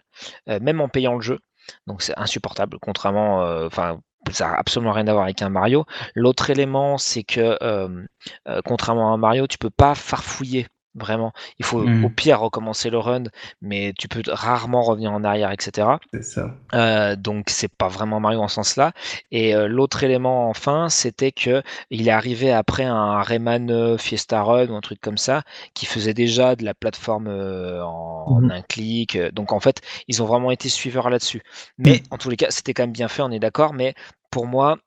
euh, 0.49 0.59
même 0.61 0.79
en 0.81 0.87
payant 0.89 1.15
le 1.15 1.21
jeu. 1.21 1.39
Donc 1.87 2.01
c'est 2.01 2.17
insupportable, 2.17 2.77
contrairement, 2.81 3.43
euh, 3.43 3.67
enfin, 3.67 3.99
ça 4.31 4.47
n'a 4.49 4.55
absolument 4.55 4.91
rien 4.91 5.07
à 5.07 5.13
voir 5.13 5.23
avec 5.25 5.41
un 5.41 5.49
Mario. 5.49 5.85
L'autre 6.15 6.49
élément, 6.49 6.97
c'est 6.97 7.23
que, 7.23 7.57
euh, 7.61 8.05
euh, 8.47 8.61
contrairement 8.65 9.11
à 9.11 9.13
un 9.13 9.17
Mario, 9.17 9.47
tu 9.47 9.57
peux 9.57 9.69
pas 9.69 9.95
farfouiller 9.95 10.67
Vraiment, 10.95 11.31
il 11.59 11.65
faut 11.65 11.87
Mmh. 11.87 12.03
au 12.03 12.09
pire 12.09 12.39
recommencer 12.41 12.89
le 12.89 12.97
run, 12.99 13.23
mais 13.61 13.93
tu 13.97 14.07
peux 14.07 14.21
rarement 14.27 14.81
revenir 14.83 15.11
en 15.11 15.23
arrière, 15.23 15.51
etc. 15.51 15.99
C'est 16.13 16.21
ça. 16.23 16.55
Euh, 16.73 17.15
donc 17.17 17.49
c'est 17.49 17.73
pas 17.73 17.89
vraiment 17.89 18.19
Mario 18.21 18.39
en 18.41 18.47
ce 18.47 18.55
sens-là. 18.55 18.93
Et 19.31 19.55
euh, 19.55 19.67
l'autre 19.67 20.03
élément 20.03 20.49
enfin, 20.49 20.87
c'était 20.89 21.31
que 21.33 21.63
il 21.89 22.07
est 22.07 22.11
arrivé 22.11 22.51
après 22.51 22.83
un 22.85 23.21
Rayman 23.21 23.69
euh, 23.71 23.97
Fiesta 23.97 24.41
Run 24.43 24.67
ou 24.69 24.75
un 24.75 24.81
truc 24.81 24.99
comme 25.01 25.17
ça, 25.17 25.43
qui 25.73 25.85
faisait 25.85 26.13
déjà 26.13 26.55
de 26.55 26.63
la 26.65 26.73
plateforme 26.73 27.27
euh, 27.27 27.83
en, 27.83 28.41
Mhm. 28.41 28.51
un 28.51 28.61
clic. 28.61 29.17
Donc 29.33 29.51
en 29.51 29.59
fait, 29.59 29.81
ils 30.07 30.21
ont 30.23 30.25
vraiment 30.25 30.51
été 30.51 30.69
suiveurs 30.69 31.09
là-dessus. 31.09 31.41
Mais 31.77 32.03
en 32.11 32.17
tous 32.17 32.29
les 32.29 32.37
cas, 32.37 32.51
c'était 32.51 32.73
quand 32.73 32.83
même 32.83 32.91
bien 32.93 33.07
fait, 33.09 33.21
on 33.21 33.31
est 33.31 33.39
d'accord. 33.39 33.73
Mais 33.73 33.93
pour 34.29 34.45
moi, 34.47 34.77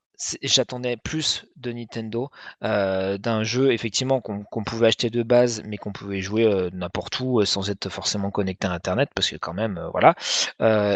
j'attendais 0.41 0.97
plus 0.97 1.45
de 1.57 1.71
Nintendo, 1.71 2.29
euh, 2.63 3.17
d'un 3.17 3.43
jeu 3.43 3.71
effectivement 3.71 4.21
qu'on 4.21 4.63
pouvait 4.63 4.87
acheter 4.87 5.09
de 5.09 5.23
base, 5.23 5.63
mais 5.65 5.77
qu'on 5.77 5.91
pouvait 5.91 6.21
jouer 6.21 6.45
euh, 6.45 6.69
n'importe 6.73 7.19
où 7.19 7.39
euh, 7.39 7.45
sans 7.45 7.69
être 7.69 7.89
forcément 7.89 8.31
connecté 8.31 8.67
à 8.67 8.71
Internet, 8.71 9.09
parce 9.15 9.29
que 9.29 9.37
quand 9.37 9.53
même, 9.53 9.81
voilà. 9.91 10.15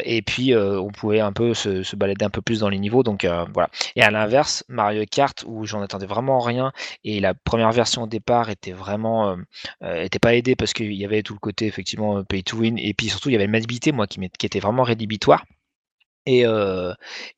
Et 0.06 0.22
puis 0.22 0.56
on 0.56 0.90
pouvait 0.90 1.20
un 1.20 1.34
peu 1.34 1.54
se, 1.54 1.96
balader 1.96 2.26
un 2.26 2.30
peu 2.30 2.42
plus 2.42 2.60
dans 2.60 2.70
les 2.70 2.80
niveaux, 2.80 3.04
donc 3.04 3.26
voilà. 3.54 3.70
Et 3.96 4.02
à 4.02 4.12
l'inverse, 4.12 4.64
Mario 4.68 5.04
Kart, 5.10 5.44
où 5.48 5.66
j'en 5.66 5.82
attendais 5.82 6.06
vraiment 6.06 6.40
rien, 6.40 6.72
et 7.04 7.20
la 7.20 7.34
première 7.34 7.72
version 7.72 8.04
au 8.04 8.08
départ 8.08 8.50
était 8.50 8.72
vraiment, 8.72 9.38
était 9.82 10.20
pas 10.20 10.36
aidée 10.36 10.56
parce 10.56 10.74
qu'il 10.74 10.94
y 10.94 11.06
avait 11.06 11.24
tout 11.24 11.34
le 11.34 11.40
côté 11.40 11.68
effectivement 11.68 12.24
pay 12.24 12.44
to 12.44 12.58
win, 12.58 12.78
et 12.78 12.94
puis 12.94 13.10
surtout 13.10 13.30
il 13.30 13.34
y 13.34 13.36
avait 13.36 13.46
une 13.46 13.96
moi 13.96 14.08
qui 14.08 14.46
était 14.46 14.60
vraiment 14.60 14.84
rédhibitoire. 14.84 15.46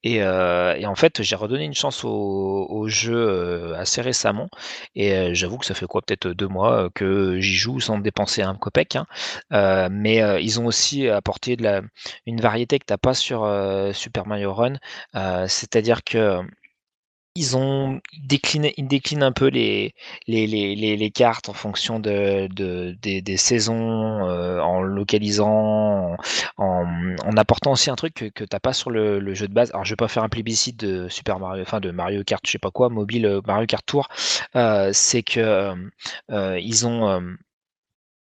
Et, 0.04 0.24
en 0.86 0.96
fait, 0.96 1.22
j'ai 1.22 1.36
redonné 1.36 1.66
une 1.66 1.74
chance 1.74 2.04
au, 2.04 2.88
jeu 2.88 3.74
assez 3.76 4.02
récemment. 4.02 4.50
Et 4.96 5.34
j'avoue 5.34 5.58
que 5.58 5.66
ça 5.66 5.74
fait 5.74 5.86
quoi, 5.86 6.02
peut-être 6.02 6.28
deux 6.30 6.48
mois 6.48 6.90
que 6.94 7.40
j'y 7.40 7.56
joue 7.56 7.80
sans 7.80 7.98
dépenser 8.00 8.42
un 8.42 8.56
copec. 8.56 8.96
hein. 8.96 9.06
Mais 9.92 10.44
ils 10.44 10.60
ont 10.60 10.66
aussi 10.66 11.08
apporté 11.08 11.58
une 12.26 12.42
variété 12.42 12.80
que 12.80 12.86
t'as 12.86 12.98
pas 12.98 13.14
sur 13.14 13.48
Super 13.94 14.28
Mario 14.28 14.54
Run. 14.54 14.76
C'est-à-dire 15.48 16.04
que 16.04 16.42
ils 17.36 17.56
ont 17.56 18.02
décliné, 18.24 18.74
ils 18.78 18.88
déclinent 18.88 19.24
un 19.24 19.32
peu 19.32 19.48
les, 19.48 19.94
les, 20.28 20.48
les, 20.48 20.76
les, 20.76 21.12
cartes 21.12 21.48
en 21.50 21.54
fonction 21.54 22.00
de, 22.00 22.48
de, 22.54 22.96
des, 23.02 23.22
des 23.22 23.38
saisons, 23.38 24.28
euh, 24.28 24.60
en 24.60 24.82
localisant, 24.82 26.18
en, 26.58 26.86
en 27.24 27.38
apportant 27.38 27.72
aussi 27.72 27.90
un 27.90 27.96
truc 27.96 28.14
que, 28.16 28.26
que 28.26 28.44
t'as 28.44 28.60
pas 28.60 28.74
sur 28.74 28.90
le, 28.92 29.20
le 29.20 29.34
jeu 29.34 29.48
de 29.48 29.54
base. 29.54 29.72
Alors 29.72 29.86
je 29.86 29.92
vais 29.94 29.98
pas 29.98 30.08
faire 30.10 30.24
un 30.24 30.30
plébiscite 30.30 30.78
de 30.80 31.08
Super 31.10 31.40
Mario, 31.40 31.62
enfin 31.64 31.80
de 31.80 31.92
Mario 31.92 32.24
Kart, 32.24 32.42
je 32.46 32.52
sais 32.52 32.60
pas 32.60 32.72
quoi, 32.72 32.90
mobile 32.90 33.26
euh, 33.26 33.42
Mario 33.46 33.66
Kart 33.66 33.86
Tour. 33.86 34.10
Euh, 34.56 34.92
c'est 34.94 35.24
que 35.24 35.40
euh, 35.40 35.76
euh, 36.32 36.60
ils 36.60 36.86
ont 36.88 37.10
euh, 37.10 37.22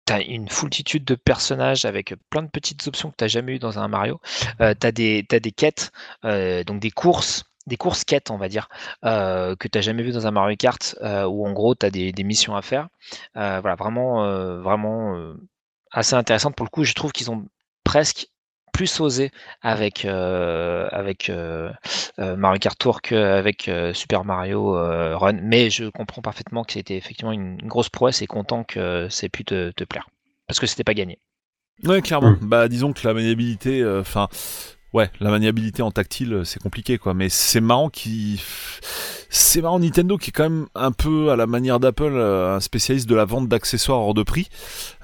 T'as 0.07 0.21
une 0.23 0.51
foultitude 0.51 1.05
de 1.07 1.15
personnages 1.15 1.87
avec 1.87 2.15
plein 2.29 2.43
de 2.43 2.51
petites 2.51 2.87
options 2.87 3.11
que 3.11 3.17
t'as 3.17 3.27
jamais 3.27 3.55
eu 3.55 3.59
dans 3.59 3.79
un 3.79 3.89
Mario. 3.89 4.21
T'as 4.59 4.93
des 4.93 5.25
t'as 5.27 5.41
des 5.41 5.51
quêtes, 5.51 5.93
donc 6.23 6.79
des 6.81 6.91
courses, 6.91 7.45
des 7.67 7.77
courses 7.77 8.05
quêtes, 8.05 8.31
on 8.31 8.37
va 8.37 8.49
dire, 8.49 8.69
euh, 9.05 9.57
que 9.57 9.69
t'as 9.69 9.81
jamais 9.81 10.03
vu 10.03 10.13
dans 10.13 10.27
un 10.27 10.31
Mario 10.31 10.57
Kart, 10.57 10.97
euh, 11.03 11.25
où 11.25 11.47
en 11.47 11.53
gros 11.53 11.75
t'as 11.75 11.91
des, 11.91 12.13
des 12.13 12.25
missions 12.25 12.57
à 12.57 12.63
faire. 12.63 12.89
Euh, 13.37 13.61
voilà, 13.61 13.77
vraiment, 13.77 14.25
euh, 14.25 14.61
vraiment 14.61 15.17
euh, 15.17 15.35
assez 15.91 16.15
intéressante 16.15 16.57
pour 16.57 16.65
le 16.65 16.71
coup. 16.71 16.85
Je 16.85 16.95
trouve 16.95 17.13
qu'ils 17.13 17.31
ont 17.31 17.47
presque 17.85 18.29
plus 18.73 18.99
osé 19.01 19.31
avec 19.63 20.05
euh, 20.05 20.89
avec 20.91 21.31
euh, 21.31 21.71
euh, 22.19 22.37
Mario 22.37 22.59
Kart 22.59 22.77
Tour 22.77 23.03
qu'avec 23.03 23.69
euh, 23.69 23.95
Super 23.95 24.25
Mario 24.25 24.77
euh, 24.77 25.17
Run, 25.17 25.39
mais 25.43 25.71
je 25.71 25.85
comprends 25.85 26.23
parfaitement 26.23 26.65
que 26.65 26.73
c'était 26.73 26.97
effectivement 26.97 27.31
une, 27.31 27.57
une 27.61 27.69
grosse 27.69 27.89
prouesse 27.89 28.21
et 28.21 28.27
content 28.27 28.65
que 28.65 29.09
ça 29.09 29.27
ait 29.27 29.29
pu 29.29 29.45
te, 29.45 29.71
te 29.71 29.85
plaire 29.85 30.09
parce 30.49 30.59
que 30.59 30.67
c'était 30.67 30.83
pas 30.85 30.95
gagné. 30.95 31.19
Ouais, 31.85 32.03
clairement. 32.03 32.37
Bah, 32.41 32.69
disons 32.69 32.93
que 32.93 33.07
la 33.07 33.15
maniabilité, 33.15 33.81
euh, 33.81 34.01
enfin, 34.01 34.29
ouais, 34.95 35.11
la 35.21 35.31
maniabilité 35.31 35.83
en 35.83 35.91
tactile, 35.91 36.33
euh, 36.33 36.45
c'est 36.45 36.63
compliqué, 36.63 36.97
quoi. 36.97 37.13
Mais 37.13 37.29
c'est 37.29 37.61
marrant 37.61 37.91
qui, 37.91 38.41
c'est 39.29 39.61
marrant 39.61 39.79
Nintendo 39.79 40.17
qui 40.17 40.31
est 40.31 40.33
quand 40.33 40.45
même 40.45 40.67
un 40.75 40.93
peu 40.93 41.31
à 41.31 41.37
la 41.37 41.47
manière 41.47 41.81
d'Apple, 41.81 42.13
euh, 42.15 42.57
un 42.57 42.61
spécialiste 42.61 43.09
de 43.09 43.15
la 43.15 43.25
vente 43.27 43.49
d'accessoires 43.49 43.99
hors 44.01 44.15
de 44.15 44.23
prix. 44.23 44.49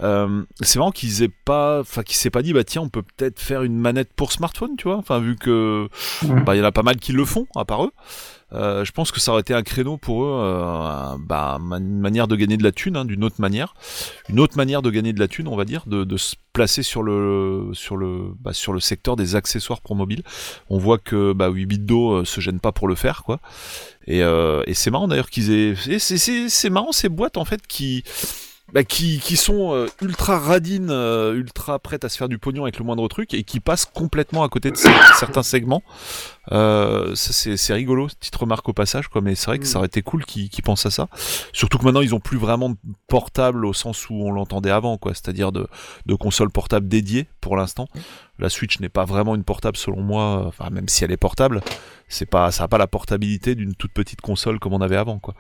Euh, 0.01 0.43
c'est 0.63 0.79
marrant 0.79 0.93
qu'ils 0.93 1.23
aient 1.23 1.29
pas, 1.45 1.81
enfin, 1.81 2.03
qu'ils 2.03 2.17
s'est 2.17 2.31
pas 2.31 2.43
dit, 2.43 2.53
bah 2.55 2.65
tiens, 2.65 2.83
on 2.83 2.89
peut 2.89 3.03
peut-être 3.03 3.41
faire 3.41 3.63
une 3.63 3.77
manette 3.77 4.13
pour 4.15 4.33
smartphone, 4.33 4.77
tu 4.79 4.85
vois. 4.89 4.97
Enfin, 4.97 5.19
vu 5.19 5.37
que, 5.37 5.89
Ouais. 6.23 6.41
bah, 6.43 6.55
il 6.55 6.59
y 6.59 6.63
en 6.63 6.65
a 6.67 6.73
pas 6.73 6.83
mal 6.83 6.97
qui 6.97 7.13
le 7.13 7.25
font, 7.25 7.47
à 7.57 7.65
part 7.65 7.85
eux. 7.85 7.93
Euh, 8.53 8.85
je 8.85 8.93
pense 8.93 9.13
que 9.13 9.21
ça 9.21 9.33
aurait 9.33 9.43
été 9.43 9.55
un 9.55 9.63
créneau 9.63 9.97
pour 9.97 10.25
eux, 10.25 10.41
euh, 10.43 11.17
bah, 11.21 11.59
une 11.61 12.01
manière 12.01 12.29
de 12.29 12.37
gagner 12.37 12.57
de 12.57 12.65
la 12.65 12.73
thune, 12.73 12.97
hein, 12.97 13.05
d'une 13.05 13.25
autre 13.25 13.41
manière, 13.41 13.75
une 14.29 14.41
autre 14.41 14.57
manière 14.57 14.83
de 14.83 14.91
gagner 14.91 15.13
de 15.13 15.21
la 15.21 15.29
thune, 15.29 15.49
on 15.49 15.57
va 15.57 15.65
dire, 15.65 15.85
de, 15.87 16.05
de 16.05 16.17
se 16.17 16.35
placer 16.53 16.83
sur 16.83 17.03
le 17.03 17.71
sur 17.75 17.97
le 17.97 18.33
bah, 18.41 18.53
sur 18.53 18.73
le 18.73 18.81
secteur 18.81 19.17
des 19.17 19.37
accessoires 19.37 19.81
pour 19.81 19.97
mobile. 19.97 20.23
On 20.69 20.79
voit 20.79 20.99
que 20.99 21.33
bah, 21.33 21.49
8 21.49 21.87
Do 21.87 22.13
euh, 22.13 22.25
se 22.25 22.41
gêne 22.41 22.61
pas 22.61 22.73
pour 22.73 22.89
le 22.89 22.95
faire, 22.95 23.23
quoi. 23.25 23.41
Et, 24.07 24.23
euh, 24.23 24.63
et 24.67 24.75
c'est 24.75 24.91
marrant 24.91 25.09
d'ailleurs 25.09 25.31
qu'ils 25.31 25.53
aient, 25.53 25.99
c'est 25.99 26.71
marrant 26.71 26.93
ces 26.93 27.09
boîtes 27.09 27.37
en 27.37 27.45
fait 27.45 27.67
qui 27.67 28.03
bah, 28.73 28.85
qui, 28.85 29.19
qui 29.21 29.37
sont 29.37 29.75
euh, 29.75 29.87
ultra 30.01 30.39
radines, 30.39 30.91
euh, 30.91 31.35
ultra 31.35 31.79
prêtes 31.79 32.05
à 32.05 32.09
se 32.09 32.17
faire 32.17 32.29
du 32.29 32.39
pognon 32.39 32.63
avec 32.65 32.79
le 32.79 32.85
moindre 32.85 33.07
truc 33.09 33.35
et 33.35 33.43
qui 33.43 33.61
passent 33.61 33.85
complètement 33.85 34.43
à 34.43 34.49
côté 34.49 34.71
de 34.71 34.77
cer- 34.77 34.93
certains 35.19 35.43
segments. 35.43 35.83
Euh, 36.53 37.15
c'est 37.15 37.57
c'est 37.57 37.73
rigolo, 37.75 38.09
petite 38.09 38.35
remarque 38.35 38.69
au 38.69 38.73
passage, 38.73 39.09
quoi. 39.09 39.21
Mais 39.21 39.35
c'est 39.35 39.47
vrai 39.47 39.59
que 39.59 39.67
ça 39.67 39.79
aurait 39.79 39.87
été 39.87 40.03
cool 40.03 40.25
qu'ils 40.25 40.49
qu'ils 40.49 40.65
pensent 40.65 40.87
à 40.87 40.91
ça. 40.91 41.09
Surtout 41.53 41.79
que 41.79 41.85
maintenant 41.85 42.01
ils 42.01 42.15
ont 42.15 42.21
plus 42.21 42.39
vraiment 42.39 42.71
de 42.71 42.77
portable 43.09 43.65
au 43.67 43.73
sens 43.73 44.09
où 44.11 44.15
on 44.15 44.33
l'entendait 44.33 44.71
avant, 44.71 44.99
quoi. 44.99 45.13
C'est-à-dire 45.15 45.53
de, 45.53 45.67
de 46.07 46.15
console 46.15 46.51
portable 46.51 46.89
dédiée 46.89 47.29
pour 47.41 47.57
l'instant. 47.57 47.89
La 48.39 48.49
Switch 48.49 48.81
n'est 48.81 48.89
pas 48.89 49.05
vraiment 49.05 49.35
une 49.35 49.45
portable 49.45 49.77
selon 49.77 50.01
moi. 50.03 50.45
Enfin 50.47 50.71
même 50.71 50.89
si 50.89 51.05
elle 51.05 51.13
est 51.13 51.17
portable, 51.17 51.61
c'est 52.09 52.27
pas 52.27 52.51
ça 52.51 52.65
a 52.65 52.69
pas 52.69 52.79
la 52.79 52.87
portabilité 52.87 53.55
d'une 53.55 53.75
toute 53.75 53.93
petite 53.93 54.21
console 54.21 54.59
comme 54.59 54.73
on 54.73 54.81
avait 54.81 54.97
avant, 54.97 55.19
quoi. 55.19 55.35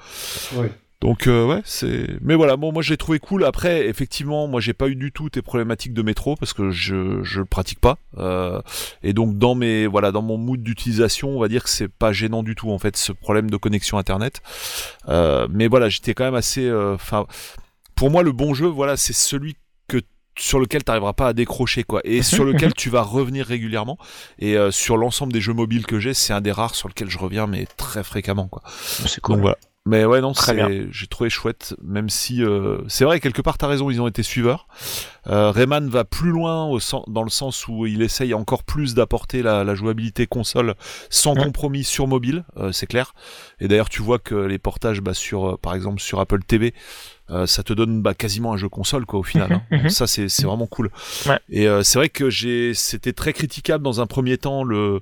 Ouais. 0.54 0.70
Donc 1.00 1.26
euh, 1.26 1.46
ouais, 1.46 1.62
c'est. 1.64 2.08
Mais 2.20 2.34
voilà, 2.34 2.56
bon, 2.58 2.72
moi 2.72 2.82
je 2.82 2.90
l'ai 2.90 2.98
trouvé 2.98 3.18
cool. 3.18 3.44
Après, 3.44 3.86
effectivement, 3.88 4.46
moi 4.48 4.60
j'ai 4.60 4.74
pas 4.74 4.88
eu 4.88 4.96
du 4.96 5.12
tout 5.12 5.30
tes 5.30 5.40
problématiques 5.40 5.94
de 5.94 6.02
métro 6.02 6.36
parce 6.36 6.52
que 6.52 6.70
je 6.70 7.22
je 7.22 7.38
le 7.40 7.46
pratique 7.46 7.80
pas. 7.80 7.96
Euh, 8.18 8.60
et 9.02 9.14
donc 9.14 9.38
dans 9.38 9.54
mes 9.54 9.86
voilà 9.86 10.12
dans 10.12 10.20
mon 10.20 10.36
mood 10.36 10.62
d'utilisation, 10.62 11.30
on 11.30 11.40
va 11.40 11.48
dire 11.48 11.62
que 11.64 11.70
c'est 11.70 11.88
pas 11.88 12.12
gênant 12.12 12.42
du 12.42 12.54
tout 12.54 12.70
en 12.70 12.78
fait 12.78 12.98
ce 12.98 13.12
problème 13.12 13.48
de 13.50 13.56
connexion 13.56 13.96
internet. 13.96 14.42
Euh, 15.08 15.48
mais 15.50 15.68
voilà, 15.68 15.88
j'étais 15.88 16.12
quand 16.12 16.24
même 16.24 16.34
assez. 16.34 16.66
euh, 16.66 16.94
Enfin, 16.96 17.26
pour 17.94 18.10
moi 18.10 18.22
le 18.22 18.32
bon 18.32 18.52
jeu, 18.52 18.66
voilà, 18.66 18.96
c'est 18.98 19.14
celui 19.14 19.56
que 19.88 20.02
sur 20.38 20.60
lequel 20.60 20.84
tu 20.84 20.90
n'arriveras 20.90 21.14
pas 21.14 21.28
à 21.28 21.32
décrocher 21.32 21.82
quoi 21.82 22.02
et 22.04 22.20
sur 22.22 22.44
lequel 22.50 22.74
tu 22.74 22.90
vas 22.90 23.02
revenir 23.02 23.46
régulièrement 23.46 23.96
et 24.38 24.56
euh, 24.58 24.70
sur 24.70 24.98
l'ensemble 24.98 25.32
des 25.32 25.40
jeux 25.40 25.52
mobiles 25.54 25.86
que 25.86 25.98
j'ai 25.98 26.12
c'est 26.14 26.32
un 26.34 26.40
des 26.42 26.52
rares 26.52 26.74
sur 26.74 26.88
lequel 26.88 27.08
je 27.08 27.18
reviens 27.18 27.46
mais 27.46 27.66
très 27.78 28.04
fréquemment 28.04 28.48
quoi 28.48 28.62
C'est 28.66 29.20
cool. 29.22 29.36
donc 29.36 29.42
voilà. 29.42 29.58
Mais 29.90 30.04
ouais, 30.04 30.20
non, 30.20 30.32
j'ai 30.90 31.06
trouvé 31.08 31.30
chouette, 31.30 31.74
même 31.82 32.08
si 32.08 32.44
euh, 32.44 32.78
c'est 32.86 33.04
vrai 33.04 33.18
quelque 33.18 33.42
part 33.42 33.58
t'as 33.58 33.66
raison, 33.66 33.90
ils 33.90 34.00
ont 34.00 34.06
été 34.06 34.22
suiveurs. 34.22 34.68
Euh, 35.26 35.50
Rayman 35.50 35.88
va 35.88 36.04
plus 36.04 36.30
loin 36.30 36.66
au 36.66 36.78
sen- 36.80 37.02
dans 37.08 37.22
le 37.24 37.30
sens 37.30 37.66
où 37.66 37.86
il 37.86 38.00
essaye 38.02 38.32
encore 38.34 38.62
plus 38.62 38.94
d'apporter 38.94 39.42
la, 39.42 39.64
la 39.64 39.74
jouabilité 39.74 40.26
console 40.26 40.74
sans 41.10 41.34
Ouais. 41.34 41.44
compromis 41.44 41.82
sur 41.84 42.06
mobile, 42.06 42.44
euh, 42.56 42.72
c'est 42.72 42.86
clair. 42.86 43.14
Et 43.60 43.68
d'ailleurs, 43.68 43.88
tu 43.88 44.00
vois 44.02 44.18
que 44.18 44.34
les 44.34 44.58
portages, 44.58 45.00
bah, 45.00 45.14
sur, 45.14 45.50
euh, 45.50 45.56
par 45.56 45.74
exemple, 45.74 46.00
sur 46.00 46.20
Apple 46.20 46.42
TV, 46.44 46.72
euh, 47.30 47.46
ça 47.46 47.62
te 47.62 47.72
donne 47.72 48.00
bah, 48.02 48.14
quasiment 48.14 48.52
un 48.52 48.56
jeu 48.56 48.68
console 48.68 49.06
quoi 49.06 49.18
au 49.18 49.22
final. 49.24 49.52
hein. 49.52 49.62
Mhm. 49.70 49.82
Donc 49.82 49.90
ça 49.90 50.06
c'est 50.06 50.28
c'est 50.28 50.46
vraiment 50.46 50.66
cool. 50.66 50.90
Ouais. 51.26 51.38
Et 51.48 51.66
euh, 51.68 51.82
c'est 51.82 51.98
vrai 51.98 52.08
que 52.08 52.30
j'ai, 52.30 52.74
c'était 52.74 53.12
très 53.12 53.32
critiquable 53.32 53.82
dans 53.84 54.00
un 54.00 54.06
premier 54.06 54.38
temps 54.38 54.62
le 54.64 55.00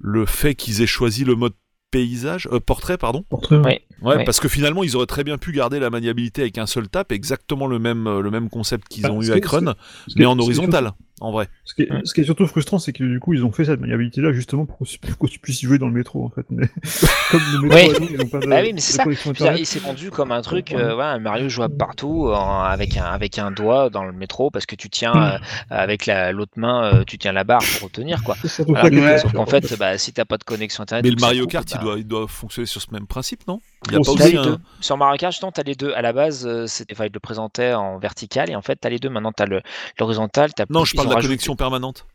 le 0.00 0.26
fait 0.26 0.54
qu'ils 0.54 0.82
aient 0.82 0.86
choisi 0.86 1.24
le 1.24 1.34
mode 1.34 1.54
paysage, 1.90 2.48
euh, 2.52 2.60
portrait 2.60 2.98
pardon. 2.98 3.24
Portrait, 3.30 3.56
Ouais. 3.56 3.82
Ouais, 4.02 4.16
Ouais. 4.16 4.24
parce 4.24 4.38
que 4.40 4.48
finalement, 4.48 4.84
ils 4.84 4.94
auraient 4.96 5.06
très 5.06 5.24
bien 5.24 5.38
pu 5.38 5.50
garder 5.52 5.80
la 5.80 5.90
maniabilité 5.90 6.42
avec 6.42 6.58
un 6.58 6.66
seul 6.66 6.88
tap, 6.88 7.10
exactement 7.12 7.66
le 7.66 7.78
même, 7.78 8.06
euh, 8.06 8.20
le 8.22 8.30
même 8.30 8.48
concept 8.48 8.86
qu'ils 8.88 9.06
Ah, 9.06 9.12
ont 9.12 9.20
eu 9.22 9.30
avec 9.30 9.44
Run, 9.46 9.74
mais 10.16 10.24
en 10.26 10.38
horizontal, 10.38 10.92
en 11.20 11.32
vrai. 11.32 11.48
Ce 11.64 11.74
qui, 11.74 11.82
est, 11.82 11.88
ce 12.04 12.14
qui 12.14 12.20
est 12.20 12.24
surtout 12.24 12.46
frustrant, 12.46 12.78
c'est 12.78 12.92
que 12.92 13.04
du 13.04 13.18
coup, 13.20 13.34
ils 13.34 13.44
ont 13.44 13.52
fait 13.52 13.64
cette 13.64 13.80
maniabilité-là 13.80 14.32
justement 14.32 14.66
pour, 14.66 14.78
que 14.78 15.26
tu 15.26 15.38
puisses 15.38 15.62
y 15.62 15.66
jouer 15.66 15.78
dans 15.78 15.86
le 15.88 15.92
métro, 15.92 16.24
en 16.24 16.30
fait. 16.30 16.46
Mais 16.50 16.68
comme 17.30 17.40
le 17.54 17.68
métro, 17.68 17.92
Oui. 17.92 17.96
nous, 18.00 18.08
ils 18.10 18.16
n'ont 18.18 18.26
pas 18.28 18.38
de, 18.38 18.46
Bah 18.46 18.60
oui, 18.62 18.72
mais 18.72 18.80
c'est 18.80 18.92
de 19.04 19.14
ça. 19.14 19.22
dire, 19.22 19.30
Internet. 19.30 19.60
il 19.60 19.66
s'est 19.66 19.78
vendu 19.80 20.10
comme 20.10 20.32
un 20.32 20.42
truc, 20.42 20.72
euh, 20.72 20.96
ouais, 20.96 21.04
un 21.04 21.18
Mario 21.18 21.48
jouable 21.48 21.76
partout, 21.76 22.28
en- 22.32 22.60
avec 22.62 22.96
un 22.96 23.04
avec 23.04 23.38
un 23.38 23.50
doigt 23.50 23.90
dans 23.90 24.04
le 24.04 24.12
métro, 24.12 24.50
parce 24.50 24.66
que 24.66 24.76
tu 24.76 24.88
tiens 24.90 25.12
euh, 25.14 25.38
avec 25.70 26.06
la 26.06 26.32
l'autre 26.32 26.52
main, 26.56 26.84
euh, 26.84 27.04
tu 27.06 27.18
tiens 27.18 27.32
la 27.32 27.44
barre 27.44 27.62
pour 27.78 27.88
retenir 27.88 28.22
quoi. 28.22 28.36
Ouais. 28.68 29.18
Sauf 29.18 29.32
qu'en 29.32 29.46
fait, 29.46 29.76
bah, 29.78 29.98
si 29.98 30.12
t'as 30.12 30.24
pas 30.24 30.36
de 30.38 30.44
connexion 30.44 30.82
internet, 30.82 31.04
Mais 31.04 31.10
le 31.10 31.20
Mario 31.20 31.46
Kart, 31.46 31.68
il, 31.70 31.76
bah, 31.78 31.82
doit, 31.82 31.98
il 31.98 32.06
doit 32.06 32.26
fonctionner 32.28 32.66
sur 32.66 32.80
ce 32.80 32.86
même 32.92 33.06
principe, 33.06 33.46
non? 33.46 33.60
Il 33.86 33.92
y 33.92 33.94
a 33.94 33.98
Bon, 33.98 34.04
pas 34.04 34.10
aussi 34.24 34.36
un... 34.36 34.58
Sur 34.80 34.96
Mario 34.96 35.16
Kart, 35.18 35.32
justement, 35.32 35.52
t'as 35.52 35.62
les 35.62 35.74
deux. 35.74 35.92
À 35.94 36.02
la 36.02 36.12
base, 36.12 36.46
euh, 36.46 36.66
c'était, 36.66 36.94
enfin, 36.94 37.06
ils 37.06 37.12
le 37.12 37.20
présentaient 37.20 37.74
en 37.74 37.98
vertical, 37.98 38.50
et 38.50 38.56
en 38.56 38.62
fait, 38.62 38.76
t'as 38.76 38.88
les 38.88 38.98
deux. 38.98 39.08
Maintenant, 39.08 39.32
t'as 39.32 39.46
le 39.46 39.60
l'horizontal. 39.98 40.52
t'as 40.54 40.64
Non, 40.68 40.82
plus- 40.82 40.90
je 40.90 40.96
parle 40.96 41.07
ont 41.07 41.07
de 41.08 41.14
la 41.14 41.20
connexion 41.20 41.56
permanente. 41.56 42.06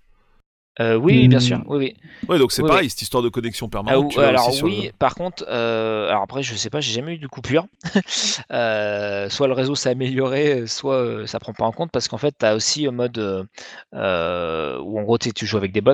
Euh, 0.79 0.95
oui, 0.95 1.19
oui, 1.19 1.27
bien 1.27 1.37
Hmm. 1.37 1.41
sûr. 1.41 1.61
Oui, 1.67 1.77
oui. 1.77 1.95
Ouais, 2.27 2.39
donc 2.39 2.51
c'est 2.51 2.63
Oui, 2.63 2.69
pareil, 2.69 2.89
cette 2.89 3.01
histoire 3.03 3.21
de 3.21 3.29
connexion 3.29 3.67
Ah, 3.67 3.69
permanente. 3.71 4.09
tu 4.11 4.19
l'as 4.19 4.29
alors 4.29 4.47
aussi 4.47 4.57
sur 4.57 4.67
le- 4.67 4.73
oui, 4.73 4.91
par 4.97 5.13
contre, 5.13 5.45
euh, 5.47 6.09
alors 6.09 6.23
après 6.23 6.41
je 6.41 6.55
sais 6.55 6.69
pas, 6.71 6.81
j'ai 6.81 6.93
jamais 6.93 7.13
eu 7.15 7.17
de 7.19 7.27
coupure. 7.27 7.67
Euh, 8.51 9.29
soit 9.29 9.47
le 9.47 9.53
réseau 9.53 9.75
s'est 9.75 9.89
amélioré, 9.89 10.65
soit 10.67 10.95
euh, 10.95 11.27
ça 11.27 11.39
prend 11.39 11.53
pas 11.53 11.65
en 11.65 11.71
compte 11.71 11.91
parce 11.91 12.07
qu'en 12.07 12.17
fait 12.17 12.35
tu 12.37 12.45
as 12.45 12.55
aussi 12.55 12.87
un 12.87 12.91
mode 12.91 13.17
où 13.93 13.97
en 14.99 15.03
gros 15.03 15.17
tu 15.17 15.45
joues 15.45 15.57
avec 15.57 15.71
des 15.71 15.81
bots 15.81 15.93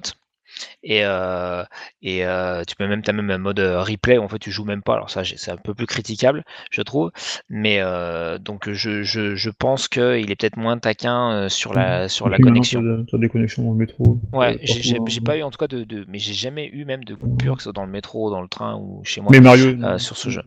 et, 0.84 1.02
euh, 1.04 1.64
et 2.02 2.26
euh, 2.26 2.64
tu 2.66 2.76
peux 2.76 2.88
même 2.88 3.02
t'as 3.02 3.14
même 3.14 3.30
un 3.32 3.38
mode 3.38 3.60
euh, 3.60 3.82
replay 3.82 4.18
où 4.18 4.24
en 4.24 4.28
fait 4.28 4.40
tu 4.40 4.52
joues 4.52 4.66
même 4.66 4.82
pas. 4.82 4.94
Alors 4.94 5.10
ça 5.10 5.24
c'est 5.24 5.52
un 5.52 5.58
peu 5.58 5.74
plus 5.74 5.86
critiquable 5.86 6.44
je 6.72 6.82
trouve, 6.82 7.12
mais 7.50 7.78
euh, 7.80 8.38
donc 8.38 8.70
je, 8.72 9.04
je, 9.04 9.36
je 9.36 9.50
pense 9.50 9.88
qu'il 9.88 10.32
est 10.32 10.36
peut-être 10.36 10.58
moins 10.58 10.78
taquin 10.78 11.48
sur 11.50 11.74
la 11.74 12.10
sur 12.10 12.30
la 12.30 12.38
connexion. 12.38 12.82
T'as 12.82 13.12
t'as 13.12 13.18
des 13.18 13.30
connexions 13.30 13.64
dans 13.64 13.72
le 13.72 13.78
métro. 13.78 14.20
Ouais, 14.34 14.60
j'ai 14.64 14.98
hein. 14.98 15.04
pas 15.24 15.38
eu 15.38 15.44
en 15.44 15.52
tout 15.52 15.58
cas 15.58 15.68
de, 15.68 15.84
de 15.84 16.06
mais 16.08 16.20
j'ai 16.20 16.34
jamais 16.34 16.68
eu 16.68 16.86
même 16.86 17.04
de 17.04 17.16
coupure 17.16 17.56
que 17.56 17.62
ce 17.62 17.66
soit 17.66 17.74
dans 17.74 17.86
le 17.86 17.92
métro, 17.92 18.30
dans 18.30 18.42
le 18.42 18.48
train 18.48 18.76
ou 18.76 19.02
chez 19.04 19.22
moi 19.22 19.32
Mais 19.32 19.40
Mario. 19.40 19.98
sur 19.98 20.18
ce 20.18 20.30
jeu. 20.30 20.42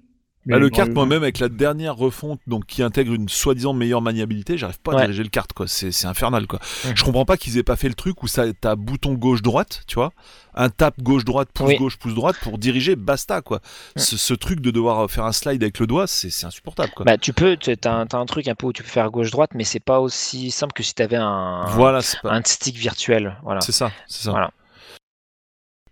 Bah, 0.44 0.58
le 0.58 0.70
kart, 0.70 0.90
moi-même, 0.90 1.22
avec 1.22 1.38
la 1.38 1.48
dernière 1.48 1.94
refonte, 1.94 2.40
donc 2.48 2.66
qui 2.66 2.82
intègre 2.82 3.14
une 3.14 3.28
soi-disant 3.28 3.74
meilleure 3.74 4.02
maniabilité, 4.02 4.58
j'arrive 4.58 4.80
pas 4.80 4.92
à 4.92 4.94
Ouais. 4.96 5.02
diriger 5.02 5.22
le 5.22 5.28
kart, 5.28 5.52
quoi. 5.52 5.68
C'est 5.68 5.92
c'est 5.92 6.08
infernal, 6.08 6.48
quoi. 6.48 6.58
Je 6.94 7.04
comprends 7.04 7.24
pas 7.24 7.36
qu'ils 7.36 7.58
aient 7.58 7.62
pas 7.62 7.76
fait 7.76 7.88
le 7.88 7.94
truc 7.94 8.22
où 8.24 8.26
ça, 8.26 8.44
t'as 8.52 8.74
bouton 8.74 9.12
gauche-droite, 9.14 9.82
tu 9.86 9.94
vois, 9.94 10.12
un 10.54 10.68
tap 10.68 11.00
gauche-droite, 11.00 11.48
pouce 11.54 11.68
Oui. 11.68 11.76
gauche, 11.76 11.96
pouce 11.96 12.14
droite 12.14 12.34
pour 12.42 12.58
diriger, 12.58 12.96
basta, 12.96 13.40
quoi. 13.40 13.60
Ce, 13.96 14.16
ce 14.16 14.34
truc 14.34 14.58
de 14.60 14.72
devoir 14.72 15.08
faire 15.08 15.24
un 15.26 15.32
slide 15.32 15.62
avec 15.62 15.78
le 15.78 15.86
doigt, 15.86 16.08
c'est 16.08 16.30
c'est 16.30 16.46
insupportable, 16.46 16.90
quoi. 16.96 17.04
Bah 17.04 17.18
tu 17.18 17.32
peux, 17.32 17.56
un, 17.84 18.06
t'as 18.06 18.18
un 18.18 18.26
truc 18.26 18.48
un 18.48 18.56
peu 18.56 18.66
où 18.66 18.72
tu 18.72 18.82
peux 18.82 18.88
faire 18.88 19.10
gauche-droite, 19.12 19.50
mais 19.54 19.62
c'est 19.64 19.78
pas 19.80 20.00
aussi 20.00 20.50
simple 20.50 20.72
que 20.72 20.82
si 20.82 20.92
tu 20.94 21.02
avais 21.02 21.16
un, 21.16 21.66
voilà, 21.68 22.02
c'est 22.02 22.20
pas. 22.20 22.32
un 22.32 22.42
stick 22.44 22.76
virtuel. 22.76 23.36
Voilà. 23.44 23.60
C'est 23.60 23.70
ça, 23.70 23.92
c'est 24.08 24.24
ça. 24.24 24.30
Voilà. 24.32 24.50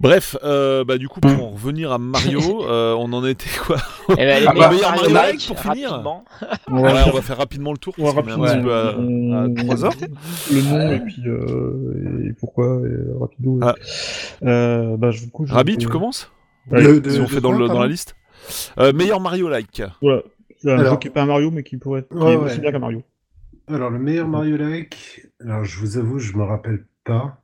Bref, 0.01 0.35
euh, 0.43 0.83
bah 0.83 0.97
du 0.97 1.09
coup 1.09 1.21
pour 1.21 1.31
en 1.31 1.51
revenir 1.51 1.93
à 1.93 1.99
Mario, 1.99 2.65
euh, 2.69 2.95
on 2.99 3.13
en 3.13 3.25
était 3.27 3.51
quoi 3.65 3.77
Et 4.11 4.17
ben, 4.17 4.45
Ah 4.49 4.53
bah, 4.55 4.71
meilleur 4.71 4.91
Mario 4.93 5.11
Mario 5.11 5.33
like, 5.33 5.47
pour 5.47 5.61
finir. 5.61 5.91
rapidement. 5.91 6.25
On 6.69 6.77
Ouais, 6.83 6.93
va 6.95 7.07
on 7.09 7.11
va 7.13 7.21
faire 7.23 7.37
rapidement 7.37 7.73
le 7.73 7.79
tour. 7.79 7.95
on 7.99 8.05
va 8.05 8.09
est 8.09 8.13
un 8.13 8.17
rapidement, 8.17 8.45
petit 8.47 8.63
peu 8.63 8.75
à, 8.75 8.95
on- 8.99 9.55
3 9.55 9.85
heures. 9.85 9.93
Le 10.53 10.63
nom 10.63 10.91
et 10.93 11.01
puis 11.01 11.23
euh, 11.27 12.29
et 12.29 12.33
pourquoi 12.33 12.81
et 12.87 13.19
rapido. 13.21 13.59
Ah. 13.63 13.75
Euh, 14.43 14.97
bah, 14.97 15.11
du 15.11 15.31
coup, 15.31 15.45
Rabi, 15.49 15.77
tu 15.77 15.87
commences 15.89 16.31
De- 16.71 17.03
Si 17.11 17.21
on 17.21 17.27
fait 17.27 17.41
dans, 17.41 17.51
quoi, 17.51 17.59
le, 17.59 17.69
dans 17.69 17.81
la 17.81 17.87
liste. 17.89 18.17
Euh, 18.79 18.93
meilleur 18.95 19.21
Mario 19.21 19.49
like. 19.51 19.83
Voilà. 20.01 20.23
C'est 20.63 20.71
un 20.73 20.79
Alors- 20.79 20.93
jeu 20.95 20.99
qui 20.99 21.09
est 21.09 21.11
pas 21.11 21.23
un 21.23 21.27
Mario, 21.27 21.51
mais 21.51 21.63
qui 21.63 21.77
pourrait 21.77 22.01
être 22.01 22.09
qui 22.09 22.17
Ouais, 22.17 22.33
est 22.33 22.37
ouais. 22.37 22.45
aussi 22.47 22.61
bien 22.61 22.73
qu'un 22.73 22.79
Mario. 22.79 23.03
Alors, 23.69 23.91
le 23.91 23.99
meilleur 23.99 24.27
Mario 24.29 24.57
like, 24.57 25.27
alors 25.45 25.65
je 25.65 25.79
vous 25.79 25.97
avoue, 25.99 26.19
je 26.19 26.33
me 26.37 26.43
rappelle 26.43 26.87
pas. 27.05 27.40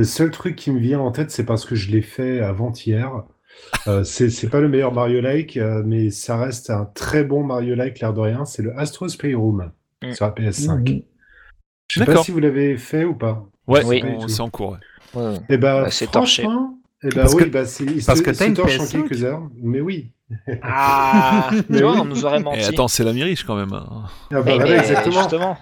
Le 0.00 0.04
seul 0.06 0.30
truc 0.30 0.56
qui 0.56 0.70
me 0.70 0.78
vient 0.80 0.98
en 0.98 1.10
tête, 1.12 1.30
c'est 1.30 1.44
parce 1.44 1.66
que 1.66 1.74
je 1.74 1.90
l'ai 1.90 2.00
fait 2.00 2.40
avant-hier. 2.40 3.12
Euh, 3.86 4.02
c'est 4.02 4.48
pas 4.48 4.60
le 4.60 4.68
meilleur 4.70 4.94
Mario 4.94 5.20
like, 5.20 5.58
euh, 5.58 5.82
mais 5.84 6.08
ça 6.08 6.38
reste 6.38 6.70
un 6.70 6.86
très 6.86 7.22
bon 7.22 7.44
Mario 7.44 7.74
like, 7.74 8.00
l'air 8.00 8.14
de 8.14 8.20
rien. 8.20 8.46
C'est 8.46 8.62
le 8.62 8.74
Astro's 8.78 9.16
Playroom 9.16 9.70
Mm. 10.02 10.12
sur 10.14 10.24
la 10.24 10.30
PS5. 10.32 10.88
Mhm. 10.88 11.02
Je 11.90 12.00
sais 12.00 12.06
pas 12.06 12.16
si 12.22 12.30
vous 12.30 12.38
l'avez 12.40 12.78
fait 12.78 13.04
ou 13.04 13.14
pas. 13.14 13.44
Ouais, 13.66 13.84
Oui. 13.84 14.02
on- 14.02 14.26
c'est 14.26 14.40
en 14.40 14.48
cours. 14.48 14.70
ouais. 14.70 15.20
Ouais, 15.20 15.32
ouais. 15.32 15.38
Eh 15.50 15.58
ben, 15.58 15.82
Bah, 15.82 15.90
c'est 15.90 16.10
torché. 16.10 16.44
franchement, 16.44 16.78
eh 17.02 17.08
ben 17.10 17.14
Parce 17.16 17.34
oui, 17.34 17.44
que- 17.44 17.48
bah, 17.50 17.62
il 17.80 18.02
parce 18.06 18.18
se, 18.20 18.24
que 18.24 18.30
t'as 18.30 18.46
une 18.46 18.54
torche 18.54 18.78
en 18.80 18.84
PS5. 18.84 19.02
quelques 19.06 19.22
heures. 19.24 19.42
Mais 19.62 19.82
oui. 19.82 20.12
Ah, 20.62 21.50
Mais 21.68 21.82
oui. 21.84 21.92
on 22.00 22.06
nous 22.06 22.24
aurait 22.24 22.40
Et 22.40 22.42
menti. 22.42 22.60
attends, 22.64 22.88
c'est 22.88 23.04
l'ami 23.04 23.22
riche 23.22 23.44
quand 23.44 23.56
même. 23.56 23.74
hein. 23.74 24.04
Ah 24.32 24.40
bah, 24.40 24.56
voilà, 24.56 24.78
exactement. 24.78 25.12
Justement, 25.20 25.58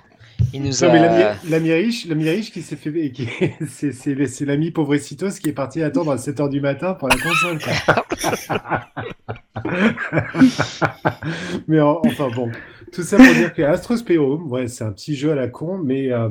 il 0.53 0.63
nous 0.63 0.71
Non, 0.83 0.89
a. 0.89 0.93
mais 0.93 1.01
l'ami 1.01 1.25
l'ami 1.51 1.73
riche, 1.73 2.07
l'ami 2.07 2.29
riche 2.29 2.53
qui 2.53 2.63
s'est 2.63 2.77
fait, 2.77 3.11
qui, 3.13 3.29
c'est, 3.69 3.93
c'est, 3.93 4.27
c'est 4.27 4.45
l'ami 4.45 4.71
Povrecitos 4.71 5.31
qui 5.41 5.51
est 5.51 5.53
parti 5.53 5.83
attendre 5.83 6.13
à 6.13 6.17
7h 6.17 6.49
du 6.49 6.61
matin 6.61 6.95
pour 6.95 7.09
la 7.09 7.17
console. 7.17 7.59
quoi. 7.59 8.05
mais 11.69 11.81
en- 11.81 12.01
enfin 12.07 12.29
bon, 12.35 12.51
tout 12.93 13.03
ça 13.03 13.17
pour 13.17 13.35
dire 13.35 13.53
que 13.53 13.63
Astros 13.63 14.03
Playroom, 14.05 14.51
ouais, 14.51 14.69
c'est 14.69 14.85
un 14.85 14.93
petit 14.93 15.15
jeu 15.15 15.33
à 15.33 15.35
la 15.35 15.49
con, 15.49 15.79
mais, 15.79 16.13
euh, 16.13 16.29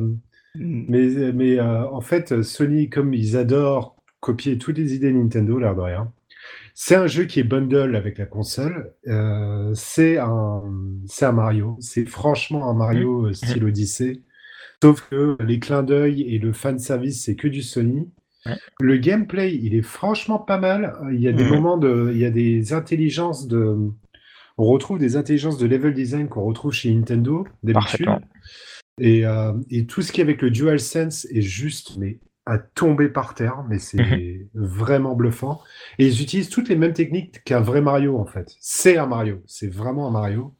mais, 0.55 1.07
mais 1.33 1.59
euh, 1.59 1.87
en 1.89 2.01
fait, 2.01 2.41
Sony, 2.43 2.89
comme 2.89 3.13
ils 3.13 3.37
adorent 3.37 3.95
copier 4.19 4.57
toutes 4.57 4.77
les 4.77 4.95
idées 4.95 5.13
Nintendo, 5.13 5.59
l'air 5.59 5.75
de 5.75 5.81
rien, 5.81 6.11
c'est 6.79 6.93
un 6.93 7.07
jeu 7.07 7.25
qui 7.25 7.39
est 7.39 7.43
bundle 7.43 7.95
avec 7.95 8.19
la 8.19 8.27
console. 8.27 8.93
euh, 9.07 9.71
c'est 9.73 10.19
un, 10.19 10.61
Mario. 11.33 11.75
C'est 11.79 12.05
franchement 12.05 12.69
un 12.69 12.75
Mario 12.75 13.25
euh, 13.25 13.33
style 13.33 13.63
Odyssey. 13.63 14.21
Sauf 14.83 15.01
que 15.09 15.37
les 15.43 15.57
clins 15.57 15.81
d'œil 15.81 16.21
et 16.21 16.37
le 16.37 16.53
fan 16.53 16.77
service, 16.77 17.23
c'est 17.23 17.35
que 17.35 17.47
du 17.47 17.63
Sony. 17.63 18.07
Le 18.79 18.97
gameplay, 18.97 19.55
il 19.55 19.73
est 19.73 19.81
franchement 19.81 20.37
pas 20.37 20.59
mal. 20.59 20.93
Il 21.11 21.19
y 21.19 21.27
a 21.27 21.31
des 21.33 21.43
Mhm. 21.45 21.49
moments 21.49 21.77
de, 21.77 22.11
il 22.13 22.19
y 22.19 22.25
a 22.25 22.29
des 22.29 22.73
intelligences 22.73 23.47
de, 23.47 23.75
on 24.59 24.65
retrouve 24.65 24.99
des 24.99 25.15
intelligences 25.15 25.57
de 25.57 25.65
level 25.65 25.95
design 25.95 26.29
qu'on 26.29 26.43
retrouve 26.43 26.73
chez 26.73 26.93
Nintendo 26.93 27.47
d'habitude. 27.63 28.07
Et, 29.01 29.25
euh, 29.25 29.53
et 29.71 29.87
tout 29.87 30.03
ce 30.03 30.11
qui 30.11 30.21
est 30.21 30.23
avec 30.23 30.43
le 30.43 30.51
DualSense 30.51 31.25
est 31.31 31.41
juste, 31.41 31.97
mais 31.97 32.19
à 32.47 32.57
tomber 32.59 33.09
par 33.09 33.33
terre, 33.35 33.63
mais 33.69 33.79
c'est 33.79 33.97
Mhm. 33.97 34.49
vraiment 34.53 35.15
bluffant. 35.15 35.61
Et 35.99 36.07
ils 36.07 36.21
utilisent 36.21 36.49
toutes 36.49 36.69
les 36.69 36.75
mêmes 36.75 36.93
techniques 36.93 37.43
qu'un 37.43 37.59
vrai 37.61 37.81
Mario, 37.81 38.17
en 38.19 38.25
fait. 38.25 38.55
C'est 38.59 38.97
un 38.97 39.07
Mario, 39.07 39.41
c'est 39.47 39.67
vraiment 39.73 40.07
un 40.07 40.11
Mario, 40.11 40.55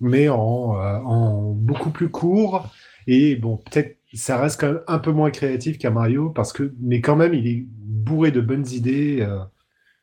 mais 0.00 0.28
en, 0.28 0.76
euh, 0.80 0.98
en 1.00 1.52
beaucoup 1.52 1.90
plus 1.90 2.10
court. 2.10 2.70
Et 3.08 3.36
bon, 3.36 3.58
peut-être 3.58 3.98
ça 4.14 4.38
reste 4.38 4.60
quand 4.60 4.68
même 4.68 4.82
un 4.88 4.98
peu 5.00 5.12
moins 5.12 5.30
créatif 5.32 5.78
qu'un 5.78 5.90
Mario, 5.90 6.30
parce 6.30 6.52
que, 6.52 6.74
mais 6.80 7.00
quand 7.00 7.16
même, 7.16 7.34
il 7.34 7.46
est 7.48 7.64
bourré 7.68 8.30
de 8.32 8.40
bonnes 8.42 8.68
idées. 8.70 9.20
euh. 9.22 9.40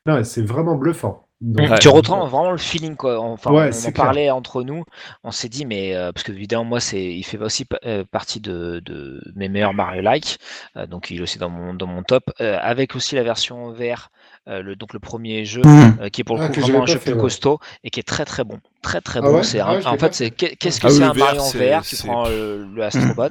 Non, 0.08 0.24
c'est 0.26 0.44
vraiment 0.44 0.78
bluffant. 0.78 1.29
Donc, 1.42 1.70
Ouais. 1.70 1.80
Tu 1.80 1.88
retrends 1.88 2.28
vraiment 2.28 2.52
le 2.52 2.58
feeling 2.58 2.96
quoi. 2.98 3.20
Enfin, 3.22 3.52
Ouais, 3.52 3.70
on 3.74 3.86
en 3.86 3.92
clair. 3.94 3.94
parlait 3.94 4.30
entre 4.30 4.64
nous. 4.64 4.84
On 5.24 5.32
s'est 5.32 5.48
dit 5.50 5.66
mais 5.66 5.96
euh, 5.96 6.12
parce 6.12 6.24
que 6.24 6.34
évidemment 6.34 6.66
moi 6.66 6.80
c'est 6.82 7.02
il 7.16 7.24
fait 7.24 7.38
aussi 7.38 7.66
euh, 7.86 8.04
partie 8.04 8.42
de, 8.42 8.82
de 8.86 9.22
mes 9.36 9.48
meilleurs 9.48 9.74
Mario 9.74 10.02
like. 10.02 10.38
Euh, 10.76 10.86
donc 10.86 11.12
il 11.12 11.20
est 11.20 11.22
aussi 11.22 11.38
dans 11.40 11.50
mon 11.50 11.74
dans 11.74 11.88
mon 11.88 12.04
top 12.04 12.30
Euh, 12.42 12.58
avec 12.62 12.96
aussi 12.96 13.16
la 13.16 13.24
version 13.24 13.72
VR. 13.72 14.10
euh, 14.50 14.62
le, 14.62 14.76
donc 14.76 14.94
le 14.94 15.00
premier 15.00 15.46
jeu 15.46 15.62
Mmh. 15.64 16.00
euh, 16.02 16.10
qui 16.10 16.22
est 16.22 16.24
pour 16.26 16.36
le 16.38 16.42
Ah, 16.42 16.48
coup 16.48 16.52
que 16.52 16.60
vraiment 16.60 16.84
un 16.84 16.86
jeu 16.88 17.00
fait, 17.00 17.00
plus 17.00 17.14
ouais. 17.14 17.18
costaud 17.22 17.60
et 17.84 17.90
qui 17.90 18.00
est 18.02 18.04
très 18.04 18.26
très 18.26 18.44
bon 18.44 18.60
très 18.82 19.02
très 19.02 19.20
Ah 19.20 19.24
bon 19.24 19.38
ouais? 19.38 19.44
c'est 19.44 19.60
Ah 19.60 19.74
ouais, 19.74 19.86
en 19.86 19.98
fait 19.98 20.14
c'est 20.14 20.32
qu'est-ce 20.32 20.80
que 20.80 20.88
Ah 20.88 20.90
oui, 20.90 20.96
c'est 20.98 21.04
un 21.04 21.14
Mario 21.14 21.42
en 21.42 21.50
VR 21.52 21.84
tu 21.86 21.98
prends 21.98 22.28
le, 22.30 22.66
le 22.74 22.84
Astrobot 22.84 23.30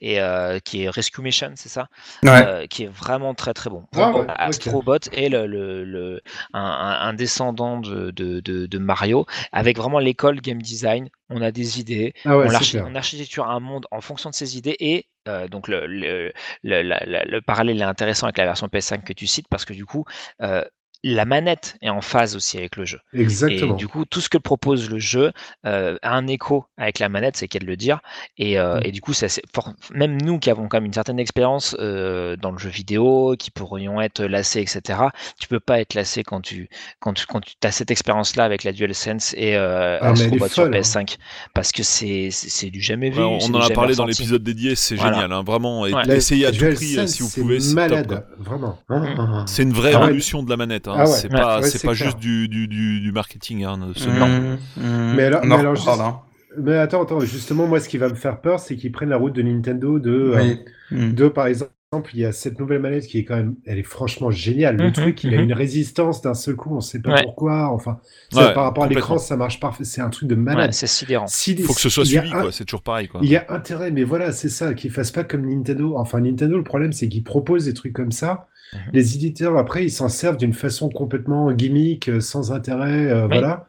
et 0.00 0.20
euh, 0.20 0.58
qui 0.60 0.82
est 0.84 0.90
Rescue 0.90 1.22
Mission 1.22 1.52
c'est 1.56 1.68
ça? 1.68 1.88
Ouais. 2.22 2.30
euh, 2.30 2.66
qui 2.66 2.84
est 2.84 2.88
vraiment 2.88 3.34
très 3.34 3.54
très 3.54 3.70
bon. 3.70 3.84
Ah 3.96 4.12
ouais, 4.12 4.20
ok. 4.20 4.28
Astrobot 4.38 4.98
est 5.12 5.28
le, 5.28 5.46
le, 5.46 5.84
le- 5.84 6.20
un, 6.52 7.12
descendant 7.14 7.78
de, 7.78 8.10
de, 8.10 8.40
de, 8.40 8.66
de 8.66 8.78
Mario 8.78 9.26
avec 9.52 9.76
vraiment 9.76 9.98
l'école 9.98 10.40
game 10.40 10.60
design. 10.62 11.08
On 11.30 11.42
a 11.42 11.50
des 11.52 11.78
idées, 11.80 12.12
Ah 12.24 12.36
ouais, 12.36 12.46
on, 12.46 12.48
c'est 12.48 12.56
archi- 12.56 12.70
clair. 12.72 12.86
on 12.88 12.94
architecture 12.94 13.48
un 13.48 13.60
monde 13.60 13.86
en 13.90 14.00
fonction 14.00 14.30
de 14.30 14.34
ces 14.34 14.56
idées 14.58 14.76
et 14.80 15.06
euh, 15.28 15.48
donc 15.48 15.68
le, 15.68 15.86
le, 15.86 16.32
le, 16.62 16.82
la- 16.82 17.04
la- 17.06 17.24
le 17.24 17.40
parallèle 17.40 17.80
est 17.80 17.84
intéressant 17.84 18.26
avec 18.26 18.38
la 18.38 18.44
version 18.46 18.68
PS5 18.68 19.04
que 19.04 19.12
tu 19.12 19.26
cites 19.26 19.46
parce 19.48 19.64
que 19.64 19.72
du 19.72 19.86
coup 19.86 20.04
euh, 20.42 20.64
la 21.02 21.24
manette 21.24 21.76
est 21.80 21.88
en 21.88 22.00
phase 22.02 22.36
aussi 22.36 22.58
avec 22.58 22.76
le 22.76 22.84
jeu. 22.84 22.98
Exactement. 23.14 23.74
Et 23.74 23.76
du 23.78 23.88
coup, 23.88 24.04
tout 24.04 24.20
ce 24.20 24.28
que 24.28 24.36
propose 24.38 24.90
le 24.90 24.98
jeu 24.98 25.32
euh, 25.66 25.96
a 26.02 26.14
un 26.14 26.26
écho 26.26 26.66
avec 26.76 26.98
la 26.98 27.08
manette, 27.08 27.36
c'est 27.36 27.48
qu'à 27.48 27.58
de 27.58 27.64
le 27.64 27.76
dire. 27.76 28.00
Et, 28.36 28.58
euh, 28.58 28.78
Mm. 28.78 28.82
et 28.84 28.92
du 28.92 29.00
coup, 29.00 29.12
c'est 29.12 29.26
assez 29.26 29.42
fort- 29.54 29.72
même 29.94 30.20
nous 30.20 30.38
qui 30.38 30.50
avons 30.50 30.68
quand 30.68 30.76
même 30.76 30.84
une 30.86 30.92
certaine 30.92 31.18
expérience 31.18 31.74
euh, 31.80 32.36
dans 32.36 32.50
le 32.52 32.58
jeu 32.58 32.68
vidéo, 32.68 33.34
qui 33.38 33.50
pourrions 33.50 34.00
être 34.00 34.22
lassés, 34.24 34.60
etc., 34.60 34.98
tu 35.38 35.48
peux 35.48 35.60
pas 35.60 35.80
être 35.80 35.94
lassé 35.94 36.22
quand 36.22 36.40
tu, 36.42 36.68
quand 37.00 37.14
tu, 37.14 37.24
quand 37.26 37.40
tu 37.40 37.54
as 37.64 37.72
cette 37.72 37.90
expérience-là 37.90 38.44
avec 38.44 38.64
la 38.64 38.72
DualSense 38.72 39.34
et 39.38 39.56
euh, 39.56 39.98
Ah, 40.02 40.14
sur 40.14 40.28
folle, 40.48 40.74
hein. 40.74 40.80
PS5. 40.80 41.16
Parce 41.54 41.72
que 41.72 41.82
c'est 41.82 42.30
du 42.70 42.80
jamais 42.80 43.10
vu. 43.10 43.20
Ouais, 43.22 43.38
on 43.42 43.54
en 43.54 43.60
a 43.60 43.70
parlé 43.70 43.94
dans 43.94 44.04
l'épisode 44.06 44.42
dédié, 44.42 44.74
c'est 44.74 44.96
Voilà. 44.96 45.14
génial, 45.14 45.32
hein, 45.32 45.42
vraiment. 45.46 45.80
Ouais. 45.82 45.92
Essayez 46.08 46.46
à 46.46 46.52
tout 46.52 46.58
prix 46.74 47.08
si 47.08 47.22
vous 47.22 47.28
c'est 47.28 47.40
pouvez. 47.40 47.60
c'est 47.60 47.68
top, 47.74 47.90
malade, 47.90 48.26
vraiment. 48.38 48.78
Mm. 48.88 49.44
C'est 49.46 49.62
une 49.62 49.72
vraie 49.72 49.92
Ah 49.94 49.98
ouais. 49.98 50.04
révolution 50.06 50.42
de 50.42 50.50
la 50.50 50.56
manette. 50.56 50.88
Hein. 50.90 50.96
Ah 50.98 51.00
ouais. 51.02 51.06
C'est 51.06 51.28
pas, 51.28 51.56
Ouais, 51.60 51.62
c'est 51.64 51.78
c'est 51.78 51.86
pas 51.86 51.94
clair. 51.94 52.06
juste 52.08 52.18
du, 52.18 52.48
du, 52.48 52.68
du, 52.68 53.00
du 53.00 53.12
marketing. 53.12 53.64
Hein, 53.64 53.92
ce 53.94 54.08
Mmh, 54.08 54.18
nom. 54.18 54.58
mmh. 54.76 55.14
Mais 55.16 55.24
alors- 55.24 55.40
On 55.44 55.46
mais 55.46 55.54
en 55.54 55.58
alors. 55.88 56.26
Mais 56.58 56.76
attends, 56.76 57.02
attends, 57.04 57.20
justement, 57.20 57.66
moi, 57.66 57.78
ce 57.80 57.88
qui 57.88 57.96
va 57.98 58.08
me 58.08 58.14
faire 58.14 58.40
peur, 58.40 58.58
c'est 58.60 58.74
qu'ils 58.76 58.90
prennent 58.92 59.10
la 59.10 59.16
route 59.18 59.32
de 59.34 59.42
Nintendo 59.42 59.98
de, 60.00 60.10
euh, 60.10 60.36
Oui. 60.40 60.58
Mmh. 60.90 61.12
de, 61.12 61.28
par 61.28 61.46
exemple, 61.46 61.70
il 62.14 62.20
y 62.20 62.24
a 62.24 62.30
cette 62.32 62.58
nouvelle 62.60 62.80
manette 62.80 63.06
qui 63.06 63.18
est 63.18 63.24
quand 63.24 63.34
même, 63.36 63.54
elle 63.66 63.78
est 63.78 63.82
franchement 63.84 64.30
géniale. 64.30 64.76
Le 64.76 64.92
truc, 64.92 65.24
il 65.24 65.34
a 65.34 65.40
une 65.40 65.52
résistance 65.52 66.22
d'un 66.22 66.34
seul 66.34 66.54
coup, 66.56 66.74
on 66.74 66.80
sait 66.80 67.00
pas 67.00 67.14
Ouais. 67.14 67.22
pourquoi. 67.24 67.68
Enfin, 67.72 67.98
ça, 68.32 68.48
Ouais, 68.48 68.54
par 68.54 68.64
rapport 68.64 68.84
à 68.84 68.88
l'écran, 68.88 69.18
ça 69.18 69.36
marche 69.36 69.58
parfait. 69.60 69.82
C'est 69.84 70.00
un 70.00 70.08
truc 70.10 70.28
de 70.28 70.34
Ouais, 70.36 70.40
malade. 70.40 70.72
c'est 70.72 70.86
sidérant. 70.88 71.26
Si- 71.28 71.56
Faut 71.62 71.74
que 71.74 71.80
ce 71.80 71.88
soit 71.88 72.04
suivi, 72.04 72.30
un- 72.32 72.42
quoi. 72.42 72.52
C'est 72.52 72.64
toujours 72.64 72.82
pareil, 72.82 73.08
quoi. 73.08 73.20
Il 73.24 73.28
y 73.28 73.36
a 73.36 73.44
intérêt, 73.48 73.90
mais 73.92 74.04
voilà, 74.04 74.30
c'est 74.32 74.48
ça, 74.48 74.72
qu'ils 74.74 74.90
fassent 74.92 75.10
pas 75.12 75.24
comme 75.24 75.46
Nintendo. 75.48 75.94
Enfin, 75.96 76.20
Nintendo, 76.20 76.56
le 76.56 76.64
problème, 76.64 76.92
c'est 76.92 77.08
qu'ils 77.08 77.24
proposent 77.24 77.64
des 77.64 77.74
trucs 77.74 77.92
comme 77.92 78.12
ça. 78.12 78.46
Mhm. 78.72 78.80
Les 78.92 79.14
éditeurs, 79.16 79.56
après, 79.56 79.84
ils 79.84 79.90
s'en 79.90 80.08
servent 80.08 80.36
d'une 80.36 80.52
façon 80.52 80.88
complètement 80.88 81.50
gimmick, 81.52 82.08
euh, 82.08 82.20
sans 82.20 82.52
intérêt, 82.52 83.10
euh, 83.10 83.26
voilà. 83.26 83.66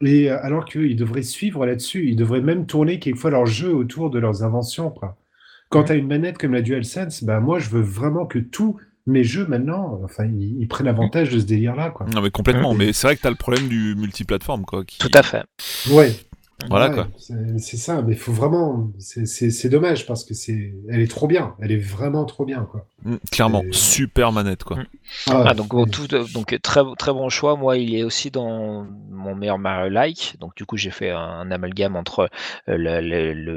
Et 0.00 0.30
euh, 0.30 0.38
alors 0.42 0.64
qu'ils 0.64 0.96
devraient 0.96 1.22
suivre 1.22 1.66
là-dessus, 1.66 2.08
ils 2.08 2.16
devraient 2.16 2.40
même 2.40 2.66
tourner 2.66 2.98
quelquefois 2.98 3.30
leur 3.30 3.46
jeu 3.46 3.72
autour 3.74 4.10
de 4.10 4.18
leurs 4.18 4.42
inventions, 4.44 4.90
quoi. 4.90 5.16
Quand 5.70 5.84
tu 5.84 5.92
as 5.92 5.96
une 5.96 6.06
manette 6.06 6.38
comme 6.38 6.54
la 6.54 6.62
DualSense, 6.62 7.24
bah, 7.24 7.40
moi, 7.40 7.58
je 7.58 7.68
veux 7.68 7.82
vraiment 7.82 8.24
que 8.26 8.38
tout 8.38 8.76
mes 9.06 9.24
jeux 9.24 9.46
maintenant, 9.46 10.00
enfin, 10.04 10.24
ils, 10.26 10.60
ils 10.60 10.68
prennent 10.68 10.86
avantage 10.86 11.30
de 11.30 11.38
ce 11.40 11.44
délire-là, 11.46 11.90
quoi. 11.90 12.06
Non 12.14 12.20
mais 12.20 12.30
complètement, 12.30 12.72
Ouais. 12.72 12.76
mais 12.76 12.92
c'est 12.92 13.06
vrai 13.06 13.16
que 13.16 13.22
t'as 13.22 13.30
le 13.30 13.36
problème 13.36 13.66
du 13.68 13.94
multiplateforme 13.96 14.64
quoi. 14.66 14.84
Qui... 14.84 14.98
Tout 14.98 15.10
à 15.14 15.22
fait. 15.22 15.44
Ouais. 15.90 16.12
Voilà 16.68 16.88
Ouais, 16.88 16.94
quoi. 16.94 17.08
C'est 17.58 17.76
ça, 17.76 18.02
mais 18.02 18.14
faut 18.16 18.32
vraiment. 18.32 18.90
c'est- 18.98 19.26
C'est 19.26 19.50
c'est 19.50 19.68
dommage 19.68 20.06
parce 20.06 20.24
que 20.24 20.34
c'est, 20.34 20.74
elle 20.88 21.00
est 21.00 21.10
trop 21.10 21.28
bien. 21.28 21.54
Elle 21.60 21.70
est 21.70 21.76
vraiment 21.78 22.24
trop 22.24 22.44
bien, 22.44 22.62
quoi. 22.70 22.84
Mm, 23.04 23.16
Clairement, 23.30 23.62
Et- 23.62 23.72
super 23.72 24.32
manette 24.32 24.64
quoi. 24.64 24.78
Mm. 24.78 24.86
Ah, 25.28 25.44
Ah, 25.48 25.54
donc, 25.54 25.68
bon, 25.68 25.86
tout, 25.86 26.12
euh, 26.14 26.24
donc 26.34 26.52
euh, 26.52 26.58
très, 26.58 26.80
très 26.98 27.12
bon 27.12 27.28
choix. 27.28 27.56
Moi, 27.56 27.78
il 27.78 27.94
est 27.94 28.02
aussi 28.02 28.30
dans 28.32 28.84
mon 29.10 29.34
meilleur 29.36 29.58
Mario 29.58 29.88
like. 29.88 30.36
Donc, 30.40 30.56
du 30.56 30.66
coup, 30.66 30.76
j'ai 30.76 30.90
fait 30.90 31.10
un, 31.10 31.18
un 31.20 31.50
amalgame 31.52 31.94
entre 31.94 32.28
euh, 32.68 32.76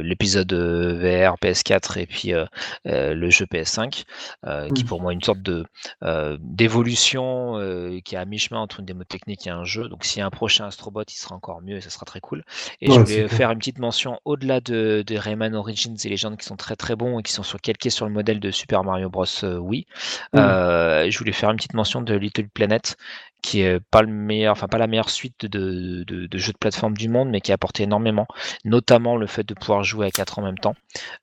l'épisode 0.03 0.53
euh, 0.53 0.93
VR 0.99 1.37
PS4 1.39 1.97
et 1.97 2.05
puis 2.05 2.33
euh, 2.33 2.45
euh, 2.87 3.13
le 3.15 3.29
jeu 3.31 3.45
PS5, 3.45 4.03
euh, 4.45 4.69
qui 4.69 4.83
Mm. 4.83 4.87
pour 4.87 5.01
moi 5.01 5.11
est 5.11 5.15
une 5.15 5.23
sorte 5.23 5.41
de 5.41 5.65
euh, 6.03 6.37
d'évolution 6.39 7.57
euh, 7.57 7.99
qui 8.05 8.15
est 8.15 8.17
à 8.19 8.25
mi-chemin 8.25 8.59
entre 8.59 8.79
une 8.79 8.85
démo 8.85 9.03
technique 9.03 9.47
et 9.47 9.49
un 9.49 9.63
jeu. 9.63 9.89
Donc, 9.89 10.05
s'il 10.05 10.19
y 10.19 10.21
a 10.21 10.25
un 10.27 10.29
prochain 10.29 10.65
Astrobot, 10.67 11.03
il 11.09 11.13
sera 11.17 11.35
encore 11.35 11.61
mieux 11.61 11.77
et 11.77 11.81
ça 11.81 11.89
sera 11.89 12.05
très 12.05 12.19
cool. 12.21 12.43
Et 12.81 12.90
je 12.93 12.99
voulais 12.99 13.27
faire 13.27 13.51
une 13.51 13.59
petite 13.59 13.79
mention 13.79 14.19
au-delà 14.25 14.59
de, 14.61 15.03
de 15.05 15.15
Rayman 15.15 15.55
Origins 15.55 15.95
et 16.03 16.09
Legends 16.09 16.35
qui 16.35 16.45
sont 16.45 16.55
très 16.55 16.75
très 16.75 16.95
bons 16.95 17.19
et 17.19 17.23
qui 17.23 17.31
sont 17.31 17.43
sur, 17.43 17.59
calqués 17.61 17.89
sur 17.89 18.05
le 18.05 18.11
modèle 18.11 18.39
de 18.39 18.51
Super 18.51 18.83
Mario 18.83 19.09
Bros. 19.09 19.25
euh, 19.43 19.57
Wii. 19.57 19.85
Mm. 20.33 20.37
Euh, 20.39 21.09
je 21.09 21.17
voulais 21.17 21.31
faire 21.31 21.49
une 21.49 21.57
petite 21.57 21.73
mention 21.73 22.01
de 22.01 22.13
Little 22.15 22.49
Planet, 22.49 22.97
qui 23.41 23.61
est 23.61 23.79
pas 23.91 24.01
le 24.01 24.11
meilleur, 24.11 24.51
enfin 24.51 24.67
pas 24.67 24.77
la 24.77 24.87
meilleure 24.87 25.09
suite 25.09 25.45
de, 25.45 26.03
de, 26.05 26.27
de 26.27 26.37
jeux 26.37 26.53
de 26.53 26.57
plateforme 26.57 26.95
du 26.95 27.09
monde, 27.09 27.29
mais 27.29 27.41
qui 27.41 27.51
a 27.51 27.55
apporté 27.55 27.83
énormément, 27.83 28.27
notamment 28.65 29.17
le 29.17 29.27
fait 29.27 29.43
de 29.43 29.53
pouvoir 29.53 29.83
jouer 29.83 30.07
à 30.07 30.11
quatre 30.11 30.39
en 30.39 30.43
même 30.43 30.57
temps, 30.57 30.75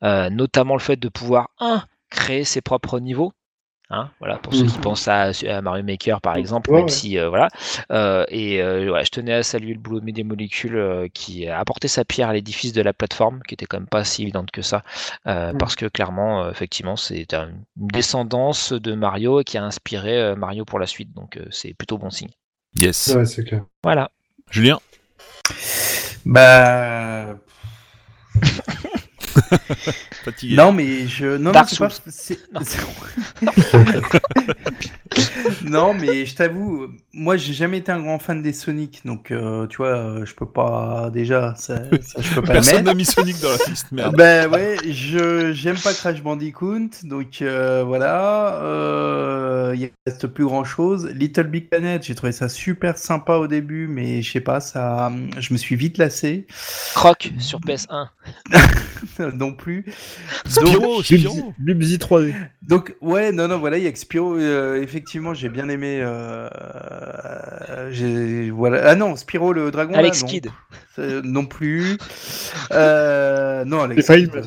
euh, 0.02 0.30
notamment 0.30 0.74
le 0.74 0.80
fait 0.80 0.96
de 0.96 1.08
pouvoir 1.08 1.50
un 1.60 1.84
créer 2.10 2.44
ses 2.44 2.60
propres 2.60 3.00
niveaux. 3.00 3.32
Hein, 3.90 4.10
voilà, 4.18 4.36
pour 4.36 4.54
ceux 4.54 4.66
qui 4.66 4.76
Mhm. 4.76 4.82
pensent 4.82 5.08
à, 5.08 5.30
à 5.48 5.62
Mario 5.62 5.82
Maker 5.82 6.20
par 6.20 6.36
exemple, 6.36 6.70
Ouais, 6.70 6.76
même 6.76 6.84
ouais. 6.84 6.90
si 6.90 7.18
euh, 7.18 7.30
voilà. 7.30 7.48
Euh, 7.90 8.26
et 8.28 8.60
euh, 8.60 8.92
ouais, 8.92 9.02
je 9.04 9.10
tenais 9.10 9.32
à 9.32 9.42
saluer 9.42 9.72
le 9.72 9.78
boulot 9.80 10.00
de 10.00 10.10
des 10.10 10.24
molécules 10.24 10.76
euh, 10.76 11.08
qui 11.12 11.48
a 11.48 11.58
apporté 11.58 11.88
sa 11.88 12.04
pierre 12.04 12.28
à 12.28 12.34
l'édifice 12.34 12.74
de 12.74 12.82
la 12.82 12.92
plateforme, 12.92 13.40
qui 13.48 13.54
était 13.54 13.64
quand 13.64 13.78
même 13.78 13.86
pas 13.86 14.04
si 14.04 14.22
évidente 14.22 14.50
que 14.50 14.60
ça, 14.60 14.82
parce 15.24 15.74
que 15.74 15.86
clairement, 15.86 16.44
euh, 16.44 16.50
effectivement, 16.50 16.96
c'est 16.96 17.32
un- 17.32 17.48
une 17.48 17.86
descendance 17.88 18.72
de 18.74 18.94
Mario 18.94 19.42
qui 19.42 19.56
a 19.56 19.64
inspiré 19.64 20.18
euh, 20.20 20.36
Mario 20.36 20.66
pour 20.66 20.78
la 20.78 20.86
suite, 20.86 21.14
donc 21.14 21.38
euh, 21.38 21.46
c'est 21.50 21.72
plutôt 21.72 21.96
bon 21.96 22.10
signe. 22.10 22.28
Yes. 22.78 23.08
Ouais, 23.16 23.24
c'est 23.24 23.44
clair. 23.44 23.64
Voilà. 23.82 24.10
Julien? 24.50 24.80
Bah. 26.26 27.36
Fatigué. 30.24 30.56
Non, 30.56 30.72
mais 30.72 31.06
je. 31.06 31.36
Non, 31.36 31.52
c'est 31.66 31.78
pas. 31.78 31.88
C'est- 32.08 32.38
Non. 32.52 32.60
non, 35.64 35.94
mais 35.94 36.26
je 36.26 36.34
t'avoue, 36.34 36.88
moi, 37.12 37.36
j'ai 37.36 37.52
jamais 37.52 37.78
été 37.78 37.90
un 37.92 38.00
grand 38.00 38.18
fan 38.18 38.42
des 38.42 38.52
Sonic, 38.52 39.00
donc 39.04 39.30
euh, 39.30 39.66
tu 39.66 39.78
vois, 39.78 39.88
euh, 39.96 40.26
je 40.26 40.34
peux 40.34 40.46
pas. 40.46 41.10
Déjà, 41.12 41.54
ça, 41.56 41.76
ça, 42.02 42.20
je 42.20 42.34
peux 42.34 42.42
pas 42.42 42.48
le 42.54 42.60
Personne 42.60 42.84
n'a 42.84 42.94
mis 42.94 43.04
Sonic 43.04 43.40
dans 43.40 43.48
la 43.50 43.56
liste. 43.68 43.92
Merde. 43.92 44.16
Ben 44.16 44.50
ouais, 44.50 44.76
je 44.88 45.52
j'aime 45.52 45.78
pas 45.78 45.94
Crash 45.94 46.22
Bandicoot, 46.22 46.90
donc 47.04 47.42
euh, 47.42 47.84
voilà. 47.86 48.54
Euh, 48.62 49.74
Il 49.76 49.90
reste 50.06 50.26
plus 50.26 50.44
grand 50.44 50.64
chose. 50.64 51.06
Little 51.14 51.44
Big 51.44 51.68
Planet, 51.68 52.02
j'ai 52.04 52.14
trouvé 52.14 52.32
ça 52.32 52.48
super 52.48 52.98
sympa 52.98 53.34
au 53.34 53.46
début, 53.46 53.86
mais 53.88 54.22
je 54.22 54.30
sais 54.32 54.40
pas, 54.40 54.60
ça, 54.60 55.10
je 55.38 55.52
me 55.52 55.58
suis 55.58 55.76
vite 55.76 55.98
lassé 55.98 56.46
Croc 56.94 57.32
sur 57.38 57.60
PS1. 57.60 58.08
non 59.34 59.52
plus. 59.52 59.84
Spyro, 60.46 61.02
Spyro. 61.02 61.34
Bubsy, 61.58 61.96
Bubsy 61.96 61.96
3D. 61.98 62.34
Donc 62.62 62.94
ouais, 63.00 63.32
non, 63.32 63.48
non, 63.48 63.58
voilà, 63.58 63.78
il 63.78 63.84
y 63.84 63.86
a 63.86 63.92
que 63.92 63.98
Spyro. 63.98 64.36
euh, 64.36 64.82
effectivement, 64.82 65.34
j'ai 65.34 65.48
bien 65.48 65.68
aimé. 65.68 66.00
Euh, 66.02 66.48
j'ai 67.90 68.50
voilà. 68.50 68.88
Ah 68.90 68.94
non, 68.94 69.16
Spyro 69.16 69.52
le 69.52 69.70
dragon. 69.70 69.92
là, 69.92 69.98
Alex 69.98 70.22
non. 70.22 70.28
Kidd. 70.28 70.48
Euh, 70.98 71.22
non 71.24 71.46
plus. 71.46 72.00
Euh, 72.72 73.64
non, 73.64 73.88
C'est 74.00 74.28
euh, 74.34 74.42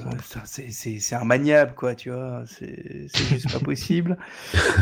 c'est- 0.46 0.72
c'est 0.72 1.00
c'est 1.00 1.16
un 1.16 1.24
maniable, 1.24 1.74
quoi, 1.76 1.96
tu 1.96 2.10
vois. 2.12 2.44
C'est 2.48 3.08
juste 3.28 3.50
pas 3.52 3.60
possible. 3.60 4.18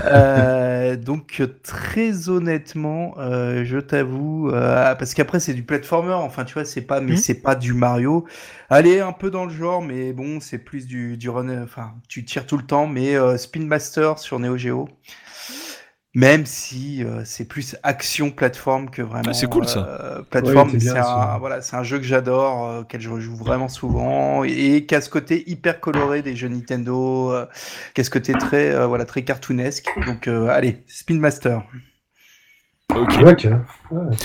Euh, 0.05 0.95
donc, 0.97 1.41
très 1.63 2.29
honnêtement, 2.29 3.15
euh, 3.19 3.63
je 3.65 3.79
t'avoue, 3.79 4.49
euh, 4.49 4.95
parce 4.95 5.13
qu'après, 5.13 5.39
c'est 5.39 5.53
du 5.53 5.63
platformer, 5.63 6.13
enfin, 6.13 6.45
tu 6.45 6.53
vois, 6.55 6.65
c'est 6.65 6.81
pas, 6.81 7.01
mais 7.01 7.15
Mhm. 7.15 7.17
c'est 7.17 7.41
pas 7.41 7.55
du 7.55 7.73
Mario. 7.73 8.25
Allez, 8.69 8.99
un 9.01 9.13
peu 9.13 9.31
dans 9.31 9.45
le 9.45 9.51
genre, 9.53 9.81
mais 9.81 10.13
bon, 10.13 10.39
c'est 10.39 10.59
plus 10.59 10.87
du, 10.87 11.17
du 11.17 11.29
run, 11.29 11.63
enfin, 11.63 11.93
tu 12.07 12.25
tires 12.25 12.45
tout 12.47 12.57
le 12.57 12.65
temps, 12.65 12.87
mais 12.87 13.15
euh, 13.15 13.37
Spin 13.37 13.65
Master 13.65 14.19
sur 14.19 14.39
Neo 14.39 14.57
Geo. 14.57 14.89
Même 16.15 16.47
si 16.47 17.03
euh, 17.03 17.21
c'est 17.23 17.45
plus 17.45 17.75
action 17.83 18.31
plateforme 18.31 18.89
que 18.89 19.03
vraiment. 19.03 19.25
Ah, 19.27 19.33
c'est 19.33 19.45
cool, 19.47 19.67
ça. 19.67 19.85
euh, 19.87 20.23
plateforme, 20.23 20.71
Ouais, 20.71 20.79
c'est 20.79 20.89
un, 20.89 21.03
ça. 21.03 21.37
voilà, 21.39 21.61
c'est 21.61 21.75
un 21.75 21.83
jeu 21.83 21.99
que 21.99 22.03
j'adore, 22.03 22.65
euh, 22.67 22.81
auquel 22.81 22.99
je 22.99 23.19
joue 23.19 23.35
vraiment 23.35 23.67
souvent, 23.67 24.43
et 24.43 24.87
qui 24.87 24.95
a 24.95 25.01
ce 25.01 25.09
côté 25.11 25.43
hyper 25.47 25.79
coloré 25.79 26.23
des 26.23 26.35
jeux 26.35 26.47
Nintendo, 26.47 27.31
euh, 27.31 27.45
qui 27.93 28.01
a 28.01 28.03
ce 28.03 28.09
côté 28.09 28.33
très, 28.33 28.71
euh, 28.71 28.87
voilà, 28.87 29.05
très 29.05 29.23
cartoonesque. 29.23 29.87
Donc, 30.07 30.27
euh, 30.27 30.47
allez, 30.47 30.83
Spin 30.87 31.19
Master. 31.19 31.61
Ok. 32.95 33.13
Ok. 33.27 33.47
Ouais. 33.91 34.15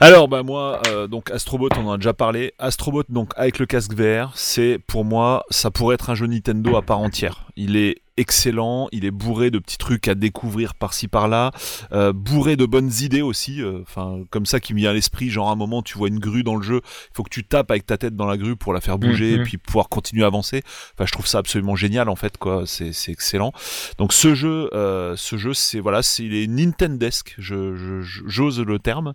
Alors 0.00 0.28
bah 0.28 0.42
moi 0.42 0.82
euh, 0.88 1.06
donc 1.06 1.30
Astrobot 1.30 1.68
on 1.76 1.86
en 1.86 1.92
a 1.92 1.96
déjà 1.96 2.12
parlé. 2.12 2.52
Astrobot 2.58 3.04
donc 3.08 3.32
avec 3.36 3.58
le 3.58 3.66
casque 3.66 3.94
VR, 3.94 4.32
c'est 4.34 4.78
pour 4.86 5.04
moi 5.04 5.44
ça 5.50 5.70
pourrait 5.70 5.94
être 5.94 6.10
un 6.10 6.14
jeu 6.14 6.26
Nintendo 6.26 6.76
à 6.76 6.82
part 6.82 6.98
entière. 6.98 7.46
Il 7.56 7.76
est 7.76 7.96
excellent, 8.16 8.88
il 8.92 9.04
est 9.04 9.10
bourré 9.10 9.50
de 9.50 9.58
petits 9.58 9.78
trucs 9.78 10.06
à 10.08 10.14
découvrir 10.14 10.74
par-ci 10.74 11.08
par-là, 11.08 11.50
euh, 11.92 12.12
bourré 12.12 12.56
de 12.56 12.64
bonnes 12.66 12.90
idées 13.00 13.22
aussi, 13.22 13.60
euh, 13.60 13.80
enfin 13.82 14.20
comme 14.30 14.46
ça 14.46 14.60
qui 14.60 14.72
me 14.74 14.78
vient 14.78 14.90
à 14.90 14.92
l'esprit, 14.92 15.30
genre 15.30 15.48
à 15.48 15.52
un 15.52 15.56
moment 15.56 15.82
tu 15.82 15.98
vois 15.98 16.08
une 16.08 16.18
grue 16.20 16.42
dans 16.44 16.56
le 16.56 16.62
jeu, 16.62 16.80
il 16.84 17.14
faut 17.16 17.22
que 17.24 17.30
tu 17.30 17.44
tapes 17.44 17.70
avec 17.70 17.86
ta 17.86 17.96
tête 17.98 18.14
dans 18.14 18.26
la 18.26 18.36
grue 18.36 18.56
pour 18.56 18.72
la 18.72 18.80
faire 18.80 18.98
bouger 18.98 19.34
Mhm. 19.34 19.40
et 19.40 19.44
puis 19.44 19.58
pouvoir 19.58 19.88
continuer 19.88 20.22
à 20.24 20.26
avancer. 20.28 20.62
Enfin 20.94 21.06
je 21.06 21.12
trouve 21.12 21.26
ça 21.26 21.38
absolument 21.38 21.74
génial 21.76 22.08
en 22.08 22.16
fait 22.16 22.38
quoi, 22.38 22.64
c'est 22.66 22.92
c'est 22.92 23.10
excellent. 23.12 23.52
Donc 23.98 24.12
ce 24.12 24.34
jeu, 24.34 24.70
euh, 24.74 25.14
ce 25.16 25.36
jeu 25.36 25.52
c'est 25.54 25.80
voilà, 25.80 26.02
c'est 26.02 26.24
il 26.24 26.34
est 26.34 26.46
Nintendesque, 26.46 27.34
je 27.38 28.00
j'ose 28.26 28.60
le 28.60 28.78
terme. 28.78 29.14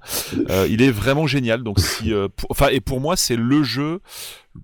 Euh, 0.50 0.68
il 0.70 0.82
est 0.82 0.92
vraiment 0.92 1.26
génial. 1.28 1.64
Donc 1.64 1.80
si, 1.80 2.14
euh, 2.14 2.28
enfin 2.50 2.68
et 2.70 2.82
pour 2.82 3.00
moi 3.00 3.16
c'est 3.16 3.36
le 3.38 3.64
jeu. 3.64 4.02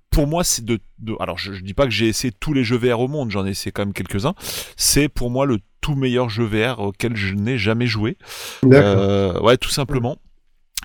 Pour 0.09 0.27
moi 0.27 0.43
c'est 0.43 0.65
de, 0.65 0.80
de- 0.99 1.15
alors 1.19 1.38
je, 1.38 1.53
je 1.53 1.61
dis 1.61 1.73
pas 1.73 1.85
que 1.85 1.91
j'ai 1.91 2.07
essayé 2.07 2.33
tous 2.39 2.53
les 2.53 2.64
jeux 2.64 2.77
VR 2.77 2.99
au 2.99 3.07
monde, 3.07 3.31
j'en 3.31 3.45
ai 3.45 3.51
essayé 3.51 3.72
quand 3.72 3.83
même 3.85 3.93
quelques 3.93 4.25
uns. 4.25 4.33
C'est 4.77 5.09
pour 5.09 5.30
moi 5.30 5.45
le 5.45 5.59
tout 5.81 5.95
meilleur 5.95 6.30
jeu 6.30 6.43
VR 6.45 6.80
auquel 6.80 7.15
je 7.15 7.33
n'ai 7.35 7.57
jamais 7.57 7.85
joué. 7.88 8.17
Euh, 8.65 9.39
ouais, 9.41 9.57
tout 9.57 9.69
simplement. 9.69 10.17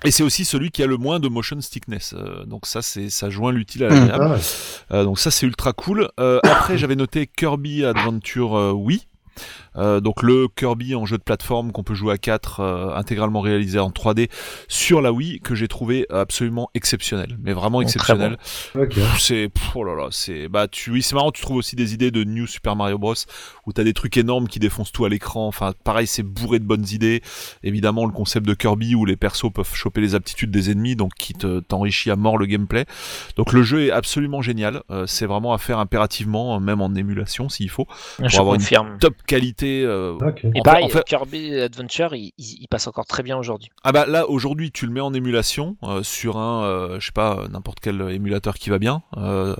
Et 0.03 0.11
c'est 0.11 0.23
aussi 0.23 0.45
celui 0.45 0.71
qui 0.71 0.81
a 0.83 0.87
le 0.87 0.97
moins 0.97 1.19
de 1.19 1.27
motion 1.27 1.59
sickness. 1.61 2.13
Euh, 2.17 2.43
donc 2.45 2.65
ça, 2.65 2.81
c'est 2.81 3.09
ça 3.09 3.29
joint 3.29 3.51
l'utile 3.51 3.83
à 3.83 3.89
l'agréable. 3.89 4.25
Ah 4.27 4.33
ouais. 4.33 4.39
Euh, 4.91 5.03
donc 5.03 5.19
ça 5.19 5.29
c'est 5.31 5.45
ultra 5.45 5.73
cool. 5.73 6.09
Euh, 6.19 6.39
après 6.43 6.77
j'avais 6.77 6.95
noté 6.95 7.27
Kirby 7.27 7.85
Adventure 7.85 8.51
Wii. 8.75 8.99
Euh, 8.99 9.01
donc 9.75 10.23
le 10.23 10.47
Kirby 10.47 10.95
en 10.95 11.05
jeu 11.05 11.17
de 11.17 11.23
plateforme 11.23 11.71
qu'on 11.71 11.83
peut 11.83 11.93
jouer 11.93 12.13
à 12.13 12.17
4 12.17 12.59
euh, 12.59 12.95
intégralement 12.95 13.41
réalisé 13.41 13.79
en 13.79 13.89
3D 13.89 14.29
sur 14.67 15.01
la 15.01 15.11
Wii 15.11 15.39
que 15.39 15.55
j'ai 15.55 15.67
trouvé 15.67 16.05
absolument 16.09 16.69
exceptionnel. 16.73 17.37
Mais 17.41 17.53
vraiment 17.53 17.79
très 17.79 17.87
exceptionnel. 17.87 18.37
Ok. 18.75 18.89
Pff, 18.89 19.19
c'est 19.19 19.49
oh 19.75 19.83
là 19.83 19.95
là 19.95 20.07
c'est 20.11 20.47
bah 20.47 20.67
tu 20.67 20.91
oui 20.91 21.01
c'est 21.01 21.15
marrant 21.15 21.31
tu 21.31 21.41
trouves 21.41 21.57
aussi 21.57 21.75
des 21.75 21.93
idées 21.93 22.11
de 22.11 22.23
New 22.23 22.47
Super 22.47 22.75
Mario 22.75 22.97
Bros 22.97 23.15
où 23.65 23.73
t'as 23.73 23.83
des 23.83 23.93
trucs 23.93 24.17
énormes 24.17 24.47
qui 24.47 24.59
défoncent 24.59 24.91
tout 24.91 25.05
à 25.05 25.09
l'écran. 25.09 25.47
Enfin 25.47 25.73
pareil 25.83 26.07
c'est 26.07 26.23
bourré 26.23 26.59
de 26.59 26.65
bonnes 26.65 26.87
idées. 26.91 27.21
Évidemment 27.63 28.05
le 28.05 28.11
concept 28.11 28.45
de 28.45 28.53
Kirby 28.53 28.95
où 28.95 29.05
les 29.05 29.15
persos 29.15 29.51
peuvent 29.53 29.73
choper 29.73 30.01
les 30.01 30.15
aptitudes 30.15 30.51
des 30.51 30.71
ennemis 30.71 30.95
donc 30.95 31.13
qui 31.15 31.33
te 31.33 31.59
t'enrichit 31.61 32.11
à 32.11 32.15
mort 32.15 32.37
le 32.37 32.45
gameplay. 32.45 32.85
Donc 33.37 33.53
le 33.53 33.63
jeu 33.63 33.85
est 33.85 33.91
absolument 33.91 34.41
génial. 34.41 34.83
Euh, 34.89 35.05
c'est 35.07 35.25
vraiment 35.25 35.53
à 35.53 35.57
faire 35.57 35.79
impérativement 35.79 36.59
même 36.59 36.81
en 36.81 36.93
émulation 36.95 37.49
s'il 37.49 37.69
faut 37.69 37.87
Je 38.19 38.37
avoir 38.37 38.55
une 38.55 38.97
top 38.99 39.15
qualité 39.25 39.60
euh. 39.65 40.15
Et 40.55 40.59
en 40.59 40.63
fait- 40.63 40.83
en 40.83 40.89
fait- 40.89 41.03
Kirby 41.05 41.55
Adventure, 41.59 42.13
il, 42.15 42.31
il- 42.37 42.57
il 42.61 42.67
passe 42.67 42.87
encore 42.87 43.05
très 43.05 43.23
bien 43.23 43.37
aujourd'hui. 43.37 43.69
Ah 43.83 43.91
bah 43.91 44.05
là 44.07 44.27
aujourd'hui 44.29 44.71
tu 44.71 44.85
le 44.85 44.91
mets 44.91 45.01
en 45.01 45.13
émulation 45.13 45.77
euh, 45.83 46.03
sur 46.03 46.37
un 46.37 46.63
euh, 46.63 46.99
je 46.99 47.05
sais 47.07 47.11
pas 47.11 47.45
n'importe 47.51 47.79
quel 47.81 48.01
émulateur 48.11 48.55
qui 48.55 48.69
va 48.69 48.79
bien. 48.79 49.03
Euh, 49.17 49.55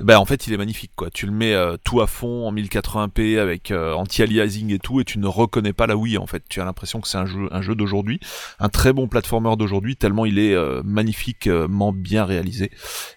bah 0.00 0.20
en 0.20 0.24
fait 0.24 0.46
il 0.46 0.52
est 0.52 0.56
magnifique 0.56 0.92
quoi. 0.96 1.10
Tu 1.10 1.26
le 1.26 1.32
mets 1.32 1.54
euh, 1.54 1.76
tout 1.84 2.00
à 2.00 2.06
fond 2.06 2.46
en 2.46 2.52
1080p 2.52 3.38
avec 3.38 3.70
euh, 3.70 3.92
anti-aliasing 3.94 4.72
et 4.72 4.78
tout 4.78 5.00
et 5.00 5.04
tu 5.04 5.18
ne 5.18 5.26
reconnais 5.26 5.72
pas 5.72 5.86
la 5.86 5.96
Wii 5.96 6.18
en 6.18 6.26
fait. 6.26 6.42
Tu 6.48 6.60
as 6.60 6.64
l'impression 6.64 7.00
que 7.00 7.08
c'est 7.08 7.18
un 7.18 7.26
jeu 7.26 7.48
un 7.50 7.62
jeu 7.62 7.74
d'aujourd'hui, 7.74 8.20
un 8.60 8.68
très 8.68 8.92
bon 8.92 9.08
platformer 9.08 9.56
d'aujourd'hui 9.56 9.96
tellement 9.96 10.24
il 10.26 10.38
est 10.38 10.54
euh, 10.54 10.82
magnifiquement 10.84 11.92
bien 11.92 12.24
réalisé 12.24 12.70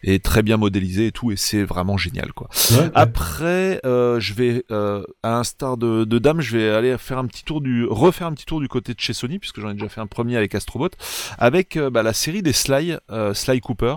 et 0.03 0.19
très 0.19 0.41
bien 0.43 0.58
modélisé 0.58 1.08
et 1.08 1.11
tout 1.11 1.32
et 1.32 1.35
c'est 1.35 1.64
vraiment 1.64 1.98
génial 1.98 2.33
quoi. 2.33 2.48
Ouais. 2.72 2.90
Après, 2.95 3.80
euh, 3.85 4.19
je 4.19 4.33
vais, 4.33 4.64
euh, 4.72 5.03
à 5.24 5.30
l'instar 5.32 5.77
de, 5.77 6.06
de 6.11 6.19
Dame, 6.19 6.41
je 6.41 6.57
vais 6.57 6.69
aller 6.69 6.98
faire 6.98 7.17
un 7.17 7.25
petit 7.25 7.45
tour 7.45 7.61
du, 7.61 7.85
refaire 7.85 8.27
un 8.27 8.33
petit 8.33 8.45
tour 8.45 8.59
du 8.59 8.67
côté 8.67 8.93
de 8.93 8.99
chez 8.99 9.14
Sony, 9.14 9.40
puisque 9.40 9.61
j'en 9.61 9.69
ai 9.69 9.73
déjà 9.73 9.88
fait 9.88 10.01
un 10.01 10.07
premier 10.07 10.35
avec 10.35 10.53
Astrobot, 10.53 10.90
avec 11.38 11.77
euh, 11.77 11.90
bah, 11.90 12.03
la 12.03 12.11
série 12.11 12.41
des 12.41 12.51
Sly, 12.51 12.98
euh, 13.09 13.33
Sly 13.33 13.61
Cooper. 13.61 13.95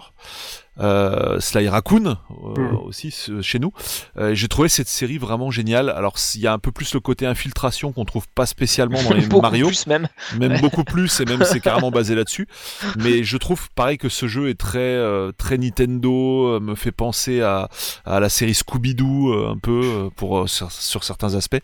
Euh, 0.80 1.38
Sly 1.40 1.68
Raccoon 1.68 2.06
euh, 2.06 2.14
Mm. 2.56 2.76
aussi 2.86 3.10
ce- 3.10 3.40
chez 3.42 3.58
nous. 3.58 3.72
Euh, 4.16 4.34
J'ai 4.34 4.48
trouvé 4.48 4.68
cette 4.68 4.88
série 4.88 5.18
vraiment 5.18 5.50
géniale. 5.50 5.88
Alors 5.90 6.16
il 6.34 6.40
y 6.40 6.46
a 6.46 6.52
un 6.52 6.58
peu 6.58 6.72
plus 6.72 6.94
le 6.94 7.00
côté 7.00 7.26
infiltration 7.26 7.92
qu'on 7.92 8.04
trouve 8.04 8.26
pas 8.28 8.46
spécialement 8.46 9.02
dans 9.02 9.14
les 9.14 9.26
Beaucoup 9.26 9.42
Mario, 9.42 9.66
plus 9.68 9.86
même. 9.86 10.08
même 10.38 10.60
beaucoup 10.60 10.84
plus 10.84 11.20
et 11.20 11.24
même 11.24 11.44
c'est 11.44 11.60
carrément 11.60 11.90
basé 11.90 12.14
là-dessus. 12.14 12.48
Mais 12.98 13.22
je 13.24 13.36
trouve 13.36 13.68
pareil 13.74 13.98
que 13.98 14.08
ce 14.08 14.26
jeu 14.26 14.48
est 14.48 14.58
très 14.58 14.78
euh, 14.78 15.30
très 15.36 15.58
Nintendo, 15.58 16.58
me 16.60 16.74
fait 16.74 16.92
penser 16.92 17.40
à, 17.40 17.68
à 18.04 18.18
la 18.20 18.28
série 18.28 18.54
Scooby-Doo 18.54 19.32
euh, 19.32 19.50
un 19.52 19.58
peu 19.58 20.10
pour 20.16 20.48
sur, 20.48 20.70
sur 20.72 21.04
certains 21.04 21.34
aspects. 21.34 21.60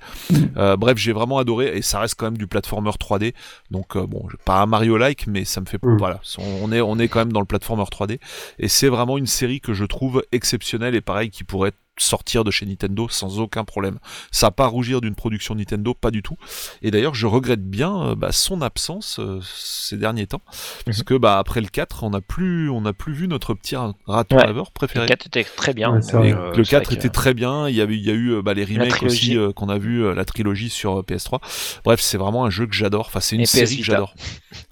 Euh, 0.56 0.76
bref, 0.76 0.96
j'ai 0.98 1.12
vraiment 1.12 1.38
adoré 1.38 1.76
et 1.76 1.82
ça 1.82 1.98
reste 2.00 2.14
quand 2.16 2.26
même 2.26 2.38
du 2.38 2.46
platformer 2.46 2.90
3D. 2.90 3.34
Donc 3.70 3.96
bon, 3.96 4.26
pas 4.44 4.60
un 4.60 4.66
Mario-like, 4.66 5.26
mais 5.26 5.44
ça 5.44 5.60
me 5.60 5.66
fait 5.66 5.78
Mm. 5.82 5.96
voilà, 5.96 6.20
on 6.62 6.70
est 6.72 6.80
on 6.82 6.98
est 6.98 7.08
quand 7.08 7.20
même 7.20 7.32
dans 7.32 7.40
le 7.40 7.46
platformer 7.46 7.84
3D 7.84 8.18
et 8.58 8.68
c'est 8.68 8.88
vraiment 8.88 8.99
une 9.18 9.26
série 9.26 9.60
que 9.60 9.72
je 9.74 9.84
trouve 9.84 10.22
exceptionnelle 10.32 10.94
et 10.94 11.00
pareil 11.00 11.30
qui 11.30 11.44
pourrait 11.44 11.72
sortir 11.98 12.44
de 12.44 12.50
chez 12.50 12.64
Nintendo 12.64 13.08
sans 13.10 13.40
aucun 13.40 13.62
problème. 13.64 13.98
Ça 14.30 14.46
n'a 14.46 14.50
pas 14.52 14.64
à 14.64 14.68
rougir 14.68 15.02
d'une 15.02 15.14
production 15.14 15.54
Nintendo, 15.54 15.92
pas 15.92 16.10
du 16.10 16.22
tout. 16.22 16.36
Et 16.80 16.90
d'ailleurs, 16.90 17.14
je 17.14 17.26
regrette 17.26 17.62
bien 17.62 17.94
euh, 18.02 18.14
bah, 18.14 18.32
son 18.32 18.62
absence 18.62 19.18
euh, 19.18 19.40
ces 19.54 19.98
derniers 19.98 20.26
temps, 20.26 20.40
parce 20.86 21.02
que 21.02 21.12
bah, 21.12 21.38
après 21.38 21.60
le 21.60 21.66
4, 21.66 22.04
on 22.04 22.10
n'a 22.10 22.22
plus, 22.22 22.70
on 22.70 22.80
n'a 22.80 22.94
plus 22.94 23.12
vu 23.12 23.28
notre 23.28 23.52
petit 23.52 23.76
rat 23.76 23.92
Ouais. 24.06 24.24
préféré. 24.72 25.04
Le 25.04 25.08
4 25.08 25.26
était 25.26 25.44
très 25.44 25.74
bien. 25.74 25.92
Ouais, 25.92 26.00
vrai. 26.00 26.32
Euh, 26.32 26.54
le 26.54 26.64
c'est 26.64 26.70
4 26.70 26.86
vrai 26.86 26.94
était 26.94 27.08
que- 27.08 27.12
très 27.12 27.34
bien, 27.34 27.68
il 27.68 27.74
y 27.76 27.82
a 27.82 27.84
eu, 27.84 27.94
il 27.94 28.06
y 28.06 28.10
a 28.10 28.14
eu 28.14 28.40
bah, 28.40 28.54
les 28.54 28.64
remakes 28.64 29.02
aussi 29.02 29.36
euh, 29.36 29.52
qu'on 29.52 29.68
a 29.68 29.76
vu, 29.76 30.02
euh, 30.02 30.14
la 30.14 30.24
trilogie 30.24 30.70
sur 30.70 31.00
euh, 31.00 31.02
PS3. 31.02 31.38
Bref, 31.84 32.00
c'est 32.00 32.16
vraiment 32.16 32.46
un 32.46 32.50
jeu 32.50 32.66
que 32.66 32.74
j'adore, 32.74 33.08
enfin 33.08 33.20
c'est 33.20 33.36
une 33.36 33.42
Et 33.42 33.44
PS 33.44 33.50
série 33.50 33.76
que 33.78 33.84
j'adore. 33.84 34.14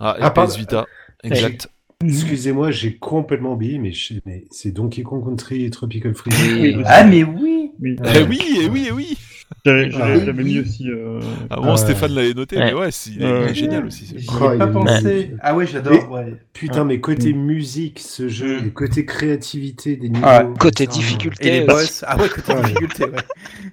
Ah, 0.01 0.17
et 0.19 0.23
Ah. 0.23 0.31
PS 0.31 0.57
Vita, 0.57 0.87
exact. 1.25 1.69
Excusez-moi, 2.05 2.71
j'ai 2.71 2.95
complètement 2.97 3.55
oublié, 3.55 3.79
mais, 3.81 3.91
je- 3.93 4.15
mais 4.25 4.45
c'est 4.53 4.71
Donkey 4.71 5.03
Kong 5.03 5.25
Country 5.25 5.65
et 5.65 5.71
Tropical 5.71 6.15
Freeze. 6.15 6.37
Oui. 6.61 6.77
Ah, 6.87 7.03
mais 7.05 7.25
oui 7.25 7.73
Oui. 7.81 7.97
Eh 8.15 8.23
oui, 8.23 8.41
et 8.63 8.69
oui, 8.69 8.85
et 8.87 8.93
oui 8.93 9.19
J'avais 9.65 9.91
Ah, 9.95 10.19
j'avais- 10.19 10.33
oui. 10.43 10.45
mis 10.45 10.61
aussi. 10.61 10.91
euh, 10.91 11.21
Ah, 11.23 11.47
Ah 11.51 11.57
bon, 11.61 11.71
ouais. 11.73 11.77
Stéphane 11.77 12.13
l'avait 12.15 12.35
noté, 12.35 12.57
Ouais. 12.57 12.67
mais 12.67 12.75
ouais, 12.75 12.89
il 13.07 13.23
est, 13.23 13.25
Ouais. 13.33 13.43
il 13.47 13.51
est 13.51 13.55
génial 13.55 13.87
aussi. 13.87 14.15
J'y 14.17 14.27
Oh, 14.31 14.39
pas 14.41 14.55
est 14.67 14.73
pensé. 14.73 15.31
Ah 15.41 15.55
ouais, 15.57 15.67
j'adore. 15.67 16.11
Ouais. 16.11 16.35
Putain, 16.53 16.85
mais 16.85 17.01
côté 17.01 17.33
musique, 17.33 17.99
ce 18.01 18.29
jeu, 18.29 18.61
Mm. 18.63 18.71
côté 18.73 19.05
créativité 19.05 19.97
des 19.97 20.09
niveaux. 20.11 20.27
Ouais. 20.27 20.47
Côté 20.59 20.87
difficulté. 20.87 21.49
Et 21.49 21.51
les 21.51 21.63
euh, 21.63 21.67
boss. 21.67 22.05
Ah 22.07 22.17
ouais, 22.21 22.29
côté 22.29 22.55
difficulté, 22.63 23.05
ouais. 23.05 23.11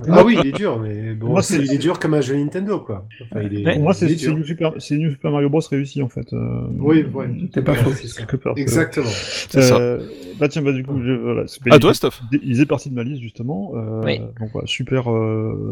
Ah 0.09 0.23
oui, 0.23 0.37
il 0.41 0.47
est 0.49 0.51
dur, 0.51 0.79
mais 0.79 1.13
bon, 1.13 1.29
Moi, 1.29 1.41
c'est- 1.41 1.57
c'est- 1.57 1.63
il 1.65 1.73
est 1.73 1.77
dur 1.77 1.99
comme 1.99 2.13
un 2.13 2.21
jeu 2.21 2.35
Nintendo, 2.35 2.79
quoi. 2.79 3.07
Enfin, 3.31 3.41
il 3.49 3.67
est, 3.67 3.79
moi, 3.79 3.93
c'est 3.93 4.09
est. 4.11 4.27
New 4.27 4.43
Super, 4.45 4.73
c'est 4.79 4.97
New 4.97 5.11
Super 5.11 5.31
Mario 5.31 5.49
Bros 5.49 5.61
réussi 5.69 6.01
en 6.01 6.09
fait. 6.09 6.31
euh, 6.33 6.67
Oui, 6.79 7.05
ouais. 7.13 7.27
T'es 7.53 7.61
pas 7.61 7.73
faux. 7.75 7.91
quelque 8.17 8.35
part. 8.37 8.53
Exactement. 8.57 9.05
C'est 9.49 9.61
ça. 9.61 9.77
Euh, 9.77 9.99
bah 10.39 10.47
tiens, 10.47 10.61
bah 10.61 10.71
du 10.73 10.83
coup, 10.83 10.99
je, 11.03 11.11
voilà, 11.11 11.43
À 11.71 11.79
toi, 11.79 11.93
Steph 11.93 12.09
il 12.31 12.39
il 12.43 12.51
faisait 12.53 12.65
partie 12.65 12.89
de 12.89 12.95
ma 12.95 13.03
liste 13.03 13.21
justement. 13.21 13.71
Euh, 13.75 14.01
Oui. 14.05 14.19
Donc 14.39 14.51
super 14.67 15.11
euh, 15.11 15.64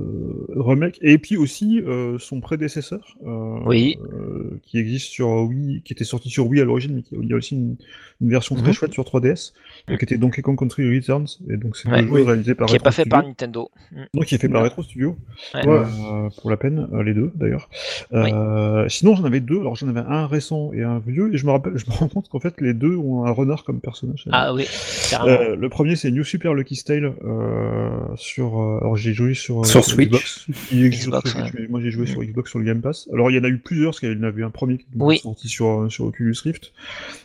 remake. 0.55 0.99
Et 1.01 1.17
puis 1.17 1.38
aussi 1.38 1.81
euh, 1.81 2.17
son 2.19 2.39
prédécesseur, 2.41 3.17
euh, 3.25 3.59
Oui. 3.65 3.97
euh, 4.11 4.59
qui 4.63 4.77
existe 4.77 5.07
sur 5.07 5.30
Wii, 5.30 5.81
qui 5.83 5.93
était 5.93 6.03
sorti 6.03 6.30
sur 6.30 6.47
Wii 6.47 6.61
à 6.61 6.65
l'origine, 6.65 6.95
mais 6.95 7.01
qui- 7.01 7.15
il 7.22 7.27
y 7.30 7.33
a 7.33 7.35
aussi 7.38 7.55
une, 7.55 7.75
une 8.23 8.29
version 8.29 8.55
très 8.55 8.67
Mhm. 8.67 8.73
chouette 8.73 8.93
sur 8.93 9.03
3DS, 9.05 9.53
euh, 9.89 9.97
qui 9.97 10.05
était 10.05 10.17
Donkey 10.17 10.41
Kong 10.41 10.57
Country 10.57 10.95
Returns. 10.95 11.27
Et 11.49 11.57
donc 11.57 11.75
c'est 11.77 11.89
Ouais. 11.89 12.01
jeu 12.07 12.23
réalisé 12.23 12.55
par 12.55 12.67
qui 12.67 12.73
est 12.75 12.77
Retro 12.77 12.83
pas 12.85 12.91
fait 12.91 13.01
Studio. 13.03 13.11
par 13.19 13.23
Nintendo. 13.27 13.69
Mm. 13.91 14.01
Donc 14.15 14.25
qui 14.25 14.35
est 14.35 14.37
fait 14.37 14.49
par 14.49 14.63
Retro 14.63 14.81
Studio. 14.83 15.17
Ouais. 15.53 15.67
Ouais. 15.67 15.75
Euh, 15.77 16.29
pour 16.41 16.49
la 16.49 16.57
peine, 16.57 16.87
euh, 16.93 17.03
les 17.03 17.13
deux 17.13 17.31
d'ailleurs. 17.35 17.69
Euh, 18.13 18.87
Sinon, 18.89 19.15
j'en 19.15 19.23
avais 19.25 19.39
deux. 19.39 19.59
Alors, 19.59 19.75
j'en 19.75 19.87
avais 19.89 20.01
un 20.07 20.25
récent 20.27 20.71
et 20.73 20.83
un 20.83 20.99
vieux, 20.99 21.33
et 21.33 21.37
je 21.37 21.45
me 21.45 21.51
rappelle, 21.51 21.73
je 21.77 21.85
me 21.85 21.91
rends 21.91 22.07
compte 22.07 22.29
qu'en 22.29 22.39
fait, 22.39 22.59
les 22.61 22.73
deux 22.73 22.95
ont 22.95 23.25
un 23.25 23.31
renard 23.31 23.63
comme 23.63 23.79
personnage. 23.81 24.25
Ah 24.31 24.53
oui, 24.53 24.65
carrément. 25.09 25.37
Euh, 25.41 25.55
le 25.55 25.69
premier, 25.69 25.95
c'est 25.95 26.11
New 26.11 26.23
Super 26.23 26.53
Lucky 26.53 26.75
Style 26.75 27.11
euh, 27.25 27.89
sur. 28.15 28.59
euh, 28.61 28.77
alors, 28.81 28.95
j'ai 28.95 29.13
joué 29.13 29.33
sur 29.33 29.65
Sur 29.65 29.83
Switch. 29.83 30.09
Xbox. 30.09 30.47
Il 30.71 30.85
existe 30.85 31.07
Xbox, 31.07 31.29
sur 31.31 31.39
Switch, 31.39 31.53
ouais. 31.53 31.59
mais 31.61 31.67
moi 31.67 31.81
j'ai 31.81 31.91
joué 31.91 32.05
sur 32.05 32.21
Xbox 32.23 32.49
sur 32.49 32.59
le 32.59 32.65
Game 32.65 32.81
Pass. 32.81 33.09
Alors, 33.13 33.29
il 33.31 33.35
y 33.35 33.39
en 33.39 33.43
a 33.43 33.49
eu 33.49 33.57
plusieurs, 33.57 33.91
parce 33.91 33.99
qu'il 33.99 34.11
y 34.13 34.15
en 34.19 34.23
avait 34.23 34.43
un 34.43 34.49
premier 34.49 34.77
qui 34.77 34.85
Oui. 34.95 35.17
sorti 35.19 35.47
sur 35.49 35.87
sur 35.89 36.05
Oculus 36.05 36.35
Rift. 36.43 36.71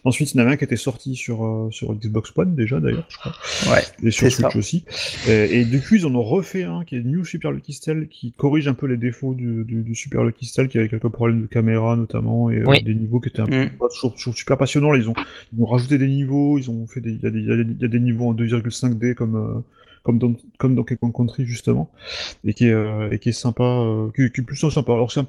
Ensuite, 0.04 0.32
il 0.32 0.36
y 0.36 0.40
en 0.40 0.44
avait 0.44 0.52
un 0.52 0.56
qui 0.56 0.64
était 0.64 0.76
sorti 0.76 0.87
sur 0.96 1.44
euh, 1.44 1.68
sur 1.70 1.94
Xbox 1.94 2.32
One 2.36 2.54
déjà 2.54 2.80
d'ailleurs, 2.80 3.06
je 3.08 3.16
crois 3.18 3.32
Ouais. 3.72 3.82
et 4.02 4.10
sur 4.10 4.30
Switch 4.30 4.52
ça. 4.52 4.58
aussi. 4.58 4.84
Et, 5.28 5.60
et 5.60 5.64
depuis, 5.64 5.98
ils 6.00 6.06
en 6.06 6.14
ont 6.14 6.22
refait 6.22 6.64
un 6.64 6.84
qui 6.84 6.96
est 6.96 7.00
New 7.02 7.24
Super 7.24 7.50
Lucky 7.52 7.72
Style, 7.72 8.06
qui 8.10 8.32
corrige 8.32 8.68
un 8.68 8.74
peu 8.74 8.86
les 8.86 8.96
défauts 8.96 9.34
du, 9.34 9.64
du, 9.64 9.82
du 9.82 9.94
Super 9.94 10.24
Lucky 10.24 10.46
Style, 10.46 10.68
qui 10.68 10.78
avait 10.78 10.88
quelques 10.88 11.08
problèmes 11.08 11.42
de 11.42 11.46
caméra 11.46 11.96
notamment, 11.96 12.50
et 12.50 12.56
euh, 12.60 12.80
des 12.84 12.94
niveaux 12.94 13.20
qui 13.20 13.28
étaient 13.28 13.40
un 13.40 13.46
peu 13.46 13.64
Mm. 13.66 13.70
pas 13.78 13.88
toujours, 13.88 14.14
toujours 14.14 14.34
super 14.36 14.56
passionnants. 14.56 14.94
Ils 14.94 15.08
ont, 15.08 15.14
ils 15.56 15.62
ont 15.62 15.66
rajouté 15.66 15.98
des 15.98 16.08
niveaux, 16.08 16.58
ils 16.58 16.70
ont 16.70 16.86
fait 16.86 17.00
des, 17.00 17.10
il 17.10 17.20
y, 17.22 17.26
a 17.26 17.30
des- 17.30 17.38
il 17.40 17.46
y 17.46 17.52
a 17.52 17.56
des- 17.56 17.62
il 17.72 17.80
y 17.82 17.84
a 17.84 17.88
des 17.88 18.00
niveaux 18.00 18.28
en 18.28 18.34
2,5D 18.34 19.14
comme 19.14 19.36
euh, 19.36 19.60
comme 20.08 20.18
dans 20.18 20.32
comme 20.56 20.72
dans 20.74 20.76
Donkey 20.80 20.96
Kong 20.96 21.12
Country 21.14 21.44
justement, 21.44 21.90
et 22.42 22.54
qui 22.54 22.66
est 22.68 22.72
euh, 22.72 23.10
et 23.10 23.18
qui 23.18 23.28
est 23.28 23.32
sympa, 23.32 23.62
euh, 23.62 24.08
qui, 24.16 24.30
qui 24.32 24.40
est 24.40 24.44
plutôt 24.44 24.70
sympa. 24.70 24.92
Alors 24.94 25.12
c'est 25.12 25.20
un, 25.20 25.26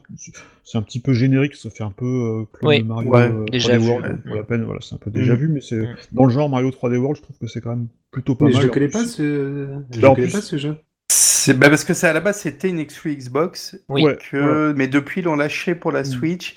c'est 0.63 0.77
un 0.77 0.81
petit 0.81 1.01
peu 1.01 1.11
générique, 1.11 1.55
ça 1.55 1.69
fait 1.69 1.83
un 1.83 1.91
peu 1.91 2.05
euh, 2.05 2.45
clone 2.53 2.69
Oui. 2.69 2.79
de 2.81 2.87
Mario 2.87 3.09
Ouais, 3.11 3.29
euh, 3.29 3.45
déjà 3.51 3.73
3D 3.75 3.79
vu, 3.81 3.87
World, 3.89 4.05
ouais. 4.05 4.11
donc 4.13 4.23
pour 4.23 4.35
la 4.35 4.43
peine, 4.43 4.63
voilà, 4.63 4.79
c'est 4.81 4.95
un 4.95 4.97
peu 4.99 5.11
déjà 5.11 5.33
Mm. 5.33 5.37
vu, 5.37 5.47
mais 5.49 5.59
c'est 5.61 5.75
Mm. 5.81 5.95
dans 6.13 6.23
le 6.23 6.29
genre 6.31 6.49
Mario 6.49 6.69
3D 6.71 6.95
World, 6.97 7.17
je 7.17 7.21
trouve 7.23 7.37
que 7.37 7.47
c'est 7.47 7.59
quand 7.59 7.71
même 7.71 7.87
plutôt 8.11 8.35
pas 8.35 8.45
Mais 8.45 8.53
mal. 8.53 8.61
je 8.61 8.67
En 8.67 8.71
connais 8.71 8.87
plus- 8.87 8.93
pas 8.93 9.05
ce, 9.05 9.67
je 9.91 9.99
Bah, 9.99 10.13
connais 10.15 10.27
plus- 10.27 10.31
pas 10.33 10.41
ce 10.41 10.57
jeu. 10.57 10.75
C'est 11.53 11.57
bah 11.59 11.69
parce 11.69 11.83
que 11.83 11.93
c'est 11.93 12.07
à 12.07 12.13
la 12.13 12.19
base 12.19 12.37
c'était 12.39 12.69
une 12.69 12.79
exclu 12.79 13.15
Xbox 13.15 13.77
Oui. 13.89 14.03
Que 14.31 14.73
mais 14.75 14.87
depuis 14.87 15.21
ils 15.21 15.23
l'ont 15.25 15.35
lâché 15.35 15.75
pour 15.75 15.91
la 15.91 16.01
Mm. 16.01 16.05
Switch. 16.05 16.55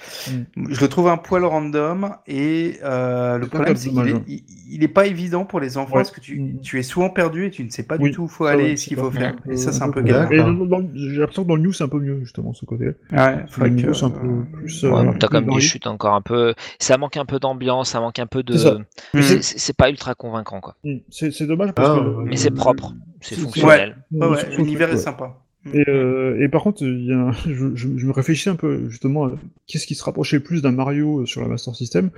Mm. 0.56 0.66
Je 0.70 0.80
le 0.80 0.88
trouve 0.88 1.08
un 1.08 1.16
poil 1.16 1.44
random 1.44 2.14
et 2.26 2.78
euh, 2.84 3.38
le 3.38 3.46
problème 3.46 3.76
c'est 3.76 3.90
qu'il 3.90 4.08
est, 4.08 4.14
il, 4.28 4.44
il 4.70 4.82
est 4.84 4.88
pas 4.88 5.06
évident 5.06 5.44
pour 5.44 5.60
les 5.60 5.76
enfants 5.78 5.92
Ouais. 5.96 6.02
parce 6.02 6.10
que 6.10 6.20
tu, 6.20 6.38
Mm. 6.40 6.60
tu 6.60 6.78
es 6.78 6.82
souvent 6.82 7.10
perdu 7.10 7.46
et 7.46 7.50
tu 7.50 7.64
ne 7.64 7.70
sais 7.70 7.82
pas 7.84 7.96
Oui, 7.98 8.10
du 8.10 8.16
tout 8.16 8.22
où 8.24 8.28
faut 8.28 8.46
ça, 8.46 8.52
aller 8.52 8.64
ouais, 8.64 8.70
et 8.72 8.76
ce 8.76 8.86
qu'il 8.86 8.96
faut 8.98 9.10
faire. 9.10 9.34
Et 9.50 9.56
ça 9.56 9.72
c'est 9.72 9.82
un 9.82 9.90
peu 9.90 10.02
galère. 10.02 10.28
J'ai 10.30 10.36
l'impression 10.38 11.42
que 11.44 11.48
dans 11.48 11.56
le 11.56 11.62
news 11.62 11.72
c'est 11.72 11.84
un 11.84 11.88
peu 11.88 11.98
mieux 12.00 12.20
justement 12.20 12.52
ce 12.52 12.64
côté. 12.64 12.86
Ouais, 13.12 13.44
faudrait 13.48 13.70
Le 13.70 13.74
que- 13.76 13.80
niveau 13.80 13.94
c'est 13.94 14.04
un 14.04 14.10
peu 14.10 14.44
plus. 14.52 14.82
Ouais, 14.84 14.92
euh, 14.92 15.02
donc 15.04 15.18
t'as 15.18 15.28
même 15.30 15.48
des 15.52 15.60
chutes 15.60 15.86
encore 15.86 16.14
un 16.14 16.22
peu. 16.22 16.54
Ça 16.78 16.96
manque 16.98 17.16
un 17.16 17.24
peu 17.24 17.38
d'ambiance, 17.38 17.90
ça 17.90 18.00
manque 18.00 18.18
un 18.18 18.26
peu 18.26 18.42
de. 18.42 18.56
C'est 18.56 19.42
ça. 19.42 19.72
Pas 19.76 19.88
ultra 19.90 20.14
convaincant 20.14 20.60
quoi. 20.60 20.76
C'est 21.10 21.46
dommage 21.46 21.72
parce 21.72 21.88
Ah, 21.90 22.00
que. 22.00 22.22
Mais 22.28 22.36
c'est 22.36 22.50
propre, 22.50 22.94
c'est 23.22 23.36
fonctionnel. 23.36 23.96
Ouais, 24.12 24.26
ouais, 24.26 24.38
surtout- 24.38 24.56
l'univers 24.58 24.88
est 24.90 24.92
ouais. 24.92 24.98
sympa. 24.98 25.38
Et, 25.72 25.88
euh, 25.88 26.42
et 26.42 26.48
par 26.48 26.62
contre, 26.64 26.82
il 26.82 27.04
y 27.06 27.12
a 27.12 27.18
un- 27.18 27.32
je, 27.46 27.76
je- 27.76 27.96
je 27.96 28.06
me 28.06 28.10
réfléchissais 28.12 28.50
un 28.50 28.56
peu 28.56 28.88
justement 28.88 29.26
à 29.26 29.32
qu'est-ce 29.68 29.86
qui 29.86 29.94
se 29.94 30.02
rapprochait 30.02 30.38
le 30.38 30.42
plus 30.42 30.60
d'un 30.60 30.72
Mario 30.72 31.20
euh, 31.20 31.26
sur 31.26 31.40
la 31.40 31.46
Master 31.46 31.76
System, 31.76 32.10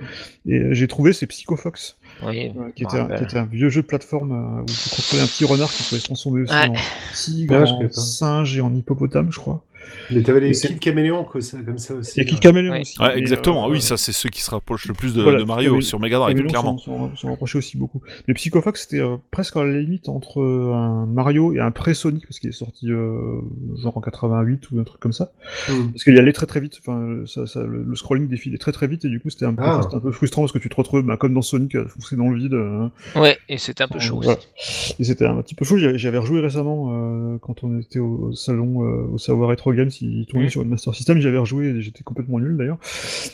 et 0.47 0.55
euh, 0.57 0.73
j'ai 0.73 0.87
trouvé 0.87 1.13
c'est 1.13 1.27
Psycho 1.27 1.55
Fox, 1.55 1.97
Oui, 2.25 2.51
euh, 2.57 2.71
qui, 2.75 2.81
était 2.83 2.95
un, 2.97 3.01
rappelle. 3.03 3.17
qui 3.19 3.23
était 3.25 3.37
un 3.37 3.45
vieux 3.45 3.69
jeu 3.69 3.83
de 3.83 3.87
plateforme 3.87 4.31
euh, 4.31 4.61
où 4.63 4.65
tu 4.65 4.89
contrôlais 4.89 5.21
un 5.21 5.27
petit 5.27 5.45
renard 5.45 5.71
qui 5.71 5.83
pouvait 5.83 5.99
se 6.01 6.05
transformer 6.05 6.41
aussi 6.41 6.53
Ouais. 6.55 6.69
en 6.69 6.73
tigre, 7.13 7.55
Ouais, 7.79 7.85
en 7.85 7.89
singe 7.91 8.57
et 8.57 8.61
en 8.61 8.73
hippopotame, 8.73 9.31
je 9.31 9.37
crois. 9.37 9.63
Mais 10.11 10.21
t'avais 10.21 10.39
les 10.39 10.51
Kid 10.51 10.79
Caméléon 10.79 11.25
ça, 11.39 11.57
comme 11.65 11.77
ça 11.77 11.95
aussi. 11.95 12.19
Et 12.21 12.25
qui 12.25 12.35
ouais. 12.35 12.39
caméléon 12.39 12.71
Ouais. 12.73 12.81
aussi. 12.81 12.99
Ouais, 13.01 13.17
exactement. 13.17 13.67
euh, 13.67 13.71
oui, 13.71 13.81
ça 13.81 13.97
c'est 13.97 14.11
ceux 14.11 14.29
qui 14.29 14.41
se 14.41 14.51
rapprochent 14.51 14.87
le 14.87 14.93
plus 14.93 15.13
de, 15.13 15.21
Voilà, 15.23 15.39
de 15.39 15.43
Mario 15.43 15.71
Caméléon- 15.77 15.81
sur 15.81 15.99
Mega 15.99 16.17
Drive, 16.17 16.43
clairement. 16.45 16.77
s'en- 16.77 17.15
s'en- 17.15 17.29
rapprochait 17.29 17.57
aussi 17.57 17.77
beaucoup. 17.77 18.01
Mais 18.27 18.33
Psycho 18.33 18.61
Fox, 18.61 18.83
c'était 18.83 19.01
euh, 19.01 19.17
presque 19.31 19.55
à 19.57 19.63
la 19.63 19.79
limite 19.79 20.09
entre 20.09 20.41
euh, 20.41 20.73
un 20.73 21.05
Mario 21.05 21.53
et 21.53 21.59
un 21.59 21.71
pré-Sonic, 21.71 22.25
parce 22.27 22.39
qu'il 22.39 22.49
est 22.49 22.53
sorti 22.53 22.91
euh, 22.91 23.41
genre 23.81 23.97
en 23.97 24.01
88 24.01 24.71
ou 24.71 24.79
un 24.79 24.83
truc 24.83 24.99
comme 25.01 25.13
ça. 25.13 25.31
Mm. 25.69 25.91
Parce 25.91 26.03
qu'il 26.03 26.17
allait 26.19 26.33
très 26.33 26.45
très 26.45 26.59
vite, 26.59 26.77
enfin, 26.79 27.23
ça, 27.25 27.45
ça- 27.47 27.63
le, 27.63 27.83
le 27.83 27.95
scrolling 27.95 28.27
défilait 28.27 28.57
très 28.57 28.71
très 28.71 28.87
vite, 28.87 29.05
et 29.05 29.09
du 29.09 29.19
coup 29.19 29.29
c'était 29.29 29.45
un, 29.45 29.53
peu- 29.53 29.63
Ah. 29.65 29.79
c'était 29.83 29.95
un 29.95 29.99
peu 29.99 30.11
frustrant 30.11 30.41
parce 30.43 30.51
que 30.51 30.59
tu 30.59 30.69
te 30.69 30.75
retrouves 30.75 31.01
bah, 31.03 31.17
comme 31.17 31.33
dans 31.33 31.41
Sonic 31.41 31.75
à 31.75 31.85
foncer 31.87 32.15
dans 32.15 32.29
le 32.29 32.37
vide. 32.37 32.53
euh, 32.53 32.87
Ouais, 33.15 33.37
et 33.49 33.57
c'était 33.57 33.83
un 33.83 33.87
peu 33.87 33.99
chaud 33.99 34.17
aussi. 34.17 34.29
et 34.99 35.03
c'était 35.03 35.25
un 35.25 35.41
petit 35.41 35.55
peu 35.55 35.65
fou. 35.65 35.77
J'avais 35.77 35.97
j'avais 35.97 36.17
rejoué 36.17 36.39
récemment 36.41 36.89
euh, 36.91 37.37
quand 37.39 37.63
on 37.63 37.79
était 37.79 37.99
au 37.99 38.31
salon 38.33 38.83
euh, 38.83 39.07
au 39.13 39.17
Savoir 39.17 39.49
Retro 39.49 39.71
Games, 39.75 39.89
il 40.01 40.25
tournait 40.25 40.45
Mhm. 40.45 40.49
sur 40.51 40.61
une 40.61 40.69
Master 40.69 40.93
System. 40.95 41.19
J'avais 41.19 41.37
rejoué 41.37 41.67
et 41.67 41.81
j'étais 41.81 42.03
complètement 42.03 42.39
nul 42.39 42.57
d'ailleurs. 42.57 42.77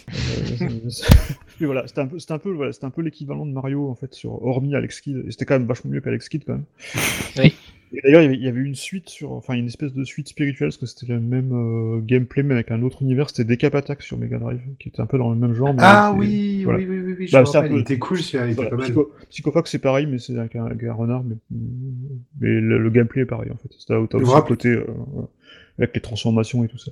Euh, 0.09 0.11
et 1.61 1.65
voilà, 1.65 1.87
c'était 1.87 2.01
un 2.01 2.07
peu, 2.07 2.19
c'était 2.19 2.33
un 2.33 2.39
peu, 2.39 2.51
voilà, 2.51 2.71
c'était 2.73 2.85
un 2.85 2.89
peu 2.91 3.01
l'équivalent 3.01 3.45
de 3.45 3.51
Mario 3.51 3.87
en 3.89 3.95
fait, 3.95 4.13
sur 4.13 4.43
hormis 4.45 4.75
Alex 4.75 5.01
Kidd. 5.01 5.23
Et 5.27 5.31
c'était 5.31 5.45
quand 5.45 5.55
même 5.59 5.67
vachement 5.67 5.91
mieux 5.91 6.01
qu'Alex 6.01 6.29
Kidd 6.29 6.43
quand 6.45 6.53
même. 6.53 6.65
Oui. 7.37 7.53
Et 7.93 7.99
d'ailleurs, 8.05 8.21
il 8.23 8.41
y 8.41 8.47
avait- 8.47 8.61
une 8.61 8.73
suite 8.73 9.09
sur, 9.09 9.33
enfin 9.33 9.53
une 9.55 9.65
espèce 9.65 9.91
de 9.93 10.05
suite 10.05 10.29
spirituelle 10.29 10.69
parce 10.69 10.77
que 10.77 10.85
c'était 10.85 11.11
le 11.11 11.19
même 11.19 11.51
euh, 11.51 11.99
gameplay 11.99 12.41
mais 12.41 12.53
avec 12.53 12.71
un 12.71 12.81
autre 12.83 13.01
univers. 13.01 13.29
C'était 13.29 13.43
Decap 13.43 13.75
Attack 13.75 14.01
sur 14.01 14.17
Mega 14.17 14.39
Drive, 14.39 14.61
qui 14.79 14.87
était 14.87 15.01
un 15.01 15.05
peu 15.05 15.17
dans 15.17 15.29
le 15.29 15.35
même 15.35 15.53
genre. 15.53 15.73
mais 15.73 15.81
Ah 15.83 16.13
oui, 16.17 16.63
voilà. 16.63 16.79
oui, 16.79 16.85
oui, 16.87 16.99
oui, 17.01 17.15
oui, 17.19 17.27
je 17.27 17.33
Bah, 17.33 17.41
me 17.41 17.45
c'est 17.45 17.57
un 17.57 17.59
rappelle, 17.59 17.71
peu- 17.73 17.77
il 17.79 17.81
était 17.81 17.99
cool 17.99 18.19
celui-là, 18.19 18.45
il 18.47 18.51
était 18.51 18.55
Voilà, 18.61 18.69
pas 18.69 18.77
mal. 18.77 19.05
Psycho, 19.29 19.53
c'est 19.65 19.79
pareil, 19.79 20.05
mais 20.09 20.19
c'est 20.19 20.37
avec 20.37 20.55
un, 20.55 20.67
avec 20.67 20.81
un 20.85 20.93
renard, 20.93 21.25
mais, 21.25 21.35
mais 22.39 22.47
le, 22.61 22.77
le 22.77 22.89
gameplay 22.91 23.23
est 23.23 23.25
pareil 23.25 23.51
en 23.51 23.57
fait. 23.57 23.71
Le 23.89 24.23
rappelez- 24.25 24.47
côté 24.47 24.69
euh, 24.69 24.85
voilà, 25.11 25.27
avec 25.83 25.95
les 25.95 26.01
transformations 26.01 26.63
et 26.63 26.67
tout 26.67 26.77
ça. 26.77 26.91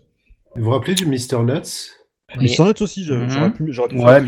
Vous 0.56 0.64
vous 0.66 0.70
rappelez 0.72 0.96
du 0.96 1.06
Mr. 1.06 1.44
Nuts? 1.44 1.92
Mais 2.36 2.42
Oui. 2.44 2.50
sans 2.50 2.70
être 2.70 2.82
aussi, 2.84 3.04
j'aurais 3.06 3.22
Mhm. 3.26 3.30
j'aurais 3.32 3.52
pu, 3.52 3.66
j'aurais 3.74 3.88
pu 3.90 3.96
Ouais, 3.98 4.22
pu 4.22 4.28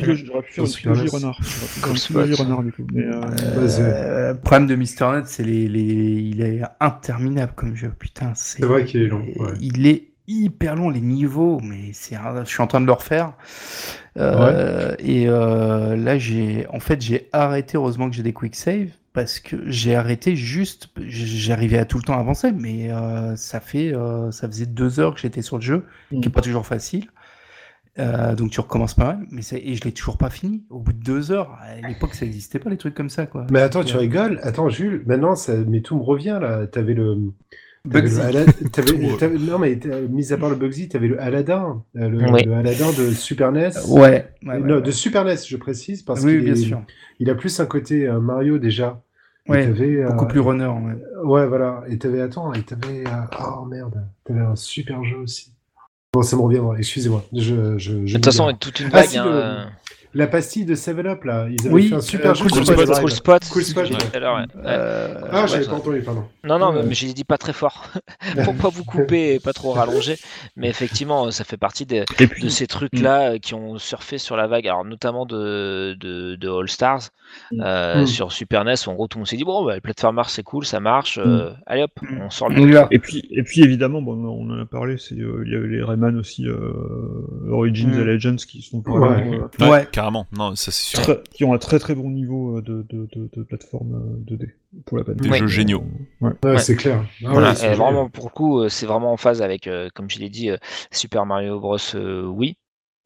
faire 0.54 0.64
une 0.64 0.70
trilogie 0.72 1.08
renard. 1.08 1.40
Comme 1.84 1.92
une 1.92 1.98
trilogie 2.00 2.34
renard 2.34 2.64
du 2.64 2.72
coup. 2.72 2.88
Mais, 2.92 3.04
euh. 3.06 3.22
Euh, 3.80 4.34
problème 4.34 4.66
de 4.68 4.74
Mister 4.76 5.06
Net, 5.14 5.28
c'est 5.28 5.44
les, 5.44 5.68
les, 5.68 5.84
il 5.84 6.42
est 6.42 6.62
interminable 6.80 7.54
comme 7.56 7.76
jeu. 7.76 7.92
Putain, 8.00 8.32
c'est. 8.36 8.64
Vrai 8.66 8.86
qu'il 8.86 9.04
est 9.04 9.08
long, 9.08 9.24
ouais. 9.38 9.52
Il 9.62 9.86
est 9.86 10.08
hyper 10.28 10.76
long 10.76 10.90
les 10.90 11.02
niveaux, 11.02 11.60
mais 11.64 11.92
c'est. 11.94 12.16
Je 12.44 12.50
suis 12.50 12.62
en 12.64 12.68
train 12.68 12.82
de 12.82 12.88
le 12.88 12.92
refaire. 12.92 13.34
Euh, 14.18 14.96
Et 15.00 15.26
euh, 15.28 15.96
là, 15.96 16.18
j'ai, 16.18 16.66
en 16.70 16.80
fait, 16.80 17.02
j'ai 17.02 17.30
arrêté. 17.34 17.78
Heureusement 17.78 18.10
que 18.10 18.16
j'ai 18.16 18.24
des 18.24 18.34
quick 18.34 18.56
save 18.56 18.90
parce 19.14 19.40
que 19.40 19.58
j'ai 19.70 19.96
arrêté 19.96 20.36
juste, 20.36 20.90
j'arrivais 20.98 21.78
à 21.80 21.86
tout 21.86 21.98
le 21.98 22.04
temps 22.04 22.18
avancer, 22.20 22.52
mais 22.52 22.92
euh, 22.92 23.36
ça 23.36 23.60
fait, 23.60 23.94
euh, 23.94 24.32
ça 24.32 24.48
faisait 24.48 24.66
deux 24.66 25.00
heures 25.00 25.14
que 25.16 25.20
j'étais 25.22 25.42
sur 25.42 25.58
le 25.58 25.62
jeu, 25.64 25.86
qui 26.10 26.16
Mm. 26.18 26.24
est 26.26 26.30
pas 26.30 26.42
toujours 26.42 26.66
facile. 26.66 27.08
Euh, 28.00 28.36
donc 28.36 28.52
tu 28.52 28.62
recommences 28.62 28.94
pas 28.94 29.04
mal, 29.16 29.26
mais 29.32 29.42
et 29.52 29.76
je 29.76 29.84
l'ai 29.84 29.92
toujours 29.92 30.18
pas 30.18 30.30
fini. 30.30 30.64
Au 30.70 30.80
bout 30.80 30.94
de 30.94 31.04
deux 31.04 31.32
heures, 31.34 31.58
à 31.62 31.88
l'époque 31.90 32.14
ça 32.14 32.24
n'existait 32.26 32.58
pas 32.60 32.70
les 32.70 32.78
trucs 32.78 32.96
comme 32.96 33.10
ça 33.10 33.26
quoi. 33.26 33.46
Mais 33.52 33.60
attends, 33.62 33.84
tu 33.84 33.98
rigoles? 33.98 34.40
Attends, 34.44 34.70
Jules, 34.70 35.04
maintenant, 35.06 35.36
ça... 35.36 35.56
mais 35.58 35.82
tout 35.82 35.98
me 35.98 36.02
revient 36.02 36.40
là. 36.42 36.68
T'avais 36.68 36.94
le. 36.94 37.18
Bugsy. 37.86 38.20
Ala- 38.22 38.46
Non, 39.40 39.60
mais 39.60 39.76
t'as- 39.78 40.02
mis 40.02 40.32
à 40.32 40.38
part 40.38 40.50
le 40.50 40.56
Bugsy, 40.56 40.88
t'avais 40.90 41.08
le 41.08 41.20
Aladdin. 41.22 41.84
euh, 41.98 42.10
Le, 42.10 42.32
Oui. 42.32 42.44
le 42.44 42.54
Aladdin 42.54 42.92
de 42.98 43.12
Super 43.12 43.52
NES. 43.52 43.72
Ouais. 43.88 44.00
ouais, 44.00 44.28
Euh, 44.46 44.48
ouais, 44.48 44.60
non, 44.60 44.76
ouais. 44.76 44.82
de 44.82 44.92
Super 44.92 45.26
NES, 45.26 45.36
je 45.48 45.58
précise, 45.58 46.04
parce 46.04 46.22
oui, 46.24 46.34
qu'il 46.34 46.44
bien 46.44 46.54
est- 46.54 46.58
sûr. 46.58 46.82
il 47.20 47.30
a 47.30 47.36
plus 47.36 47.60
un 47.60 47.66
côté 47.66 48.08
euh, 48.08 48.20
Mario 48.20 48.58
déjà. 48.60 49.02
Ouais, 49.50 49.66
t'avais, 49.66 49.96
euh, 50.04 50.10
beaucoup 50.12 50.28
plus 50.28 50.40
runner. 50.40 50.68
Ouais. 50.68 50.94
Ouais, 51.24 51.48
voilà. 51.48 51.82
Et 51.90 51.98
t'avais, 51.98 52.22
attends, 52.22 52.54
et 52.54 52.62
t'avais. 52.62 53.04
euh, 53.08 53.38
Oh 53.58 53.66
merde, 53.66 54.06
t'avais 54.24 54.42
un 54.42 54.56
super 54.56 55.04
jeu 55.04 55.18
aussi. 55.18 55.52
Bon, 56.14 56.22
ça 56.22 56.36
me 56.36 56.42
reviendra, 56.42 56.78
excusez-moi. 56.78 57.24
Je, 57.34 57.78
je, 57.78 57.94
De 57.94 58.12
toute 58.14 58.26
façon, 58.26 58.54
toute 58.60 58.80
une 58.82 58.88
Ah, 58.94 58.98
vague. 58.98 59.06
si, 59.06 59.18
hein, 59.18 59.26
le- 59.26 59.32
euh, 59.34 59.64
La 60.14 60.28
pastille 60.28 60.66
de 60.66 60.76
7-Up, 60.76 61.24
là, 61.24 61.48
ils 61.50 61.62
avaient 61.66 61.74
Oui, 61.74 61.88
fait 61.90 61.96
un 61.96 62.02
super 62.02 62.32
euh. 62.32 62.34
Cool 62.34 62.52
sur 62.54 62.66
Spot, 62.66 62.86
Cool. 62.88 63.00
Cool 63.00 63.12
Spot. 63.12 63.42
Cool 63.52 63.64
Spot, 63.64 63.86
j'ai 63.86 63.90
dit 63.92 63.96
ouais. 63.96 64.10
tout 64.12 64.18
à 64.18 64.20
l'heure, 64.20 64.36
ouais. 64.36 64.46
Euh, 64.66 65.14
Ah, 65.32 65.48
j'avais 65.48 65.66
pas 65.66 65.74
entendu, 65.76 66.02
pardon. 66.02 66.24
Non, 66.44 66.60
non, 66.60 66.84
mais 66.84 66.94
je 66.94 67.06
l'ai 67.06 67.14
dit 67.14 67.24
pas 67.24 67.38
très 67.38 67.54
fort 67.54 67.88
pour 68.44 68.56
pas 68.56 68.70
vous 68.70 68.84
couper 68.84 69.36
et 69.36 69.40
pas 69.40 69.54
trop 69.54 69.72
rallonger. 69.72 70.16
Mais 70.58 70.68
effectivement, 70.70 71.32
ça 71.32 71.44
fait 71.46 71.58
partie 71.58 71.86
puis, 71.86 72.44
de 72.44 72.50
ces 72.50 72.68
trucs-là 72.68 73.32
euh, 73.34 73.38
qui 73.38 73.54
ont 73.54 73.78
surfé 73.78 74.18
sur 74.18 74.36
la 74.36 74.48
vague, 74.48 74.68
alors 74.68 74.84
notamment 74.86 75.26
de, 75.26 75.96
de, 76.00 76.36
de 76.36 76.50
All 76.50 76.68
Stars 76.70 77.10
Mm. 77.54 77.62
euh, 77.66 78.02
Mm. 78.02 78.08
sur 78.08 78.32
Super 78.34 78.66
NES. 78.66 78.74
En 78.88 78.94
gros, 78.94 79.08
tout 79.08 79.18
le 79.18 79.22
monde 79.22 79.28
s'est 79.28 79.38
dit 79.38 79.46
bon, 79.46 79.64
bah, 79.64 79.76
le 79.76 79.80
platformer 79.80 80.24
c'est 80.28 80.44
cool, 80.44 80.66
ça 80.66 80.82
marche. 80.82 81.18
euh, 81.18 81.52
Allez 81.66 81.84
hop, 81.84 81.92
on 82.20 82.30
sort 82.30 82.50
le 82.50 82.86
et 82.92 83.00
puis, 83.00 83.26
et 83.32 83.44
puis 83.44 83.62
évidemment, 83.64 84.02
bon, 84.02 84.16
on 84.22 84.50
en 84.52 84.60
a 84.62 84.66
parlé, 84.66 84.98
c'est 84.98 85.16
euh, 85.16 85.42
il 85.46 85.52
y 85.54 85.56
a 85.56 85.60
eu 85.60 85.68
les 85.70 85.82
Rayman 85.82 86.18
aussi, 86.18 86.46
euh, 86.46 86.74
Origins 87.50 87.94
et 87.94 88.04
Legends 88.04 88.36
qui 88.36 88.62
sont 88.62 88.82
vraiment, 88.82 89.08
Ouais. 89.08 89.40
euh, 89.62 89.66
Ouais, 89.66 89.70
Ouais. 89.70 89.88
Carrément. 90.02 90.28
Non, 90.38 90.56
ça 90.56 90.72
c'est 90.72 90.96
sûr. 90.96 91.02
très- 91.02 91.22
qui 91.34 91.44
ont 91.44 91.54
un 91.54 91.58
très 91.58 91.80
très 91.80 91.96
bon 91.96 92.10
niveau 92.10 92.58
euh, 92.58 92.62
de, 92.62 92.86
de, 92.90 93.08
de, 93.14 93.30
de 93.34 93.44
plateforme 93.44 93.94
euh, 93.96 94.36
2D 94.36 94.50
pour 94.86 94.98
la 94.98 95.04
peine. 95.04 95.16
Des 95.16 95.30
Ouais. 95.30 95.38
jeux 95.40 95.48
géniaux. 95.48 95.84
Ouais. 96.22 96.32
Ouais, 96.44 96.52
Ouais. 96.52 96.58
c'est 96.60 96.76
clair. 96.76 97.04
Ah 97.26 97.30
Voilà, 97.32 97.54
vraiment 97.54 98.10
pour 98.10 98.26
le 98.26 98.30
coup, 98.32 98.60
euh, 98.62 98.70
c'est 98.70 98.86
vraiment 98.86 99.12
en 99.14 99.18
phase 99.18 99.42
avec, 99.42 99.68
euh, 99.68 99.90
comme 99.94 100.10
je 100.10 100.20
l'ai 100.20 100.30
dit, 100.30 100.50
euh, 100.50 100.58
Super 100.92 101.26
Mario 101.26 101.60
Bros. 101.60 101.78
euh, 101.96 102.26
Wii. 102.26 102.56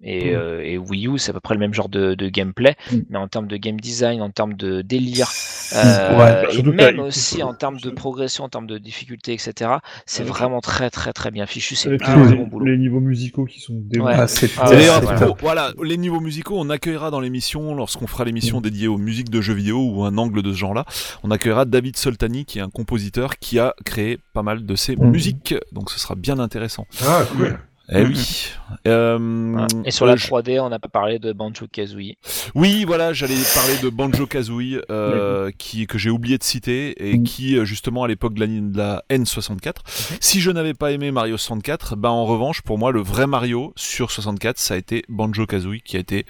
Et, 0.03 0.31
Mm. 0.31 0.35
euh, 0.35 0.61
et 0.61 0.77
Wii 0.77 1.07
U, 1.07 1.17
c'est 1.17 1.29
à 1.31 1.33
peu 1.33 1.39
près 1.39 1.53
le 1.53 1.59
même 1.59 1.73
genre 1.73 1.87
de, 1.89 2.15
de 2.15 2.27
gameplay, 2.29 2.75
Mm. 2.91 2.97
mais 3.09 3.17
en 3.17 3.27
termes 3.29 3.47
de 3.47 3.55
game 3.57 3.79
design, 3.79 4.21
en 4.21 4.29
termes 4.29 4.53
de 4.53 4.81
délire, 4.81 5.27
Ouais. 5.71 5.77
euh, 5.79 6.43
et 6.51 6.61
que 6.61 6.69
même 6.69 6.99
aussi 6.99 7.41
en 7.43 7.53
termes 7.53 7.79
de 7.79 7.89
progression, 7.89 8.43
en 8.43 8.49
termes 8.49 8.67
de 8.67 8.77
difficulté, 8.77 9.33
etc. 9.33 9.71
C'est 10.05 10.23
vraiment 10.23 10.59
très 10.59 10.89
très 10.89 11.13
très 11.13 11.31
bien 11.31 11.45
fichu. 11.45 11.75
C'est 11.75 11.87
un 11.89 11.91
les, 11.93 11.97
très 11.97 12.35
bon 12.35 12.45
boulot. 12.47 12.65
les 12.65 12.77
niveaux 12.77 12.99
musicaux 12.99 13.45
qui 13.45 13.59
sont 13.61 13.73
démons. 13.75 14.05
Ouais. 14.05 14.13
Ah, 14.17 14.27
c'est 14.27 14.51
Ah, 14.59 14.69
d'ailleurs, 14.69 15.01
voilà, 15.39 15.71
les 15.83 15.97
niveaux 15.97 16.19
musicaux, 16.19 16.55
on 16.59 16.69
accueillera 16.69 17.09
dans 17.09 17.21
l'émission, 17.21 17.73
lorsqu'on 17.73 18.07
fera 18.07 18.25
l'émission 18.25 18.59
dédiée 18.61 18.87
aux 18.89 18.97
musiques 18.97 19.29
de 19.29 19.39
jeux 19.41 19.53
vidéo 19.53 19.79
ou 19.91 20.03
un 20.03 20.17
angle 20.17 20.43
de 20.43 20.51
ce 20.51 20.57
genre-là, 20.57 20.85
on 21.23 21.31
accueillera 21.31 21.65
David 21.65 21.95
Soltani, 21.97 22.45
qui 22.45 22.59
est 22.59 22.61
un 22.61 22.69
compositeur 22.69 23.39
qui 23.39 23.59
a 23.59 23.73
créé 23.85 24.19
pas 24.33 24.43
mal 24.43 24.65
de 24.65 24.75
ses 24.75 24.95
musiques, 24.97 25.55
donc 25.71 25.89
ce 25.89 25.99
sera 25.99 26.15
bien 26.15 26.37
intéressant. 26.39 26.85
Ah, 27.07 27.23
cool. 27.31 27.57
Eh 27.91 28.03
Mhm. 28.03 28.09
oui. 28.09 28.47
Euh, 28.87 29.17
Voilà. 29.53 29.67
Et 29.85 29.91
sur 29.91 30.05
la 30.07 30.13
euh, 30.13 30.17
je- 30.17 30.25
3D, 30.27 30.59
on 30.59 30.69
n'a 30.69 30.79
pas 30.79 30.87
parlé 30.89 31.19
de 31.19 31.33
Banjo 31.33 31.67
Kazooie. 31.71 32.17
Oui, 32.55 32.83
voilà, 32.83 33.13
j'allais 33.13 33.35
parler 33.53 33.77
de 33.83 33.89
Banjo 33.89 34.25
Kazooie, 34.25 34.81
euh, 34.89 35.51
qui 35.57 35.85
que 35.85 35.97
j'ai 35.99 36.09
oublié 36.09 36.37
de 36.39 36.43
citer 36.43 37.09
et 37.11 37.21
qui 37.21 37.57
euh, 37.57 37.65
justement 37.65 38.03
à 38.03 38.07
l'époque 38.07 38.33
de 38.33 38.39
la, 38.39 38.47
de 38.47 38.77
la 38.77 39.03
N64. 39.11 39.81
Si 40.19 40.41
je 40.41 40.49
n'avais 40.49 40.73
pas 40.73 40.91
aimé 40.91 41.11
Mario 41.11 41.37
64, 41.37 41.95
ben 41.95 42.09
en 42.09 42.25
revanche 42.25 42.61
pour 42.63 42.77
moi 42.79 42.91
le 42.91 43.01
vrai 43.01 43.27
Mario 43.27 43.71
sur 43.75 44.09
64, 44.11 44.57
ça 44.57 44.73
a 44.73 44.77
été 44.77 45.03
Banjo 45.07 45.45
Kazooie, 45.45 45.81
qui 45.85 45.97
a 45.97 45.99
été 45.99 46.25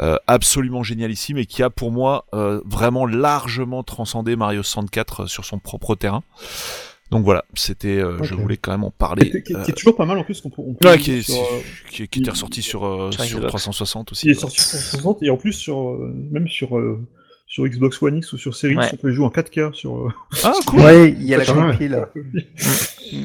euh, 0.00 0.16
absolument 0.26 0.82
génialissime 0.82 1.38
et 1.38 1.46
qui 1.46 1.62
a 1.62 1.70
pour 1.70 1.90
moi 1.92 2.26
euh, 2.34 2.60
vraiment 2.66 3.06
largement 3.06 3.82
transcendé 3.82 4.36
Mario 4.36 4.62
64 4.62 5.26
sur 5.26 5.44
son 5.46 5.58
propre 5.58 5.94
terrain. 5.94 6.22
Donc 7.10 7.24
voilà, 7.24 7.44
c'était, 7.54 7.98
euh, 7.98 8.22
je 8.22 8.34
voulais 8.34 8.56
quand 8.56 8.70
même 8.70 8.84
en 8.84 8.90
parler. 8.92 9.30
qui 9.30 9.52
est- 9.52 9.56
euh, 9.56 9.62
qui 9.64 9.70
est 9.72 9.74
toujours 9.74 9.96
pas 9.96 10.06
mal 10.06 10.16
en 10.18 10.24
plus 10.24 10.40
qu'on 10.40 10.50
peut, 10.50 10.62
on 10.64 10.74
peut 10.74 10.88
ouais, 10.88 10.96
qui, 10.98 11.10
dire 11.10 11.18
est, 11.18 11.22
sur, 11.22 11.42
qui, 11.90 12.02
est- 12.04 12.06
qui 12.06 12.20
était 12.20 12.30
ressorti 12.30 12.62
sur, 12.62 12.84
euh, 12.86 13.10
sur 13.10 13.24
sur 13.24 13.38
Xbox. 13.38 13.48
360 13.50 14.12
aussi. 14.12 14.22
qui 14.26 14.30
est 14.30 14.34
sorti 14.34 14.60
sur 14.60 14.78
60 14.78 15.22
et 15.22 15.30
en 15.30 15.36
plus 15.36 15.52
sur 15.52 15.90
euh, 15.90 16.14
même 16.30 16.46
sur 16.46 16.78
euh, 16.78 17.00
sur 17.48 17.66
Xbox 17.66 18.00
One 18.00 18.18
X 18.18 18.32
ou 18.32 18.38
sur 18.38 18.54
Series 18.54 18.76
Ouais. 18.76 18.88
on 18.92 18.96
peut 18.96 19.10
jouer 19.10 19.26
en 19.26 19.30
4K 19.30 19.72
sur 19.74 19.96
euh, 20.06 20.12
Ah 20.44 20.52
cool. 20.66 20.80
Ouais, 20.82 21.10
il 21.10 21.24
y 21.24 21.34
a 21.34 21.38
la 21.38 21.44
Ça, 21.44 21.52
quand 21.52 21.62
même. 21.62 21.72
compil. 21.72 21.90
là. 21.90 22.08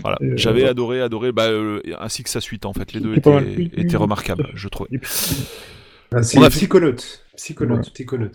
Voilà, 0.01 0.17
euh, 0.23 0.33
j'avais 0.35 0.63
ouais. 0.63 0.69
adoré, 0.69 0.99
adoré, 1.01 1.31
bah, 1.31 1.45
euh, 1.49 1.79
ainsi 1.99 2.23
que 2.23 2.29
sa 2.31 2.41
suite 2.41 2.65
en 2.65 2.73
fait, 2.73 2.91
les 2.93 2.99
deux 3.01 3.13
étaient, 3.15 3.69
étaient 3.77 3.97
remarquables, 3.97 4.49
je 4.55 4.67
trouvais. 4.67 4.89
Ah, 6.11 6.23
c'est 6.23 6.39
On 6.39 6.41
a 6.41 6.49
fait-. 6.49 6.65
Psychonaut, 7.37 7.75
Voilà. 7.75 7.89
Psychonaut. 7.91 8.27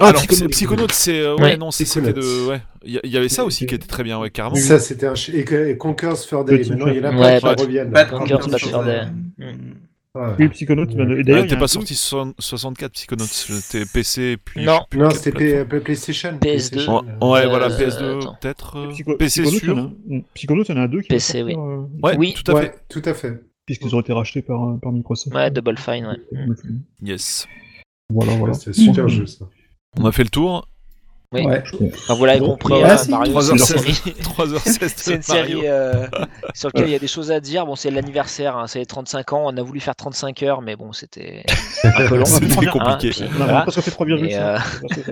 Ah, 0.00 0.08
Alors, 0.08 0.20
Psychonaut, 0.20 0.38
c'est- 0.40 0.48
Psychonaut, 0.48 0.86
c'est 0.90 1.20
euh, 1.20 1.34
ouais, 1.36 1.42
Ouais. 1.42 1.56
non, 1.56 1.70
c'était 1.70 2.12
de, 2.12 2.48
ouais, 2.48 2.60
il 2.84 3.00
y, 3.04 3.16
avait 3.16 3.28
ça 3.28 3.44
aussi 3.44 3.66
qui 3.66 3.74
était 3.74 3.86
très 3.86 4.02
bien, 4.02 4.18
ouais, 4.18 4.30
carrément. 4.30 4.56
Ça, 4.56 4.78
c'était 4.78 5.06
un. 5.06 5.14
ch- 5.14 5.34
Et, 5.34 5.70
et 5.70 5.76
Conquer's 5.76 6.26
for 6.26 6.44
Day. 6.44 6.62
Maintenant, 6.68 6.86
il 6.88 6.96
y 6.96 7.00
en 7.00 7.04
a 7.04 7.16
Ouais, 7.16 7.40
plein 7.40 7.54
qui 7.54 7.62
reviennent. 7.64 7.92
Conquer's 8.10 8.58
for 8.70 8.84
Day. 8.84 9.02
Oui, 10.38 10.48
Psychonaut 10.50 10.84
Ouais. 10.84 10.94
ben, 10.94 11.10
et 11.10 11.20
Ah, 11.20 11.22
d'ailleurs 11.22 11.46
t'es 11.46 11.56
pas 11.56 11.68
sorti 11.68 11.94
so- 11.94 12.34
64 12.38 12.92
Psychonaut, 12.92 13.24
c'était 13.24 13.84
PC 13.86 14.36
puis. 14.44 14.62
Non. 14.62 14.80
Non, 14.94 15.08
c'était 15.10 15.64
PlayStation. 15.64 16.32
PS2. 16.32 16.38
PlayStation, 16.40 16.98
Ouais, 17.22 17.46
voilà, 17.46 17.68
PS2 17.70 18.18
attends. 18.18 18.36
peut-être. 18.40 18.88
Psycho- 18.92 19.16
PC 19.16 19.42
Psychonaut, 19.42 19.58
sûr. 19.58 19.72
il 19.72 19.76
y 19.76 19.80
en 19.80 19.84
a 19.84 19.86
un- 19.86 20.18
mm, 20.18 20.22
Psychonaut, 20.34 20.64
il 20.68 20.74
y 20.74 20.78
en 20.78 20.82
a 20.82 20.88
deux 20.88 21.00
qui 21.00 21.08
PC, 21.08 21.38
sortir, 21.38 21.58
euh, 21.58 21.86
Ouais, 22.02 22.16
Oui. 22.18 22.34
tout 22.34 22.50
à 22.52 22.54
Ouais, 22.54 22.62
fait. 22.62 22.74
tout 22.90 23.02
à 23.06 23.14
fait. 23.14 23.40
puisqu'ils 23.64 23.94
ont 23.96 24.00
été 24.00 24.12
rachetés 24.12 24.42
par 24.42 24.62
euh, 24.68 24.76
par 24.82 24.92
Microsoft. 24.92 25.34
Ouais, 25.34 25.50
Double 25.50 25.78
Fine, 25.78 26.04
ouais. 26.06 26.46
Yes. 27.02 27.46
Voilà, 28.12 28.36
voilà. 28.36 28.54
C'était 28.54 28.72
super 28.72 29.08
jeu, 29.08 29.26
ça. 29.26 29.46
On 29.98 30.06
a 30.06 30.12
fait 30.12 30.24
le 30.24 30.30
tour. 30.30 30.68
Oui. 31.32 31.46
Ouais. 31.46 31.62
Enfin, 31.94 32.14
vous 32.14 32.24
l'avez 32.24 32.40
Bon, 32.40 32.50
compris, 32.50 32.80
bah, 32.82 32.92
hein, 32.92 32.96
si. 32.98 33.10
Mario, 33.10 33.30
3 33.32 33.42
c'est 33.42 33.50
h 33.50 33.52
une 33.52 33.58
16 33.58 33.76
série, 33.84 34.14
3h16 34.22 34.92
c'est 34.96 35.14
une 35.14 35.22
série 35.22 35.60
euh, 35.66 36.06
sur 36.54 36.68
laquelle 36.68 36.88
il 36.88 36.92
y 36.92 36.94
a 36.94 36.98
des 36.98 37.06
choses 37.08 37.30
à 37.30 37.40
dire. 37.40 37.64
Bon, 37.66 37.74
c'est 37.74 37.90
l'anniversaire, 37.90 38.56
hein, 38.56 38.66
c'est 38.66 38.78
les 38.80 38.86
35 38.86 39.32
ans. 39.32 39.42
On 39.46 39.56
a 39.56 39.62
voulu 39.62 39.80
faire 39.80 39.96
35 39.96 40.42
heures, 40.42 40.62
mais 40.62 40.76
bon, 40.76 40.92
c'était 40.92 41.42
un 41.84 42.06
peu 42.08 42.16
long. 42.16 42.24
C'était 42.32 42.46
hein, 42.68 42.70
compliqué. 42.70 43.10
puis 43.10 43.24
On 43.38 43.40
a 43.42 43.44
voilà. 43.44 43.62
presque 43.62 43.80
fait 43.80 43.90
3,5. 43.90 44.24
Et, 44.28 44.36
euh, 44.36 44.58
Parce 44.82 44.94
que- 45.02 45.10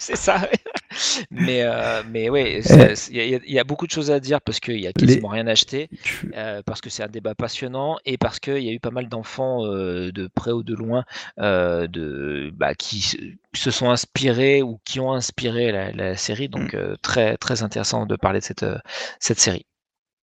c'est 0.00 0.16
ça. 0.16 0.48
mais 1.30 1.62
euh, 1.62 2.02
mais 2.10 2.62
c'est- 2.62 2.94
c'est- 2.94 3.12
il 3.12 3.16
y, 3.30 3.34
a- 3.34 3.40
y 3.46 3.58
a 3.58 3.64
beaucoup 3.64 3.86
de 3.86 3.90
choses 3.90 4.10
à 4.10 4.20
dire 4.20 4.40
parce 4.40 4.60
qu'il 4.60 4.80
y 4.80 4.86
a 4.86 4.92
quasiment 4.92 5.28
rien 5.28 5.46
acheté, 5.46 5.88
euh, 6.36 6.62
parce 6.64 6.80
que 6.80 6.90
c'est 6.90 7.02
un 7.02 7.08
débat 7.08 7.34
passionnant 7.34 7.96
et 8.06 8.16
parce 8.16 8.38
qu'il 8.38 8.58
y 8.62 8.68
a 8.68 8.72
eu 8.72 8.80
pas 8.80 8.90
mal 8.90 9.08
d'enfants 9.08 9.64
euh, 9.66 10.10
de 10.12 10.28
près 10.34 10.52
ou 10.52 10.62
de 10.62 10.74
loin 10.74 11.04
euh, 11.40 11.86
de 11.88 12.50
bah, 12.54 12.74
qui 12.74 13.04
se- 13.54 13.62
se 13.62 13.70
sont 13.70 13.90
inspirés 13.90 14.62
ou 14.62 14.80
qui 14.84 15.00
ont 15.00 15.12
inspiré 15.12 15.72
la, 15.72 15.92
la 15.92 16.16
série. 16.16 16.48
Donc 16.48 16.74
euh, 16.74 16.96
très 17.02 17.36
très 17.36 17.62
intéressant 17.62 18.06
de 18.06 18.16
parler 18.16 18.40
de 18.40 18.44
cette 18.44 18.62
euh, 18.62 18.78
cette 19.20 19.40
série. 19.40 19.66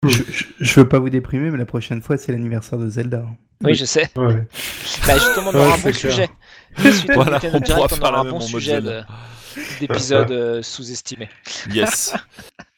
Je, 0.09 0.19
je, 0.31 0.45
je 0.59 0.81
veux 0.81 0.89
pas 0.89 0.99
vous 0.99 1.11
déprimer, 1.11 1.51
mais 1.51 1.59
la 1.59 1.65
prochaine 1.67 2.03
fois, 2.03 2.17
c'est 2.17 2.33
l'anniversaire 2.33 2.79
de 2.79 2.89
Zelda. 2.89 3.25
Oui, 3.63 3.75
je 3.75 3.85
sais. 3.85 4.11
Ouais. 4.17 4.47
Bah, 5.07 5.15
justement, 5.15 5.51
on 5.51 5.55
Ouais, 5.55 5.61
aura 5.61 5.75
un 5.75 5.77
c'est 5.77 5.93
bon 5.93 5.99
clair. 5.99 6.13
sujet. 6.13 6.29
Suite 6.93 7.11
Voilà, 7.15 7.39
on 7.53 7.61
Direct, 7.61 7.95
on 8.01 8.05
aura 8.05 8.21
un 8.21 8.25
bon 8.25 8.41
sujet 8.41 8.81
d'épisode 9.81 10.31
euh, 10.33 10.63
sous-estimé. 10.63 11.29
Yes. 11.73 12.15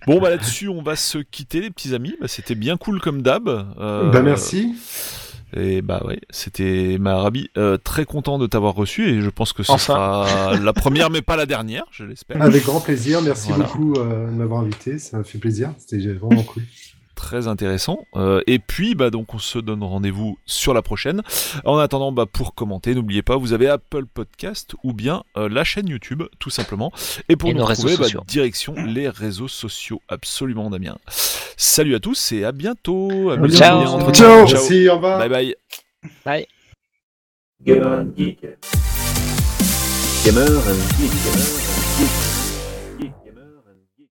Bon, 0.06 0.20
bah 0.20 0.28
là-dessus, 0.28 0.68
on 0.68 0.82
va 0.82 0.96
se 0.96 1.16
quitter, 1.18 1.62
les 1.62 1.70
petits 1.70 1.94
amis. 1.94 2.14
Bah, 2.20 2.28
c'était 2.28 2.54
bien 2.54 2.76
cool 2.76 3.00
comme 3.00 3.22
d'hab. 3.22 3.48
Euh, 3.48 4.10
Bah, 4.10 4.20
merci. 4.20 4.74
Et 5.56 5.82
bah 5.82 6.02
ouais, 6.04 6.20
c'était 6.30 6.96
ma 6.98 7.16
Rabi, 7.16 7.50
euh, 7.56 7.76
très 7.76 8.04
content 8.04 8.38
de 8.38 8.46
t'avoir 8.46 8.74
reçu 8.74 9.08
et 9.08 9.20
je 9.20 9.30
pense 9.30 9.52
que 9.52 9.62
ce 9.62 9.70
Enfin. 9.72 10.26
sera 10.26 10.56
la 10.56 10.72
première 10.72 11.10
mais 11.10 11.22
pas 11.22 11.36
la 11.36 11.46
dernière, 11.46 11.84
je 11.92 12.04
l'espère. 12.04 12.40
Avec 12.42 12.64
grand 12.64 12.80
plaisir. 12.80 13.22
Merci 13.22 13.48
Voilà. 13.50 13.64
beaucoup 13.64 13.94
euh, 13.94 14.26
de 14.26 14.32
m'avoir 14.32 14.60
invité. 14.62 14.98
Ça 14.98 15.18
m'a 15.18 15.24
fait 15.24 15.38
plaisir. 15.38 15.72
C'était 15.78 16.12
vraiment 16.12 16.42
cool. 16.42 16.64
Très 17.14 17.46
intéressant. 17.46 18.04
Euh, 18.16 18.40
et 18.46 18.58
puis 18.58 18.94
bah 18.94 19.10
donc 19.10 19.34
on 19.34 19.38
se 19.38 19.58
donne 19.58 19.82
rendez-vous 19.82 20.36
sur 20.46 20.74
la 20.74 20.82
prochaine. 20.82 21.22
En 21.64 21.78
attendant, 21.78 22.10
bah 22.12 22.26
pour 22.26 22.54
commenter, 22.54 22.94
n'oubliez 22.94 23.22
pas, 23.22 23.36
vous 23.36 23.52
avez 23.52 23.68
Apple 23.68 24.04
Podcast 24.06 24.74
ou 24.82 24.92
bien 24.92 25.22
euh, 25.36 25.48
la 25.48 25.62
chaîne 25.64 25.88
YouTube, 25.88 26.22
tout 26.38 26.50
simplement. 26.50 26.92
Et 27.28 27.36
pour 27.36 27.50
Et 27.50 27.54
nous 27.54 27.64
retrouver, 27.64 27.96
bah, 27.96 28.06
direction 28.26 28.74
les 28.74 29.08
réseaux 29.08 29.48
sociaux, 29.48 30.02
absolument 30.08 30.70
Damien. 30.70 30.98
Salut 31.56 31.94
à 31.94 32.00
tous 32.00 32.32
et 32.32 32.44
à 32.44 32.52
bientôt. 32.52 33.08
Ciao. 33.10 33.30
Amusez-vous 33.30 33.58
bien 33.80 33.88
entre- 33.90 34.12
Ciao. 34.12 34.46
Ciao. 34.46 34.58
Merci. 34.58 34.88
Au 34.88 34.94
revoir. 34.96 35.18
Bye 35.20 35.28
bye. 35.28 35.54
Bye. 36.24 36.46
Gamer 37.62 37.86
and 38.00 38.08
Geek. 38.16 38.40
Gamer 40.24 40.42
and 40.42 40.98
Geek. 40.98 41.10
Gamer 41.10 41.38
and 41.38 41.98
Geek. 41.98 42.33